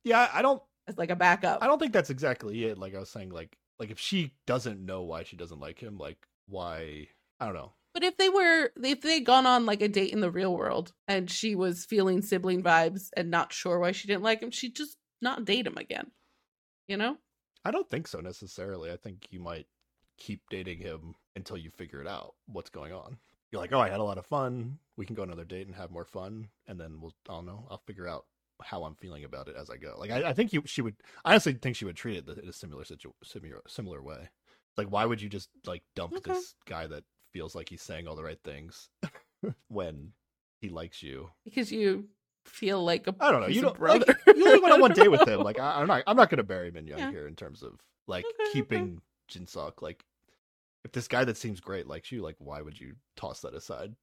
yeah 0.03 0.31
i 0.33 0.41
don't 0.41 0.63
as 0.87 0.97
like 0.97 1.11
a 1.11 1.15
backup. 1.17 1.63
i 1.63 1.67
don't 1.67 1.79
think 1.79 1.93
that's 1.93 2.09
exactly 2.09 2.65
it 2.65 2.79
like 2.79 2.95
i 2.95 2.99
was 2.99 3.11
saying 3.11 3.29
like 3.29 3.55
like 3.79 3.91
if 3.91 3.99
she 3.99 4.33
doesn't 4.47 4.83
know 4.83 5.03
why 5.03 5.25
she 5.25 5.37
doesn't 5.37 5.61
like 5.61 5.79
him 5.79 5.99
like 5.99 6.17
why 6.49 7.07
I 7.39 7.47
don't 7.47 7.55
know. 7.55 7.73
But 7.93 8.05
if 8.05 8.17
they 8.17 8.29
were, 8.29 8.71
if 8.83 9.01
they'd 9.01 9.27
gone 9.27 9.47
on 9.47 9.67
like 9.67 9.83
a 9.83 9.89
date 9.89 10.13
in 10.13 10.21
the 10.21 10.31
real 10.31 10.55
world 10.55 10.93
and 11.09 11.31
she 11.31 11.55
was 11.55 11.85
feeling 11.85 12.23
sibling 12.23 12.63
vibes 12.63 13.09
and 13.17 13.31
not 13.31 13.53
sure 13.53 13.79
why 13.79 13.93
she 13.93 14.07
didn't 14.07 14.23
like 14.23 14.41
him, 14.41 14.51
she'd 14.51 14.77
just 14.77 14.97
not 15.21 15.45
date 15.45 15.67
him 15.67 15.77
again. 15.77 16.11
You 16.87 16.97
know? 16.97 17.17
I 17.65 17.71
don't 17.71 17.89
think 17.89 18.07
so 18.09 18.21
necessarily. 18.21 18.91
I 18.91 18.97
think 18.97 19.27
you 19.31 19.41
might 19.41 19.67
keep 20.19 20.43
dating 20.51 20.79
him 20.79 21.15
until 21.35 21.57
you 21.57 21.71
figure 21.71 22.01
it 22.01 22.07
out 22.07 22.35
what's 22.47 22.71
going 22.71 22.93
on. 22.93 23.19
You're 23.51 23.61
like, 23.61 23.73
oh, 23.73 23.81
I 23.81 23.89
had 23.91 24.01
a 24.01 24.05
lot 24.05 24.19
of 24.19 24.27
fun. 24.27 24.79
We 24.97 25.05
can 25.07 25.17
go 25.17 25.25
another 25.25 25.45
date 25.45 25.67
and 25.67 25.75
have 25.75 25.91
more 25.91 26.05
fun, 26.05 26.49
and 26.69 26.79
then 26.79 27.01
we'll. 27.01 27.15
I 27.29 27.33
don't 27.33 27.47
know. 27.47 27.67
I'll 27.69 27.83
figure 27.85 28.07
out 28.07 28.27
how 28.63 28.85
I'm 28.85 28.95
feeling 28.95 29.25
about 29.25 29.49
it 29.49 29.57
as 29.57 29.71
I 29.71 29.77
go. 29.77 29.97
Like, 29.99 30.11
I, 30.13 30.29
I 30.29 30.33
think 30.33 30.53
you, 30.53 30.63
she 30.67 30.83
would. 30.83 30.95
I 31.25 31.33
honestly 31.33 31.55
think 31.55 31.75
she 31.75 31.85
would 31.85 31.97
treat 31.97 32.19
it 32.19 32.39
in 32.41 32.49
a 32.49 32.53
similar 32.53 32.85
situ, 32.85 33.11
similar 33.25 33.61
similar 33.67 34.03
way. 34.03 34.29
Like, 34.77 34.87
why 34.89 35.05
would 35.05 35.21
you 35.21 35.29
just 35.29 35.49
like 35.67 35.83
dump 35.97 36.15
Okay. 36.15 36.31
this 36.33 36.55
guy 36.65 36.87
that 36.87 37.03
feels 37.33 37.55
like 37.55 37.69
he's 37.69 37.83
saying 37.83 38.07
all 38.07 38.17
the 38.17 38.25
right 38.25 38.41
things 38.45 38.89
when 39.69 40.13
he 40.61 40.69
likes 40.69 41.03
you? 41.03 41.31
Because 41.45 41.71
you 41.73 42.09
feel 42.45 42.83
like 42.85 43.07
a 43.07 43.15
I 43.21 43.31
don't 43.31 43.41
know. 43.43 43.47
piece 43.49 43.57
You 43.57 43.63
don't 43.63 43.81
like 43.81 44.07
you 44.27 44.47
only 44.47 44.61
went 44.61 44.75
on 44.75 44.81
one 44.81 44.93
day 44.93 45.09
with 45.09 45.27
him. 45.27 45.41
Like 45.41 45.59
I, 45.61 45.81
I'm 45.81 45.87
not. 45.87 46.03
I'm 46.07 46.17
not 46.17 46.31
gonna 46.31 46.43
bury 46.43 46.71
Min 46.71 46.87
Young 46.87 46.99
Yeah. 46.99 47.11
here 47.11 47.27
in 47.27 47.37
terms 47.37 47.63
of 47.63 47.81
like 48.07 48.25
Okay, 48.25 48.35
okay. 48.43 48.53
keeping 48.53 49.03
Jinsuk. 49.31 49.83
Like 49.83 50.05
if 50.85 50.93
this 50.93 51.09
guy 51.09 51.25
that 51.25 51.37
seems 51.37 51.61
great 51.61 51.87
likes 51.87 52.11
you, 52.11 52.23
like 52.23 52.37
why 52.39 52.61
would 52.63 52.81
you 52.81 52.95
toss 53.17 53.41
that 53.41 53.55
aside? 53.55 53.95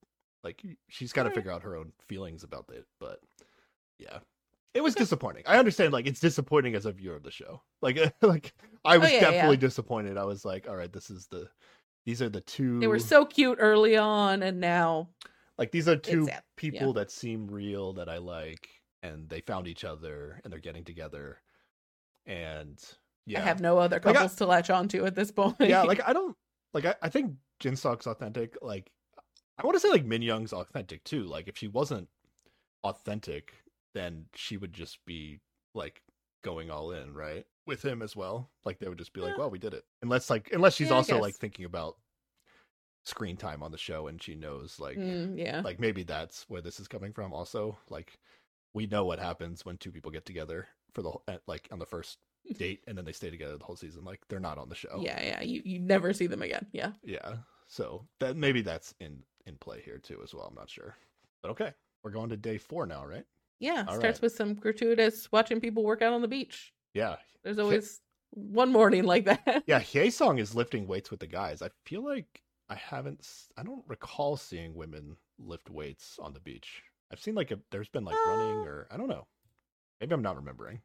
Like 0.44 0.64
she's 0.90 1.12
got 1.14 1.24
to 1.24 1.30
Alright. 1.30 1.36
figure 1.36 1.52
out 1.52 1.64
her 1.64 1.76
own 1.76 1.92
feelings 2.08 2.44
about 2.44 2.70
it. 2.72 2.86
But 3.00 3.20
yeah, 3.98 4.20
it 4.74 4.84
was 4.84 4.94
disappointing. 4.96 5.44
I 5.48 5.58
understand. 5.58 5.92
Like 5.94 6.06
it's 6.06 6.20
disappointing 6.20 6.76
as 6.76 6.86
a 6.86 6.92
viewer 6.92 7.16
of 7.16 7.24
the 7.24 7.32
show. 7.32 7.62
Like 7.82 7.98
like 8.22 8.54
I 8.86 8.96
oh, 8.96 9.00
was 9.00 9.10
Oh, 9.10 9.14
yeah, 9.14 9.20
definitely 9.22 9.56
yeah. 9.58 9.62
disappointed. 9.62 10.18
I 10.18 10.26
was 10.26 10.46
like, 10.46 10.68
all 10.70 10.76
right, 10.76 10.94
this 10.94 11.10
is 11.10 11.28
the. 11.28 11.50
These 12.08 12.22
are 12.22 12.30
the 12.30 12.40
two. 12.40 12.80
They 12.80 12.88
were 12.88 13.00
so 13.00 13.26
cute 13.26 13.58
early 13.60 13.98
on, 13.98 14.42
and 14.42 14.62
now 14.62 15.10
like 15.58 15.72
these 15.72 15.90
are 15.90 15.98
two 15.98 16.30
people 16.56 16.94
that 16.94 17.12
seem 17.12 17.48
real 17.48 17.92
that 17.94 18.08
I 18.08 18.18
like, 18.18 18.70
and 19.04 19.28
they 19.28 19.42
found 19.42 19.68
each 19.68 19.84
other 19.84 20.40
and 20.42 20.54
they're 20.54 20.62
getting 20.62 20.86
together, 20.86 21.42
and 22.26 22.82
yeah, 23.26 23.42
I 23.42 23.44
have 23.44 23.60
no 23.60 23.78
other 23.78 23.98
I- 23.98 24.00
couples 24.00 24.36
to 24.36 24.46
latch 24.46 24.70
onto 24.70 25.06
at 25.06 25.16
this 25.16 25.32
point. 25.32 25.58
yeah, 25.60 25.82
like 25.82 26.00
I 26.08 26.14
don't 26.14 26.34
like 26.74 26.86
I, 26.86 26.96
I 27.02 27.10
think 27.10 27.34
Jinsuk's 27.62 28.08
authentic. 28.08 28.56
Like 28.62 28.90
I 29.58 29.66
want 29.66 29.76
to 29.76 29.82
say 29.82 29.90
like 29.90 30.06
Min 30.06 30.22
Young's 30.22 30.54
authentic 30.54 31.04
too. 31.04 31.26
Like 31.26 31.50
if 31.50 31.58
she 31.58 31.68
wasn't 31.68 32.08
authentic, 32.86 33.54
then 33.94 34.28
she 34.34 34.56
would 34.56 34.72
just 34.72 35.04
be 35.06 35.42
like 35.76 36.02
going 36.42 36.72
all 36.72 36.92
in, 36.92 37.14
right? 37.14 37.46
With 37.68 37.84
him 37.84 38.02
as 38.02 38.16
well. 38.16 38.50
Like 38.66 38.80
they 38.80 38.88
would 38.88 38.98
just 38.98 39.14
be 39.14 39.22
like, 39.22 39.38
Well, 39.38 39.50
we 39.50 39.60
did 39.60 39.74
it. 39.74 39.84
Unless 40.02 40.30
like 40.30 40.50
unless 40.54 40.76
she's 40.76 40.90
Yeah, 40.90 40.96
also 40.96 41.20
like 41.20 41.36
thinking 41.36 41.66
about 41.66 41.98
screen 43.06 43.38
time 43.38 43.64
on 43.64 43.72
the 43.72 43.78
show 43.78 44.08
and 44.08 44.22
she 44.22 44.36
knows 44.36 44.80
like 44.80 44.98
Mm, 44.98 45.38
yeah. 45.38 45.62
like 45.62 45.80
maybe 45.80 46.04
that's 46.04 46.44
where 46.50 46.62
this 46.62 46.78
is 46.80 46.90
coming 46.90 47.14
from 47.14 47.32
also 47.34 47.78
like 47.90 48.20
we 48.74 48.86
know 48.86 49.06
what 49.06 49.18
happens 49.20 49.64
when 49.66 49.78
two 49.78 49.92
people 49.92 50.12
get 50.12 50.26
together 50.26 50.68
for 50.94 51.02
the 51.02 51.12
whole- 51.12 51.24
at, 51.30 51.42
like 51.48 51.70
on 51.72 51.80
the 51.80 51.86
first 51.86 52.18
date 52.60 52.84
and 52.86 52.98
then 52.98 53.06
they 53.06 53.14
stay 53.14 53.30
together 53.30 53.58
the 53.58 53.64
whole 53.64 53.78
season 53.78 54.04
like 54.04 54.20
they're 54.28 54.42
not 54.42 54.58
on 54.58 54.68
the 54.68 54.76
show 54.76 55.00
Yeah, 55.02 55.22
yeah. 55.24 55.42
You 55.42 55.62
you 55.64 55.80
never 55.80 56.12
see 56.14 56.28
them 56.28 56.42
again. 56.42 56.66
Yeah. 56.74 56.92
yeah 57.04 57.38
so 57.68 58.06
that 58.20 58.36
maybe 58.36 58.62
that's 58.62 58.94
in 59.00 59.24
in 59.46 59.56
play 59.56 59.82
here 59.86 59.98
too 60.00 60.20
as 60.24 60.34
well 60.34 60.46
i'm 60.50 60.56
not 60.56 60.70
sure 60.70 60.96
but 61.42 61.52
okay 61.52 61.72
we're 62.04 62.12
going 62.12 62.30
to 62.30 62.38
day 62.38 62.58
four 62.58 62.86
now 62.86 63.06
right 63.06 63.26
Yeah. 63.60 63.86
All 63.88 63.96
starts 63.96 64.18
right. 64.18 64.22
with 64.24 64.36
some 64.36 64.54
gratuitous 64.54 65.32
watching 65.32 65.62
people 65.62 65.84
work 65.84 66.02
out 66.02 66.12
on 66.14 66.22
the 66.22 66.28
beach. 66.28 66.74
Yeah 66.98 67.16
There's 67.44 67.60
always 67.60 68.02
one 68.32 68.72
morning 68.72 69.04
like 69.04 69.26
that. 69.26 69.64
yeah 69.68 70.10
Song 70.10 70.38
is 70.40 70.54
lifting 70.56 70.88
weights 70.88 71.10
with 71.12 71.20
the 71.20 71.28
guys 71.28 71.62
i 71.62 71.70
feel 71.86 72.04
like 72.04 72.42
i 72.70 72.76
haven't 72.76 73.26
I 73.58 73.64
don't 73.64 73.84
recall 73.88 74.36
seeing 74.36 74.76
women 74.76 75.16
lift 75.40 75.70
weights 75.70 76.20
on 76.22 76.34
the 76.34 76.40
beach 76.42 76.84
i've 77.12 77.22
seen 77.22 77.36
like 77.36 77.52
a 77.52 77.60
there's 77.72 77.90
been 77.90 78.04
like 78.04 78.18
running 78.28 78.58
Uh, 78.58 78.70
or 78.70 78.88
i 78.92 78.98
don't 78.98 79.08
know 79.08 79.26
maybe 80.02 80.14
i'm 80.14 80.22
not 80.22 80.36
remembering 80.36 80.82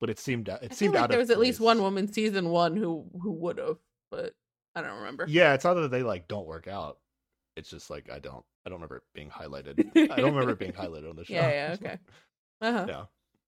but 0.00 0.10
it 0.10 0.18
seemed 0.18 0.48
it 0.48 0.58
I 0.70 0.74
seemed 0.74 0.94
like 0.94 1.04
out 1.04 1.08
there 1.10 1.18
of 1.18 1.22
was 1.22 1.30
at 1.30 1.38
least 1.38 1.60
one 1.60 1.82
woman 1.82 2.12
season 2.12 2.50
one 2.50 2.76
who 2.76 3.06
who 3.20 3.32
would 3.32 3.58
have, 3.58 3.78
but 4.10 4.34
I 4.74 4.82
don't 4.82 4.98
remember. 4.98 5.26
Yeah, 5.28 5.54
it's 5.54 5.64
not 5.64 5.74
that 5.74 5.90
they 5.90 6.02
like 6.02 6.28
don't 6.28 6.46
work 6.46 6.68
out. 6.68 6.98
It's 7.56 7.70
just 7.70 7.90
like 7.90 8.08
I 8.10 8.18
don't 8.18 8.44
I 8.64 8.70
don't 8.70 8.76
remember 8.76 8.98
it 8.98 9.02
being 9.14 9.30
highlighted. 9.30 9.90
I 10.10 10.16
don't 10.16 10.34
remember 10.34 10.50
it 10.52 10.58
being 10.58 10.72
highlighted 10.82 11.10
on 11.10 11.16
the 11.16 11.24
show. 11.24 11.34
Yeah, 11.34 11.50
yeah, 11.50 11.74
okay. 11.74 11.98
Uh-huh. 12.60 12.86
yeah. 12.88 13.04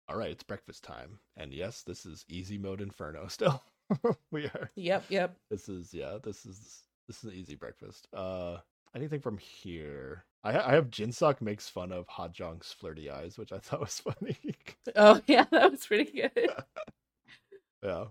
All 0.08 0.16
right, 0.16 0.30
it's 0.30 0.44
breakfast 0.44 0.84
time. 0.84 1.18
And 1.36 1.52
yes, 1.52 1.82
this 1.82 2.06
is 2.06 2.24
easy 2.28 2.58
mode 2.58 2.80
inferno 2.80 3.26
still. 3.28 3.62
we 4.30 4.46
are 4.46 4.70
Yep, 4.76 5.04
yep. 5.10 5.36
this 5.50 5.68
is 5.68 5.94
yeah, 5.94 6.18
this 6.22 6.44
is 6.44 6.82
this 7.06 7.18
is 7.18 7.24
an 7.30 7.36
easy 7.38 7.54
breakfast. 7.54 8.08
Uh 8.12 8.58
anything 8.94 9.20
from 9.20 9.38
here? 9.38 10.24
I 10.44 10.52
ha- 10.52 10.64
I 10.66 10.74
have 10.74 10.90
Jinsuk 10.90 11.40
makes 11.40 11.68
fun 11.68 11.92
of 11.92 12.06
Hajong's 12.08 12.72
flirty 12.72 13.10
eyes, 13.10 13.36
which 13.38 13.52
I 13.52 13.58
thought 13.62 13.80
was 13.80 14.00
funny. 14.00 14.36
Oh 14.94 15.20
yeah, 15.26 15.44
that 15.50 15.70
was 15.70 15.86
pretty 15.86 16.10
good. 16.10 16.50
yeah. 17.82 18.04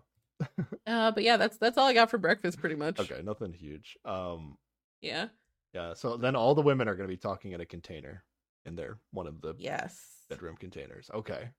Uh, 0.88 1.12
but 1.12 1.24
yeah, 1.24 1.38
that's 1.38 1.58
that's 1.58 1.78
all 1.78 1.88
I 1.88 1.94
got 1.94 2.10
for 2.12 2.18
breakfast, 2.18 2.60
pretty 2.60 2.76
much. 2.76 3.00
Okay, 3.00 3.22
nothing 3.24 3.54
huge. 3.54 3.98
Um 4.06 4.58
Yeah. 5.02 5.28
yeah, 5.74 5.94
so 5.94 6.16
then 6.18 6.36
all 6.36 6.56
the 6.56 6.62
women 6.62 6.88
are 6.88 6.96
going 6.96 7.08
to 7.08 7.14
be 7.14 7.18
talking 7.18 7.52
in 7.52 7.62
a 7.62 7.66
container 7.66 8.24
in 8.66 8.76
their 8.76 8.98
one 9.12 9.28
of 9.28 9.42
the 9.42 9.56
Yes. 9.58 10.06
bedroom 10.30 10.56
containers. 10.58 11.10
Okay. 11.14 11.50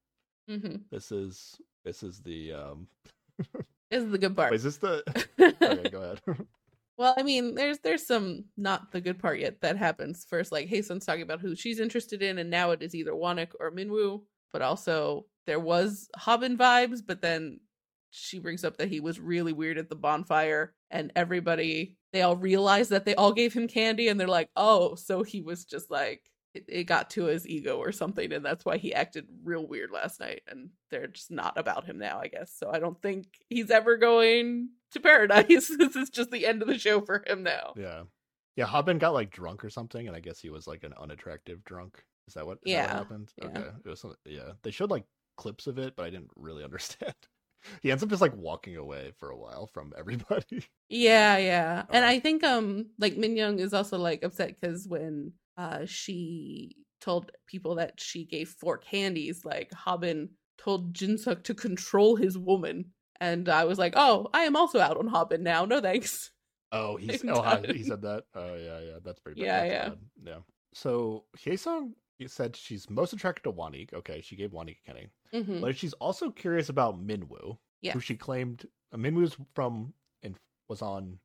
Mm-hmm. 0.51 0.77
This 0.91 1.13
is 1.13 1.61
this 1.85 2.03
is 2.03 2.21
the 2.21 2.53
um 2.53 2.87
This 3.91 4.03
is 4.03 4.11
the 4.11 4.19
good 4.19 4.37
part. 4.37 4.53
is 4.53 4.65
this 4.65 4.79
the 4.79 5.03
okay, 5.41 5.89
go 5.91 6.03
ahead. 6.03 6.21
well, 6.99 7.15
I 7.17 7.23
mean, 7.23 7.55
there's 7.55 7.79
there's 7.79 8.07
some 8.07 8.45
not 8.57 8.91
the 8.91 9.01
good 9.01 9.19
part 9.19 9.39
yet 9.39 9.61
that 9.61 9.77
happens. 9.77 10.27
First, 10.29 10.51
like 10.51 10.69
Hyesung's 10.69 11.07
talking 11.07 11.23
about 11.23 11.41
who 11.41 11.55
she's 11.55 11.79
interested 11.79 12.23
in, 12.23 12.39
and 12.39 12.51
now 12.51 12.73
it 12.73 12.83
is 12.83 12.95
either 12.95 13.13
Wanik 13.13 13.51
or 13.61 13.71
Minwoo. 13.71 14.23
But 14.53 14.63
also 14.63 15.27
there 15.47 15.61
was 15.61 16.09
Hobbin 16.17 16.59
vibes, 16.59 17.01
but 17.07 17.23
then 17.23 17.61
she 18.11 18.39
brings 18.39 18.65
up 18.65 18.77
that 18.79 18.89
he 18.89 19.01
was 19.01 19.21
really 19.21 19.53
weird 19.53 19.79
at 19.79 19.89
the 19.89 19.95
bonfire, 19.95 20.75
and 20.91 21.13
everybody 21.15 21.97
they 22.13 22.23
all 22.23 22.37
realize 22.37 22.89
that 22.89 23.05
they 23.05 23.15
all 23.15 23.33
gave 23.33 23.53
him 23.53 23.69
candy, 23.69 24.09
and 24.09 24.19
they're 24.19 24.27
like, 24.27 24.51
oh, 24.57 24.97
so 24.97 25.23
he 25.23 25.43
was 25.43 25.65
just 25.65 25.93
like 25.93 26.23
it, 26.57 26.65
it 26.69 26.85
got 26.85 27.11
to 27.11 27.25
his 27.27 27.47
ego 27.47 27.77
or 27.79 27.93
something, 27.93 28.33
and 28.33 28.45
that's 28.45 28.65
why 28.65 28.77
he 28.79 28.95
acted 28.95 29.27
real 29.45 29.67
weird 29.67 29.91
last 29.91 30.21
night. 30.21 30.43
And 30.49 30.71
they're 30.91 31.07
just 31.09 31.31
not 31.31 31.59
about 31.59 31.85
him 31.85 31.99
now, 31.99 32.19
I 32.21 32.29
guess. 32.29 32.53
So 32.57 32.71
I 32.73 32.79
don't 32.79 33.01
think 33.01 33.27
he's 33.49 33.71
ever 33.71 33.97
going 33.97 34.71
to 34.93 35.01
paradise. 35.01 35.47
this 35.79 35.97
is 35.97 36.11
just 36.11 36.31
the 36.31 36.47
end 36.47 36.63
of 36.63 36.69
the 36.69 36.79
show 36.79 37.01
for 37.01 37.23
him 37.27 37.43
now. 37.43 37.75
yeah. 37.77 38.03
Yeah, 38.57 38.65
Hobbin 38.65 38.97
got 38.97 39.13
like 39.13 39.31
drunk 39.31 39.63
or 39.65 39.69
something, 39.69 40.07
and 40.07 40.17
I 40.17 40.21
guess 40.21 40.41
he 40.41 40.49
was 40.49 40.67
like 40.67 40.83
an 40.83 40.95
unattractive 40.99 41.63
drunk. 41.65 42.03
Is 42.27 42.33
that 42.35 42.47
what, 42.47 42.59
is 42.65 42.73
that 42.73 42.81
what 42.81 42.91
Yeah, 42.91 42.97
happened? 42.97 43.33
yeah. 43.37 43.49
Okay. 43.49 43.69
It 43.85 43.89
was 43.89 44.01
something, 44.01 44.19
yeah. 44.25 44.53
They 44.63 44.71
showed 44.71 44.91
like 44.91 45.05
clips 45.37 45.67
of 45.67 45.79
it, 45.79 45.95
but 45.95 46.07
I 46.07 46.11
didn't 46.11 46.31
really 46.37 46.65
understand. 46.71 47.13
he 47.83 47.91
ends 47.91 48.03
up 48.03 48.09
just 48.09 48.23
like 48.23 48.35
walking 48.35 48.77
away 48.79 49.13
for 49.19 49.29
a 49.29 49.37
while 49.37 49.67
from 49.67 49.93
everybody. 49.99 50.65
Yeah, 50.89 51.37
yeah. 51.37 51.83
And 51.91 52.05
Uh, 52.05 52.09
I 52.09 52.21
think 52.21 52.45
um 52.45 52.87
like 52.99 53.17
Min 53.17 53.37
Young 53.37 53.59
is 53.59 53.75
also 53.75 53.99
like 53.99 54.23
upset 54.23 54.59
because 54.59 54.87
when 54.89 55.33
uh 55.57 55.85
she 55.87 56.77
told 57.01 57.31
people 57.47 57.75
that 57.77 58.01
she 58.01 58.25
gave 58.25 58.49
four 58.49 58.79
candies, 58.79 59.45
like 59.45 59.73
Hobbin 59.73 60.31
told 60.59 60.95
Jinsuk 60.95 61.45
to 61.45 61.55
control 61.55 62.17
his 62.17 62.37
woman. 62.39 62.87
And 63.21 63.49
I 63.49 63.65
was 63.65 63.79
like, 63.79 63.95
Oh, 63.97 64.29
I 64.35 64.43
am 64.43 64.57
also 64.57 64.79
out 64.81 64.97
on 64.97 65.07
Hobbin 65.07 65.43
now. 65.43 65.65
No 65.65 65.81
thanks. 65.81 66.31
Oh, 66.73 66.97
he's 67.01 67.25
oh 67.27 67.43
hi, 67.43 67.63
he 67.75 67.83
said 67.85 68.03
that. 68.03 68.25
Oh 68.35 68.55
yeah, 68.55 68.81
yeah, 68.81 68.99
that's 69.05 69.21
pretty 69.21 69.41
bad. 69.41 69.47
Yeah, 69.47 69.61
That's 69.61 69.71
yeah. 69.73 69.89
bad. 69.89 69.99
yeah. 70.25 70.39
So 70.75 71.25
Hyesung 71.39 71.93
said 72.27 72.57
she's 72.57 72.89
most 72.91 73.13
attracted 73.13 73.45
to 73.45 73.53
Wanik. 73.53 73.93
Okay, 73.95 74.21
she 74.23 74.37
gave 74.37 74.51
Wanik 74.51 74.77
a 74.83 74.87
candy. 74.93 75.09
hmm 75.33 75.61
but 75.61 75.77
she's 75.77 75.93
also 75.95 76.31
curious 76.31 76.69
about 76.71 76.99
Minwoo, 77.07 77.59
Yeah. 77.83 77.93
who 77.93 78.01
she 78.01 78.17
claimed 78.17 78.67
uh, 78.93 78.97
Minwoo's 78.97 79.37
from 79.55 79.93
and 80.23 80.35
was 80.69 80.83
on 80.83 81.19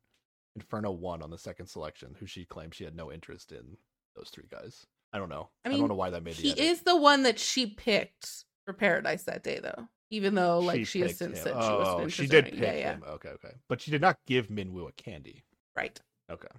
Inferno 0.56 0.92
One 0.92 1.22
on 1.22 1.30
the 1.32 1.38
second 1.38 1.68
selection, 1.68 2.16
who 2.20 2.26
she 2.26 2.46
claimed 2.46 2.76
she 2.76 2.84
had 2.84 2.96
no 2.96 3.12
interest 3.12 3.52
in 3.54 3.78
those 4.16 4.30
three 4.30 4.46
guys. 4.50 4.86
I 5.14 5.18
don't 5.18 5.30
know. 5.30 5.50
I 5.66 5.70
I, 5.70 5.72
don't 5.78 5.88
know 5.90 5.96
why 5.96 6.10
that 6.10 6.24
made 6.24 6.36
the 6.36 6.42
He 6.42 6.52
edit. 6.52 6.64
is 6.64 6.82
the 6.82 6.96
one 6.96 7.24
that 7.24 7.38
she 7.40 7.68
picked 7.68 8.46
for 8.66 8.74
Paradise 8.74 9.24
that 9.24 9.44
day 9.44 9.60
though. 9.62 9.88
Even 10.10 10.36
though 10.36 10.60
like 10.60 10.86
she, 10.88 11.00
has 11.02 11.10
picked 11.12 11.20
since 11.20 11.38
him. 11.40 11.44
said 11.44 11.52
she 11.54 11.70
was 11.72 11.88
Oh, 12.02 12.08
she 12.08 12.28
did 12.28 12.46
pick 12.46 12.56
yeah, 12.60 12.74
yeah. 12.74 12.94
him. 12.94 13.04
Okay, 13.08 13.30
okay, 13.30 13.52
but 13.70 13.80
she 13.82 13.92
did 13.92 14.02
not 14.02 14.18
give 14.28 14.48
Minwoo 14.50 14.88
a 14.90 14.92
candy. 14.94 15.44
Right. 15.76 16.00
Okay, 16.30 16.50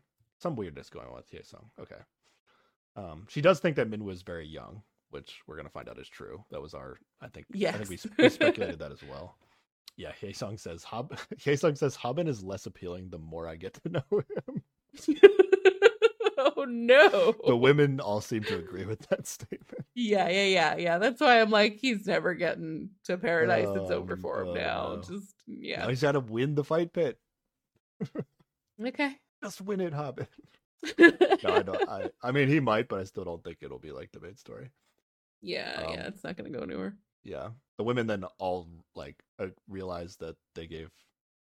some 0.40 0.56
weirdness 0.56 0.88
going 0.90 1.06
on 1.06 1.14
with 1.14 1.30
Hyesung. 1.30 1.64
Okay, 1.80 2.00
um, 2.96 3.26
she 3.28 3.40
does 3.40 3.60
think 3.60 3.76
that 3.76 3.90
Minwoo 3.90 4.12
is 4.12 4.22
very 4.22 4.46
young, 4.46 4.82
which 5.10 5.40
we're 5.46 5.56
gonna 5.56 5.68
find 5.68 5.88
out 5.88 5.98
is 5.98 6.08
true. 6.08 6.42
That 6.50 6.62
was 6.62 6.72
our, 6.74 6.98
I 7.20 7.28
think, 7.28 7.46
yes. 7.52 7.74
I 7.74 7.78
think 7.84 7.90
we, 7.90 7.98
we 8.24 8.28
speculated 8.30 8.78
that 8.78 8.92
as 8.92 9.02
well. 9.02 9.36
Yeah, 9.98 10.12
Hyesung 10.20 10.58
says 10.58 10.82
Hob 10.84 11.14
Hyesung 11.38 11.76
says 11.78 11.94
Hobbin 11.94 12.26
is 12.28 12.42
less 12.42 12.64
appealing 12.66 13.10
the 13.10 13.18
more 13.18 13.46
I 13.46 13.56
get 13.56 13.74
to 13.74 13.88
know 13.90 14.04
him. 14.10 14.62
Oh 16.62 16.64
no. 16.66 17.34
The 17.46 17.56
women 17.56 18.00
all 18.00 18.20
seem 18.20 18.44
to 18.44 18.56
agree 18.58 18.84
with 18.84 19.00
that 19.08 19.26
statement. 19.36 19.84
Yeah, 19.94 20.28
yeah, 20.28 20.44
yeah, 20.44 20.76
yeah. 20.76 20.98
That's 20.98 21.20
why 21.20 21.40
I'm 21.40 21.50
like, 21.50 21.76
he's 21.76 22.06
never 22.06 22.34
getting 22.34 22.90
to 23.04 23.18
paradise. 23.18 23.68
it's 23.68 23.90
over 23.90 24.14
Um, 24.14 24.20
for 24.20 24.42
him 24.42 24.48
oh, 24.48 24.54
now. 24.54 24.94
no. 24.96 25.02
Just 25.02 25.34
yeah. 25.46 25.88
he's 25.88 26.02
got 26.02 26.12
to 26.12 26.20
win 26.20 26.54
the 26.54 26.64
fight 26.64 26.92
pit. 26.92 27.18
Okay. 28.84 29.12
Just 29.42 29.60
win 29.60 29.80
it, 29.80 29.92
Hobbit. 29.92 30.28
no, 30.98 31.10
I 31.44 31.62
don't. 31.62 31.88
I, 31.88 32.10
I 32.22 32.32
mean, 32.32 32.48
he 32.48 32.58
might, 32.58 32.88
but 32.88 32.98
I 33.00 33.04
still 33.04 33.24
don't 33.24 33.42
think 33.44 33.58
it'll 33.60 33.78
be 33.78 33.92
like 33.92 34.10
the 34.12 34.18
main 34.20 34.36
story. 34.36 34.70
yeah, 35.40 35.82
Um, 35.86 35.94
yeah, 35.94 36.06
it's 36.08 36.24
not 36.24 36.36
gonna 36.36 36.50
go 36.50 36.60
anywhere. 36.62 36.96
Yeah, 37.22 37.50
the 37.78 37.84
women 37.84 38.06
then 38.08 38.24
all 38.38 38.66
like 38.96 39.22
uh, 39.38 39.48
realize 39.68 40.16
that 40.16 40.36
they 40.56 40.66
gave 40.66 40.90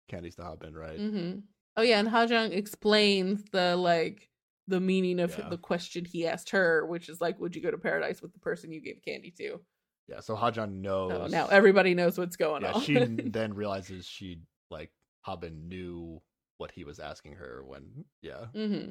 candies 0.09 0.35
to 0.37 0.43
Hobbin, 0.43 0.75
right? 0.75 0.99
hmm 0.99 1.41
Oh 1.77 1.83
yeah, 1.83 2.01
and 2.01 2.09
Hajong 2.09 2.51
explains 2.53 3.45
the 3.53 3.77
like 3.77 4.29
the 4.69 4.81
meaning 4.81 5.21
of 5.21 5.37
Yeah. 5.37 5.49
the 5.49 5.59
question 5.59 6.05
he 6.05 6.27
asked 6.27 6.51
her, 6.51 6.87
which 6.87 7.09
is 7.09 7.21
like, 7.21 7.39
would 7.41 7.57
you 7.57 7.63
go 7.63 7.71
to 7.71 7.79
paradise 7.79 8.23
with 8.23 8.33
the 8.33 8.39
person 8.39 8.73
you 8.73 8.81
gave 8.81 9.01
candy 9.05 9.31
to? 9.39 9.61
Yeah, 10.09 10.21
so 10.21 10.37
Hajong 10.37 10.81
knows. 10.81 11.13
So 11.13 11.27
now 11.29 11.47
everybody 11.49 11.95
knows 11.95 12.19
what's 12.19 12.37
going 12.37 12.63
yeah, 12.63 12.73
on. 12.73 12.81
she 12.83 12.95
then 13.31 13.55
realizes 13.55 14.07
she 14.07 14.41
like 14.71 14.91
Hobbin 15.23 15.69
knew 15.69 16.21
what 16.59 16.71
he 16.73 16.85
was 16.85 16.99
asking 16.99 17.35
her 17.35 17.63
when 17.65 18.05
yeah. 18.23 18.47
hmm 18.55 18.91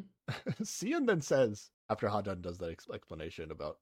Sion 0.64 1.06
then 1.06 1.22
says 1.22 1.70
after 1.90 2.08
Hajong 2.08 2.41
does 2.41 2.58
that 2.60 2.72
ex- 2.72 2.88
explanation 2.94 3.52
about 3.52 3.78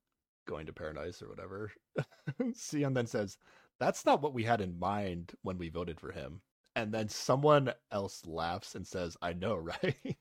going 0.47 0.65
to 0.65 0.73
paradise 0.73 1.22
or 1.22 1.30
whatever, 1.30 1.72
Sion 2.55 2.93
then 2.93 3.05
says 3.07 3.38
that's 3.80 4.05
not 4.05 4.22
what 4.22 4.34
we 4.34 4.43
had 4.43 4.61
in 4.61 4.80
mind 4.80 5.34
when 5.43 5.57
we 5.57 5.69
voted 5.69 5.99
for 5.99 6.11
him. 6.11 6.41
And 6.76 6.91
then 6.93 7.09
someone 7.09 7.73
else 7.91 8.26
laughs 8.26 8.76
and 8.76 8.85
says, 8.85 9.18
"I 9.22 9.34
know, 9.34 9.55
right?" 9.55 10.18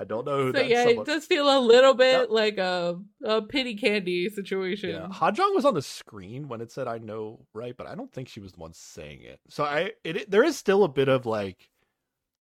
I 0.00 0.04
don't 0.04 0.24
know 0.24 0.46
who 0.46 0.52
so 0.52 0.60
yeah, 0.62 0.84
someone... 0.84 1.02
it 1.02 1.06
does 1.06 1.26
feel 1.26 1.46
a 1.46 1.60
little 1.60 1.92
bit 1.92 2.20
That- 2.20 2.32
like 2.32 2.56
a 2.56 2.98
a 3.22 3.42
pity 3.42 3.74
candy 3.76 4.30
situation. 4.30 4.90
Yeah, 4.90 5.08
Hajong 5.12 5.54
was 5.54 5.66
on 5.66 5.74
the 5.74 5.82
screen 5.82 6.48
when 6.48 6.62
it 6.62 6.72
said 6.72 6.88
"I 6.88 6.96
know," 6.96 7.44
right? 7.52 7.76
But 7.76 7.86
I 7.86 7.94
don't 7.94 8.10
think 8.10 8.28
she 8.28 8.40
was 8.40 8.52
the 8.52 8.60
one 8.60 8.72
saying 8.72 9.20
it. 9.22 9.40
So 9.50 9.64
I, 9.64 9.92
it, 10.02 10.16
it- 10.16 10.30
there 10.30 10.42
is 10.42 10.56
still 10.56 10.84
a 10.84 10.88
bit 10.88 11.08
of 11.08 11.26
like, 11.26 11.68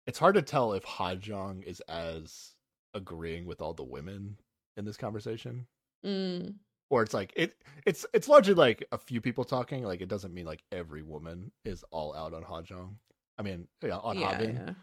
it's 0.06 0.20
hard 0.20 0.36
to 0.36 0.42
tell 0.42 0.72
if 0.74 0.84
Hajong 0.84 1.64
is 1.64 1.80
as 1.88 2.54
agreeing 2.94 3.44
with 3.44 3.60
all 3.60 3.74
the 3.74 3.82
women 3.82 4.36
in 4.76 4.84
this 4.84 4.96
conversation, 4.96 5.66
Mm, 6.06 6.54
or 6.90 7.02
it's 7.02 7.12
like 7.12 7.32
it, 7.34 7.56
it's 7.84 8.06
it's 8.14 8.28
largely 8.28 8.54
like 8.54 8.86
a 8.92 8.98
few 8.98 9.20
people 9.20 9.42
talking. 9.42 9.82
Like 9.82 10.00
it 10.00 10.08
doesn't 10.08 10.32
mean 10.32 10.46
like 10.46 10.62
every 10.70 11.02
woman 11.02 11.50
is 11.64 11.82
all 11.90 12.14
out 12.14 12.32
on 12.34 12.44
Hajong. 12.44 12.94
I 13.36 13.42
mean, 13.42 13.66
yeah, 13.82 13.96
on 13.98 14.16
yeah, 14.16 14.30
Habin. 14.30 14.56
yeah. 14.56 14.74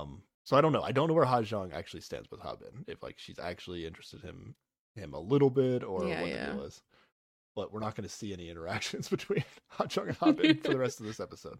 Um, 0.00 0.22
so 0.44 0.56
I 0.56 0.60
don't 0.60 0.72
know. 0.72 0.82
I 0.82 0.92
don't 0.92 1.08
know 1.08 1.14
where 1.14 1.24
Hajong 1.26 1.72
actually 1.72 2.00
stands 2.02 2.30
with 2.30 2.40
Habin. 2.40 2.84
If 2.86 3.02
like 3.02 3.16
she's 3.18 3.38
actually 3.38 3.86
interested 3.86 4.22
in 4.22 4.28
him, 4.28 4.54
him 4.94 5.14
a 5.14 5.20
little 5.20 5.50
bit, 5.50 5.82
or 5.82 6.06
Yeah, 6.06 6.20
what 6.20 6.30
yeah. 6.30 6.46
the 6.46 6.52
deal 6.52 6.62
is. 6.64 6.82
But 7.56 7.72
we're 7.72 7.80
not 7.80 7.94
going 7.94 8.08
to 8.08 8.14
see 8.14 8.32
any 8.32 8.48
interactions 8.50 9.08
between 9.10 9.44
Hajong 9.78 10.08
and 10.08 10.16
Habin 10.16 10.58
for 10.58 10.68
the 10.72 10.78
rest 10.78 11.00
of 11.00 11.06
this 11.06 11.20
episode. 11.20 11.58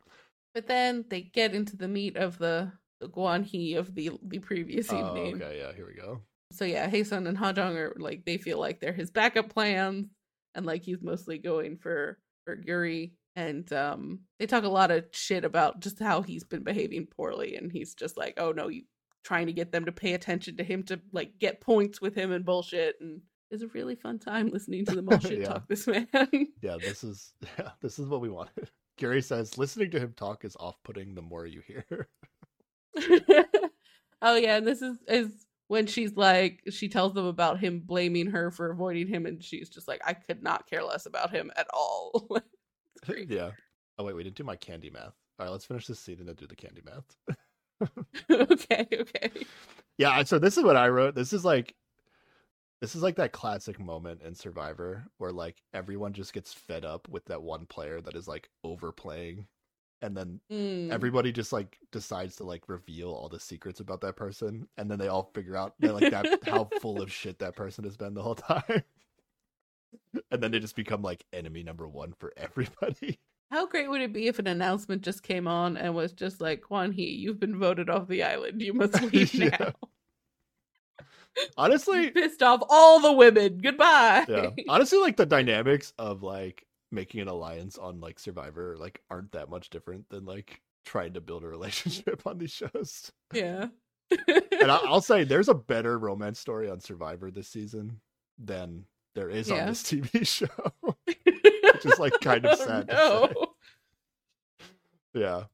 But 0.54 0.66
then 0.68 1.04
they 1.08 1.20
get 1.22 1.54
into 1.54 1.76
the 1.76 1.88
meat 1.88 2.16
of 2.16 2.38
the 2.38 2.72
the 3.00 3.08
Guan 3.08 3.44
Hee 3.44 3.74
of 3.74 3.94
the 3.94 4.10
the 4.22 4.38
previous 4.38 4.92
Oh, 4.92 4.96
evening. 5.16 5.42
okay, 5.42 5.58
yeah, 5.58 5.72
here 5.74 5.86
we 5.86 5.94
go. 5.94 6.20
So 6.52 6.64
yeah, 6.64 6.88
Hyesung 6.88 7.26
and 7.26 7.36
Hajong 7.36 7.74
are 7.76 7.94
like 7.98 8.24
they 8.24 8.38
feel 8.38 8.60
like 8.60 8.80
they're 8.80 8.92
his 8.92 9.10
backup 9.10 9.48
plans, 9.50 10.06
and 10.54 10.64
like 10.64 10.84
he's 10.84 11.02
mostly 11.02 11.38
going 11.38 11.76
for 11.78 12.18
for 12.44 12.60
Yuri. 12.64 13.14
And 13.36 13.70
um, 13.72 14.20
they 14.38 14.46
talk 14.46 14.64
a 14.64 14.68
lot 14.68 14.90
of 14.90 15.04
shit 15.10 15.44
about 15.44 15.80
just 15.80 15.98
how 15.98 16.22
he's 16.22 16.44
been 16.44 16.62
behaving 16.62 17.06
poorly, 17.06 17.56
and 17.56 17.72
he's 17.72 17.94
just 17.94 18.16
like, 18.16 18.34
oh 18.36 18.52
no, 18.52 18.68
you 18.68 18.82
trying 19.24 19.46
to 19.46 19.52
get 19.52 19.72
them 19.72 19.86
to 19.86 19.92
pay 19.92 20.12
attention 20.12 20.56
to 20.58 20.62
him 20.64 20.82
to 20.84 21.00
like 21.12 21.38
get 21.38 21.60
points 21.60 22.00
with 22.00 22.14
him 22.14 22.30
and 22.30 22.44
bullshit. 22.44 22.96
And 23.00 23.22
it's 23.50 23.62
a 23.62 23.68
really 23.68 23.94
fun 23.96 24.18
time 24.18 24.48
listening 24.50 24.84
to 24.86 25.00
the 25.00 25.02
all 25.12 25.18
shit 25.18 25.40
Yeah. 25.40 25.46
talk 25.46 25.66
this 25.68 25.86
man. 25.86 26.06
Yeah, 26.62 26.76
this 26.80 27.02
is 27.02 27.32
yeah, 27.58 27.70
this 27.80 27.98
is 27.98 28.06
what 28.06 28.20
we 28.20 28.28
wanted. 28.28 28.70
Gyuri 29.00 29.24
says 29.24 29.58
listening 29.58 29.90
to 29.92 29.98
him 30.00 30.12
talk 30.16 30.44
is 30.44 30.56
off-putting 30.60 31.14
the 31.14 31.22
more 31.22 31.46
you 31.46 31.62
hear. 31.66 32.08
oh 34.22 34.36
yeah, 34.36 34.56
and 34.56 34.66
this 34.66 34.82
is 34.82 34.98
is 35.08 35.46
when 35.68 35.86
she's 35.86 36.14
like 36.16 36.62
she 36.70 36.88
tells 36.88 37.14
them 37.14 37.26
about 37.26 37.58
him 37.58 37.80
blaming 37.80 38.30
her 38.30 38.50
for 38.50 38.70
avoiding 38.70 39.08
him, 39.08 39.26
and 39.26 39.42
she's 39.42 39.68
just 39.68 39.88
like, 39.88 40.00
I 40.04 40.12
could 40.12 40.42
not 40.42 40.68
care 40.68 40.84
less 40.84 41.06
about 41.06 41.30
him 41.32 41.50
at 41.56 41.66
all. 41.72 42.28
Yeah. 43.28 43.50
Oh 43.98 44.04
wait, 44.04 44.14
we 44.16 44.24
didn't 44.24 44.36
do 44.36 44.44
my 44.44 44.56
candy 44.56 44.90
math. 44.90 45.14
All 45.38 45.46
right, 45.46 45.50
let's 45.50 45.64
finish 45.64 45.86
this 45.86 45.98
scene 46.00 46.18
and 46.20 46.28
then 46.28 46.36
do 46.36 46.46
the 46.46 46.56
candy 46.56 46.82
math. 46.84 47.90
okay, 48.30 48.86
okay. 48.92 49.30
Yeah, 49.98 50.22
so 50.24 50.38
this 50.38 50.56
is 50.58 50.64
what 50.64 50.76
I 50.76 50.88
wrote. 50.88 51.14
This 51.14 51.32
is 51.32 51.44
like 51.44 51.74
this 52.80 52.94
is 52.94 53.02
like 53.02 53.16
that 53.16 53.32
classic 53.32 53.78
moment 53.80 54.20
in 54.22 54.34
Survivor 54.34 55.06
where 55.18 55.32
like 55.32 55.62
everyone 55.72 56.12
just 56.12 56.32
gets 56.32 56.52
fed 56.52 56.84
up 56.84 57.08
with 57.08 57.24
that 57.26 57.42
one 57.42 57.66
player 57.66 58.00
that 58.00 58.14
is 58.16 58.28
like 58.28 58.50
overplaying 58.62 59.46
and 60.02 60.14
then 60.16 60.40
Mm. 60.52 60.90
everybody 60.90 61.32
just 61.32 61.52
like 61.52 61.78
decides 61.92 62.36
to 62.36 62.44
like 62.44 62.68
reveal 62.68 63.10
all 63.10 63.28
the 63.30 63.40
secrets 63.40 63.80
about 63.80 64.02
that 64.02 64.16
person 64.16 64.68
and 64.76 64.90
then 64.90 64.98
they 64.98 65.08
all 65.08 65.30
figure 65.34 65.56
out 65.56 65.74
like 65.80 66.10
that 66.10 66.40
how 66.46 66.68
full 66.80 67.00
of 67.00 67.10
shit 67.10 67.38
that 67.38 67.56
person 67.56 67.84
has 67.84 67.96
been 67.96 68.12
the 68.12 68.22
whole 68.22 68.34
time. 68.34 68.82
And 70.30 70.42
then 70.42 70.50
they 70.50 70.58
just 70.60 70.76
become 70.76 71.02
like 71.02 71.24
enemy 71.32 71.62
number 71.62 71.88
1 71.88 72.12
for 72.18 72.32
everybody. 72.36 73.18
How 73.50 73.66
great 73.66 73.88
would 73.88 74.00
it 74.00 74.12
be 74.12 74.26
if 74.26 74.38
an 74.38 74.46
announcement 74.46 75.02
just 75.02 75.22
came 75.22 75.46
on 75.46 75.76
and 75.76 75.94
was 75.94 76.12
just 76.12 76.40
like, 76.40 76.62
Guan 76.62 76.92
Hee, 76.92 77.10
you've 77.10 77.38
been 77.38 77.58
voted 77.58 77.88
off 77.90 78.08
the 78.08 78.22
island. 78.24 78.60
You 78.62 78.72
must 78.74 79.00
leave 79.12 79.32
Yeah. 79.34 79.56
now. 79.60 79.72
Honestly, 81.56 82.10
pissed 82.10 82.42
off 82.42 82.62
all 82.68 83.00
the 83.00 83.12
women. 83.12 83.58
Goodbye. 83.58 84.24
yeah 84.28 84.50
honestly 84.68 84.98
like 84.98 85.16
the 85.16 85.26
dynamics 85.26 85.92
of 85.98 86.22
like 86.22 86.64
making 86.92 87.20
an 87.20 87.28
alliance 87.28 87.76
on 87.76 88.00
like 88.00 88.20
survivor 88.20 88.76
like 88.78 89.00
aren't 89.10 89.32
that 89.32 89.50
much 89.50 89.68
different 89.70 90.08
than 90.10 90.24
like 90.24 90.60
trying 90.84 91.12
to 91.12 91.20
build 91.20 91.42
a 91.42 91.48
relationship 91.56 92.22
on 92.24 92.38
these 92.38 92.52
shows 92.52 93.10
yeah. 93.32 93.66
and 94.28 94.70
i'll 94.70 95.00
say 95.00 95.24
there's 95.24 95.48
a 95.48 95.54
better 95.54 95.98
romance 95.98 96.38
story 96.38 96.70
on 96.70 96.78
survivor 96.78 97.32
this 97.32 97.48
season 97.48 98.00
than 98.38 98.84
there 99.14 99.30
is 99.30 99.48
Yeah. 99.48 99.60
on 99.62 99.66
this 99.68 99.82
tv 99.82 100.26
show 100.26 100.46
which 100.82 101.84
is 101.86 101.98
like 101.98 102.14
kind 102.20 102.44
of 102.46 102.58
Oh, 102.60 102.64
sad 102.66 102.88
no. 102.88 103.54
yeah 105.14 105.44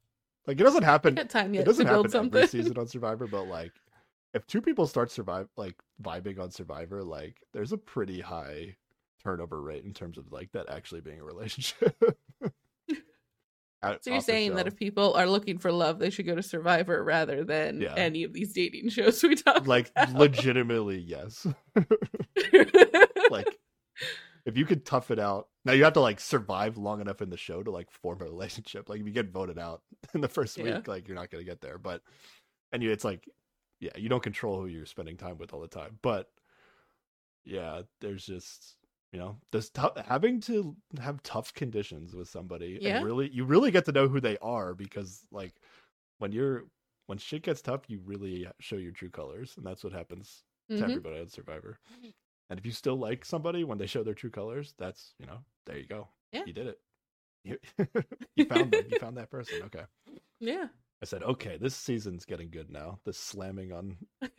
like 0.47 0.61
it 0.61 0.65
doesn't 0.65 0.83
happen 0.83 1.17
it 1.19 1.29
doesn't 1.31 1.87
build 1.87 2.07
happen 2.07 2.11
something. 2.11 2.37
every 2.43 2.49
season 2.49 2.77
on 2.79 2.87
survivor 2.87 3.27
but 3.27 3.45
like 3.45 3.73
if 4.35 4.47
two 4.47 4.61
people 4.63 4.87
start 4.87 5.11
survive 5.11 5.49
like 5.57 5.77
vibing 6.03 6.39
on 6.41 6.51
survivor 6.51 7.03
like 7.03 7.37
there's 7.53 7.73
a 7.73 7.79
pretty 7.79 8.21
high 8.21 8.75
turnover 9.23 9.61
rate 9.61 9.85
in 9.85 9.93
terms 9.93 10.17
of 10.17 10.33
like 10.33 10.51
that 10.53 10.69
actually 10.71 11.01
being 11.01 11.21
a 11.21 11.25
relationship 11.25 12.19
Out- 13.83 14.05
So 14.05 14.11
you're 14.11 14.21
saying 14.21 14.57
that 14.57 14.67
if 14.67 14.77
people 14.77 15.15
are 15.15 15.27
looking 15.27 15.57
for 15.59 15.73
love, 15.73 15.99
they 15.99 16.11
should 16.11 16.27
go 16.27 16.35
to 16.35 16.43
Survivor 16.43 17.03
rather 17.03 17.45
than 17.45 17.81
Yeah. 17.81 17.95
any 17.95 18.25
of 18.25 18.33
these 18.35 18.53
dating 18.53 18.91
shows 18.91 19.23
we 19.23 19.37
talk 19.37 19.67
like 19.67 19.91
about. 19.97 20.15
legitimately 20.15 20.99
yes 20.99 21.47
like 23.31 23.59
if 24.47 24.57
you 24.57 24.65
could 24.65 24.85
tough 24.85 25.11
it 25.11 25.19
out 25.19 25.49
now 25.65 25.73
you 25.73 25.85
have 25.85 25.93
to 25.95 26.01
like 26.01 26.21
survive 26.21 26.77
long 26.77 27.01
enough 27.01 27.23
in 27.23 27.31
the 27.31 27.37
show 27.37 27.63
to 27.63 27.71
like 27.71 27.91
form 27.91 28.21
a 28.21 28.25
relationship 28.25 28.89
like 28.89 29.01
if 29.01 29.07
you 29.07 29.13
get 29.13 29.31
voted 29.31 29.59
out 29.59 29.83
in 30.15 30.21
the 30.21 30.29
first 30.29 30.57
Yeah. 30.59 30.77
week 30.77 30.89
like 30.89 31.09
you're 31.09 31.17
not 31.17 31.31
going 31.31 31.45
to 31.45 31.51
get 31.51 31.61
there 31.61 31.79
but 31.79 32.03
and 32.73 32.83
you 32.83 32.91
it's 32.91 33.05
like 33.05 33.29
yeah 33.81 33.91
you 33.97 34.09
don't 34.09 34.23
control 34.23 34.59
who 34.61 34.67
you're 34.67 34.87
spending 34.87 35.17
time 35.17 35.39
with 35.39 35.53
all 35.53 35.61
the 35.61 35.69
time 35.69 35.99
but 36.03 36.31
yeah 37.45 37.83
there's 38.01 38.25
just 38.27 38.77
you 39.13 39.19
know 39.19 39.37
there's 39.53 39.71
tou- 39.71 39.91
having 40.07 40.41
to 40.41 40.77
have 41.01 41.23
tough 41.23 41.53
conditions 41.55 42.15
with 42.15 42.29
somebody 42.29 42.79
Yeah. 42.81 42.97
and 42.97 43.05
really 43.05 43.29
you 43.31 43.45
really 43.45 43.71
get 43.71 43.85
to 43.87 43.93
know 43.93 44.09
who 44.09 44.21
they 44.21 44.39
are 44.39 44.75
because 44.75 45.27
like 45.33 45.55
when 46.19 46.33
you're 46.33 46.65
when 47.07 47.19
shit 47.19 47.43
gets 47.43 47.61
tough 47.63 47.83
you 47.89 48.01
really 48.05 48.47
show 48.61 48.77
your 48.77 48.93
true 48.93 49.11
colors 49.11 49.55
and 49.57 49.67
that's 49.67 49.83
what 49.83 49.93
happens 49.93 50.45
to 50.69 50.77
Mhm. 50.77 50.83
everybody 50.83 51.19
on 51.21 51.29
Survivor. 51.29 51.81
And 52.49 52.59
if 52.59 52.65
you 52.67 52.71
still 52.73 52.97
like 52.97 53.25
somebody 53.25 53.65
when 53.65 53.79
they 53.79 53.87
show 53.87 54.03
their 54.05 54.15
true 54.15 54.31
colors, 54.31 54.75
that's 54.79 55.15
you 55.19 55.27
know, 55.27 55.39
there 55.67 55.79
you 55.79 55.87
go. 55.87 56.09
Yeah. 56.33 56.45
You 56.47 56.53
did 56.53 56.67
it. 56.69 56.81
You, 57.45 57.59
you 58.37 58.45
found 58.45 58.71
them. 58.73 58.85
You 58.89 58.99
found 58.99 59.17
that 59.17 59.31
person. 59.31 59.63
Okay. 59.65 59.85
Yeah. 60.43 60.69
I 61.03 61.07
said, 61.07 61.23
okay, 61.23 61.59
this 61.59 61.75
season's 61.77 62.25
getting 62.25 62.51
good 62.51 62.71
now. 62.71 62.99
The 63.05 63.13
slamming 63.13 63.73
on 63.73 63.97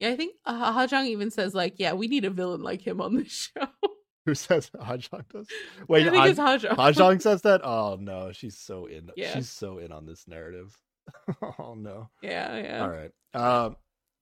yeah. 0.00 0.10
I 0.10 0.16
think 0.16 0.34
uh, 0.44 0.72
Ha 0.72 0.86
Jong 0.86 1.06
even 1.06 1.30
says 1.30 1.54
like, 1.54 1.74
"Yeah, 1.78 1.92
we 1.92 2.08
need 2.08 2.24
a 2.24 2.30
villain 2.30 2.62
like 2.62 2.86
him 2.86 3.00
on 3.00 3.16
this 3.16 3.50
show." 3.58 3.66
who 4.26 4.34
says 4.34 4.70
Hajong 4.70 5.28
does. 5.28 5.46
Wait, 5.88 6.06
I 6.06 6.10
think 6.10 6.22
Ha- 6.22 6.28
it's 6.28 6.38
Ha 6.38 6.56
Jong. 6.58 6.76
Hajong 6.76 7.22
says 7.22 7.42
that? 7.42 7.60
Oh 7.64 7.98
no, 8.00 8.32
she's 8.32 8.56
so 8.58 8.86
in. 8.86 9.10
Yeah. 9.16 9.34
She's 9.34 9.50
so 9.50 9.78
in 9.78 9.92
on 9.92 10.06
this 10.06 10.26
narrative. 10.26 10.76
oh 11.58 11.74
no. 11.76 12.08
yeah, 12.22 12.56
yeah. 12.56 12.82
All 12.82 12.90
right. 12.90 13.10
Um. 13.34 13.76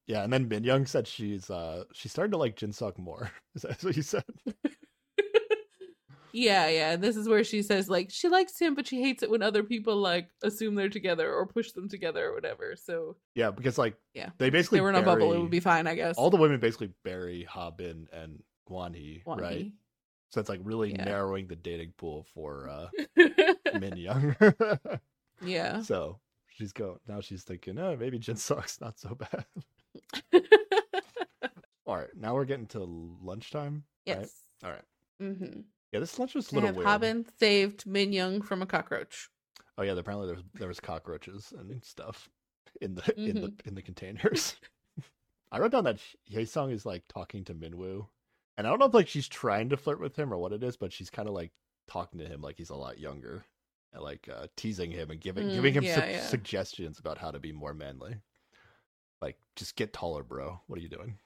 Yeah, 0.08 0.24
and 0.24 0.32
then 0.32 0.48
Min 0.48 0.64
Young 0.64 0.84
said 0.86 1.06
she's 1.06 1.48
uh 1.48 1.84
she's 1.92 2.10
starting 2.10 2.32
to 2.32 2.36
like 2.38 2.56
Jin 2.56 2.72
Suk 2.72 2.98
more. 2.98 3.30
Is 3.54 3.62
that 3.62 3.82
what 3.84 3.96
you 3.96 4.02
said? 4.02 4.24
Yeah, 6.32 6.68
yeah. 6.68 6.96
This 6.96 7.16
is 7.16 7.28
where 7.28 7.44
she 7.44 7.62
says 7.62 7.88
like 7.88 8.10
she 8.10 8.28
likes 8.28 8.58
him, 8.58 8.74
but 8.74 8.86
she 8.86 9.02
hates 9.02 9.22
it 9.22 9.30
when 9.30 9.42
other 9.42 9.62
people 9.62 9.96
like 9.96 10.28
assume 10.42 10.74
they're 10.74 10.88
together 10.88 11.32
or 11.32 11.46
push 11.46 11.72
them 11.72 11.88
together 11.88 12.26
or 12.28 12.34
whatever. 12.34 12.74
So 12.76 13.16
Yeah, 13.34 13.50
because 13.50 13.78
like 13.78 13.94
Yeah. 14.14 14.30
they 14.38 14.50
basically 14.50 14.78
they 14.78 14.82
were 14.82 14.90
in 14.90 14.96
a 14.96 15.02
bubble, 15.02 15.32
it 15.32 15.40
would 15.40 15.50
be 15.50 15.60
fine, 15.60 15.86
I 15.86 15.94
guess. 15.94 16.16
all 16.16 16.30
the 16.30 16.36
women 16.36 16.58
basically 16.60 16.90
bury 17.04 17.46
Habin 17.48 18.08
and 18.12 18.42
Guan 18.68 18.94
Hee, 18.94 19.22
Wan 19.26 19.38
right? 19.38 19.72
So 20.30 20.40
it's 20.40 20.48
like 20.48 20.60
really 20.64 20.90
Yeah. 20.92 21.04
narrowing 21.04 21.46
the 21.46 21.56
dating 21.56 21.92
pool 21.96 22.26
for 22.34 22.68
uh 22.68 22.88
Min 23.78 23.96
Young. 23.96 24.34
yeah. 25.42 25.82
so 25.90 26.18
she's 26.54 26.72
going 26.72 26.98
now. 27.06 27.20
She's 27.20 27.42
thinking, 27.44 27.78
oh, 27.78 27.96
maybe 27.96 28.18
Jin 28.18 28.36
Sung's 28.36 28.78
not 28.80 28.98
so 28.98 29.14
bad. 29.14 29.44
All 31.84 31.96
right, 31.96 32.08
now 32.16 32.34
we're 32.34 32.44
getting 32.44 32.66
to 32.68 32.80
lunchtime. 33.22 33.82
yes. 34.06 34.32
Right? 34.62 34.68
All 34.68 34.74
right. 34.74 34.84
Mm-hmm. 35.20 35.60
Yeah, 35.92 36.00
this 36.00 36.18
lunch 36.18 36.34
was 36.34 36.50
a 36.50 36.54
little 36.54 36.68
have 36.68 36.76
weird. 36.76 36.88
Habin 36.88 37.26
saved 37.38 37.86
Min 37.86 38.12
Young 38.12 38.40
from 38.42 38.62
a 38.62 38.66
cockroach. 38.66 39.28
Oh 39.78 39.82
yeah, 39.82 39.92
apparently 39.92 40.26
there 40.26 40.36
was 40.36 40.44
there 40.54 40.68
was 40.68 40.80
cockroaches 40.80 41.52
and 41.56 41.82
stuff 41.84 42.28
in 42.80 42.94
the 42.94 43.14
in 43.16 43.34
the 43.40 43.48
Mm-hmm. 43.48 43.68
in 43.68 43.74
the 43.74 43.82
containers. 43.82 44.56
I 45.52 45.58
wrote 45.58 45.72
down 45.72 45.84
that 45.84 45.98
Sung 46.48 46.70
is 46.70 46.86
like 46.86 47.04
talking 47.08 47.44
to 47.44 47.54
Minwoo, 47.54 48.06
and 48.56 48.66
I 48.66 48.70
don't 48.70 48.78
know 48.78 48.86
if 48.86 48.94
like 48.94 49.08
she's 49.08 49.28
trying 49.28 49.68
to 49.68 49.76
flirt 49.76 50.00
with 50.00 50.16
him 50.18 50.32
or 50.32 50.38
what 50.38 50.52
it 50.52 50.62
is, 50.62 50.76
but 50.76 50.92
she's 50.92 51.10
kind 51.10 51.28
of 51.28 51.34
like 51.34 51.52
talking 51.88 52.18
to 52.20 52.26
him 52.26 52.40
like 52.40 52.56
he's 52.56 52.70
a 52.70 52.74
lot 52.76 52.98
younger, 52.98 53.44
and 53.92 54.02
like 54.02 54.28
uh, 54.34 54.46
teasing 54.56 54.90
him 54.90 55.10
and 55.10 55.20
giving 55.20 55.48
Mm, 55.48 55.54
giving 55.54 55.74
him 55.74 55.84
yeah, 55.84 55.94
su- 56.06 56.10
yeah. 56.12 56.20
suggestions 56.26 56.98
about 56.98 57.18
how 57.18 57.30
to 57.30 57.38
be 57.38 57.52
more 57.52 57.74
manly. 57.74 58.16
Like, 59.20 59.36
just 59.56 59.76
get 59.76 59.92
taller, 59.92 60.22
bro. 60.24 60.60
What 60.66 60.78
are 60.78 60.82
you 60.82 60.88
doing? 60.88 61.18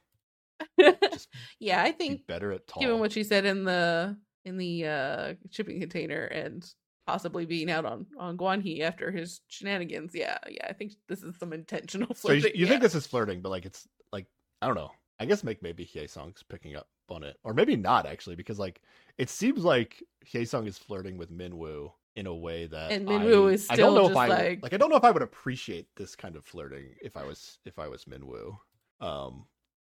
Just 0.80 1.28
yeah, 1.58 1.82
I 1.82 1.92
be 1.92 1.96
think 1.98 2.26
better 2.26 2.52
at 2.52 2.66
tall. 2.66 2.82
given 2.82 2.98
what 2.98 3.12
she 3.12 3.24
said 3.24 3.44
in 3.46 3.64
the 3.64 4.16
in 4.46 4.56
the 4.56 4.86
uh 4.86 5.34
shipping 5.50 5.80
container 5.80 6.24
and 6.24 6.64
possibly 7.06 7.44
being 7.44 7.70
out 7.70 7.84
on 7.84 8.06
on 8.18 8.36
Guanhee 8.38 8.80
after 8.80 9.10
his 9.10 9.40
shenanigans, 9.48 10.12
yeah, 10.14 10.38
yeah, 10.48 10.66
I 10.68 10.72
think 10.72 10.92
this 11.08 11.22
is 11.22 11.36
some 11.38 11.52
intentional 11.52 12.14
flirting. 12.14 12.42
So 12.42 12.48
you, 12.48 12.54
you 12.60 12.66
think 12.66 12.80
yeah. 12.80 12.86
this 12.86 12.94
is 12.94 13.06
flirting, 13.06 13.42
but 13.42 13.50
like 13.50 13.66
it's 13.66 13.86
like 14.12 14.26
I 14.62 14.66
don't 14.66 14.76
know. 14.76 14.90
I 15.18 15.24
guess 15.26 15.44
make 15.44 15.62
maybe 15.62 15.84
Hyesung's 15.84 16.42
picking 16.42 16.76
up 16.76 16.88
on 17.08 17.22
it, 17.22 17.36
or 17.44 17.54
maybe 17.54 17.76
not 17.76 18.06
actually, 18.06 18.36
because 18.36 18.58
like 18.58 18.80
it 19.18 19.30
seems 19.30 19.64
like 19.64 20.02
Song 20.44 20.66
is 20.66 20.78
flirting 20.78 21.16
with 21.16 21.30
Minwoo 21.30 21.92
in 22.16 22.26
a 22.26 22.34
way 22.34 22.66
that 22.66 22.90
And 22.92 23.06
Minwoo 23.06 23.50
I, 23.50 23.52
is 23.54 23.66
I 23.68 23.76
don't 23.76 23.92
still 23.92 24.04
know 24.04 24.10
if 24.10 24.16
I 24.16 24.26
like- 24.28 24.62
like 24.62 24.74
I 24.74 24.76
don't 24.76 24.90
know 24.90 24.96
if 24.96 25.04
I 25.04 25.10
would 25.10 25.22
appreciate 25.22 25.88
this 25.96 26.16
kind 26.16 26.36
of 26.36 26.44
flirting 26.44 26.94
if 27.02 27.16
I 27.16 27.24
was 27.24 27.58
if 27.64 27.78
I 27.78 27.88
was 27.88 28.04
Minwoo. 28.04 28.56
Um, 29.00 29.46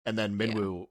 and 0.06 0.16
then. 0.16 0.38
Minwoo. 0.38 0.86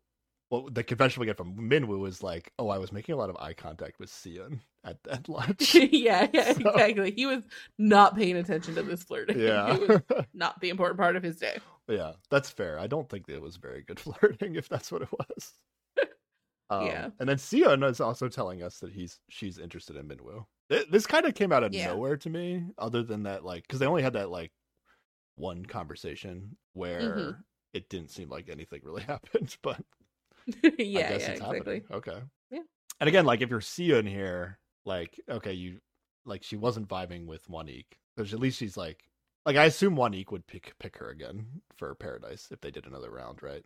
Well, 0.54 0.70
the 0.72 0.84
confession 0.84 1.20
we 1.20 1.26
get 1.26 1.36
from 1.36 1.56
Minwoo 1.58 2.08
is 2.08 2.22
like, 2.22 2.54
"Oh, 2.60 2.70
I 2.70 2.78
was 2.78 2.92
making 2.92 3.14
a 3.14 3.18
lot 3.18 3.32
of 3.32 3.38
eye 3.38 3.54
contact 3.54 3.98
with 4.00 4.12
Sion 4.14 4.62
at 4.84 5.00
at 5.10 5.28
lunch." 5.38 5.74
yeah, 5.74 6.28
yeah, 6.32 6.54
So- 6.54 6.70
exactly. 6.70 7.10
He 7.12 7.26
was 7.26 7.44
not 7.80 8.16
paying 8.16 8.38
attention 8.38 8.76
to 8.76 8.84
this 8.84 9.02
flirting. 9.02 9.40
yeah, 9.40 9.74
it 9.76 9.90
was 9.90 10.26
not 10.32 10.62
the 10.62 10.70
important 10.70 11.00
part 11.00 11.16
of 11.16 11.24
his 11.24 11.38
day. 11.38 11.58
Yeah, 11.88 12.12
that's 12.30 12.52
fair. 12.52 12.78
I 12.78 12.86
don't 12.86 13.10
think 13.10 13.28
it 13.30 13.42
was 13.42 13.56
very 13.56 13.82
good 13.82 14.00
flirting, 14.00 14.56
if 14.56 14.70
that's 14.70 14.92
what 14.92 15.02
it 15.02 15.10
was. 15.12 15.54
Um, 16.70 16.86
Yeah. 16.86 17.10
And 17.20 17.28
then 17.28 17.40
Sion 17.40 17.82
is 17.82 18.00
also 18.00 18.30
telling 18.30 18.62
us 18.62 18.78
that 18.80 18.92
he's 18.94 19.20
she's 19.30 19.58
interested 19.58 19.96
in 19.96 20.08
Minwoo. 20.08 20.46
Th- 20.70 20.88
This 20.88 21.08
kind 21.08 21.26
of 21.26 21.34
came 21.34 21.52
out 21.52 21.64
of 21.64 21.74
Yeah. 21.74 21.88
nowhere 21.88 22.16
to 22.18 22.30
me, 22.30 22.64
other 22.78 23.02
than 23.02 23.24
that, 23.24 23.44
like, 23.44 23.64
because 23.64 23.80
they 23.80 23.88
only 23.88 24.04
had 24.04 24.14
that 24.14 24.30
like 24.30 24.52
one 25.36 25.66
conversation 25.66 26.58
where 26.74 27.02
Mhm. 27.02 27.44
it 27.74 27.90
didn't 27.90 28.12
seem 28.12 28.30
like 28.30 28.50
anything 28.50 28.82
really 28.84 29.02
happened, 29.04 29.58
but 29.64 29.84
yeah, 30.64 30.72
yeah, 30.78 31.16
exactly. 31.16 31.58
happening. 31.58 31.84
Okay. 31.92 32.20
Yeah. 32.52 32.60
And 33.00 33.08
again, 33.08 33.26
like 33.26 33.42
if 33.42 33.50
you're 33.50 33.62
Sion 33.62 34.06
here, 34.06 34.60
like 34.86 35.20
okay, 35.30 35.54
you 35.54 35.80
like 36.26 36.44
she 36.44 36.56
wasn't 36.56 36.88
vibing 36.88 37.26
with 37.26 37.48
Wanik. 37.48 37.86
There's 38.16 38.34
at 38.34 38.40
least 38.40 38.58
she's 38.60 38.78
like 38.78 39.04
like 39.46 39.56
I 39.56 39.66
assume 39.66 39.96
Wanik 39.96 40.32
would 40.32 40.48
pick 40.48 40.74
pick 40.80 40.98
her 40.98 41.10
again 41.10 41.62
for 41.78 41.94
Paradise 41.96 42.48
if 42.52 42.62
they 42.62 42.72
did 42.72 42.86
another 42.86 43.10
round, 43.12 43.42
right? 43.44 43.64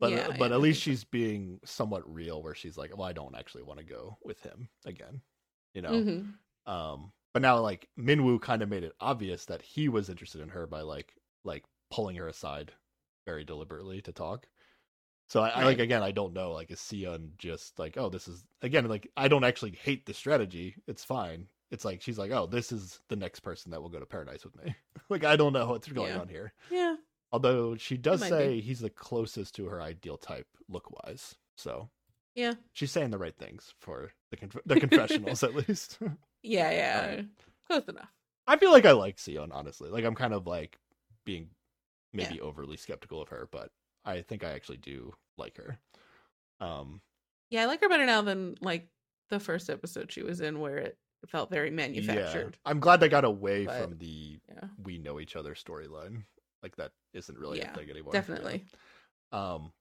But 0.00 0.10
Yeah, 0.12 0.28
but 0.38 0.50
yeah, 0.50 0.56
at 0.56 0.60
least 0.60 0.82
she's 0.82 1.04
being 1.04 1.60
somewhat 1.64 2.02
real 2.12 2.42
where 2.42 2.54
she's 2.54 2.76
like, 2.76 2.96
Well, 2.96 3.06
I 3.06 3.12
don't 3.12 3.36
actually 3.36 3.62
want 3.62 3.78
to 3.80 3.84
go 3.84 4.18
with 4.24 4.40
him 4.40 4.68
again. 4.84 5.20
You 5.74 5.82
know? 5.82 5.90
Mhm. 5.90 6.34
Um 6.66 7.12
but 7.32 7.42
now 7.42 7.58
like 7.60 7.88
Minwoo 7.98 8.40
kind 8.40 8.62
of 8.62 8.68
made 8.68 8.84
it 8.84 8.94
obvious 9.00 9.44
that 9.46 9.62
he 9.62 9.88
was 9.88 10.08
interested 10.08 10.40
in 10.40 10.48
her 10.50 10.66
by 10.66 10.82
like 10.82 11.14
like 11.44 11.64
pulling 11.90 12.16
her 12.16 12.28
aside 12.28 12.72
very 13.26 13.44
deliberately 13.44 14.00
to 14.02 14.12
talk. 14.12 14.46
So 15.26 15.40
I, 15.42 15.48
I 15.48 15.64
like 15.64 15.78
again 15.78 16.02
I 16.02 16.10
don't 16.10 16.34
know 16.34 16.52
like 16.52 16.70
is 16.70 16.80
Sion 16.80 17.32
just 17.38 17.78
like 17.78 17.96
oh 17.96 18.08
this 18.08 18.28
is 18.28 18.44
again 18.62 18.86
like 18.88 19.10
I 19.16 19.28
don't 19.28 19.44
actually 19.44 19.72
hate 19.72 20.06
the 20.06 20.14
strategy 20.14 20.76
it's 20.86 21.02
fine 21.04 21.46
it's 21.70 21.84
like 21.84 22.02
she's 22.02 22.18
like 22.18 22.30
oh 22.30 22.46
this 22.46 22.70
is 22.72 23.00
the 23.08 23.16
next 23.16 23.40
person 23.40 23.70
that 23.70 23.80
will 23.82 23.88
go 23.88 23.98
to 23.98 24.06
paradise 24.06 24.44
with 24.44 24.54
me 24.64 24.74
like 25.08 25.24
I 25.24 25.36
don't 25.36 25.52
know 25.54 25.66
what's 25.68 25.88
going 25.88 26.12
Yeah. 26.12 26.20
on 26.20 26.28
here 26.28 26.52
Yeah, 26.70 26.96
although 27.32 27.74
she 27.76 27.96
does 27.96 28.20
say 28.26 28.56
be. 28.56 28.60
he's 28.60 28.80
the 28.80 28.90
closest 28.90 29.54
to 29.56 29.66
her 29.66 29.80
ideal 29.80 30.18
type 30.18 30.46
look 30.68 30.90
wise 31.04 31.34
so 31.56 31.88
yeah, 32.34 32.54
she's 32.72 32.90
saying 32.90 33.10
the 33.10 33.18
right 33.18 33.36
things 33.36 33.72
for 33.80 34.12
the 34.30 34.36
conf- 34.36 34.60
the 34.66 34.78
confessionals 34.80 35.42
at 35.42 35.54
least 35.54 35.98
yeah, 36.42 36.70
yeah. 36.70 37.00
Alright. 37.08 37.26
Close 37.68 37.88
enough. 37.88 38.08
I 38.46 38.56
feel 38.58 38.72
like 38.72 38.84
I 38.84 38.92
like 38.92 39.18
Sion, 39.18 39.50
honestly. 39.52 39.88
Like 39.88 40.04
I'm 40.04 40.14
kind 40.16 40.34
of 40.34 40.46
like 40.46 40.78
being 41.24 41.48
maybe 42.12 42.40
overly 42.42 42.76
skeptical 42.76 43.22
of 43.22 43.28
her, 43.30 43.48
but 43.50 43.70
I 44.04 44.22
think 44.22 44.44
I 44.44 44.50
actually 44.52 44.78
do 44.78 45.12
like 45.38 45.56
her. 45.56 45.78
Um 46.60 47.00
Yeah, 47.50 47.62
I 47.62 47.66
like 47.66 47.80
her 47.82 47.88
better 47.88 48.06
now 48.06 48.22
than 48.22 48.56
like 48.60 48.88
the 49.30 49.40
first 49.40 49.70
episode 49.70 50.12
she 50.12 50.22
was 50.22 50.40
in, 50.40 50.60
where 50.60 50.76
it 50.78 50.98
felt 51.26 51.50
very 51.50 51.70
manufactured. 51.70 52.58
yeah. 52.64 52.70
I'm 52.70 52.80
glad 52.80 53.00
they 53.00 53.08
got 53.08 53.24
away 53.24 53.64
But- 53.66 53.80
from 53.82 53.98
the 53.98 54.38
Yeah, 54.48 54.68
we 54.82 54.98
know 54.98 55.20
each 55.20 55.36
other 55.36 55.54
storyline. 55.54 56.24
Like 56.62 56.76
that 56.76 56.92
isn't 57.12 57.38
really 57.38 57.58
Yeah, 57.58 57.72
a 57.72 57.76
thing 57.76 57.90
anymore. 57.90 58.12
Yeah. 58.14 58.20
definitely. 58.20 58.64
Um 59.32 59.72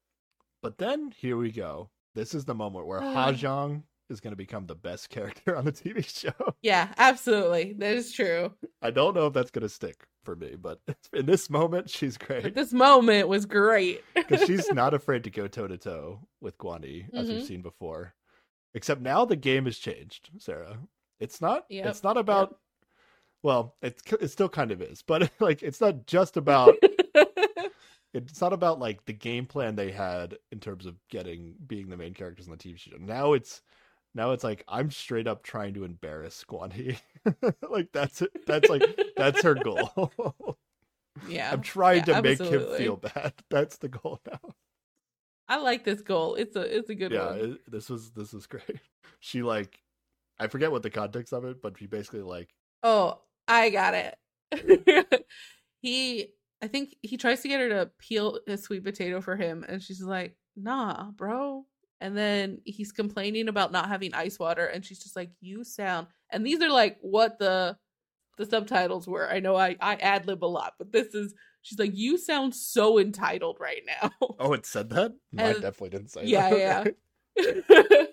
but 0.62 0.78
then 0.78 1.12
here 1.18 1.36
we 1.38 1.52
go. 1.52 1.90
This 2.16 2.34
is 2.34 2.46
the 2.46 2.56
moment 2.56 2.88
where 2.88 3.00
Uh. 3.04 3.14
Hajong 3.32 3.84
is 4.10 4.20
going 4.20 4.32
to 4.32 4.38
become 4.38 4.66
the 4.68 4.76
best 4.76 5.10
character 5.16 5.56
on 5.56 5.66
the 5.66 5.72
TV 5.72 6.06
show. 6.08 6.54
Yeah, 6.62 6.94
absolutely. 6.98 7.74
That 7.80 7.96
is 7.96 8.12
true. 8.12 8.54
I 8.82 8.92
don't 8.92 9.16
know 9.16 9.28
if 9.28 9.34
that's 9.34 9.50
going 9.52 9.64
to 9.64 9.70
stick 9.70 10.06
for 10.24 10.36
me, 10.36 10.56
but 10.60 10.80
in 11.14 11.26
this 11.26 11.50
moment 11.50 11.90
she's 11.90 12.18
But 12.18 12.28
great. 12.28 12.56
this 12.56 12.74
moment 12.74 13.28
was 13.28 13.46
great. 13.46 14.04
because 14.16 14.44
she's 14.46 14.70
not 14.72 14.94
afraid 14.94 15.24
to 15.26 15.30
go 15.30 15.48
toe 15.48 15.68
to 15.68 15.78
toe 15.78 16.20
with 16.42 16.58
Guani, 16.58 17.06
as 17.14 17.28
we've 17.30 17.44
Mhm. 17.44 17.48
seen 17.48 17.62
before. 17.62 18.14
Except 18.74 19.02
now 19.02 19.24
the 19.26 19.36
game 19.36 19.66
has 19.66 19.78
changed, 19.78 20.30
Sarah. 20.40 20.80
It's 21.20 21.40
not. 21.42 21.66
Yep, 21.70 21.86
It's 21.86 22.04
not 22.04 22.18
about. 22.18 22.58
Well, 23.44 23.76
it's 23.82 24.02
it 24.20 24.30
still 24.30 24.50
kind 24.50 24.72
of 24.72 24.82
is, 24.82 25.02
but 25.02 25.30
like 25.40 25.62
it's 25.62 25.80
not 25.82 26.08
just 26.08 26.38
about. 26.38 26.76
it's 28.14 28.42
not 28.42 28.54
about 28.54 28.80
like 28.80 29.06
the 29.06 29.14
game 29.14 29.46
plan 29.46 29.76
they 29.76 29.92
had 29.92 30.38
in 30.52 30.60
terms 30.60 30.86
of 30.86 30.96
getting 31.10 31.56
being 31.68 31.90
the 31.90 31.98
main 31.98 32.14
characters 32.14 32.48
on 32.48 32.52
the 32.52 32.58
TV 32.58 32.78
show. 32.78 32.96
Now 33.00 33.34
it's. 33.34 33.62
Now 34.16 34.32
it's 34.32 34.44
like 34.44 34.64
I'm 34.68 34.92
straight 34.92 35.28
up 35.28 35.44
trying 35.44 35.74
to 35.76 35.84
embarrass 35.86 36.44
Guani. 36.48 37.00
like 37.70 37.92
that's 37.92 38.22
it. 38.22 38.34
That's 38.46 38.70
like 38.70 38.88
that's 39.18 39.42
her 39.44 39.56
goal. 39.56 40.58
yeah, 41.26 41.52
I'm 41.52 41.62
trying 41.62 42.04
Yeah, 42.04 42.06
to 42.06 42.16
make 42.16 42.46
him 42.46 42.68
feel 42.68 42.98
bad. 42.98 43.34
That's 43.50 43.78
the 43.78 43.90
goal 43.90 44.22
now. 44.26 44.56
I 45.48 45.58
like 45.58 45.84
this 45.86 46.02
goal. 46.02 46.36
It's 46.36 46.56
a 46.56 46.62
it's 46.78 46.90
a 46.90 46.96
good 46.96 47.12
yeah 47.12 47.32
one. 47.34 47.46
it, 47.46 47.72
this 47.72 47.90
was 47.90 48.12
this 48.12 48.34
was 48.34 48.48
great 48.48 48.80
she 49.20 49.44
like 49.44 49.80
i 50.40 50.48
forget 50.48 50.72
what 50.72 50.84
the 50.84 50.90
context 50.90 51.34
of 51.34 51.46
it 51.46 51.62
but 51.62 51.78
she 51.78 51.86
basically 51.88 52.22
like 52.22 52.54
Oh, 52.84 53.20
I 53.48 53.70
got 53.70 53.94
it. 53.94 55.26
he, 55.82 56.30
I 56.62 56.68
think 56.68 56.96
he 57.02 57.18
tries 57.18 57.42
to 57.42 57.48
get 57.48 57.60
her 57.62 57.70
to 57.70 57.92
peel 58.00 58.40
a 58.48 58.58
sweet 58.58 58.84
potato 58.84 59.22
for 59.22 59.36
him, 59.36 59.64
and 59.68 59.82
she's 59.82 60.02
like, 60.02 60.36
"Nah, 60.56 61.12
bro." 61.12 61.66
And 62.04 62.18
then 62.18 62.60
he's 62.66 62.92
complaining 62.92 63.48
about 63.48 63.72
not 63.72 63.88
having 63.88 64.14
ice 64.14 64.38
water, 64.38 64.66
and 64.66 64.84
she's 64.84 65.02
just 65.02 65.16
like, 65.16 65.32
"You 65.40 65.64
sound." 65.64 66.08
And 66.30 66.46
these 66.46 66.62
are 66.62 66.70
like 66.70 66.98
what 67.02 67.40
the 67.40 67.78
the 68.38 68.46
subtitles 68.46 69.08
were. 69.08 69.32
I 69.32 69.40
know 69.40 69.56
I 69.56 69.78
I 69.80 69.96
ad 69.96 70.28
lib 70.28 70.44
a 70.44 70.46
lot, 70.46 70.74
but 70.78 70.92
this 70.92 71.16
is 71.16 71.34
she's 71.62 71.80
like, 71.80 71.96
"You 71.96 72.18
sound 72.18 72.54
so 72.56 73.00
entitled 73.00 73.58
right 73.62 73.84
now." 73.88 74.12
oh 74.40 74.52
it 74.52 74.66
said 74.66 74.90
that 74.90 75.14
No, 75.32 75.46
i 75.50 75.54
definitely 75.54 75.90
didn't 75.92 76.12
say 76.12 76.26
yeah, 76.26 76.50
that 76.50 76.96
yeah. 77.38 78.04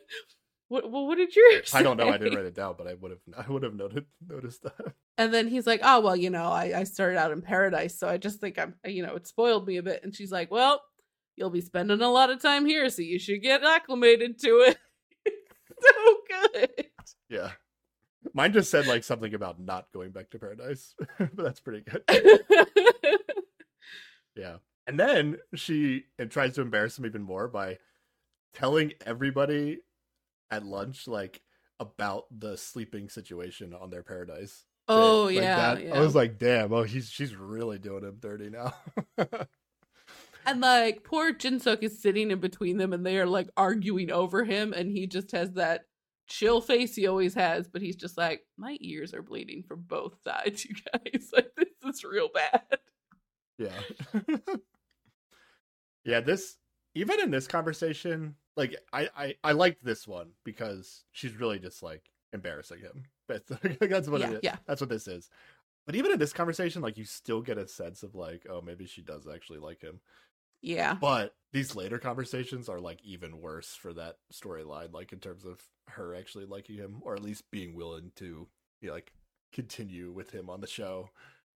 what 0.69 0.89
well, 0.91 1.09
what 1.09 1.17
did 1.17 1.35
you? 1.35 1.63
i 1.75 1.83
don't 1.83 1.97
know 1.97 2.09
i 2.09 2.17
didn't 2.17 2.37
write 2.37 2.47
it 2.47 2.55
down 2.55 2.75
but 2.79 2.87
i 2.87 2.95
would 2.95 3.11
have 3.11 3.21
i 3.37 3.51
would 3.51 3.65
have 3.65 3.75
noted 3.75 4.07
noticed 4.27 4.63
that 4.63 4.95
And 5.19 5.35
then 5.35 5.49
he's 5.49 5.67
like, 5.67 5.81
"Oh 5.83 6.01
well, 6.01 6.17
you 6.17 6.31
know, 6.31 6.47
I 6.47 6.73
I 6.81 6.85
started 6.85 7.19
out 7.19 7.31
in 7.33 7.43
paradise, 7.43 7.99
so 7.99 8.09
I 8.09 8.17
just 8.17 8.41
think 8.41 8.59
I'm, 8.59 8.75
you 8.87 9.03
know, 9.05 9.17
it 9.17 9.27
spoiled 9.27 9.67
me 9.67 9.77
a 9.77 9.83
bit." 9.83 10.03
And 10.03 10.15
she's 10.15 10.33
like, 10.33 10.51
"Well, 10.51 10.81
you'll 11.37 11.51
be 11.51 11.61
spending 11.61 12.01
a 12.03 12.09
lot 12.11 12.31
of 12.31 12.41
time 12.43 12.67
here, 12.67 12.89
so 12.91 13.03
you 13.03 13.19
should 13.19 13.43
get 13.43 13.63
acclimated 13.65 14.39
to 14.41 14.49
it." 14.67 14.79
so 15.81 16.17
good. 16.29 16.87
yeah 17.31 17.51
mine 18.35 18.53
just 18.53 18.71
said 18.71 18.87
like 18.87 19.03
something 19.03 19.33
about 19.35 19.59
not 19.59 19.87
going 19.95 20.11
back 20.11 20.29
to 20.31 20.39
paradise 20.39 20.95
but 21.19 21.37
that's 21.37 21.61
pretty 21.61 21.81
good 21.83 22.03
yeah 24.37 24.57
and 24.87 24.99
then 25.01 25.39
she 25.55 26.05
and 26.19 26.31
tries 26.31 26.55
to 26.55 26.61
embarrass 26.61 26.99
him 26.99 27.07
even 27.07 27.23
more 27.23 27.49
by 27.49 27.79
telling 28.53 28.93
everybody 29.07 29.79
at 30.51 30.65
lunch 30.67 31.09
like 31.09 31.41
about 31.79 32.25
the 32.37 32.57
sleeping 32.57 33.09
situation 33.09 33.73
on 33.75 33.89
their 33.91 34.03
paradise 34.03 34.65
oh 34.89 35.25
Like 35.25 35.37
yeah, 35.37 35.75
that. 35.75 35.85
yeah. 35.85 35.95
I 35.95 36.01
was 36.01 36.15
like, 36.15 36.39
damn, 36.39 36.73
oh 36.73 36.83
he's 36.83 37.09
she's 37.09 37.35
really 37.35 37.79
doing 37.79 38.05
him 38.05 38.17
dirty 38.21 38.51
now. 38.51 38.75
And 40.47 40.61
like 40.61 41.05
poor 41.05 41.33
Jinsuk 41.33 41.83
is 41.83 42.01
sitting 42.01 42.31
in 42.31 42.41
between 42.41 42.77
them, 42.79 42.93
and 42.93 43.05
they 43.05 43.19
are 43.19 43.27
like 43.27 43.49
arguing 43.57 44.11
over 44.11 44.45
him, 44.45 44.73
and 44.73 44.91
he 44.91 45.07
just 45.07 45.33
has 45.33 45.53
that 45.53 45.83
chill 46.27 46.61
face 46.61 46.95
he 46.95 47.07
always 47.07 47.35
has, 47.35 47.69
but 47.69 47.83
he's 47.83 47.97
just 47.97 48.17
like, 48.17 48.47
"My 48.57 48.77
ears 48.81 49.13
are 49.15 49.23
bleeding 49.23 49.63
from 49.63 49.83
both 49.83 50.23
sides, 50.23 50.65
you 50.67 50.75
guys. 50.93 51.31
like 51.33 51.51
this 51.57 51.97
is 51.97 52.05
real 52.05 52.29
bad. 52.33 52.63
Yeah. 53.59 53.79
yeah, 56.05 56.21
this 56.21 56.57
even 56.95 57.21
in 57.21 57.31
this 57.31 57.47
conversation, 57.47 58.35
like 58.57 58.77
I 58.93 59.09
I 59.17 59.35
I 59.45 59.53
liked 59.53 59.85
this 59.85 60.07
one 60.09 60.31
because 60.45 61.05
she's 61.13 61.37
really 61.37 61.59
just 61.59 61.83
like 61.83 62.11
embarrassing 62.33 62.81
him. 62.81 63.05
But 63.31 63.47
that's 63.47 64.09
what 64.09 64.21
Yeah, 64.23 64.31
it 64.31 64.33
is. 64.35 64.41
yeah. 64.43 64.57
That's 64.67 64.81
what 64.81 64.91
this 64.91 65.07
is. 65.07 65.31
But 65.87 65.95
even 65.95 66.11
in 66.11 66.19
this 66.19 66.33
conversation, 66.33 66.83
like 66.83 66.99
you 66.99 67.05
still 67.05 67.43
get 67.43 67.59
a 67.59 67.69
sense 67.69 68.03
of 68.03 68.17
like, 68.17 68.45
oh, 68.51 68.61
maybe 68.61 68.87
she 68.87 69.03
does 69.03 69.29
actually 69.33 69.61
like 69.61 69.81
him. 69.81 70.01
Yeah. 70.63 70.95
But 70.95 71.35
these 71.53 71.75
later 71.75 71.99
conversations 71.99 72.69
are 72.69 72.81
like 72.81 73.01
even 73.03 73.41
worse 73.41 73.75
for 73.75 73.93
that 73.95 74.17
storyline, 74.33 74.93
like 74.93 75.13
in 75.13 75.19
terms 75.19 75.45
of 75.45 75.61
her 75.89 76.15
actually 76.15 76.45
liking 76.47 76.77
him, 76.77 76.99
or 77.03 77.15
at 77.15 77.23
least 77.23 77.51
being 77.51 77.75
willing 77.75 78.13
to 78.17 78.47
you 78.81 78.89
know, 78.89 78.95
like 78.95 79.13
continue 79.53 80.13
with 80.13 80.31
him 80.31 80.49
on 80.51 80.61
the 80.61 80.67
show. 80.67 81.11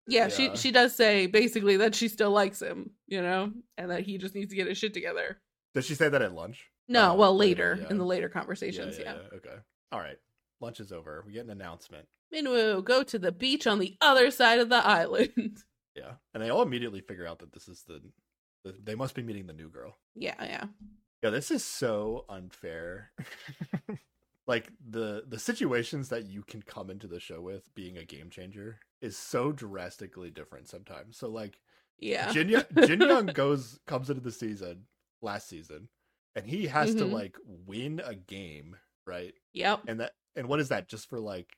Yeah, 0.06 0.24
Yeah. 0.24 0.28
she 0.28 0.56
she 0.56 0.70
does 0.72 0.94
say 0.94 1.26
basically 1.26 1.76
that 1.78 1.94
she 1.94 2.08
still 2.08 2.30
likes 2.30 2.60
him, 2.60 2.90
you 3.06 3.22
know, 3.22 3.52
and 3.78 3.90
that 3.90 4.02
he 4.02 4.18
just 4.18 4.34
needs 4.34 4.50
to 4.50 4.56
get 4.56 4.66
his 4.66 4.76
shit 4.78 4.92
together. 4.94 5.38
Does 5.74 5.86
she 5.86 5.94
say 5.94 6.08
that 6.08 6.22
at 6.22 6.34
lunch? 6.34 6.68
No, 6.88 7.12
Oh, 7.12 7.14
well 7.14 7.36
later 7.36 7.78
yeah. 7.80 7.88
in 7.90 7.98
the 7.98 8.04
later 8.04 8.26
Yeah, 8.32 8.38
conversations, 8.40 8.98
yeah. 8.98 9.16
Okay. 9.34 9.56
All 9.92 10.00
right. 10.00 10.18
Lunch 10.60 10.80
is 10.80 10.92
over. 10.92 11.22
We 11.26 11.32
get 11.32 11.44
an 11.44 11.50
announcement. 11.50 12.06
Minwoo, 12.34 12.84
go 12.84 13.02
to 13.04 13.18
the 13.18 13.32
beach 13.32 13.66
on 13.66 13.78
the 13.78 13.96
other 14.00 14.30
side 14.30 14.58
of 14.58 14.68
the 14.68 14.84
island. 14.86 15.58
Yeah. 15.96 16.14
And 16.34 16.42
they 16.42 16.50
all 16.50 16.62
immediately 16.62 17.00
figure 17.00 17.26
out 17.26 17.38
that 17.38 17.52
this 17.52 17.68
is 17.68 17.84
the 17.86 18.00
they 18.64 18.94
must 18.94 19.14
be 19.14 19.22
meeting 19.22 19.46
the 19.46 19.52
new 19.52 19.68
girl. 19.68 19.96
yeah, 20.14 20.34
yeah. 20.42 20.64
Yeah, 21.22 21.30
this 21.30 21.50
is 21.50 21.64
so 21.64 22.24
unfair. 22.28 23.10
like 24.46 24.68
the 24.86 25.24
the 25.26 25.38
situations 25.38 26.10
that 26.10 26.26
you 26.26 26.42
can 26.42 26.60
come 26.62 26.90
into 26.90 27.06
the 27.06 27.20
show 27.20 27.40
with 27.40 27.74
being 27.74 27.96
a 27.96 28.04
game 28.04 28.28
changer 28.30 28.78
is 29.00 29.16
so 29.16 29.52
drastically 29.52 30.30
different 30.30 30.68
sometimes. 30.68 31.16
So 31.16 31.28
like 31.30 31.58
Yeah. 31.98 32.30
Jin 32.30 32.48
Young, 32.50 32.64
Jin 32.86 33.00
Young 33.00 33.26
goes 33.34 33.80
comes 33.86 34.10
into 34.10 34.20
the 34.22 34.32
season 34.32 34.84
last 35.22 35.48
season 35.48 35.88
and 36.36 36.44
he 36.46 36.66
has 36.66 36.94
to 36.96 37.04
Mhm. 37.04 37.12
like 37.12 37.36
win 37.46 38.02
a 38.04 38.14
game, 38.14 38.76
right? 39.06 39.32
Yep. 39.54 39.80
And 39.88 40.00
that 40.00 40.12
and 40.36 40.46
what 40.48 40.60
is 40.60 40.68
that 40.68 40.88
just 40.88 41.08
for 41.08 41.20
like 41.20 41.56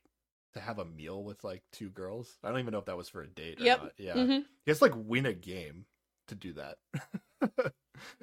to 0.55 0.61
have 0.61 0.79
a 0.79 0.85
meal 0.85 1.25
with 1.25 1.43
like 1.43 1.63
two 1.73 1.91
girls? 1.91 2.39
I 2.45 2.51
don't 2.51 2.61
even 2.61 2.71
know 2.73 2.79
if 2.79 2.85
that 2.87 2.97
was 2.97 3.09
for 3.09 3.23
a 3.23 3.27
date 3.29 3.61
or 3.61 3.65
Yep. 3.65 3.83
not. 3.83 3.93
Yeah. 3.99 4.13
hmm 4.15 4.31
He 4.65 4.71
has 4.71 4.79
to 4.79 4.85
like 4.85 4.95
win 4.95 5.27
a 5.27 5.35
game 5.35 5.87
to 6.29 6.35
do 6.35 6.55
that. 6.55 6.77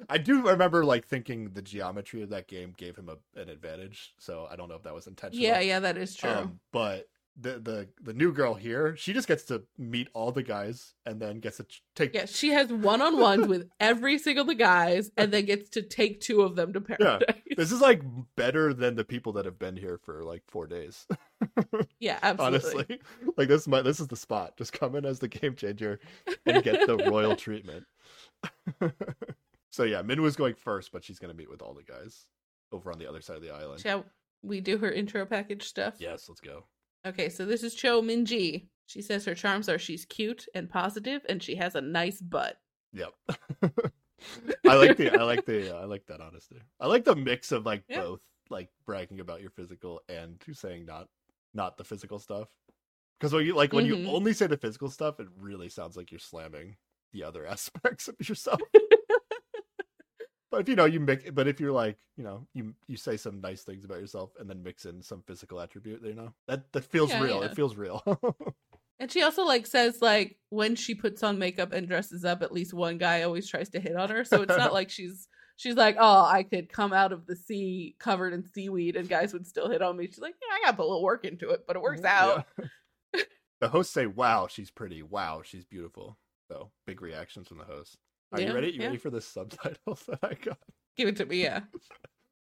I 0.08 0.18
do 0.18 0.46
remember 0.46 0.84
like 0.84 1.06
thinking 1.06 1.50
the 1.50 1.62
geometry 1.62 2.22
of 2.22 2.30
that 2.30 2.46
game 2.46 2.74
gave 2.76 2.96
him 2.96 3.08
a, 3.08 3.40
an 3.40 3.48
advantage, 3.48 4.14
so 4.18 4.46
I 4.50 4.56
don't 4.56 4.68
know 4.68 4.76
if 4.76 4.82
that 4.84 4.94
was 4.94 5.06
intentional. 5.06 5.44
Yeah, 5.44 5.60
yeah, 5.60 5.80
that 5.80 5.96
is 5.96 6.14
true. 6.14 6.30
Um, 6.30 6.60
but 6.72 7.08
the 7.36 7.58
the 7.58 7.88
the 8.00 8.12
new 8.12 8.32
girl 8.32 8.54
here, 8.54 8.94
she 8.96 9.12
just 9.12 9.26
gets 9.26 9.42
to 9.44 9.64
meet 9.76 10.08
all 10.14 10.30
the 10.30 10.42
guys 10.42 10.94
and 11.04 11.20
then 11.20 11.40
gets 11.40 11.56
to 11.56 11.66
take 11.96 12.14
yeah, 12.14 12.26
she 12.26 12.50
has 12.50 12.72
one 12.72 13.02
on 13.02 13.18
ones 13.18 13.46
with 13.48 13.68
every 13.80 14.18
single 14.18 14.42
of 14.42 14.48
the 14.48 14.54
guys 14.54 15.10
and 15.16 15.32
then 15.32 15.44
gets 15.44 15.68
to 15.70 15.82
take 15.82 16.20
two 16.20 16.42
of 16.42 16.54
them 16.54 16.72
to 16.72 16.80
paradise. 16.80 17.22
yeah. 17.28 17.54
This 17.56 17.72
is 17.72 17.80
like 17.80 18.02
better 18.36 18.72
than 18.72 18.94
the 18.94 19.04
people 19.04 19.32
that 19.32 19.44
have 19.46 19.58
been 19.58 19.76
here 19.76 19.98
for 19.98 20.22
like 20.22 20.42
four 20.46 20.66
days. 20.66 21.06
Yeah, 22.00 22.18
absolutely. 22.22 22.70
Honestly, 22.86 23.00
like 23.36 23.48
this, 23.48 23.68
might 23.68 23.82
this 23.82 24.00
is 24.00 24.08
the 24.08 24.16
spot. 24.16 24.56
Just 24.56 24.72
come 24.72 24.96
in 24.96 25.04
as 25.04 25.18
the 25.18 25.28
game 25.28 25.54
changer 25.54 26.00
and 26.46 26.62
get 26.62 26.86
the 26.86 26.96
royal 26.96 27.36
treatment. 27.36 27.84
so 29.70 29.84
yeah, 29.84 30.02
Min 30.02 30.22
was 30.22 30.36
going 30.36 30.54
first, 30.54 30.92
but 30.92 31.04
she's 31.04 31.18
gonna 31.18 31.34
meet 31.34 31.50
with 31.50 31.62
all 31.62 31.74
the 31.74 31.82
guys 31.82 32.26
over 32.72 32.90
on 32.92 32.98
the 32.98 33.08
other 33.08 33.20
side 33.20 33.36
of 33.36 33.42
the 33.42 33.50
island. 33.50 33.80
Shall 33.80 34.04
we 34.42 34.60
do 34.60 34.78
her 34.78 34.90
intro 34.90 35.24
package 35.26 35.64
stuff? 35.64 35.94
Yes, 35.98 36.28
let's 36.28 36.40
go. 36.40 36.64
Okay, 37.06 37.28
so 37.28 37.44
this 37.44 37.62
is 37.62 37.74
Cho 37.74 38.00
Minji. 38.02 38.68
She 38.86 39.02
says 39.02 39.24
her 39.24 39.34
charms 39.34 39.68
are 39.68 39.78
she's 39.78 40.04
cute 40.04 40.46
and 40.54 40.68
positive 40.68 41.24
and 41.28 41.42
she 41.42 41.54
has 41.56 41.74
a 41.74 41.80
nice 41.80 42.20
butt. 42.20 42.56
Yep. 42.92 43.12
I 44.66 44.74
like 44.76 44.96
the 44.96 45.10
I 45.12 45.22
like 45.22 45.44
the 45.44 45.76
uh, 45.76 45.80
I 45.80 45.84
like 45.84 46.06
that 46.06 46.20
honesty. 46.20 46.60
I 46.80 46.86
like 46.86 47.04
the 47.04 47.16
mix 47.16 47.52
of 47.52 47.66
like 47.66 47.84
Yeah. 47.88 48.00
both 48.00 48.22
like 48.50 48.70
bragging 48.86 49.20
about 49.20 49.40
your 49.40 49.50
physical 49.50 50.00
and 50.08 50.40
saying 50.52 50.86
not 50.86 51.08
not 51.54 51.76
the 51.76 51.84
physical 51.84 52.18
stuff. 52.18 52.48
Because 53.18 53.32
when 53.32 53.44
you 53.46 53.54
like 53.54 53.72
when 53.72 53.84
Mhm. 53.86 53.88
you 54.04 54.08
only 54.08 54.32
say 54.32 54.46
the 54.46 54.56
physical 54.56 54.90
stuff, 54.90 55.18
it 55.20 55.28
really 55.38 55.68
sounds 55.68 55.96
like 55.96 56.10
you're 56.10 56.18
slamming 56.20 56.76
the 57.12 57.24
other 57.24 57.46
aspects 57.46 58.08
of 58.08 58.16
yourself. 58.28 58.60
But 60.54 60.60
if 60.60 60.68
you 60.68 60.76
know 60.76 60.84
you 60.84 61.00
mix, 61.00 61.30
but 61.30 61.48
if 61.48 61.60
you're 61.60 61.72
like 61.72 61.96
you 62.16 62.24
know 62.24 62.46
you 62.54 62.74
you 62.86 62.96
say 62.96 63.16
some 63.16 63.40
nice 63.40 63.62
things 63.62 63.84
about 63.84 64.00
yourself 64.00 64.30
and 64.38 64.48
then 64.48 64.62
mix 64.62 64.84
in 64.84 65.02
some 65.02 65.22
physical 65.26 65.60
attribute, 65.60 66.02
you 66.04 66.14
know 66.14 66.32
that 66.46 66.72
that 66.72 66.84
feels 66.84 67.10
Yeah, 67.10 67.22
real. 67.22 67.40
yeah. 67.40 67.46
It 67.46 67.56
feels 67.56 67.76
real. 67.76 68.02
And 69.00 69.10
she 69.10 69.22
also 69.22 69.44
like 69.44 69.66
says 69.66 70.00
like 70.00 70.36
when 70.50 70.76
she 70.76 70.94
puts 70.94 71.24
on 71.24 71.38
makeup 71.38 71.72
and 71.72 71.88
dresses 71.88 72.24
up, 72.24 72.42
at 72.42 72.52
least 72.52 72.72
one 72.72 72.96
guy 72.96 73.22
always 73.22 73.48
tries 73.48 73.68
to 73.70 73.80
hit 73.80 73.96
on 73.96 74.08
her. 74.08 74.24
So 74.24 74.42
it's 74.42 74.56
not 74.56 74.72
like 74.72 74.88
she's 74.88 75.26
she's 75.56 75.74
like, 75.74 75.96
oh, 75.98 76.24
I 76.24 76.44
could 76.44 76.72
come 76.72 76.92
out 76.92 77.12
of 77.12 77.26
the 77.26 77.34
sea 77.34 77.96
covered 77.98 78.32
in 78.32 78.44
seaweed 78.44 78.94
and 78.94 79.08
guys 79.08 79.32
would 79.32 79.46
still 79.46 79.68
hit 79.68 79.82
on 79.82 79.96
me. 79.96 80.06
She's 80.06 80.20
like, 80.20 80.34
yeah, 80.40 80.54
I 80.54 80.64
got 80.64 80.70
to 80.70 80.76
put 80.76 80.84
a 80.84 80.88
little 80.88 81.02
work 81.02 81.24
into 81.24 81.50
it, 81.50 81.64
but 81.66 81.74
it 81.74 81.80
mm-hmm. 81.80 81.84
works 81.84 82.04
out. 82.04 82.46
Yeah. 82.56 83.22
the 83.60 83.68
hosts 83.68 83.92
say, 83.92 84.06
"Wow, 84.06 84.46
she's 84.46 84.70
pretty. 84.70 85.02
Wow, 85.02 85.42
she's 85.44 85.64
beautiful." 85.64 86.16
So 86.48 86.70
big 86.86 87.02
reactions 87.02 87.48
from 87.48 87.58
the 87.58 87.64
host. 87.64 87.98
Are 88.34 88.40
Yeah, 88.40 88.48
you 88.48 88.54
ready? 88.54 88.70
You 88.72 88.80
yeah. 88.80 88.86
ready 88.86 88.98
for 88.98 89.10
the 89.10 89.20
subtitles 89.20 90.02
that 90.08 90.18
I 90.22 90.34
got? 90.34 90.58
Give 90.96 91.08
it 91.08 91.16
to 91.16 91.26
me, 91.26 91.42
yeah. 91.42 91.60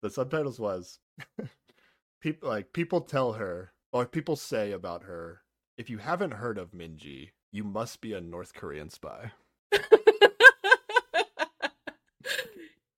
The 0.03 0.09
subtitles 0.09 0.59
was 0.59 0.99
people 2.23 2.49
like 2.49 2.73
people 2.73 3.03
tell 3.03 3.35
her 3.35 3.73
or 3.93 4.07
people 4.07 4.35
say 4.37 4.73
about 4.73 5.03
her. 5.03 5.43
If 5.77 5.91
you 5.91 5.99
haven't 5.99 6.31
heard 6.31 6.57
of 6.57 6.71
Minji, 6.71 7.33
you 7.53 7.65
must 7.65 8.01
be 8.01 8.15
a 8.15 8.21
North 8.21 8.55
Korean 8.55 8.89
spy. 8.89 9.33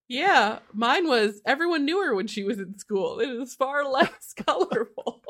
yeah, 0.09 0.61
mine 0.73 1.09
was 1.09 1.41
everyone 1.47 1.85
knew 1.85 2.03
her 2.05 2.15
when 2.15 2.27
she 2.29 2.45
was 2.45 2.61
in 2.61 2.79
school. 2.79 3.19
It 3.21 3.31
is 3.31 3.55
far 3.55 3.85
less 3.85 4.33
colorful. 4.47 5.23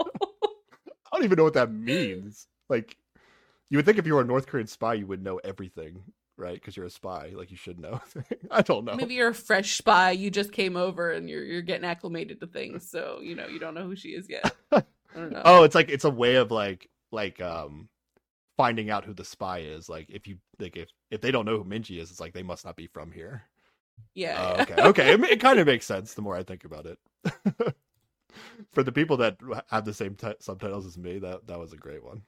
I 1.13 1.17
don't 1.17 1.25
even 1.25 1.37
know 1.37 1.45
what 1.45 1.55
that 1.55 1.73
means. 1.73 2.47
Like, 2.69 2.97
you 3.71 3.79
would 3.79 3.85
think 3.87 3.99
if 3.99 4.07
you 4.07 4.15
were 4.15 4.23
a 4.23 4.25
North 4.25 4.47
Korean 4.47 4.67
spy, 4.67 4.95
you 4.95 5.07
would 5.07 5.23
know 5.23 5.39
everything, 5.45 6.03
right? 6.43 6.55
Because 6.55 6.77
you're 6.77 6.87
a 6.87 6.91
spy. 6.91 7.33
Like, 7.35 7.51
you 7.51 7.57
should 7.57 7.79
know. 7.79 8.01
I 8.51 8.61
don't 8.61 8.85
know. 8.85 8.95
Maybe 8.95 9.15
you're 9.15 9.29
a 9.29 9.35
fresh 9.35 9.77
spy. 9.77 10.11
You 10.11 10.31
just 10.31 10.53
came 10.53 10.77
over 10.77 11.13
and 11.13 11.31
you're 11.31 11.45
you're 11.45 11.63
getting 11.63 11.87
acclimated 11.87 12.41
to 12.41 12.47
things, 12.47 12.91
so 12.91 13.21
you 13.23 13.35
know 13.35 13.47
you 13.47 13.59
don't 13.59 13.75
know 13.75 13.85
who 13.85 13.97
she 13.97 14.09
is 14.11 14.29
yet. 14.29 14.55
I 14.73 14.83
don't 15.15 15.33
know. 15.33 15.43
Oh, 15.45 15.63
it's 15.63 15.75
like 15.75 15.89
it's 15.89 16.05
a 16.05 16.11
way 16.11 16.35
of 16.37 16.51
like 16.51 16.91
like 17.13 17.41
um 17.41 17.89
finding 18.57 18.91
out 18.91 19.05
who 19.05 19.15
the 19.15 19.25
spy 19.25 19.61
is. 19.61 19.89
Like 19.89 20.07
if 20.11 20.27
you 20.27 20.39
like 20.59 20.77
if 20.77 20.89
if 21.11 21.21
they 21.21 21.31
don't 21.31 21.47
know 21.47 21.57
who 21.57 21.65
Minji 21.65 22.01
is, 22.01 22.11
it's 22.11 22.21
like 22.21 22.35
they 22.35 22.43
must 22.43 22.65
not 22.65 22.77
be 22.77 22.89
from 22.89 23.13
here. 23.13 23.45
yeah. 24.15 24.57
Yeah. 24.57 24.63
okay, 24.63 24.75
okay, 24.83 25.13
it, 25.15 25.21
it 25.25 25.41
kind 25.41 25.59
of 25.59 25.67
makes 25.67 25.87
sense 25.87 26.15
the 26.15 26.23
more 26.23 26.37
I 26.37 26.43
think 26.43 26.65
about 26.65 26.87
it. 26.87 26.99
For 28.73 28.83
the 28.83 28.93
people 28.93 29.19
that 29.19 29.37
have 29.71 29.85
the 29.85 29.93
same 29.93 30.15
t- 30.15 30.33
subtitles 30.41 30.87
as 30.87 30.97
me, 30.97 31.19
that 31.19 31.47
that 31.47 31.59
was 31.59 31.73
a 31.73 31.77
great 31.77 32.03
one. 32.03 32.23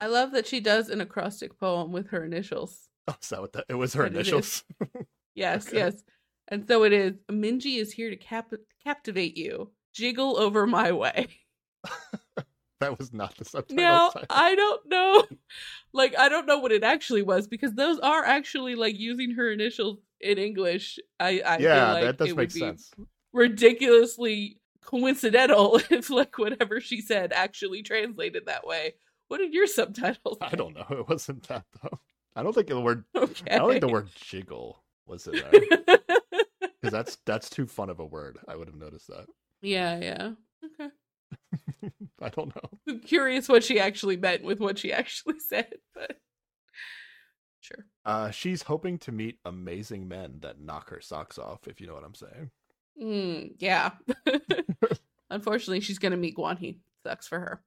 I 0.00 0.06
love 0.06 0.32
that 0.32 0.46
she 0.46 0.60
does 0.60 0.88
an 0.90 1.00
acrostic 1.00 1.58
poem 1.58 1.92
with 1.92 2.08
her 2.08 2.24
initials. 2.24 2.88
Oh, 3.08 3.16
is 3.20 3.28
that 3.30 3.40
what 3.40 3.52
that? 3.54 3.64
It 3.68 3.74
was 3.74 3.94
her 3.94 4.06
initials. 4.06 4.64
Yes, 5.34 5.68
Okay. 5.68 5.76
yes. 5.76 6.02
And 6.48 6.66
so 6.66 6.82
it 6.82 6.92
is. 6.92 7.12
Minji 7.30 7.78
is 7.78 7.92
here 7.92 8.10
to 8.10 8.16
cap- 8.16 8.52
captivate 8.82 9.36
you. 9.36 9.70
Jiggle 9.94 10.36
over 10.36 10.66
my 10.66 10.90
way. 10.90 11.28
that 12.80 12.98
was 12.98 13.12
not 13.12 13.36
the 13.36 13.44
subtitles. 13.44 13.76
Now. 13.76 14.10
I 14.30 14.54
don't 14.56 14.88
know. 14.88 15.24
Like 15.94 16.18
I 16.18 16.28
don't 16.28 16.46
know 16.46 16.58
what 16.58 16.70
it 16.72 16.82
actually 16.84 17.22
was 17.22 17.46
because 17.46 17.72
those 17.74 17.98
are 18.00 18.24
actually 18.24 18.74
like 18.74 18.98
using 18.98 19.32
her 19.32 19.50
initials 19.50 19.98
in 20.20 20.36
English. 20.38 20.98
I, 21.18 21.40
I 21.40 21.58
yeah, 21.58 21.86
feel 21.86 21.94
like 21.94 22.02
that 22.04 22.18
does 22.18 22.28
it 22.28 22.36
make 22.36 22.36
would 22.36 22.52
be 22.52 22.58
sense. 22.60 22.90
ridiculously 23.32 24.60
coincidental 24.84 25.80
if 25.90 26.10
like 26.10 26.36
whatever 26.36 26.80
she 26.80 27.00
said 27.00 27.32
actually 27.32 27.82
translated 27.82 28.46
that 28.46 28.66
way. 28.66 28.94
What 29.28 29.38
did 29.38 29.52
your 29.52 29.66
subtitles? 29.66 30.38
I 30.40 30.56
don't 30.56 30.74
know. 30.74 30.86
It 30.90 31.08
wasn't 31.08 31.46
that 31.48 31.64
though. 31.82 32.00
I 32.34 32.42
don't 32.42 32.54
think 32.54 32.68
the 32.68 32.80
word. 32.80 33.04
Okay. 33.14 33.50
I 33.54 33.58
don't 33.58 33.70
think 33.70 33.80
the 33.82 33.88
word 33.88 34.08
jiggle 34.14 34.82
was 35.06 35.26
in 35.26 35.32
there 35.32 35.50
because 36.60 36.92
that's 36.92 37.18
that's 37.24 37.50
too 37.50 37.66
fun 37.66 37.90
of 37.90 38.00
a 38.00 38.04
word. 38.04 38.38
I 38.48 38.56
would 38.56 38.68
have 38.68 38.76
noticed 38.76 39.08
that. 39.08 39.26
yeah, 39.62 39.98
yeah. 40.00 40.30
Okay. 40.64 40.90
I 42.20 42.28
don't 42.30 42.54
know. 42.54 42.78
I'm 42.88 43.00
curious 43.00 43.48
what 43.48 43.62
she 43.64 43.78
actually 43.78 44.16
meant 44.16 44.42
with 44.42 44.60
what 44.60 44.78
she 44.78 44.92
actually 44.92 45.38
said, 45.40 45.74
but 45.94 46.18
sure. 47.60 47.86
Uh, 48.04 48.30
she's 48.30 48.62
hoping 48.62 48.98
to 48.98 49.12
meet 49.12 49.38
amazing 49.44 50.08
men 50.08 50.38
that 50.40 50.60
knock 50.60 50.90
her 50.90 51.00
socks 51.00 51.38
off. 51.38 51.68
If 51.68 51.80
you 51.80 51.86
know 51.86 51.94
what 51.94 52.04
I'm 52.04 52.14
saying. 52.14 52.50
Mm, 53.00 53.54
yeah. 53.58 53.90
Unfortunately, 55.30 55.80
she's 55.80 55.98
gonna 55.98 56.16
meet 56.16 56.36
Guan 56.36 56.58
Hee. 56.58 56.80
Sucks 57.04 57.28
for 57.28 57.38
her. 57.38 57.62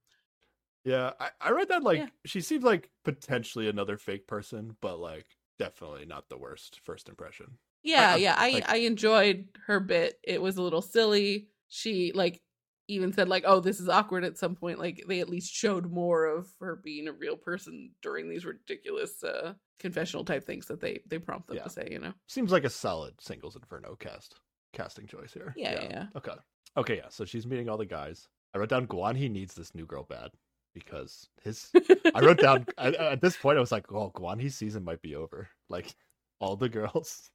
Yeah, 0.84 1.12
I, 1.20 1.30
I 1.40 1.52
read 1.52 1.70
that 1.70 1.84
like 1.84 2.00
Yeah. 2.00 2.08
she 2.26 2.42
seems 2.42 2.64
like 2.64 2.90
potentially 3.04 3.68
another 3.70 3.98
fake 3.98 4.28
person, 4.28 4.76
but 4.82 5.00
like 5.00 5.28
definitely 5.60 6.06
not 6.06 6.30
the 6.30 6.38
worst 6.38 6.80
first 6.84 7.08
impression. 7.10 7.58
Yeah, 7.84 8.14
I- 8.14 8.16
yeah. 8.18 8.36
I 8.38 8.50
like- 8.52 8.70
I 8.70 8.76
enjoyed 8.78 9.50
her 9.68 9.80
bit. 9.80 10.20
It 10.24 10.42
was 10.42 10.58
a 10.58 10.62
little 10.64 10.82
silly. 10.82 11.50
She 11.68 12.12
like 12.14 12.42
even 12.88 13.14
said 13.14 13.30
like, 13.30 13.44
"Oh, 13.46 13.60
this 13.60 13.80
is 13.80 13.88
awkward." 13.88 14.26
At 14.26 14.38
some 14.38 14.56
point, 14.56 14.80
like 14.80 15.04
they 15.08 15.20
at 15.22 15.30
least 15.30 15.54
showed 15.54 15.90
more 15.92 16.26
of 16.26 16.48
her 16.60 16.76
being 16.76 17.08
a 17.08 17.14
real 17.14 17.38
person 17.38 17.92
during 18.02 18.28
these 18.30 18.44
ridiculous 18.46 19.24
uh 19.24 19.54
confessional 19.80 20.26
type 20.26 20.44
things 20.44 20.66
that 20.68 20.82
they 20.82 21.00
they 21.08 21.18
prompt 21.20 21.48
them 21.48 21.58
Yeah. 21.58 21.64
to 21.64 21.70
say. 21.70 21.88
You 21.92 22.00
know? 22.00 22.14
Seems 22.28 22.52
like 22.52 22.66
a 22.66 22.70
solid 22.70 23.22
singles 23.22 23.56
Inferno 23.56 23.96
cast 23.96 24.36
casting 24.74 25.06
choice 25.08 25.32
here. 25.34 25.54
Yeah, 25.56 25.74
yeah, 25.74 25.88
yeah. 25.90 26.06
Okay. 26.16 26.32
Okay, 26.78 26.98
yeah. 26.98 27.10
So 27.10 27.24
she's 27.26 27.46
meeting 27.48 27.70
all 27.70 27.78
the 27.78 27.86
guys. 27.86 28.28
I 28.54 28.58
wrote 28.58 28.70
down 28.70 28.88
Guan. 28.88 29.16
He 29.16 29.30
needs 29.30 29.54
this 29.54 29.74
new 29.76 29.86
girl 29.86 30.04
bad 30.04 30.32
because 30.74 31.28
his. 31.44 31.70
I 32.16 32.20
wrote 32.22 32.40
down 32.40 32.66
I, 32.78 32.90
at 32.92 33.22
this 33.22 33.38
point. 33.38 33.58
I 33.58 33.62
was 33.62 33.72
like, 33.72 33.92
"Oh, 33.92 34.12
Guan 34.16 34.40
Hee's 34.42 34.56
season 34.56 34.84
might 34.84 35.02
be 35.02 35.16
over." 35.16 35.50
Like, 35.70 35.96
all 36.42 36.58
the 36.58 36.68
girls 36.68 37.32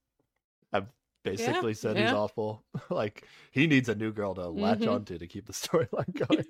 have 0.73 0.89
basically 1.24 1.73
said 1.73 1.97
he's 1.97 2.10
awful. 2.10 2.62
like, 2.90 3.24
he 3.50 3.66
needs 3.66 3.89
a 3.89 3.94
new 3.94 4.12
girl 4.12 4.34
to 4.34 4.48
latch 4.48 4.81
Mhm. 4.81 4.92
onto 4.92 5.16
to 5.16 5.26
keep 5.26 5.47
the 5.47 5.55
storyline 5.55 6.12
going. 6.28 6.44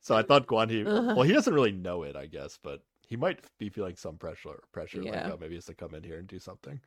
so 0.00 0.16
I 0.16 0.22
thought 0.22 0.46
Guan 0.46 0.70
Hee. 0.70 0.84
Ugh. 0.86 1.14
Well, 1.16 1.22
he 1.22 1.32
doesn't 1.34 1.52
really 1.52 1.72
know 1.72 2.04
it, 2.04 2.16
I 2.16 2.24
guess, 2.26 2.58
but 2.62 2.80
he 3.06 3.16
might 3.16 3.40
be 3.58 3.68
feeling 3.68 3.96
some 3.96 4.16
pressure. 4.16 4.62
Pressure, 4.72 5.02
Yeah. 5.02 5.24
like, 5.24 5.32
oh, 5.34 5.38
maybe 5.38 5.50
he 5.50 5.56
has 5.56 5.66
to 5.66 5.74
come 5.74 5.94
in 5.94 6.02
here 6.02 6.18
and 6.18 6.26
do 6.26 6.38
something. 6.38 6.80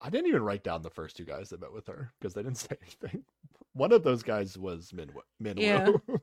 I 0.00 0.08
didn't 0.08 0.28
even 0.28 0.42
write 0.42 0.64
down 0.64 0.80
the 0.80 0.88
first 0.90 1.16
two 1.18 1.24
guys 1.26 1.50
that 1.50 1.60
met 1.60 1.72
with 1.72 1.86
her 1.88 2.10
because 2.18 2.32
they 2.32 2.42
didn't 2.42 2.56
say 2.58 2.76
anything. 2.82 3.24
One 3.74 3.92
of 3.92 4.02
those 4.04 4.22
guys 4.22 4.56
was 4.56 4.92
Min 4.94 5.10
Minwoo. 5.42 6.19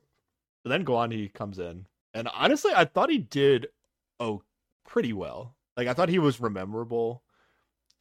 But 0.68 0.76
then 0.76 0.84
Guan 0.84 1.10
Hee 1.10 1.28
comes 1.28 1.58
in, 1.58 1.86
and 2.12 2.28
honestly, 2.28 2.72
I 2.76 2.84
thought 2.84 3.08
he 3.08 3.16
did 3.16 3.68
oh 4.20 4.42
pretty 4.86 5.14
well. 5.14 5.56
Like 5.78 5.88
I 5.88 5.94
thought 5.94 6.10
he 6.10 6.18
was 6.18 6.38
memorable, 6.38 7.22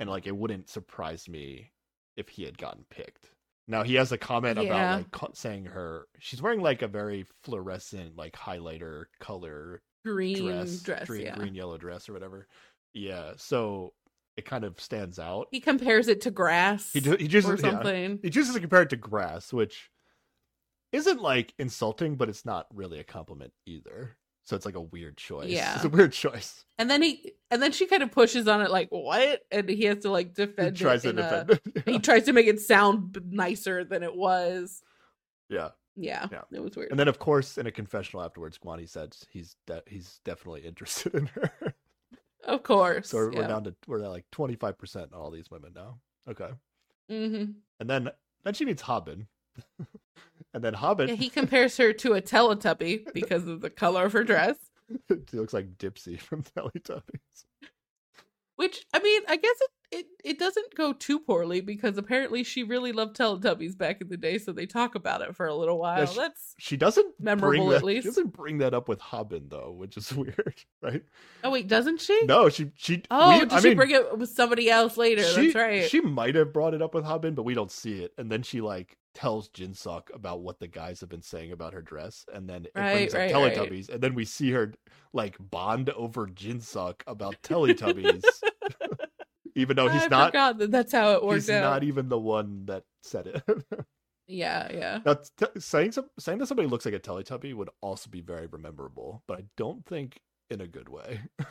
and 0.02 0.10
like 0.10 0.28
it 0.28 0.36
wouldn't 0.36 0.70
surprise 0.70 1.30
me 1.30 1.72
if 2.18 2.28
he 2.28 2.44
had 2.44 2.58
gotten 2.58 2.84
picked. 2.90 3.30
Now 3.70 3.84
he 3.84 3.96
has 3.96 4.12
a 4.12 4.18
comment 4.18 4.58
Yeah. 4.58 4.98
about 4.98 5.14
like 5.24 5.36
saying 5.36 5.68
her 5.68 6.08
she's 6.20 6.42
wearing 6.42 6.60
like 6.60 6.82
a 6.82 6.90
very 6.90 7.26
fluorescent 7.42 8.18
like 8.18 8.34
highlighter 8.34 9.06
color 9.22 9.82
green 10.04 10.44
dress, 10.44 10.82
dress, 10.82 11.08
green, 11.08 11.22
yeah. 11.28 11.36
green 11.36 11.56
yellow 11.56 11.78
dress 11.78 12.10
or 12.10 12.14
whatever. 12.14 12.48
Yeah, 12.94 13.32
so 13.38 13.94
it 14.36 14.44
kind 14.44 14.66
of 14.66 14.78
stands 14.82 15.20
out. 15.20 15.48
He 15.52 15.62
compares 15.62 16.10
it 16.10 16.20
to 16.22 16.32
grass 16.32 16.92
He 16.92 17.00
do, 17.00 17.16
he 17.16 17.30
just 17.30 17.48
or 17.48 17.56
yeah. 17.56 18.16
He 18.22 18.30
chooses 18.30 18.56
to 18.56 18.60
compare 18.60 18.82
it 18.82 18.90
to 18.90 18.98
grass, 18.98 19.54
which 19.54 19.90
isn't 20.92 21.22
like 21.22 21.54
insulting, 21.60 22.16
but 22.16 22.30
it's 22.30 22.46
not 22.46 22.68
really 22.74 23.00
a 23.00 23.04
compliment 23.04 23.54
either. 23.66 24.18
So 24.46 24.56
it's 24.56 24.66
like 24.66 24.76
a 24.76 24.82
weird 24.82 25.18
choice. 25.18 25.50
Yeah. 25.50 25.74
It's 25.76 25.84
a 25.86 25.90
weird 25.90 26.14
choice. 26.14 26.64
And 26.78 26.90
then 26.90 27.02
he 27.02 27.34
and 27.52 27.62
then 27.62 27.72
she 27.74 27.86
kind 27.86 28.02
of 28.04 28.12
pushes 28.12 28.48
on 28.48 28.62
it 28.62 28.72
like 28.72 28.88
what? 28.92 29.42
And 29.52 29.68
he 29.68 29.84
has 29.86 30.00
to 30.00 30.12
like 30.12 30.34
defend 30.34 30.78
He 30.78 30.78
defend 30.78 30.78
tries 30.78 31.06
it. 31.06 31.14
to 31.14 31.20
in 31.20 31.20
a- 31.20 31.44
defend 31.44 31.62
it. 31.76 31.84
he 31.90 32.00
tries 32.00 32.24
to 32.24 32.34
make 32.34 32.48
it 32.48 32.62
sound 32.62 33.20
nicer 33.30 33.84
than 33.84 34.04
it 34.04 34.16
was. 34.16 34.82
yeah. 35.50 35.70
Yeah, 36.00 36.28
Yeah. 36.32 36.42
it 36.52 36.62
was 36.62 36.76
weird. 36.76 36.92
And 36.92 37.00
then 37.00 37.08
of 37.08 37.18
course 37.18 37.58
in 37.58 37.66
a 37.66 37.72
confessional 37.72 38.24
afterwards, 38.24 38.60
Guan 38.60 38.80
Hee 38.80 38.86
said 38.86 39.16
he's 39.32 39.56
de- 39.66 39.82
he's 39.88 40.20
definitely 40.24 40.62
interested 40.62 41.16
in 41.16 41.26
her. 41.26 41.52
of 42.46 42.62
course. 42.72 43.10
so 43.10 43.18
we're, 43.18 43.32
we're 43.32 43.48
down 43.48 43.64
to 43.64 43.76
we're 43.88 44.04
at 44.04 44.10
like 44.10 44.26
twenty 44.32 44.56
five 44.56 44.78
percent 44.78 45.12
on 45.12 45.20
all 45.20 45.32
these 45.32 45.50
women 45.50 45.72
now. 45.76 45.98
Okay. 46.30 46.52
hmm 47.10 47.46
And 47.80 47.90
then 47.90 48.10
then 48.44 48.54
she 48.54 48.64
meets 48.64 48.84
Hobin. 48.84 49.28
And 50.54 50.64
then 50.64 50.74
Hobin 50.74 51.10
Yeah, 51.10 51.16
he 51.16 51.30
compares 51.30 51.78
her 51.78 51.94
to 51.94 52.14
a 52.14 52.22
Teletubby 52.22 53.14
because 53.14 53.48
of 53.48 53.62
the 53.62 53.70
color 53.70 54.06
of 54.06 54.14
her 54.14 54.24
dress. 54.24 54.58
she 55.30 55.38
looks 55.38 55.54
like 55.54 55.78
Dipsy 55.78 56.20
from 56.20 56.44
Teletubbies. 56.44 57.46
Which 58.56 58.86
I 58.92 59.00
mean, 59.00 59.22
I 59.28 59.36
guess 59.36 59.56
it, 59.62 59.70
it 59.92 60.06
it 60.24 60.40
doesn't 60.40 60.74
go 60.74 60.92
too 60.92 61.20
poorly 61.20 61.62
because 61.62 61.96
apparently 62.00 62.44
she 62.44 62.64
really 62.64 62.92
loved 62.92 63.16
Teletubbies 63.16 63.78
back 63.78 64.02
in 64.02 64.10
the 64.10 64.18
day, 64.18 64.40
so 64.40 64.52
they 64.52 64.66
talk 64.66 64.96
about 64.96 65.22
it 65.22 65.36
for 65.36 65.46
a 65.46 65.54
little 65.54 65.78
while. 65.78 66.08
she- 66.08 66.18
That's 66.18 66.56
She 66.58 66.76
doesn't 66.76 67.20
Memorable, 67.20 67.50
bring 67.50 67.68
at 67.68 67.82
that, 67.82 67.84
least. 67.86 68.04
She 68.06 68.10
doesn't 68.10 68.34
bring 68.34 68.58
that 68.60 68.74
up 68.74 68.90
with 68.90 69.00
Hobin 69.00 69.48
though, 69.50 69.74
which 69.78 69.96
is 69.96 70.12
weird, 70.16 70.56
right? 70.82 71.04
oh 71.44 71.52
wait, 71.52 71.68
doesn't 71.68 72.02
she? 72.02 72.20
No, 72.26 72.50
she 72.50 72.72
she. 72.74 73.04
Oh, 73.12 73.34
we- 73.34 73.40
did 73.42 73.54
I 73.54 73.60
she 73.60 73.68
mean, 73.70 73.78
bring 73.78 73.92
it 73.92 74.18
with 74.18 74.30
somebody 74.32 74.72
else 74.72 74.98
later? 74.98 75.24
She, 75.24 75.52
That's 75.52 75.56
right. 75.56 75.84
She 75.88 76.02
might 76.02 76.34
have 76.34 76.52
brought 76.52 76.74
it 76.74 76.82
up 76.82 76.96
with 76.96 77.04
Hobin, 77.04 77.36
but 77.36 77.44
we 77.44 77.54
don't 77.54 77.70
see 77.72 78.00
it. 78.02 78.12
And 78.18 78.32
then 78.32 78.42
she 78.42 78.62
like 78.62 78.98
tells 79.18 79.50
Jinsuk 79.50 80.14
about 80.14 80.42
what 80.42 80.60
the 80.60 80.68
guys 80.68 81.00
have 81.00 81.10
been 81.10 81.24
saying 81.24 81.52
about 81.52 81.74
her 81.74 81.82
dress, 81.82 82.24
and 82.34 82.48
then 82.48 82.66
it 82.66 82.74
brings 82.76 83.14
Right, 83.14 83.32
up 83.32 83.34
right, 83.34 83.34
right. 83.34 83.56
Teletubbies, 83.56 83.90
and 83.90 84.02
then 84.02 84.14
we 84.14 84.26
see 84.26 84.52
her 84.52 84.74
like 85.12 85.36
bond 85.40 85.90
over 85.90 86.28
Jinsuk 86.28 87.02
about 87.08 87.42
Teletubbies, 87.42 88.24
even 89.56 89.76
though 89.76 89.90
he's 89.90 90.04
I 90.04 90.08
not. 90.08 90.28
forgot 90.32 90.58
that 90.60 90.72
that's 90.72 90.92
how 90.94 91.14
it 91.14 91.24
worked 91.24 91.36
He's 91.36 91.50
out. 91.50 91.62
not 91.62 91.84
even 91.84 92.10
the 92.10 92.20
one 92.20 92.66
that 92.68 92.84
said 93.04 93.28
it. 93.28 93.44
Yeah, 94.30 94.68
yeah. 94.74 95.00
now, 95.06 95.14
t- 95.38 95.46
saying 95.58 95.94
some, 95.94 96.10
saying 96.20 96.40
that 96.40 96.48
somebody 96.48 96.68
looks 96.68 96.84
like 96.84 96.94
a 96.94 97.00
Teletubby 97.00 97.54
would 97.54 97.70
also 97.80 98.10
be 98.10 98.20
very 98.20 98.46
rememberable, 98.48 99.24
but 99.26 99.40
I 99.40 99.44
don't 99.56 99.86
think 99.86 100.20
in 100.50 100.60
a 100.60 100.68
good 100.68 100.90
way. 100.90 101.22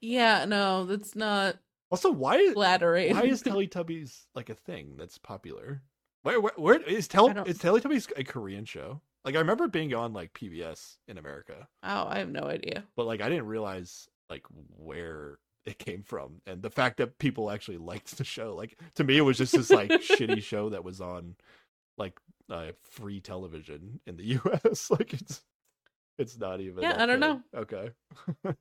Yeah, 0.00 0.44
no, 0.44 0.84
that's 0.84 1.16
not 1.16 1.56
also, 1.90 2.12
why 2.12 2.36
is 2.36 2.52
flattering. 2.52 3.12
why 3.14 3.22
is 3.24 3.42
Teletubbies 3.42 4.26
like 4.36 4.50
a 4.50 4.54
thing 4.54 4.94
that's 4.96 5.18
popular? 5.18 5.82
Where 6.26 6.40
where, 6.40 6.52
where 6.56 6.82
is 6.82 7.06
Tel 7.06 7.30
I 7.30 7.42
is 7.42 7.58
Teletubbies 7.58 8.10
a 8.16 8.24
Korean 8.24 8.64
show? 8.64 9.00
Like 9.24 9.36
I 9.36 9.38
remember 9.38 9.68
being 9.68 9.94
on 9.94 10.12
like 10.12 10.32
PBS 10.32 10.96
in 11.06 11.18
America, 11.18 11.68
Oh, 11.84 12.06
I 12.08 12.18
have 12.18 12.30
no 12.30 12.42
idea. 12.42 12.82
but 12.96 13.06
like 13.06 13.20
I 13.20 13.28
didn't 13.28 13.46
realize 13.46 14.08
like 14.28 14.42
where 14.76 15.38
it 15.66 15.78
came 15.78 16.02
from 16.02 16.40
and 16.44 16.62
the 16.62 16.70
fact 16.70 16.96
that 16.96 17.20
people 17.20 17.48
actually 17.48 17.76
liked 17.76 18.18
the 18.18 18.24
show. 18.24 18.56
Like 18.56 18.76
to 18.96 19.04
me, 19.04 19.18
it 19.18 19.20
was 19.20 19.38
just 19.38 19.52
this 19.52 19.70
like 19.70 19.88
shitty 20.02 20.42
show 20.42 20.70
that 20.70 20.82
was 20.82 21.00
on 21.00 21.36
like 21.96 22.18
uh, 22.50 22.72
free 22.82 23.20
television 23.20 24.00
in 24.08 24.16
the 24.16 24.24
U.S. 24.44 24.90
like 24.90 25.12
it's 25.12 25.42
it's 26.18 26.36
not 26.36 26.60
even. 26.60 26.82
Yeah, 26.82 27.00
I 27.00 27.06
don't 27.06 27.20
good. 27.20 27.20
know. 27.20 27.42
Okay, 27.54 27.90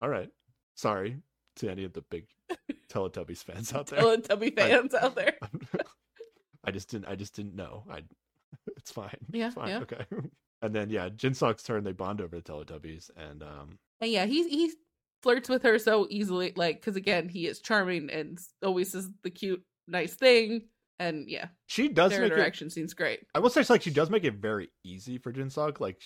all 0.00 0.08
right. 0.08 0.30
Sorry 0.76 1.16
to 1.56 1.68
any 1.68 1.82
of 1.82 1.94
the 1.94 2.02
big 2.02 2.26
Teletubbies 2.88 3.42
fans 3.42 3.72
out 3.74 3.88
there. 3.88 4.00
Teletubby 4.00 4.54
fans 4.54 4.94
out 4.94 5.16
there. 5.16 5.34
I 6.64 6.70
just 6.70 6.90
didn't. 6.90 7.06
I 7.06 7.14
just 7.16 7.34
didn't 7.34 7.54
know. 7.56 7.84
I. 7.90 8.02
It's 8.76 8.92
fine. 8.92 9.16
Yeah, 9.32 9.46
it's 9.46 9.54
fine. 9.54 9.68
yeah. 9.68 9.78
Okay. 9.80 10.04
And 10.64 10.72
then 10.72 10.90
yeah, 10.90 11.08
Jinsuk's 11.08 11.64
turn. 11.64 11.82
They 11.82 11.90
bond 11.92 12.20
over 12.20 12.36
the 12.36 12.42
Teletubbies, 12.42 13.10
and 13.16 13.42
um, 13.42 13.78
And 14.00 14.12
yeah, 14.12 14.26
he 14.26 14.48
he 14.48 14.72
flirts 15.20 15.48
with 15.48 15.64
her 15.64 15.76
so 15.80 16.06
easily, 16.08 16.52
like 16.54 16.76
because 16.80 16.94
again, 16.94 17.28
he 17.28 17.48
is 17.48 17.58
charming 17.60 18.10
and 18.10 18.38
always 18.62 18.92
says 18.92 19.08
the 19.24 19.30
cute, 19.30 19.64
nice 19.88 20.14
thing. 20.14 20.68
And 21.00 21.28
yeah, 21.28 21.48
she 21.66 21.88
does 21.88 22.12
their 22.12 22.20
make 22.20 22.30
it. 22.30 22.34
interaction 22.34 22.70
seems 22.70 22.94
great. 22.94 23.26
I 23.34 23.40
will 23.40 23.50
say, 23.50 23.64
like, 23.68 23.82
she 23.82 23.90
does 23.90 24.08
make 24.08 24.22
it 24.22 24.34
very 24.34 24.70
easy 24.84 25.18
for 25.18 25.32
Jinsuk. 25.32 25.80
Like, 25.80 26.00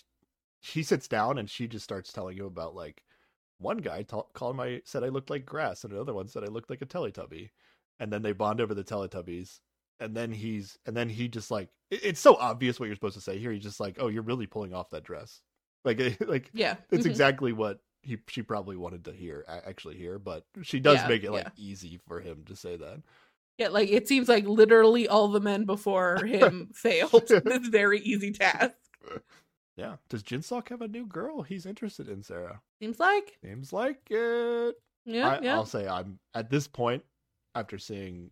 she 0.62 0.82
sits 0.82 1.06
down 1.06 1.36
and 1.36 1.50
she 1.50 1.66
just 1.68 1.84
starts 1.84 2.10
telling 2.10 2.38
him 2.38 2.46
about 2.46 2.74
like 2.74 3.02
one 3.58 3.76
guy 3.78 4.04
ta- 4.04 4.22
called 4.32 4.56
my 4.56 4.80
said 4.86 5.04
I 5.04 5.08
looked 5.08 5.28
like 5.28 5.44
grass, 5.44 5.84
and 5.84 5.92
another 5.92 6.14
one 6.14 6.28
said 6.28 6.44
I 6.44 6.48
looked 6.48 6.70
like 6.70 6.80
a 6.80 6.86
Teletubby, 6.86 7.50
and 8.00 8.10
then 8.10 8.22
they 8.22 8.32
bond 8.32 8.62
over 8.62 8.72
the 8.72 8.84
Teletubbies. 8.84 9.60
And 10.00 10.14
then 10.16 10.30
he's, 10.30 10.78
and 10.86 10.96
then 10.96 11.08
he 11.08 11.28
just 11.28 11.50
like, 11.50 11.68
it- 11.90 12.04
it's 12.04 12.20
so 12.20 12.36
obvious 12.36 12.78
what 12.78 12.86
you're 12.86 12.94
supposed 12.96 13.14
to 13.16 13.20
say 13.20 13.38
here. 13.38 13.52
He's 13.52 13.62
just 13.62 13.80
like, 13.80 13.96
"Oh, 13.98 14.08
you're 14.08 14.22
really 14.22 14.46
pulling 14.46 14.74
off 14.74 14.90
that 14.90 15.04
dress," 15.04 15.40
like, 15.84 15.98
like 16.26 16.50
Yeah, 16.52 16.76
it's 16.90 17.06
mhm. 17.06 17.10
exactly 17.10 17.52
what 17.52 17.80
he 18.02 18.18
she 18.28 18.42
probably 18.42 18.76
wanted 18.76 19.04
to 19.06 19.12
hear 19.12 19.44
actually 19.48 19.96
hear 19.96 20.16
but 20.18 20.44
she 20.62 20.78
does 20.78 20.98
Yeah, 20.98 21.08
make 21.08 21.24
it 21.24 21.32
like 21.32 21.46
yeah. 21.46 21.50
easy 21.56 21.98
for 22.06 22.20
him 22.20 22.44
to 22.46 22.54
say 22.54 22.76
that 22.76 23.00
yeah. 23.58 23.68
Like 23.68 23.88
it 23.90 24.06
seems 24.06 24.28
like 24.28 24.46
literally 24.46 25.08
all 25.08 25.26
the 25.26 25.40
men 25.40 25.64
before 25.64 26.22
him 26.24 26.70
failed 26.72 27.26
this 27.44 27.66
very 27.66 27.98
easy 28.00 28.30
task. 28.30 28.76
yeah 29.76 29.96
does 30.08 30.22
jinsuk 30.22 30.68
have 30.68 30.82
a 30.82 30.88
new 30.88 31.04
girl 31.06 31.42
he's 31.42 31.66
interested 31.66 32.08
in 32.08 32.22
sarah 32.22 32.60
Seems 32.80 33.00
like 33.00 33.36
seems 33.44 33.72
like 33.72 33.98
it 34.10 34.76
yeah, 35.04 35.28
I, 35.28 35.44
yeah. 35.44 35.54
i'll 35.56 35.66
say 35.66 35.88
i'm 35.88 36.18
at 36.34 36.50
this 36.50 36.68
point 36.68 37.02
after 37.54 37.78
seeing 37.78 38.30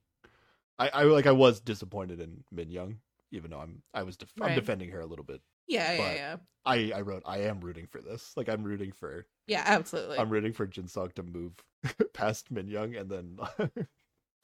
i 0.79 0.89
i 0.89 1.03
like 1.05 1.27
i 1.27 1.33
was 1.33 1.61
disappointed 1.61 2.21
in 2.21 2.43
min 2.53 2.71
young 2.71 2.97
even 3.33 3.51
though 3.51 3.59
i'm 3.61 3.83
i 3.95 4.03
was 4.03 4.17
def- 4.17 4.33
i'm 4.41 4.55
defending 4.55 4.91
her 4.91 5.01
a 5.01 5.07
little 5.07 5.25
bit 5.25 5.41
yeah, 5.67 5.93
yeah, 5.93 5.99
but- 5.99 6.17
yeah, 6.17 6.37
i 6.67 6.93
i 6.97 7.01
wrote 7.01 7.23
i 7.27 7.39
am 7.39 7.61
rooting 7.61 7.87
for 7.87 8.01
this 8.01 8.33
like 8.37 8.49
i'm 8.49 8.63
rooting 8.63 8.93
for 8.93 9.27
yeah. 9.47 9.63
Absolutely. 9.67 10.19
i'm 10.19 10.31
rooting 10.31 10.53
for 10.53 10.67
jinsuk 10.67 11.13
to 11.15 11.23
move 11.23 11.53
past 12.15 12.51
min 12.51 12.67
young 12.69 12.95
and 12.95 13.11
then 13.11 13.39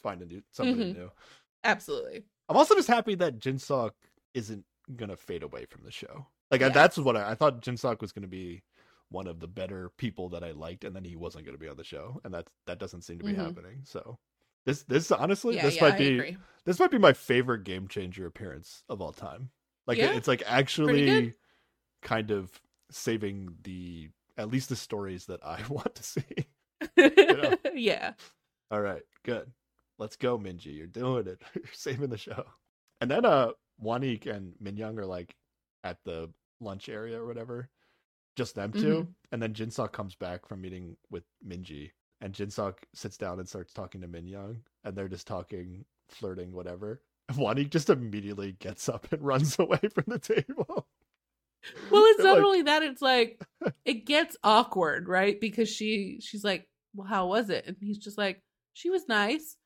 find 0.03 0.23
a 0.23 0.27
new 0.27 0.43
somebody 0.51 0.93
Mhm. 0.93 0.97
new 0.97 1.11
absolutely. 1.65 2.25
I'm 2.49 2.57
also 2.57 2.75
just 2.75 2.89
happy 2.89 3.15
that 3.17 3.39
Jinsuk 3.39 3.93
isn't 4.35 4.65
gonna 4.97 5.17
fade 5.17 5.43
away 5.45 5.67
from 5.67 5.85
the 5.85 5.93
show. 5.93 6.27
Like 6.51 6.63
I 6.63 6.69
that's 6.69 6.99
what 6.99 7.17
I, 7.17 7.31
I 7.31 7.35
thought. 7.37 7.61
Jinsuk 7.63 8.01
was 8.01 8.11
gonna 8.13 8.27
be 8.27 8.65
one 9.11 9.27
of 9.29 9.39
the 9.41 9.47
better 9.47 9.91
people 9.99 10.29
that 10.31 10.43
I 10.43 10.51
liked, 10.51 10.83
and 10.85 10.97
then 10.97 11.05
he 11.05 11.15
wasn't 11.17 11.45
gonna 11.47 11.59
be 11.59 11.69
on 11.69 11.77
the 11.77 11.85
show, 11.85 12.21
and 12.25 12.35
that's 12.35 12.51
that 12.67 12.79
doesn't 12.81 13.03
seem 13.03 13.19
to 13.19 13.25
be 13.25 13.35
Mhm. 13.35 13.37
happening. 13.37 13.83
So 13.85 14.19
this 14.67 14.83
this 14.85 15.11
honestly 15.11 15.57
Yeah, 15.57 15.63
this 15.63 15.77
yeah. 15.77 15.83
might 15.83 15.95
I 15.95 15.99
be 15.99 16.15
agree. 16.19 16.37
this 16.65 16.79
might 16.79 16.91
be 16.91 16.99
my 16.99 17.13
favorite 17.13 17.65
game 17.65 17.89
changer 17.89 18.27
appearance 18.27 18.85
of 18.89 19.01
all 19.01 19.13
time. 19.13 19.51
Like 19.87 19.99
Yeah? 19.99 20.13
it's 20.15 20.29
like 20.29 20.43
actually 20.47 21.35
kind 22.03 22.31
of 22.31 22.51
saving 22.91 23.57
the 23.63 24.09
at 24.37 24.51
least 24.51 24.69
the 24.69 24.77
stories 24.77 25.27
that 25.27 25.41
I 25.45 25.63
want 25.69 25.95
to 25.97 26.03
see. 26.03 26.47
know. 26.97 27.57
yeah. 27.75 28.13
All 28.71 28.81
right, 28.81 29.03
good. 29.25 29.51
Let's 29.99 30.17
go, 30.17 30.39
Minji. 30.39 30.75
You're 30.77 30.87
doing 30.87 31.27
it. 31.27 31.43
You're 31.55 31.65
saving 31.73 32.09
the 32.11 32.17
show. 32.19 32.45
And 33.01 33.11
then 33.11 33.25
uh 33.25 33.51
Wanik 33.83 34.27
and 34.27 34.55
Minyoung 34.63 34.99
are 34.99 35.07
like 35.07 35.35
at 35.85 35.99
the 36.05 36.31
lunch 36.61 36.89
area 36.91 37.19
or 37.21 37.27
whatever, 37.27 37.69
just 38.37 38.55
them 38.55 38.73
2 38.73 38.79
Mhm. 38.79 39.09
and 39.33 39.43
then 39.43 39.55
Jinsuk 39.55 39.93
comes 39.93 40.15
back 40.15 40.47
from 40.47 40.61
meeting 40.61 40.97
with 41.11 41.25
Minji, 41.47 41.93
and 42.21 42.33
Jinsuk 42.35 42.75
sits 42.95 43.17
down 43.17 43.39
and 43.39 43.49
starts 43.49 43.73
talking 43.73 44.01
to 44.03 44.09
Minyoung, 44.09 44.57
and 44.85 44.97
they're 44.97 45.09
just 45.09 45.27
talking, 45.27 45.85
flirting, 46.09 46.53
whatever. 46.53 47.03
And 47.31 47.39
Wanik 47.39 47.71
just 47.71 47.91
immediately 47.91 48.53
gets 48.59 48.89
up 48.89 49.13
and 49.13 49.23
runs 49.25 49.57
away 49.57 49.79
from 49.95 50.05
the 50.09 50.19
table. 50.19 50.89
Well, 51.91 52.03
it's 52.07 52.19
not 52.25 52.37
Like- 52.39 52.45
only 52.45 52.63
that; 52.63 52.83
it's 52.83 53.01
like 53.03 53.41
it 53.85 54.05
gets 54.05 54.37
awkward, 54.43 55.09
right? 55.09 55.41
Because 55.41 55.69
she 55.69 56.19
she's 56.21 56.43
like, 56.43 56.67
"Well, 56.93 57.07
how 57.07 57.29
was 57.29 57.49
it?" 57.51 57.67
And 57.69 57.77
he's 57.81 57.99
just 57.99 58.19
like, 58.19 58.43
"She 58.73 58.91
was 58.91 59.07
nice." 59.09 59.57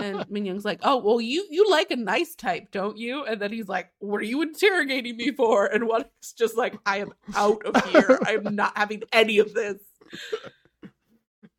And 0.00 0.20
Minyoung's 0.30 0.64
like, 0.64 0.78
"Oh, 0.84 0.98
well, 0.98 1.20
you 1.20 1.44
you 1.50 1.68
like 1.68 1.90
a 1.90 1.96
nice 1.96 2.36
type, 2.36 2.70
don't 2.70 2.96
you?" 2.96 3.24
And 3.24 3.42
then 3.42 3.50
he's 3.52 3.68
like, 3.68 3.90
"What 3.98 4.20
are 4.20 4.24
you 4.24 4.40
interrogating 4.42 5.16
me 5.16 5.32
for?" 5.32 5.66
And 5.66 5.88
Wanik's 5.90 6.32
just 6.34 6.56
like, 6.56 6.78
"I 6.86 6.98
am 6.98 7.12
out 7.34 7.64
of 7.66 7.84
here. 7.90 8.18
I'm 8.26 8.54
not 8.54 8.76
having 8.78 9.02
any 9.12 9.38
of 9.40 9.54
this." 9.54 9.78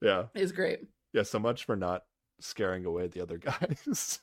Yeah, 0.02 0.26
It's 0.34 0.52
great. 0.52 0.82
yeah. 1.14 1.24
So 1.24 1.40
much 1.40 1.66
for 1.66 1.76
not 1.76 2.04
scaring 2.40 2.86
away 2.86 3.08
the 3.08 3.22
other 3.22 3.38
guys. 3.40 4.20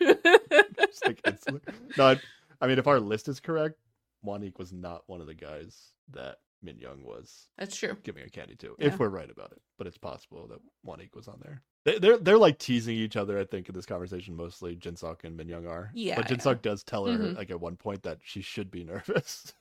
Like, 0.00 1.20
instantly. 1.26 1.60
no, 1.98 2.16
I, 2.60 2.66
mean, 2.66 2.78
if 2.78 2.86
our 2.86 3.00
list 3.00 3.28
is 3.28 3.40
correct, 3.40 3.76
Wanik 4.24 4.58
was 4.58 4.72
not 4.72 5.02
one 5.06 5.20
of 5.20 5.26
the 5.26 5.34
guys 5.34 5.92
that 6.12 6.36
Min 6.62 6.78
Young 6.78 7.02
was 7.04 7.48
That's 7.58 7.76
true. 7.76 7.96
giving 8.02 8.22
a 8.24 8.28
candy 8.28 8.54
to. 8.56 8.76
Yeah. 8.78 8.88
If 8.88 8.98
we're 8.98 9.08
right 9.08 9.30
about 9.30 9.52
it, 9.52 9.60
but 9.78 9.86
it's 9.86 9.96
possible 9.98 10.46
that 10.48 10.60
Wanik 10.86 11.14
was 11.14 11.26
on 11.28 11.40
there. 11.42 11.62
They, 11.86 11.98
they're 11.98 12.18
they're 12.18 12.36
like 12.38 12.58
teasing 12.58 12.96
each 12.96 13.16
other. 13.16 13.38
I 13.38 13.44
think 13.44 13.66
in 13.70 13.74
this 13.74 13.86
conversation, 13.86 14.36
mostly 14.36 14.76
Jinsuk 14.76 15.24
and 15.24 15.34
Min 15.38 15.48
Young 15.48 15.66
are. 15.66 15.90
Yeah, 15.94 16.16
but 16.16 16.30
yeah. 16.30 16.36
Jinsuk 16.36 16.60
does 16.60 16.82
tell 16.84 17.06
her 17.06 17.16
Mhm. 17.16 17.36
like 17.36 17.50
at 17.50 17.58
one 17.60 17.76
point 17.76 18.02
that 18.02 18.18
she 18.22 18.42
should 18.42 18.70
be 18.70 18.84
nervous, 18.84 19.54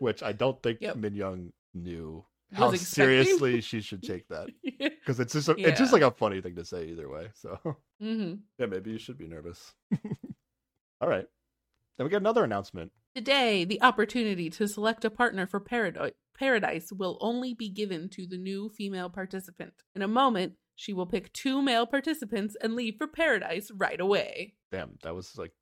which 0.00 0.22
I 0.22 0.32
don't 0.32 0.62
think 0.62 0.82
Yep. 0.82 0.96
Min 0.96 1.14
Young 1.14 1.52
knew 1.72 2.24
how 2.56 2.70
expecting. 2.70 3.04
seriously 3.04 3.60
she 3.70 3.80
should 3.80 4.02
take 4.02 4.26
that 4.28 4.48
because 4.64 5.20
it's 5.20 5.32
just 5.32 5.48
a, 5.48 5.52
it's 5.58 5.78
just 5.78 5.92
like 5.92 6.02
a 6.02 6.10
funny 6.10 6.40
thing 6.40 6.54
to 6.56 6.64
say 6.64 6.86
either 6.88 7.08
way. 7.08 7.28
So. 7.34 7.58
hmm 8.00 8.34
Yeah, 8.58 8.66
maybe 8.66 8.90
you 8.90 8.98
should 8.98 9.18
be 9.18 9.28
nervous. 9.28 9.74
All 11.00 11.08
right. 11.08 11.26
Then 11.98 12.04
we 12.04 12.10
get 12.10 12.20
another 12.20 12.44
announcement. 12.44 12.92
Today, 13.14 13.64
the 13.64 13.80
opportunity 13.82 14.50
to 14.50 14.68
select 14.68 15.04
a 15.04 15.10
partner 15.10 15.46
for 15.46 15.60
Paradise 15.60 16.12
Paradise 16.38 16.92
will 16.92 17.16
only 17.22 17.54
be 17.54 17.70
given 17.70 18.10
to 18.10 18.26
the 18.26 18.36
new 18.36 18.68
female 18.68 19.08
participant. 19.08 19.72
In 19.94 20.02
a 20.02 20.08
moment, 20.08 20.52
she 20.74 20.92
will 20.92 21.06
pick 21.06 21.32
two 21.32 21.62
male 21.62 21.86
participants 21.86 22.54
and 22.62 22.74
leave 22.74 22.96
for 22.98 23.06
Paradise 23.06 23.70
right 23.74 23.98
away. 23.98 24.52
Damn, 24.70 24.98
that 25.02 25.14
was 25.14 25.38
like 25.38 25.52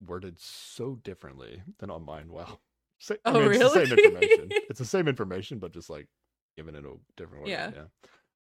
worded 0.00 0.40
so 0.40 0.98
differently 1.04 1.62
than 1.80 1.90
on 1.90 2.04
mine. 2.06 2.32
Wow. 2.32 2.60
Sa- 2.98 3.14
Oh, 3.26 3.40
It's 3.50 3.58
the 3.58 3.68
same 3.68 3.90
really? 3.90 4.04
information. 4.04 4.48
It's 4.70 4.78
the 4.78 4.84
same 4.86 5.06
information, 5.08 5.58
but 5.58 5.72
just 5.74 5.90
like 5.90 6.08
given 6.56 6.74
it 6.74 6.84
a 6.84 6.94
different 7.16 7.44
way. 7.44 7.50
Yeah. 7.50 7.70
Yeah. 7.74 7.84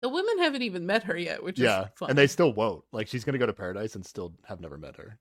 The 0.01 0.09
women 0.09 0.39
haven't 0.39 0.61
even 0.61 0.85
met 0.85 1.03
her 1.03 1.17
yet, 1.17 1.43
which 1.43 1.57
Yeah. 1.59 1.83
is 1.85 1.89
fun. 1.95 2.09
And 2.09 2.17
they 2.17 2.27
still 2.27 2.53
won't. 2.53 2.83
Like 2.91 3.07
she's 3.07 3.23
gonna 3.23 3.37
go 3.39 3.45
to 3.47 3.53
paradise 3.53 3.95
and 3.95 4.05
still 4.05 4.33
have 4.45 4.61
never 4.61 4.77
met 4.77 4.97
her. 4.97 5.19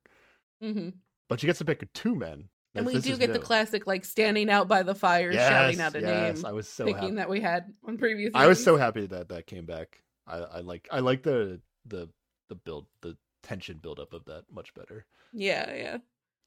hmm 0.60 0.90
But 1.28 1.40
she 1.40 1.46
gets 1.46 1.58
to 1.60 1.64
pick 1.64 1.90
two 1.92 2.14
men. 2.14 2.48
And 2.74 2.84
we 2.84 3.00
do 3.00 3.16
get 3.16 3.32
the 3.32 3.38
classic, 3.38 3.86
like 3.86 4.04
standing 4.04 4.50
out 4.50 4.68
by 4.68 4.82
the 4.82 4.94
fire, 4.94 5.32
shouting 5.32 5.80
out 5.80 5.94
a 5.94 6.00
yes, 6.00 6.36
name, 6.36 6.46
I 6.46 6.52
was 6.52 6.68
so 6.68 6.84
picking 6.84 7.00
happy. 7.02 7.14
that 7.16 7.30
we 7.30 7.40
had 7.40 7.72
on 7.88 7.96
previous. 7.96 8.32
I 8.34 8.46
was 8.46 8.62
so 8.62 8.76
happy 8.76 9.06
that 9.06 9.30
that 9.30 9.46
came 9.46 9.64
back. 9.64 10.02
I, 10.26 10.36
I 10.36 10.60
like 10.60 10.86
I 10.92 11.00
like 11.00 11.22
the 11.22 11.60
the 11.86 12.10
the 12.50 12.54
build 12.54 12.86
the 13.00 13.16
tension 13.42 13.78
buildup 13.78 14.12
of 14.12 14.26
that 14.26 14.44
much 14.52 14.74
better. 14.74 15.06
Yeah, 15.32 15.72
yeah. 15.74 15.96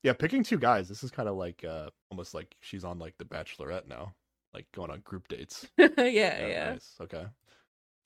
Yeah, 0.03 0.13
picking 0.13 0.43
two 0.43 0.59
guys. 0.59 0.87
This 0.87 1.03
is 1.03 1.09
kind 1.09 1.27
of 1.27 1.35
like 1.35 1.63
uh 1.63 1.89
almost 2.11 2.35
like 2.35 2.55
she's 2.61 2.83
on 2.83 2.99
like 2.99 3.17
the 3.17 3.25
Bachelorette 3.25 3.87
now, 3.87 4.13
like 4.53 4.65
going 4.73 4.91
on 4.91 5.01
group 5.01 5.27
dates. 5.27 5.67
yeah, 5.77 5.87
Oh, 5.97 6.03
yeah. 6.05 6.69
Nice. 6.71 6.95
Okay. 7.01 7.25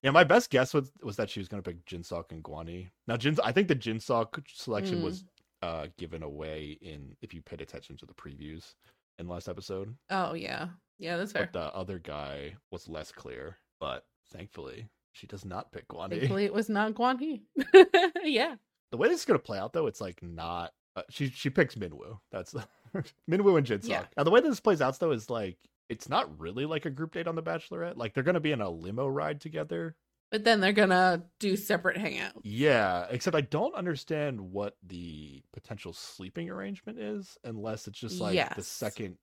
Yeah, 0.01 0.11
my 0.11 0.23
best 0.25 0.49
guess 0.49 0.73
was 0.73 0.91
was 1.01 1.15
that 1.15 1.29
she 1.29 1.39
was 1.39 1.47
gonna 1.47 1.61
pick 1.63 1.85
Jinsuk 1.85 2.31
and 2.31 2.43
Guan 2.43 2.67
Hee. 2.67 2.89
Now, 3.07 3.15
Jin, 3.17 3.37
I 3.43 3.51
think 3.51 3.67
the 3.67 3.75
Jinsuk 3.75 4.43
selection 4.53 4.99
Mm. 4.99 5.03
was 5.03 5.23
uh 5.61 5.87
given 5.97 6.23
away 6.23 6.77
in 6.81 7.15
if 7.21 7.33
you 7.33 7.41
paid 7.41 7.61
attention 7.61 7.95
to 7.97 8.05
the 8.05 8.13
previews 8.13 8.73
in 9.19 9.27
last 9.29 9.47
episode, 9.47 9.95
Oh, 10.09 10.33
yeah. 10.33 10.67
Yeah, 10.99 11.17
that's 11.17 11.31
fair. 11.31 11.49
but 11.51 11.53
the 11.53 11.73
other 11.75 11.99
guy 11.99 12.55
was 12.71 12.87
less 12.89 13.11
clear. 13.11 13.57
But 13.79 14.05
thankfully, 14.31 14.87
she 15.13 15.27
does 15.27 15.45
not 15.45 15.71
pick 15.71 15.87
Guan 15.87 16.11
Hee. 16.11 16.19
Thankfully, 16.19 16.45
it 16.45 16.53
was 16.53 16.67
not 16.69 16.93
Guan 16.93 17.19
Hee. 17.19 17.43
yeah. 18.23 18.55
The 18.91 18.97
way 18.97 19.07
this 19.07 19.19
is 19.21 19.25
gonna 19.25 19.39
play 19.39 19.57
out, 19.57 19.71
though, 19.73 19.87
it's 19.87 20.01
like 20.01 20.21
not. 20.21 20.71
Uh, 20.95 21.01
she 21.09 21.29
she 21.29 21.49
picks 21.49 21.75
Minwoo. 21.75 22.19
That's 22.31 22.51
the 22.51 22.63
Minwoo 23.29 23.57
and 23.57 23.65
Jinsuk. 23.65 23.87
Yeah. 23.89 24.03
Now 24.17 24.23
the 24.23 24.31
way 24.31 24.41
this 24.41 24.59
plays 24.59 24.81
out, 24.81 24.99
though, 24.99 25.11
is 25.11 25.29
like 25.29 25.57
it's 25.93 26.09
not 26.09 26.39
really 26.39 26.65
like 26.65 26.85
a 26.85 26.89
group 26.89 27.13
date 27.13 27.27
on 27.27 27.35
the 27.35 27.43
Bachelorette. 27.43 27.97
Like 27.97 28.13
they're 28.13 28.23
gonna 28.23 28.39
be 28.39 28.51
in 28.51 28.61
a 28.61 28.69
limo 28.69 29.07
ride 29.07 29.39
together. 29.39 29.95
But 30.31 30.43
then 30.43 30.59
they're 30.59 30.73
gonna 30.73 31.23
do 31.39 31.55
separate 31.55 31.97
hangouts. 31.97 32.41
Yeah, 32.41 33.05
except 33.11 33.35
I 33.35 33.41
don't 33.41 33.75
understand 33.75 34.41
what 34.41 34.75
the 34.81 35.43
potential 35.53 35.93
sleeping 35.93 36.49
arrangement 36.49 36.99
is, 36.99 37.37
unless 37.43 37.87
it's 37.87 37.99
just 37.99 38.19
like 38.19 38.55
the 38.55 38.63
second. 38.63 39.17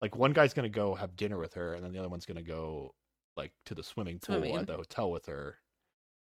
Like 0.00 0.16
one 0.16 0.32
guy's 0.32 0.54
gonna 0.54 0.68
go 0.68 0.94
have 0.94 1.16
dinner 1.16 1.38
with 1.38 1.54
her, 1.54 1.74
and 1.74 1.84
then 1.84 1.92
the 1.92 1.98
other 1.98 2.08
one's 2.08 2.26
gonna 2.26 2.42
go 2.42 2.94
like 3.36 3.52
to 3.66 3.74
the 3.74 3.82
swimming 3.82 4.20
pool 4.20 4.36
Swimming. 4.36 4.56
at 4.56 4.66
the 4.68 4.76
hotel 4.76 5.10
with 5.10 5.26
her. 5.26 5.56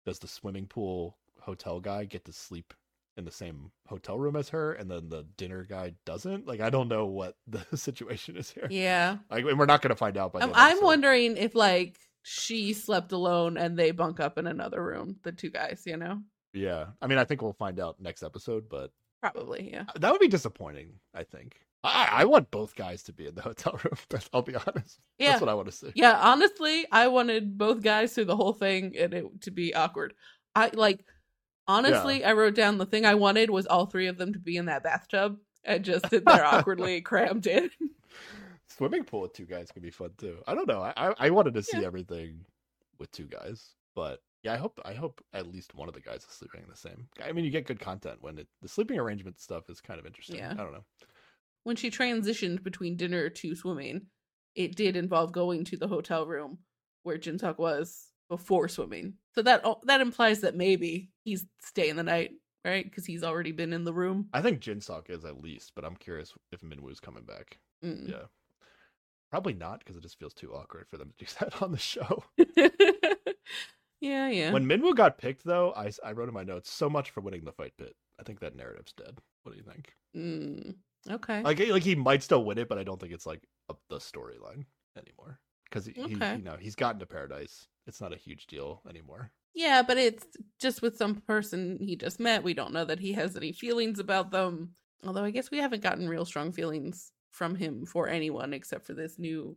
Does 0.06 0.20
the 0.20 0.28
swimming 0.28 0.68
pool 0.68 1.18
hotel 1.40 1.80
guy 1.80 2.06
get 2.06 2.26
to 2.26 2.34
sleep 2.34 2.74
in 3.18 3.26
the 3.26 3.32
same 3.32 3.72
hotel 3.88 4.18
room 4.18 4.36
as 4.36 4.50
her, 4.50 4.74
and 4.74 4.90
then 4.90 5.10
the 5.10 5.26
dinner 5.38 5.66
guy 5.68 5.94
doesn't? 6.06 6.48
Like 6.48 6.62
I 6.62 6.70
don't 6.70 6.88
know 6.88 7.06
what 7.06 7.36
the 7.48 7.66
situation 7.78 8.38
is 8.38 8.50
here. 8.52 8.68
Yeah. 8.70 9.18
Like, 9.30 9.46
and 9.46 9.58
we're 9.58 9.66
not 9.66 9.82
gonna 9.82 9.96
find 9.96 10.18
out 10.18 10.34
by. 10.34 10.40
the 10.40 10.44
I'm, 10.46 10.50
end 10.50 10.58
of 10.58 10.64
the 10.64 10.78
I'm 10.78 10.84
wondering 10.84 11.38
if 11.38 11.56
like 11.56 11.98
she 12.24 12.74
slept 12.74 13.12
alone 13.12 13.58
and 13.58 13.78
they 13.78 13.92
bunk 13.92 14.20
up 14.20 14.38
in 14.38 14.48
another 14.48 14.84
room, 14.84 15.18
the 15.24 15.32
two 15.32 15.50
guys, 15.50 15.84
you 15.86 15.96
know? 15.96 16.20
Yeah, 16.54 16.88
I 17.02 17.08
mean, 17.08 17.18
I 17.18 17.24
think 17.24 17.42
we'll 17.42 17.54
find 17.54 17.80
out 17.80 18.02
next 18.02 18.24
episode, 18.24 18.68
but 18.70 18.92
Probably, 19.22 19.70
yeah. 19.72 19.86
Uh, 19.88 20.00
that 20.00 20.12
would 20.12 20.22
be 20.22 20.28
disappointing. 20.28 20.94
I 21.14 21.24
think. 21.24 21.60
I, 21.84 22.10
I 22.12 22.26
want 22.26 22.52
both 22.52 22.76
guys 22.76 23.04
to 23.04 23.14
be 23.14 23.28
in 23.28 23.36
the 23.36 23.42
hotel 23.44 23.80
room. 23.84 23.94
That's- 24.10 24.30
I'll 24.34 24.42
be 24.42 24.56
honest. 24.56 25.00
Yeah. 25.18 25.32
That's 25.32 25.42
what 25.42 25.50
I 25.50 25.54
want 25.54 25.68
to 25.70 25.72
see. 25.72 25.92
Yeah, 25.96 26.20
honestly, 26.20 26.86
I 26.92 27.08
wanted 27.08 27.58
both 27.58 27.82
guys 27.82 28.14
through 28.14 28.26
the 28.26 28.36
whole 28.36 28.54
thing 28.54 28.96
and 28.98 29.14
it 29.14 29.42
to 29.42 29.52
be 29.52 29.74
awkward. 29.74 30.14
I 30.56 30.72
like 30.74 31.06
honestly, 31.68 32.24
I 32.24 32.34
wrote 32.34 32.56
down 32.56 32.78
the 32.78 32.86
thing 32.86 33.06
I 33.06 33.16
wanted 33.16 33.50
was 33.50 33.66
all 33.68 33.86
three 33.86 34.08
of 34.08 34.18
them 34.18 34.34
to 34.34 34.40
be 34.40 34.58
in 34.58 34.66
that 34.66 34.84
bathtub 34.84 35.38
and 35.64 35.84
just 35.84 36.10
sit 36.10 36.26
there 36.26 36.46
awkwardly 36.46 37.02
crammed 37.02 37.48
in. 37.48 37.70
Swimming 38.70 39.04
pool 39.06 39.22
with 39.22 39.34
two 39.34 39.46
guys 39.46 39.72
could 39.72 39.82
be 39.84 39.90
fun 39.92 40.12
too. 40.18 40.38
I 40.48 40.54
don't 40.54 40.68
know. 40.68 40.82
I 40.82 40.94
I, 40.96 41.14
I 41.20 41.30
wanted 41.32 41.54
to 41.56 41.64
see 41.64 41.80
Yeah. 41.80 41.88
everything 41.88 42.46
with 43.00 43.12
two 43.12 43.26
guys, 43.26 43.74
but 43.96 44.20
yeah, 44.44 44.54
I 44.54 44.58
hope 44.58 44.80
I 44.86 44.94
hope 44.94 45.22
at 45.34 45.48
least 45.52 45.74
one 45.74 45.88
of 45.88 45.94
the 45.96 46.02
guys 46.02 46.20
is 46.24 46.30
sleeping 46.30 46.62
in 46.64 46.70
the 46.70 46.76
same. 46.76 47.08
I 47.24 47.32
mean, 47.32 47.44
you 47.46 47.52
get 47.52 47.66
good 47.66 47.80
content 47.80 48.18
when 48.22 48.38
it 48.38 48.48
the 48.62 48.68
sleeping 48.68 49.00
arrangement 49.00 49.40
stuff 49.40 49.70
is 49.70 49.82
kind 49.82 50.00
of 50.00 50.06
interesting. 50.06 50.38
Yeah. 50.38 50.52
I 50.52 50.56
don't 50.56 50.74
know. 50.74 50.86
When 51.64 51.76
she 51.76 51.90
transitioned 51.92 52.64
between 52.64 52.98
dinner 52.98 53.30
to 53.30 53.56
swimming, 53.56 54.08
it 54.56 54.76
did 54.76 54.96
involve 54.96 55.32
going 55.32 55.66
to 55.66 55.78
the 55.78 55.88
hotel 55.88 56.26
room 56.28 56.60
where 57.04 57.18
Jinsuk 57.18 57.58
was 57.58 58.10
before 58.30 58.68
swimming. 58.68 59.14
So 59.36 59.42
that 59.44 59.64
that 59.84 60.02
implies 60.02 60.42
that 60.42 60.56
maybe 60.56 61.10
he's 61.24 61.46
staying 61.62 61.96
the 61.96 62.04
night, 62.04 62.32
right? 62.66 62.84
Because 62.84 63.06
he's 63.06 63.24
already 63.24 63.52
been 63.52 63.74
in 63.74 63.84
the 63.84 63.94
room. 63.94 64.28
I 64.34 64.42
think 64.42 64.62
Jinsuk 64.62 65.10
is 65.10 65.26
at 65.26 65.42
least, 65.42 65.74
but 65.76 65.86
I'm 65.86 65.96
curious 65.96 66.34
if 66.52 66.62
Minwoo's 66.62 67.00
coming 67.00 67.24
back. 67.24 67.60
Mm. 67.84 68.10
Yeah. 68.10 68.26
Probably 69.30 69.54
not 69.54 69.80
because 69.80 69.98
it 69.98 70.04
just 70.04 70.18
feels 70.18 70.34
too 70.34 70.54
awkward 70.54 70.88
for 70.90 70.98
them 70.98 71.12
to 71.18 71.26
do 71.26 71.32
that 71.40 71.62
on 71.62 71.72
the 71.72 71.78
show. 71.78 72.24
yeah, 74.00 74.30
yeah. 74.30 74.52
When 74.52 74.66
Minwoo 74.66 74.96
got 74.96 75.18
picked, 75.18 75.44
though, 75.44 75.74
I, 75.76 75.92
I 76.04 76.14
wrote 76.14 76.30
in 76.30 76.34
my 76.34 76.44
notes 76.44 76.72
so 76.72 76.90
much 76.90 77.12
for 77.12 77.22
winning 77.22 77.44
the 77.44 77.52
fight 77.52 77.74
pit. 77.78 77.94
I 78.20 78.24
think 78.24 78.40
that 78.40 78.56
narrative's 78.56 78.94
dead. 78.94 79.18
What 79.44 79.52
do 79.52 79.58
you 79.58 79.64
think? 79.64 79.94
Mm, 80.16 80.76
okay. 81.12 81.42
Like, 81.44 81.60
like 81.60 81.84
he 81.84 81.96
might 81.96 82.24
still 82.24 82.44
win 82.44 82.58
it, 82.58 82.68
but 82.68 82.78
I 82.80 82.84
don't 82.84 83.00
think 83.00 83.14
it's 83.14 83.26
like 83.26 83.44
up 83.70 83.80
the 83.90 83.98
storyline 83.98 84.66
anymore 84.98 85.40
because 85.66 85.86
he, 85.86 85.94
he, 85.94 86.14
you 86.14 86.44
know, 86.44 86.58
he's 86.60 86.76
gotten 86.76 87.00
to 87.00 87.06
paradise. 87.06 87.68
It's 87.88 88.02
not 88.02 88.14
a 88.14 88.18
huge 88.18 88.48
deal 88.48 88.82
anymore. 88.90 89.32
yeah, 89.56 89.82
but 89.82 89.98
it's 89.98 90.26
just 90.60 90.82
with 90.82 90.98
some 90.98 91.16
person 91.16 91.78
he 91.82 91.96
just 91.96 92.20
met. 92.20 92.44
We 92.44 92.54
don't 92.54 92.74
know 92.74 92.86
that 92.86 93.00
he 93.00 93.14
has 93.14 93.36
any 93.36 93.52
feelings 93.54 93.98
about 94.00 94.32
them. 94.32 94.76
Although 95.06 95.24
I 95.24 95.32
guess 95.32 95.50
we 95.52 95.58
haven't 95.60 95.82
gotten 95.84 96.08
real 96.10 96.26
strong 96.26 96.52
feelings 96.52 97.12
from 97.32 97.56
him 97.56 97.86
for 97.86 98.08
anyone 98.08 98.54
except 98.54 98.86
for 98.86 98.94
this 98.94 99.18
new 99.20 99.56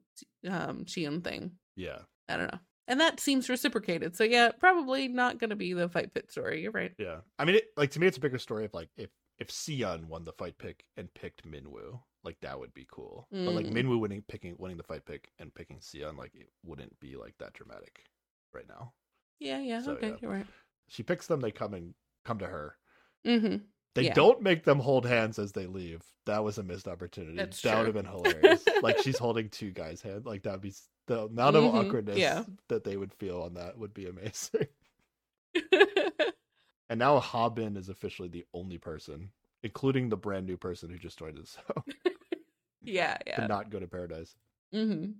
um 0.48 0.86
Sion 0.86 1.20
thing. 1.22 1.52
Yeah, 1.76 1.98
I 2.28 2.36
don't 2.36 2.52
know. 2.52 2.58
And 2.88 3.00
that 3.00 3.20
seems 3.20 3.48
reciprocated. 3.48 4.16
So 4.16 4.24
yeah, 4.24 4.50
probably 4.58 5.06
not 5.08 5.38
going 5.38 5.50
to 5.50 5.56
be 5.56 5.72
the 5.74 5.88
fight 5.88 6.12
pit 6.12 6.30
story. 6.30 6.62
You're 6.62 6.72
right. 6.72 6.92
yeah. 6.98 7.18
I 7.38 7.44
mean, 7.44 7.54
it, 7.56 7.66
like 7.76 7.90
to 7.92 8.00
me, 8.00 8.06
it's 8.06 8.16
a 8.16 8.20
bigger 8.20 8.38
story 8.38 8.64
of 8.64 8.74
like 8.74 8.88
if 8.96 9.10
if 9.38 9.50
Sion 9.50 10.08
won 10.08 10.24
the 10.24 10.32
fight 10.32 10.58
pit 10.58 10.82
and 10.96 11.12
picked 11.14 11.48
Minwoo, 11.48 12.00
like 12.24 12.36
that 12.42 12.58
would 12.58 12.74
be 12.74 12.86
cool. 12.90 13.26
But 13.30 13.54
like 13.54 13.66
Mm. 13.66 13.72
Minwoo 13.72 14.00
winning, 14.00 14.22
picking, 14.28 14.54
winning 14.58 14.76
the 14.76 14.82
fight 14.82 15.06
pit 15.06 15.26
and 15.38 15.54
picking 15.54 15.80
Sion, 15.80 16.16
like 16.16 16.32
it 16.34 16.50
wouldn't 16.64 16.98
be 17.00 17.16
like 17.16 17.34
that 17.38 17.52
dramatic 17.54 18.00
right 18.54 18.68
now. 18.68 18.92
Yeah, 19.38 19.60
yeah. 19.60 19.82
So, 19.82 19.92
okay, 19.92 20.08
yeah. 20.10 20.16
you're 20.20 20.30
right. 20.30 20.46
She 20.88 21.02
picks 21.02 21.26
them, 21.26 21.40
they 21.40 21.50
come 21.50 21.74
and 21.74 21.94
come 22.24 22.38
to 22.38 22.46
her. 22.46 22.76
Mm-hmm. 23.26 23.56
They 23.94 24.02
Yeah. 24.02 24.14
don't 24.14 24.42
make 24.42 24.64
them 24.64 24.78
hold 24.78 25.06
hands 25.06 25.38
as 25.38 25.52
they 25.52 25.66
leave. 25.66 26.02
That 26.26 26.44
was 26.44 26.58
a 26.58 26.62
missed 26.62 26.86
opportunity. 26.88 27.36
That's 27.36 27.60
that 27.62 27.76
would 27.78 27.86
have 27.86 27.94
been 27.94 28.04
hilarious. 28.12 28.64
like 28.82 28.98
she's 28.98 29.18
holding 29.18 29.48
two 29.48 29.70
guys' 29.72 30.02
hand. 30.02 30.26
Like 30.26 30.42
that'd 30.42 30.60
be 30.60 30.74
the 31.06 31.22
amount 31.24 31.56
of 31.56 31.64
Mhm, 31.64 31.74
awkwardness 31.74 32.18
yeah. 32.18 32.44
that 32.68 32.84
they 32.84 32.96
would 32.96 33.12
feel 33.14 33.42
on 33.42 33.54
that 33.54 33.78
would 33.78 33.94
be 33.94 34.06
amazing. 34.06 34.66
And 36.88 36.98
now 36.98 37.20
Habin 37.20 37.76
is 37.76 37.88
officially 37.88 38.28
the 38.28 38.44
only 38.52 38.76
person, 38.76 39.30
including 39.62 40.08
the 40.08 40.16
brand 40.16 40.44
new 40.46 40.56
person 40.56 40.90
who 40.90 40.98
just 40.98 41.20
joined 41.20 41.36
the 41.38 41.46
show, 41.46 41.84
yeah, 42.82 43.14
to 43.18 43.22
yeah. 43.28 43.46
not 43.46 43.70
go 43.70 43.78
to 43.78 43.86
paradise. 43.86 44.34
hmm 44.72 45.12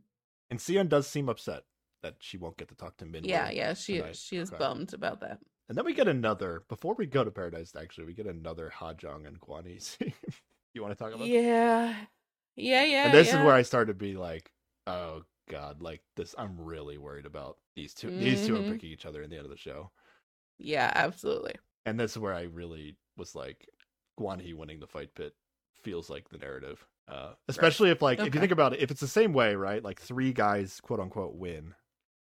And 0.50 0.60
Sion 0.60 0.88
does 0.88 1.06
seem 1.06 1.28
upset 1.28 1.62
that 2.02 2.16
she 2.20 2.38
won't 2.38 2.56
get 2.56 2.68
to 2.68 2.74
talk 2.74 2.96
to 2.98 3.06
Min. 3.06 3.24
Yeah, 3.24 3.50
yeah. 3.50 3.74
She 3.74 3.98
tonight. 3.98 4.16
she 4.16 4.36
is 4.36 4.50
Okay. 4.50 4.58
bummed 4.58 4.94
about 4.94 5.20
that. 5.20 5.38
And 5.68 5.78
then 5.78 5.84
we 5.84 5.94
get 5.94 6.08
another 6.08 6.64
before 6.68 6.94
we 6.94 7.06
go 7.06 7.22
to 7.24 7.30
paradise. 7.30 7.74
Actually, 7.76 8.06
we 8.06 8.14
get 8.14 8.26
another 8.26 8.72
Hajong 8.76 9.26
and 9.26 9.40
Guan 9.40 9.66
Hee 9.66 9.78
scene. 9.80 10.12
you 10.74 10.82
want 10.82 10.96
to 10.96 10.98
talk 10.98 11.12
about? 11.14 11.20
that? 11.20 11.28
Yeah, 11.28 11.94
yeah, 12.56 12.84
yeah. 12.84 13.04
and 13.06 13.14
this 13.14 13.28
yeah. 13.28 13.38
is 13.40 13.44
where 13.44 13.54
I 13.54 13.62
started 13.62 13.92
to 13.92 13.98
be 13.98 14.14
like, 14.16 14.50
oh 14.86 15.22
god, 15.48 15.80
like 15.82 16.02
this. 16.16 16.34
I'm 16.38 16.60
really 16.60 16.98
worried 16.98 17.26
about 17.26 17.58
these 17.76 17.94
2 17.94 18.10
These 18.18 18.46
two 18.46 18.56
are 18.56 18.60
Mhm. 18.60 18.72
picking 18.72 18.90
each 18.90 19.06
other 19.06 19.22
in 19.22 19.30
the 19.30 19.36
end 19.36 19.44
of 19.46 19.50
the 19.50 19.56
show, 19.56 19.90
Yeah, 20.58 20.90
absolutely. 20.94 21.54
and 21.86 21.98
this 21.98 22.12
is 22.12 22.18
where 22.18 22.34
I 22.34 22.42
really 22.42 22.96
was 23.16 23.34
like, 23.34 23.68
Guan 24.18 24.54
winning 24.54 24.80
the 24.80 24.86
fight 24.86 25.14
pit 25.14 25.34
feels 25.82 26.10
like 26.10 26.28
the 26.28 26.38
narrative. 26.38 26.84
Uh, 27.08 27.32
especially 27.48 27.90
if 27.90 28.02
like 28.02 28.20
if 28.20 28.34
you 28.34 28.40
think 28.40 28.52
about 28.52 28.72
it, 28.72 28.80
if 28.80 28.90
it's 28.90 29.00
the 29.00 29.08
same 29.08 29.32
way, 29.32 29.54
right? 29.56 29.82
Like 29.82 30.00
three 30.00 30.32
guys, 30.32 30.80
quote 30.80 31.00
unquote, 31.00 31.34
win. 31.34 31.74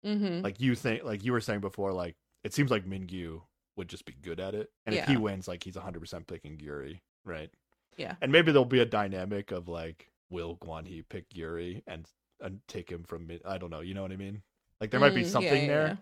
Hmm 0.04 0.40
Like 0.42 0.60
you 0.60 0.74
think, 0.74 1.04
like 1.04 1.24
you 1.24 1.32
were 1.32 1.40
saying 1.40 1.60
before, 1.60 1.92
like 1.92 2.16
it 2.44 2.54
seems 2.54 2.70
like 2.70 2.84
Minkyu 2.86 3.42
would 3.76 3.88
just 3.88 4.04
be 4.04 4.14
good 4.22 4.40
at 4.40 4.54
it, 4.54 4.70
and 4.86 4.94
if 4.94 5.06
he 5.06 5.12
Yeah. 5.14 5.18
wins, 5.18 5.48
like 5.48 5.62
he's 5.64 5.76
100 5.76 6.00
percent 6.00 6.26
picking 6.26 6.56
Gyuri, 6.56 7.00
right? 7.24 7.50
Yeah. 7.96 8.14
And 8.20 8.30
maybe 8.32 8.52
there'll 8.52 8.64
be 8.64 8.80
a 8.80 8.84
dynamic 8.86 9.50
of 9.50 9.68
like, 9.68 10.10
will 10.30 10.56
Guan 10.58 10.86
Hee 10.86 11.02
pick 11.02 11.28
Gyuri 11.30 11.82
and 11.86 12.06
and 12.40 12.60
take 12.68 12.88
him 12.90 13.02
from? 13.04 13.26
Min- 13.26 13.40
I 13.44 13.58
don't 13.58 13.70
know. 13.70 13.80
You 13.80 13.94
know 13.94 14.02
what 14.02 14.12
I 14.12 14.16
mean? 14.16 14.42
Like 14.80 14.90
there 14.92 15.00
might 15.00 15.14
be 15.14 15.22
Mm, 15.22 15.24
yeah, 15.24 15.30
something 15.30 15.62
yeah, 15.62 15.66
there, 15.68 15.86
yeah. 15.88 15.96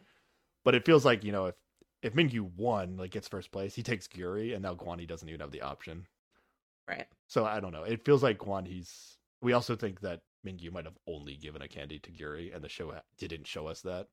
but 0.65 0.75
it 0.75 0.84
feels 0.84 1.05
like 1.07 1.25
you 1.25 1.33
know 1.33 1.47
if 1.47 1.55
if 2.02 2.12
Minkyu 2.12 2.42
won, 2.57 2.97
like 2.99 3.10
gets 3.12 3.28
first 3.28 3.50
place, 3.50 3.75
he 3.75 3.83
takes 3.83 4.07
Gyuri, 4.07 4.52
and 4.52 4.62
now 4.62 4.75
Guan 4.75 5.00
Hee 5.00 5.07
doesn't 5.07 5.28
even 5.28 5.41
have 5.41 5.50
the 5.52 5.62
option. 5.62 6.07
Right. 6.89 7.07
So 7.26 7.44
I 7.47 7.60
don't 7.60 7.73
know. 7.73 7.83
It 7.84 8.05
feels 8.05 8.23
like 8.23 8.39
Guan 8.39 8.66
Hee's. 8.66 9.16
We 9.42 9.55
also 9.55 9.75
think 9.76 10.00
that 10.00 10.20
Minkyu 10.47 10.73
might 10.73 10.84
have 10.84 10.97
only 11.07 11.36
given 11.36 11.62
a 11.62 11.68
candy 11.68 11.99
to 11.99 12.10
Gyuri, 12.10 12.55
and 12.55 12.62
the 12.62 12.68
show 12.68 12.92
ha- 12.92 13.02
didn't 13.18 13.47
show 13.47 13.66
us 13.66 13.81
that. 13.83 14.07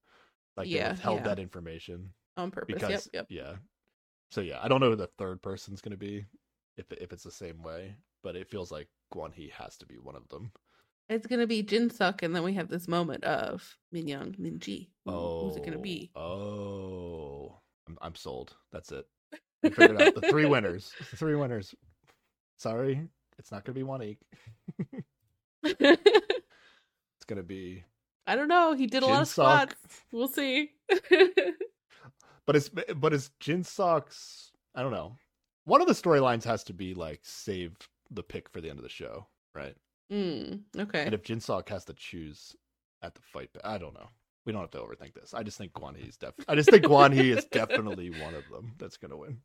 Like 0.57 0.67
they 0.67 0.75
Yeah, 0.75 0.91
withheld 0.91 1.19
yeah. 1.19 1.23
that 1.27 1.39
information 1.39 2.09
On 2.37 2.51
purpose. 2.51 2.73
because 2.73 2.89
yep, 2.91 3.01
yep. 3.13 3.25
yeah. 3.29 3.53
So 4.31 4.41
yeah, 4.41 4.59
I 4.61 4.67
don't 4.67 4.79
know 4.81 4.89
who 4.89 4.95
the 4.95 5.09
third 5.17 5.41
person's 5.41 5.81
gonna 5.81 5.97
be, 5.97 6.25
if 6.77 6.91
if 6.93 7.13
it's 7.13 7.23
the 7.23 7.31
same 7.31 7.61
way, 7.61 7.95
but 8.23 8.35
it 8.35 8.49
feels 8.49 8.71
like 8.71 8.87
Guan 9.13 9.33
Hee 9.33 9.51
has 9.55 9.77
to 9.77 9.85
be 9.85 9.95
one 9.99 10.15
of 10.15 10.27
them. 10.29 10.51
It's 11.09 11.27
gonna 11.27 11.45
be 11.47 11.61
Jin 11.63 11.89
Suk, 11.89 12.23
and 12.23 12.35
then 12.35 12.43
we 12.43 12.53
have 12.53 12.69
this 12.69 12.87
moment 12.87 13.23
of 13.25 13.77
Min 13.91 14.07
Young, 14.07 14.33
Min 14.39 14.59
Ji. 14.59 14.89
Oh, 15.05 15.47
Who's 15.47 15.57
it 15.57 15.65
gonna 15.65 15.77
be? 15.77 16.11
Oh, 16.15 16.21
oh, 16.21 17.59
I'm 17.87 17.97
I'm 18.01 18.15
sold. 18.15 18.55
That's 18.71 18.91
it. 18.91 19.05
We 19.63 19.69
figured 19.69 20.01
out 20.01 20.13
the 20.15 20.29
three 20.29 20.45
winners. 20.45 20.91
The 21.11 21.15
three 21.17 21.35
winners. 21.35 21.73
Sorry, 22.57 23.07
it's 23.39 23.51
not 23.51 23.63
gonna 23.63 23.75
be 23.75 23.83
one 23.83 24.03
Eek. 24.03 24.19
It's 27.23 27.29
gonna 27.29 27.41
be 27.41 27.85
I 28.27 28.35
don't 28.35 28.49
know. 28.49 28.73
He 28.73 28.85
did 28.85 29.01
a 29.01 29.05
lot 29.05 29.21
of 29.21 29.27
squats. 29.29 29.75
We'll 30.11 30.27
see. 30.27 30.71
But 32.45 32.57
it's 32.57 32.67
but 32.67 33.13
it's 33.13 33.31
Jinsuk's. 33.39 34.51
I 34.75 34.81
don't 34.81 34.91
know. 34.91 35.15
One 35.63 35.79
of 35.79 35.87
the 35.87 35.93
storylines 35.93 36.43
has 36.43 36.65
to 36.65 36.73
be 36.73 36.93
like 36.93 37.21
save 37.23 37.77
the 38.11 38.23
pick 38.23 38.49
for 38.49 38.59
the 38.59 38.69
end 38.69 38.77
of 38.79 38.83
the 38.83 38.89
show, 38.89 39.27
right? 39.55 39.73
mm, 40.11 40.59
okay. 40.77 41.03
And 41.05 41.13
if 41.13 41.23
Jinsuk 41.23 41.69
has 41.69 41.85
to 41.85 41.93
choose 41.93 42.53
at 43.01 43.15
the 43.15 43.21
fight, 43.21 43.49
I 43.63 43.77
don't 43.77 43.93
know. 43.93 44.09
We 44.45 44.51
don't 44.51 44.59
have 44.59 44.71
to 44.71 44.79
overthink 44.79 45.13
this. 45.13 45.33
I 45.33 45.43
just 45.43 45.57
think 45.57 45.71
Guan 45.71 45.95
Hee 45.95 46.09
is 46.09 46.17
def. 46.17 46.33
I 46.49 46.55
just 46.55 46.69
think 46.69 46.83
Guan 46.83 47.13
Hee 47.13 47.31
is 47.31 47.45
definitely 47.53 48.09
one 48.09 48.35
of 48.35 48.43
them 48.51 48.73
that's 48.77 48.97
gonna 48.97 49.15
win 49.15 49.37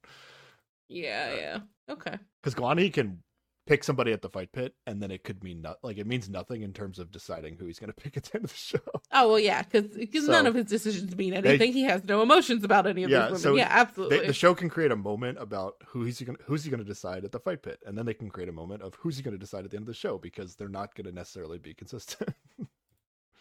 Yeah, 0.89 1.35
yeah. 1.37 1.59
Okay. 1.89 2.17
because 2.43 2.57
Guan 2.57 2.81
Hee 2.81 2.91
can 2.91 3.23
pick 3.69 3.85
somebody 3.85 4.13
at 4.13 4.23
the 4.23 4.31
fight 4.31 4.51
pit, 4.53 4.75
and 4.87 5.03
then 5.03 5.11
it 5.11 5.23
could 5.23 5.45
mean 5.45 5.61
not 5.61 5.77
like 5.83 5.99
it 5.99 6.07
means 6.07 6.29
nothing 6.29 6.63
in 6.63 6.73
terms 6.73 6.99
of 6.99 7.13
deciding 7.13 7.57
who 7.57 7.67
he's 7.67 7.79
gonna 7.79 7.93
pick 7.93 8.17
at 8.17 8.25
the 8.25 8.37
end 8.37 8.45
of 8.47 8.51
the 8.51 8.57
show. 8.57 8.79
Oh 9.13 9.29
well, 9.29 9.39
yeah, 9.39 9.63
because 9.63 10.27
none 10.27 10.47
of 10.47 10.55
his 10.55 10.67
decisions 10.67 11.15
mean 11.17 11.35
anything. 11.35 11.73
he 11.73 11.83
has 11.83 12.03
no 12.05 12.23
emotions 12.23 12.65
about 12.65 12.87
any 12.87 13.05
of 13.05 13.11
Yeah, 13.11 13.21
these 13.21 13.27
women. 13.27 13.41
so 13.43 13.57
yeah, 13.57 13.69
absolutely. 13.71 14.21
They, 14.21 14.27
the 14.27 14.33
show 14.33 14.55
can 14.55 14.69
create 14.69 14.91
a 14.91 14.97
moment 14.97 15.39
about 15.41 15.77
who 15.87 16.05
he's 16.05 16.21
gonna 16.21 16.39
who's 16.47 16.65
he 16.65 16.71
gonna 16.71 16.85
decide 16.85 17.25
at 17.25 17.33
the 17.33 17.41
fight 17.41 17.63
pit, 17.63 17.79
and 17.87 17.97
then 17.97 18.07
they 18.07 18.15
can 18.15 18.31
create 18.31 18.49
a 18.49 18.53
moment 18.53 18.83
of 18.83 18.95
who's 18.95 19.17
he 19.17 19.23
gonna 19.23 19.39
decide 19.39 19.65
at 19.65 19.71
the 19.71 19.77
end 19.77 19.83
of 19.85 19.89
the 19.89 19.95
show 19.95 20.19
because 20.19 20.57
they're 20.57 20.69
not 20.69 20.95
gonna 20.95 21.13
necessarily 21.13 21.59
be 21.59 21.75
consistent. 21.75 22.31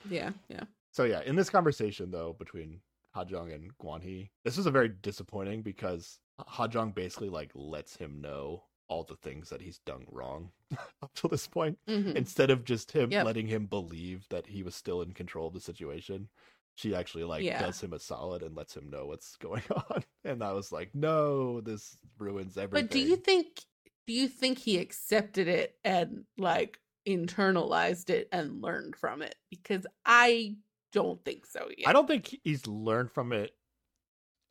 yeah, 0.10 0.32
yeah. 0.50 0.64
so 0.92 1.06
yeah, 1.06 1.22
in 1.26 1.36
this 1.36 1.50
conversation 1.50 2.12
though 2.12 2.36
between 2.38 2.82
Hajong 3.16 3.54
and 3.54 3.76
Guan 3.78 4.04
Hee, 4.04 4.30
this 4.44 4.58
is 4.58 4.66
a 4.66 4.72
very 4.72 4.90
disappointing 4.90 5.62
because 5.64 6.20
Hajong 6.40 6.94
basically 6.94 7.30
like 7.30 7.52
lets 7.56 7.96
him 7.96 8.22
know 8.22 8.64
all 8.90 9.04
the 9.04 9.16
things 9.16 9.50
that 9.50 9.62
he's 9.62 9.80
done 9.80 10.06
wrong 10.10 10.52
up 11.02 11.14
to 11.16 11.28
this 11.28 11.48
point 11.48 11.78
Mhm. 11.88 12.16
instead 12.16 12.50
of 12.50 12.64
just 12.64 12.92
him 12.92 13.12
Yep. 13.12 13.26
letting 13.26 13.48
him 13.48 13.66
believe 13.66 14.28
that 14.30 14.48
he 14.48 14.64
was 14.64 14.76
still 14.76 15.02
in 15.02 15.12
control 15.14 15.48
of 15.48 15.54
the 15.54 15.60
situation 15.62 16.30
she 16.76 16.94
actually 16.94 17.24
like 17.24 17.44
Yeah. 17.44 17.60
does 17.60 17.82
him 17.82 17.94
a 17.94 18.00
solid 18.00 18.44
and 18.44 18.56
lets 18.56 18.76
him 18.78 18.90
know 18.90 19.08
what's 19.08 19.36
going 19.48 19.64
on 19.90 20.04
and 20.24 20.44
i 20.44 20.52
was 20.54 20.72
like 20.72 20.94
no 20.94 21.60
this 21.62 21.98
ruins 22.18 22.58
everything 22.58 22.86
But 22.88 22.92
do 22.92 23.00
you 23.00 23.16
think 23.18 23.66
do 24.06 24.14
you 24.14 24.28
think 24.30 24.58
he 24.58 24.78
accepted 24.78 25.48
it 25.48 25.76
and 25.84 26.24
like 26.38 26.80
internalized 27.08 28.10
it 28.10 28.30
and 28.32 28.62
learned 28.62 28.96
from 28.96 29.22
it? 29.22 29.36
Because 29.50 29.86
I 30.06 30.56
don't 30.94 31.24
think 31.26 31.46
so 31.46 31.68
yet. 31.78 31.88
i 31.88 31.94
don't 31.94 32.08
think 32.08 32.40
he's 32.44 32.66
learned 32.68 33.12
from 33.12 33.34
it 33.34 33.52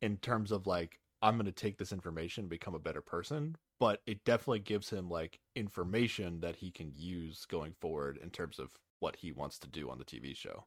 in 0.01 0.17
terms 0.17 0.51
of 0.51 0.67
like 0.67 0.99
i'm 1.23 1.35
going 1.35 1.45
to 1.47 1.51
take 1.51 1.77
this 1.77 1.91
information 1.91 2.43
and 2.43 2.49
become 2.49 2.75
a 2.75 2.79
better 2.79 3.01
person 3.01 3.55
but 3.79 4.01
it 4.07 4.23
definitely 4.25 4.59
gives 4.59 4.89
him 4.89 5.09
like 5.09 5.39
information 5.55 6.39
that 6.41 6.55
he 6.57 6.71
can 6.71 6.91
use 6.95 7.45
going 7.45 7.73
forward 7.79 8.17
in 8.21 8.29
terms 8.29 8.59
of 8.59 8.71
what 8.99 9.15
he 9.17 9.31
wants 9.31 9.59
to 9.59 9.67
do 9.67 9.89
on 9.89 9.97
the 9.97 10.05
tv 10.05 10.35
show 10.35 10.65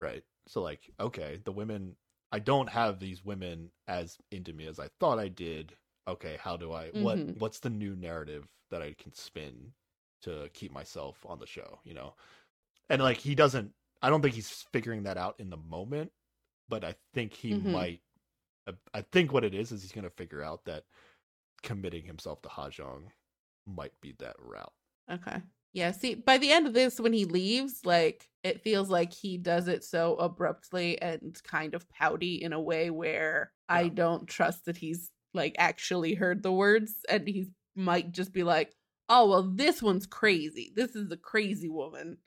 right 0.00 0.22
so 0.46 0.62
like 0.62 0.90
okay 1.00 1.40
the 1.44 1.52
women 1.52 1.96
i 2.32 2.38
don't 2.38 2.68
have 2.68 2.98
these 3.00 3.24
women 3.24 3.70
as 3.88 4.18
into 4.30 4.52
me 4.52 4.66
as 4.66 4.78
i 4.78 4.88
thought 5.00 5.18
i 5.18 5.28
did 5.28 5.74
okay 6.08 6.36
how 6.40 6.56
do 6.56 6.72
i 6.72 6.88
what 6.90 7.18
Mhm. 7.18 7.38
what's 7.38 7.58
the 7.60 7.70
new 7.70 7.96
narrative 7.96 8.46
that 8.70 8.82
i 8.82 8.94
can 8.98 9.12
spin 9.12 9.72
to 10.22 10.48
keep 10.52 10.72
myself 10.72 11.24
on 11.26 11.38
the 11.38 11.46
show 11.46 11.80
you 11.84 11.94
know 11.94 12.14
and 12.88 13.02
like 13.02 13.18
he 13.18 13.34
doesn't 13.34 13.72
i 14.02 14.10
don't 14.10 14.22
think 14.22 14.34
he's 14.34 14.66
figuring 14.72 15.02
that 15.04 15.16
out 15.18 15.38
in 15.40 15.50
the 15.50 15.56
moment 15.56 16.12
but 16.68 16.84
i 16.84 16.94
think 17.14 17.32
he 17.32 17.54
Mhm. 17.54 17.72
might 17.72 18.00
i 18.94 19.00
think 19.12 19.32
what 19.32 19.44
it 19.44 19.54
is 19.54 19.72
is 19.72 19.82
he's 19.82 19.92
going 19.92 20.04
to 20.04 20.10
figure 20.10 20.42
out 20.42 20.64
that 20.64 20.84
committing 21.62 22.04
himself 22.04 22.42
to 22.42 22.48
hajong 22.48 23.08
might 23.66 24.00
be 24.00 24.12
that 24.18 24.36
route 24.38 24.72
Okay. 25.10 25.42
Yeah, 25.72 25.92
see, 25.92 26.14
by 26.14 26.38
the 26.38 26.50
end 26.52 26.66
of 26.66 26.72
this, 26.74 26.98
when 26.98 27.12
he 27.12 27.26
leaves, 27.26 27.84
like, 27.84 28.28
it 28.42 28.62
feels 28.62 28.88
like 28.88 29.12
he 29.12 29.36
does 29.36 29.68
it 29.68 29.84
so 29.84 30.16
abruptly 30.16 31.00
and 31.02 31.38
kind 31.44 31.74
of 31.74 31.88
pouty 31.90 32.36
in 32.36 32.52
a 32.52 32.60
way 32.60 32.90
where 32.90 33.52
I 33.68 33.88
don't 33.88 34.26
trust 34.28 34.64
that 34.64 34.76
he's, 34.78 35.10
like, 35.34 35.54
actually 35.58 36.14
heard 36.14 36.42
the 36.42 36.52
words 36.52 36.94
and 37.08 37.28
he 37.28 37.50
might 37.74 38.12
just 38.12 38.32
be 38.32 38.42
like, 38.42 38.74
oh, 39.08 39.28
well, 39.28 39.42
this 39.42 39.82
one's 39.82 40.06
crazy. 40.06 40.72
This 40.74 40.96
is 40.96 41.12
a 41.12 41.16
crazy 41.16 41.68
woman. 41.68 42.18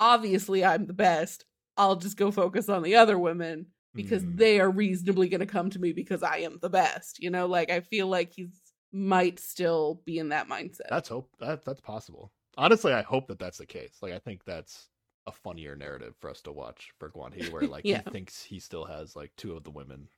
Obviously, 0.00 0.64
I'm 0.64 0.86
the 0.86 0.92
best. 0.92 1.44
I'll 1.76 1.96
just 1.96 2.16
go 2.16 2.30
focus 2.30 2.68
on 2.68 2.82
the 2.82 2.96
other 2.96 3.18
women 3.18 3.66
because 3.94 4.24
Mm. 4.24 4.36
they 4.36 4.60
are 4.60 4.70
reasonably 4.70 5.28
going 5.28 5.40
to 5.40 5.46
come 5.46 5.70
to 5.70 5.78
me 5.78 5.92
because 5.92 6.22
I 6.22 6.38
am 6.38 6.58
the 6.60 6.70
best. 6.70 7.18
You 7.20 7.30
know, 7.30 7.46
like, 7.46 7.70
I 7.70 7.80
feel 7.80 8.06
like 8.06 8.32
he's 8.32 8.60
might 8.92 9.38
still 9.38 10.00
be 10.06 10.18
in 10.18 10.30
that 10.30 10.48
mindset. 10.48 10.88
That's 10.88 11.08
hope 11.10 11.30
that 11.40 11.64
that's 11.64 11.80
possible. 11.80 12.32
Honestly, 12.56 12.92
I 12.92 13.02
hope 13.02 13.28
that 13.28 13.38
that's 13.38 13.58
the 13.58 13.66
case. 13.66 13.98
Like, 14.00 14.12
I 14.12 14.18
think 14.18 14.44
that's 14.44 14.88
a 15.26 15.32
funnier 15.32 15.76
narrative 15.76 16.14
for 16.20 16.30
us 16.30 16.40
to 16.42 16.52
watch 16.52 16.90
for 16.98 17.10
Guan 17.10 17.32
He, 17.34 17.50
where 17.50 17.66
like 17.66 17.84
Yeah. 17.84 18.02
he 18.04 18.10
thinks 18.10 18.42
he 18.42 18.58
still 18.58 18.84
has 18.86 19.14
like 19.14 19.30
two 19.36 19.54
of 19.56 19.62
the 19.64 19.70
women, 19.70 20.08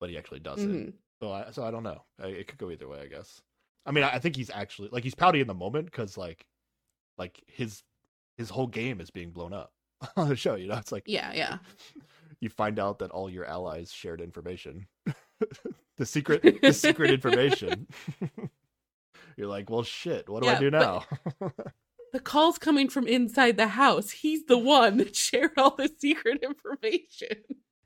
but 0.00 0.08
he 0.10 0.16
actually 0.16 0.40
doesn't. 0.40 0.72
Mhm. 0.72 0.92
So 1.20 1.30
I 1.32 1.50
so 1.50 1.64
I 1.64 1.70
don't 1.70 1.82
know. 1.82 2.02
I, 2.18 2.28
it 2.28 2.48
could 2.48 2.58
go 2.58 2.70
either 2.70 2.88
way, 2.88 3.00
I 3.00 3.06
guess. 3.06 3.42
I 3.84 3.90
mean, 3.90 4.04
I, 4.04 4.14
I 4.14 4.18
think 4.18 4.36
he's 4.36 4.50
actually 4.50 4.88
like 4.90 5.04
he's 5.04 5.14
pouty 5.14 5.40
in 5.40 5.46
the 5.46 5.54
moment 5.54 5.86
because 5.86 6.16
like 6.16 6.46
like 7.18 7.42
his 7.46 7.82
his 8.38 8.48
whole 8.48 8.66
game 8.66 9.00
is 9.00 9.10
being 9.10 9.30
blown 9.32 9.52
up 9.52 9.72
on 10.16 10.30
the 10.30 10.36
show. 10.36 10.54
You 10.54 10.68
know, 10.68 10.78
it's 10.78 10.92
like 10.92 11.04
Yeah, 11.06 11.32
yeah. 11.34 11.58
you 12.42 12.50
find 12.50 12.78
out 12.78 12.98
that 12.98 13.10
all 13.12 13.30
your 13.30 13.44
allies 13.46 13.92
shared 13.92 14.20
information, 14.20 14.86
the 15.96 16.04
secret 16.04 16.42
the 16.60 16.72
secret 16.72 17.10
information. 17.18 17.86
You're 19.36 19.48
like, 19.48 19.70
well, 19.70 19.82
shit. 19.82 20.28
What 20.28 20.42
do 20.42 20.48
I 20.50 20.58
do 20.58 20.70
now? 20.70 21.04
The 22.12 22.20
call's 22.20 22.58
coming 22.58 22.90
from 22.90 23.06
inside 23.06 23.56
the 23.56 23.68
house. 23.68 24.10
He's 24.10 24.44
the 24.44 24.58
one 24.58 24.98
that 24.98 25.16
shared 25.16 25.52
all 25.56 25.74
the 25.74 25.90
secret 25.98 26.42
information. 26.42 27.38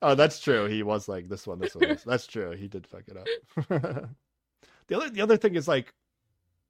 oh, 0.03 0.17
that's 0.17 0.41
true. 0.41 0.65
He 0.67 0.83
was 0.83 1.07
like 1.09 1.29
this 1.29 1.47
one, 1.47 1.61
this 1.61 1.77
one. 1.77 1.91
This. 1.91 2.03
That's 2.03 2.27
true. 2.27 2.51
He 2.53 2.67
did 2.67 2.87
fuck 2.87 3.05
it 3.07 3.17
up. 3.17 4.09
The 4.89 4.97
other 4.97 5.11
the 5.11 5.21
other 5.21 5.37
thing 5.37 5.55
is 5.55 5.69
like, 5.69 5.93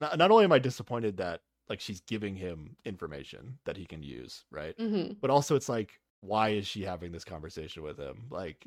not, 0.01 0.17
not 0.17 0.31
only 0.31 0.43
am 0.45 0.51
I 0.51 0.59
disappointed 0.59 1.17
that 1.17 1.41
like 1.69 1.79
she's 1.79 2.01
giving 2.01 2.35
him 2.35 2.75
information 2.85 3.59
that 3.65 3.77
he 3.77 3.85
can 3.85 4.01
use, 4.03 4.45
right? 4.51 4.73
hmm 4.79 5.13
But 5.21 5.29
also 5.29 5.55
it's 5.55 5.69
like, 5.69 5.99
why 6.21 6.49
is 6.49 6.67
she 6.67 6.83
having 6.83 7.11
this 7.11 7.23
conversation 7.25 7.83
with 7.83 7.97
him? 7.97 8.25
Like, 8.29 8.65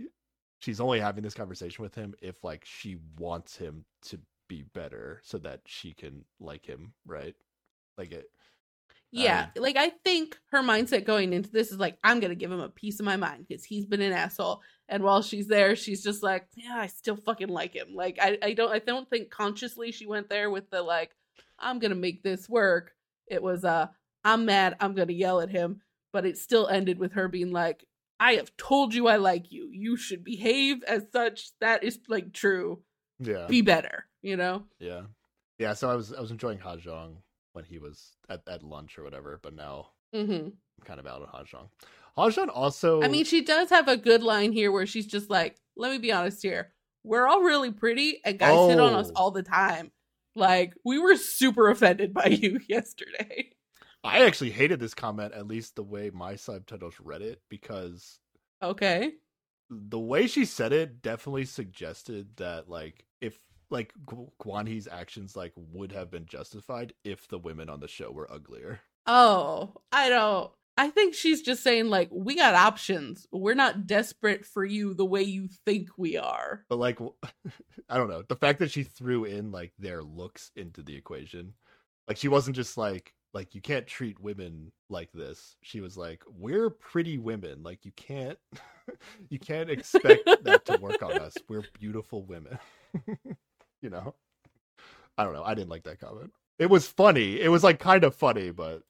she's 0.60 0.80
only 0.80 1.00
having 1.00 1.24
this 1.24 1.34
conversation 1.34 1.82
with 1.82 1.94
him 1.94 2.14
if 2.20 2.42
like 2.44 2.64
she 2.64 2.98
wants 3.18 3.56
him 3.56 3.84
to 4.02 4.18
be 4.48 4.62
better 4.74 5.20
so 5.24 5.38
that 5.38 5.60
she 5.66 5.92
can 5.92 6.24
like 6.40 6.66
him, 6.66 6.92
right? 7.06 7.34
Like 7.98 8.12
it. 8.12 8.30
Yeah, 9.12 9.48
Um, 9.56 9.62
like 9.62 9.76
I 9.76 9.90
think 10.04 10.38
her 10.52 10.62
mindset 10.62 11.04
going 11.04 11.32
into 11.32 11.50
this 11.50 11.72
is 11.72 11.78
like, 11.78 11.98
I'm 12.04 12.20
gonna 12.20 12.34
give 12.36 12.52
him 12.52 12.60
a 12.60 12.68
piece 12.68 13.00
of 13.00 13.06
my 13.06 13.16
mind 13.16 13.46
because 13.48 13.64
he's 13.64 13.86
been 13.86 14.00
an 14.02 14.12
asshole. 14.12 14.62
And 14.88 15.02
while 15.02 15.22
she's 15.22 15.48
there, 15.48 15.74
she's 15.76 16.02
just 16.02 16.22
like, 16.22 16.46
yeah, 16.54 16.76
I 16.78 16.86
still 16.86 17.16
fucking 17.16 17.48
like 17.48 17.74
him. 17.74 17.94
Like 17.94 18.18
I, 18.20 18.38
I 18.42 18.52
don't, 18.52 18.70
I 18.72 18.78
don't 18.78 19.08
think 19.10 19.30
consciously 19.30 19.90
she 19.92 20.06
went 20.06 20.28
there 20.28 20.50
with 20.50 20.70
the 20.70 20.82
like, 20.82 21.10
I'm 21.58 21.78
gonna 21.80 21.96
make 21.96 22.22
this 22.22 22.48
work. 22.48 22.92
It 23.26 23.42
was 23.42 23.64
uh, 23.64 23.88
I'm 24.24 24.44
mad. 24.46 24.76
I'm 24.80 24.94
gonna 24.94 25.12
yell 25.12 25.40
at 25.40 25.50
him. 25.50 25.82
But 26.12 26.26
it 26.26 26.38
still 26.38 26.66
ended 26.66 26.98
with 26.98 27.12
her 27.12 27.28
being 27.28 27.52
like, 27.52 27.84
I 28.18 28.34
have 28.34 28.56
told 28.56 28.94
you 28.94 29.06
I 29.06 29.16
like 29.16 29.50
you. 29.52 29.70
You 29.72 29.96
should 29.96 30.24
behave 30.24 30.82
as 30.84 31.04
such. 31.12 31.50
That 31.60 31.84
is 31.84 31.98
like 32.08 32.32
true. 32.32 32.82
Yeah. 33.18 33.46
Be 33.48 33.62
better. 33.62 34.06
You 34.22 34.36
know. 34.36 34.64
Yeah. 34.78 35.02
Yeah. 35.58 35.74
So 35.74 35.88
I 35.90 35.94
was 35.94 36.12
I 36.12 36.20
was 36.20 36.30
enjoying 36.30 36.58
Hajong 36.58 37.16
when 37.52 37.64
he 37.64 37.78
was 37.78 38.16
at, 38.28 38.42
at 38.48 38.62
lunch 38.62 38.98
or 38.98 39.04
whatever, 39.04 39.38
but 39.42 39.54
now 39.54 39.90
hmm 40.14 40.30
I'm 40.32 40.52
kind 40.84 40.98
of 41.00 41.06
out 41.06 41.22
on 41.22 41.28
Hajong. 41.44 41.68
Hajong 42.18 42.50
also 42.52 43.02
I 43.02 43.08
mean, 43.08 43.24
she 43.24 43.42
does 43.42 43.70
have 43.70 43.88
a 43.88 43.96
good 43.96 44.22
line 44.22 44.52
here 44.52 44.72
where 44.72 44.86
she's 44.86 45.06
just 45.06 45.30
like, 45.30 45.56
let 45.76 45.90
me 45.92 45.98
be 45.98 46.12
honest 46.12 46.42
here. 46.42 46.72
We're 47.04 47.26
all 47.26 47.40
really 47.42 47.70
pretty 47.70 48.20
and 48.24 48.38
guys 48.38 48.68
hit 48.70 48.80
on 48.80 48.94
us 48.94 49.10
Oh. 49.10 49.12
all 49.16 49.30
the 49.30 49.42
time. 49.42 49.90
Like, 50.36 50.74
we 50.84 50.98
were 50.98 51.16
super 51.16 51.70
offended 51.70 52.12
by 52.14 52.26
you 52.26 52.60
yesterday. 52.68 53.50
I 54.02 54.24
actually 54.24 54.50
hated 54.50 54.80
this 54.80 54.94
comment, 54.94 55.34
at 55.34 55.46
least 55.46 55.76
the 55.76 55.82
way 55.82 56.10
my 56.10 56.36
subtitles 56.36 56.94
read 57.00 57.22
it, 57.22 57.42
because 57.48 58.18
Okay. 58.62 59.14
the 59.68 59.98
way 59.98 60.26
she 60.26 60.44
said 60.44 60.72
it 60.72 61.02
definitely 61.02 61.44
suggested 61.44 62.36
that 62.36 62.68
like 62.68 63.06
if 63.20 63.38
like 63.70 63.92
Guan 64.04 64.66
Hee's 64.66 64.88
actions 64.88 65.36
like 65.36 65.52
would 65.56 65.92
have 65.92 66.10
been 66.10 66.26
justified 66.26 66.92
if 67.04 67.28
the 67.28 67.38
women 67.38 67.68
on 67.70 67.80
the 67.80 67.88
show 67.88 68.10
were 68.10 68.30
uglier. 68.30 68.80
Oh, 69.06 69.74
I 69.92 70.08
don't. 70.08 70.50
I 70.76 70.88
think 70.88 71.14
she's 71.14 71.42
just 71.42 71.62
saying, 71.62 71.90
like, 71.90 72.08
we 72.10 72.34
got 72.36 72.54
options. 72.54 73.26
We're 73.32 73.54
not 73.54 73.86
desperate 73.86 74.46
for 74.46 74.64
you 74.64 74.94
the 74.94 75.04
way 75.04 75.22
you 75.22 75.48
think 75.66 75.88
we 75.98 76.16
are. 76.16 76.64
But 76.68 76.78
like 76.78 76.98
I 77.88 77.96
don't 77.96 78.08
know, 78.08 78.22
the 78.22 78.36
fact 78.36 78.58
that 78.60 78.70
she 78.70 78.82
threw 78.82 79.24
in 79.24 79.50
like 79.52 79.72
their 79.78 80.02
looks 80.02 80.50
into 80.56 80.82
the 80.82 80.96
equation. 80.96 81.54
Like 82.08 82.16
she 82.16 82.28
wasn't 82.28 82.56
just 82.56 82.76
like 82.76 83.14
like 83.32 83.54
you 83.54 83.60
can't 83.60 83.86
treat 83.86 84.20
women 84.20 84.72
like 84.88 85.12
this. 85.12 85.56
She 85.62 85.80
was 85.80 85.96
like 85.96 86.22
we're 86.38 86.70
pretty 86.70 87.18
women. 87.18 87.62
Like 87.62 87.84
you 87.84 87.92
can't 87.92 88.38
you 89.28 89.38
can't 89.38 89.70
expect 89.70 90.24
that 90.42 90.64
to 90.66 90.78
work 90.78 91.02
on 91.02 91.18
us. 91.18 91.34
We're 91.48 91.64
beautiful 91.78 92.24
women. 92.24 92.58
you 93.82 93.90
know. 93.90 94.14
I 95.18 95.24
don't 95.24 95.34
know. 95.34 95.44
I 95.44 95.54
didn't 95.54 95.68
like 95.68 95.84
that 95.84 96.00
comment. 96.00 96.32
It 96.58 96.70
was 96.70 96.86
funny. 96.86 97.40
It 97.40 97.48
was 97.48 97.62
like 97.64 97.78
kind 97.78 98.04
of 98.04 98.14
funny, 98.14 98.50
but 98.50 98.82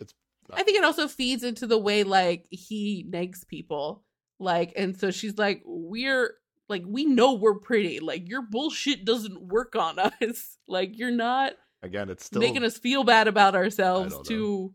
it's 0.00 0.14
I 0.52 0.62
think 0.62 0.78
it 0.78 0.84
also 0.84 1.08
feeds 1.08 1.42
into 1.42 1.66
the 1.66 1.78
way 1.78 2.04
like 2.04 2.46
he 2.50 3.06
negs 3.10 3.46
people. 3.46 4.02
Like, 4.40 4.72
and 4.76 4.98
so 4.98 5.10
she's 5.10 5.36
like, 5.36 5.62
we're 5.64 6.34
like, 6.68 6.84
we 6.86 7.04
know 7.04 7.34
we're 7.34 7.58
pretty. 7.58 8.00
Like, 8.00 8.28
your 8.28 8.42
bullshit 8.42 9.04
doesn't 9.04 9.48
work 9.48 9.74
on 9.74 9.98
us. 10.22 10.58
Like, 10.66 10.96
you're 10.98 11.10
not 11.10 11.52
again, 11.82 12.10
it's 12.10 12.24
still 12.24 12.40
making 12.40 12.64
us 12.64 12.78
feel 12.78 13.04
bad 13.04 13.28
about 13.28 13.54
ourselves 13.54 14.16
to 14.28 14.72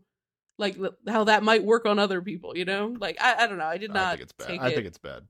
like 0.58 0.76
how 1.08 1.24
that 1.24 1.42
might 1.42 1.64
work 1.64 1.84
on 1.86 1.98
other 1.98 2.20
people, 2.22 2.56
you 2.56 2.64
know? 2.64 2.94
Like, 2.98 3.18
I, 3.20 3.44
I 3.44 3.46
don't 3.46 3.58
know. 3.58 3.64
I 3.66 3.78
did 3.78 3.90
I 3.90 3.94
not 3.94 4.10
think 4.18 4.22
it's 4.22 4.32
bad. 4.32 4.58
I 4.60 4.70
think 4.74 4.86
it's 4.86 4.98
bad. 4.98 5.22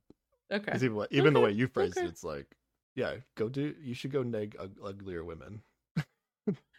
Okay. 0.52 0.72
even 0.76 1.06
even 1.10 1.34
the 1.34 1.40
way 1.40 1.50
you 1.52 1.66
phrased 1.66 1.96
okay. 1.96 2.06
it, 2.06 2.10
it's 2.10 2.22
like, 2.22 2.46
yeah, 2.94 3.14
go 3.36 3.48
do. 3.48 3.74
You 3.80 3.94
should 3.94 4.12
go 4.12 4.22
neg 4.22 4.56
uglier 4.84 5.24
women. 5.24 5.62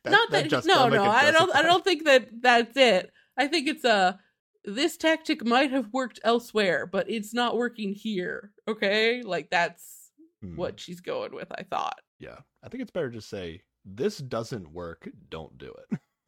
That- 0.03 0.11
not 0.11 0.29
that, 0.29 0.49
just- 0.49 0.67
no 0.67 0.87
no 0.87 1.03
i 1.03 1.31
don't 1.31 1.55
i 1.55 1.63
don't 1.63 1.83
think 1.83 2.05
that 2.05 2.29
that's 2.39 2.77
it 2.77 3.11
i 3.37 3.47
think 3.47 3.67
it's 3.67 3.83
a 3.83 4.19
this 4.63 4.97
tactic 4.97 5.43
might 5.43 5.71
have 5.71 5.87
worked 5.91 6.19
elsewhere 6.23 6.85
but 6.85 7.09
it's 7.09 7.33
not 7.33 7.57
working 7.57 7.91
here 7.95 8.51
okay 8.67 9.23
like 9.23 9.49
that's 9.49 10.11
Hmm. 10.43 10.57
what 10.57 10.79
she's 10.79 10.99
going 11.01 11.33
with 11.33 11.51
i 11.57 11.63
thought 11.63 11.99
Yeah, 12.19 12.37
I 12.61 12.69
think 12.69 12.83
it's 12.83 12.91
better 12.91 13.09
to 13.09 13.21
say 13.21 13.63
this 13.85 14.17
doesn't 14.17 14.71
work. 14.71 15.07
Don't 15.29 15.57
do 15.57 15.73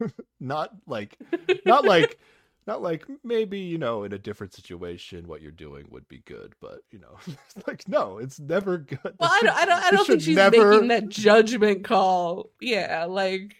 it. 0.00 0.12
not 0.40 0.72
like, 0.86 1.18
not 1.66 1.84
like, 1.84 2.18
not 2.66 2.82
like 2.82 3.04
maybe 3.24 3.58
you 3.58 3.78
know 3.78 4.04
in 4.04 4.12
a 4.12 4.18
different 4.18 4.52
situation 4.54 5.26
what 5.26 5.40
you're 5.42 5.50
doing 5.50 5.86
would 5.90 6.06
be 6.08 6.18
good, 6.26 6.54
but 6.60 6.80
you 6.90 6.98
know, 6.98 7.16
it's 7.26 7.66
like 7.66 7.88
no, 7.88 8.18
it's 8.18 8.38
never 8.38 8.78
good. 8.78 8.98
well 9.02 9.12
This 9.18 9.30
i 9.32 9.40
don't 9.42 9.56
i 9.56 9.64
don't, 9.64 9.84
I 9.84 9.90
don't 9.90 10.06
think 10.06 10.20
she's 10.22 10.36
never- 10.36 10.72
making 10.72 10.88
that 10.88 11.08
judgment 11.08 11.84
call 11.84 12.50
yeah 12.60 13.06
like 13.08 13.56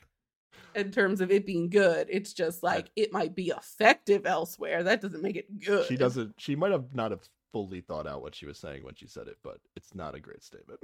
in 0.75 0.91
terms 0.93 1.21
of 1.23 1.31
it 1.31 1.47
being 1.47 1.71
good 1.71 2.07
it's 2.11 2.33
just 2.35 2.63
like 2.63 2.91
it 2.95 3.11
might 3.13 3.35
be 3.35 3.49
effective 3.49 4.27
elsewhere 4.27 4.83
that 4.85 5.01
doesn't 5.01 5.23
make 5.23 5.35
it 5.37 5.59
good 5.59 5.87
She 5.87 5.97
doesn't. 5.97 6.35
She 6.39 6.55
might 6.55 6.71
have 6.73 6.95
not 6.95 7.11
have 7.11 7.23
fully 7.53 7.81
thought 7.81 8.07
out 8.07 8.21
what 8.21 8.35
she 8.35 8.45
was 8.47 8.59
saying 8.59 8.85
when 8.85 8.95
she 8.95 9.07
said 9.09 9.27
it, 9.27 9.39
but 9.43 9.57
it's 9.75 9.95
not 9.95 10.15
a 10.15 10.21
great 10.21 10.45
statement 10.45 10.81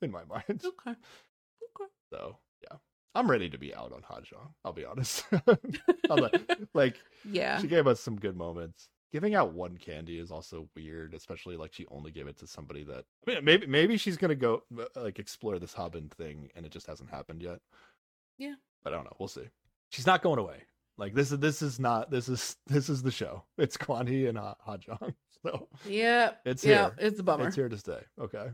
in 0.00 0.10
my 0.10 0.24
mind. 0.24 0.62
Okay. 0.64 0.90
Okay 0.90 1.90
So 2.10 2.38
yeah, 2.62 2.78
I'm 3.14 3.30
ready 3.30 3.48
to 3.50 3.58
be 3.58 3.74
out 3.74 3.92
on 3.92 4.02
Hajong. 4.02 4.52
I'll 4.64 4.72
be 4.72 4.84
honest. 4.84 5.24
Like, 6.08 6.50
like 6.72 6.96
yeah 7.30 7.60
she 7.60 7.66
gave 7.68 7.86
us 7.86 8.00
some 8.00 8.16
good 8.16 8.36
moments. 8.36 8.88
Giving 9.12 9.34
out 9.34 9.52
one 9.52 9.76
candy 9.76 10.18
is 10.18 10.30
also 10.30 10.68
weird, 10.76 11.14
especially 11.14 11.56
like 11.56 11.72
she 11.72 11.86
only 11.90 12.10
gave 12.10 12.26
it 12.26 12.38
to 12.38 12.46
somebody 12.46 12.82
that. 12.84 13.04
I 13.26 13.30
mean, 13.34 13.44
maybe 13.44 13.66
maybe 13.66 13.96
she's 13.98 14.16
gonna 14.16 14.34
go 14.34 14.62
uh, 14.78 14.84
like 14.96 15.18
explore 15.18 15.58
this 15.58 15.72
Hobin 15.74 16.08
thing, 16.10 16.50
and 16.54 16.64
it 16.66 16.72
just 16.72 16.86
hasn't 16.86 17.10
happened 17.10 17.42
yet. 17.42 17.60
Yeah. 18.38 18.54
but 18.82 18.92
I 18.92 18.96
don't 18.96 19.04
know. 19.04 19.16
We'll 19.18 19.28
see. 19.28 19.48
She's 19.90 20.06
not 20.06 20.22
going 20.22 20.38
away. 20.38 20.62
Like 20.98 21.14
this 21.14 21.30
is 21.32 21.38
this 21.38 21.62
is 21.62 21.78
not 21.78 22.10
this 22.10 22.28
is 22.28 22.56
this 22.66 22.88
is 22.88 23.02
the 23.02 23.10
show. 23.10 23.44
It's 23.56 23.76
Hee 24.06 24.26
and 24.26 24.38
Ha 24.38 24.54
Hajong. 24.66 25.14
So 25.42 25.68
yeah 25.86 26.32
it's 26.44 26.64
yeah 26.64 26.86
here. 26.86 26.94
it's 26.98 27.20
a 27.20 27.22
bummer 27.22 27.46
It's 27.46 27.56
here 27.56 27.68
to 27.68 27.78
stay. 27.78 28.00
Okay. 28.20 28.48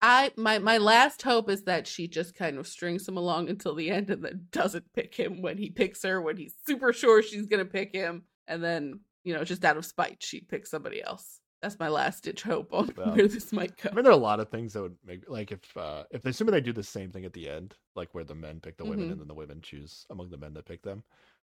I 0.00 0.30
my 0.36 0.58
my 0.58 0.78
last 0.78 1.22
hope 1.22 1.50
is 1.50 1.64
that 1.64 1.86
she 1.86 2.06
just 2.06 2.34
kind 2.34 2.56
of 2.58 2.66
strings 2.68 3.08
him 3.08 3.16
along 3.16 3.48
until 3.48 3.74
the 3.74 3.90
end 3.90 4.10
and 4.10 4.24
then 4.24 4.46
doesn't 4.52 4.92
pick 4.92 5.14
him 5.14 5.42
when 5.42 5.58
he 5.58 5.70
picks 5.70 6.02
her 6.04 6.20
when 6.22 6.36
he's 6.36 6.54
super 6.66 6.92
sure 6.92 7.22
she's 7.22 7.46
gonna 7.46 7.64
pick 7.64 7.92
him 7.92 8.22
and 8.46 8.62
then 8.62 9.00
you 9.24 9.34
know 9.34 9.44
just 9.44 9.64
out 9.64 9.76
of 9.76 9.84
spite 9.84 10.22
she 10.22 10.40
picks 10.40 10.70
somebody 10.70 11.02
else. 11.02 11.40
That's 11.62 11.78
my 11.80 11.88
last 11.88 12.22
ditch 12.22 12.42
hope 12.44 12.72
on 12.72 12.92
Well, 12.96 13.16
where 13.16 13.26
this 13.26 13.52
might 13.52 13.76
go. 13.76 13.88
I 13.90 13.94
mean, 13.94 14.04
there 14.04 14.12
are 14.12 14.16
a 14.16 14.16
lot 14.16 14.38
of 14.38 14.48
things 14.48 14.72
that 14.74 14.82
would 14.82 14.96
make 15.04 15.28
like 15.28 15.50
if 15.50 15.76
uh 15.76 16.04
if 16.12 16.22
they 16.22 16.30
assuming 16.30 16.52
they 16.52 16.60
do 16.60 16.72
the 16.72 16.82
same 16.84 17.10
thing 17.10 17.24
at 17.24 17.32
the 17.32 17.48
end, 17.48 17.74
like 17.96 18.14
where 18.14 18.24
the 18.24 18.34
men 18.36 18.60
pick 18.60 18.76
the 18.76 18.84
women 18.84 19.08
Mhm. 19.08 19.12
and 19.12 19.20
then 19.20 19.28
the 19.28 19.34
women 19.34 19.60
choose 19.60 20.06
among 20.10 20.30
the 20.30 20.36
men 20.38 20.54
that 20.54 20.66
pick 20.66 20.82
them, 20.82 21.02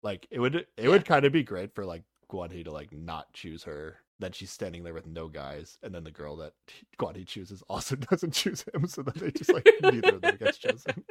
like 0.04 0.26
it 0.32 0.40
would 0.40 0.56
it 0.56 0.70
Yeah. 0.78 0.90
would 0.90 1.06
kind 1.06 1.26
of 1.26 1.34
be 1.34 1.44
great 1.44 1.76
for 1.76 1.86
like 1.86 2.04
Guan 2.32 2.52
Hee 2.52 2.64
to 2.64 2.72
like 2.72 2.94
not 2.94 3.34
choose 3.34 3.64
her. 3.64 3.98
Then 4.20 4.32
she's 4.32 4.50
standing 4.52 4.84
there 4.84 4.94
with 4.96 5.06
no 5.06 5.28
guys, 5.28 5.78
and 5.84 5.94
then 5.94 6.04
the 6.04 6.12
girl 6.12 6.36
that 6.38 6.54
Guan 7.00 7.16
Hee 7.16 7.24
chooses 7.26 7.62
also 7.70 7.96
doesn't 8.12 8.34
choose 8.34 8.66
him, 8.74 8.88
so 8.88 9.04
then 9.04 9.14
they 9.18 9.32
just 9.32 9.54
like 9.54 9.68
neither 9.82 10.16
of 10.16 10.22
them 10.22 10.38
gets 10.38 10.58
chosen. 10.60 11.04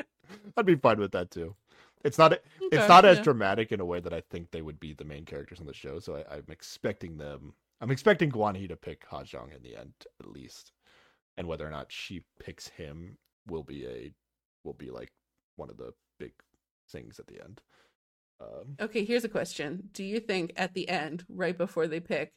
I'd 0.56 0.66
be 0.66 0.74
fine 0.76 0.98
with 0.98 1.12
that 1.12 1.30
too. 1.30 1.54
It's 2.04 2.18
not 2.18 2.32
it's 2.32 2.42
Okay, 2.74 2.88
not 2.88 3.04
as 3.04 3.20
dramatic 3.20 3.72
in 3.72 3.80
a 3.80 3.84
way 3.84 4.00
that 4.00 4.12
I 4.12 4.22
think 4.30 4.50
they 4.50 4.62
would 4.62 4.80
be 4.80 4.92
the 4.92 5.04
main 5.04 5.24
characters 5.24 5.60
on 5.60 5.66
the 5.66 5.74
show. 5.74 5.98
So 6.00 6.16
I, 6.16 6.34
I'm 6.36 6.46
expecting 6.48 7.16
them. 7.16 7.54
I'm 7.80 7.90
expecting 7.90 8.30
Guan 8.30 8.56
Hee 8.56 8.68
to 8.68 8.76
pick 8.76 9.08
Hajong 9.08 9.54
in 9.54 9.62
the 9.62 9.76
end, 9.76 9.92
at 10.20 10.28
least, 10.30 10.72
and 11.36 11.46
whether 11.46 11.66
or 11.66 11.70
not 11.70 11.92
she 11.92 12.22
picks 12.40 12.68
him 12.68 13.18
will 13.46 13.62
be 13.62 13.86
a 13.86 14.12
will 14.64 14.74
be 14.74 14.90
like 14.90 15.12
one 15.56 15.70
of 15.70 15.76
the 15.76 15.92
big 16.18 16.32
things 16.90 17.18
at 17.20 17.26
the 17.28 17.40
end. 17.42 17.60
Um, 18.40 18.76
Okay, 18.80 19.04
here's 19.04 19.24
a 19.24 19.28
question. 19.28 19.88
Do 19.92 20.04
you 20.04 20.20
think 20.20 20.52
at 20.56 20.74
the 20.74 20.88
end, 20.88 21.24
right 21.28 21.56
before 21.56 21.86
they 21.86 22.00
pick, 22.00 22.32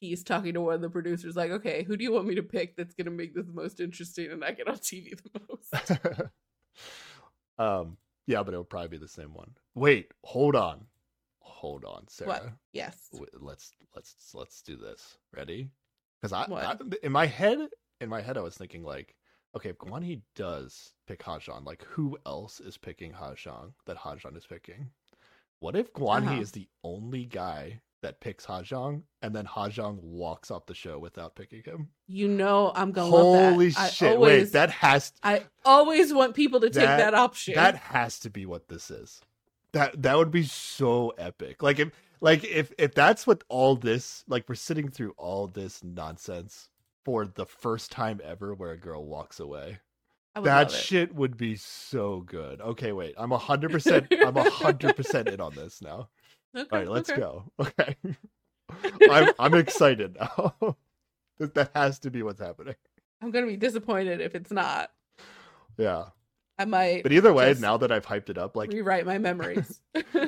he's 0.00 0.24
talking 0.24 0.54
to 0.54 0.60
one 0.60 0.74
of 0.74 0.80
the 0.80 0.90
producers 0.90 1.36
like, 1.36 1.50
okay, 1.50 1.84
who 1.84 1.96
do 1.96 2.02
you 2.02 2.12
want 2.12 2.26
me 2.26 2.34
to 2.34 2.42
pick 2.42 2.76
that's 2.76 2.94
gonna 2.94 3.10
make 3.10 3.34
this 3.34 3.46
the 3.46 3.52
most 3.52 3.80
interesting 3.80 4.30
and 4.32 4.44
I 4.44 4.52
get 4.52 4.68
on 4.68 4.76
TV 4.76 5.10
the 5.16 5.40
most? 5.48 6.30
um, 7.58 7.96
yeah, 8.26 8.42
but 8.42 8.54
it 8.54 8.56
would 8.56 8.70
probably 8.70 8.88
be 8.88 8.98
the 8.98 9.08
same 9.08 9.34
one. 9.34 9.50
Wait, 9.74 10.12
hold 10.24 10.56
on, 10.56 10.86
hold 11.40 11.84
on, 11.84 12.06
Sarah. 12.08 12.28
What? 12.28 12.48
Yes. 12.72 13.08
let's 13.38 13.72
let's 13.94 14.14
let's 14.34 14.62
do 14.62 14.76
this. 14.76 15.18
Ready? 15.36 15.68
Because 16.20 16.32
I? 16.32 16.52
I 16.52 16.76
in 17.02 17.12
my 17.12 17.26
head 17.26 17.68
in 18.00 18.08
my 18.08 18.20
head 18.20 18.36
I 18.38 18.40
was 18.40 18.56
thinking 18.56 18.82
like, 18.82 19.14
okay, 19.56 19.70
if 19.70 19.78
Guan 19.78 20.04
Hee 20.04 20.22
does 20.34 20.92
pick 21.06 21.22
Hajong, 21.22 21.66
like 21.66 21.84
who 21.84 22.16
else 22.26 22.60
is 22.60 22.78
picking 22.78 23.12
Hajong 23.12 23.72
that 23.86 23.98
Hajong 23.98 24.36
is 24.36 24.46
picking? 24.46 24.90
What 25.60 25.76
if 25.76 25.92
Guan 25.92 26.22
Uh-huh. 26.22 26.40
Is 26.40 26.52
the 26.52 26.68
only 26.82 27.26
guy 27.26 27.80
that 28.02 28.20
picks 28.20 28.46
Hajong, 28.46 29.02
and 29.22 29.34
then 29.34 29.44
Hajong 29.46 30.00
walks 30.02 30.50
off 30.50 30.66
the 30.66 30.74
show 30.74 30.98
without 30.98 31.34
picking 31.34 31.62
him. 31.62 31.88
You 32.06 32.28
know 32.28 32.72
I'm 32.74 32.92
gonna 32.92 33.14
love 33.14 33.52
Holy 33.52 33.70
shit! 33.70 34.14
Always, 34.16 34.42
Wait, 34.44 34.52
that 34.52 34.70
has 34.70 35.10
To, 35.10 35.16
I 35.22 35.44
always 35.64 36.12
want 36.12 36.34
people 36.34 36.60
to 36.60 36.70
take 36.70 36.84
That- 36.84 36.98
that, 36.98 37.14
option. 37.14 37.54
that 37.54 37.76
has 37.76 38.18
to 38.20 38.30
be 38.30 38.46
what 38.46 38.68
this 38.68 38.90
is. 38.90 39.20
That 39.72 40.02
that 40.02 40.16
would 40.16 40.30
be 40.30 40.42
so 40.44 41.10
epic. 41.18 41.62
Like 41.62 41.78
if 41.78 41.90
like 42.20 42.42
if 42.44 42.72
if 42.78 42.94
that's 42.94 43.26
what 43.26 43.44
all 43.48 43.76
this 43.76 44.24
like 44.28 44.48
we're 44.48 44.54
sitting 44.56 44.88
through 44.88 45.14
all 45.16 45.46
this 45.46 45.84
nonsense 45.84 46.68
for 47.04 47.24
the 47.26 47.46
first 47.46 47.92
time 47.92 48.20
ever 48.24 48.52
where 48.54 48.72
a 48.72 48.76
girl 48.78 49.04
walks 49.04 49.38
away. 49.40 49.78
That 50.42 50.70
shit 50.70 51.14
would 51.14 51.36
be 51.36 51.56
so 51.56 52.20
good. 52.20 52.60
Okay, 52.60 52.92
wait. 52.92 53.14
I'm 53.18 53.32
a 53.32 53.38
hundred 53.38 53.70
percent 53.72 54.06
I'm 54.24 54.36
a 54.36 54.48
hundred 54.48 54.96
percent 54.96 55.28
in 55.28 55.40
on 55.40 55.54
this 55.54 55.80
now. 55.82 56.08
Okay, 56.56 56.68
All 56.72 56.78
right, 56.78 56.88
let's 56.88 57.10
okay. 57.10 57.20
go. 57.20 57.44
Okay. 57.60 57.96
I'm 59.10 59.32
I'm 59.38 59.54
excited 59.54 60.16
now. 60.18 60.54
that 61.38 61.54
that 61.54 61.70
has 61.74 61.98
to 62.00 62.10
be 62.10 62.22
what's 62.22 62.40
happening. 62.40 62.76
I'm 63.22 63.30
gonna 63.30 63.46
be 63.46 63.56
disappointed 63.56 64.20
if 64.20 64.34
it's 64.34 64.50
not. 64.52 64.90
Yeah. 65.76 66.06
I 66.58 66.66
might 66.66 67.02
But 67.02 67.12
either 67.12 67.32
way, 67.32 67.54
now 67.58 67.76
that 67.78 67.90
I've 67.90 68.06
hyped 68.06 68.28
it 68.30 68.38
up, 68.38 68.54
like 68.54 68.70
rewrite 68.72 69.06
my 69.06 69.18
memories. 69.18 69.80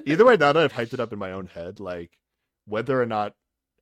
either 0.07 0.25
way, 0.25 0.36
now 0.36 0.52
that 0.52 0.57
I've 0.57 0.73
hyped 0.73 0.92
it 0.94 1.01
up 1.01 1.12
in 1.12 1.18
my 1.18 1.33
own 1.33 1.47
head, 1.47 1.78
like 1.78 2.10
whether 2.67 3.01
or 3.01 3.07
not, 3.07 3.34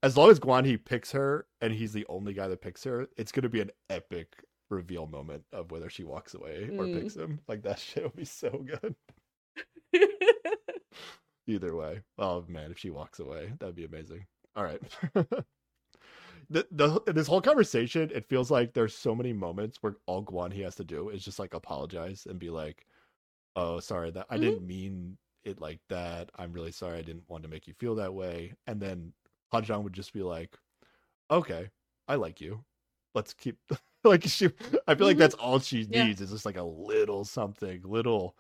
as 0.02 0.16
long 0.16 0.30
as 0.30 0.40
Guan 0.40 0.66
Hee 0.66 0.76
picks 0.76 1.12
her 1.12 1.46
and 1.60 1.72
he's 1.72 1.92
the 1.92 2.04
only 2.08 2.32
guy 2.34 2.48
that 2.48 2.60
picks 2.60 2.84
her, 2.84 3.06
it's 3.16 3.32
gonna 3.32 3.48
be 3.48 3.60
an 3.60 3.70
epic 3.88 4.28
reveal 4.68 5.06
moment 5.06 5.44
of 5.52 5.70
whether 5.70 5.88
she 5.90 6.04
walks 6.04 6.34
away 6.34 6.64
or 6.76 6.84
Mm. 6.86 7.00
picks 7.00 7.14
him. 7.16 7.40
Like 7.48 7.62
that 7.62 7.78
shit 7.78 8.02
would 8.02 8.16
be 8.16 8.24
so 8.24 8.50
good. 8.50 8.94
Either 11.50 11.74
way, 11.76 12.02
oh 12.18 12.44
man, 12.48 12.70
if 12.70 12.78
she 12.78 12.90
walks 12.90 13.18
away, 13.20 13.52
that'd 13.58 13.74
be 13.74 13.84
amazing. 13.84 14.26
All 14.56 14.64
right. 14.64 14.82
The, 16.48 16.66
the 16.70 17.00
this 17.12 17.26
whole 17.26 17.40
conversation, 17.40 18.10
it 18.14 18.28
feels 18.28 18.50
like 18.50 18.72
there's 18.74 18.96
so 18.96 19.14
many 19.14 19.32
moments 19.32 19.82
where 19.82 19.96
all 20.06 20.24
Guan 20.24 20.52
Hee 20.52 20.62
has 20.62 20.74
to 20.76 20.84
do 20.84 21.08
is 21.10 21.24
just 21.24 21.38
like 21.38 21.54
apologize 21.54 22.26
and 22.26 22.38
be 22.38 22.50
like, 22.50 22.86
"Oh, 23.56 23.80
sorry 23.80 24.10
that 24.12 24.26
I 24.30 24.36
Mhm. 24.36 24.38
didn't 24.38 24.66
mean 24.66 25.18
it 25.44 25.60
like 25.60 25.80
that. 25.90 26.30
I'm 26.36 26.52
really 26.52 26.72
sorry. 26.72 26.98
I 26.98 27.02
didn't 27.02 27.28
want 27.28 27.44
to 27.44 27.50
make 27.50 27.66
you 27.68 27.74
feel 27.74 27.94
that 27.96 28.14
way." 28.14 28.54
And 28.66 28.80
then 28.82 29.14
Hajong 29.52 29.84
would 29.84 29.92
just 29.94 30.12
be 30.14 30.22
like, 30.22 30.58
"Okay, 31.30 31.70
I 32.08 32.16
like 32.16 32.40
you. 32.40 32.64
Let's 33.14 33.34
keep 33.34 33.58
like 34.04 34.24
she. 34.24 34.50
I 34.88 34.94
feel 34.96 35.06
like 35.06 35.16
Mhm. 35.16 35.18
that's 35.18 35.36
all 35.36 35.60
she 35.60 35.86
Yeah. 35.88 36.08
needs 36.08 36.20
is 36.22 36.30
just 36.32 36.46
like 36.46 36.58
a 36.58 36.64
little 36.64 37.24
something, 37.24 37.82
little, 37.84 38.36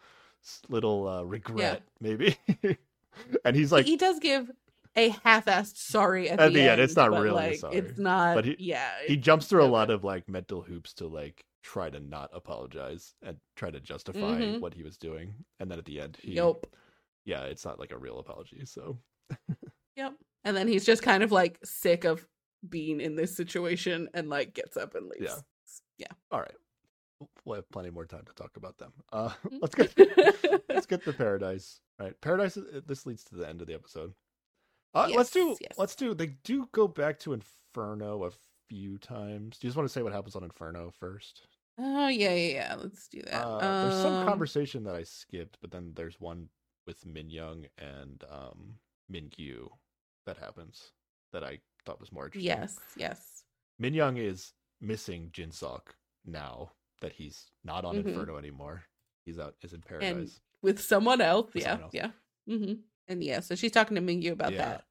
little 0.70 1.08
uh, 1.08 1.22
regret 1.24 1.82
maybe." 2.00 2.36
and 3.44 3.56
he's 3.56 3.72
like, 3.72 3.86
he 3.86 3.96
does 3.96 4.18
give 4.18 4.50
a 4.96 5.10
half-assed 5.24 5.76
sorry 5.76 6.28
at, 6.28 6.40
At 6.40 6.48
the, 6.48 6.54
the 6.54 6.60
end, 6.62 6.70
end. 6.72 6.80
it's 6.80 6.96
not 6.96 7.10
really 7.12 7.28
a 7.28 7.32
like, 7.34 7.56
sorry. 7.58 7.76
It's 7.76 7.98
not. 7.98 8.34
But 8.34 8.44
he- 8.44 8.56
yeah, 8.58 8.90
he 9.06 9.16
jumps 9.16 9.46
through 9.46 9.62
a 9.64 9.66
lot 9.66 9.90
of 9.90 10.02
like 10.04 10.28
mental 10.28 10.62
hoops 10.62 10.92
to 10.94 11.06
like 11.06 11.44
try 11.62 11.90
to 11.90 12.00
not 12.00 12.30
apologize 12.32 13.14
and 13.22 13.36
try 13.54 13.70
to 13.70 13.78
justify 13.80 14.18
Mhm. 14.40 14.60
what 14.60 14.72
he 14.74 14.82
was 14.82 14.96
doing 14.96 15.34
and 15.60 15.70
then 15.70 15.78
at 15.78 15.84
the 15.84 16.00
end 16.00 16.16
he 16.22 16.32
Yep. 16.32 16.66
yeah 17.26 17.42
it's 17.42 17.66
not 17.66 17.78
like 17.78 17.92
a 17.92 17.98
real 17.98 18.18
apology 18.18 18.64
so 18.64 18.98
Yep. 19.96 20.14
And 20.44 20.56
then 20.56 20.68
he's 20.68 20.86
just 20.86 21.02
kind 21.02 21.22
of 21.22 21.30
like 21.32 21.58
sick 21.62 22.04
of 22.04 22.26
being 22.66 23.00
in 23.00 23.14
this 23.14 23.36
situation 23.36 24.08
and 24.14 24.30
like 24.30 24.54
gets 24.54 24.76
up 24.78 24.94
and 24.94 25.06
leaves. 25.06 25.30
Yeah. 25.30 25.36
Yeah. 25.98 26.12
all 26.30 26.40
right 26.40 26.54
we'll 27.44 27.56
have 27.56 27.70
plenty 27.70 27.90
more 27.90 28.06
time 28.06 28.24
to 28.26 28.32
talk 28.34 28.56
about 28.56 28.78
them 28.78 28.92
uh 29.12 29.30
let's 29.60 29.74
Mm. 29.74 29.94
get 29.96 30.62
let's 30.68 30.86
get 30.86 31.04
to 31.04 31.12
paradise 31.12 31.80
all 31.98 32.06
right 32.06 32.20
paradise 32.20 32.56
this 32.86 33.06
leads 33.06 33.24
to 33.24 33.34
the 33.34 33.48
end 33.48 33.60
of 33.60 33.66
the 33.66 33.74
episode 33.74 34.12
uh, 34.94 35.08
let's 35.14 35.30
do 35.30 35.48
Yes, 35.50 35.58
yes. 35.60 35.78
let's 35.78 35.94
do 35.94 36.14
they 36.14 36.26
do 36.44 36.68
go 36.72 36.88
back 36.88 37.18
to 37.20 37.32
inferno 37.32 38.24
a 38.24 38.30
few 38.68 38.98
times 38.98 39.58
do 39.58 39.66
you 39.66 39.68
just 39.70 39.76
want 39.76 39.88
to 39.88 39.92
say 39.92 40.02
what 40.02 40.12
happens 40.12 40.34
on 40.36 40.44
inferno 40.44 40.90
first 40.98 41.46
Oh 41.82 42.08
yeah, 42.08 42.34
yeah, 42.34 42.52
yeah. 42.52 42.74
Let's 42.74 43.08
do 43.08 43.22
that. 43.22 43.42
Uh, 43.42 43.88
there's 43.88 44.02
some 44.02 44.12
Um, 44.16 44.26
conversation 44.26 44.84
that 44.84 44.94
I 44.94 45.02
skipped, 45.02 45.56
but 45.62 45.70
then 45.70 45.92
there's 45.94 46.20
one 46.20 46.50
with 46.86 47.06
Min 47.06 47.30
Young 47.30 47.64
and 47.78 48.22
um, 48.28 48.74
Minkyu 49.10 49.70
that 50.26 50.36
happens 50.36 50.92
that 51.32 51.42
I 51.42 51.60
thought 51.86 51.98
was 51.98 52.12
more 52.12 52.26
interesting. 52.26 52.48
Yes, 52.48 52.78
yes. 52.96 53.44
Min 53.78 53.94
Young 53.94 54.18
is 54.18 54.52
missing 54.82 55.30
Jinsuk 55.32 55.80
now 56.26 56.72
that 57.00 57.12
he's 57.12 57.50
not 57.64 57.84
on 57.84 57.96
Mhm. 57.96 58.06
Inferno 58.08 58.36
anymore. 58.36 58.84
He's 59.24 59.38
out 59.38 59.56
is 59.62 59.72
in 59.72 59.80
paradise. 59.82 60.40
With 60.62 60.80
someone 60.80 61.20
else. 61.20 61.52
With 61.54 61.62
yeah, 61.62 61.70
someone 61.70 61.84
else. 61.84 61.94
yeah. 61.94 62.10
hmm 62.46 62.72
And 63.08 63.22
yeah, 63.24 63.40
so 63.40 63.54
she's 63.54 63.72
talking 63.72 63.94
to 63.96 64.00
Minkyu 64.02 64.32
about 64.32 64.52
Yeah. 64.52 64.58
that. 64.68 64.84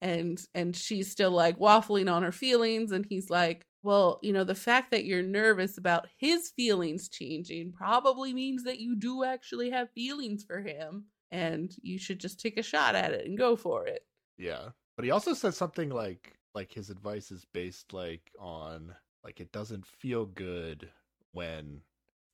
And 0.00 0.44
and 0.54 0.76
she's 0.76 1.10
still 1.10 1.30
like 1.30 1.58
waffling 1.58 2.12
on 2.12 2.22
her 2.22 2.32
feelings 2.32 2.92
and 2.92 3.06
he's 3.06 3.30
like, 3.30 3.66
"Well, 3.82 4.18
you 4.22 4.32
know, 4.32 4.44
the 4.44 4.54
fact 4.54 4.90
that 4.90 5.04
you're 5.04 5.22
nervous 5.22 5.78
about 5.78 6.08
his 6.18 6.50
feelings 6.50 7.08
changing 7.08 7.72
probably 7.72 8.34
means 8.34 8.64
that 8.64 8.80
you 8.80 8.96
do 8.96 9.24
actually 9.24 9.70
have 9.70 9.90
feelings 9.92 10.44
for 10.44 10.60
him 10.60 11.06
and 11.30 11.74
you 11.82 11.98
should 11.98 12.20
just 12.20 12.38
take 12.40 12.58
a 12.58 12.62
shot 12.62 12.94
at 12.94 13.12
it 13.12 13.26
and 13.26 13.38
go 13.38 13.56
for 13.56 13.86
it." 13.86 14.06
Yeah. 14.36 14.70
But 14.96 15.04
he 15.04 15.10
also 15.10 15.32
says 15.34 15.56
something 15.56 15.88
like 15.90 16.38
like 16.54 16.72
his 16.72 16.90
advice 16.90 17.30
is 17.32 17.44
based 17.52 17.92
like 17.92 18.30
on 18.38 18.94
like 19.24 19.40
it 19.40 19.52
doesn't 19.52 19.86
feel 19.86 20.26
good 20.26 20.90
when 21.34 21.82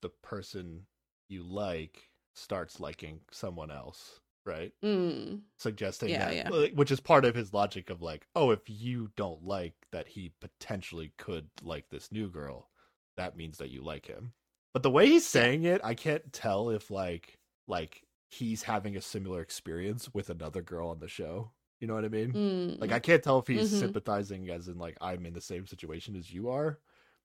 the 0.03 0.11
person 0.11 0.87
you 1.29 1.43
like 1.45 2.11
starts 2.35 2.81
liking 2.81 3.23
someone 3.33 3.71
else, 3.71 4.21
right? 4.47 4.73
Mm. 4.83 5.43
Suggesting 5.59 6.11
Yeah, 6.11 6.19
that 6.19 6.35
yeah. 6.35 6.51
which 6.75 6.91
is 6.91 7.01
part 7.01 7.25
of 7.27 7.35
his 7.35 7.53
logic 7.53 7.91
of 7.91 8.01
like, 8.03 8.27
oh, 8.35 8.51
if 8.51 8.63
you 8.69 9.13
don't 9.17 9.45
like 9.45 9.75
that 9.93 10.09
he 10.09 10.33
potentially 10.41 11.13
could 11.19 11.51
like 11.63 11.91
this 11.91 12.11
new 12.11 12.31
girl, 12.31 12.71
that 13.17 13.37
means 13.37 13.59
that 13.59 13.71
you 13.71 13.83
like 13.83 14.07
him. 14.07 14.33
But 14.73 14.83
the 14.83 14.91
way 14.91 15.07
he's 15.07 15.27
saying 15.27 15.65
it, 15.65 15.81
I 15.85 15.95
can't 15.95 16.33
tell 16.33 16.71
if 16.71 16.91
like 16.91 17.39
like 17.67 18.07
he's 18.31 18.63
having 18.63 18.97
a 18.97 19.01
similar 19.03 19.41
experience 19.43 20.13
with 20.15 20.31
another 20.31 20.63
girl 20.63 20.89
on 20.89 21.01
the 21.01 21.09
show. 21.09 21.53
You 21.81 21.89
know 21.89 21.95
what 21.95 22.05
I 22.05 22.09
mean? 22.09 22.39
Mm. 22.39 22.79
Like 22.81 22.93
I 22.93 23.01
can't 23.01 23.23
tell 23.23 23.39
if 23.39 23.47
he's 23.47 23.69
Mhm. 23.69 23.69
sympathizing 23.69 24.49
as 24.51 24.69
in 24.69 24.79
like 24.79 24.97
I'm 25.01 25.27
in 25.27 25.35
the 25.35 25.41
same 25.43 25.67
situation 25.67 26.17
as 26.17 26.33
you 26.33 26.49
are, 26.49 26.81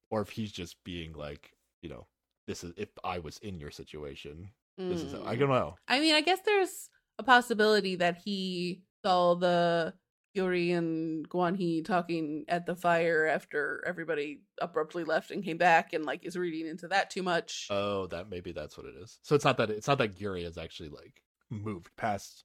or 0.10 0.22
if 0.22 0.30
he's 0.32 0.52
just 0.52 0.84
being 0.84 1.14
like, 1.14 1.55
you 1.86 1.90
know, 1.94 2.08
this 2.48 2.64
is 2.64 2.74
if 2.78 2.90
I 3.04 3.20
was 3.20 3.38
in 3.40 3.60
your 3.60 3.70
situation. 3.72 4.50
This 4.78 5.02
is 5.04 5.14
I 5.14 5.36
Mm. 5.36 5.40
don't 5.40 5.50
know. 5.50 5.76
I 5.88 6.00
mean, 6.00 6.16
I 6.16 6.22
guess 6.22 6.40
there's 6.44 6.90
a 7.20 7.24
possibility 7.24 7.96
that 7.98 8.18
he 8.26 8.82
saw 9.06 9.36
the 9.36 9.94
Gyuri 10.36 10.76
and 10.76 11.30
Guan 11.30 11.56
Hee 11.56 11.82
talking 11.84 12.44
at 12.50 12.66
the 12.66 12.76
fire 12.76 13.26
after 13.28 13.82
everybody 13.88 14.42
abruptly 14.60 15.04
left 15.06 15.30
and 15.32 15.44
came 15.46 15.58
back 15.58 15.94
and 15.94 16.04
like 16.06 16.26
is 16.26 16.36
reading 16.36 16.68
into 16.68 16.88
that 16.90 17.10
too 17.12 17.24
much. 17.24 17.68
Oh, 17.70 18.08
that 18.08 18.30
maybe 18.30 18.52
that's 18.52 18.76
what 18.78 18.88
it 18.88 18.96
is. 19.02 19.18
So 19.22 19.36
it's 19.36 19.46
not 19.46 19.58
that 19.58 19.70
it's 19.70 19.88
not 19.88 20.00
that 20.00 20.16
Gyuri 20.18 20.44
has 20.44 20.58
actually 20.58 20.90
like 20.90 21.22
moved 21.52 21.90
past 21.96 22.44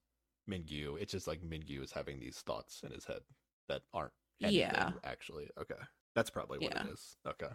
Minkyu. 0.49 1.01
It's 1.01 1.13
just 1.13 1.27
like 1.27 1.41
Minkyu 1.43 1.83
is 1.83 1.93
having 1.93 2.21
these 2.21 2.39
thoughts 2.43 2.83
in 2.85 2.93
his 2.93 3.07
head 3.07 3.23
that 3.69 3.83
aren't 3.95 4.13
anything 4.43 4.61
Yeah. 4.61 4.93
actually. 5.03 5.49
Okay. 5.59 5.81
That's 6.15 6.31
probably 6.31 6.59
what 6.59 6.75
Yeah. 6.75 6.87
it 6.87 6.93
is. 6.93 7.17
Okay. 7.27 7.51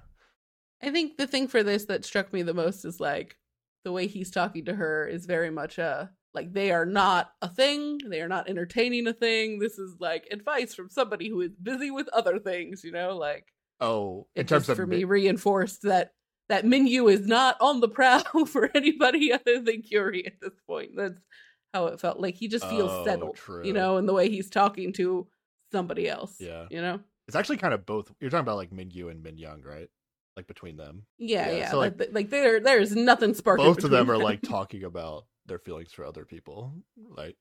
I 0.85 0.91
think 0.91 1.17
the 1.17 1.27
thing 1.27 1.47
for 1.47 1.63
this 1.63 1.85
that 1.85 2.05
struck 2.05 2.31
me 2.31 2.43
the 2.43 2.53
most 2.53 2.85
is 2.85 2.99
like 2.99 3.35
the 3.83 3.91
way 3.91 4.07
he's 4.07 4.31
talking 4.31 4.65
to 4.65 4.75
her 4.75 5.07
is 5.07 5.25
very 5.25 5.49
much 5.49 5.77
a 5.77 6.11
like 6.33 6.53
they 6.53 6.71
are 6.71 6.85
not 6.85 7.31
a 7.41 7.47
thing. 7.47 7.99
They 8.07 8.21
are 8.21 8.27
not 8.27 8.49
entertaining 8.49 9.07
a 9.07 9.13
thing. 9.13 9.59
This 9.59 9.79
is 9.79 9.95
like 9.99 10.27
advice 10.31 10.75
from 10.75 10.89
somebody 10.89 11.29
who 11.29 11.41
is 11.41 11.55
busy 11.61 11.91
with 11.91 12.09
other 12.09 12.39
things, 12.39 12.83
you 12.83 12.91
know, 12.91 13.15
like 13.17 13.45
Oh, 13.81 14.27
in 14.35 14.45
terms 14.45 14.69
of 14.69 14.77
for 14.77 14.85
me 14.87 15.03
reinforced 15.03 15.81
that 15.83 16.11
that 16.49 16.65
Minkyu 16.65 17.11
is 17.11 17.25
not 17.25 17.57
on 17.59 17.79
the 17.79 17.89
prowl 17.89 18.45
for 18.47 18.69
anybody 18.75 19.33
other 19.33 19.59
than 19.59 19.81
Gyuri 19.81 20.27
at 20.27 20.39
this 20.41 20.53
point. 20.67 20.91
That's 20.95 21.19
how 21.73 21.87
it 21.87 21.99
felt. 21.99 22.19
Like 22.19 22.35
he 22.35 22.47
just 22.47 22.67
feels 22.69 22.91
Oh, 22.91 23.03
settled, 23.05 23.35
true. 23.35 23.65
you 23.65 23.73
know, 23.73 23.97
in 23.97 24.05
the 24.05 24.13
way 24.13 24.29
he's 24.29 24.49
talking 24.49 24.93
to 24.93 25.27
somebody 25.71 26.07
else. 26.07 26.35
Yeah. 26.39 26.65
You 26.69 26.81
know? 26.81 26.99
it's 27.27 27.35
actually 27.35 27.57
kind 27.57 27.73
of 27.73 27.85
both. 27.85 28.11
You're 28.19 28.29
talking 28.29 28.41
about 28.45 28.57
like 28.57 28.69
Minkyu 28.71 29.09
and 29.09 29.23
Min 29.23 29.37
Young, 29.37 29.61
right? 29.63 29.89
Like 30.35 30.47
between 30.47 30.75
them. 30.77 31.05
Yeah, 31.17 31.49
Yeah, 31.49 31.57
yeah. 31.57 31.71
so, 31.71 31.77
like, 31.77 32.01
like 32.11 32.29
there 32.29 32.59
there's 32.59 32.95
nothing 32.95 33.33
sparking. 33.33 33.65
both 33.65 33.83
of 33.83 33.89
them 33.89 34.07
between 34.07 34.21
are 34.21 34.23
like 34.23 34.41
talking 34.41 34.83
about 34.83 35.25
their 35.45 35.59
feelings 35.59 35.93
for 35.93 36.03
other 36.05 36.25
people, 36.25 36.73
right? 37.17 37.35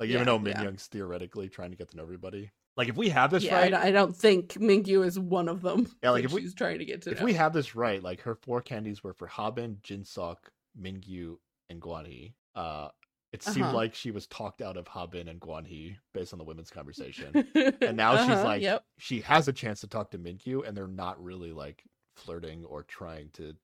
Like 0.00 0.08
even 0.08 0.20
Yeah, 0.20 0.24
though 0.24 0.38
Min 0.38 0.54
yeah. 0.56 0.62
Young's 0.62 0.86
theoretically 0.86 1.48
trying 1.48 1.70
to 1.72 1.76
get 1.76 1.90
to 1.90 1.96
know 1.96 2.02
everybody. 2.04 2.50
Like 2.76 2.88
if 2.88 2.96
we 2.96 3.08
have 3.10 3.30
this 3.32 3.42
yeah, 3.42 3.58
I 3.58 3.60
right, 3.62 3.74
I, 3.74 3.90
don't 3.90 4.16
think 4.16 4.54
Minkyu 4.54 5.04
is 5.04 5.18
one 5.18 5.48
of 5.48 5.60
them. 5.62 5.88
Yeah, 6.02 6.10
like, 6.10 6.22
that 6.22 6.28
if 6.28 6.32
we- 6.32 6.40
she's 6.42 6.54
trying 6.54 6.78
to 6.78 6.84
get 6.84 7.02
to 7.02 7.10
if 7.10 7.18
know. 7.18 7.24
we 7.24 7.32
have 7.34 7.52
this 7.52 7.74
right, 7.74 8.02
like 8.02 8.20
her 8.22 8.36
four 8.36 8.62
candies 8.62 9.02
were 9.02 9.12
for 9.14 9.26
Habin, 9.26 9.78
Jinsuk, 9.82 10.36
Minkyu, 10.80 11.36
and 11.68 11.82
Guanhee. 11.82 12.34
Uh, 12.54 12.88
it 13.32 13.42
seemed 13.42 13.66
Uh-huh. 13.66 13.76
like 13.76 13.94
she 13.94 14.10
was 14.10 14.26
talked 14.28 14.62
out 14.62 14.76
of 14.78 14.86
Habin 14.88 15.28
and 15.28 15.38
Guanhee 15.40 15.96
based 16.14 16.32
on 16.32 16.38
the 16.38 16.44
women's 16.44 16.70
conversation. 16.70 17.44
and 17.82 17.96
now 17.96 18.16
she's 18.16 18.30
Uh-huh, 18.30 18.44
like, 18.44 18.62
yep. 18.62 18.84
she 18.98 19.20
has 19.22 19.48
a 19.48 19.52
chance 19.52 19.80
to 19.82 19.86
talk 19.88 20.12
to 20.12 20.18
Minkyu, 20.18 20.66
and 20.66 20.74
they're 20.76 20.86
not 20.86 21.22
really 21.22 21.52
like 21.52 21.82
flirting 22.18 22.64
or 22.64 22.82
trying 22.82 23.30
to 23.34 23.54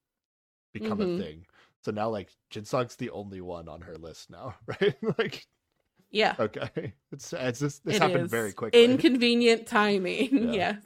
become 0.73 0.99
Mhm. 0.99 1.15
a 1.17 1.23
thing. 1.23 1.47
So 1.83 1.91
now, 1.91 2.09
like, 2.09 2.31
Jinsuk's 2.51 2.97
the 2.97 3.11
only 3.11 3.41
one 3.41 3.69
on 3.69 3.83
her 3.83 3.97
list 3.99 4.31
now, 4.31 4.55
right? 4.67 4.97
like, 5.19 5.47
Yeah. 6.11 6.35
Okay, 6.39 6.95
it's 7.13 7.33
it's 7.33 7.59
this 7.61 7.79
this 7.81 7.97
it 7.97 8.03
happened 8.03 8.25
is. 8.27 8.31
very 8.31 8.53
quickly. 8.53 8.85
Inconvenient 8.85 9.67
timing. 9.67 10.31
Yeah. 10.55 10.77
yes. 10.77 10.85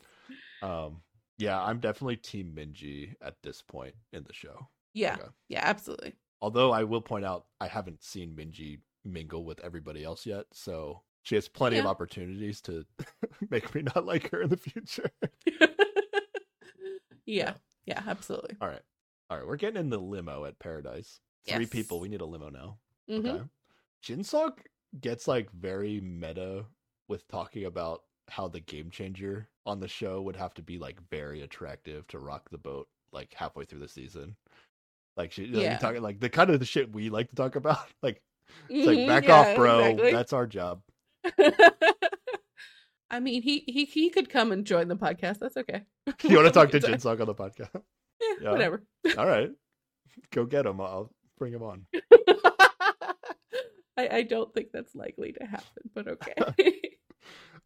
um, 0.62 1.02
yeah, 1.36 1.62
I'm 1.62 1.78
definitely 1.78 2.16
Team 2.16 2.52
Minji 2.56 3.14
at 3.22 3.36
this 3.42 3.62
point 3.62 3.94
in 4.12 4.24
the 4.24 4.32
show. 4.32 4.68
Yeah. 4.94 5.14
Okay. 5.14 5.28
Yeah, 5.48 5.60
absolutely. 5.64 6.14
Although 6.40 6.72
I 6.72 6.82
will 6.84 7.00
point 7.02 7.24
out, 7.24 7.46
I 7.60 7.68
haven't 7.68 8.02
seen 8.02 8.34
Minji 8.34 8.80
mingle 9.04 9.44
with 9.44 9.60
everybody 9.60 10.02
else 10.02 10.26
yet, 10.26 10.46
so 10.52 11.02
she 11.22 11.34
has 11.36 11.46
plenty 11.48 11.78
of 11.78 11.86
opportunities 11.86 12.60
to 12.62 12.84
make 13.50 13.72
me 13.74 13.82
not 13.82 14.04
like 14.06 14.30
her 14.30 14.42
in 14.42 14.48
the 14.50 14.56
future. 14.56 15.10
Yeah. 17.28 17.54
Yeah, 17.84 18.02
absolutely. 18.06 18.56
All 18.60 18.68
right, 18.68 18.80
all 19.30 19.36
right, 19.38 19.46
we're 19.46 19.56
getting 19.56 19.78
in 19.80 19.90
the 19.90 19.98
limo 19.98 20.44
at 20.46 20.58
Paradise. 20.58 21.20
Three 21.46 21.60
Yes. 21.60 21.70
people. 21.70 22.00
We 22.00 22.08
need 22.08 22.20
a 22.20 22.26
limo 22.26 22.48
now. 22.48 22.78
Mhm. 23.08 23.26
Okay. 23.26 23.42
Jinsuk 24.02 24.58
gets 25.00 25.28
like 25.28 25.50
very 25.52 26.00
meta 26.00 26.64
with 27.08 27.26
talking 27.28 27.64
about 27.64 28.04
how 28.28 28.48
the 28.48 28.60
game 28.60 28.90
changer 28.90 29.48
on 29.66 29.80
the 29.80 29.88
show 29.88 30.20
would 30.22 30.36
have 30.36 30.54
to 30.54 30.62
be 30.62 30.78
like 30.78 31.00
very 31.10 31.42
attractive 31.42 32.06
to 32.08 32.18
rock 32.18 32.48
the 32.50 32.58
boat 32.58 32.88
like 33.12 33.32
halfway 33.34 33.64
through 33.64 33.80
the 33.80 33.88
season. 33.88 34.36
Like 35.16 35.32
she 35.32 35.46
like, 35.46 35.64
Yeah. 35.64 35.78
talking 35.78 36.02
like 36.02 36.20
the 36.20 36.28
kind 36.30 36.50
of 36.50 36.60
the 36.60 36.66
shit 36.66 36.92
we 36.92 37.10
like 37.10 37.28
to 37.30 37.36
talk 37.36 37.56
about. 37.56 37.78
Like 38.02 38.22
it's 38.70 38.86
like 38.86 38.98
Mhm, 38.98 39.06
back 39.06 39.24
yeah, 39.24 39.34
off, 39.34 39.54
bro. 39.56 39.80
exactly. 39.80 40.12
That's 40.12 40.32
our 40.32 40.46
job. 40.46 40.82
I 43.10 43.20
mean, 43.20 43.42
he 43.42 43.64
he 43.66 43.84
he 43.86 44.10
could 44.10 44.28
come 44.28 44.52
and 44.52 44.64
join 44.66 44.88
the 44.88 44.96
podcast. 44.96 45.38
That's 45.38 45.56
okay. 45.56 45.84
You 46.24 46.36
want 46.36 46.46
to 46.46 46.52
talk 46.52 46.70
to 46.72 46.80
Jinsuk 46.80 47.20
on 47.20 47.26
the 47.26 47.34
podcast? 47.34 47.70
Yeah, 48.20 48.34
Yeah. 48.42 48.50
whatever. 48.52 48.82
All 49.16 49.26
right. 49.26 49.50
Go 50.32 50.44
get 50.44 50.66
him. 50.66 50.80
I'll 50.80 51.12
bring 51.38 51.52
him 51.52 51.62
on. 51.62 51.86
I 53.96 54.08
I 54.18 54.22
don't 54.22 54.52
think 54.54 54.68
that's 54.72 54.94
likely 54.94 55.32
to 55.32 55.44
happen, 55.46 55.82
but 55.94 56.08
okay. 56.08 56.80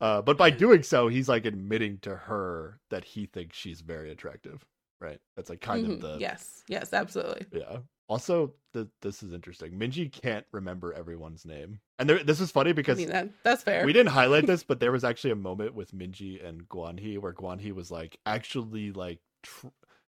Uh, 0.00 0.20
but 0.20 0.36
by 0.36 0.50
doing 0.50 0.82
so, 0.82 1.06
he's 1.08 1.28
like 1.28 1.46
admitting 1.46 1.98
to 2.02 2.16
her 2.16 2.80
that 2.90 3.04
he 3.04 3.26
thinks 3.26 3.56
she's 3.56 3.80
very 3.82 4.10
attractive, 4.10 4.64
right? 5.00 5.20
That's 5.36 5.48
like 5.48 5.60
kind 5.60 5.86
Mhm, 5.86 5.92
of 5.94 6.00
the 6.00 6.16
yes, 6.18 6.62
yes, 6.68 6.92
absolutely. 6.92 7.46
yeah. 7.52 7.78
Also, 8.08 8.52
th- 8.74 8.89
this 9.00 9.22
is 9.22 9.32
interesting. 9.32 9.72
Minji 9.78 10.10
can't 10.12 10.44
remember 10.52 10.92
everyone's 10.92 11.44
name, 11.47 11.81
and 11.98 12.08
there, 12.08 12.22
this 12.22 12.40
is 12.40 12.50
funny 12.50 12.70
I 12.70 12.72
because 12.74 12.98
mean 12.98 13.08
that 13.08 13.28
that's 13.42 13.62
fair. 13.62 13.86
we 13.86 13.92
didn't 13.92 14.10
highlight 14.12 14.47
this, 14.47 14.62
but 14.62 14.81
there 14.81 14.92
was 14.92 15.05
actually 15.05 15.31
a 15.31 15.36
moment 15.36 15.74
with 15.74 15.94
Minji 15.97 16.44
and 16.47 16.68
Guanhee 16.68 17.18
where 17.18 17.32
Guanhee 17.32 17.72
was 17.72 17.90
like 17.90 18.18
actually 18.26 18.92
like 18.92 19.20
tr- 19.42 19.68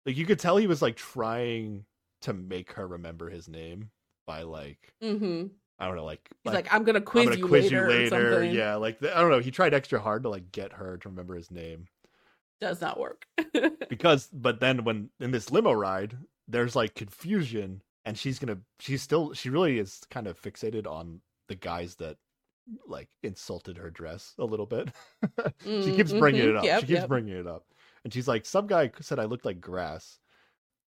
like 0.06 0.18
you 0.18 0.26
could 0.26 0.40
tell 0.40 0.58
he 0.58 0.68
was 0.68 0.82
like 0.82 0.96
trying 0.98 1.86
to 2.22 2.34
make 2.34 2.74
her 2.74 2.88
remember 2.88 3.30
his 3.30 3.48
name 3.48 3.92
by 4.28 4.42
like 4.42 4.94
Mm-hmm. 5.04 5.48
I 5.78 5.88
don't 5.88 5.96
know 5.96 6.06
like 6.06 6.28
He's 6.44 6.54
like, 6.54 6.74
I'm 6.74 6.84
gonna 6.84 7.00
I'm 7.00 7.06
quiz 7.06 7.26
gonna 7.26 7.38
you 7.38 7.48
quiz 7.48 7.64
later. 7.66 7.84
you 7.84 7.88
later. 7.90 8.44
Yeah, 8.46 8.76
like 8.76 9.02
I 9.04 9.22
don't 9.22 9.30
know. 9.32 9.40
He 9.40 9.52
tried 9.52 9.74
extra 9.74 10.00
hard 10.00 10.24
to 10.24 10.30
like 10.30 10.52
get 10.52 10.74
her 10.74 10.98
to 10.98 11.10
remember 11.10 11.36
his 11.36 11.52
name 11.52 11.88
does 12.62 12.80
not 12.82 12.98
work. 13.00 13.26
because, 13.90 14.28
but 14.34 14.60
then 14.62 14.84
when 14.86 15.10
in 15.20 15.32
this 15.32 15.52
limo 15.52 15.74
ride, 15.74 16.18
there's 16.48 16.76
like 16.76 16.96
confusion, 16.96 17.82
and 18.06 18.18
she's 18.18 18.40
gonna, 18.40 18.60
she's 18.80 19.02
still, 19.02 19.34
she 19.34 19.50
really 19.50 19.80
is 19.80 20.02
kind 20.10 20.28
of 20.28 20.40
fixated 20.42 20.88
on 20.88 21.22
the 21.48 21.56
guys 21.56 21.96
that 21.98 22.18
like 22.88 23.10
insulted 23.24 23.78
her 23.78 23.92
dress 23.92 24.36
a 24.40 24.46
little 24.46 24.66
bit. 24.66 24.90
she 25.80 25.92
keeps 25.94 26.14
bringing 26.14 26.44
Mhm, 26.44 26.50
it 26.50 26.56
up. 26.56 26.72
yep, 26.72 26.78
she 26.78 26.88
keeps 26.88 27.04
yep. 27.04 27.06
bringing 27.06 27.36
it 27.38 27.48
up, 27.48 27.66
and 28.04 28.14
she's 28.14 28.28
like, 28.28 28.46
some 28.46 28.68
guy 28.68 28.92
said 29.02 29.20
I 29.20 29.26
looked 29.26 29.46
like 29.46 29.62
grass. 29.62 30.20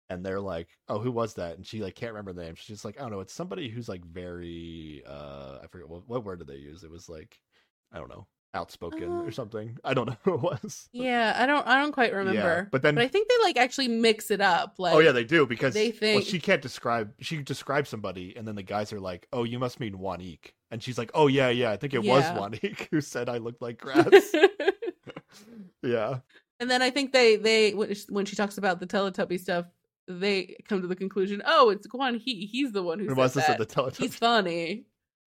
And 0.09 0.25
they're 0.25 0.41
like, 0.41 0.69
"Oh, 0.89 0.99
who 1.01 1.11
was 1.11 1.35
that?" 1.35 1.57
And 1.57 1.67
she 1.67 1.83
like 1.83 1.95
can't 1.97 2.13
remember 2.13 2.33
the 2.33 2.43
name. 2.45 2.55
She's 2.55 2.85
like, 2.85 2.97
"I 2.99 3.03
don't 3.03 3.11
know. 3.13 3.21
It's 3.21 3.33
somebody 3.33 3.69
who's 3.69 3.89
like 3.89 4.05
very 4.05 5.03
uh, 5.07 5.59
I 5.63 5.67
forget 5.69 5.89
what 5.89 6.07
what 6.09 6.25
word 6.25 6.39
did 6.41 6.49
they 6.49 6.57
use. 6.57 6.85
It 6.85 6.91
was 6.91 7.09
like, 7.09 7.41
I 7.93 7.99
don't 7.99 8.09
know, 8.09 8.29
outspoken 8.57 9.05
or 9.09 9.29
Uh, 9.29 9.31
something. 9.31 9.79
I 9.85 9.95
don't 9.95 10.07
know 10.11 10.17
who 10.25 10.35
it 10.35 10.41
was. 10.43 10.89
yeah, 10.93 11.37
I 11.39 11.47
don't 11.47 11.65
I 11.67 11.81
don't 11.81 11.93
quite 11.93 12.13
remember. 12.13 12.69
but 12.73 12.83
then- 12.83 12.97
but 12.97 13.05
I 13.05 13.09
think 13.09 13.29
they 13.29 13.35
like 13.43 13.57
actually 13.57 13.89
mix 13.89 14.31
it 14.33 14.41
up. 14.41 14.75
Like 14.79 14.95
oh 14.95 14.99
yeah, 14.99 15.13
they 15.13 15.25
do 15.25 15.47
because 15.47 15.75
they 15.75 15.91
well, 15.91 15.99
think- 16.01 16.25
she 16.25 16.41
can't 16.41 16.63
describe. 16.63 17.13
She 17.21 17.43
describes 17.43 17.89
somebody, 17.89 18.35
and 18.37 18.49
then 18.49 18.57
the 18.57 18.63
guys 18.65 18.93
are 18.93 19.01
like, 19.01 19.29
"Oh, 19.33 19.45
you 19.45 19.59
must 19.61 19.79
mean 19.79 19.95
Wanik," 19.95 20.53
and 20.73 20.83
she's 20.83 20.99
like, 20.99 21.11
"Oh 21.15 21.29
yeah, 21.29 21.51
yeah, 21.51 21.71
I 21.71 21.77
think 21.77 21.95
it 21.95 21.99
was 22.03 22.25
Yeah. 22.25 22.37
Wanik 22.37 22.89
who 22.91 23.01
said 23.01 23.29
I 23.29 23.39
looked 23.39 23.63
like 23.63 23.79
grass." 23.79 24.07
yeah, 25.83 26.19
and 26.61 26.71
then 26.71 26.83
I 26.83 26.91
think 26.91 27.13
they 27.13 27.37
they 27.37 27.73
when 27.75 28.25
she- 28.27 28.37
talks 28.37 28.59
about 28.59 28.81
the 28.81 28.87
Teletubby 28.87 29.39
stuff, 29.41 29.67
they 30.09 30.57
come 30.69 30.81
to 30.83 30.87
the 30.89 30.97
conclusion, 30.97 31.43
oh, 31.47 31.71
it's 31.71 31.87
Guan 31.87 32.19
Hee. 32.21 32.47
He's 32.47 32.73
the 32.73 32.83
one 32.83 32.99
who 32.99 33.07
it 33.07 33.09
said 33.11 33.17
was 33.17 33.35
that. 33.35 33.59
the 33.59 33.67
Teletubbies. 33.67 33.97
He's 33.97 34.17
funny. 34.17 34.85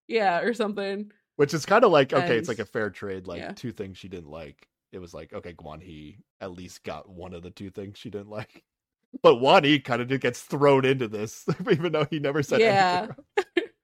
Yeah, 0.09 0.41
or 0.41 0.53
something. 0.53 1.11
Which 1.37 1.53
is 1.55 1.67
kind 1.67 1.85
of 1.85 1.91
like 1.91 2.13
okay, 2.13 2.37
it's 2.39 2.49
like 2.49 2.61
a 2.61 2.65
fair 2.65 2.91
trade. 2.91 3.27
Like 3.27 3.41
yeah. 3.41 3.53
two 3.53 3.73
things 3.73 3.99
she 3.99 4.09
didn't 4.09 4.31
like. 4.31 4.69
It 4.93 4.99
was 4.99 5.13
like 5.13 5.33
okay, 5.33 5.53
Guan 5.55 5.83
Hee 5.83 6.19
at 6.41 6.53
least 6.53 6.85
got 6.85 7.09
one 7.09 7.35
of 7.35 7.43
the 7.43 7.51
two 7.51 7.71
things 7.71 7.99
she 7.99 8.11
didn't 8.11 8.31
like. 8.31 8.63
But 9.23 9.37
Wanik 9.37 9.85
kind 9.85 10.03
of 10.03 10.09
gets 10.21 10.41
thrown 10.43 10.85
into 10.85 11.07
this, 11.07 11.47
even 11.71 11.93
though 11.93 12.05
he 12.11 12.19
never 12.19 12.43
said 12.43 12.61
Yeah. 12.61 13.07
anything. 13.47 13.65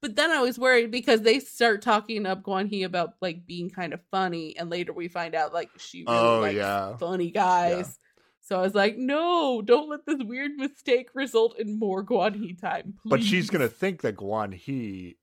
But 0.00 0.14
then 0.14 0.30
I 0.30 0.40
was 0.40 0.56
worried 0.56 0.92
because 0.92 1.22
they 1.22 1.40
start 1.40 1.82
talking 1.82 2.24
up 2.24 2.44
Guan 2.44 2.68
Hee 2.68 2.84
about 2.84 3.14
like 3.20 3.44
being 3.44 3.68
kind 3.68 3.92
of 3.92 4.00
funny, 4.12 4.56
and 4.56 4.70
later 4.70 4.92
we 4.92 5.08
find 5.08 5.34
out 5.34 5.52
like 5.52 5.70
she 5.78 6.04
really 6.06 6.16
Oh, 6.16 6.40
likes 6.40 6.56
yeah. 6.56 6.96
funny 6.98 7.32
guys. 7.32 7.98
So 8.40 8.56
I 8.58 8.62
was 8.62 8.74
like, 8.76 8.96
no, 8.96 9.60
don't 9.60 9.90
let 9.90 10.06
this 10.06 10.22
weird 10.22 10.52
mistake 10.52 11.08
result 11.14 11.58
in 11.58 11.78
more 11.78 12.04
Guan 12.04 12.36
Hee 12.36 12.54
time. 12.54 12.94
But 13.04 13.24
she's 13.24 13.50
gonna 13.50 13.68
think 13.68 14.02
that 14.02 14.16
Guan 14.16 14.54
Hee 14.54 15.16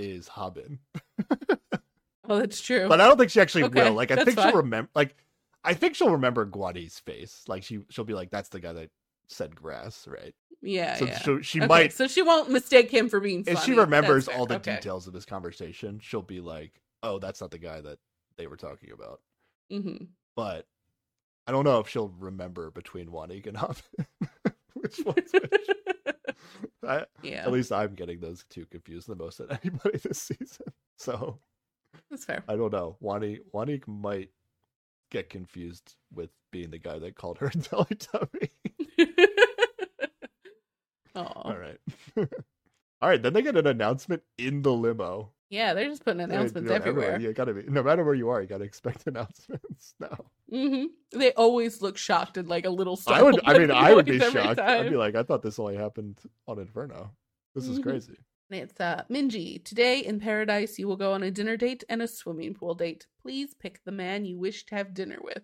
is 0.00 0.28
Habin. 0.28 0.78
well, 2.26 2.38
that's 2.40 2.60
true. 2.60 2.88
But 2.88 3.00
I 3.00 3.06
don't 3.06 3.18
think 3.18 3.30
she 3.30 3.40
actually 3.40 3.64
Okay, 3.64 3.82
will. 3.84 3.94
Like 3.94 4.10
I 4.10 4.16
think 4.24 4.36
fine. 4.36 4.48
she'll 4.48 4.56
remember. 4.58 4.90
Like 4.94 5.16
I 5.64 5.74
think 5.74 5.94
she'll 5.94 6.10
remember 6.12 6.46
Guan 6.46 6.76
Hee's 6.76 6.98
face. 6.98 7.44
Like 7.46 7.62
she 7.62 7.80
she'll 7.90 8.04
be 8.04 8.14
like, 8.14 8.30
"That's 8.30 8.48
the 8.48 8.60
guy 8.60 8.72
that 8.72 8.90
said 9.28 9.54
grass, 9.54 10.06
right?" 10.08 10.34
yeah, 10.62 10.96
so 10.96 11.04
yeah. 11.06 11.18
she, 11.18 11.42
she 11.42 11.58
Okay, 11.60 11.66
might. 11.68 11.92
So 11.92 12.06
she 12.06 12.22
won't 12.22 12.50
mistake 12.50 12.90
him 12.90 13.08
for 13.08 13.20
being. 13.20 13.44
Funny. 13.44 13.56
if 13.56 13.62
she 13.64 13.72
remembers 13.72 14.28
all 14.28 14.46
the 14.46 14.56
Okay. 14.56 14.76
details 14.76 15.06
of 15.06 15.12
this 15.12 15.24
conversation, 15.24 16.00
she'll 16.02 16.22
be 16.22 16.40
like, 16.40 16.80
"Oh, 17.02 17.18
that's 17.18 17.40
not 17.40 17.50
the 17.50 17.58
guy 17.58 17.80
that 17.80 17.98
they 18.36 18.46
were 18.46 18.56
talking 18.56 18.90
about." 18.92 19.20
Mhm. 19.70 20.08
But 20.36 20.66
I 21.46 21.52
don't 21.52 21.64
know 21.64 21.80
if 21.80 21.88
she'll 21.88 22.08
remember 22.18 22.70
between 22.70 23.08
Wanik 23.08 23.46
and 23.46 23.56
Habin. 23.56 24.06
which 24.74 24.98
one's 25.04 25.32
which. 25.32 25.68
I, 26.86 27.04
yeah, 27.22 27.42
At 27.44 27.52
least 27.52 27.72
I'm 27.72 27.94
getting 27.94 28.20
those 28.20 28.44
two 28.48 28.66
confused 28.66 29.08
the 29.08 29.14
most 29.14 29.40
at 29.40 29.50
anybody 29.64 29.98
this 29.98 30.22
season. 30.22 30.66
So 30.96 31.38
that's 32.10 32.24
fair. 32.24 32.42
I 32.48 32.56
don't 32.56 32.72
know. 32.72 32.96
Wanik 33.02 33.40
Wanik 33.52 33.86
might 33.86 34.30
get 35.10 35.28
confused 35.28 35.96
with 36.14 36.30
being 36.52 36.70
the 36.70 36.78
guy 36.78 36.98
that 36.98 37.16
called 37.16 37.38
her 37.38 37.46
a 37.46 37.50
Teletubby. 37.50 38.48
Oh, 41.14 41.22
All 41.24 41.56
right. 41.58 41.78
All 43.02 43.08
right, 43.08 43.22
then 43.22 43.32
they 43.32 43.42
get 43.42 43.56
an 43.56 43.66
announcement 43.66 44.22
in 44.38 44.62
the 44.62 44.72
limo. 44.72 45.32
Yeah, 45.50 45.74
they're 45.74 45.88
just 45.88 46.04
putting 46.04 46.20
announcements 46.20 46.68
doing 46.68 46.82
everywhere. 46.82 47.18
You 47.20 47.32
gotta 47.32 47.52
be 47.52 47.62
no 47.64 47.82
matter 47.82 48.04
where 48.04 48.14
you 48.14 48.28
are, 48.30 48.40
you 48.40 48.46
gotta 48.48 48.64
expect 48.64 49.06
announcements 49.06 49.94
now. 50.00 50.16
hmm 50.48 50.86
They 51.12 51.32
always 51.34 51.82
look 51.82 51.96
shocked 51.98 52.36
and 52.38 52.48
like 52.48 52.64
a 52.64 52.70
little. 52.70 52.98
I 53.06 53.22
would 53.22 53.40
I 53.44 53.58
mean 53.58 53.70
I 53.88 53.92
would 53.94 54.06
be 54.06 54.18
shocked. 54.18 54.60
I'd 54.60 54.88
be 54.90 54.96
like, 54.96 55.14
I 55.14 55.22
thought 55.22 55.42
this 55.42 55.58
only 55.58 55.76
happened 55.76 56.18
on 56.46 56.58
Inferno. 56.58 57.12
This 57.54 57.68
is 57.68 57.78
Mhm. 57.78 57.82
crazy. 57.82 58.16
And 58.52 58.62
It's 58.62 58.80
uh, 58.80 59.04
Minji. 59.10 59.64
Today 59.64 60.00
in 60.00 60.18
paradise, 60.18 60.76
you 60.78 60.88
will 60.88 60.96
go 60.96 61.12
on 61.12 61.22
a 61.22 61.30
dinner 61.30 61.56
date 61.56 61.84
and 61.88 62.02
a 62.02 62.08
swimming 62.08 62.54
pool 62.54 62.74
date. 62.74 63.06
Please 63.22 63.54
pick 63.54 63.80
the 63.84 63.92
man 63.92 64.24
you 64.24 64.38
wish 64.38 64.64
to 64.66 64.74
have 64.74 64.92
dinner 64.94 65.18
with. 65.22 65.42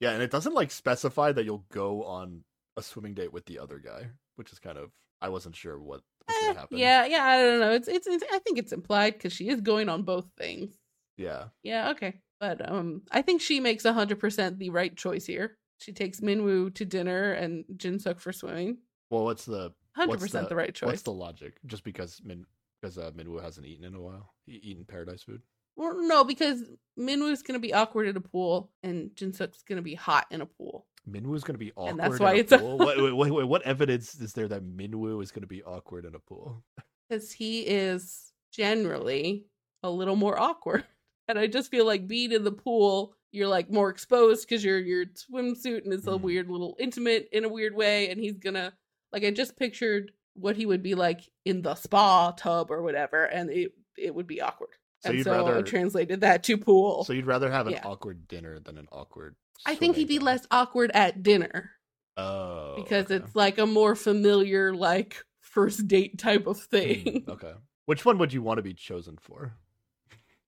Yeah, 0.00 0.10
and 0.10 0.22
it 0.22 0.30
doesn't 0.30 0.54
like 0.54 0.70
specify 0.70 1.32
that 1.32 1.44
you'll 1.44 1.64
go 1.72 2.04
on 2.04 2.44
a 2.76 2.82
swimming 2.82 3.14
date 3.14 3.32
with 3.32 3.46
the 3.46 3.58
other 3.58 3.78
guy, 3.78 4.08
which 4.36 4.52
is 4.52 4.58
kind 4.60 4.78
of 4.78 4.90
I 5.20 5.30
wasn't 5.30 5.56
sure 5.56 5.80
what 5.80 6.02
Eh, 6.28 6.54
yeah, 6.70 7.04
yeah, 7.06 7.24
I 7.24 7.42
don't 7.42 7.60
know. 7.60 7.72
It's, 7.72 7.88
it's 7.88 8.06
it's 8.06 8.24
I 8.32 8.38
think 8.38 8.58
it's 8.58 8.72
implied 8.72 9.14
because 9.14 9.32
she 9.32 9.48
is 9.48 9.60
going 9.60 9.88
on 9.88 10.02
both 10.02 10.26
things. 10.38 10.74
Yeah. 11.16 11.46
Yeah, 11.62 11.90
okay. 11.90 12.20
But 12.40 12.68
um 12.68 13.02
I 13.10 13.22
think 13.22 13.40
she 13.40 13.60
makes 13.60 13.84
hundred 13.84 14.18
percent 14.18 14.58
the 14.58 14.70
right 14.70 14.94
choice 14.96 15.26
here. 15.26 15.56
She 15.78 15.92
takes 15.92 16.20
Minwoo 16.20 16.74
to 16.74 16.84
dinner 16.84 17.32
and 17.32 17.64
Jinsuk 17.76 18.20
for 18.20 18.32
swimming. 18.32 18.78
Well, 19.10 19.24
what's 19.24 19.44
the 19.44 19.72
Hundred 19.94 20.10
what's 20.10 20.22
percent 20.24 20.48
the 20.48 20.56
right 20.56 20.74
choice. 20.74 20.86
What's 20.88 21.02
the 21.02 21.12
logic? 21.12 21.58
Just 21.66 21.84
because 21.84 22.20
Min 22.24 22.44
because 22.80 22.98
uh, 22.98 23.10
Minwoo 23.12 23.42
hasn't 23.42 23.66
eaten 23.66 23.84
in 23.84 23.94
a 23.94 24.00
while, 24.00 24.34
he 24.46 24.54
eaten 24.56 24.84
paradise 24.84 25.22
food. 25.22 25.42
Well, 25.76 25.94
no, 26.06 26.24
because 26.24 26.62
Minwoo's 26.98 27.42
gonna 27.42 27.58
be 27.58 27.72
awkward 27.74 28.06
in 28.08 28.16
a 28.16 28.20
pool 28.20 28.70
and 28.82 29.10
Jinsuk's 29.14 29.62
gonna 29.62 29.82
be 29.82 29.94
hot 29.94 30.26
in 30.30 30.40
a 30.40 30.46
pool. 30.46 30.86
Minwoo's 31.08 31.44
gonna 31.44 31.58
be 31.58 31.72
awkward. 31.76 31.90
And 31.90 31.98
that's 32.00 32.16
in 32.16 32.22
why 32.24 32.32
a 32.34 32.36
it's 32.36 32.52
a- 32.52 32.58
pool? 32.58 32.78
what, 32.78 32.96
wait, 32.96 33.12
wait, 33.16 33.30
wait, 33.32 33.44
what 33.48 33.62
evidence 33.62 34.14
is 34.20 34.32
there 34.32 34.48
that 34.48 34.62
Minwoo 34.64 35.22
is 35.22 35.30
gonna 35.32 35.46
be 35.46 35.62
awkward 35.62 36.04
in 36.04 36.14
a 36.14 36.18
pool? 36.20 36.62
Because 37.08 37.32
he 37.32 37.60
is 37.62 38.32
generally 38.52 39.46
a 39.82 39.90
little 39.90 40.16
more 40.16 40.38
awkward. 40.40 40.84
And 41.26 41.38
I 41.38 41.46
just 41.46 41.70
feel 41.70 41.86
like 41.86 42.06
being 42.06 42.32
in 42.32 42.44
the 42.44 42.52
pool, 42.52 43.14
you're 43.32 43.48
like 43.48 43.70
more 43.70 43.88
exposed 43.88 44.46
because 44.46 44.62
you're 44.62 44.78
your 44.78 45.06
swimsuit 45.06 45.84
and 45.84 45.94
it's 45.94 46.06
a 46.06 46.10
Mhm. 46.10 46.20
weird 46.20 46.50
little 46.50 46.76
intimate 46.78 47.30
in 47.32 47.44
a 47.46 47.48
weird 47.48 47.74
way. 47.74 48.10
And 48.10 48.20
he's 48.20 48.36
gonna 48.36 48.74
like 49.10 49.24
I 49.24 49.30
just 49.30 49.56
pictured 49.56 50.12
what 50.34 50.54
he 50.54 50.66
would 50.66 50.82
be 50.82 50.94
like 50.94 51.22
in 51.46 51.62
the 51.62 51.76
spa 51.76 52.32
tub 52.32 52.70
or 52.70 52.82
whatever, 52.82 53.24
and 53.24 53.48
it 53.48 53.72
it 53.96 54.14
would 54.14 54.26
be 54.26 54.42
awkward. 54.42 54.68
So 55.04 55.10
and 55.10 55.18
you'd 55.18 55.24
so 55.24 55.32
I 55.32 55.36
rather- 55.38 55.62
translated 55.62 56.22
that 56.22 56.42
to 56.44 56.56
pool. 56.56 57.04
So 57.04 57.12
you'd 57.12 57.26
rather 57.26 57.50
have 57.50 57.66
an 57.66 57.74
Yeah. 57.74 57.82
awkward 57.84 58.26
dinner 58.26 58.58
than 58.58 58.78
an 58.78 58.88
awkward. 58.90 59.36
I 59.66 59.74
think 59.74 59.96
he'd 59.96 60.08
be 60.08 60.18
day? 60.18 60.24
less 60.24 60.46
awkward 60.50 60.90
at 60.94 61.22
dinner 61.22 61.70
Oh, 62.16 62.74
because 62.76 63.06
okay. 63.06 63.16
it's 63.16 63.34
like 63.36 63.58
a 63.58 63.66
more 63.66 63.94
familiar, 63.94 64.74
like 64.74 65.16
first 65.40 65.86
date 65.88 66.18
type 66.18 66.46
of 66.46 66.58
thing. 66.60 67.22
Hmm, 67.24 67.30
okay. 67.32 67.52
Which 67.86 68.04
one 68.04 68.18
would 68.18 68.32
you 68.32 68.40
want 68.42 68.58
to 68.58 68.62
be 68.62 68.72
chosen 68.74 69.16
for? 69.18 69.52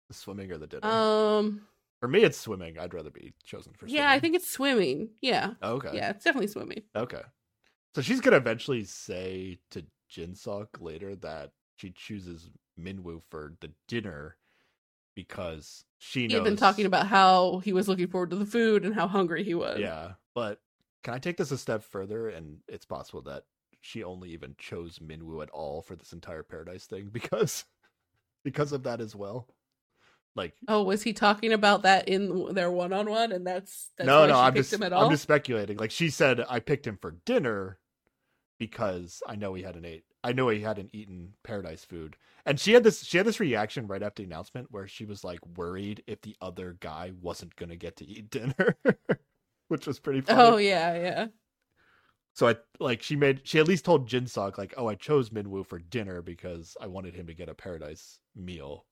The 0.07 0.13
swimming 0.13 0.51
or 0.51 0.57
the 0.57 0.67
dinner? 0.67 0.87
Um, 0.87 1.67
for 1.99 2.07
me, 2.07 2.21
it's 2.23 2.37
swimming. 2.37 2.77
I'd 2.79 2.93
rather 2.93 3.09
be 3.09 3.33
chosen 3.43 3.73
for. 3.73 3.79
Swimming. 3.87 3.95
Yeah, 3.95 4.11
I 4.11 4.19
think 4.19 4.35
it's 4.35 4.49
swimming. 4.49 5.09
Yeah, 5.21 5.53
Okay. 5.61 5.91
yeah, 5.93 6.11
it's 6.11 6.23
definitely 6.23 6.47
swimming. 6.47 6.83
Okay. 6.95 7.21
So 7.95 8.01
she's 8.01 8.21
gonna 8.21 8.37
eventually 8.37 8.83
say 8.85 9.59
to 9.71 9.85
Jinsuk 10.11 10.67
later 10.79 11.15
that 11.17 11.51
she 11.77 11.91
chooses 11.91 12.49
Minwoo 12.79 13.21
for 13.29 13.53
the 13.61 13.71
dinner 13.87 14.37
because 15.15 15.85
she 15.97 16.23
knows 16.23 16.31
He 16.31 16.35
had 16.35 16.43
been 16.43 16.57
talking 16.57 16.85
about 16.85 17.07
how 17.07 17.59
he 17.59 17.73
was 17.73 17.87
looking 17.87 18.07
forward 18.07 18.29
to 18.31 18.35
the 18.35 18.45
food 18.45 18.85
and 18.85 18.93
how 18.93 19.07
hungry 19.07 19.43
he 19.43 19.53
was. 19.55 19.79
Yeah, 19.79 20.13
but 20.33 20.59
can 21.03 21.13
I 21.13 21.19
take 21.19 21.37
this 21.37 21.51
a 21.51 21.57
step 21.57 21.83
further? 21.83 22.29
And 22.29 22.57
it's 22.67 22.85
possible 22.85 23.21
that 23.23 23.43
she 23.81 24.03
only 24.03 24.31
even 24.31 24.55
chose 24.57 24.99
Minwoo 24.99 25.43
at 25.43 25.49
all 25.51 25.81
for 25.81 25.95
this 25.95 26.13
entire 26.13 26.43
paradise 26.43 26.85
thing 26.85 27.09
because 27.13 27.65
because 28.43 28.71
of 28.71 28.83
that 28.83 29.01
as 29.01 29.15
well. 29.15 29.47
Like 30.35 30.53
Oh, 30.67 30.83
was 30.83 31.01
he 31.01 31.13
talking 31.13 31.53
about 31.53 31.83
that 31.83 32.09
in 32.09 32.53
their 32.53 32.69
one-on-one, 32.69 33.31
and 33.31 33.47
that's, 33.47 33.89
that's 33.97 34.05
no, 34.05 34.27
no, 34.27 34.37
I'm 34.37 34.53
just 34.53 34.73
him 34.73 34.83
at 34.83 34.91
all? 34.91 35.05
I'm 35.05 35.11
just 35.11 35.23
speculating. 35.23 35.77
Like 35.77 35.91
she 35.91 36.09
said, 36.09 36.43
I 36.49 36.59
picked 36.59 36.85
him 36.85 36.97
for 37.01 37.15
dinner 37.25 37.79
because 38.59 39.21
I 39.25 39.35
know 39.35 39.53
he 39.53 39.63
hadn't 39.63 39.85
ate. 39.85 40.03
I 40.23 40.33
know 40.33 40.49
he 40.49 40.61
hadn't 40.61 40.89
eaten 40.93 41.33
paradise 41.43 41.85
food, 41.85 42.17
and 42.45 42.59
she 42.59 42.73
had 42.73 42.83
this. 42.83 43.03
She 43.03 43.17
had 43.17 43.25
this 43.25 43.39
reaction 43.39 43.87
right 43.87 44.03
after 44.03 44.21
the 44.21 44.27
announcement 44.27 44.67
where 44.71 44.87
she 44.87 45.05
was 45.05 45.23
like 45.23 45.39
worried 45.57 46.03
if 46.07 46.21
the 46.21 46.35
other 46.41 46.77
guy 46.79 47.11
wasn't 47.21 47.55
gonna 47.55 47.75
get 47.75 47.97
to 47.97 48.05
eat 48.05 48.29
dinner, 48.31 48.77
which 49.67 49.87
was 49.87 49.99
pretty 49.99 50.21
funny. 50.21 50.41
Oh 50.41 50.57
yeah, 50.57 50.95
yeah. 50.95 51.27
So 52.33 52.47
I 52.49 52.55
like 52.79 53.01
she 53.01 53.15
made 53.15 53.41
she 53.47 53.59
at 53.59 53.67
least 53.67 53.85
told 53.85 54.09
Jinsuk 54.09 54.57
like, 54.57 54.73
oh, 54.77 54.87
I 54.87 54.95
chose 54.95 55.29
Minwoo 55.29 55.65
for 55.65 55.79
dinner 55.79 56.21
because 56.21 56.75
I 56.81 56.87
wanted 56.87 57.15
him 57.15 57.27
to 57.27 57.33
get 57.33 57.49
a 57.49 57.53
paradise 57.53 58.19
meal. 58.35 58.85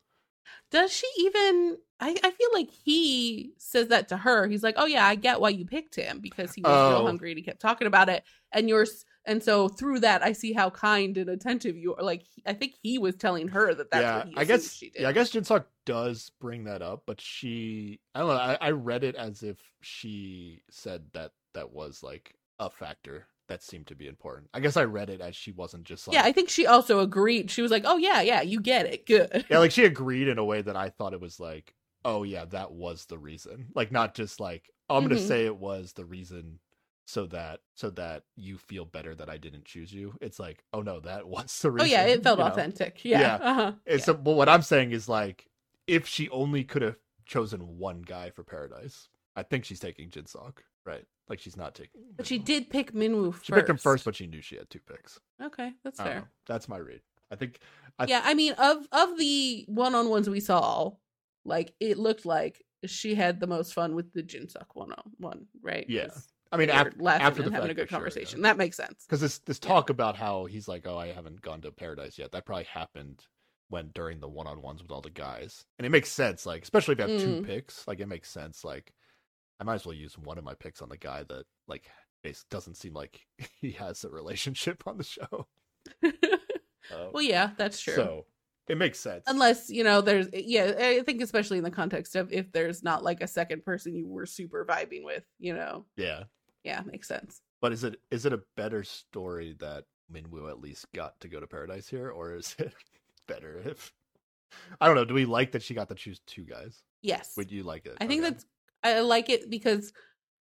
Does 0.72 0.92
she 0.92 1.08
even? 1.18 1.78
I, 2.00 2.18
I 2.24 2.32
feel 2.32 2.50
like 2.54 2.70
he 2.70 3.54
says 3.58 3.88
that 3.90 4.10
to 4.10 4.18
her. 4.18 4.48
He's 4.48 4.64
like, 4.64 4.76
"Oh 4.78 4.86
yeah, 4.86 5.06
I 5.06 5.16
get 5.16 5.40
why 5.40 5.50
you 5.50 5.66
picked 5.66 5.96
him 5.96 6.20
because 6.20 6.54
he 6.54 6.62
was 6.62 6.72
Oh. 6.72 7.00
so 7.00 7.06
hungry 7.06 7.32
and 7.32 7.38
he 7.38 7.44
kept 7.44 7.62
talking 7.62 7.88
about 7.88 8.10
it." 8.10 8.24
And 8.52 8.68
you're 8.68 8.82
s- 8.84 9.06
and 9.26 9.42
so 9.44 9.70
through 9.70 10.02
that, 10.02 10.22
I 10.24 10.34
see 10.34 10.54
how 10.54 10.70
kind 10.70 11.18
and 11.18 11.30
attentive 11.30 11.78
you 11.78 11.96
are. 11.96 12.04
Like 12.04 12.24
he- 12.24 12.44
I 12.46 12.54
think 12.54 12.76
he 12.82 12.98
was 12.98 13.16
telling 13.16 13.50
her 13.50 13.74
that 13.74 13.92
that's 13.92 14.02
yeah, 14.02 14.14
what 14.14 14.26
he 14.26 14.36
I 14.36 14.46
guess 14.46 14.74
she 14.74 14.90
did. 14.90 15.04
yeah, 15.04 15.10
I 15.10 15.12
guess 15.12 15.32
Jinsuk 15.32 15.66
does 15.86 16.32
bring 16.40 16.64
that 16.66 16.82
up, 16.82 17.04
but 17.06 17.22
she 17.22 18.00
I 18.16 18.20
don't 18.20 18.30
know. 18.30 18.36
I, 18.36 18.58
I 18.60 18.72
read 18.72 19.04
it 19.04 19.16
as 19.16 19.44
if 19.44 19.58
she 19.82 20.64
said 20.70 21.04
that 21.14 21.32
that 21.54 21.72
was 21.72 22.02
like 22.04 22.36
a 22.60 22.70
factor 22.70 23.28
that 23.48 23.62
seemed 23.62 23.88
to 23.88 23.96
be 23.96 24.08
important. 24.08 24.50
I 24.54 24.60
guess 24.60 24.78
I 24.78 24.84
read 24.86 25.10
it 25.10 25.22
as 25.22 25.36
she 25.36 25.52
wasn't 25.52 25.84
just 25.86 26.08
like 26.08 26.20
yeah, 26.20 26.24
I 26.24 26.32
think 26.32 26.50
she 26.50 26.68
also 26.68 27.00
agreed. 27.00 27.50
She 27.50 27.62
was 27.62 27.72
like, 27.72 27.84
"Oh 27.86 27.98
yeah, 27.98 28.22
yeah, 28.22 28.42
you 28.42 28.60
get 28.62 28.86
it, 28.86 29.06
good." 29.06 29.46
yeah, 29.50 29.60
like 29.60 29.72
she 29.72 29.86
agreed 29.86 30.28
in 30.28 30.38
a 30.38 30.46
way 30.46 30.62
that 30.62 30.76
I 30.76 30.90
thought 30.90 31.14
it 31.14 31.22
was 31.22 31.40
like, 31.40 31.74
oh 32.06 32.24
yeah, 32.24 32.46
that 32.46 32.72
was 32.72 33.06
the 33.06 33.18
reason. 33.18 33.68
Like 33.76 33.92
not 33.92 34.16
just 34.16 34.40
like 34.40 34.70
oh, 34.90 34.98
I'm 34.98 35.04
gonna 35.04 35.16
Mhm. 35.16 35.18
say 35.18 35.46
it 35.46 35.56
was 35.58 35.94
the 35.94 36.06
reason 36.06 36.60
so 37.06 37.26
that 37.28 37.60
so 37.76 37.90
that 37.92 38.24
you 38.36 38.58
feel 38.58 38.86
better 38.86 39.14
that 39.16 39.30
I 39.30 39.38
didn't 39.38 39.66
choose 39.66 39.92
you. 39.94 40.16
It's 40.22 40.40
like, 40.40 40.64
oh 40.74 40.82
no, 40.82 41.00
that 41.02 41.28
was 41.36 41.60
the 41.60 41.72
reason. 41.72 41.88
oh 41.88 41.92
yeah, 41.92 42.06
it 42.06 42.24
felt 42.24 42.40
you 42.40 42.46
know? 42.46 42.52
authentic. 42.52 43.00
Yeah, 43.04 43.20
Yeah. 43.22 43.36
uh-huh. 43.36 43.72
And 43.86 44.00
yeah. 44.00 44.06
so, 44.06 44.14
but 44.14 44.32
what 44.34 44.50
I'm 44.50 44.62
saying 44.62 44.92
is 44.92 45.10
like, 45.10 45.48
if 45.88 46.08
she 46.08 46.30
only 46.30 46.64
could 46.64 46.82
have 46.82 46.96
chosen 47.26 47.78
one 47.78 48.02
guy 48.02 48.30
for 48.30 48.44
Paradise, 48.44 49.10
I 49.36 49.44
think 49.44 49.66
she's 49.66 49.80
taking 49.80 50.10
Jinsuk, 50.10 50.60
right? 50.86 51.06
Like 51.30 51.40
she's 51.40 51.58
not 51.58 51.74
taking. 51.76 52.02
but 52.16 52.28
she 52.28 52.38
did 52.38 52.70
pick 52.70 52.94
Minwoo 52.94 53.34
first. 53.34 53.46
She 53.46 53.54
picked 53.54 53.70
him 53.70 53.78
first, 53.78 54.06
but 54.06 54.16
she 54.16 54.28
knew 54.28 54.42
she 54.42 54.56
had 54.58 54.70
two 54.70 54.80
picks. 54.80 55.20
okay, 55.42 55.72
that's 55.84 56.00
fair. 56.00 56.16
know. 56.16 56.26
That's 56.48 56.68
my 56.70 56.78
read. 56.78 57.02
I 57.32 57.36
think. 57.36 57.60
I, 58.00 58.06
yeah, 58.06 58.22
I 58.24 58.34
mean, 58.34 58.54
of 58.54 58.88
of 58.92 59.18
the 59.18 59.66
one 59.68 59.96
on 59.96 60.10
ones 60.10 60.30
we 60.30 60.40
saw, 60.40 60.92
like 61.46 61.74
it 61.80 61.98
looked 61.98 62.26
like 62.26 62.64
she 62.86 63.16
had 63.16 63.40
the 63.40 63.48
most 63.48 63.74
fun 63.74 63.96
with 63.96 64.12
the 64.14 64.22
Jinsuk 64.24 64.66
one 64.74 64.92
on 64.92 65.12
one, 65.18 65.48
right? 65.62 65.86
Yeah. 65.90 66.08
I 66.54 66.58
mean, 66.58 66.70
after, 66.70 66.94
laughing 67.00 67.26
after 67.26 67.42
the 67.42 67.48
and 67.48 67.56
having 67.56 67.72
a 67.72 67.74
good 67.74 67.90
sure, 67.90 67.98
yeah. 67.98 68.00
conversation. 68.00 68.42
That 68.44 68.58
makes 68.58 68.78
sense. 68.78 69.06
because 69.06 69.22
this 69.22 69.40
this 69.40 69.60
Yeah. 69.62 69.70
talk 69.70 69.90
about 69.90 70.16
how 70.16 70.46
he's 70.46 70.68
like, 70.68 70.86
oh, 70.88 70.98
I 70.98 71.08
haven't 71.12 71.42
gone 71.42 71.62
to 71.62 71.72
paradise 71.72 72.18
yet. 72.18 72.32
That 72.32 72.46
probably 72.46 72.66
happened 72.66 73.26
when 73.70 73.90
during 73.96 74.20
the 74.20 74.28
one 74.30 74.46
on 74.48 74.62
ones 74.62 74.82
with 74.82 74.92
all 74.92 75.02
the 75.02 75.10
guys, 75.10 75.66
and 75.80 75.86
it 75.86 75.90
makes 75.90 76.10
sense. 76.12 76.46
Like, 76.46 76.62
especially 76.64 76.94
if 76.94 77.00
you 77.00 77.08
have 77.10 77.22
two 77.22 77.42
Mm. 77.42 77.46
picks, 77.46 77.88
like 77.88 78.00
it 78.00 78.08
makes 78.08 78.30
sense. 78.30 78.64
Like, 78.64 78.94
I 79.60 79.64
might 79.64 79.76
as 79.76 79.86
well 79.86 79.96
use 79.96 80.18
one 80.18 80.38
of 80.38 80.44
my 80.44 80.54
picks 80.54 80.82
on 80.82 80.90
the 80.90 80.98
guy 80.98 81.24
that 81.24 81.46
like 81.68 81.90
doesn't 82.50 82.76
seem 82.76 82.94
like 82.94 83.20
he 83.62 83.72
has 83.72 84.04
a 84.04 84.10
relationship 84.10 84.84
on 84.86 84.98
the 84.98 85.04
show. 85.04 85.48
Uh, 86.94 87.08
well, 87.14 87.24
yeah, 87.24 87.52
that's 87.58 87.80
true. 87.80 87.94
So 87.96 88.26
it 88.68 88.78
makes 88.78 89.00
sense. 89.00 89.24
Unless 89.28 89.70
you 89.70 89.86
know, 89.86 90.02
there's 90.02 90.28
yeah, 90.34 90.74
I 90.78 91.02
think 91.02 91.22
especially 91.22 91.58
in 91.58 91.64
the 91.64 91.72
context 91.72 92.16
of 92.18 92.32
if 92.32 92.52
there's 92.52 92.84
not 92.84 93.04
like 93.04 93.22
a 93.22 93.28
second 93.28 93.64
person 93.64 93.96
you 93.96 94.06
were 94.06 94.26
super 94.26 94.66
vibing 94.66 95.04
with, 95.06 95.24
you 95.40 95.54
know, 95.54 95.86
yeah, 95.96 96.24
yeah, 96.64 96.82
makes 96.86 97.08
sense. 97.08 97.42
but 97.62 97.72
is 97.74 97.84
it 97.84 98.00
is 98.12 98.26
it 98.26 98.34
a 98.34 98.42
better 98.58 98.84
story 98.84 99.56
that 99.60 99.86
Minwoo 100.12 100.50
at 100.50 100.60
least 100.62 100.86
got 100.94 101.20
to 101.22 101.28
go 101.28 101.40
to 101.40 101.48
paradise 101.48 101.88
here, 101.88 102.10
or 102.10 102.36
is 102.36 102.56
it 102.60 102.74
better 103.28 103.62
if 103.66 103.92
I 104.80 104.88
don't 104.88 104.96
know? 104.96 105.06
Do 105.06 105.14
we 105.14 105.26
like 105.26 105.52
that 105.54 105.64
she 105.64 105.74
got 105.74 105.90
to 105.90 105.96
choose 105.96 106.20
two 106.28 106.44
guys? 106.46 106.82
Yes, 107.02 107.34
Would 107.38 107.52
you 107.52 107.64
like 107.64 107.86
it? 107.86 107.98
I 108.00 108.08
think 108.08 108.22
Okay. 108.24 108.32
that's 108.32 108.46
I 108.84 109.00
like 109.02 109.30
it 109.30 109.50
because 109.50 109.92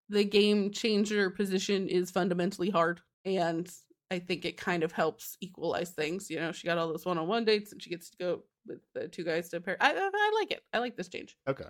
the 0.09 0.23
game 0.23 0.72
changer 0.72 1.30
position 1.30 1.88
is 1.88 2.09
fundamentally 2.11 2.69
hard, 2.69 3.01
and 3.25 3.69
I 4.11 4.17
think 4.19 4.43
it 4.45 4.57
kind 4.57 4.83
of 4.83 4.91
helps 4.91 5.38
equalize 5.41 5.91
things. 5.91 6.30
You 6.30 6.39
know, 6.39 6.51
she 6.51 6.65
got 6.67 6.77
all 6.77 6.88
those 6.88 7.06
one-on-one 7.06 7.45
dates, 7.45 7.72
and 7.72 7.81
she 7.81 7.89
gets 7.91 8.09
to 8.09 8.17
go 8.17 8.43
with 8.65 8.80
the 8.95 9.07
two 9.07 9.23
guys 9.23 9.49
to 9.49 9.61
pair. 9.61 9.77
I, 9.80 9.91
I 9.93 10.09
I 10.14 10.31
like 10.39 10.51
it. 10.51 10.64
I 10.73 10.80
like 10.80 10.95
this 10.98 11.09
change. 11.09 11.38
okay. 11.48 11.67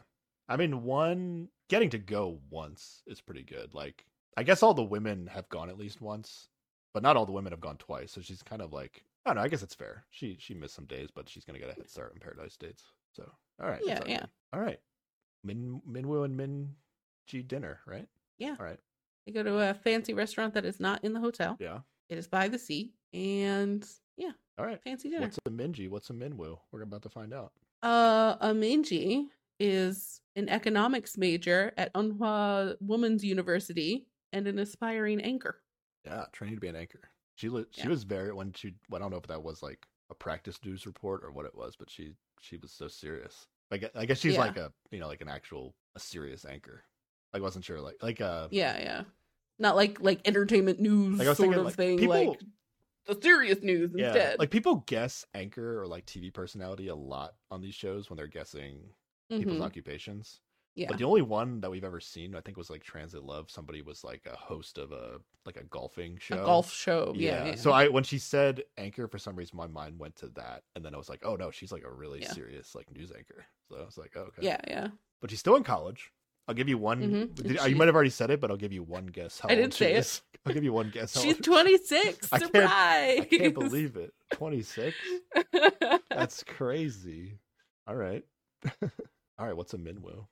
I 0.48 0.58
mean, 0.58 0.82
one 0.84 1.50
getting 1.70 1.90
to 1.92 2.00
go 2.00 2.40
once 2.50 3.04
is 3.06 3.22
pretty 3.22 3.44
good. 3.44 3.74
Like, 3.76 4.04
I 4.38 4.44
guess 4.44 4.64
all 4.64 4.74
the 4.74 4.84
women 4.84 5.28
have 5.28 5.50
gone 5.50 5.70
at 5.70 5.78
least 5.78 6.02
once, 6.02 6.48
but 6.94 7.04
not 7.04 7.18
all 7.18 7.26
the 7.26 7.32
women 7.32 7.52
have 7.52 7.60
gone 7.62 7.78
twice. 7.78 8.12
So 8.12 8.22
she's 8.22 8.42
kind 8.44 8.62
of 8.62 8.72
like, 8.74 9.04
I 9.26 9.30
don't 9.30 9.38
know. 9.38 9.44
I 9.44 9.48
guess 9.48 9.64
it's 9.64 9.76
fair. 9.76 10.06
She 10.12 10.38
she 10.40 10.54
missed 10.54 10.76
some 10.76 10.86
days, 10.86 11.10
but 11.14 11.28
she's 11.28 11.44
gonna 11.46 11.60
get 11.60 11.70
a 11.70 11.74
head 11.74 11.90
start 11.90 12.14
in 12.14 12.20
paradise 12.20 12.56
dates. 12.58 12.84
So 13.14 13.30
all 13.62 13.70
right, 13.70 13.82
Yeah, 13.86 14.00
yeah. 14.08 14.26
all 14.54 14.60
right. 14.62 14.80
Min 15.44 15.82
Minwoo 15.90 16.26
and 16.26 16.36
Min 16.38 16.76
G 17.28 17.42
dinner, 17.42 17.80
right? 17.86 18.08
Yeah. 18.38 18.56
All 18.60 18.66
right. 18.66 18.80
They 19.26 19.32
go 19.34 19.44
to 19.44 19.70
a 19.70 19.74
fancy 19.74 20.14
restaurant 20.14 20.54
that 20.54 20.66
is 20.66 20.80
not 20.80 21.04
in 21.04 21.14
the 21.14 21.20
hotel. 21.20 21.58
Yeah. 21.60 21.80
It 22.10 22.18
is 22.18 22.28
by 22.28 22.48
the 22.48 22.58
sea, 22.58 22.94
and 23.14 23.86
yeah, 24.18 24.32
All 24.58 24.66
right. 24.66 24.82
fancy 24.84 25.10
dinner. 25.10 25.22
What's 25.22 25.38
a 25.46 25.50
Minji? 25.52 25.90
What's 25.90 26.10
a 26.10 26.14
Minwoo? 26.14 26.58
We're 26.72 26.82
about 26.82 27.04
to 27.04 27.10
find 27.10 27.34
out. 27.34 27.52
Uh, 27.84 28.36
Aminji 28.38 29.26
is 29.60 30.22
an 30.36 30.50
economics 30.50 31.18
major 31.18 31.72
at 31.78 31.94
Ewha 31.94 32.76
Women's 32.82 33.24
University 33.24 34.08
and 34.34 34.48
an 34.48 34.60
aspiring 34.60 35.22
anchor. 35.22 35.62
Yeah, 36.06 36.26
training 36.32 36.56
to 36.58 36.62
be 36.62 36.68
an 36.68 36.76
anchor. 36.76 37.10
She 37.36 37.50
li- 37.50 37.66
she 37.72 37.82
Yeah. 37.84 37.90
was 37.90 38.04
very 38.04 38.32
when 38.34 38.54
she. 38.54 38.76
Well, 38.90 39.00
I 39.00 39.04
don't 39.04 39.12
know 39.12 39.18
if 39.18 39.28
that 39.28 39.44
was 39.44 39.62
like 39.64 39.86
a 40.10 40.16
practice 40.16 40.60
news 40.64 40.86
report 40.86 41.24
or 41.24 41.32
what 41.32 41.46
it 41.46 41.56
was, 41.56 41.76
but 41.76 41.90
she 41.90 42.16
she 42.42 42.58
was 42.58 42.72
so 42.72 42.88
serious. 42.88 43.48
Like 43.72 43.90
I 43.96 44.06
guess 44.06 44.20
she's 44.20 44.34
Yeah. 44.34 44.40
like 44.42 44.58
a 44.58 44.72
you 44.92 45.00
know 45.00 45.08
like 45.08 45.22
an 45.22 45.30
actual 45.30 45.76
a 45.96 46.00
serious 46.00 46.46
anchor. 46.46 46.84
I 47.34 47.40
wasn't 47.40 47.66
sure 47.66 47.80
like 47.82 47.98
like 48.02 48.22
uh 48.22 48.48
Yeah, 48.52 48.78
yeah. 48.80 49.04
Not 49.60 49.76
like 49.76 50.00
like 50.02 50.22
entertainment 50.28 50.80
news 50.80 51.20
Like, 51.20 51.26
sort 51.28 51.38
thinking, 51.38 51.60
of 51.60 51.66
like, 51.66 51.76
thing, 51.76 51.98
people- 51.98 52.30
like 52.32 52.40
the 53.06 53.20
serious 53.22 53.62
news 53.64 53.92
yeah 53.96 54.08
instead. 54.08 54.40
like 54.40 54.52
people 54.52 54.84
guess 54.88 55.26
anchor 55.34 55.82
or 55.82 55.88
like 55.88 56.06
TV 56.06 56.32
personality 56.34 56.88
a 56.90 56.96
lot 56.96 57.36
on 57.52 57.60
these 57.62 57.74
shows 57.76 58.10
when 58.10 58.18
they're 58.18 58.28
guessing 58.28 58.94
people's 59.30 59.58
Mhm. 59.60 59.64
occupations. 59.66 60.40
Yeah. 60.80 60.88
But 60.88 60.98
the 60.98 61.04
only 61.04 61.22
one 61.22 61.60
that 61.62 61.70
we've 61.70 61.84
ever 61.84 62.00
seen, 62.00 62.36
I 62.36 62.40
think, 62.42 62.56
was 62.58 62.70
like 62.70 62.84
Transit 62.84 63.24
Love. 63.24 63.52
Somebody 63.52 63.82
was 63.82 64.04
like 64.04 64.26
a 64.32 64.36
host 64.38 64.78
of 64.78 64.92
a 64.92 65.20
like 65.46 65.58
a 65.58 65.64
golfing 65.66 66.18
show. 66.20 66.36
a 66.42 66.46
golf 66.46 66.72
show. 66.72 67.14
Yeah. 67.16 67.48
yeah. 67.48 67.56
So 67.56 67.72
I 67.72 67.88
when 67.90 68.04
she 68.04 68.18
said 68.18 68.64
anchor, 68.78 69.08
for 69.08 69.18
some 69.18 69.36
reason 69.36 69.58
my 69.58 69.68
mind 69.68 70.00
went 70.00 70.16
to 70.18 70.28
that, 70.30 70.64
and 70.76 70.86
then 70.86 70.94
I 70.96 70.98
was 70.98 71.10
like, 71.10 71.20
oh 71.24 71.36
no, 71.36 71.52
she's 71.52 71.72
like 71.72 71.84
a 71.84 71.92
really 71.92 72.22
Yeah. 72.22 72.32
serious 72.32 72.76
like 72.76 72.90
news 72.96 73.12
anchor. 73.16 73.46
So 73.68 73.76
I 73.78 73.84
was 73.86 73.98
like, 73.98 74.14
oh, 74.16 74.22
okay. 74.22 74.42
yeah, 74.42 74.58
yeah. 74.68 74.88
But 75.22 75.30
she's 75.32 75.40
still 75.40 75.56
in 75.58 75.64
college. 75.64 76.12
I'll 76.48 76.56
give 76.56 76.70
you 76.70 76.78
one. 76.80 77.02
Mhm. 77.02 77.36
did- 77.36 77.60
She- 77.60 77.70
you 77.70 77.76
might 77.76 77.88
have 77.88 77.96
already 77.96 78.10
said 78.10 78.32
it, 78.32 78.40
but 78.42 78.50
I'll 78.50 78.58
give 78.58 78.74
you 78.74 78.82
one 78.82 79.06
guess. 79.08 79.40
How 79.40 79.50
I 79.50 79.56
didn't 79.56 79.74
say 79.76 79.94
it. 79.94 80.22
I'll 80.46 80.54
give 80.54 80.64
you 80.64 80.74
one 80.74 80.90
guess. 80.90 81.14
How 81.14 81.22
She's 81.22 81.36
old- 81.36 81.44
26. 81.44 82.30
I 82.32 82.40
can't- 82.40 82.52
Surprise. 82.56 83.20
I 83.20 83.28
can't 83.30 83.54
believe 83.54 83.98
it. 83.98 84.14
Twenty 84.34 84.62
six. 84.64 84.96
That's 86.10 86.44
crazy. 86.44 87.38
All 87.86 87.96
right. 87.96 88.24
All 89.38 89.46
right. 89.46 89.56
What's 89.56 89.74
a 89.74 89.78
Minwoo? 89.78 90.26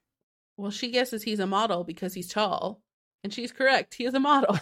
Well, 0.57 0.71
she 0.71 0.91
guesses 0.91 1.23
he's 1.23 1.39
a 1.39 1.47
model 1.47 1.83
because 1.83 2.13
he's 2.13 2.27
tall. 2.27 2.81
And 3.23 3.33
she's 3.33 3.51
correct. 3.51 3.93
He 3.95 4.05
is 4.05 4.13
a 4.13 4.19
model. 4.19 4.59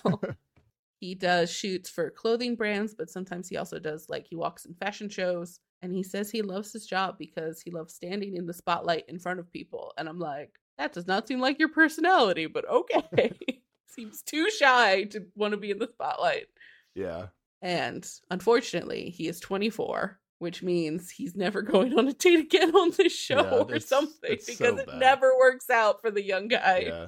he 0.99 1.15
does 1.15 1.51
shoots 1.51 1.89
for 1.89 2.09
clothing 2.09 2.55
brands, 2.55 2.93
but 2.93 3.09
sometimes 3.09 3.49
he 3.49 3.57
also 3.57 3.79
does 3.79 4.07
like 4.09 4.27
he 4.27 4.35
walks 4.35 4.65
in 4.65 4.73
fashion 4.75 5.09
shows 5.09 5.59
and 5.81 5.93
he 5.93 6.03
says 6.03 6.31
he 6.31 6.41
loves 6.41 6.71
his 6.71 6.85
job 6.85 7.17
because 7.17 7.61
he 7.61 7.71
loves 7.71 7.93
standing 7.93 8.35
in 8.35 8.45
the 8.45 8.53
spotlight 8.53 9.05
in 9.07 9.19
front 9.19 9.39
of 9.39 9.51
people. 9.51 9.93
And 9.97 10.07
I'm 10.09 10.19
like, 10.19 10.57
that 10.77 10.93
does 10.93 11.07
not 11.07 11.27
seem 11.27 11.39
like 11.39 11.59
your 11.59 11.69
personality, 11.69 12.47
but 12.47 12.67
okay. 12.67 13.31
Seems 13.87 14.21
too 14.21 14.49
shy 14.49 15.03
to 15.05 15.25
want 15.35 15.51
to 15.51 15.57
be 15.57 15.71
in 15.71 15.79
the 15.79 15.87
spotlight. 15.87 16.47
Yeah. 16.95 17.27
And 17.61 18.05
unfortunately, 18.29 19.09
he 19.09 19.27
is 19.27 19.39
24, 19.39 20.19
which 20.39 20.61
means 20.63 21.09
he's 21.11 21.35
never 21.35 21.61
going 21.73 21.97
on 21.97 22.07
a 22.07 22.13
date 22.13 22.39
again 22.39 22.75
on 22.75 22.91
this 22.91 23.13
show 23.15 23.41
Yeah, 23.41 23.49
or 23.57 23.61
it's- 23.75 23.87
something 23.87 24.31
it's 24.31 24.45
because 24.45 24.75
so 24.75 24.77
it 24.77 24.95
never 24.97 25.35
works 25.37 25.69
out 25.69 26.01
for 26.01 26.11
the 26.11 26.23
young 26.23 26.47
guy. 26.47 26.83
Yeah. 26.87 27.07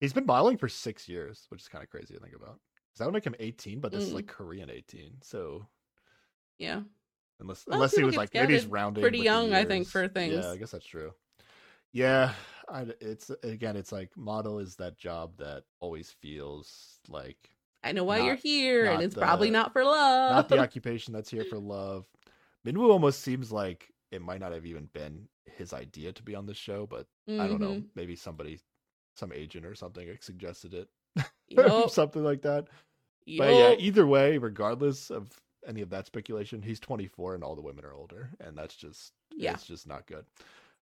He's 0.00 0.12
been 0.14 0.24
modeling 0.26 0.56
for 0.56 0.68
six 0.68 1.08
years, 1.08 1.44
which 1.50 1.60
is 1.60 1.68
kind 1.68 1.84
of 1.84 1.90
crazy 1.90 2.14
to 2.14 2.20
think 2.20 2.34
about. 2.34 2.58
that 2.98 3.04
would 3.06 3.14
make 3.14 3.24
him 3.24 3.34
18, 3.38 3.80
but 3.80 3.92
this 3.92 4.04
is 4.04 4.10
Mm. 4.10 4.14
like 4.16 4.26
Korean 4.26 4.68
18. 4.70 5.14
So 5.22 5.66
Yeah. 6.58 6.82
unless 7.40 7.66
Well, 7.66 7.74
unless 7.76 7.96
he 7.96 8.04
was 8.04 8.16
like 8.16 8.32
maybe 8.34 8.52
he's 8.54 8.66
rounding 8.66 9.02
pretty 9.02 9.18
the 9.18 9.24
young, 9.24 9.52
I 9.54 9.64
think, 9.64 9.86
for 9.88 10.06
things. 10.08 10.34
Yeah, 10.34 10.50
I 10.50 10.56
guess 10.56 10.70
that's 10.72 10.84
true. 10.86 11.12
Yeah, 11.92 12.34
I, 12.68 12.86
it's 13.00 13.30
again, 13.42 13.76
it's 13.76 13.90
like 13.90 14.16
model 14.16 14.58
is 14.58 14.76
that 14.76 14.96
job 14.98 15.36
that 15.38 15.64
always 15.80 16.10
feels 16.20 16.98
like 17.08 17.36
I 17.82 17.92
know 17.92 18.04
why 18.04 18.18
Not- 18.18 18.24
you're 18.26 18.34
here, 18.36 18.84
and 18.90 19.02
it's 19.02 19.14
probably 19.14 19.50
not 19.50 19.72
for 19.72 19.82
love. 19.84 20.32
not 20.32 20.48
the 20.50 20.58
occupation 20.58 21.12
that's 21.14 21.30
here 21.30 21.44
for 21.46 21.58
love. 21.58 22.04
Minwoo 22.66 22.90
almost 22.90 23.20
seems 23.22 23.50
like 23.52 23.90
it 24.10 24.22
might 24.22 24.40
not 24.40 24.52
have 24.52 24.66
even 24.66 24.86
been 24.92 25.28
his 25.46 25.72
idea 25.72 26.12
to 26.12 26.22
be 26.22 26.34
on 26.34 26.46
this 26.46 26.56
show, 26.56 26.86
but 26.86 27.06
I 27.28 27.46
don't 27.46 27.60
know. 27.60 27.74
Mhm. 27.74 27.86
Maybe 27.94 28.16
somebody, 28.16 28.60
some 29.16 29.32
agent 29.32 29.64
or 29.66 29.74
something, 29.74 30.08
suggested 30.20 30.74
it, 30.74 30.88
Yup, 31.48 31.90
something 31.90 32.22
like 32.24 32.42
that. 32.42 32.66
But 33.26 33.54
yeah, 33.54 33.74
either 33.78 34.06
way, 34.06 34.38
regardless 34.38 35.10
of 35.10 35.30
any 35.66 35.80
of 35.82 35.90
that 35.90 36.06
speculation, 36.06 36.62
he's 36.62 36.80
24 36.80 37.34
and 37.34 37.44
all 37.44 37.54
the 37.54 37.62
women 37.62 37.84
are 37.84 37.92
older, 37.94 38.30
and 38.40 38.56
that's 38.56 38.74
just 38.76 39.12
Yeah. 39.36 39.52
it's 39.54 39.66
just 39.66 39.86
not 39.86 40.06
good. 40.06 40.24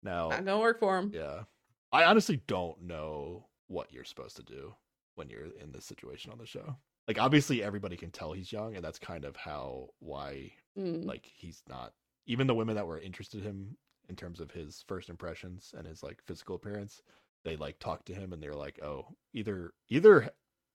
Now, 0.02 0.28
not 0.30 0.44
gonna 0.44 0.58
work 0.60 0.78
for 0.80 0.96
him. 0.98 1.12
yeah, 1.14 1.44
I 1.92 2.04
honestly 2.04 2.40
don't 2.46 2.80
know 2.82 3.46
what 3.66 3.92
you're 3.92 4.04
supposed 4.04 4.36
to 4.36 4.42
do 4.42 4.74
when 5.16 5.28
you're 5.28 5.46
in 5.60 5.72
this 5.72 5.84
situation 5.84 6.32
on 6.32 6.38
the 6.38 6.46
show. 6.46 6.76
Like, 7.10 7.20
obviously, 7.20 7.60
everybody 7.60 7.96
can 7.96 8.12
tell 8.12 8.32
he's 8.32 8.52
young, 8.52 8.76
and 8.76 8.84
that's 8.84 9.00
kind 9.00 9.24
of 9.24 9.34
how 9.34 9.88
why 9.98 10.52
Mm. 10.78 11.04
like 11.04 11.26
he's 11.26 11.64
not 11.68 11.92
even 12.26 12.46
the 12.46 12.54
women 12.54 12.76
that 12.76 12.86
were 12.86 13.00
interested 13.00 13.40
in 13.40 13.46
him 13.46 13.76
in 14.08 14.14
terms 14.14 14.38
of 14.38 14.52
his 14.52 14.84
first 14.86 15.08
impressions 15.08 15.74
and 15.76 15.84
his 15.88 16.00
like 16.04 16.22
physical 16.24 16.54
appearance 16.54 17.02
they 17.44 17.56
like 17.56 17.80
talk 17.80 18.04
to 18.04 18.14
him 18.14 18.32
and 18.32 18.40
they're 18.40 18.54
like 18.54 18.78
oh 18.84 19.08
either 19.32 19.72
either 19.88 20.30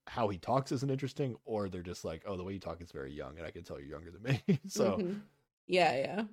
how 0.07 0.27
he 0.27 0.37
talks 0.37 0.73
isn't 0.73 0.91
interesting 0.91 1.37
or 1.45 1.69
they're 1.69 1.81
just 1.81 2.03
like 2.03 2.23
oh 2.27 2.35
the 2.35 2.43
way 2.43 2.51
you 2.51 2.59
talk 2.59 2.81
is 2.81 2.91
very 2.91 3.13
young 3.13 3.37
and 3.37 3.47
i 3.47 3.51
can 3.51 3.63
tell 3.63 3.79
you're 3.79 3.87
younger 3.87 4.11
than 4.11 4.21
me 4.23 4.59
so 4.67 4.97
Mhm. 4.97 5.21
yeah, 5.67 5.95
yeah. 5.95 6.23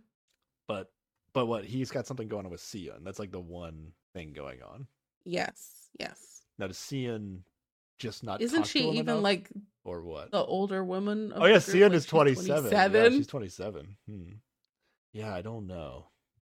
but 0.66 0.90
but 1.32 1.46
what 1.46 1.64
he's 1.64 1.92
got 1.92 2.08
something 2.08 2.26
going 2.26 2.44
on 2.44 2.50
with 2.50 2.60
Sion. 2.60 3.04
That's 3.04 3.20
like 3.20 3.30
the 3.30 3.38
one 3.40 3.92
thing 4.12 4.32
going 4.32 4.60
on. 4.60 4.88
Yes, 5.24 5.88
yes. 6.00 6.42
Now 6.58 6.66
does 6.66 6.84
Sion 6.84 7.44
just 8.02 8.24
not 8.24 8.40
Isn't 8.42 8.58
talk 8.58 8.66
to 8.66 8.70
she 8.70 8.88
him 8.88 8.94
even 8.94 9.08
enough, 9.14 9.22
like 9.22 9.50
or 9.84 10.02
what? 10.02 10.30
the 10.32 10.42
older 10.44 10.84
woman? 10.84 11.32
of 11.32 11.42
oh 11.42 11.46
yeah, 11.46 11.58
the? 11.58 11.60
Sion 11.72 11.80
Like, 11.82 11.92
is 11.92 12.02
she's 12.02 12.10
27. 12.10 12.72
Yeah, 12.72 13.08
she's 13.10 13.26
27. 13.28 13.96
Hmm. 14.08 14.22
Yeah, 15.12 15.32
I 15.34 15.42
don't 15.42 15.66
know. 15.66 16.06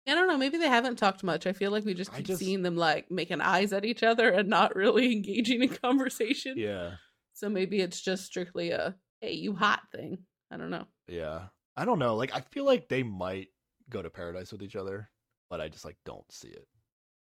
I 0.07 0.15
don't 0.15 0.27
know. 0.27 0.37
Maybe 0.37 0.57
they 0.57 0.67
haven't 0.67 0.97
talked 0.97 1.23
much. 1.23 1.45
I 1.47 1.53
feel 1.53 1.71
like 1.71 1.85
we 1.85 1.93
just 1.93 2.11
I 2.13 2.17
keep 2.17 2.25
just- 2.27 2.39
seeing 2.39 2.61
them 2.61 2.75
like 2.77 3.09
making 3.11 3.41
eyes 3.41 3.73
at 3.73 3.85
each 3.85 4.03
other 4.03 4.29
and 4.29 4.47
not 4.49 4.75
really 4.75 5.11
engaging 5.17 5.63
in 5.63 5.69
conversation. 5.69 6.55
Yeah. 6.57 6.91
So 7.33 7.49
maybe 7.49 7.79
it's 7.81 8.01
just 8.01 8.25
strictly 8.25 8.71
a 8.71 8.95
"hey, 9.21 9.33
you 9.33 9.55
hot" 9.55 9.81
thing. 9.91 10.19
I 10.51 10.57
don't 10.57 10.69
know. 10.71 10.85
Yeah. 11.07 11.47
I 11.77 11.85
don't 11.85 11.99
know. 11.99 12.15
Like 12.15 12.33
I 12.35 12.41
feel 12.41 12.65
like 12.65 12.89
they 12.89 13.03
might 13.03 13.47
go 13.89 14.01
to 14.01 14.09
paradise 14.09 14.51
with 14.51 14.61
each 14.61 14.75
other, 14.75 15.09
but 15.49 15.61
I 15.61 15.69
just 15.69 15.85
like 15.85 15.97
don't 16.05 16.29
see 16.31 16.49
it 16.49 16.67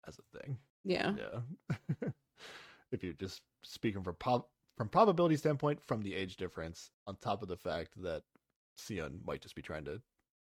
as 0.07 0.17
a 0.19 0.39
thing. 0.39 0.57
Yeah. 0.83 1.13
Yeah. 1.17 2.07
if 2.95 3.03
you're 3.03 3.13
just 3.13 3.41
speaking 3.63 4.03
from 4.03 4.15
prob- 4.15 4.47
from 4.77 4.89
probability 4.89 5.37
standpoint, 5.37 5.79
from 5.85 6.01
the 6.01 6.15
age 6.15 6.35
difference, 6.37 6.89
on 7.07 7.15
top 7.17 7.41
of 7.41 7.47
the 7.47 7.57
fact 7.57 7.91
that 8.01 8.23
Sion 8.77 9.21
might 9.25 9.41
just 9.41 9.55
be 9.55 9.61
trying 9.61 9.85
to 9.85 10.01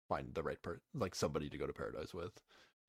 find 0.09 0.35
the 0.35 0.43
right 0.43 0.61
person, 0.61 0.83
like 0.95 1.15
somebody 1.15 1.49
to 1.49 1.59
go 1.59 1.67
to 1.67 1.73
paradise 1.73 2.13
with. 2.13 2.33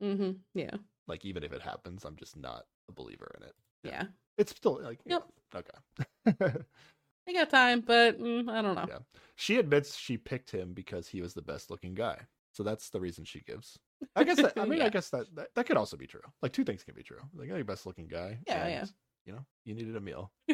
Mm-hmm. 0.02 0.32
Yeah. 0.54 0.76
Like 1.06 1.24
even 1.24 1.42
if 1.44 1.52
it 1.52 1.62
happens, 1.62 2.04
I'm 2.04 2.16
just 2.16 2.36
not 2.36 2.64
a 2.88 2.92
believer 2.92 3.30
in 3.38 3.46
it. 3.46 3.54
Yeah. 3.84 4.04
It's 4.36 4.50
still 4.54 4.80
like 4.82 5.00
Yep. 5.06 5.24
yeah, 5.54 5.60
okay. 5.60 6.58
i 7.28 7.32
got 7.32 7.50
time, 7.50 7.80
but 7.80 8.20
mm, 8.20 8.48
I 8.50 8.62
don't 8.62 8.74
know. 8.74 8.86
Yeah. 8.88 8.98
she 9.36 9.58
admits 9.58 9.96
she 9.96 10.16
picked 10.16 10.50
him 10.50 10.72
because 10.72 11.06
he 11.08 11.20
was 11.20 11.34
the 11.34 11.42
best 11.42 11.70
looking 11.70 11.94
guy. 11.94 12.18
So 12.52 12.62
that's 12.62 12.90
the 12.90 13.00
reason 13.00 13.24
she 13.24 13.40
gives. 13.40 13.78
I 14.16 14.24
guess 14.24 14.36
that, 14.36 14.58
I 14.58 14.64
mean 14.66 14.82
I 14.82 14.88
guess 14.88 15.08
that, 15.10 15.34
that 15.36 15.48
that 15.54 15.66
could 15.66 15.76
also 15.76 15.96
be 15.96 16.06
true. 16.06 16.20
Like 16.42 16.52
two 16.52 16.64
things 16.64 16.84
can 16.84 16.94
be 16.94 17.02
true. 17.02 17.20
Like 17.34 17.48
oh, 17.52 17.56
you're 17.56 17.64
best 17.64 17.86
looking 17.86 18.08
guy. 18.08 18.38
Yeah, 18.46 18.64
and, 18.64 18.72
yeah. 18.72 18.84
You 19.24 19.32
know, 19.34 19.44
you 19.64 19.74
needed 19.74 19.96
a 19.96 20.00
meal. 20.00 20.32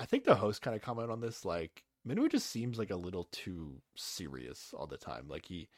I 0.00 0.06
think 0.06 0.24
the 0.24 0.34
host 0.34 0.62
kind 0.62 0.74
of 0.76 0.82
commented 0.82 1.10
on 1.12 1.20
this. 1.20 1.44
Like 1.44 1.84
Minwoo 2.06 2.30
just 2.30 2.50
seems 2.50 2.78
like 2.78 2.90
a 2.90 2.96
little 2.96 3.28
too 3.32 3.80
serious 3.96 4.74
all 4.76 4.86
the 4.86 4.96
time. 4.96 5.28
Like 5.28 5.46
he 5.46 5.68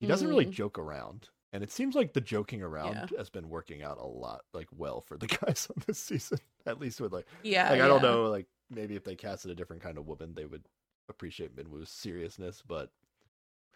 he 0.00 0.06
doesn't 0.06 0.28
really 0.28 0.46
Mm. 0.46 0.50
joke 0.50 0.78
around, 0.78 1.28
and 1.52 1.62
it 1.62 1.70
seems 1.70 1.94
like 1.94 2.12
the 2.12 2.20
joking 2.20 2.62
around 2.62 2.94
Yeah. 2.94 3.06
has 3.18 3.30
been 3.30 3.48
working 3.48 3.82
out 3.82 3.98
a 3.98 4.04
lot, 4.06 4.42
like 4.52 4.68
well 4.72 5.00
for 5.00 5.16
the 5.16 5.26
guys 5.46 5.68
on 5.74 5.82
this 5.86 5.98
season. 5.98 6.38
At 6.66 6.80
least 6.80 7.00
with 7.00 7.12
like 7.12 7.26
yeah. 7.42 7.70
like 7.70 7.80
I 7.80 7.86
don't 7.88 8.02
know, 8.02 8.24
like 8.24 8.46
maybe 8.68 8.96
if 8.96 9.04
they 9.04 9.14
casted 9.14 9.50
a 9.50 9.54
different 9.54 9.82
kind 9.82 9.98
of 9.98 10.06
woman, 10.06 10.34
they 10.34 10.44
would 10.46 10.66
appreciate 11.08 11.54
Minwoo's 11.56 11.90
seriousness. 11.90 12.62
But 12.66 12.90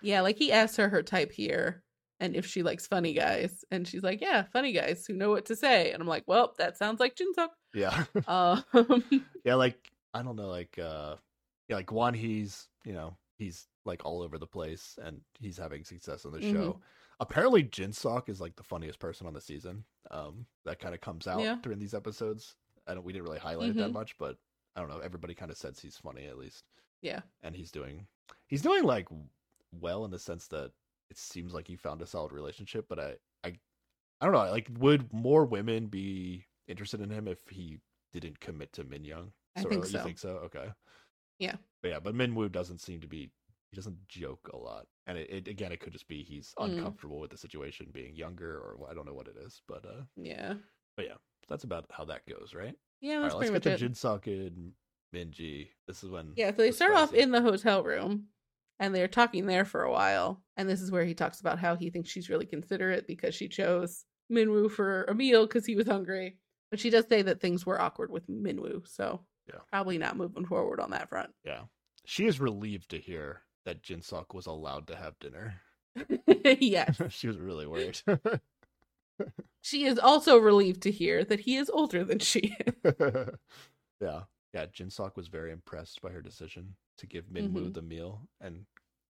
Yeah, 0.02 0.20
like 0.22 0.36
he 0.36 0.50
asked 0.52 0.76
her 0.78 0.88
her 0.88 1.02
type 1.02 1.30
here 1.32 1.84
and 2.20 2.34
if 2.36 2.46
she 2.46 2.62
likes 2.62 2.86
funny 2.86 3.12
guys. 3.12 3.64
And 3.70 3.86
she's 3.86 4.02
like, 4.02 4.20
Yeah, 4.20 4.44
funny 4.52 4.72
guys 4.72 5.06
who 5.06 5.14
know 5.14 5.30
what 5.30 5.46
to 5.46 5.56
say. 5.56 5.92
And 5.92 6.00
I'm 6.00 6.08
like, 6.08 6.24
Well, 6.26 6.54
that 6.58 6.76
sounds 6.76 7.00
like 7.00 7.16
Jinsuk. 7.16 7.48
yeah, 7.74 8.04
Um 8.28 8.64
yeah, 9.44 9.54
like 9.54 9.78
I 10.14 10.22
don't 10.22 10.36
know, 10.36 10.48
like 10.48 10.78
uh, 10.78 11.16
yeah, 11.68 11.76
like 11.76 11.92
Wan 11.92 12.14
He's 12.14 12.68
you 12.84 12.92
know 12.92 13.16
he's 13.38 13.66
like 13.84 14.04
all 14.06 14.22
over 14.22 14.38
the 14.38 14.46
place 14.46 14.98
and 15.04 15.20
he's 15.38 15.58
having 15.58 15.84
success 15.84 16.24
on 16.24 16.32
the 16.32 16.38
Mhm. 16.38 16.52
show. 16.52 16.80
Apparently, 17.20 17.64
Jinsuk 17.64 18.28
is 18.28 18.40
like 18.40 18.56
the 18.56 18.62
funniest 18.62 18.98
person 18.98 19.26
on 19.26 19.32
the 19.34 19.40
season. 19.40 19.84
Um, 20.10 20.46
that 20.64 20.78
kind 20.80 20.94
of 20.94 21.00
comes 21.00 21.26
out 21.26 21.40
Yeah. 21.40 21.56
during 21.62 21.78
these 21.78 21.94
episodes. 21.94 22.56
I 22.86 22.94
don't, 22.94 23.04
we 23.04 23.12
didn't 23.12 23.24
really 23.26 23.38
highlight 23.38 23.70
it 23.70 23.76
that 23.76 23.90
Mhm. 23.90 23.94
much, 23.94 24.16
but 24.18 24.36
I 24.74 24.80
don't 24.80 24.88
know. 24.90 24.98
Everybody 24.98 25.34
kind 25.34 25.50
of 25.50 25.56
says 25.56 25.78
he's 25.80 25.96
funny 25.96 26.26
at 26.26 26.36
least. 26.38 26.64
Yeah. 27.02 27.20
and 27.42 27.54
he's 27.54 27.70
doing 27.70 28.06
he's 28.46 28.62
doing 28.62 28.82
like 28.84 29.06
well 29.70 30.04
in 30.06 30.10
the 30.10 30.18
sense 30.18 30.48
that 30.48 30.72
it 31.10 31.18
seems 31.18 31.52
like 31.54 31.66
he 31.66 31.76
found 31.76 32.02
a 32.02 32.06
solid 32.06 32.32
relationship 32.32 32.86
but 32.88 32.98
i 32.98 33.14
i 33.44 33.48
i 34.20 34.24
don't 34.26 34.32
know 34.32 34.50
like 34.50 34.68
would 34.78 35.12
more 35.12 35.44
women 35.44 35.86
be 35.86 36.44
interested 36.68 37.00
in 37.00 37.10
him 37.10 37.28
if 37.28 37.40
he 37.48 37.78
didn't 38.12 38.38
commit 38.40 38.72
to 38.72 38.84
min 38.84 39.04
young 39.04 39.30
I 39.56 39.62
think 39.62 39.84
so. 39.84 39.90
you 39.92 39.98
so. 39.98 40.04
think 40.04 40.18
so 40.18 40.28
okay 40.46 40.68
Yeah. 41.38 41.56
but 41.82 41.88
yeah 41.90 42.00
but 42.00 42.14
min 42.14 42.34
woo 42.34 42.48
doesn't 42.48 42.80
seem 42.80 43.00
to 43.00 43.06
be 43.06 43.30
he 43.70 43.76
doesn't 43.76 43.96
joke 44.08 44.48
a 44.52 44.56
lot 44.56 44.86
and 45.06 45.18
it, 45.18 45.28
it 45.30 45.48
again 45.48 45.72
it 45.72 45.80
could 45.80 45.92
just 45.92 46.08
be 46.08 46.22
he's 46.22 46.54
Mm. 46.58 46.76
uncomfortable 46.76 47.20
with 47.20 47.30
the 47.30 47.36
situation 47.38 47.88
being 47.92 48.14
younger 48.16 48.58
or 48.58 48.78
i 48.90 48.94
don't 48.94 49.06
know 49.06 49.14
what 49.14 49.28
it 49.28 49.36
is 49.44 49.62
but 49.68 49.84
uh 49.84 50.02
Yeah. 50.16 50.54
But 50.96 51.06
yeah, 51.06 51.16
that's 51.48 51.64
about 51.64 51.84
how 51.90 52.04
that 52.06 52.26
goes 52.26 52.54
right 52.54 52.74
Yeah, 53.00 53.16
all 53.16 53.22
that's 53.22 53.34
right 53.34 53.40
let's 53.40 53.50
get 53.64 53.64
much 53.72 53.78
to 53.78 53.84
it. 53.86 53.92
jinsuk 53.92 54.26
and 54.26 54.72
minji 55.14 55.68
this 55.86 56.02
is 56.02 56.10
when 56.10 56.32
Yeah, 56.36 56.50
so 56.50 56.56
they 56.62 56.68
the 56.70 56.72
start 56.74 56.94
off 56.94 57.12
in 57.12 57.30
the 57.30 57.42
hotel 57.42 57.82
room 57.82 58.28
and 58.78 58.94
they're 58.94 59.08
talking 59.08 59.46
there 59.46 59.64
for 59.64 59.82
a 59.82 59.90
while. 59.92 60.42
And 60.56 60.68
this 60.68 60.80
is 60.80 60.90
where 60.90 61.04
he 61.04 61.14
talks 61.14 61.40
about 61.40 61.58
how 61.58 61.76
he 61.76 61.90
thinks 61.90 62.10
she's 62.10 62.28
really 62.30 62.46
considerate 62.46 63.06
because 63.06 63.34
she 63.34 63.48
chose 63.48 64.04
Minwoo 64.32 64.70
for 64.70 65.04
a 65.04 65.14
meal 65.14 65.46
because 65.46 65.66
he 65.66 65.76
was 65.76 65.86
hungry. 65.86 66.38
But 66.70 66.80
she 66.80 66.90
does 66.90 67.06
say 67.08 67.22
that 67.22 67.40
things 67.40 67.64
were 67.64 67.80
awkward 67.80 68.10
with 68.10 68.28
Minwoo, 68.28 68.86
so 68.88 69.24
Yeah. 69.48 69.60
probably 69.70 69.98
not 69.98 70.16
moving 70.16 70.44
forward 70.46 70.80
on 70.80 70.90
that 70.90 71.08
front. 71.08 71.30
Yeah. 71.44 71.62
She 72.04 72.26
is 72.26 72.40
relieved 72.40 72.90
to 72.90 72.98
hear 72.98 73.42
that 73.64 73.82
Jinsuk 73.82 74.34
was 74.34 74.46
allowed 74.46 74.86
to 74.88 74.96
have 74.96 75.18
dinner. 75.20 75.60
yes. 76.60 77.00
she 77.10 77.28
was 77.28 77.38
really 77.38 77.66
worried. 77.66 78.00
She 79.62 79.84
is 79.86 79.98
also 79.98 80.36
relieved 80.38 80.82
to 80.82 80.90
hear 80.90 81.24
that 81.24 81.40
he 81.40 81.56
is 81.56 81.70
older 81.70 82.04
than 82.04 82.18
she 82.18 82.54
is. 82.84 82.94
yeah. 84.00 84.22
Yeah, 84.56 84.64
Jinsuk 84.66 85.16
was 85.16 85.28
very 85.28 85.52
impressed 85.52 86.00
by 86.00 86.10
her 86.12 86.22
decision 86.22 86.74
to 86.96 87.06
give 87.06 87.26
Minwoo 87.26 87.66
Mhm. 87.68 87.74
the 87.74 87.82
meal 87.82 88.26
and 88.40 88.64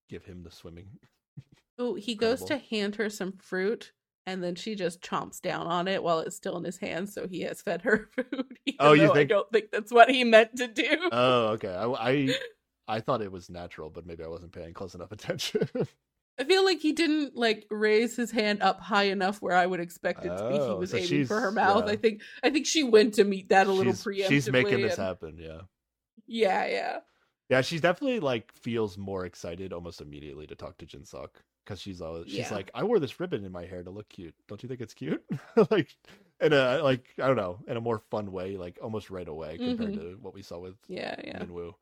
give 0.09 0.25
him 0.25 0.43
the 0.43 0.51
swimming. 0.51 0.89
Oh, 1.79 1.93
he 1.93 2.15
goes 2.15 2.43
to 2.45 2.57
hand 2.57 2.95
her 2.95 3.07
some 3.07 3.33
fruit 3.37 3.93
and 4.25 4.43
then 4.43 4.55
she 4.55 4.73
just 4.73 4.99
chomps 4.99 5.39
down 5.39 5.67
on 5.67 5.87
it 5.87 6.01
while 6.03 6.19
it's 6.19 6.35
still 6.35 6.57
in 6.57 6.63
his 6.63 6.79
hand, 6.79 7.07
so 7.07 7.27
he 7.27 7.41
has 7.41 7.61
fed 7.61 7.83
her 7.83 8.09
food. 8.15 8.57
even 8.65 8.77
Oh, 8.79 8.93
you 8.93 9.05
think- 9.13 9.17
I 9.17 9.23
don't 9.25 9.49
think 9.53 9.71
that's 9.71 9.91
what 9.93 10.09
he 10.09 10.23
meant 10.23 10.55
to 10.57 10.67
do. 10.67 11.09
Oh, 11.11 11.49
okay. 11.49 11.69
I, 11.73 11.85
I 11.85 12.35
I 12.89 12.99
thought 12.99 13.21
it 13.21 13.31
was 13.31 13.49
natural, 13.49 13.89
but 13.91 14.05
maybe 14.07 14.23
I 14.23 14.27
wasn't 14.27 14.53
paying 14.53 14.73
close 14.73 14.95
enough 14.95 15.11
attention. 15.11 15.69
I 16.39 16.43
feel 16.43 16.63
like 16.63 16.79
he 16.79 16.91
didn't 16.93 17.35
like 17.35 17.65
raise 17.71 18.15
his 18.15 18.29
hand 18.31 18.61
up 18.61 18.79
high 18.79 19.05
enough 19.05 19.41
where 19.41 19.55
I 19.55 19.65
would 19.65 19.79
expect 19.79 20.23
it 20.25 20.29
to 20.29 20.47
be. 20.49 20.53
He 20.53 20.59
Oh, 20.59 20.75
was 20.77 20.91
so 20.91 20.97
aiming 20.97 21.25
for 21.25 21.39
her 21.39 21.51
mouth. 21.51 21.85
yeah. 21.87 21.93
I 21.93 21.95
think 21.95 22.21
I 22.43 22.49
think 22.51 22.65
she 22.67 22.83
went 22.83 23.15
to 23.15 23.23
meet 23.23 23.49
that 23.49 23.67
a 23.67 23.71
little 23.71 23.93
she's, 23.93 24.03
preemptively. 24.03 24.27
she's 24.27 24.51
making 24.51 24.81
this 24.81 24.97
and- 24.97 25.07
happen, 25.07 25.37
yeah. 25.39 25.61
Yeah, 26.27 26.65
yeah. 26.67 26.99
Yeah, 27.49 27.61
she 27.61 27.79
definitely 27.79 28.19
like 28.19 28.51
feels 28.53 28.97
more 28.97 29.25
excited 29.25 29.71
almost 29.73 30.01
immediately 30.01 30.45
to 30.47 30.55
talk 30.55 30.77
to 30.79 30.85
Jinsuk 30.85 31.29
because 31.65 31.79
she's 31.81 32.01
always 32.01 32.25
she's 32.27 32.37
Yeah. 32.39 32.53
like, 32.53 32.69
I 32.75 32.83
wore 32.83 32.99
this 32.99 33.19
ribbon 33.19 33.45
in 33.45 33.51
my 33.51 33.65
hair 33.65 33.83
to 33.83 33.89
look 33.89 34.09
cute. 34.09 34.35
Don't 34.47 34.61
you 34.61 34.67
think 34.69 34.81
it's 34.81 34.93
cute? 34.93 35.23
like 35.71 35.95
in 36.41 36.51
a 36.53 36.81
like 36.83 37.07
I 37.21 37.27
don't 37.27 37.37
know 37.37 37.59
in 37.67 37.77
a 37.77 37.81
more 37.81 37.99
fun 38.11 38.31
way, 38.31 38.57
like 38.57 38.77
almost 38.81 39.09
right 39.09 39.27
away 39.27 39.57
compared 39.57 39.93
Mhm. 39.93 39.99
to 39.99 40.17
what 40.21 40.33
we 40.33 40.41
saw 40.41 40.59
with 40.59 40.75
Yeah, 40.87 41.15
yeah. 41.23 41.39
Minwoo. 41.39 41.73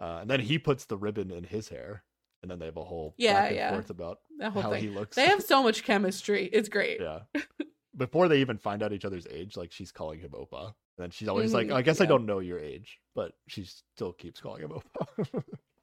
Uh, 0.00 0.18
and 0.22 0.28
then 0.30 0.40
he 0.40 0.58
puts 0.58 0.84
the 0.86 0.98
ribbon 0.98 1.30
in 1.30 1.44
his 1.44 1.68
hair, 1.68 2.02
and 2.44 2.50
then 2.50 2.58
they 2.58 2.66
have 2.66 2.76
a 2.76 2.84
whole 2.84 3.14
Yeah, 3.16 3.32
back 3.40 3.46
and 3.48 3.56
yeah. 3.56 3.70
forth 3.72 3.88
about 3.88 4.18
how 4.38 4.70
thing. 4.70 4.82
he 4.82 4.90
looks. 4.90 5.16
They 5.16 5.24
have 5.26 5.42
so 5.42 5.62
much 5.62 5.82
chemistry. 5.82 6.44
It's 6.52 6.68
great. 6.68 7.00
yeah. 7.00 7.20
Before 7.96 8.28
they 8.28 8.40
even 8.42 8.58
find 8.58 8.82
out 8.82 8.92
each 8.92 9.06
other's 9.06 9.26
age, 9.30 9.56
like 9.56 9.72
she's 9.72 9.90
calling 9.90 10.20
him 10.20 10.30
oppa. 10.32 10.66
And 10.66 10.74
then 10.98 11.10
she's 11.10 11.26
always 11.28 11.54
like, 11.54 11.68
Mhm, 11.68 11.74
I 11.74 11.80
guess 11.80 12.02
I 12.02 12.06
don't 12.06 12.26
know 12.26 12.40
your 12.40 12.58
age, 12.58 12.98
but 13.14 13.32
she 13.48 13.64
still 13.64 14.12
keeps 14.12 14.40
calling 14.40 14.62
him 14.62 14.72
oppa. 14.72 15.42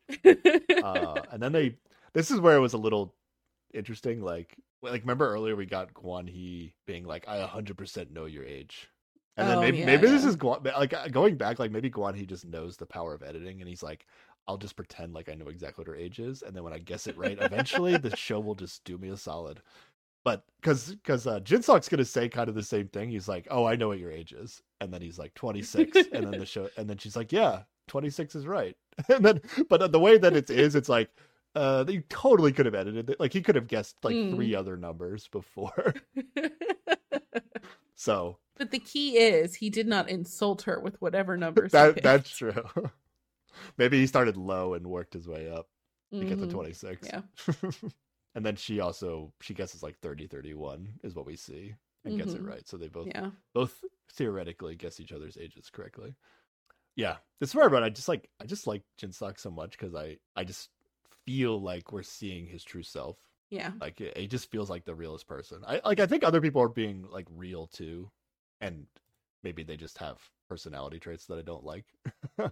uh, 0.84 1.22
and 1.32 1.42
then 1.42 1.52
they, 1.52 1.78
this 2.14 2.30
is 2.32 2.40
where 2.40 2.56
it 2.56 2.60
was 2.60 2.74
a 2.74 2.78
little 2.78 3.16
interesting. 3.74 4.22
Like, 4.22 4.56
like 4.84 5.02
remember 5.02 5.28
earlier 5.34 5.56
we 5.56 5.66
got 5.66 5.94
Guan 5.94 6.30
Hee 6.30 6.76
being 6.86 7.06
like, 7.06 7.28
I 7.28 7.38
100% 7.48 8.12
know 8.12 8.26
your 8.26 8.46
age. 8.46 8.90
And 9.38 9.48
then 9.50 9.58
Oh, 9.60 9.62
maybe, 9.62 9.78
yeah, 9.80 9.86
maybe 9.86 10.08
this 10.08 10.26
is 10.26 10.36
Guan, 10.36 10.64
like 10.78 10.94
uh, 10.94 11.08
going 11.08 11.36
back, 11.38 11.58
like 11.60 11.72
maybe 11.72 11.90
Guan 11.90 12.14
Hee 12.16 12.26
just 12.26 12.46
knows 12.46 12.76
the 12.76 12.86
power 12.86 13.14
of 13.14 13.24
editing 13.24 13.62
and 13.62 13.70
he's 13.70 13.82
like, 13.82 14.06
I'll 14.52 14.58
just 14.58 14.76
pretend 14.76 15.14
like 15.14 15.30
I 15.30 15.34
know 15.34 15.48
exactly 15.48 15.82
what 15.82 15.88
her 15.88 15.96
age 15.96 16.20
is. 16.20 16.42
And 16.42 16.54
then 16.54 16.64
when 16.64 16.74
I 16.74 16.78
guess 16.80 17.08
it 17.08 17.18
right, 17.18 17.38
eventually 17.40 17.96
the 17.96 18.14
show 18.18 18.38
will 18.42 18.54
just 18.56 18.84
do 18.84 18.98
me 18.98 19.08
a 19.08 19.16
solid. 19.16 19.62
But 20.26 20.44
because 20.62 20.90
because 20.96 21.26
uh, 21.26 21.40
Jinsuk's 21.40 21.88
gonna 21.88 22.04
say 22.04 22.28
kind 22.28 22.50
of 22.50 22.56
the 22.56 22.62
same 22.64 22.90
thing. 22.90 23.10
He's 23.10 23.30
like, 23.30 23.48
"Oh, 23.50 23.66
I 23.66 23.78
know 23.78 23.88
what 23.88 23.98
your 24.00 24.12
age 24.12 24.34
is," 24.34 24.62
and 24.82 24.94
then 24.94 25.02
he's 25.02 25.18
like, 25.18 25.34
"26," 25.36 26.10
and 26.14 26.28
then 26.28 26.38
the 26.38 26.46
show, 26.46 26.70
and 26.78 26.90
then 26.90 26.98
she's 26.98 27.16
like, 27.16 27.32
"Yeah, 27.32 27.62
26 27.88 28.36
is 28.36 28.46
right." 28.46 28.76
And 29.10 29.24
then, 29.26 29.42
but 29.70 29.92
the 29.94 30.00
way 30.00 30.18
that 30.18 30.36
it 30.36 30.50
is, 30.50 30.76
it's 30.76 30.90
like, 30.90 31.10
uh, 31.56 31.86
you 31.88 32.04
totally 32.10 32.52
could 32.52 32.66
have 32.66 32.76
edited 32.76 33.10
it. 33.10 33.22
Like 33.22 33.32
he 33.32 33.42
could 33.42 33.56
have 33.56 33.68
guessed 33.68 33.96
like 34.04 34.18
Mm. 34.18 34.32
three 34.32 34.54
other 34.54 34.76
numbers 34.76 35.30
before. 35.30 35.94
so 37.96 38.38
but 38.58 38.70
the 38.70 38.80
key 38.80 39.18
is 39.18 39.56
he 39.56 39.70
did 39.72 39.88
not 39.88 40.08
insult 40.10 40.64
her 40.64 40.80
with 40.80 41.02
whatever 41.02 41.36
numbers. 41.46 41.72
that 41.72 42.04
that's 42.04 42.30
true. 42.30 42.64
Maybe 43.78 44.00
he 44.00 44.08
started 44.08 44.38
low 44.38 44.74
and 44.74 44.88
worked 44.88 45.14
his 45.14 45.28
way 45.28 45.50
up 45.50 45.68
to 46.20 46.26
get 46.26 46.40
to 46.40 46.48
Mhm. 46.48 46.52
26. 46.52 47.08
Yeah. 47.08 47.22
and 48.36 48.46
then 48.46 48.56
she 48.56 48.80
also 48.80 49.34
she 49.42 49.54
guesses 49.54 49.84
like 49.84 49.98
30 50.00 50.28
31 50.28 51.00
is 51.04 51.16
what 51.16 51.26
we 51.26 51.36
see 51.36 51.76
and 52.06 52.18
gets 52.18 52.34
it 52.34 52.42
Mhm. 52.42 52.48
right. 52.48 52.68
So 52.68 52.78
they 52.78 52.88
both 52.88 53.08
Yeah. 53.08 53.32
both 53.54 53.84
theoretically 54.14 54.76
guess 54.76 55.00
each 55.00 55.12
other's 55.12 55.38
ages 55.38 55.70
correctly. 55.70 56.16
Yeah, 56.96 57.18
this 57.40 57.50
is 57.50 57.56
where 57.56 57.74
I 57.84 57.90
just 57.90 58.08
like 58.10 58.30
I 58.40 58.46
just 58.46 58.68
like 58.68 58.84
Jinsuk 59.00 59.40
so 59.40 59.52
much 59.52 59.72
because 59.72 59.96
I 59.96 60.18
I 60.36 60.44
just 60.44 60.70
feel 61.26 61.62
like 61.62 61.92
we're 61.92 62.04
seeing 62.04 62.46
his 62.48 62.64
true 62.64 62.84
self. 62.84 63.18
Yeah. 63.50 63.72
Like 63.80 64.02
it, 64.02 64.16
it 64.18 64.28
just 64.28 64.50
feels 64.52 64.70
like 64.70 64.86
the 64.86 64.96
realest 64.96 65.28
person. 65.28 65.64
I 65.68 65.82
like 65.86 66.00
I 66.00 66.06
think 66.08 66.24
other 66.24 66.42
people 66.42 66.62
are 66.62 66.70
being 66.70 67.04
like 67.10 67.28
real 67.32 67.68
too, 67.68 68.12
and 68.62 68.88
maybe 69.44 69.64
they 69.64 69.78
just 69.78 69.98
have 70.00 70.20
personality 70.52 71.00
traits 71.00 71.28
that 71.28 71.38
I 71.38 71.44
don't 71.44 71.64
like. 71.64 71.86
but 72.38 72.52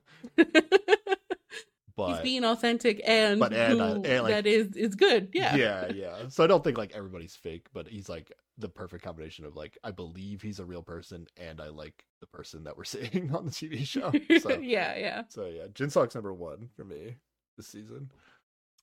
He's 2.08 2.20
being 2.22 2.46
authentic 2.46 3.02
and, 3.04 3.42
but 3.42 3.52
and, 3.52 3.82
uh, 3.82 4.00
and, 4.06 4.24
like- 4.24 4.34
that 4.34 4.48
is 4.48 4.72
is 4.78 4.96
good. 4.96 5.32
Yeah. 5.34 5.58
yeah, 5.58 5.92
yeah. 5.94 6.16
So 6.30 6.46
I 6.46 6.48
don't 6.48 6.64
think 6.64 6.78
like 6.78 6.94
everybody's 6.96 7.36
fake, 7.36 7.68
but 7.74 7.90
he's 7.90 8.08
like 8.08 8.32
the 8.58 8.70
perfect 8.70 9.04
combination 9.04 9.44
of 9.44 9.58
like 9.58 9.78
I 9.84 9.92
believe 9.92 10.42
he's 10.42 10.60
a 10.60 10.66
real 10.66 10.82
person 10.82 11.28
and 11.36 11.60
I 11.60 11.68
like 11.68 12.06
the 12.22 12.28
person 12.28 12.64
that 12.64 12.78
we're 12.78 12.84
seeing 12.86 13.36
on 13.36 13.44
the 13.44 13.52
TV 13.52 13.86
show. 13.86 14.14
So 14.40 14.58
yeah, 14.58 14.96
yeah. 14.98 15.24
So 15.28 15.48
yeah, 15.48 15.66
Jin 15.74 15.90
Jinsuk's 15.90 16.16
number 16.16 16.34
one 16.34 16.70
for 16.78 16.86
me 16.86 17.18
this 17.58 17.68
season. 17.68 18.12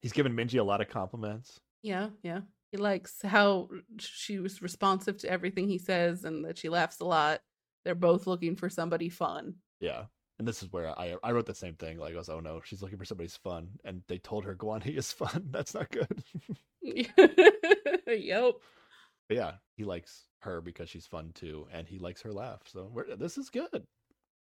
He's 0.02 0.12
given 0.12 0.36
Minji 0.36 0.60
a 0.60 0.62
lot 0.62 0.82
of 0.82 0.90
compliments. 0.90 1.58
Yeah, 1.82 2.08
yeah. 2.22 2.40
He 2.70 2.76
likes 2.76 3.22
how 3.24 3.70
she 3.98 4.40
was 4.40 4.60
responsive 4.60 5.16
to 5.18 5.30
everything 5.30 5.68
he 5.68 5.78
says 5.78 6.24
and 6.24 6.44
that 6.44 6.58
she 6.58 6.68
laughs 6.68 7.00
a 7.00 7.06
lot. 7.06 7.40
They're 7.86 7.94
both 7.94 8.26
looking 8.26 8.56
for 8.56 8.68
somebody 8.68 9.08
fun. 9.08 9.54
Yeah. 9.80 10.06
And 10.40 10.48
this 10.48 10.60
is 10.60 10.72
where 10.72 10.88
I 10.98 11.14
I 11.22 11.30
wrote 11.30 11.46
the 11.46 11.54
same 11.54 11.74
thing. 11.74 11.98
Like 11.98 12.12
I 12.14 12.16
was, 12.18 12.28
oh 12.28 12.40
no, 12.40 12.60
she's 12.64 12.82
looking 12.82 12.98
for 12.98 13.04
somebody's 13.04 13.36
fun, 13.36 13.68
and 13.84 14.02
they 14.08 14.18
told 14.18 14.44
her 14.44 14.56
Guan 14.56 14.82
Hee 14.82 14.96
is 14.96 15.12
fun. 15.20 15.46
That's 15.50 15.72
not 15.72 15.88
good. 15.90 16.24
yep. 16.82 18.54
but 19.28 19.36
yeah, 19.36 19.52
he 19.76 19.84
likes 19.84 20.24
her 20.40 20.60
because 20.60 20.90
she's 20.90 21.06
fun 21.06 21.30
too, 21.32 21.68
and 21.72 21.86
he 21.86 22.00
likes 22.00 22.22
her 22.22 22.32
laugh. 22.32 22.62
So 22.66 22.90
we're, 22.92 23.14
this 23.14 23.38
is 23.38 23.50
good. 23.50 23.84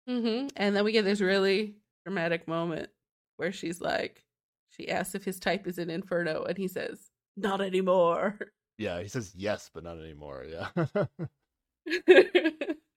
hmm 0.08 0.46
And 0.56 0.76
then 0.76 0.84
we 0.84 0.92
get 0.92 1.04
this 1.04 1.20
really 1.20 1.74
dramatic 2.06 2.46
moment 2.46 2.88
where 3.38 3.50
she's 3.52 3.80
like, 3.80 4.24
she 4.70 4.88
asks 4.88 5.16
if 5.16 5.24
his 5.24 5.40
type 5.40 5.66
is 5.66 5.78
an 5.78 5.90
Inferno, 5.90 6.44
and 6.44 6.56
he 6.56 6.68
says, 6.68 7.10
"Not 7.36 7.60
anymore." 7.60 8.38
Yeah, 8.78 9.02
he 9.02 9.08
says 9.08 9.34
yes, 9.36 9.68
but 9.74 9.84
not 9.84 9.98
anymore. 9.98 10.46
Yeah, 10.48 10.68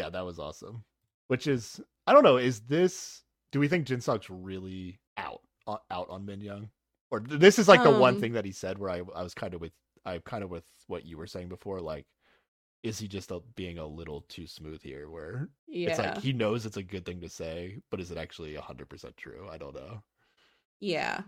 yeah, 0.00 0.10
that 0.10 0.24
was 0.24 0.38
awesome. 0.38 0.84
Which 1.28 1.46
is, 1.46 1.80
I 2.06 2.12
don't 2.12 2.24
know, 2.24 2.36
is 2.38 2.60
this? 2.62 3.22
Do 3.52 3.60
we 3.60 3.68
think 3.68 3.86
Jinsuk's 3.86 4.30
really 4.30 5.00
out 5.16 5.42
on, 5.66 5.78
out 5.90 6.08
on 6.10 6.24
Min 6.26 6.40
Young, 6.40 6.70
or 7.10 7.20
this 7.20 7.58
is 7.58 7.68
like 7.68 7.82
the 7.82 7.90
one 7.90 8.16
Um, 8.16 8.20
thing 8.20 8.32
that 8.34 8.44
he 8.44 8.52
said 8.52 8.78
where 8.78 8.90
I 8.90 9.02
I 9.14 9.22
was 9.22 9.34
kind 9.34 9.54
of 9.54 9.60
with 9.60 9.72
I 10.04 10.18
kind 10.20 10.44
of 10.44 10.50
with 10.50 10.64
what 10.88 11.04
you 11.06 11.18
were 11.18 11.26
saying 11.28 11.48
before, 11.48 11.80
like. 11.80 12.06
Is 12.82 12.98
he 12.98 13.08
just 13.08 13.30
a, 13.30 13.40
being 13.56 13.78
a 13.78 13.86
little 13.86 14.22
too 14.28 14.46
smooth 14.46 14.82
here? 14.82 15.10
Where 15.10 15.50
yeah, 15.68 15.88
it's 15.90 15.98
like 15.98 16.16
he 16.16 16.32
knows 16.32 16.66
it's 16.66 16.78
a 16.78 16.82
good 16.82 17.04
thing 17.06 17.20
to 17.22 17.28
say, 17.28 17.80
but 17.90 18.00
is 18.00 18.10
it 18.10 18.18
actually 18.18 18.54
hundred 18.56 18.88
percent 18.88 19.16
true? 19.16 19.48
I 19.50 19.58
don't 19.58 19.74
know. 19.74 20.02
yeah. 20.80 21.22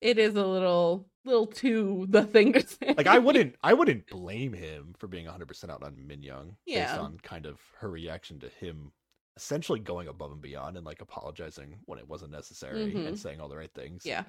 It 0.00 0.18
is 0.18 0.34
a 0.36 0.46
little, 0.46 1.08
little 1.24 1.46
too 1.46 2.06
the 2.08 2.22
thing 2.24 2.52
to 2.52 2.66
say. 2.66 2.94
Like 2.96 3.06
I 3.06 3.18
wouldn't, 3.26 3.56
I 3.62 3.74
wouldn't 3.74 4.06
blame 4.08 4.52
him 4.52 4.94
for 4.98 5.06
being 5.08 5.26
hundred 5.26 5.48
percent 5.48 5.72
out 5.72 5.82
on 5.82 5.96
Min 6.06 6.22
Young 6.22 6.56
based 6.66 6.94
on 6.94 7.18
kind 7.22 7.46
of 7.46 7.58
her 7.78 7.90
reaction 7.90 8.38
to 8.40 8.48
him 8.48 8.92
essentially 9.36 9.78
going 9.80 10.08
above 10.08 10.32
and 10.32 10.42
beyond 10.42 10.76
and 10.76 10.84
like 10.84 11.00
apologizing 11.00 11.78
when 11.86 11.98
it 11.98 12.08
wasn't 12.08 12.30
necessary 12.32 12.92
Mhm. 12.92 13.06
and 13.06 13.18
saying 13.18 13.40
all 13.40 13.48
the 13.48 13.56
right 13.56 13.72
things. 13.72 14.04
Yeah. 14.04 14.24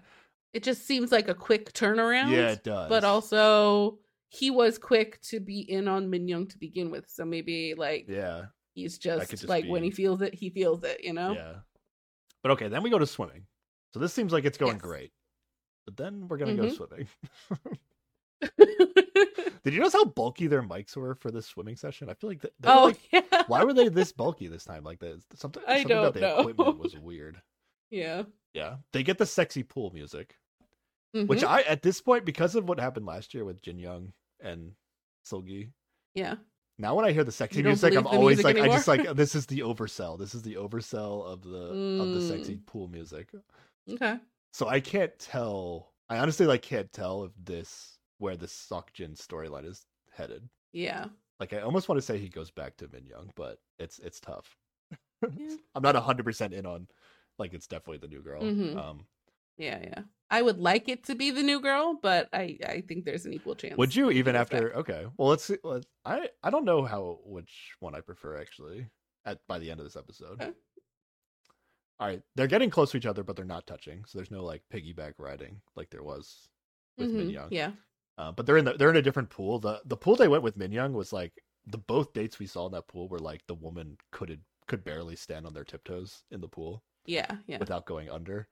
It 0.53 0.63
just 0.63 0.85
seems 0.87 1.11
like 1.11 1.27
a 1.27 1.33
quick 1.35 1.73
turnaround. 1.73 2.31
yeah, 2.31 2.51
it 2.51 2.63
does. 2.63 2.89
But 2.89 3.03
also 3.03 3.99
he 4.29 4.51
was 4.51 4.77
quick 4.77 5.19
to 5.21 5.39
be 5.39 5.59
in 5.61 5.87
on 5.87 6.09
Min 6.09 6.27
Young 6.27 6.47
to 6.47 6.57
begin 6.59 6.91
with. 6.91 7.05
So 7.09 7.25
maybe 7.25 7.73
like 7.75 8.05
yeah, 8.07 8.45
he's 8.73 8.97
just, 8.99 9.31
just 9.31 9.47
like 9.47 9.65
when 9.65 9.81
he 9.83 9.89
feels 9.91 10.21
it, 10.21 10.33
he 10.35 10.49
feels 10.51 10.83
it, 10.83 11.03
you 11.03 11.13
know? 11.13 11.33
yeah. 11.33 11.53
But 12.43 12.51
okay, 12.53 12.67
then 12.67 12.83
we 12.83 12.89
go 12.89 12.99
to 12.99 13.07
swimming. 13.07 13.45
So 13.93 13.99
this 13.99 14.13
seems 14.13 14.31
like 14.31 14.45
it's 14.45 14.57
going 14.57 14.73
Yes. 14.73 14.81
great. 14.81 15.11
But 15.89 15.97
then 15.97 16.27
we're 16.27 16.37
gonna 16.37 16.53
go 16.55 16.65
Mhm. 16.65 16.75
swimming. 16.75 17.07
Did 19.63 19.73
you 19.73 19.79
notice 19.79 19.93
how 19.93 20.05
bulky 20.05 20.45
their 20.47 20.61
mics 20.61 20.95
were 20.95 21.15
for 21.15 21.31
this 21.31 21.47
swimming 21.47 21.75
session? 21.75 22.09
I 22.09 22.13
feel 22.13 22.29
like, 22.29 22.41
th- 22.41 22.53
they 22.59 22.69
were, 22.69 22.75
oh 22.75 22.83
like 22.85 22.99
yeah. 23.11 23.43
why 23.47 23.63
were 23.63 23.73
they 23.73 23.89
this 23.89 24.11
bulky 24.11 24.47
this 24.47 24.63
time? 24.65 24.83
Like 24.83 24.99
the 24.99 25.19
something, 25.33 25.63
I 25.67 25.79
something 25.79 25.97
about 25.97 26.13
the 26.13 26.19
know. 26.21 26.39
equipment 26.41 26.77
was 26.77 26.95
weird. 26.97 27.41
Yeah. 27.89 28.23
Yeah, 28.53 28.77
they 28.93 29.01
get 29.03 29.17
the 29.17 29.25
sexy 29.25 29.63
pool 29.63 29.91
music, 29.93 30.35
which 31.13 31.39
Mhm. 31.41 31.47
I 31.47 31.61
at 31.63 31.81
this 31.81 32.01
point 32.01 32.23
because 32.25 32.55
of 32.55 32.69
what 32.69 32.79
happened 32.79 33.05
last 33.07 33.33
year 33.33 33.43
with 33.45 33.61
Jin 33.63 33.79
Young 33.79 34.13
and 34.39 34.73
Seulgi. 35.25 35.71
yeah. 36.13 36.35
Now 36.77 36.95
when 36.95 37.03
I 37.03 37.11
hear 37.11 37.25
the 37.25 37.31
sexy 37.31 37.61
music, 37.63 37.93
I'm 37.95 38.07
always 38.07 38.37
music 38.37 38.55
like, 38.57 38.63
I 38.63 38.73
just 38.73 38.87
like 38.87 39.15
this 39.15 39.35
is 39.35 39.45
the 39.47 39.59
oversell. 39.59 40.17
This 40.17 40.33
is 40.35 40.43
the 40.43 40.53
oversell 40.55 41.25
of 41.25 41.41
the 41.41 42.01
of 42.01 42.13
the 42.13 42.21
sexy 42.21 42.55
Mm. 42.57 42.65
pool 42.67 42.87
music. 42.87 43.29
Okay. 43.89 44.17
So 44.51 44.67
I 44.67 44.79
can't 44.79 45.17
tell. 45.19 45.93
I 46.09 46.17
honestly 46.17 46.45
like 46.45 46.61
can't 46.61 46.91
tell 46.91 47.23
if 47.23 47.31
this 47.41 47.97
where 48.17 48.35
the 48.35 48.47
Jin 48.93 49.13
storyline 49.13 49.65
is 49.65 49.85
headed. 50.11 50.49
Yeah. 50.73 51.05
Like 51.39 51.53
I 51.53 51.61
almost 51.61 51.87
want 51.87 51.97
to 51.97 52.01
say 52.05 52.17
he 52.17 52.29
goes 52.29 52.51
back 52.51 52.77
to 52.77 52.87
Min 52.91 53.05
Young, 53.05 53.31
but 53.35 53.59
it's 53.77 53.99
it's 53.99 54.19
tough. 54.19 54.57
Yeah. 55.37 55.55
I'm 55.75 55.83
not 55.83 55.95
hundred 55.95 56.25
percent 56.25 56.53
in 56.53 56.65
on 56.65 56.87
like 57.37 57.53
it's 57.53 57.67
definitely 57.67 57.99
the 57.99 58.13
new 58.13 58.21
girl. 58.21 58.41
Mhm. 58.41 58.77
Um, 58.77 59.05
Yeah, 59.57 59.79
yeah. 59.81 60.01
I 60.31 60.41
would 60.41 60.59
like 60.59 60.89
it 60.89 61.05
to 61.05 61.15
be 61.15 61.31
the 61.31 61.41
new 61.43 61.59
girl, 61.59 61.97
but 62.01 62.29
I 62.33 62.57
I 62.65 62.81
think 62.81 63.05
there's 63.05 63.25
an 63.25 63.33
equal 63.33 63.55
chance. 63.55 63.77
would 63.77 63.95
you 63.95 64.11
even 64.11 64.35
after? 64.35 64.75
Okay, 64.75 65.07
well 65.17 65.29
let's 65.29 65.43
see. 65.45 65.57
Let, 65.63 65.85
I 66.05 66.29
I 66.43 66.49
don't 66.49 66.65
know 66.65 66.83
how 66.85 67.19
which 67.23 67.75
one 67.79 67.95
I 67.95 68.01
prefer 68.01 68.37
actually. 68.37 68.89
At 69.25 69.45
by 69.47 69.59
the 69.59 69.69
end 69.69 69.79
of 69.79 69.85
this 69.85 69.97
episode. 69.97 70.41
Okay. 70.41 70.53
All 71.99 72.07
right, 72.07 72.21
they're 72.35 72.47
getting 72.47 72.69
close 72.69 72.91
to 72.91 72.97
each 72.97 73.05
other, 73.05 73.23
but 73.23 73.35
they're 73.35 73.45
not 73.45 73.67
touching. 73.67 74.05
So 74.05 74.17
there's 74.17 74.31
no 74.31 74.43
like 74.43 74.61
piggyback 74.73 75.13
riding 75.17 75.59
like 75.75 75.89
there 75.89 76.03
was 76.03 76.47
with 76.97 77.11
Min 77.11 77.27
Mhm. 77.27 77.33
Young. 77.33 77.47
Yeah. 77.51 77.71
Uh, 78.17 78.31
but 78.31 78.45
they're 78.45 78.57
in 78.57 78.65
the, 78.65 78.73
they're 78.73 78.89
in 78.89 78.95
a 78.97 79.01
different 79.01 79.29
pool. 79.29 79.59
The 79.59 79.81
the 79.85 79.97
pool 79.97 80.15
they 80.15 80.27
went 80.27 80.43
with 80.43 80.57
Min 80.57 80.71
Young 80.71 80.93
was 80.93 81.11
like 81.13 81.43
the 81.65 81.77
both 81.77 82.13
dates 82.13 82.39
we 82.39 82.47
saw 82.47 82.65
in 82.67 82.71
that 82.71 82.87
pool 82.87 83.07
were 83.09 83.19
like 83.19 83.45
the 83.47 83.53
woman 83.55 83.97
could 84.11 84.39
could 84.67 84.83
barely 84.83 85.15
stand 85.15 85.45
on 85.45 85.53
their 85.53 85.63
tiptoes 85.63 86.23
in 86.31 86.41
the 86.41 86.47
pool 86.47 86.83
Yeah, 87.05 87.37
yeah. 87.47 87.57
without 87.59 87.85
going 87.85 88.09
under. 88.09 88.47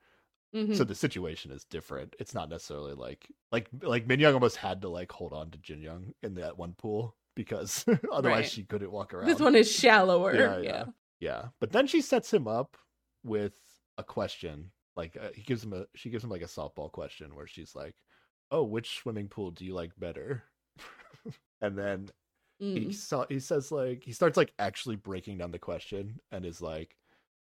Mhm. 0.55 0.75
So 0.75 0.83
the 0.83 0.95
situation 0.95 1.51
is 1.51 1.63
different. 1.65 2.15
It's 2.19 2.33
not 2.33 2.49
necessarily 2.49 2.93
like 2.95 3.27
like 3.51 3.69
like 3.81 4.07
Min 4.07 4.19
Young 4.19 4.33
almost 4.33 4.57
had 4.57 4.81
to 4.81 4.89
like 4.89 5.11
hold 5.11 5.31
on 5.33 5.51
to 5.51 5.57
Jin 5.57 5.81
Young 5.81 6.13
in 6.23 6.35
that 6.35 6.57
one 6.57 6.73
pool 6.73 7.15
because 7.35 7.85
otherwise 8.11 8.23
Right. 8.43 8.49
she 8.49 8.63
couldn't 8.63 8.91
walk 8.91 9.13
around. 9.13 9.27
this 9.27 9.39
one 9.39 9.55
is 9.55 9.71
shallower. 9.71 10.33
yeah, 10.35 10.57
Yeah. 10.57 10.61
yeah, 10.61 10.85
yeah. 11.19 11.45
But 11.59 11.71
then 11.71 11.87
she 11.87 12.01
sets 12.01 12.33
him 12.33 12.47
up 12.47 12.77
with 13.27 13.81
a 13.97 14.03
question 14.03 14.71
like 14.95 15.17
uh, 15.17 15.31
he 15.35 15.43
gives 15.43 15.63
him 15.63 15.73
a 15.73 15.87
she 15.95 16.09
gives 16.09 16.23
him 16.23 16.29
like 16.31 16.41
a 16.41 16.45
softball 16.45 16.91
question 16.91 17.35
where 17.35 17.47
she's 17.47 17.75
like, 17.75 18.01
"Oh, 18.51 18.63
which 18.63 18.97
swimming 18.99 19.29
pool 19.29 19.51
do 19.51 19.65
you 19.65 19.73
like 19.75 19.93
better?" 19.99 20.43
and 21.61 21.77
then 21.77 22.09
he 22.73 22.89
Mm. 22.89 22.91
saw 22.91 23.25
he 23.29 23.39
says 23.39 23.71
like 23.71 24.03
he 24.03 24.13
starts 24.13 24.37
like 24.37 24.53
actually 24.59 24.95
breaking 24.97 25.37
down 25.39 25.51
the 25.51 25.59
question 25.59 26.19
and 26.31 26.45
is 26.45 26.61
like, 26.61 26.97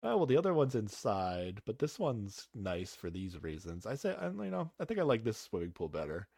"Oh, 0.03 0.17
well, 0.17 0.25
the 0.27 0.37
other 0.37 0.53
one's 0.53 0.75
inside, 0.75 1.61
but 1.65 1.79
this 1.79 1.99
one's 1.99 2.49
nice 2.55 2.95
for 2.95 3.09
these 3.11 3.41
reasons." 3.43 3.85
I 3.85 3.95
say, 3.95 4.15
I, 4.15 4.27
you 4.29 4.51
know, 4.51 4.71
I 4.79 4.85
think 4.85 4.99
I 4.99 5.03
like 5.03 5.23
this 5.23 5.39
swimming 5.39 5.73
pool 5.73 5.89
better. 5.89 6.29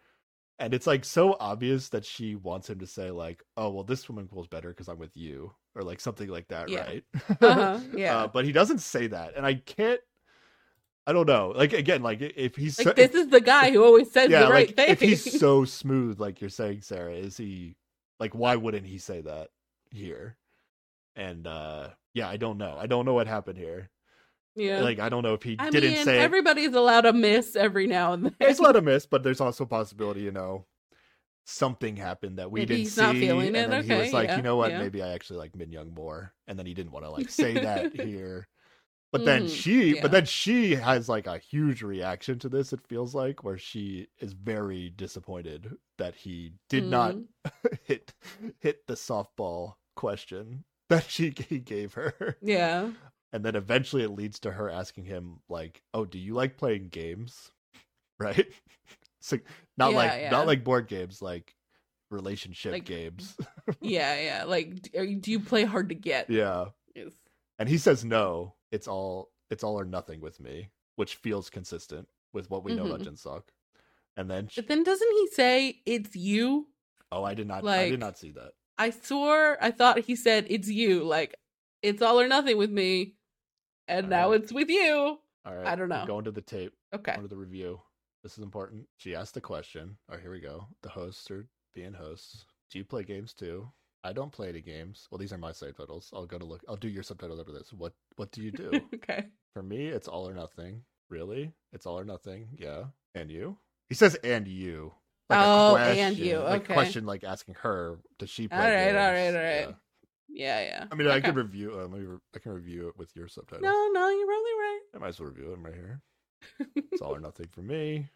And 0.60 0.74
it's 0.74 0.88
like 0.88 1.04
so 1.04 1.36
obvious 1.40 1.90
that 1.90 2.06
she 2.06 2.36
wants 2.36 2.70
him 2.70 2.80
to 2.80 2.88
say 2.88 3.12
like, 3.12 3.44
"Oh, 3.58 3.70
well, 3.72 3.84
this 3.84 4.02
swimming 4.02 4.28
pool's 4.28 4.48
better 4.48 4.70
because 4.70 4.88
I'm 4.88 5.00
with 5.00 5.18
you," 5.18 5.52
or 5.76 5.82
like 5.82 6.00
something 6.00 6.30
like 6.30 6.48
that, 6.50 6.70
Yeah. 6.70 6.82
right? 6.86 7.04
Uh-huh, 7.42 7.80
yeah. 7.96 8.18
Uh, 8.20 8.28
but 8.28 8.46
he 8.46 8.52
doesn't 8.52 8.80
say 8.80 9.08
that, 9.08 9.36
and 9.36 9.46
I 9.46 9.56
can't. 9.56 10.00
I 11.06 11.12
don't 11.12 11.28
know. 11.28 11.54
Like 11.56 11.74
again, 11.74 12.02
like 12.02 12.22
if 12.22 12.56
he's 12.56 12.78
so, 12.78 12.84
Like 12.86 12.96
this 12.96 13.14
is 13.14 13.28
the 13.28 13.42
guy 13.42 13.72
who 13.72 13.84
always 13.84 14.10
says 14.12 14.30
yeah, 14.30 14.46
the 14.46 14.52
right 14.52 14.68
like 14.68 14.76
thing. 14.76 14.90
if 14.90 15.02
he's 15.02 15.40
so 15.40 15.66
smooth, 15.66 16.20
like 16.20 16.40
you're 16.40 16.50
saying, 16.50 16.82
Sarah, 16.82 17.14
is 17.14 17.36
he 17.36 17.76
like 18.20 18.34
why 18.34 18.56
wouldn't 18.56 18.86
he 18.86 19.00
say 19.00 19.22
that 19.22 19.50
here? 19.92 20.38
And 21.16 21.46
uh 21.46 21.90
yeah, 22.14 22.30
I 22.30 22.38
don't 22.38 22.58
know. 22.58 22.78
I 22.80 22.86
don't 22.86 23.06
know 23.06 23.14
what 23.16 23.28
happened 23.28 23.58
here. 23.58 23.90
Yeah. 24.56 24.82
Like 24.82 25.00
I 25.00 25.10
don't 25.10 25.24
know 25.24 25.34
if 25.34 25.44
he 25.44 25.56
I 25.60 25.70
didn't 25.70 25.92
mean, 25.94 26.06
say 26.06 26.18
it. 26.18 26.22
everybody's 26.22 26.74
allowed 26.74 27.06
a 27.06 27.14
miss 27.14 27.56
every 27.56 27.88
now 27.88 28.14
and 28.14 28.26
then. 28.26 28.36
It's 28.40 28.60
a 28.60 28.64
lot 28.64 28.76
of 28.76 28.84
miss, 28.84 29.06
but 29.06 29.24
there's 29.24 29.42
also 29.42 29.64
a 29.64 29.68
possibility, 29.68 30.22
you 30.22 30.32
know, 30.32 30.66
something 31.46 31.98
happened 31.98 32.40
that 32.40 32.52
we 32.52 32.62
Maybe 32.62 32.66
didn't 32.66 32.80
he's 32.86 32.94
see, 32.94 33.02
not 33.02 33.16
feeling 33.16 33.56
and 33.56 33.56
it. 33.56 33.70
then 33.70 33.84
he 33.84 33.94
was 33.96 34.14
like, 34.14 34.30
yeah, 34.30 34.38
you 34.38 34.42
know 34.44 34.56
what, 34.56 34.72
yeah. 34.72 34.80
maybe 34.80 35.02
I 35.04 35.10
actually 35.10 35.40
like 35.40 35.56
Min 35.56 35.72
Young 35.72 35.94
more, 35.94 36.34
and 36.48 36.58
then 36.58 36.66
he 36.66 36.74
didn't 36.74 36.92
want 36.92 37.06
to 37.06 37.12
like 37.12 37.30
say 37.30 37.54
that 37.60 37.94
here. 37.96 38.48
But 39.12 39.26
then 39.26 39.44
Mhm, 39.44 39.50
she, 39.50 39.96
yeah. 39.96 40.02
but 40.02 40.12
then 40.12 40.26
she 40.26 40.76
has 40.76 41.08
like 41.10 41.28
a 41.28 41.38
huge 41.38 41.84
reaction 41.84 42.40
to 42.40 42.50
this. 42.50 42.74
It 42.74 42.82
feels 42.88 43.14
like 43.16 43.44
where 43.44 43.58
she 43.60 44.08
is 44.20 44.34
very 44.34 44.90
disappointed 44.90 45.78
that 46.00 46.16
he 46.16 46.54
did 46.70 46.88
not 46.88 47.16
Mhm. 47.16 47.26
hit 47.84 48.14
hit 48.60 48.88
the 48.88 48.96
softball 48.96 49.76
question 49.96 50.66
that 50.90 51.10
she 51.10 51.34
he 51.50 51.60
gave 51.60 51.94
her, 51.94 52.38
Yeah. 52.42 52.92
And 53.34 53.44
then 53.44 53.56
eventually 53.56 54.04
it 54.04 54.10
leads 54.12 54.40
to 54.42 54.52
her 54.52 54.70
asking 54.70 55.06
him 55.06 55.40
like, 55.50 55.82
"Oh, 55.94 56.06
do 56.06 56.18
you 56.20 56.34
like 56.34 56.58
playing 56.58 56.90
games?" 56.90 57.52
Right? 58.20 58.48
So 59.20 59.38
not 59.78 59.92
Yeah, 59.92 59.98
like 59.98 60.12
yeah. 60.22 60.30
not 60.30 60.48
like 60.48 60.64
board 60.64 60.88
games, 60.88 61.22
like 61.22 61.54
relationship 62.12 62.72
Like- 62.74 62.86
games. 62.86 63.36
Yeah, 63.82 64.20
yeah. 64.20 64.44
Like, 64.44 64.82
do 64.92 65.32
you 65.32 65.40
play 65.40 65.64
hard 65.66 65.90
to 65.90 65.96
get? 65.96 66.30
yeah. 66.30 66.66
Yes. 66.96 67.12
And 67.60 67.68
he 67.68 67.78
says 67.78 68.06
no. 68.06 68.54
It's 68.72 68.88
all 68.88 69.32
it's 69.50 69.64
all 69.64 69.80
or 69.80 69.86
nothing 69.86 70.22
with 70.22 70.40
me, 70.40 70.70
which 70.96 71.16
feels 71.16 71.50
consistent 71.50 72.08
with 72.34 72.50
what 72.50 72.64
we 72.64 72.76
know 72.76 72.86
about 72.86 73.02
Mhm. 73.02 73.44
And 74.16 74.30
then 74.30 74.48
she, 74.48 74.62
But 74.62 74.68
then 74.68 74.84
doesn't 74.84 75.12
he 75.12 75.28
say 75.28 75.82
it's 75.86 76.16
you? 76.16 76.68
oh, 77.12 77.24
I 77.24 77.34
did 77.34 77.48
not 77.48 77.66
I 77.66 77.90
did 77.90 78.00
not 78.00 78.18
see 78.18 78.32
that. 78.32 78.54
I 78.78 78.92
swore 78.92 79.58
I 79.62 79.72
thought 79.72 80.00
he 80.00 80.16
said 80.16 80.46
it's 80.50 80.68
you. 80.70 81.04
Like, 81.04 81.36
it's 81.82 82.02
all 82.02 82.20
or 82.20 82.28
nothing 82.28 82.58
with 82.58 82.70
me. 82.72 83.16
And 83.88 84.10
now 84.10 84.26
Alright. 84.26 84.42
it's 84.44 84.54
with 84.54 84.70
you. 84.70 85.18
All 85.46 85.56
right. 85.56 85.68
I 85.68 85.76
don't 85.76 85.90
know. 85.90 86.06
Going 86.08 86.26
to 86.26 86.32
the 86.32 86.42
tape. 86.42 86.74
Okay. 86.94 87.14
Going 87.14 87.24
to 87.28 87.28
the 87.30 87.38
review. 87.40 87.80
This 88.24 88.38
is 88.38 88.44
important. 88.44 88.86
She 88.98 89.16
asked 89.16 89.34
the 89.34 89.42
question. 89.42 89.98
Oh, 90.12 90.18
here 90.18 90.32
we 90.32 90.40
go. 90.40 90.68
The 90.82 90.90
hosts 90.90 91.30
are 91.32 91.46
being 91.76 91.94
hosts. 91.94 92.46
Do 92.72 92.78
you 92.80 92.86
play 92.86 93.04
games 93.04 93.34
too? 93.34 93.68
I 94.06 94.14
don't 94.14 94.32
play 94.32 94.50
any 94.50 94.62
games. 94.62 95.08
Well, 95.12 95.18
these 95.20 95.34
are 95.34 95.38
my 95.38 95.52
subtitles. 95.52 96.10
I'll 96.14 96.26
go 96.26 96.38
to 96.38 96.46
look. 96.46 96.62
I'll 96.68 96.76
do 96.78 96.88
your 96.88 97.04
subtitles 97.04 97.40
after 97.40 97.52
this. 97.52 97.72
What 97.74 97.94
What 98.16 98.32
do 98.32 98.42
you 98.42 98.52
do? 98.52 98.72
okay. 98.96 99.26
For 99.54 99.64
me, 99.64 99.88
it's 99.88 100.08
all 100.08 100.28
or 100.28 100.34
nothing. 100.34 100.84
Really? 101.10 101.52
It's 101.74 101.86
all 101.86 102.00
or 102.00 102.06
nothing. 102.06 102.48
Yeah. 102.58 102.86
And 103.16 103.30
you? 103.30 103.58
He 103.90 103.96
says, 103.96 104.16
and 104.24 104.48
you. 104.48 104.94
a 105.30 105.36
Oh, 105.36 105.76
and 105.78 106.18
you, 106.18 106.40
Like 106.40 106.64
okay. 106.64 106.74
question 106.74 107.06
like 107.06 107.24
asking 107.24 107.56
her, 107.62 108.00
does 108.20 108.30
she 108.30 108.48
play 108.48 108.58
All 108.58 108.64
right, 108.64 108.86
games? 108.86 108.98
all 108.98 109.12
right, 109.12 109.28
all 109.28 109.34
right. 109.34 109.68
Yeah. 109.70 109.76
Yeah, 110.34 110.62
yeah. 110.62 110.86
I 110.92 110.96
mean, 110.96 111.08
I 111.08 111.20
could 111.22 111.36
review. 111.36 111.74
Uh, 111.76 111.86
let 111.86 111.92
me 111.92 112.06
re- 112.06 112.18
I 112.36 112.40
can 112.40 112.54
review 112.54 112.88
it 112.88 112.98
with 112.98 113.16
your 113.16 113.28
subtitles. 113.28 113.62
No, 113.64 113.90
no, 113.94 114.10
you're 114.10 114.26
probably 114.28 114.52
right. 114.58 114.80
I 114.96 114.98
might 114.98 115.08
as 115.10 115.20
well 115.20 115.30
review 115.30 115.52
them 115.52 115.64
right 115.64 115.76
here. 115.76 116.02
It's 116.92 117.02
all 117.02 117.16
or 117.16 117.20
nothing 117.20 117.48
for 117.52 117.62
me. 117.62 118.10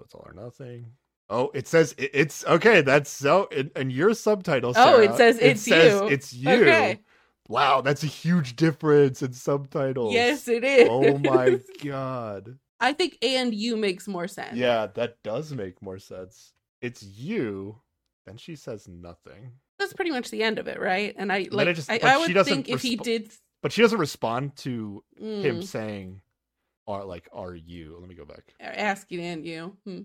It's 0.00 0.14
all 0.14 0.24
or 0.26 0.34
nothing. 0.34 0.92
Oh, 1.30 1.50
it 1.54 1.66
says 1.66 1.94
it, 1.98 2.10
it's 2.14 2.44
okay. 2.46 2.82
That's 2.82 3.10
so. 3.10 3.48
In 3.76 3.90
your 3.90 4.14
subtitles. 4.14 4.76
Oh, 4.78 5.00
it 5.00 5.14
says 5.16 5.38
it's 5.38 5.66
you. 5.66 6.06
It's 6.08 6.32
you. 6.32 6.50
Okay. 6.50 7.00
Wow, 7.48 7.80
that's 7.80 8.02
a 8.04 8.06
huge 8.06 8.56
difference 8.56 9.22
in 9.22 9.32
subtitles. 9.32 10.12
Yes, 10.12 10.48
it 10.48 10.64
is. 10.64 10.86
Oh 10.90 11.16
my 11.18 11.58
god. 11.84 12.58
I 12.78 12.92
think 12.92 13.18
and 13.22 13.54
you 13.54 13.76
makes 13.76 14.06
more 14.06 14.28
sense. 14.28 14.54
Yeah, 14.54 14.86
that 14.94 15.16
does 15.24 15.52
make 15.52 15.80
more 15.82 15.98
sense. 15.98 16.52
It's 16.82 17.02
you. 17.02 17.80
Then 18.26 18.36
she 18.36 18.54
says 18.54 18.86
nothing. 18.86 19.52
That's 19.78 19.92
pretty 19.92 20.10
much 20.10 20.30
the 20.30 20.42
end 20.42 20.58
of 20.58 20.66
it, 20.68 20.80
right? 20.80 21.14
And 21.16 21.32
I 21.32 21.46
like 21.50 21.68
it 21.68 21.74
just- 21.74 21.90
I, 21.90 22.00
I 22.02 22.16
would 22.18 22.44
think 22.44 22.68
if 22.68 22.82
he 22.82 22.96
did 22.96 23.32
But 23.62 23.72
she 23.72 23.82
doesn't 23.82 23.98
respond 23.98 24.56
to 24.58 25.02
him 25.16 25.60
mm, 25.60 25.64
saying, 25.64 26.20
"Are 26.86 27.04
like, 27.04 27.28
are 27.32 27.54
you?" 27.54 27.96
Let 27.98 28.08
me 28.08 28.14
go 28.14 28.24
back. 28.24 28.54
asking 28.60 29.20
and 29.20 29.44
you. 29.46 29.76
Hmm. 29.84 30.00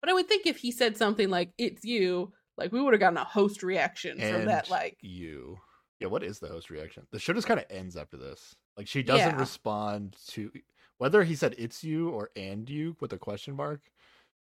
But 0.00 0.10
I 0.10 0.12
would 0.14 0.28
think 0.28 0.46
if 0.46 0.58
he 0.58 0.70
said 0.70 0.96
something 0.96 1.28
like 1.30 1.52
"It's 1.58 1.84
you," 1.84 2.32
like 2.56 2.72
we 2.72 2.80
would 2.80 2.92
have 2.92 3.00
gotten 3.00 3.16
a 3.18 3.24
host 3.24 3.62
reaction 3.62 4.18
from 4.18 4.44
that. 4.46 4.70
Like, 4.70 4.96
you. 5.00 5.58
Yeah, 6.00 6.08
what 6.08 6.22
is 6.22 6.38
the 6.40 6.48
host 6.48 6.70
reaction? 6.70 7.06
The 7.12 7.18
show 7.18 7.32
just 7.32 7.46
kind 7.46 7.58
of 7.60 7.66
ends 7.70 7.96
after 7.96 8.16
this. 8.16 8.54
Like 8.76 8.86
she 8.88 9.02
doesn't 9.02 9.34
Yeah. 9.34 9.38
respond 9.40 10.16
to 10.28 10.50
whether 10.98 11.22
he 11.24 11.34
said 11.36 11.54
it's 11.56 11.82
you 11.84 12.10
or 12.10 12.30
and 12.36 12.68
you 12.68 12.96
with 13.00 13.12
a 13.12 13.18
question 13.18 13.54
mark. 13.56 13.80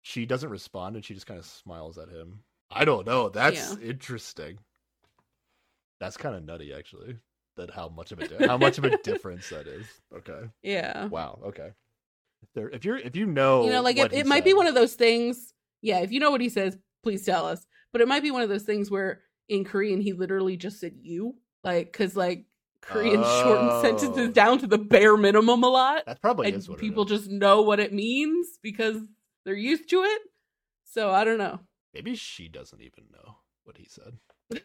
She 0.03 0.27
doesn't 0.27 0.49
respond 0.51 0.97
and 0.97 1.05
she 1.05 1.15
just 1.15 1.27
kind 1.27 1.39
of 1.39 1.45
smiles 1.45 1.99
at 1.99 2.09
him. 2.09 2.43
I 2.71 2.85
don't 2.85 3.07
know. 3.07 3.29
That's 3.29 3.77
interesting. 3.79 4.59
That's 6.01 6.17
kind 6.17 6.35
of 6.35 6.45
nutty 6.45 6.73
actually. 6.73 7.17
That 7.57 7.71
how 7.71 7.89
much 7.89 8.13
of 8.13 8.21
a 8.21 8.29
di- 8.29 8.47
how 8.47 8.57
much 8.57 8.79
of 8.79 8.85
a 8.85 8.97
difference 9.03 9.49
that 9.51 9.67
is. 9.67 9.87
Okay. 10.17 10.49
yeah, 10.63 11.07
Wow. 11.07 11.41
Okay. 11.47 11.71
If 12.43 12.49
there 12.55 12.71
if 12.71 12.85
you're 12.85 12.97
if 12.97 13.17
you 13.17 13.27
know 13.27 13.65
you 13.65 13.71
know, 13.71 13.83
like 13.83 13.99
Oh, 13.99 14.09
it, 14.11 14.27
might 14.27 14.45
be 14.45 14.55
one 14.55 14.67
of 14.67 14.75
those 14.75 14.95
things. 14.95 15.53
Yeah, 15.83 15.99
if 16.01 16.11
you 16.13 16.21
know 16.21 16.31
what 16.31 16.41
he 16.41 16.49
says, 16.49 16.79
please 17.03 17.25
tell 17.25 17.47
us. 17.47 17.67
But 17.93 18.01
it 18.01 18.09
might 18.09 18.23
be 18.23 18.31
one 18.31 18.43
of 18.43 18.49
those 18.49 18.63
things 18.63 18.91
where 18.91 19.21
in 19.49 19.65
Korean 19.65 20.01
he 20.01 20.13
literally 20.13 20.57
just 20.57 20.81
said 20.81 20.95
"you," 21.03 21.35
like 21.65 21.93
because 21.93 22.17
like 22.17 22.47
Korean 22.81 23.21
Oh. 23.25 23.83
sentences 23.83 24.31
down 24.31 24.59
to 24.61 24.67
the 24.67 24.79
bare 24.79 25.17
minimum 25.19 25.63
a 25.65 25.69
lot. 25.69 26.05
that 26.07 26.23
probably 26.23 26.47
and 26.49 26.57
is 26.57 26.69
what 26.69 26.79
people 26.79 27.05
just 27.05 27.29
know 27.29 27.61
what 27.63 27.81
it 27.81 27.93
means 27.93 28.59
because 28.63 28.97
they're 29.45 29.55
used 29.55 29.91
to 29.91 30.03
it. 30.03 30.23
So 30.85 31.11
I 31.11 31.25
don't 31.25 31.39
know. 31.39 31.61
Maybe 31.95 32.15
she 32.15 32.49
doesn't 32.49 32.81
even 32.81 33.05
know 33.13 33.37
what 33.65 33.77
he 33.77 33.87
said. 33.89 34.17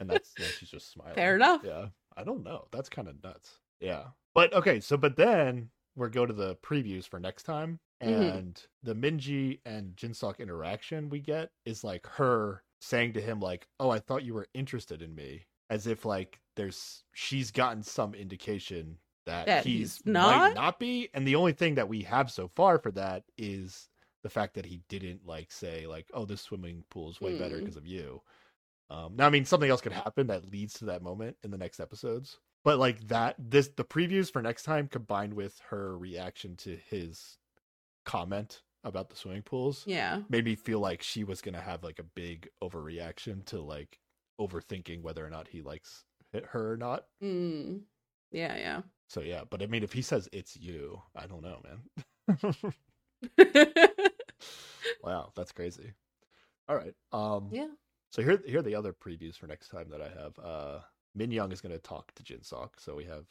and 0.00 0.08
that's 0.10 0.34
yeah, 0.38 0.46
she's 0.58 0.70
just 0.70 0.90
smiling. 0.92 1.14
Fair 1.14 1.36
enough. 1.36 1.62
Yeah, 1.64 1.86
I 2.16 2.24
don't 2.24 2.44
know. 2.44 2.66
That's 2.72 2.88
kind 2.88 3.08
of 3.08 3.22
nuts. 3.22 3.58
Yeah, 3.80 4.04
but 4.34 4.52
okay. 4.52 4.80
So, 4.80 4.96
but 4.96 5.16
then 5.16 5.70
we're 5.96 6.08
go 6.08 6.26
to 6.26 6.32
the 6.32 6.56
previews 6.56 7.06
for 7.08 7.18
next 7.20 7.44
time, 7.44 7.80
Mhm. 8.02 8.34
and 8.38 8.66
the 8.82 8.94
Minji 8.94 9.60
and 9.64 9.96
Jinsuk 9.96 10.38
interaction 10.38 11.08
we 11.08 11.20
get 11.20 11.50
is 11.64 11.82
like 11.84 12.06
her 12.06 12.62
saying 12.80 13.12
to 13.14 13.20
him 13.20 13.40
like, 13.40 13.68
"Oh, 13.80 13.90
I 13.90 13.98
thought 13.98 14.24
you 14.24 14.34
were 14.34 14.48
interested 14.54 15.02
in 15.02 15.14
me," 15.14 15.46
as 15.70 15.86
if 15.86 16.04
like 16.04 16.40
there's 16.56 17.04
she's 17.14 17.50
gotten 17.50 17.82
some 17.82 18.14
indication 18.14 18.98
that, 19.26 19.46
That 19.46 19.64
he's, 19.64 19.96
he's 19.98 20.06
might 20.06 20.12
not? 20.12 20.54
not 20.54 20.78
be, 20.78 21.10
and 21.12 21.26
the 21.26 21.34
only 21.34 21.52
thing 21.52 21.74
that 21.74 21.88
we 21.88 22.02
have 22.02 22.30
so 22.30 22.48
far 22.48 22.78
for 22.78 22.90
that 22.92 23.24
is 23.36 23.88
the 24.22 24.30
fact 24.30 24.54
that 24.54 24.66
he 24.66 24.80
didn't 24.88 25.26
like 25.26 25.52
say 25.52 25.86
like, 25.86 26.10
"Oh, 26.14 26.24
this 26.24 26.40
swimming 26.42 26.84
pool 26.90 27.10
is 27.10 27.20
way 27.20 27.38
better 27.38 27.56
Mm. 27.56 27.60
because 27.60 27.76
of 27.76 27.86
you." 27.86 28.22
Um, 28.90 29.16
now, 29.16 29.26
I 29.26 29.30
mean, 29.30 29.44
something 29.44 29.70
else 29.70 29.80
could 29.80 29.92
happen 29.92 30.28
that 30.28 30.50
leads 30.50 30.74
to 30.74 30.86
that 30.86 31.02
moment 31.02 31.36
in 31.42 31.50
the 31.50 31.58
next 31.58 31.80
episodes. 31.80 32.38
But 32.64 32.78
like 32.78 33.06
that, 33.08 33.36
this 33.38 33.68
the 33.68 33.84
previews 33.84 34.32
for 34.32 34.42
next 34.42 34.64
time 34.64 34.88
combined 34.88 35.34
with 35.34 35.60
her 35.70 35.96
reaction 35.96 36.56
to 36.58 36.76
his 36.88 37.38
comment 38.04 38.62
about 38.84 39.10
the 39.10 39.16
swimming 39.16 39.42
pools 39.42 39.84
yeah. 39.86 40.20
made 40.28 40.44
me 40.44 40.54
feel 40.54 40.78
like 40.80 41.02
she 41.02 41.24
was 41.24 41.40
gonna 41.42 41.60
have 41.60 41.82
like 41.84 41.98
a 41.98 42.04
big 42.04 42.48
overreaction 42.62 43.44
to 43.46 43.60
like 43.60 43.98
overthinking 44.40 45.02
whether 45.02 45.24
or 45.24 45.30
not 45.30 45.48
he 45.48 45.62
likes 45.62 46.04
her 46.32 46.72
or 46.72 46.76
not. 46.76 47.06
Mm. 47.22 47.82
Yeah, 48.32 48.56
yeah. 48.56 48.82
So 49.08 49.20
yeah, 49.20 49.42
but 49.48 49.62
I 49.62 49.66
mean, 49.66 49.82
if 49.82 49.92
he 49.92 50.02
says 50.02 50.28
it's 50.32 50.56
you, 50.56 51.00
I 51.16 51.26
don't 51.26 51.42
know, 51.42 51.60
man. 51.64 52.54
wow, 55.02 55.32
that's 55.36 55.52
crazy. 55.52 55.92
All 56.68 56.76
right. 56.76 56.94
Um, 57.12 57.48
yeah. 57.50 57.68
So 58.10 58.22
here, 58.22 58.42
here 58.46 58.60
are 58.60 58.62
the 58.62 58.74
other 58.74 58.92
previews 58.92 59.36
for 59.36 59.46
next 59.46 59.68
time 59.68 59.88
that 59.90 60.00
I 60.00 60.08
have. 60.08 60.38
Uh, 60.38 60.80
Min 61.14 61.30
Young 61.30 61.52
is 61.52 61.60
going 61.60 61.72
to 61.72 61.78
talk 61.78 62.12
to 62.14 62.22
Jinsuk, 62.22 62.70
so 62.78 62.94
we 62.94 63.04
have 63.04 63.24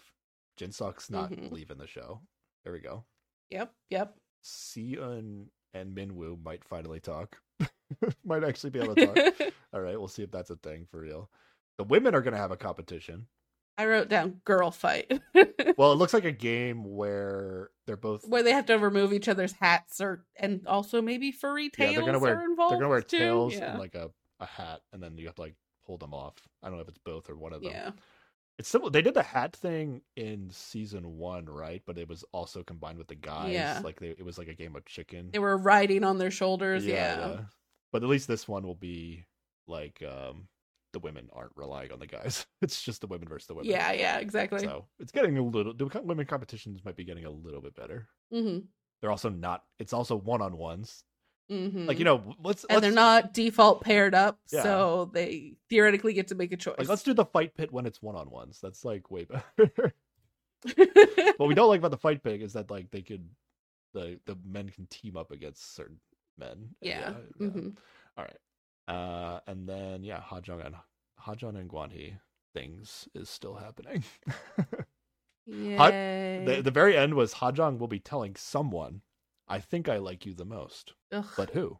Jinsuk's 0.59 1.09
not 1.09 1.31
Mhm. 1.31 1.51
leaving 1.51 1.77
the 1.77 1.87
show. 1.87 2.21
There 2.63 2.73
we 2.73 2.79
go. 2.79 3.05
Yep. 3.49 3.73
Yep. 3.89 4.17
Sion 4.43 5.49
and 5.73 5.95
Minwoo 5.95 6.41
might 6.43 6.63
finally 6.63 6.99
talk. 6.99 7.39
might 8.25 8.43
actually 8.43 8.69
be 8.71 8.79
able 8.79 8.95
to 8.95 9.05
talk. 9.05 9.51
All 9.73 9.81
right, 9.81 9.97
we'll 9.97 10.07
see 10.07 10.23
if 10.23 10.31
that's 10.31 10.49
a 10.49 10.55
thing 10.57 10.85
for 10.89 10.99
real. 10.99 11.29
The 11.77 11.83
women 11.83 12.15
are 12.15 12.21
going 12.21 12.33
to 12.33 12.39
have 12.39 12.51
a 12.51 12.57
competition. 12.57 13.27
I 13.77 13.85
wrote 13.85 14.09
down 14.09 14.41
girl 14.45 14.71
fight. 14.71 15.11
Well, 15.77 15.91
it 15.91 15.95
looks 15.95 16.13
like 16.13 16.25
a 16.25 16.31
game 16.31 16.83
where 16.95 17.69
they're 17.85 17.95
both 17.97 18.27
where 18.27 18.41
they 18.41 18.51
have 18.51 18.65
to 18.67 18.75
remove 18.79 19.13
each 19.13 19.27
other's 19.27 19.51
hats 19.51 20.01
or 20.01 20.25
and 20.35 20.65
also 20.65 21.01
maybe 21.03 21.31
furry 21.31 21.65
yeah, 21.65 21.69
tails 21.85 21.95
they're 21.97 22.05
gonna 22.05 22.19
wear 22.19 22.39
are 22.39 22.43
involved. 22.45 22.71
they're 22.71 22.79
gonna 22.79 22.89
wear 22.89 23.01
too. 23.01 23.17
tails 23.19 23.53
Yeah. 23.53 23.71
and 23.71 23.79
like 23.79 23.93
a, 23.93 24.09
a 24.39 24.45
hat, 24.47 24.81
and 24.91 25.03
then 25.03 25.17
you 25.19 25.27
have 25.27 25.35
to 25.35 25.41
like 25.41 25.55
pull 25.85 25.97
them 25.99 26.13
off. 26.15 26.33
I 26.63 26.67
don't 26.67 26.77
know 26.77 26.81
if 26.81 26.87
it's 26.89 26.97
both 27.05 27.29
or 27.29 27.35
one 27.35 27.53
of 27.53 27.61
them. 27.61 27.71
yeah. 27.71 27.91
It's 28.57 28.69
similar. 28.69 28.89
They 28.89 29.03
did 29.03 29.13
the 29.13 29.21
hat 29.21 29.55
thing 29.55 30.01
in 30.15 30.49
season 30.51 31.17
one, 31.19 31.45
right? 31.45 31.83
But 31.85 31.99
it 31.99 32.09
was 32.09 32.25
also 32.31 32.63
combined 32.63 32.97
with 32.97 33.07
the 33.07 33.13
guys. 33.15 33.53
Yeah. 33.53 33.79
Like 33.83 33.99
they, 33.99 34.07
it 34.09 34.25
was 34.25 34.39
like 34.39 34.47
a 34.47 34.55
game 34.55 34.75
of 34.75 34.83
chicken. 34.85 35.29
They 35.31 35.37
were 35.37 35.57
riding 35.57 36.03
on 36.03 36.17
their 36.17 36.31
shoulders. 36.31 36.83
Yeah. 36.83 37.41
But 37.91 38.01
at 38.01 38.09
least 38.09 38.27
this 38.27 38.47
one 38.47 38.65
will 38.65 38.73
be 38.73 39.25
like 39.67 40.01
um 40.01 40.47
the 40.97 41.03
women 41.05 41.29
aren't 41.31 41.51
relying 41.55 41.91
on 41.91 41.99
the 41.99 42.07
guys. 42.07 42.47
It's 42.63 42.81
just 42.81 43.01
the 43.01 43.07
women 43.07 43.27
versus 43.27 43.45
the 43.45 43.53
women. 43.53 43.69
Yeah, 43.69 43.91
yeah, 43.91 44.17
exactly. 44.17 44.61
So 44.61 44.85
it's 44.99 45.11
getting 45.11 45.37
a 45.37 45.43
little. 45.43 45.75
The 45.75 45.85
women 46.03 46.25
competitions 46.25 46.83
might 46.83 46.95
be 46.95 47.03
getting 47.03 47.25
a 47.25 47.29
little 47.29 47.61
bit 47.61 47.75
better. 47.75 48.07
hmm 48.31 48.59
They're 48.99 49.11
also 49.11 49.29
not. 49.29 49.63
It's 49.77 49.93
also 49.93 50.15
one 50.15 50.41
on 50.41 50.57
ones. 50.57 51.03
hmm 51.51 51.85
Like 51.85 51.99
you 51.99 52.05
know, 52.05 52.33
let's 52.43 52.63
and 52.63 52.77
let's 52.77 52.81
they're 52.81 52.91
not 52.91 53.31
default 53.31 53.81
paired 53.83 54.15
up, 54.15 54.39
Yeah. 54.51 54.63
so 54.63 55.11
they 55.13 55.57
theoretically 55.69 56.13
get 56.13 56.29
to 56.29 56.35
make 56.35 56.51
a 56.51 56.57
choice. 56.57 56.75
like 56.79 56.89
let's 56.89 57.03
do 57.03 57.13
the 57.13 57.25
fight 57.25 57.53
pit 57.55 57.71
when 57.71 57.85
it's 57.85 58.01
one 58.01 58.15
on 58.15 58.31
ones. 58.31 58.59
That's 58.59 58.83
like 58.83 59.11
way 59.11 59.25
better. 59.25 59.93
what 61.37 61.47
we 61.47 61.53
don't 61.53 61.69
like 61.69 61.79
about 61.79 61.91
the 61.91 61.97
fight 61.97 62.23
pit 62.23 62.41
is 62.41 62.53
that 62.53 62.71
like 62.71 62.89
they 62.89 63.03
could 63.03 63.29
the 63.93 64.19
the 64.25 64.35
men 64.43 64.69
can 64.69 64.87
team 64.87 65.15
up 65.15 65.29
against 65.29 65.75
certain 65.75 65.99
men. 66.39 66.51
And 66.53 66.69
yeah. 66.81 67.13
yeah. 67.39 67.47
hmm 67.49 67.69
All 68.17 68.23
right. 68.23 68.37
Uh, 68.87 69.39
and 69.47 69.67
then 69.67 70.03
yeah, 70.03 70.21
Hajong 70.21 70.65
and 70.65 70.75
Hajong 71.25 71.57
and 71.59 71.69
Guanhee 71.69 72.19
things 72.53 73.07
is 73.13 73.29
still 73.29 73.55
happening. 73.55 74.03
Yay. 75.45 76.43
the 76.45 76.61
the 76.61 76.71
very 76.71 76.97
end 76.97 77.13
was 77.13 77.35
Hajong 77.35 77.77
will 77.79 77.87
be 77.87 77.99
telling 77.99 78.35
someone, 78.35 79.01
"I 79.47 79.59
think 79.59 79.87
I 79.87 79.97
like 79.97 80.25
you 80.25 80.33
the 80.33 80.45
most," 80.45 80.93
Ugh. 81.11 81.25
but 81.37 81.51
who? 81.51 81.79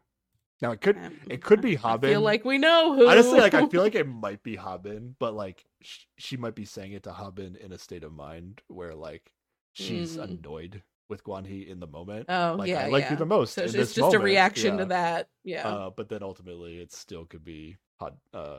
Now 0.60 0.72
it 0.72 0.80
could 0.80 0.96
it 1.28 1.42
could 1.42 1.60
be 1.60 1.78
I 1.84 1.96
feel 1.98 2.20
like 2.20 2.44
we 2.44 2.58
know 2.58 2.94
who. 2.96 3.08
honestly 3.08 3.38
like 3.40 3.54
I 3.54 3.66
feel 3.68 3.82
like 3.82 3.94
it 4.02 4.08
might 4.08 4.42
be 4.42 4.56
Habin, 4.56 5.14
but 5.18 5.34
like 5.34 5.64
sh- 5.82 6.06
she 6.16 6.36
might 6.36 6.54
be 6.54 6.64
saying 6.64 6.92
it 6.92 7.04
to 7.04 7.12
Habin 7.12 7.56
in 7.56 7.72
a 7.72 7.78
state 7.78 8.02
of 8.04 8.12
mind 8.12 8.62
where 8.68 8.94
like 8.94 9.32
she's 9.72 10.16
Mm. 10.16 10.24
annoyed 10.24 10.82
with 11.08 11.24
Guan 11.24 11.46
Hee 11.46 11.68
in 11.68 11.80
the 11.80 11.86
moment. 11.86 12.26
Oh 12.28 12.56
like 12.58 12.68
yeah, 12.68 12.84
I 12.84 12.88
like 12.88 13.04
yeah. 13.04 13.10
you 13.12 13.16
the 13.16 13.26
most. 13.26 13.54
So 13.54 13.62
it's 13.62 13.94
just 13.94 14.14
a 14.14 14.18
reaction 14.18 14.74
Yeah. 14.74 14.80
to 14.80 14.84
that. 14.86 15.28
Yeah. 15.44 15.68
Uh, 15.68 15.90
but 15.90 16.08
then 16.08 16.22
ultimately, 16.22 16.78
it 16.78 16.92
still 16.92 17.24
could 17.24 17.44
be 17.44 17.76
uh, 18.00 18.58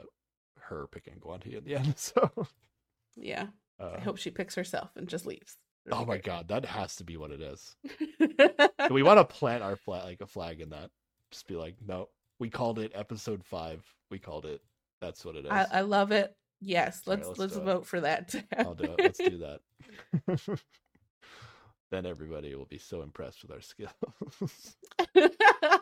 her 0.59 0.87
picking 0.87 1.15
Guan 1.19 1.43
Hee 1.43 1.55
in 1.55 1.63
the 1.63 1.75
end. 1.75 1.95
So, 1.97 2.29
yeah. 3.15 3.47
uh, 3.79 3.91
I 3.97 3.99
hope 3.99 4.17
she 4.17 4.31
picks 4.31 4.55
herself 4.55 4.89
and 4.95 5.07
just 5.07 5.25
leaves. 5.25 5.57
oh 5.91 6.05
my 6.05 6.17
god, 6.17 6.47
that 6.49 6.65
has 6.65 6.95
to 6.97 7.03
be 7.03 7.17
what 7.17 7.31
it 7.31 7.41
is. 7.41 7.75
Do 8.87 8.93
we 8.93 9.03
want 9.03 9.17
to 9.17 9.25
plant 9.25 9.63
our 9.63 9.75
flag, 9.75 10.03
like 10.05 10.21
a 10.21 10.27
flag 10.27 10.61
in 10.61 10.69
that? 10.69 10.89
Just 11.31 11.47
be 11.47 11.55
like, 11.55 11.75
no, 11.85 12.09
we 12.39 12.49
called 12.49 12.79
it 12.79 12.91
episode 12.95 13.43
five. 13.43 13.83
We 14.09 14.19
called 14.19 14.45
it. 14.45 14.61
That's 15.01 15.23
what 15.23 15.35
it 15.35 15.45
is. 15.45 15.51
I, 15.51 15.65
I 15.71 15.81
love 15.81 16.11
it. 16.11 16.35
Yes, 16.61 17.03
let's 17.05 17.27
let's 17.27 17.39
let's 17.39 17.53
do 17.53 17.61
it. 17.61 17.65
vote 17.65 17.85
for 17.85 18.01
that. 18.01 18.35
I'll 18.57 18.75
do 18.75 18.83
it. 18.83 18.99
Let's 18.99 19.17
do 19.19 19.37
that. 19.37 19.61
then 21.91 22.05
everybody 22.05 22.53
will 22.55 22.65
be 22.65 22.77
so 22.77 23.01
impressed 23.01 23.41
with 23.41 23.51
our 23.51 23.61
skills. 23.61 24.75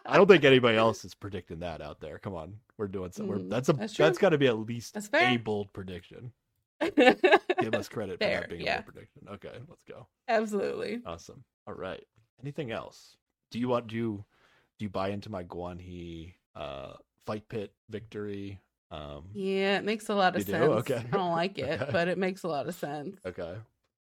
I 0.06 0.16
don't 0.18 0.28
think 0.28 0.44
anybody 0.44 0.78
else 0.86 1.04
is 1.06 1.14
predicting 1.14 1.60
that 1.60 1.82
out 1.82 2.00
there. 2.00 2.18
Come 2.20 2.34
on, 2.36 2.56
we're 2.78 2.88
doing 2.88 3.12
some. 3.12 3.28
We're, 3.28 3.38
Mm, 3.38 3.50
that's 3.50 3.70
a 3.70 3.74
that's 3.74 3.96
that's 3.96 4.18
got 4.18 4.30
to 4.30 4.38
be 4.38 4.48
at 4.48 4.58
least 4.58 4.98
a 5.14 5.38
bold 5.38 5.72
prediction. 5.74 6.32
Give 6.80 7.74
us 7.74 7.90
credit 7.90 8.14
for 8.20 8.26
Fair, 8.26 8.42
that 8.42 8.50
being 8.50 8.62
yeah. 8.62 8.80
a 8.80 8.82
bold 8.84 8.94
prediction. 8.94 9.22
Okay, 9.32 9.58
let's 9.68 9.84
go. 9.88 10.08
Absolutely. 10.28 11.02
Awesome. 11.06 11.44
All 11.68 11.74
right. 11.74 12.04
Anything 12.42 12.72
else? 12.72 13.18
Do 13.52 13.60
you 13.60 13.68
want 13.68 13.88
do 13.88 13.96
you 13.96 14.26
do 14.78 14.86
you 14.86 14.90
buy 14.90 15.10
into 15.10 15.30
my 15.32 15.44
Guanhee 15.44 16.34
uh 16.56 16.94
fight 17.26 17.48
pit 17.50 17.74
victory? 17.90 18.60
Um 18.92 19.26
Yeah, 19.34 19.78
it 19.80 19.84
makes 19.84 20.08
a 20.10 20.16
lot 20.16 20.36
of 20.36 20.40
You 20.42 20.46
do? 20.46 20.52
sense. 20.52 20.72
Okay. 20.72 21.04
I 21.12 21.18
don't 21.18 21.32
like 21.32 21.58
it, 21.60 21.82
Okay. 21.82 21.92
but 21.92 22.08
it 22.08 22.18
makes 22.18 22.44
a 22.44 22.48
lot 22.48 22.68
of 22.68 22.76
sense. 22.76 23.18
okay. 23.26 23.56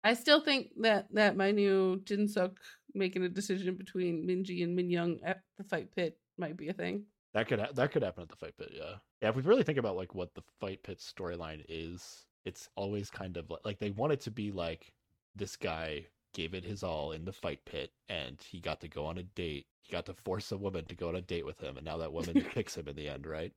I 0.02 0.14
still 0.14 0.40
think 0.40 0.70
that 0.80 1.06
that 1.12 1.36
my 1.36 1.50
new 1.50 2.00
Jinsuk 2.04 2.56
making 2.94 3.22
a 3.22 3.28
decision 3.28 3.76
between 3.76 4.26
Minji 4.26 4.64
and 4.64 4.76
Minyoung 4.76 5.18
at 5.24 5.42
the 5.58 5.64
fight 5.64 5.94
pit 5.94 6.18
might 6.38 6.56
be 6.56 6.68
a 6.68 6.72
thing. 6.72 7.04
That 7.34 7.46
could 7.46 7.60
ha- 7.60 7.72
that 7.74 7.92
could 7.92 8.02
happen 8.02 8.22
at 8.22 8.28
the 8.28 8.36
fight 8.36 8.56
pit, 8.58 8.72
yeah. 8.74 8.94
Yeah, 9.22 9.28
if 9.28 9.36
we 9.36 9.42
really 9.42 9.62
think 9.62 9.78
about 9.78 9.96
like 9.96 10.14
what 10.14 10.34
the 10.34 10.42
fight 10.60 10.82
pit 10.82 10.98
storyline 10.98 11.64
is, 11.68 12.26
it's 12.44 12.68
always 12.74 13.10
kind 13.10 13.36
of 13.36 13.50
like, 13.50 13.60
like 13.64 13.78
they 13.78 13.90
want 13.90 14.12
it 14.12 14.20
to 14.22 14.30
be 14.30 14.50
like 14.50 14.92
this 15.36 15.56
guy 15.56 16.06
gave 16.32 16.54
it 16.54 16.64
his 16.64 16.82
all 16.82 17.12
in 17.12 17.24
the 17.24 17.32
fight 17.32 17.64
pit 17.64 17.90
and 18.08 18.40
he 18.40 18.60
got 18.60 18.80
to 18.80 18.88
go 18.88 19.04
on 19.04 19.18
a 19.18 19.22
date. 19.22 19.66
He 19.82 19.92
got 19.92 20.06
to 20.06 20.14
force 20.14 20.52
a 20.52 20.58
woman 20.58 20.84
to 20.86 20.94
go 20.94 21.08
on 21.08 21.16
a 21.16 21.20
date 21.20 21.44
with 21.44 21.60
him 21.60 21.76
and 21.76 21.84
now 21.84 21.98
that 21.98 22.12
woman 22.12 22.34
picks 22.54 22.76
him 22.76 22.88
in 22.88 22.96
the 22.96 23.08
end, 23.08 23.26
right? 23.26 23.52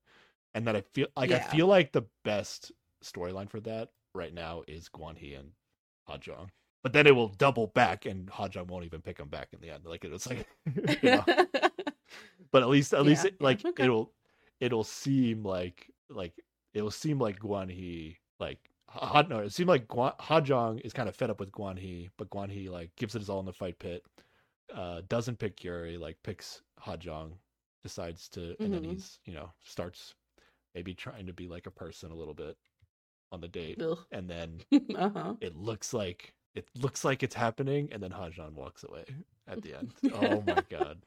And 0.54 0.68
then 0.68 0.76
I 0.76 0.82
feel 0.82 1.08
like 1.16 1.32
I 1.32 1.40
feel 1.40 1.68
like 1.68 1.92
the 1.92 2.06
best 2.24 2.72
storyline 3.04 3.50
for 3.50 3.60
that 3.62 3.90
right 4.14 4.34
now 4.34 4.64
is 4.68 4.88
Guanhee 4.90 5.40
and 5.40 5.50
Hajong. 6.09 6.49
But 6.83 6.93
then 6.93 7.07
it 7.07 7.15
will 7.15 7.30
double 7.30 7.67
back 7.67 8.06
and 8.06 8.27
Hajong 8.30 8.67
won't 8.67 8.85
even 8.85 9.01
pick 9.01 9.19
him 9.19 9.30
back 9.30 9.49
in 9.53 9.61
the 9.61 9.69
end. 9.69 9.85
Like 9.85 10.03
it 10.03 10.11
was 10.11 10.27
like 10.27 10.45
you 11.01 11.11
know? 11.11 11.25
but 12.51 12.61
at 12.64 12.69
least 12.69 12.93
at 12.93 13.06
least 13.06 13.25
Yeah, 13.25 13.30
it, 13.32 13.41
like 13.41 13.64
okay. 13.65 13.83
it'll 13.83 14.11
it'll 14.59 14.83
seem 14.83 15.43
like 15.43 15.91
like 16.09 16.33
it'll 16.73 16.91
seem 16.91 17.19
like 17.19 17.40
Guan 17.40 17.69
Hee 17.69 18.17
like 18.40 18.59
Ha, 18.90 19.23
no, 19.27 19.40
it 19.40 19.51
seemed 19.51 19.69
like 19.69 19.88
Guan, 19.88 20.15
Hajong 20.19 20.80
is 20.82 20.93
kind 20.93 21.09
of 21.09 21.15
fed 21.15 21.32
up 21.32 21.40
with 21.40 21.51
Guan 21.51 21.80
Hee, 21.80 22.09
but 22.17 22.30
Guan 22.30 22.51
Hee 22.51 22.69
like 22.69 22.95
gives 22.95 23.15
it 23.15 23.19
his 23.19 23.30
all 23.30 23.40
in 23.40 23.45
the 23.48 23.53
fight 23.53 23.80
pit. 23.80 24.03
Uh, 24.73 25.01
doesn't 25.09 25.40
pick 25.40 25.57
Gyuri, 25.57 25.99
like 25.99 26.17
picks 26.23 26.61
Ha 26.80 26.95
Hajong, 26.95 27.33
decides 27.83 28.30
to, 28.30 28.56
and 28.64 28.73
then 28.73 28.83
Mhm. 28.83 28.90
he's 28.91 29.19
you 29.25 29.33
know 29.33 29.51
starts 29.64 30.14
maybe 30.75 30.93
trying 30.93 31.25
to 31.27 31.33
be 31.33 31.48
like 31.48 31.67
a 31.67 31.72
person 31.72 32.11
a 32.11 32.15
little 32.15 32.33
bit 32.33 32.57
on 33.34 33.42
the 33.42 33.48
date, 33.48 33.82
Ugh. 33.82 33.98
and 34.12 34.30
then 34.30 34.62
uh-huh. 34.95 35.34
it 35.42 35.56
looks 35.56 35.94
like 35.94 36.34
it 36.56 36.68
looks 36.80 37.03
like 37.03 37.24
it's 37.24 37.36
happening, 37.36 37.90
and 37.92 38.02
then 38.02 38.12
Hajong 38.12 38.53
walks 38.53 38.84
away 38.84 39.03
at 39.48 39.62
the 39.64 39.74
end. 39.74 39.94
oh 40.14 40.44
my 40.45 40.64
god. 40.70 41.00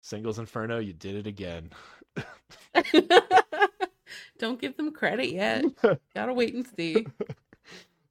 Singles 0.00 0.38
Inferno, 0.38 0.78
you 0.78 0.92
did 0.92 1.16
it 1.16 1.26
again. 1.26 1.70
Don't 4.38 4.60
give 4.60 4.76
them 4.76 4.92
credit 4.92 5.32
yet. 5.32 5.64
Gotta 6.14 6.32
wait 6.32 6.54
and 6.54 6.66
see. 6.76 7.04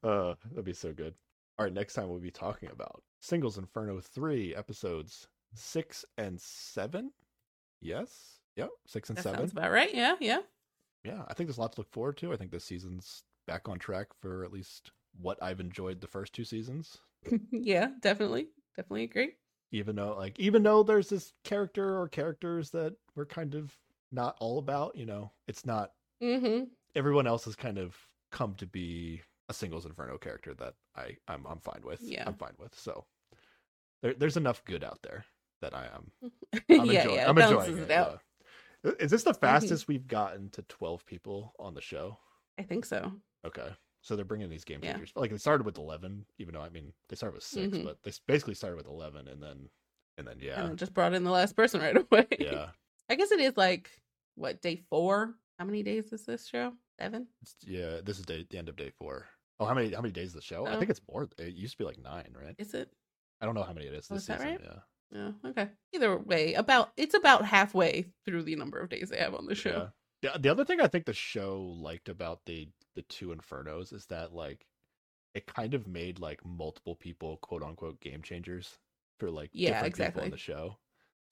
uh, 0.03 0.33
that'd 0.49 0.65
be 0.65 0.73
so 0.73 0.91
good. 0.91 1.13
All 1.57 1.63
right, 1.65 1.73
next 1.73 1.93
time 1.93 2.09
we'll 2.09 2.19
be 2.19 2.29
talking 2.29 2.69
about 2.69 3.01
Singles 3.21 3.57
Inferno 3.57 4.01
3, 4.01 4.53
episodes 4.55 5.29
6 5.55 6.05
and 6.17 6.39
7. 6.39 7.11
Yes? 7.81 8.41
Yep, 8.57 8.69
6 8.85 9.09
and 9.09 9.17
That 9.17 9.23
7. 9.23 9.39
sounds 9.39 9.51
about 9.53 9.71
right. 9.71 9.93
Yeah, 9.93 10.15
yeah. 10.19 10.39
Yeah, 11.03 11.23
I 11.27 11.33
think 11.33 11.47
there's 11.47 11.57
a 11.57 11.61
lot 11.61 11.71
to 11.73 11.79
look 11.79 11.91
forward 11.91 12.17
to. 12.17 12.33
I 12.33 12.35
think 12.35 12.51
this 12.51 12.65
season's 12.65 13.23
back 13.47 13.67
on 13.67 13.79
track 13.79 14.07
for 14.21 14.43
at 14.43 14.51
least 14.53 14.91
what 15.19 15.41
I've 15.41 15.59
enjoyed 15.59 15.99
the 16.01 16.07
first 16.07 16.33
two 16.33 16.43
seasons. 16.43 16.97
yeah, 17.51 17.89
definitely. 18.01 18.49
Definitely 18.75 19.03
agree. 19.05 19.31
Even 19.71 19.95
though, 19.95 20.15
like, 20.15 20.39
even 20.39 20.63
though 20.63 20.83
there's 20.83 21.09
this 21.09 21.33
character 21.43 21.99
or 21.99 22.07
characters 22.07 22.69
that 22.71 22.95
we're 23.15 23.25
kind 23.25 23.55
of 23.55 23.75
not 24.11 24.37
all 24.39 24.59
about, 24.59 24.95
you 24.95 25.05
know, 25.05 25.31
it's 25.47 25.65
not 25.65 25.91
Mm-hmm. 26.23 26.63
everyone 26.95 27.27
else 27.27 27.45
has 27.45 27.55
kind 27.55 27.77
of 27.77 27.95
come 28.31 28.55
to 28.55 28.65
be 28.65 29.21
a 29.49 29.53
singles 29.53 29.85
inferno 29.85 30.17
character 30.17 30.53
that 30.55 30.73
I 30.95 31.15
I'm 31.27 31.45
I'm 31.45 31.59
fine 31.59 31.81
with. 31.83 32.01
Yeah. 32.01 32.23
I'm 32.25 32.33
fine 32.33 32.55
with. 32.57 32.73
So 32.77 33.05
there, 34.01 34.13
there's 34.15 34.35
enough 34.37 34.63
good 34.65 34.83
out 34.83 34.99
there 35.03 35.25
that 35.61 35.75
I 35.75 35.85
am. 35.93 36.11
yeah, 36.67 36.81
I'm 36.81 36.89
enjoying. 36.89 37.15
yeah. 37.15 37.29
I'm 37.29 37.37
enjoying 37.37 37.77
it. 37.77 37.81
it 37.83 37.91
out. 37.91 38.21
yeah. 38.83 38.91
Is 38.99 39.11
this 39.11 39.23
the 39.23 39.33
fastest 39.33 39.87
we've 39.87 40.07
gotten 40.07 40.49
to 40.51 40.61
12 40.63 41.05
people 41.05 41.53
on 41.59 41.73
the 41.75 41.81
show? 41.81 42.17
I 42.57 42.63
think 42.63 42.85
so. 42.85 43.11
Okay. 43.45 43.69
So 44.01 44.15
they're 44.15 44.25
bringing 44.25 44.49
these 44.49 44.63
game 44.63 44.79
Yeah. 44.83 44.93
changers. 44.93 45.11
Like 45.15 45.31
they 45.31 45.37
started 45.37 45.65
with 45.65 45.77
11, 45.77 46.25
even 46.37 46.53
though 46.53 46.61
I 46.61 46.69
mean 46.69 46.93
they 47.09 47.15
started 47.15 47.35
with 47.35 47.43
6, 47.43 47.75
Mhm. 47.77 47.83
but 47.83 47.97
they 48.03 48.11
basically 48.27 48.53
started 48.53 48.77
with 48.77 48.87
11 48.87 49.27
and 49.27 49.41
then 49.41 49.69
and 50.17 50.27
then 50.27 50.39
yeah. 50.39 50.59
And 50.61 50.69
then 50.69 50.77
just 50.77 50.93
brought 50.93 51.13
in 51.13 51.23
the 51.23 51.31
last 51.31 51.55
person 51.55 51.81
right 51.81 51.95
away. 52.11 52.27
yeah. 52.39 52.71
I 53.09 53.15
guess 53.15 53.31
it 53.31 53.39
is 53.39 53.57
like 53.57 53.91
what 54.35 54.61
day 54.61 54.77
four? 54.89 55.35
How 55.59 55.65
many 55.65 55.83
days 55.83 56.11
is 56.13 56.25
this 56.25 56.45
show? 56.45 56.73
Seven. 56.99 57.27
It's, 57.41 57.55
yeah, 57.65 58.01
this 58.03 58.19
is 58.19 58.25
day, 58.25 58.45
the 58.49 58.57
end 58.57 58.69
of 58.69 58.75
day 58.75 58.91
4. 58.97 59.27
Oh, 59.59 59.65
how 59.65 59.73
many 59.73 59.91
how 59.93 60.01
many 60.01 60.11
days 60.11 60.29
is 60.29 60.33
the 60.33 60.41
show? 60.41 60.65
I 60.65 60.75
Oh. 60.75 60.79
think 60.79 60.89
it's 60.91 61.01
more. 61.11 61.27
It 61.37 61.53
used 61.53 61.73
to 61.73 61.77
be 61.79 61.83
like 61.85 61.97
9, 61.99 62.33
right? 62.39 62.55
Is 62.59 62.73
it? 62.73 62.91
I 63.41 63.45
don't 63.45 63.55
know 63.55 63.63
how 63.63 63.73
many 63.73 63.87
it 63.87 63.93
is 63.93 64.07
Oh, 64.09 64.15
this 64.15 64.23
is 64.23 64.27
that 64.27 64.39
season. 64.41 64.55
right? 64.55 64.61
Yeah. 64.63 64.79
Yeah. 65.43 65.49
Okay. 65.51 65.69
Either 65.93 66.17
way, 66.17 66.53
about 66.55 66.91
it's 66.97 67.13
about 67.15 67.45
halfway 67.45 68.05
through 68.25 68.43
the 68.43 68.55
number 68.55 68.79
of 68.79 68.89
days 68.89 69.09
they 69.09 69.17
have 69.17 69.33
on 69.35 69.45
the 69.45 69.55
show. 69.55 69.91
Yeah. 70.23 70.33
The, 70.33 70.39
the 70.39 70.49
other 70.49 70.65
thing 70.65 70.81
I 70.81 70.87
think 70.87 71.05
the 71.05 71.13
show 71.13 71.61
liked 71.61 72.09
about 72.09 72.41
the 72.45 72.67
the 72.97 73.03
two 73.03 73.29
infernos 73.29 73.93
is 73.93 74.07
that 74.07 74.33
like 74.33 74.67
it 75.35 75.47
kind 75.47 75.73
of 75.75 75.87
made 75.87 76.19
like 76.19 76.45
multiple 76.45 76.95
people 76.95 77.37
quote 77.37 77.63
unquote 77.63 78.01
game 78.01 78.23
changers 78.23 78.79
for 79.19 79.31
like 79.31 79.51
Yeah, 79.53 79.63
different 79.65 79.95
people 79.95 80.21
on 80.23 80.31
the 80.31 80.37
show. 80.37 80.79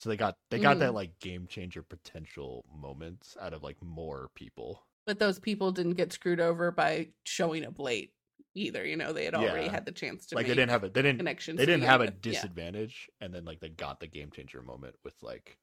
So 0.00 0.08
they 0.10 0.16
got 0.16 0.38
they 0.50 0.60
got 0.60 0.78
that 0.80 0.94
Mhm. 0.94 0.94
like 0.94 1.18
game 1.20 1.46
changer 1.48 1.82
potential 1.82 2.64
moments 2.72 3.36
out 3.40 3.54
of 3.54 3.62
like 3.62 3.82
more 3.82 4.30
people. 4.34 4.86
But 5.06 5.18
those 5.18 5.38
people 5.38 5.72
didn't 5.72 5.94
get 5.94 6.12
screwed 6.12 6.40
over 6.40 6.70
by 6.70 7.12
showing 7.24 7.64
up 7.64 7.78
late. 7.78 8.12
either. 8.54 8.84
You 8.86 8.96
know, 8.96 9.12
they 9.12 9.24
had 9.26 9.34
already 9.34 9.68
Yeah. 9.68 9.68
had 9.68 9.84
the 9.84 9.92
chance 9.92 10.26
to 10.28 10.36
like 10.36 10.46
make 10.46 10.48
they 10.48 10.54
didn't 10.54 10.70
have 10.70 10.84
it. 10.84 10.94
They 10.94 11.02
didn't. 11.02 11.18
connections. 11.18 11.56
They 11.56 11.66
didn't 11.66 11.84
have 11.84 12.00
a 12.00 12.06
with. 12.06 12.14
Yeah. 12.28 12.46
disadvantage, 12.46 13.10
and 13.20 13.34
then 13.34 13.44
like 13.44 13.60
they 13.60 13.68
got 13.70 14.00
the 14.00 14.06
game 14.08 14.30
changer 14.30 14.62
moment 14.62 14.96
with 15.04 15.22
like. 15.22 15.58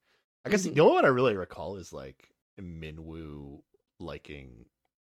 I 0.46 0.50
guess 0.50 0.66
Mhm. 0.66 0.74
the 0.74 0.82
only 0.82 0.96
one 0.96 1.06
I 1.06 1.10
really 1.10 1.36
recall 1.36 1.78
is 1.78 1.94
like 1.94 2.30
Minwoo 2.60 3.64
liking 4.00 4.66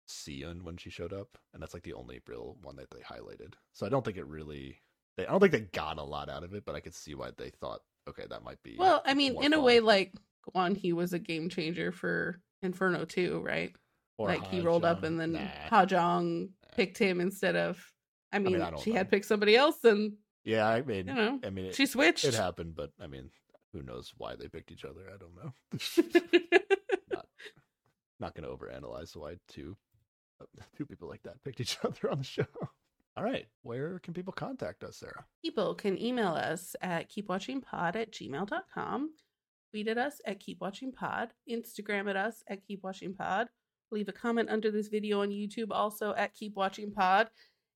Sion 0.07 0.65
when 0.65 0.77
she 0.77 0.91
showed 0.91 1.13
up, 1.13 1.39
and 1.53 1.63
that's 1.63 1.75
like 1.75 1.83
the 1.83 1.95
only 1.95 2.21
real 2.27 2.57
one 2.63 2.77
that 2.77 2.91
they 2.91 3.01
highlighted. 3.01 3.55
So 3.73 3.87
I 3.87 3.89
don't 3.89 4.05
think 4.05 4.17
it 4.17 4.27
really. 4.27 4.79
They, 5.17 5.27
I 5.27 5.31
don't 5.31 5.41
think 5.41 5.53
they 5.53 5.61
got 5.61 5.99
a 5.99 6.03
lot 6.03 6.29
out 6.29 6.45
of 6.45 6.55
it, 6.55 6.65
but 6.65 6.75
I 6.75 6.81
could 6.81 6.95
see 6.95 7.15
why 7.15 7.31
they 7.37 7.51
thought, 7.51 7.81
okay, 8.09 8.25
that 8.29 8.43
might 8.43 8.63
be. 8.63 8.77
Well, 8.79 9.03
I 9.07 9.15
mean, 9.15 9.43
in 9.43 9.53
a 9.53 9.61
way, 9.61 9.81
like 9.81 10.13
Guan 10.55 10.77
Hee 10.77 10.93
was 10.93 11.13
a 11.13 11.19
game 11.19 11.49
changer 11.49 11.93
for 11.93 12.41
Inferno 12.63 13.05
too, 13.05 13.41
right? 13.45 13.75
Or 14.19 14.29
like 14.29 14.47
he 14.47 14.61
rolled 14.61 14.85
up 14.85 15.03
and 15.03 15.19
then 15.19 15.33
Nah. 15.33 15.41
Ha 15.71 15.87
Jong 15.87 16.51
picked 16.77 16.99
him 16.99 17.21
instead 17.21 17.57
of. 17.57 17.81
I 18.33 18.39
mean, 18.41 18.61
I 18.61 18.71
don't 18.71 18.81
she 18.81 18.91
know. 18.91 18.97
had 18.97 19.11
picked 19.11 19.27
somebody 19.27 19.57
else, 19.57 19.83
and 19.85 20.15
Yeah, 20.45 20.67
I 20.69 20.83
mean, 20.83 21.07
you 21.07 21.15
know, 21.15 21.41
I 21.45 21.51
mean, 21.51 21.67
it, 21.67 21.75
she 21.75 21.87
switched. 21.87 22.25
it 22.25 22.35
happened, 22.35 22.75
but 22.75 22.91
I 23.01 23.07
mean, 23.07 23.31
who 23.73 23.83
knows 23.83 24.13
why 24.17 24.35
they 24.37 24.49
picked 24.49 24.71
each 24.73 24.85
other? 24.85 25.03
I 25.13 25.17
don't 25.17 25.35
know. 25.37 26.41
Not 28.21 28.35
going 28.35 28.49
to 28.49 28.55
overanalyze 28.55 29.17
why 29.17 29.37
two 29.49 29.77
two 30.77 30.87
people 30.87 31.09
like 31.09 31.23
that 31.23 31.43
picked 31.45 31.61
each 31.61 31.79
other 31.85 32.11
on 32.11 32.19
the 32.19 32.25
show. 32.25 32.47
All 33.17 33.25
right, 33.25 33.47
where 33.63 34.01
can 34.01 34.13
people 34.13 34.33
contact 34.33 34.83
us, 34.83 34.97
Sarah? 34.97 35.25
People 35.45 35.75
can 35.75 36.01
email 36.03 36.33
us 36.35 36.75
at 36.83 37.11
keepwatchingpod 37.11 37.95
at 37.95 38.11
gmail.com, 38.11 39.11
tweet 39.71 39.89
at 39.89 39.99
us 39.99 40.21
at 40.27 40.43
keepwatchingpod, 40.43 41.29
Instagram 41.49 42.11
at 42.11 42.17
us 42.17 42.43
at 42.49 42.61
keepwatchingpod, 42.69 43.47
leave 43.93 44.09
a 44.09 44.13
comment 44.13 44.51
under 44.51 44.71
this 44.71 44.89
video 44.89 45.23
on 45.23 45.29
YouTube 45.29 45.71
also 45.71 46.13
at 46.15 46.35
keepwatchingpod. 46.35 47.29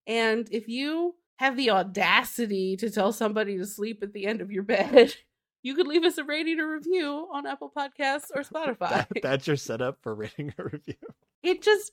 And 0.08 0.48
if 0.50 0.68
you 0.68 1.14
have 1.36 1.56
the 1.56 1.70
audacity 1.70 2.76
to 2.76 2.90
tell 2.90 3.12
somebody 3.12 3.56
to 3.58 3.64
sleep 3.66 4.02
at 4.02 4.12
the 4.12 4.26
end 4.26 4.40
of 4.40 4.50
your 4.50 4.64
bed, 4.64 5.14
you 5.62 5.74
could 5.74 5.86
leave 5.86 6.04
us 6.04 6.18
a 6.18 6.24
rating 6.24 6.58
or 6.58 6.72
review 6.72 7.28
on 7.32 7.46
Apple 7.46 7.72
Podcasts 7.76 8.30
or 8.34 8.42
Spotify. 8.42 8.90
That, 8.90 9.08
that's 9.22 9.46
your 9.46 9.56
setup 9.56 9.98
for 10.02 10.14
rating 10.14 10.52
a 10.58 10.64
review. 10.64 10.94
it 11.42 11.62
just 11.62 11.92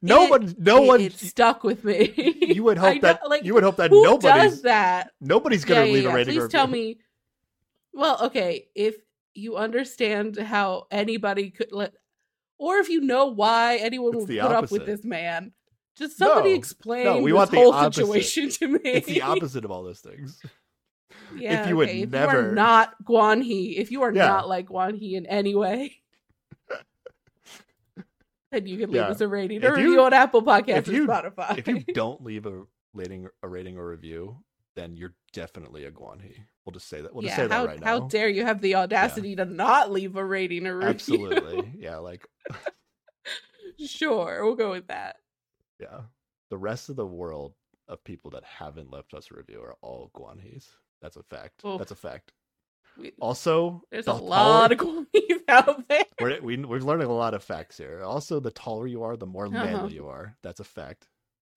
No 0.00 0.26
one, 0.26 0.54
no 0.58 0.82
one. 0.82 1.10
stuck 1.10 1.64
with 1.64 1.84
me. 1.84 2.12
you 2.40 2.62
would 2.64 2.78
hope 2.86 3.00
that 3.02 3.20
like 3.28 3.44
you 3.44 3.54
would 3.54 3.62
hope 3.64 3.76
that 3.76 3.90
who 3.90 4.02
nobody's 4.02 4.52
does 4.52 4.62
that? 4.62 5.10
nobody's 5.20 5.64
gonna 5.64 5.86
Yeah, 5.86 5.92
leave 5.92 6.04
yeah. 6.04 6.10
a 6.10 6.14
rating. 6.14 6.34
Please 6.34 6.44
or 6.44 6.48
tell 6.48 6.66
me. 6.66 6.98
Well, 7.92 8.18
okay, 8.26 8.68
if 8.74 8.94
you 9.34 9.56
understand 9.56 10.36
how 10.36 10.86
anybody 10.90 11.50
could 11.50 11.72
let, 11.72 11.94
or 12.58 12.76
if 12.78 12.88
you 12.88 13.00
know 13.00 13.26
why 13.26 13.76
anyone 13.76 14.14
It's 14.14 14.26
would 14.28 14.38
put 14.40 14.52
up 14.52 14.70
with 14.70 14.86
this 14.86 15.04
man, 15.04 15.52
just 15.96 16.16
somebody 16.16 16.50
No, 16.50 16.56
explain 16.56 17.22
we 17.22 17.30
this 17.32 17.36
want 17.36 17.50
the 17.50 17.56
whole 17.56 17.72
opposite. 17.72 18.06
situation 18.06 18.48
to 18.50 18.68
me. 18.68 18.80
It's 18.84 19.06
the 19.06 19.22
opposite 19.22 19.64
of 19.64 19.70
all 19.72 19.82
those 19.82 20.00
things. 20.00 20.40
yeah, 21.36 21.68
you 21.68 21.76
would 21.76 21.88
okay, 21.88 21.98
if 22.02 22.12
you 22.12 22.18
never- 22.18 22.50
are 22.50 22.52
not 22.52 22.94
Guan 23.04 23.42
Hee, 23.42 23.76
if 23.78 23.90
you 23.90 24.02
are 24.02 24.12
Yeah. 24.14 24.26
not 24.28 24.48
like 24.48 24.68
Guan 24.68 24.96
Hee 24.96 25.16
in 25.16 25.26
any 25.26 25.54
way. 25.56 25.96
Then 28.50 28.66
you 28.66 28.78
can 28.78 28.90
leave 28.90 29.02
Yeah. 29.02 29.08
us 29.08 29.20
a 29.20 29.28
rating 29.28 29.58
If 29.62 29.64
or 29.72 29.78
you- 29.78 29.86
review 29.86 30.02
on 30.02 30.12
Apple 30.12 30.42
Podcasts 30.42 30.78
if 30.78 30.88
or 30.88 30.92
you- 30.92 31.06
Spotify. 31.06 31.58
if 31.58 31.68
you 31.68 31.80
don't 31.94 32.22
leave 32.22 32.46
a 32.46 32.64
rating, 32.94 33.28
a 33.42 33.48
rating 33.48 33.76
or 33.78 33.88
review, 33.88 34.38
then 34.74 34.96
you're 34.96 35.14
definitely 35.32 35.84
a 35.84 35.90
Guanhee. 35.90 36.36
We'll 36.64 36.72
just 36.72 36.88
say 36.88 37.00
that. 37.00 37.12
We'll 37.14 37.22
just 37.22 37.36
say 37.36 37.42
how, 37.42 37.48
that 37.48 37.66
right 37.66 37.84
how 37.84 37.94
now. 37.96 38.00
How 38.02 38.06
dare 38.08 38.28
you 38.28 38.44
have 38.44 38.60
the 38.60 38.74
audacity 38.76 39.34
to 39.36 39.44
not 39.44 39.90
leave 39.90 40.16
a 40.16 40.24
rating 40.24 40.66
or 40.66 40.76
review? 40.76 40.88
Absolutely, 40.90 41.72
yeah. 41.78 41.96
Like, 41.96 42.26
sure, 43.78 44.44
we'll 44.44 44.54
go 44.56 44.70
with 44.70 44.86
that. 44.88 45.16
yeah. 45.80 46.02
The 46.50 46.58
rest 46.58 46.88
of 46.88 46.96
the 46.96 47.06
world 47.06 47.52
of 47.88 48.02
people 48.04 48.30
that 48.30 48.42
haven't 48.44 48.90
left 48.90 49.12
us 49.12 49.28
a 49.30 49.36
review 49.36 49.60
are 49.60 49.76
all 49.82 50.10
Guanhees. 50.16 50.66
That's 51.02 51.16
a 51.16 51.22
fact. 51.22 51.62
Oof. 51.64 51.78
That's 51.78 51.90
a 51.90 51.94
fact. 51.96 52.32
We, 52.96 53.12
Also, 53.20 53.82
there's 53.90 54.06
the 54.06 54.12
a 54.12 54.14
lot 54.14 54.72
of 54.72 54.78
taller- 54.78 55.04
Guanhees 55.14 55.40
out 55.48 55.88
there. 55.88 56.04
we're, 56.20 56.40
we, 56.40 56.56
we're 56.64 56.80
learning 56.80 57.08
a 57.08 57.12
lot 57.14 57.34
of 57.34 57.42
facts 57.44 57.76
here. 57.78 58.02
Also, 58.02 58.40
the 58.40 58.50
taller 58.50 58.86
you 58.86 59.02
are, 59.02 59.16
the 59.16 59.26
more 59.26 59.46
Uh-huh. 59.46 59.64
manly 59.64 59.94
you 59.94 60.08
are. 60.08 60.36
That's 60.42 60.60
a 60.60 60.64
fact. 60.64 61.08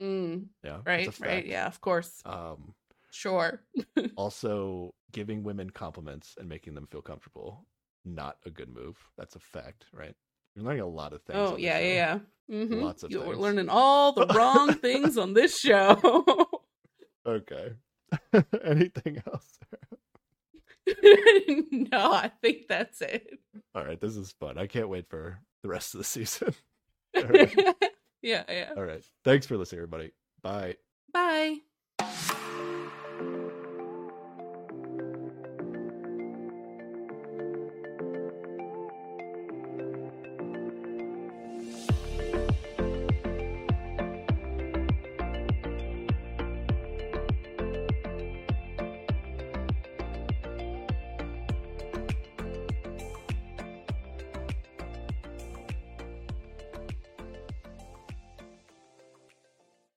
Mm, 0.01 0.47
Yeah, 0.63 0.79
right, 0.85 1.07
a 1.07 1.23
right, 1.23 1.45
yeah, 1.45 1.67
of 1.67 1.79
course, 1.79 2.21
Um, 2.25 2.73
sure. 3.11 3.61
also, 4.15 4.93
giving 5.11 5.43
women 5.43 5.69
compliments 5.69 6.35
and 6.39 6.49
making 6.49 6.73
them 6.73 6.87
feel 6.87 7.01
comfortable, 7.03 7.65
not 8.03 8.37
a 8.45 8.49
good 8.49 8.69
move. 8.69 8.97
That's 9.17 9.35
a 9.35 9.39
fact, 9.39 9.85
right? 9.93 10.15
You're 10.55 10.65
learning 10.65 10.81
a 10.81 10.87
lot 10.87 11.13
of 11.13 11.21
things. 11.21 11.37
Oh 11.39 11.55
yeah, 11.55 11.77
show. 11.77 11.83
yeah, 11.85 11.93
yeah. 11.93 12.19
Mhm. 12.65 12.81
Lots 12.81 13.03
of 13.03 13.09
things. 13.11 13.19
You're 13.23 13.33
things. 13.33 13.37
learning 13.41 13.69
all 13.69 14.11
the 14.13 14.25
wrong 14.27 14.73
things 14.73 15.17
on 15.17 15.33
this 15.33 15.57
show. 15.67 16.47
Okay. 17.25 17.73
Anything 18.63 19.21
else? 19.31 19.59
no, 21.91 22.11
I 22.13 22.31
think 22.41 22.67
that's 22.67 23.01
it. 23.01 23.39
All 23.75 23.85
right, 23.85 23.99
this 23.99 24.15
is 24.15 24.31
fun. 24.31 24.57
I 24.57 24.67
can't 24.67 24.89
wait 24.89 25.09
for 25.09 25.39
the 25.63 25.69
rest 25.69 25.93
of 25.93 25.99
the 25.99 26.03
season. 26.03 26.53
yeah, 28.21 28.43
yeah. 28.49 28.73
All 28.75 28.83
right. 28.83 29.03
Thanks 29.23 29.45
for 29.45 29.57
listening, 29.57 29.79
everybody. 29.79 30.11
Bye. 30.41 30.75
Bye. 31.13 31.57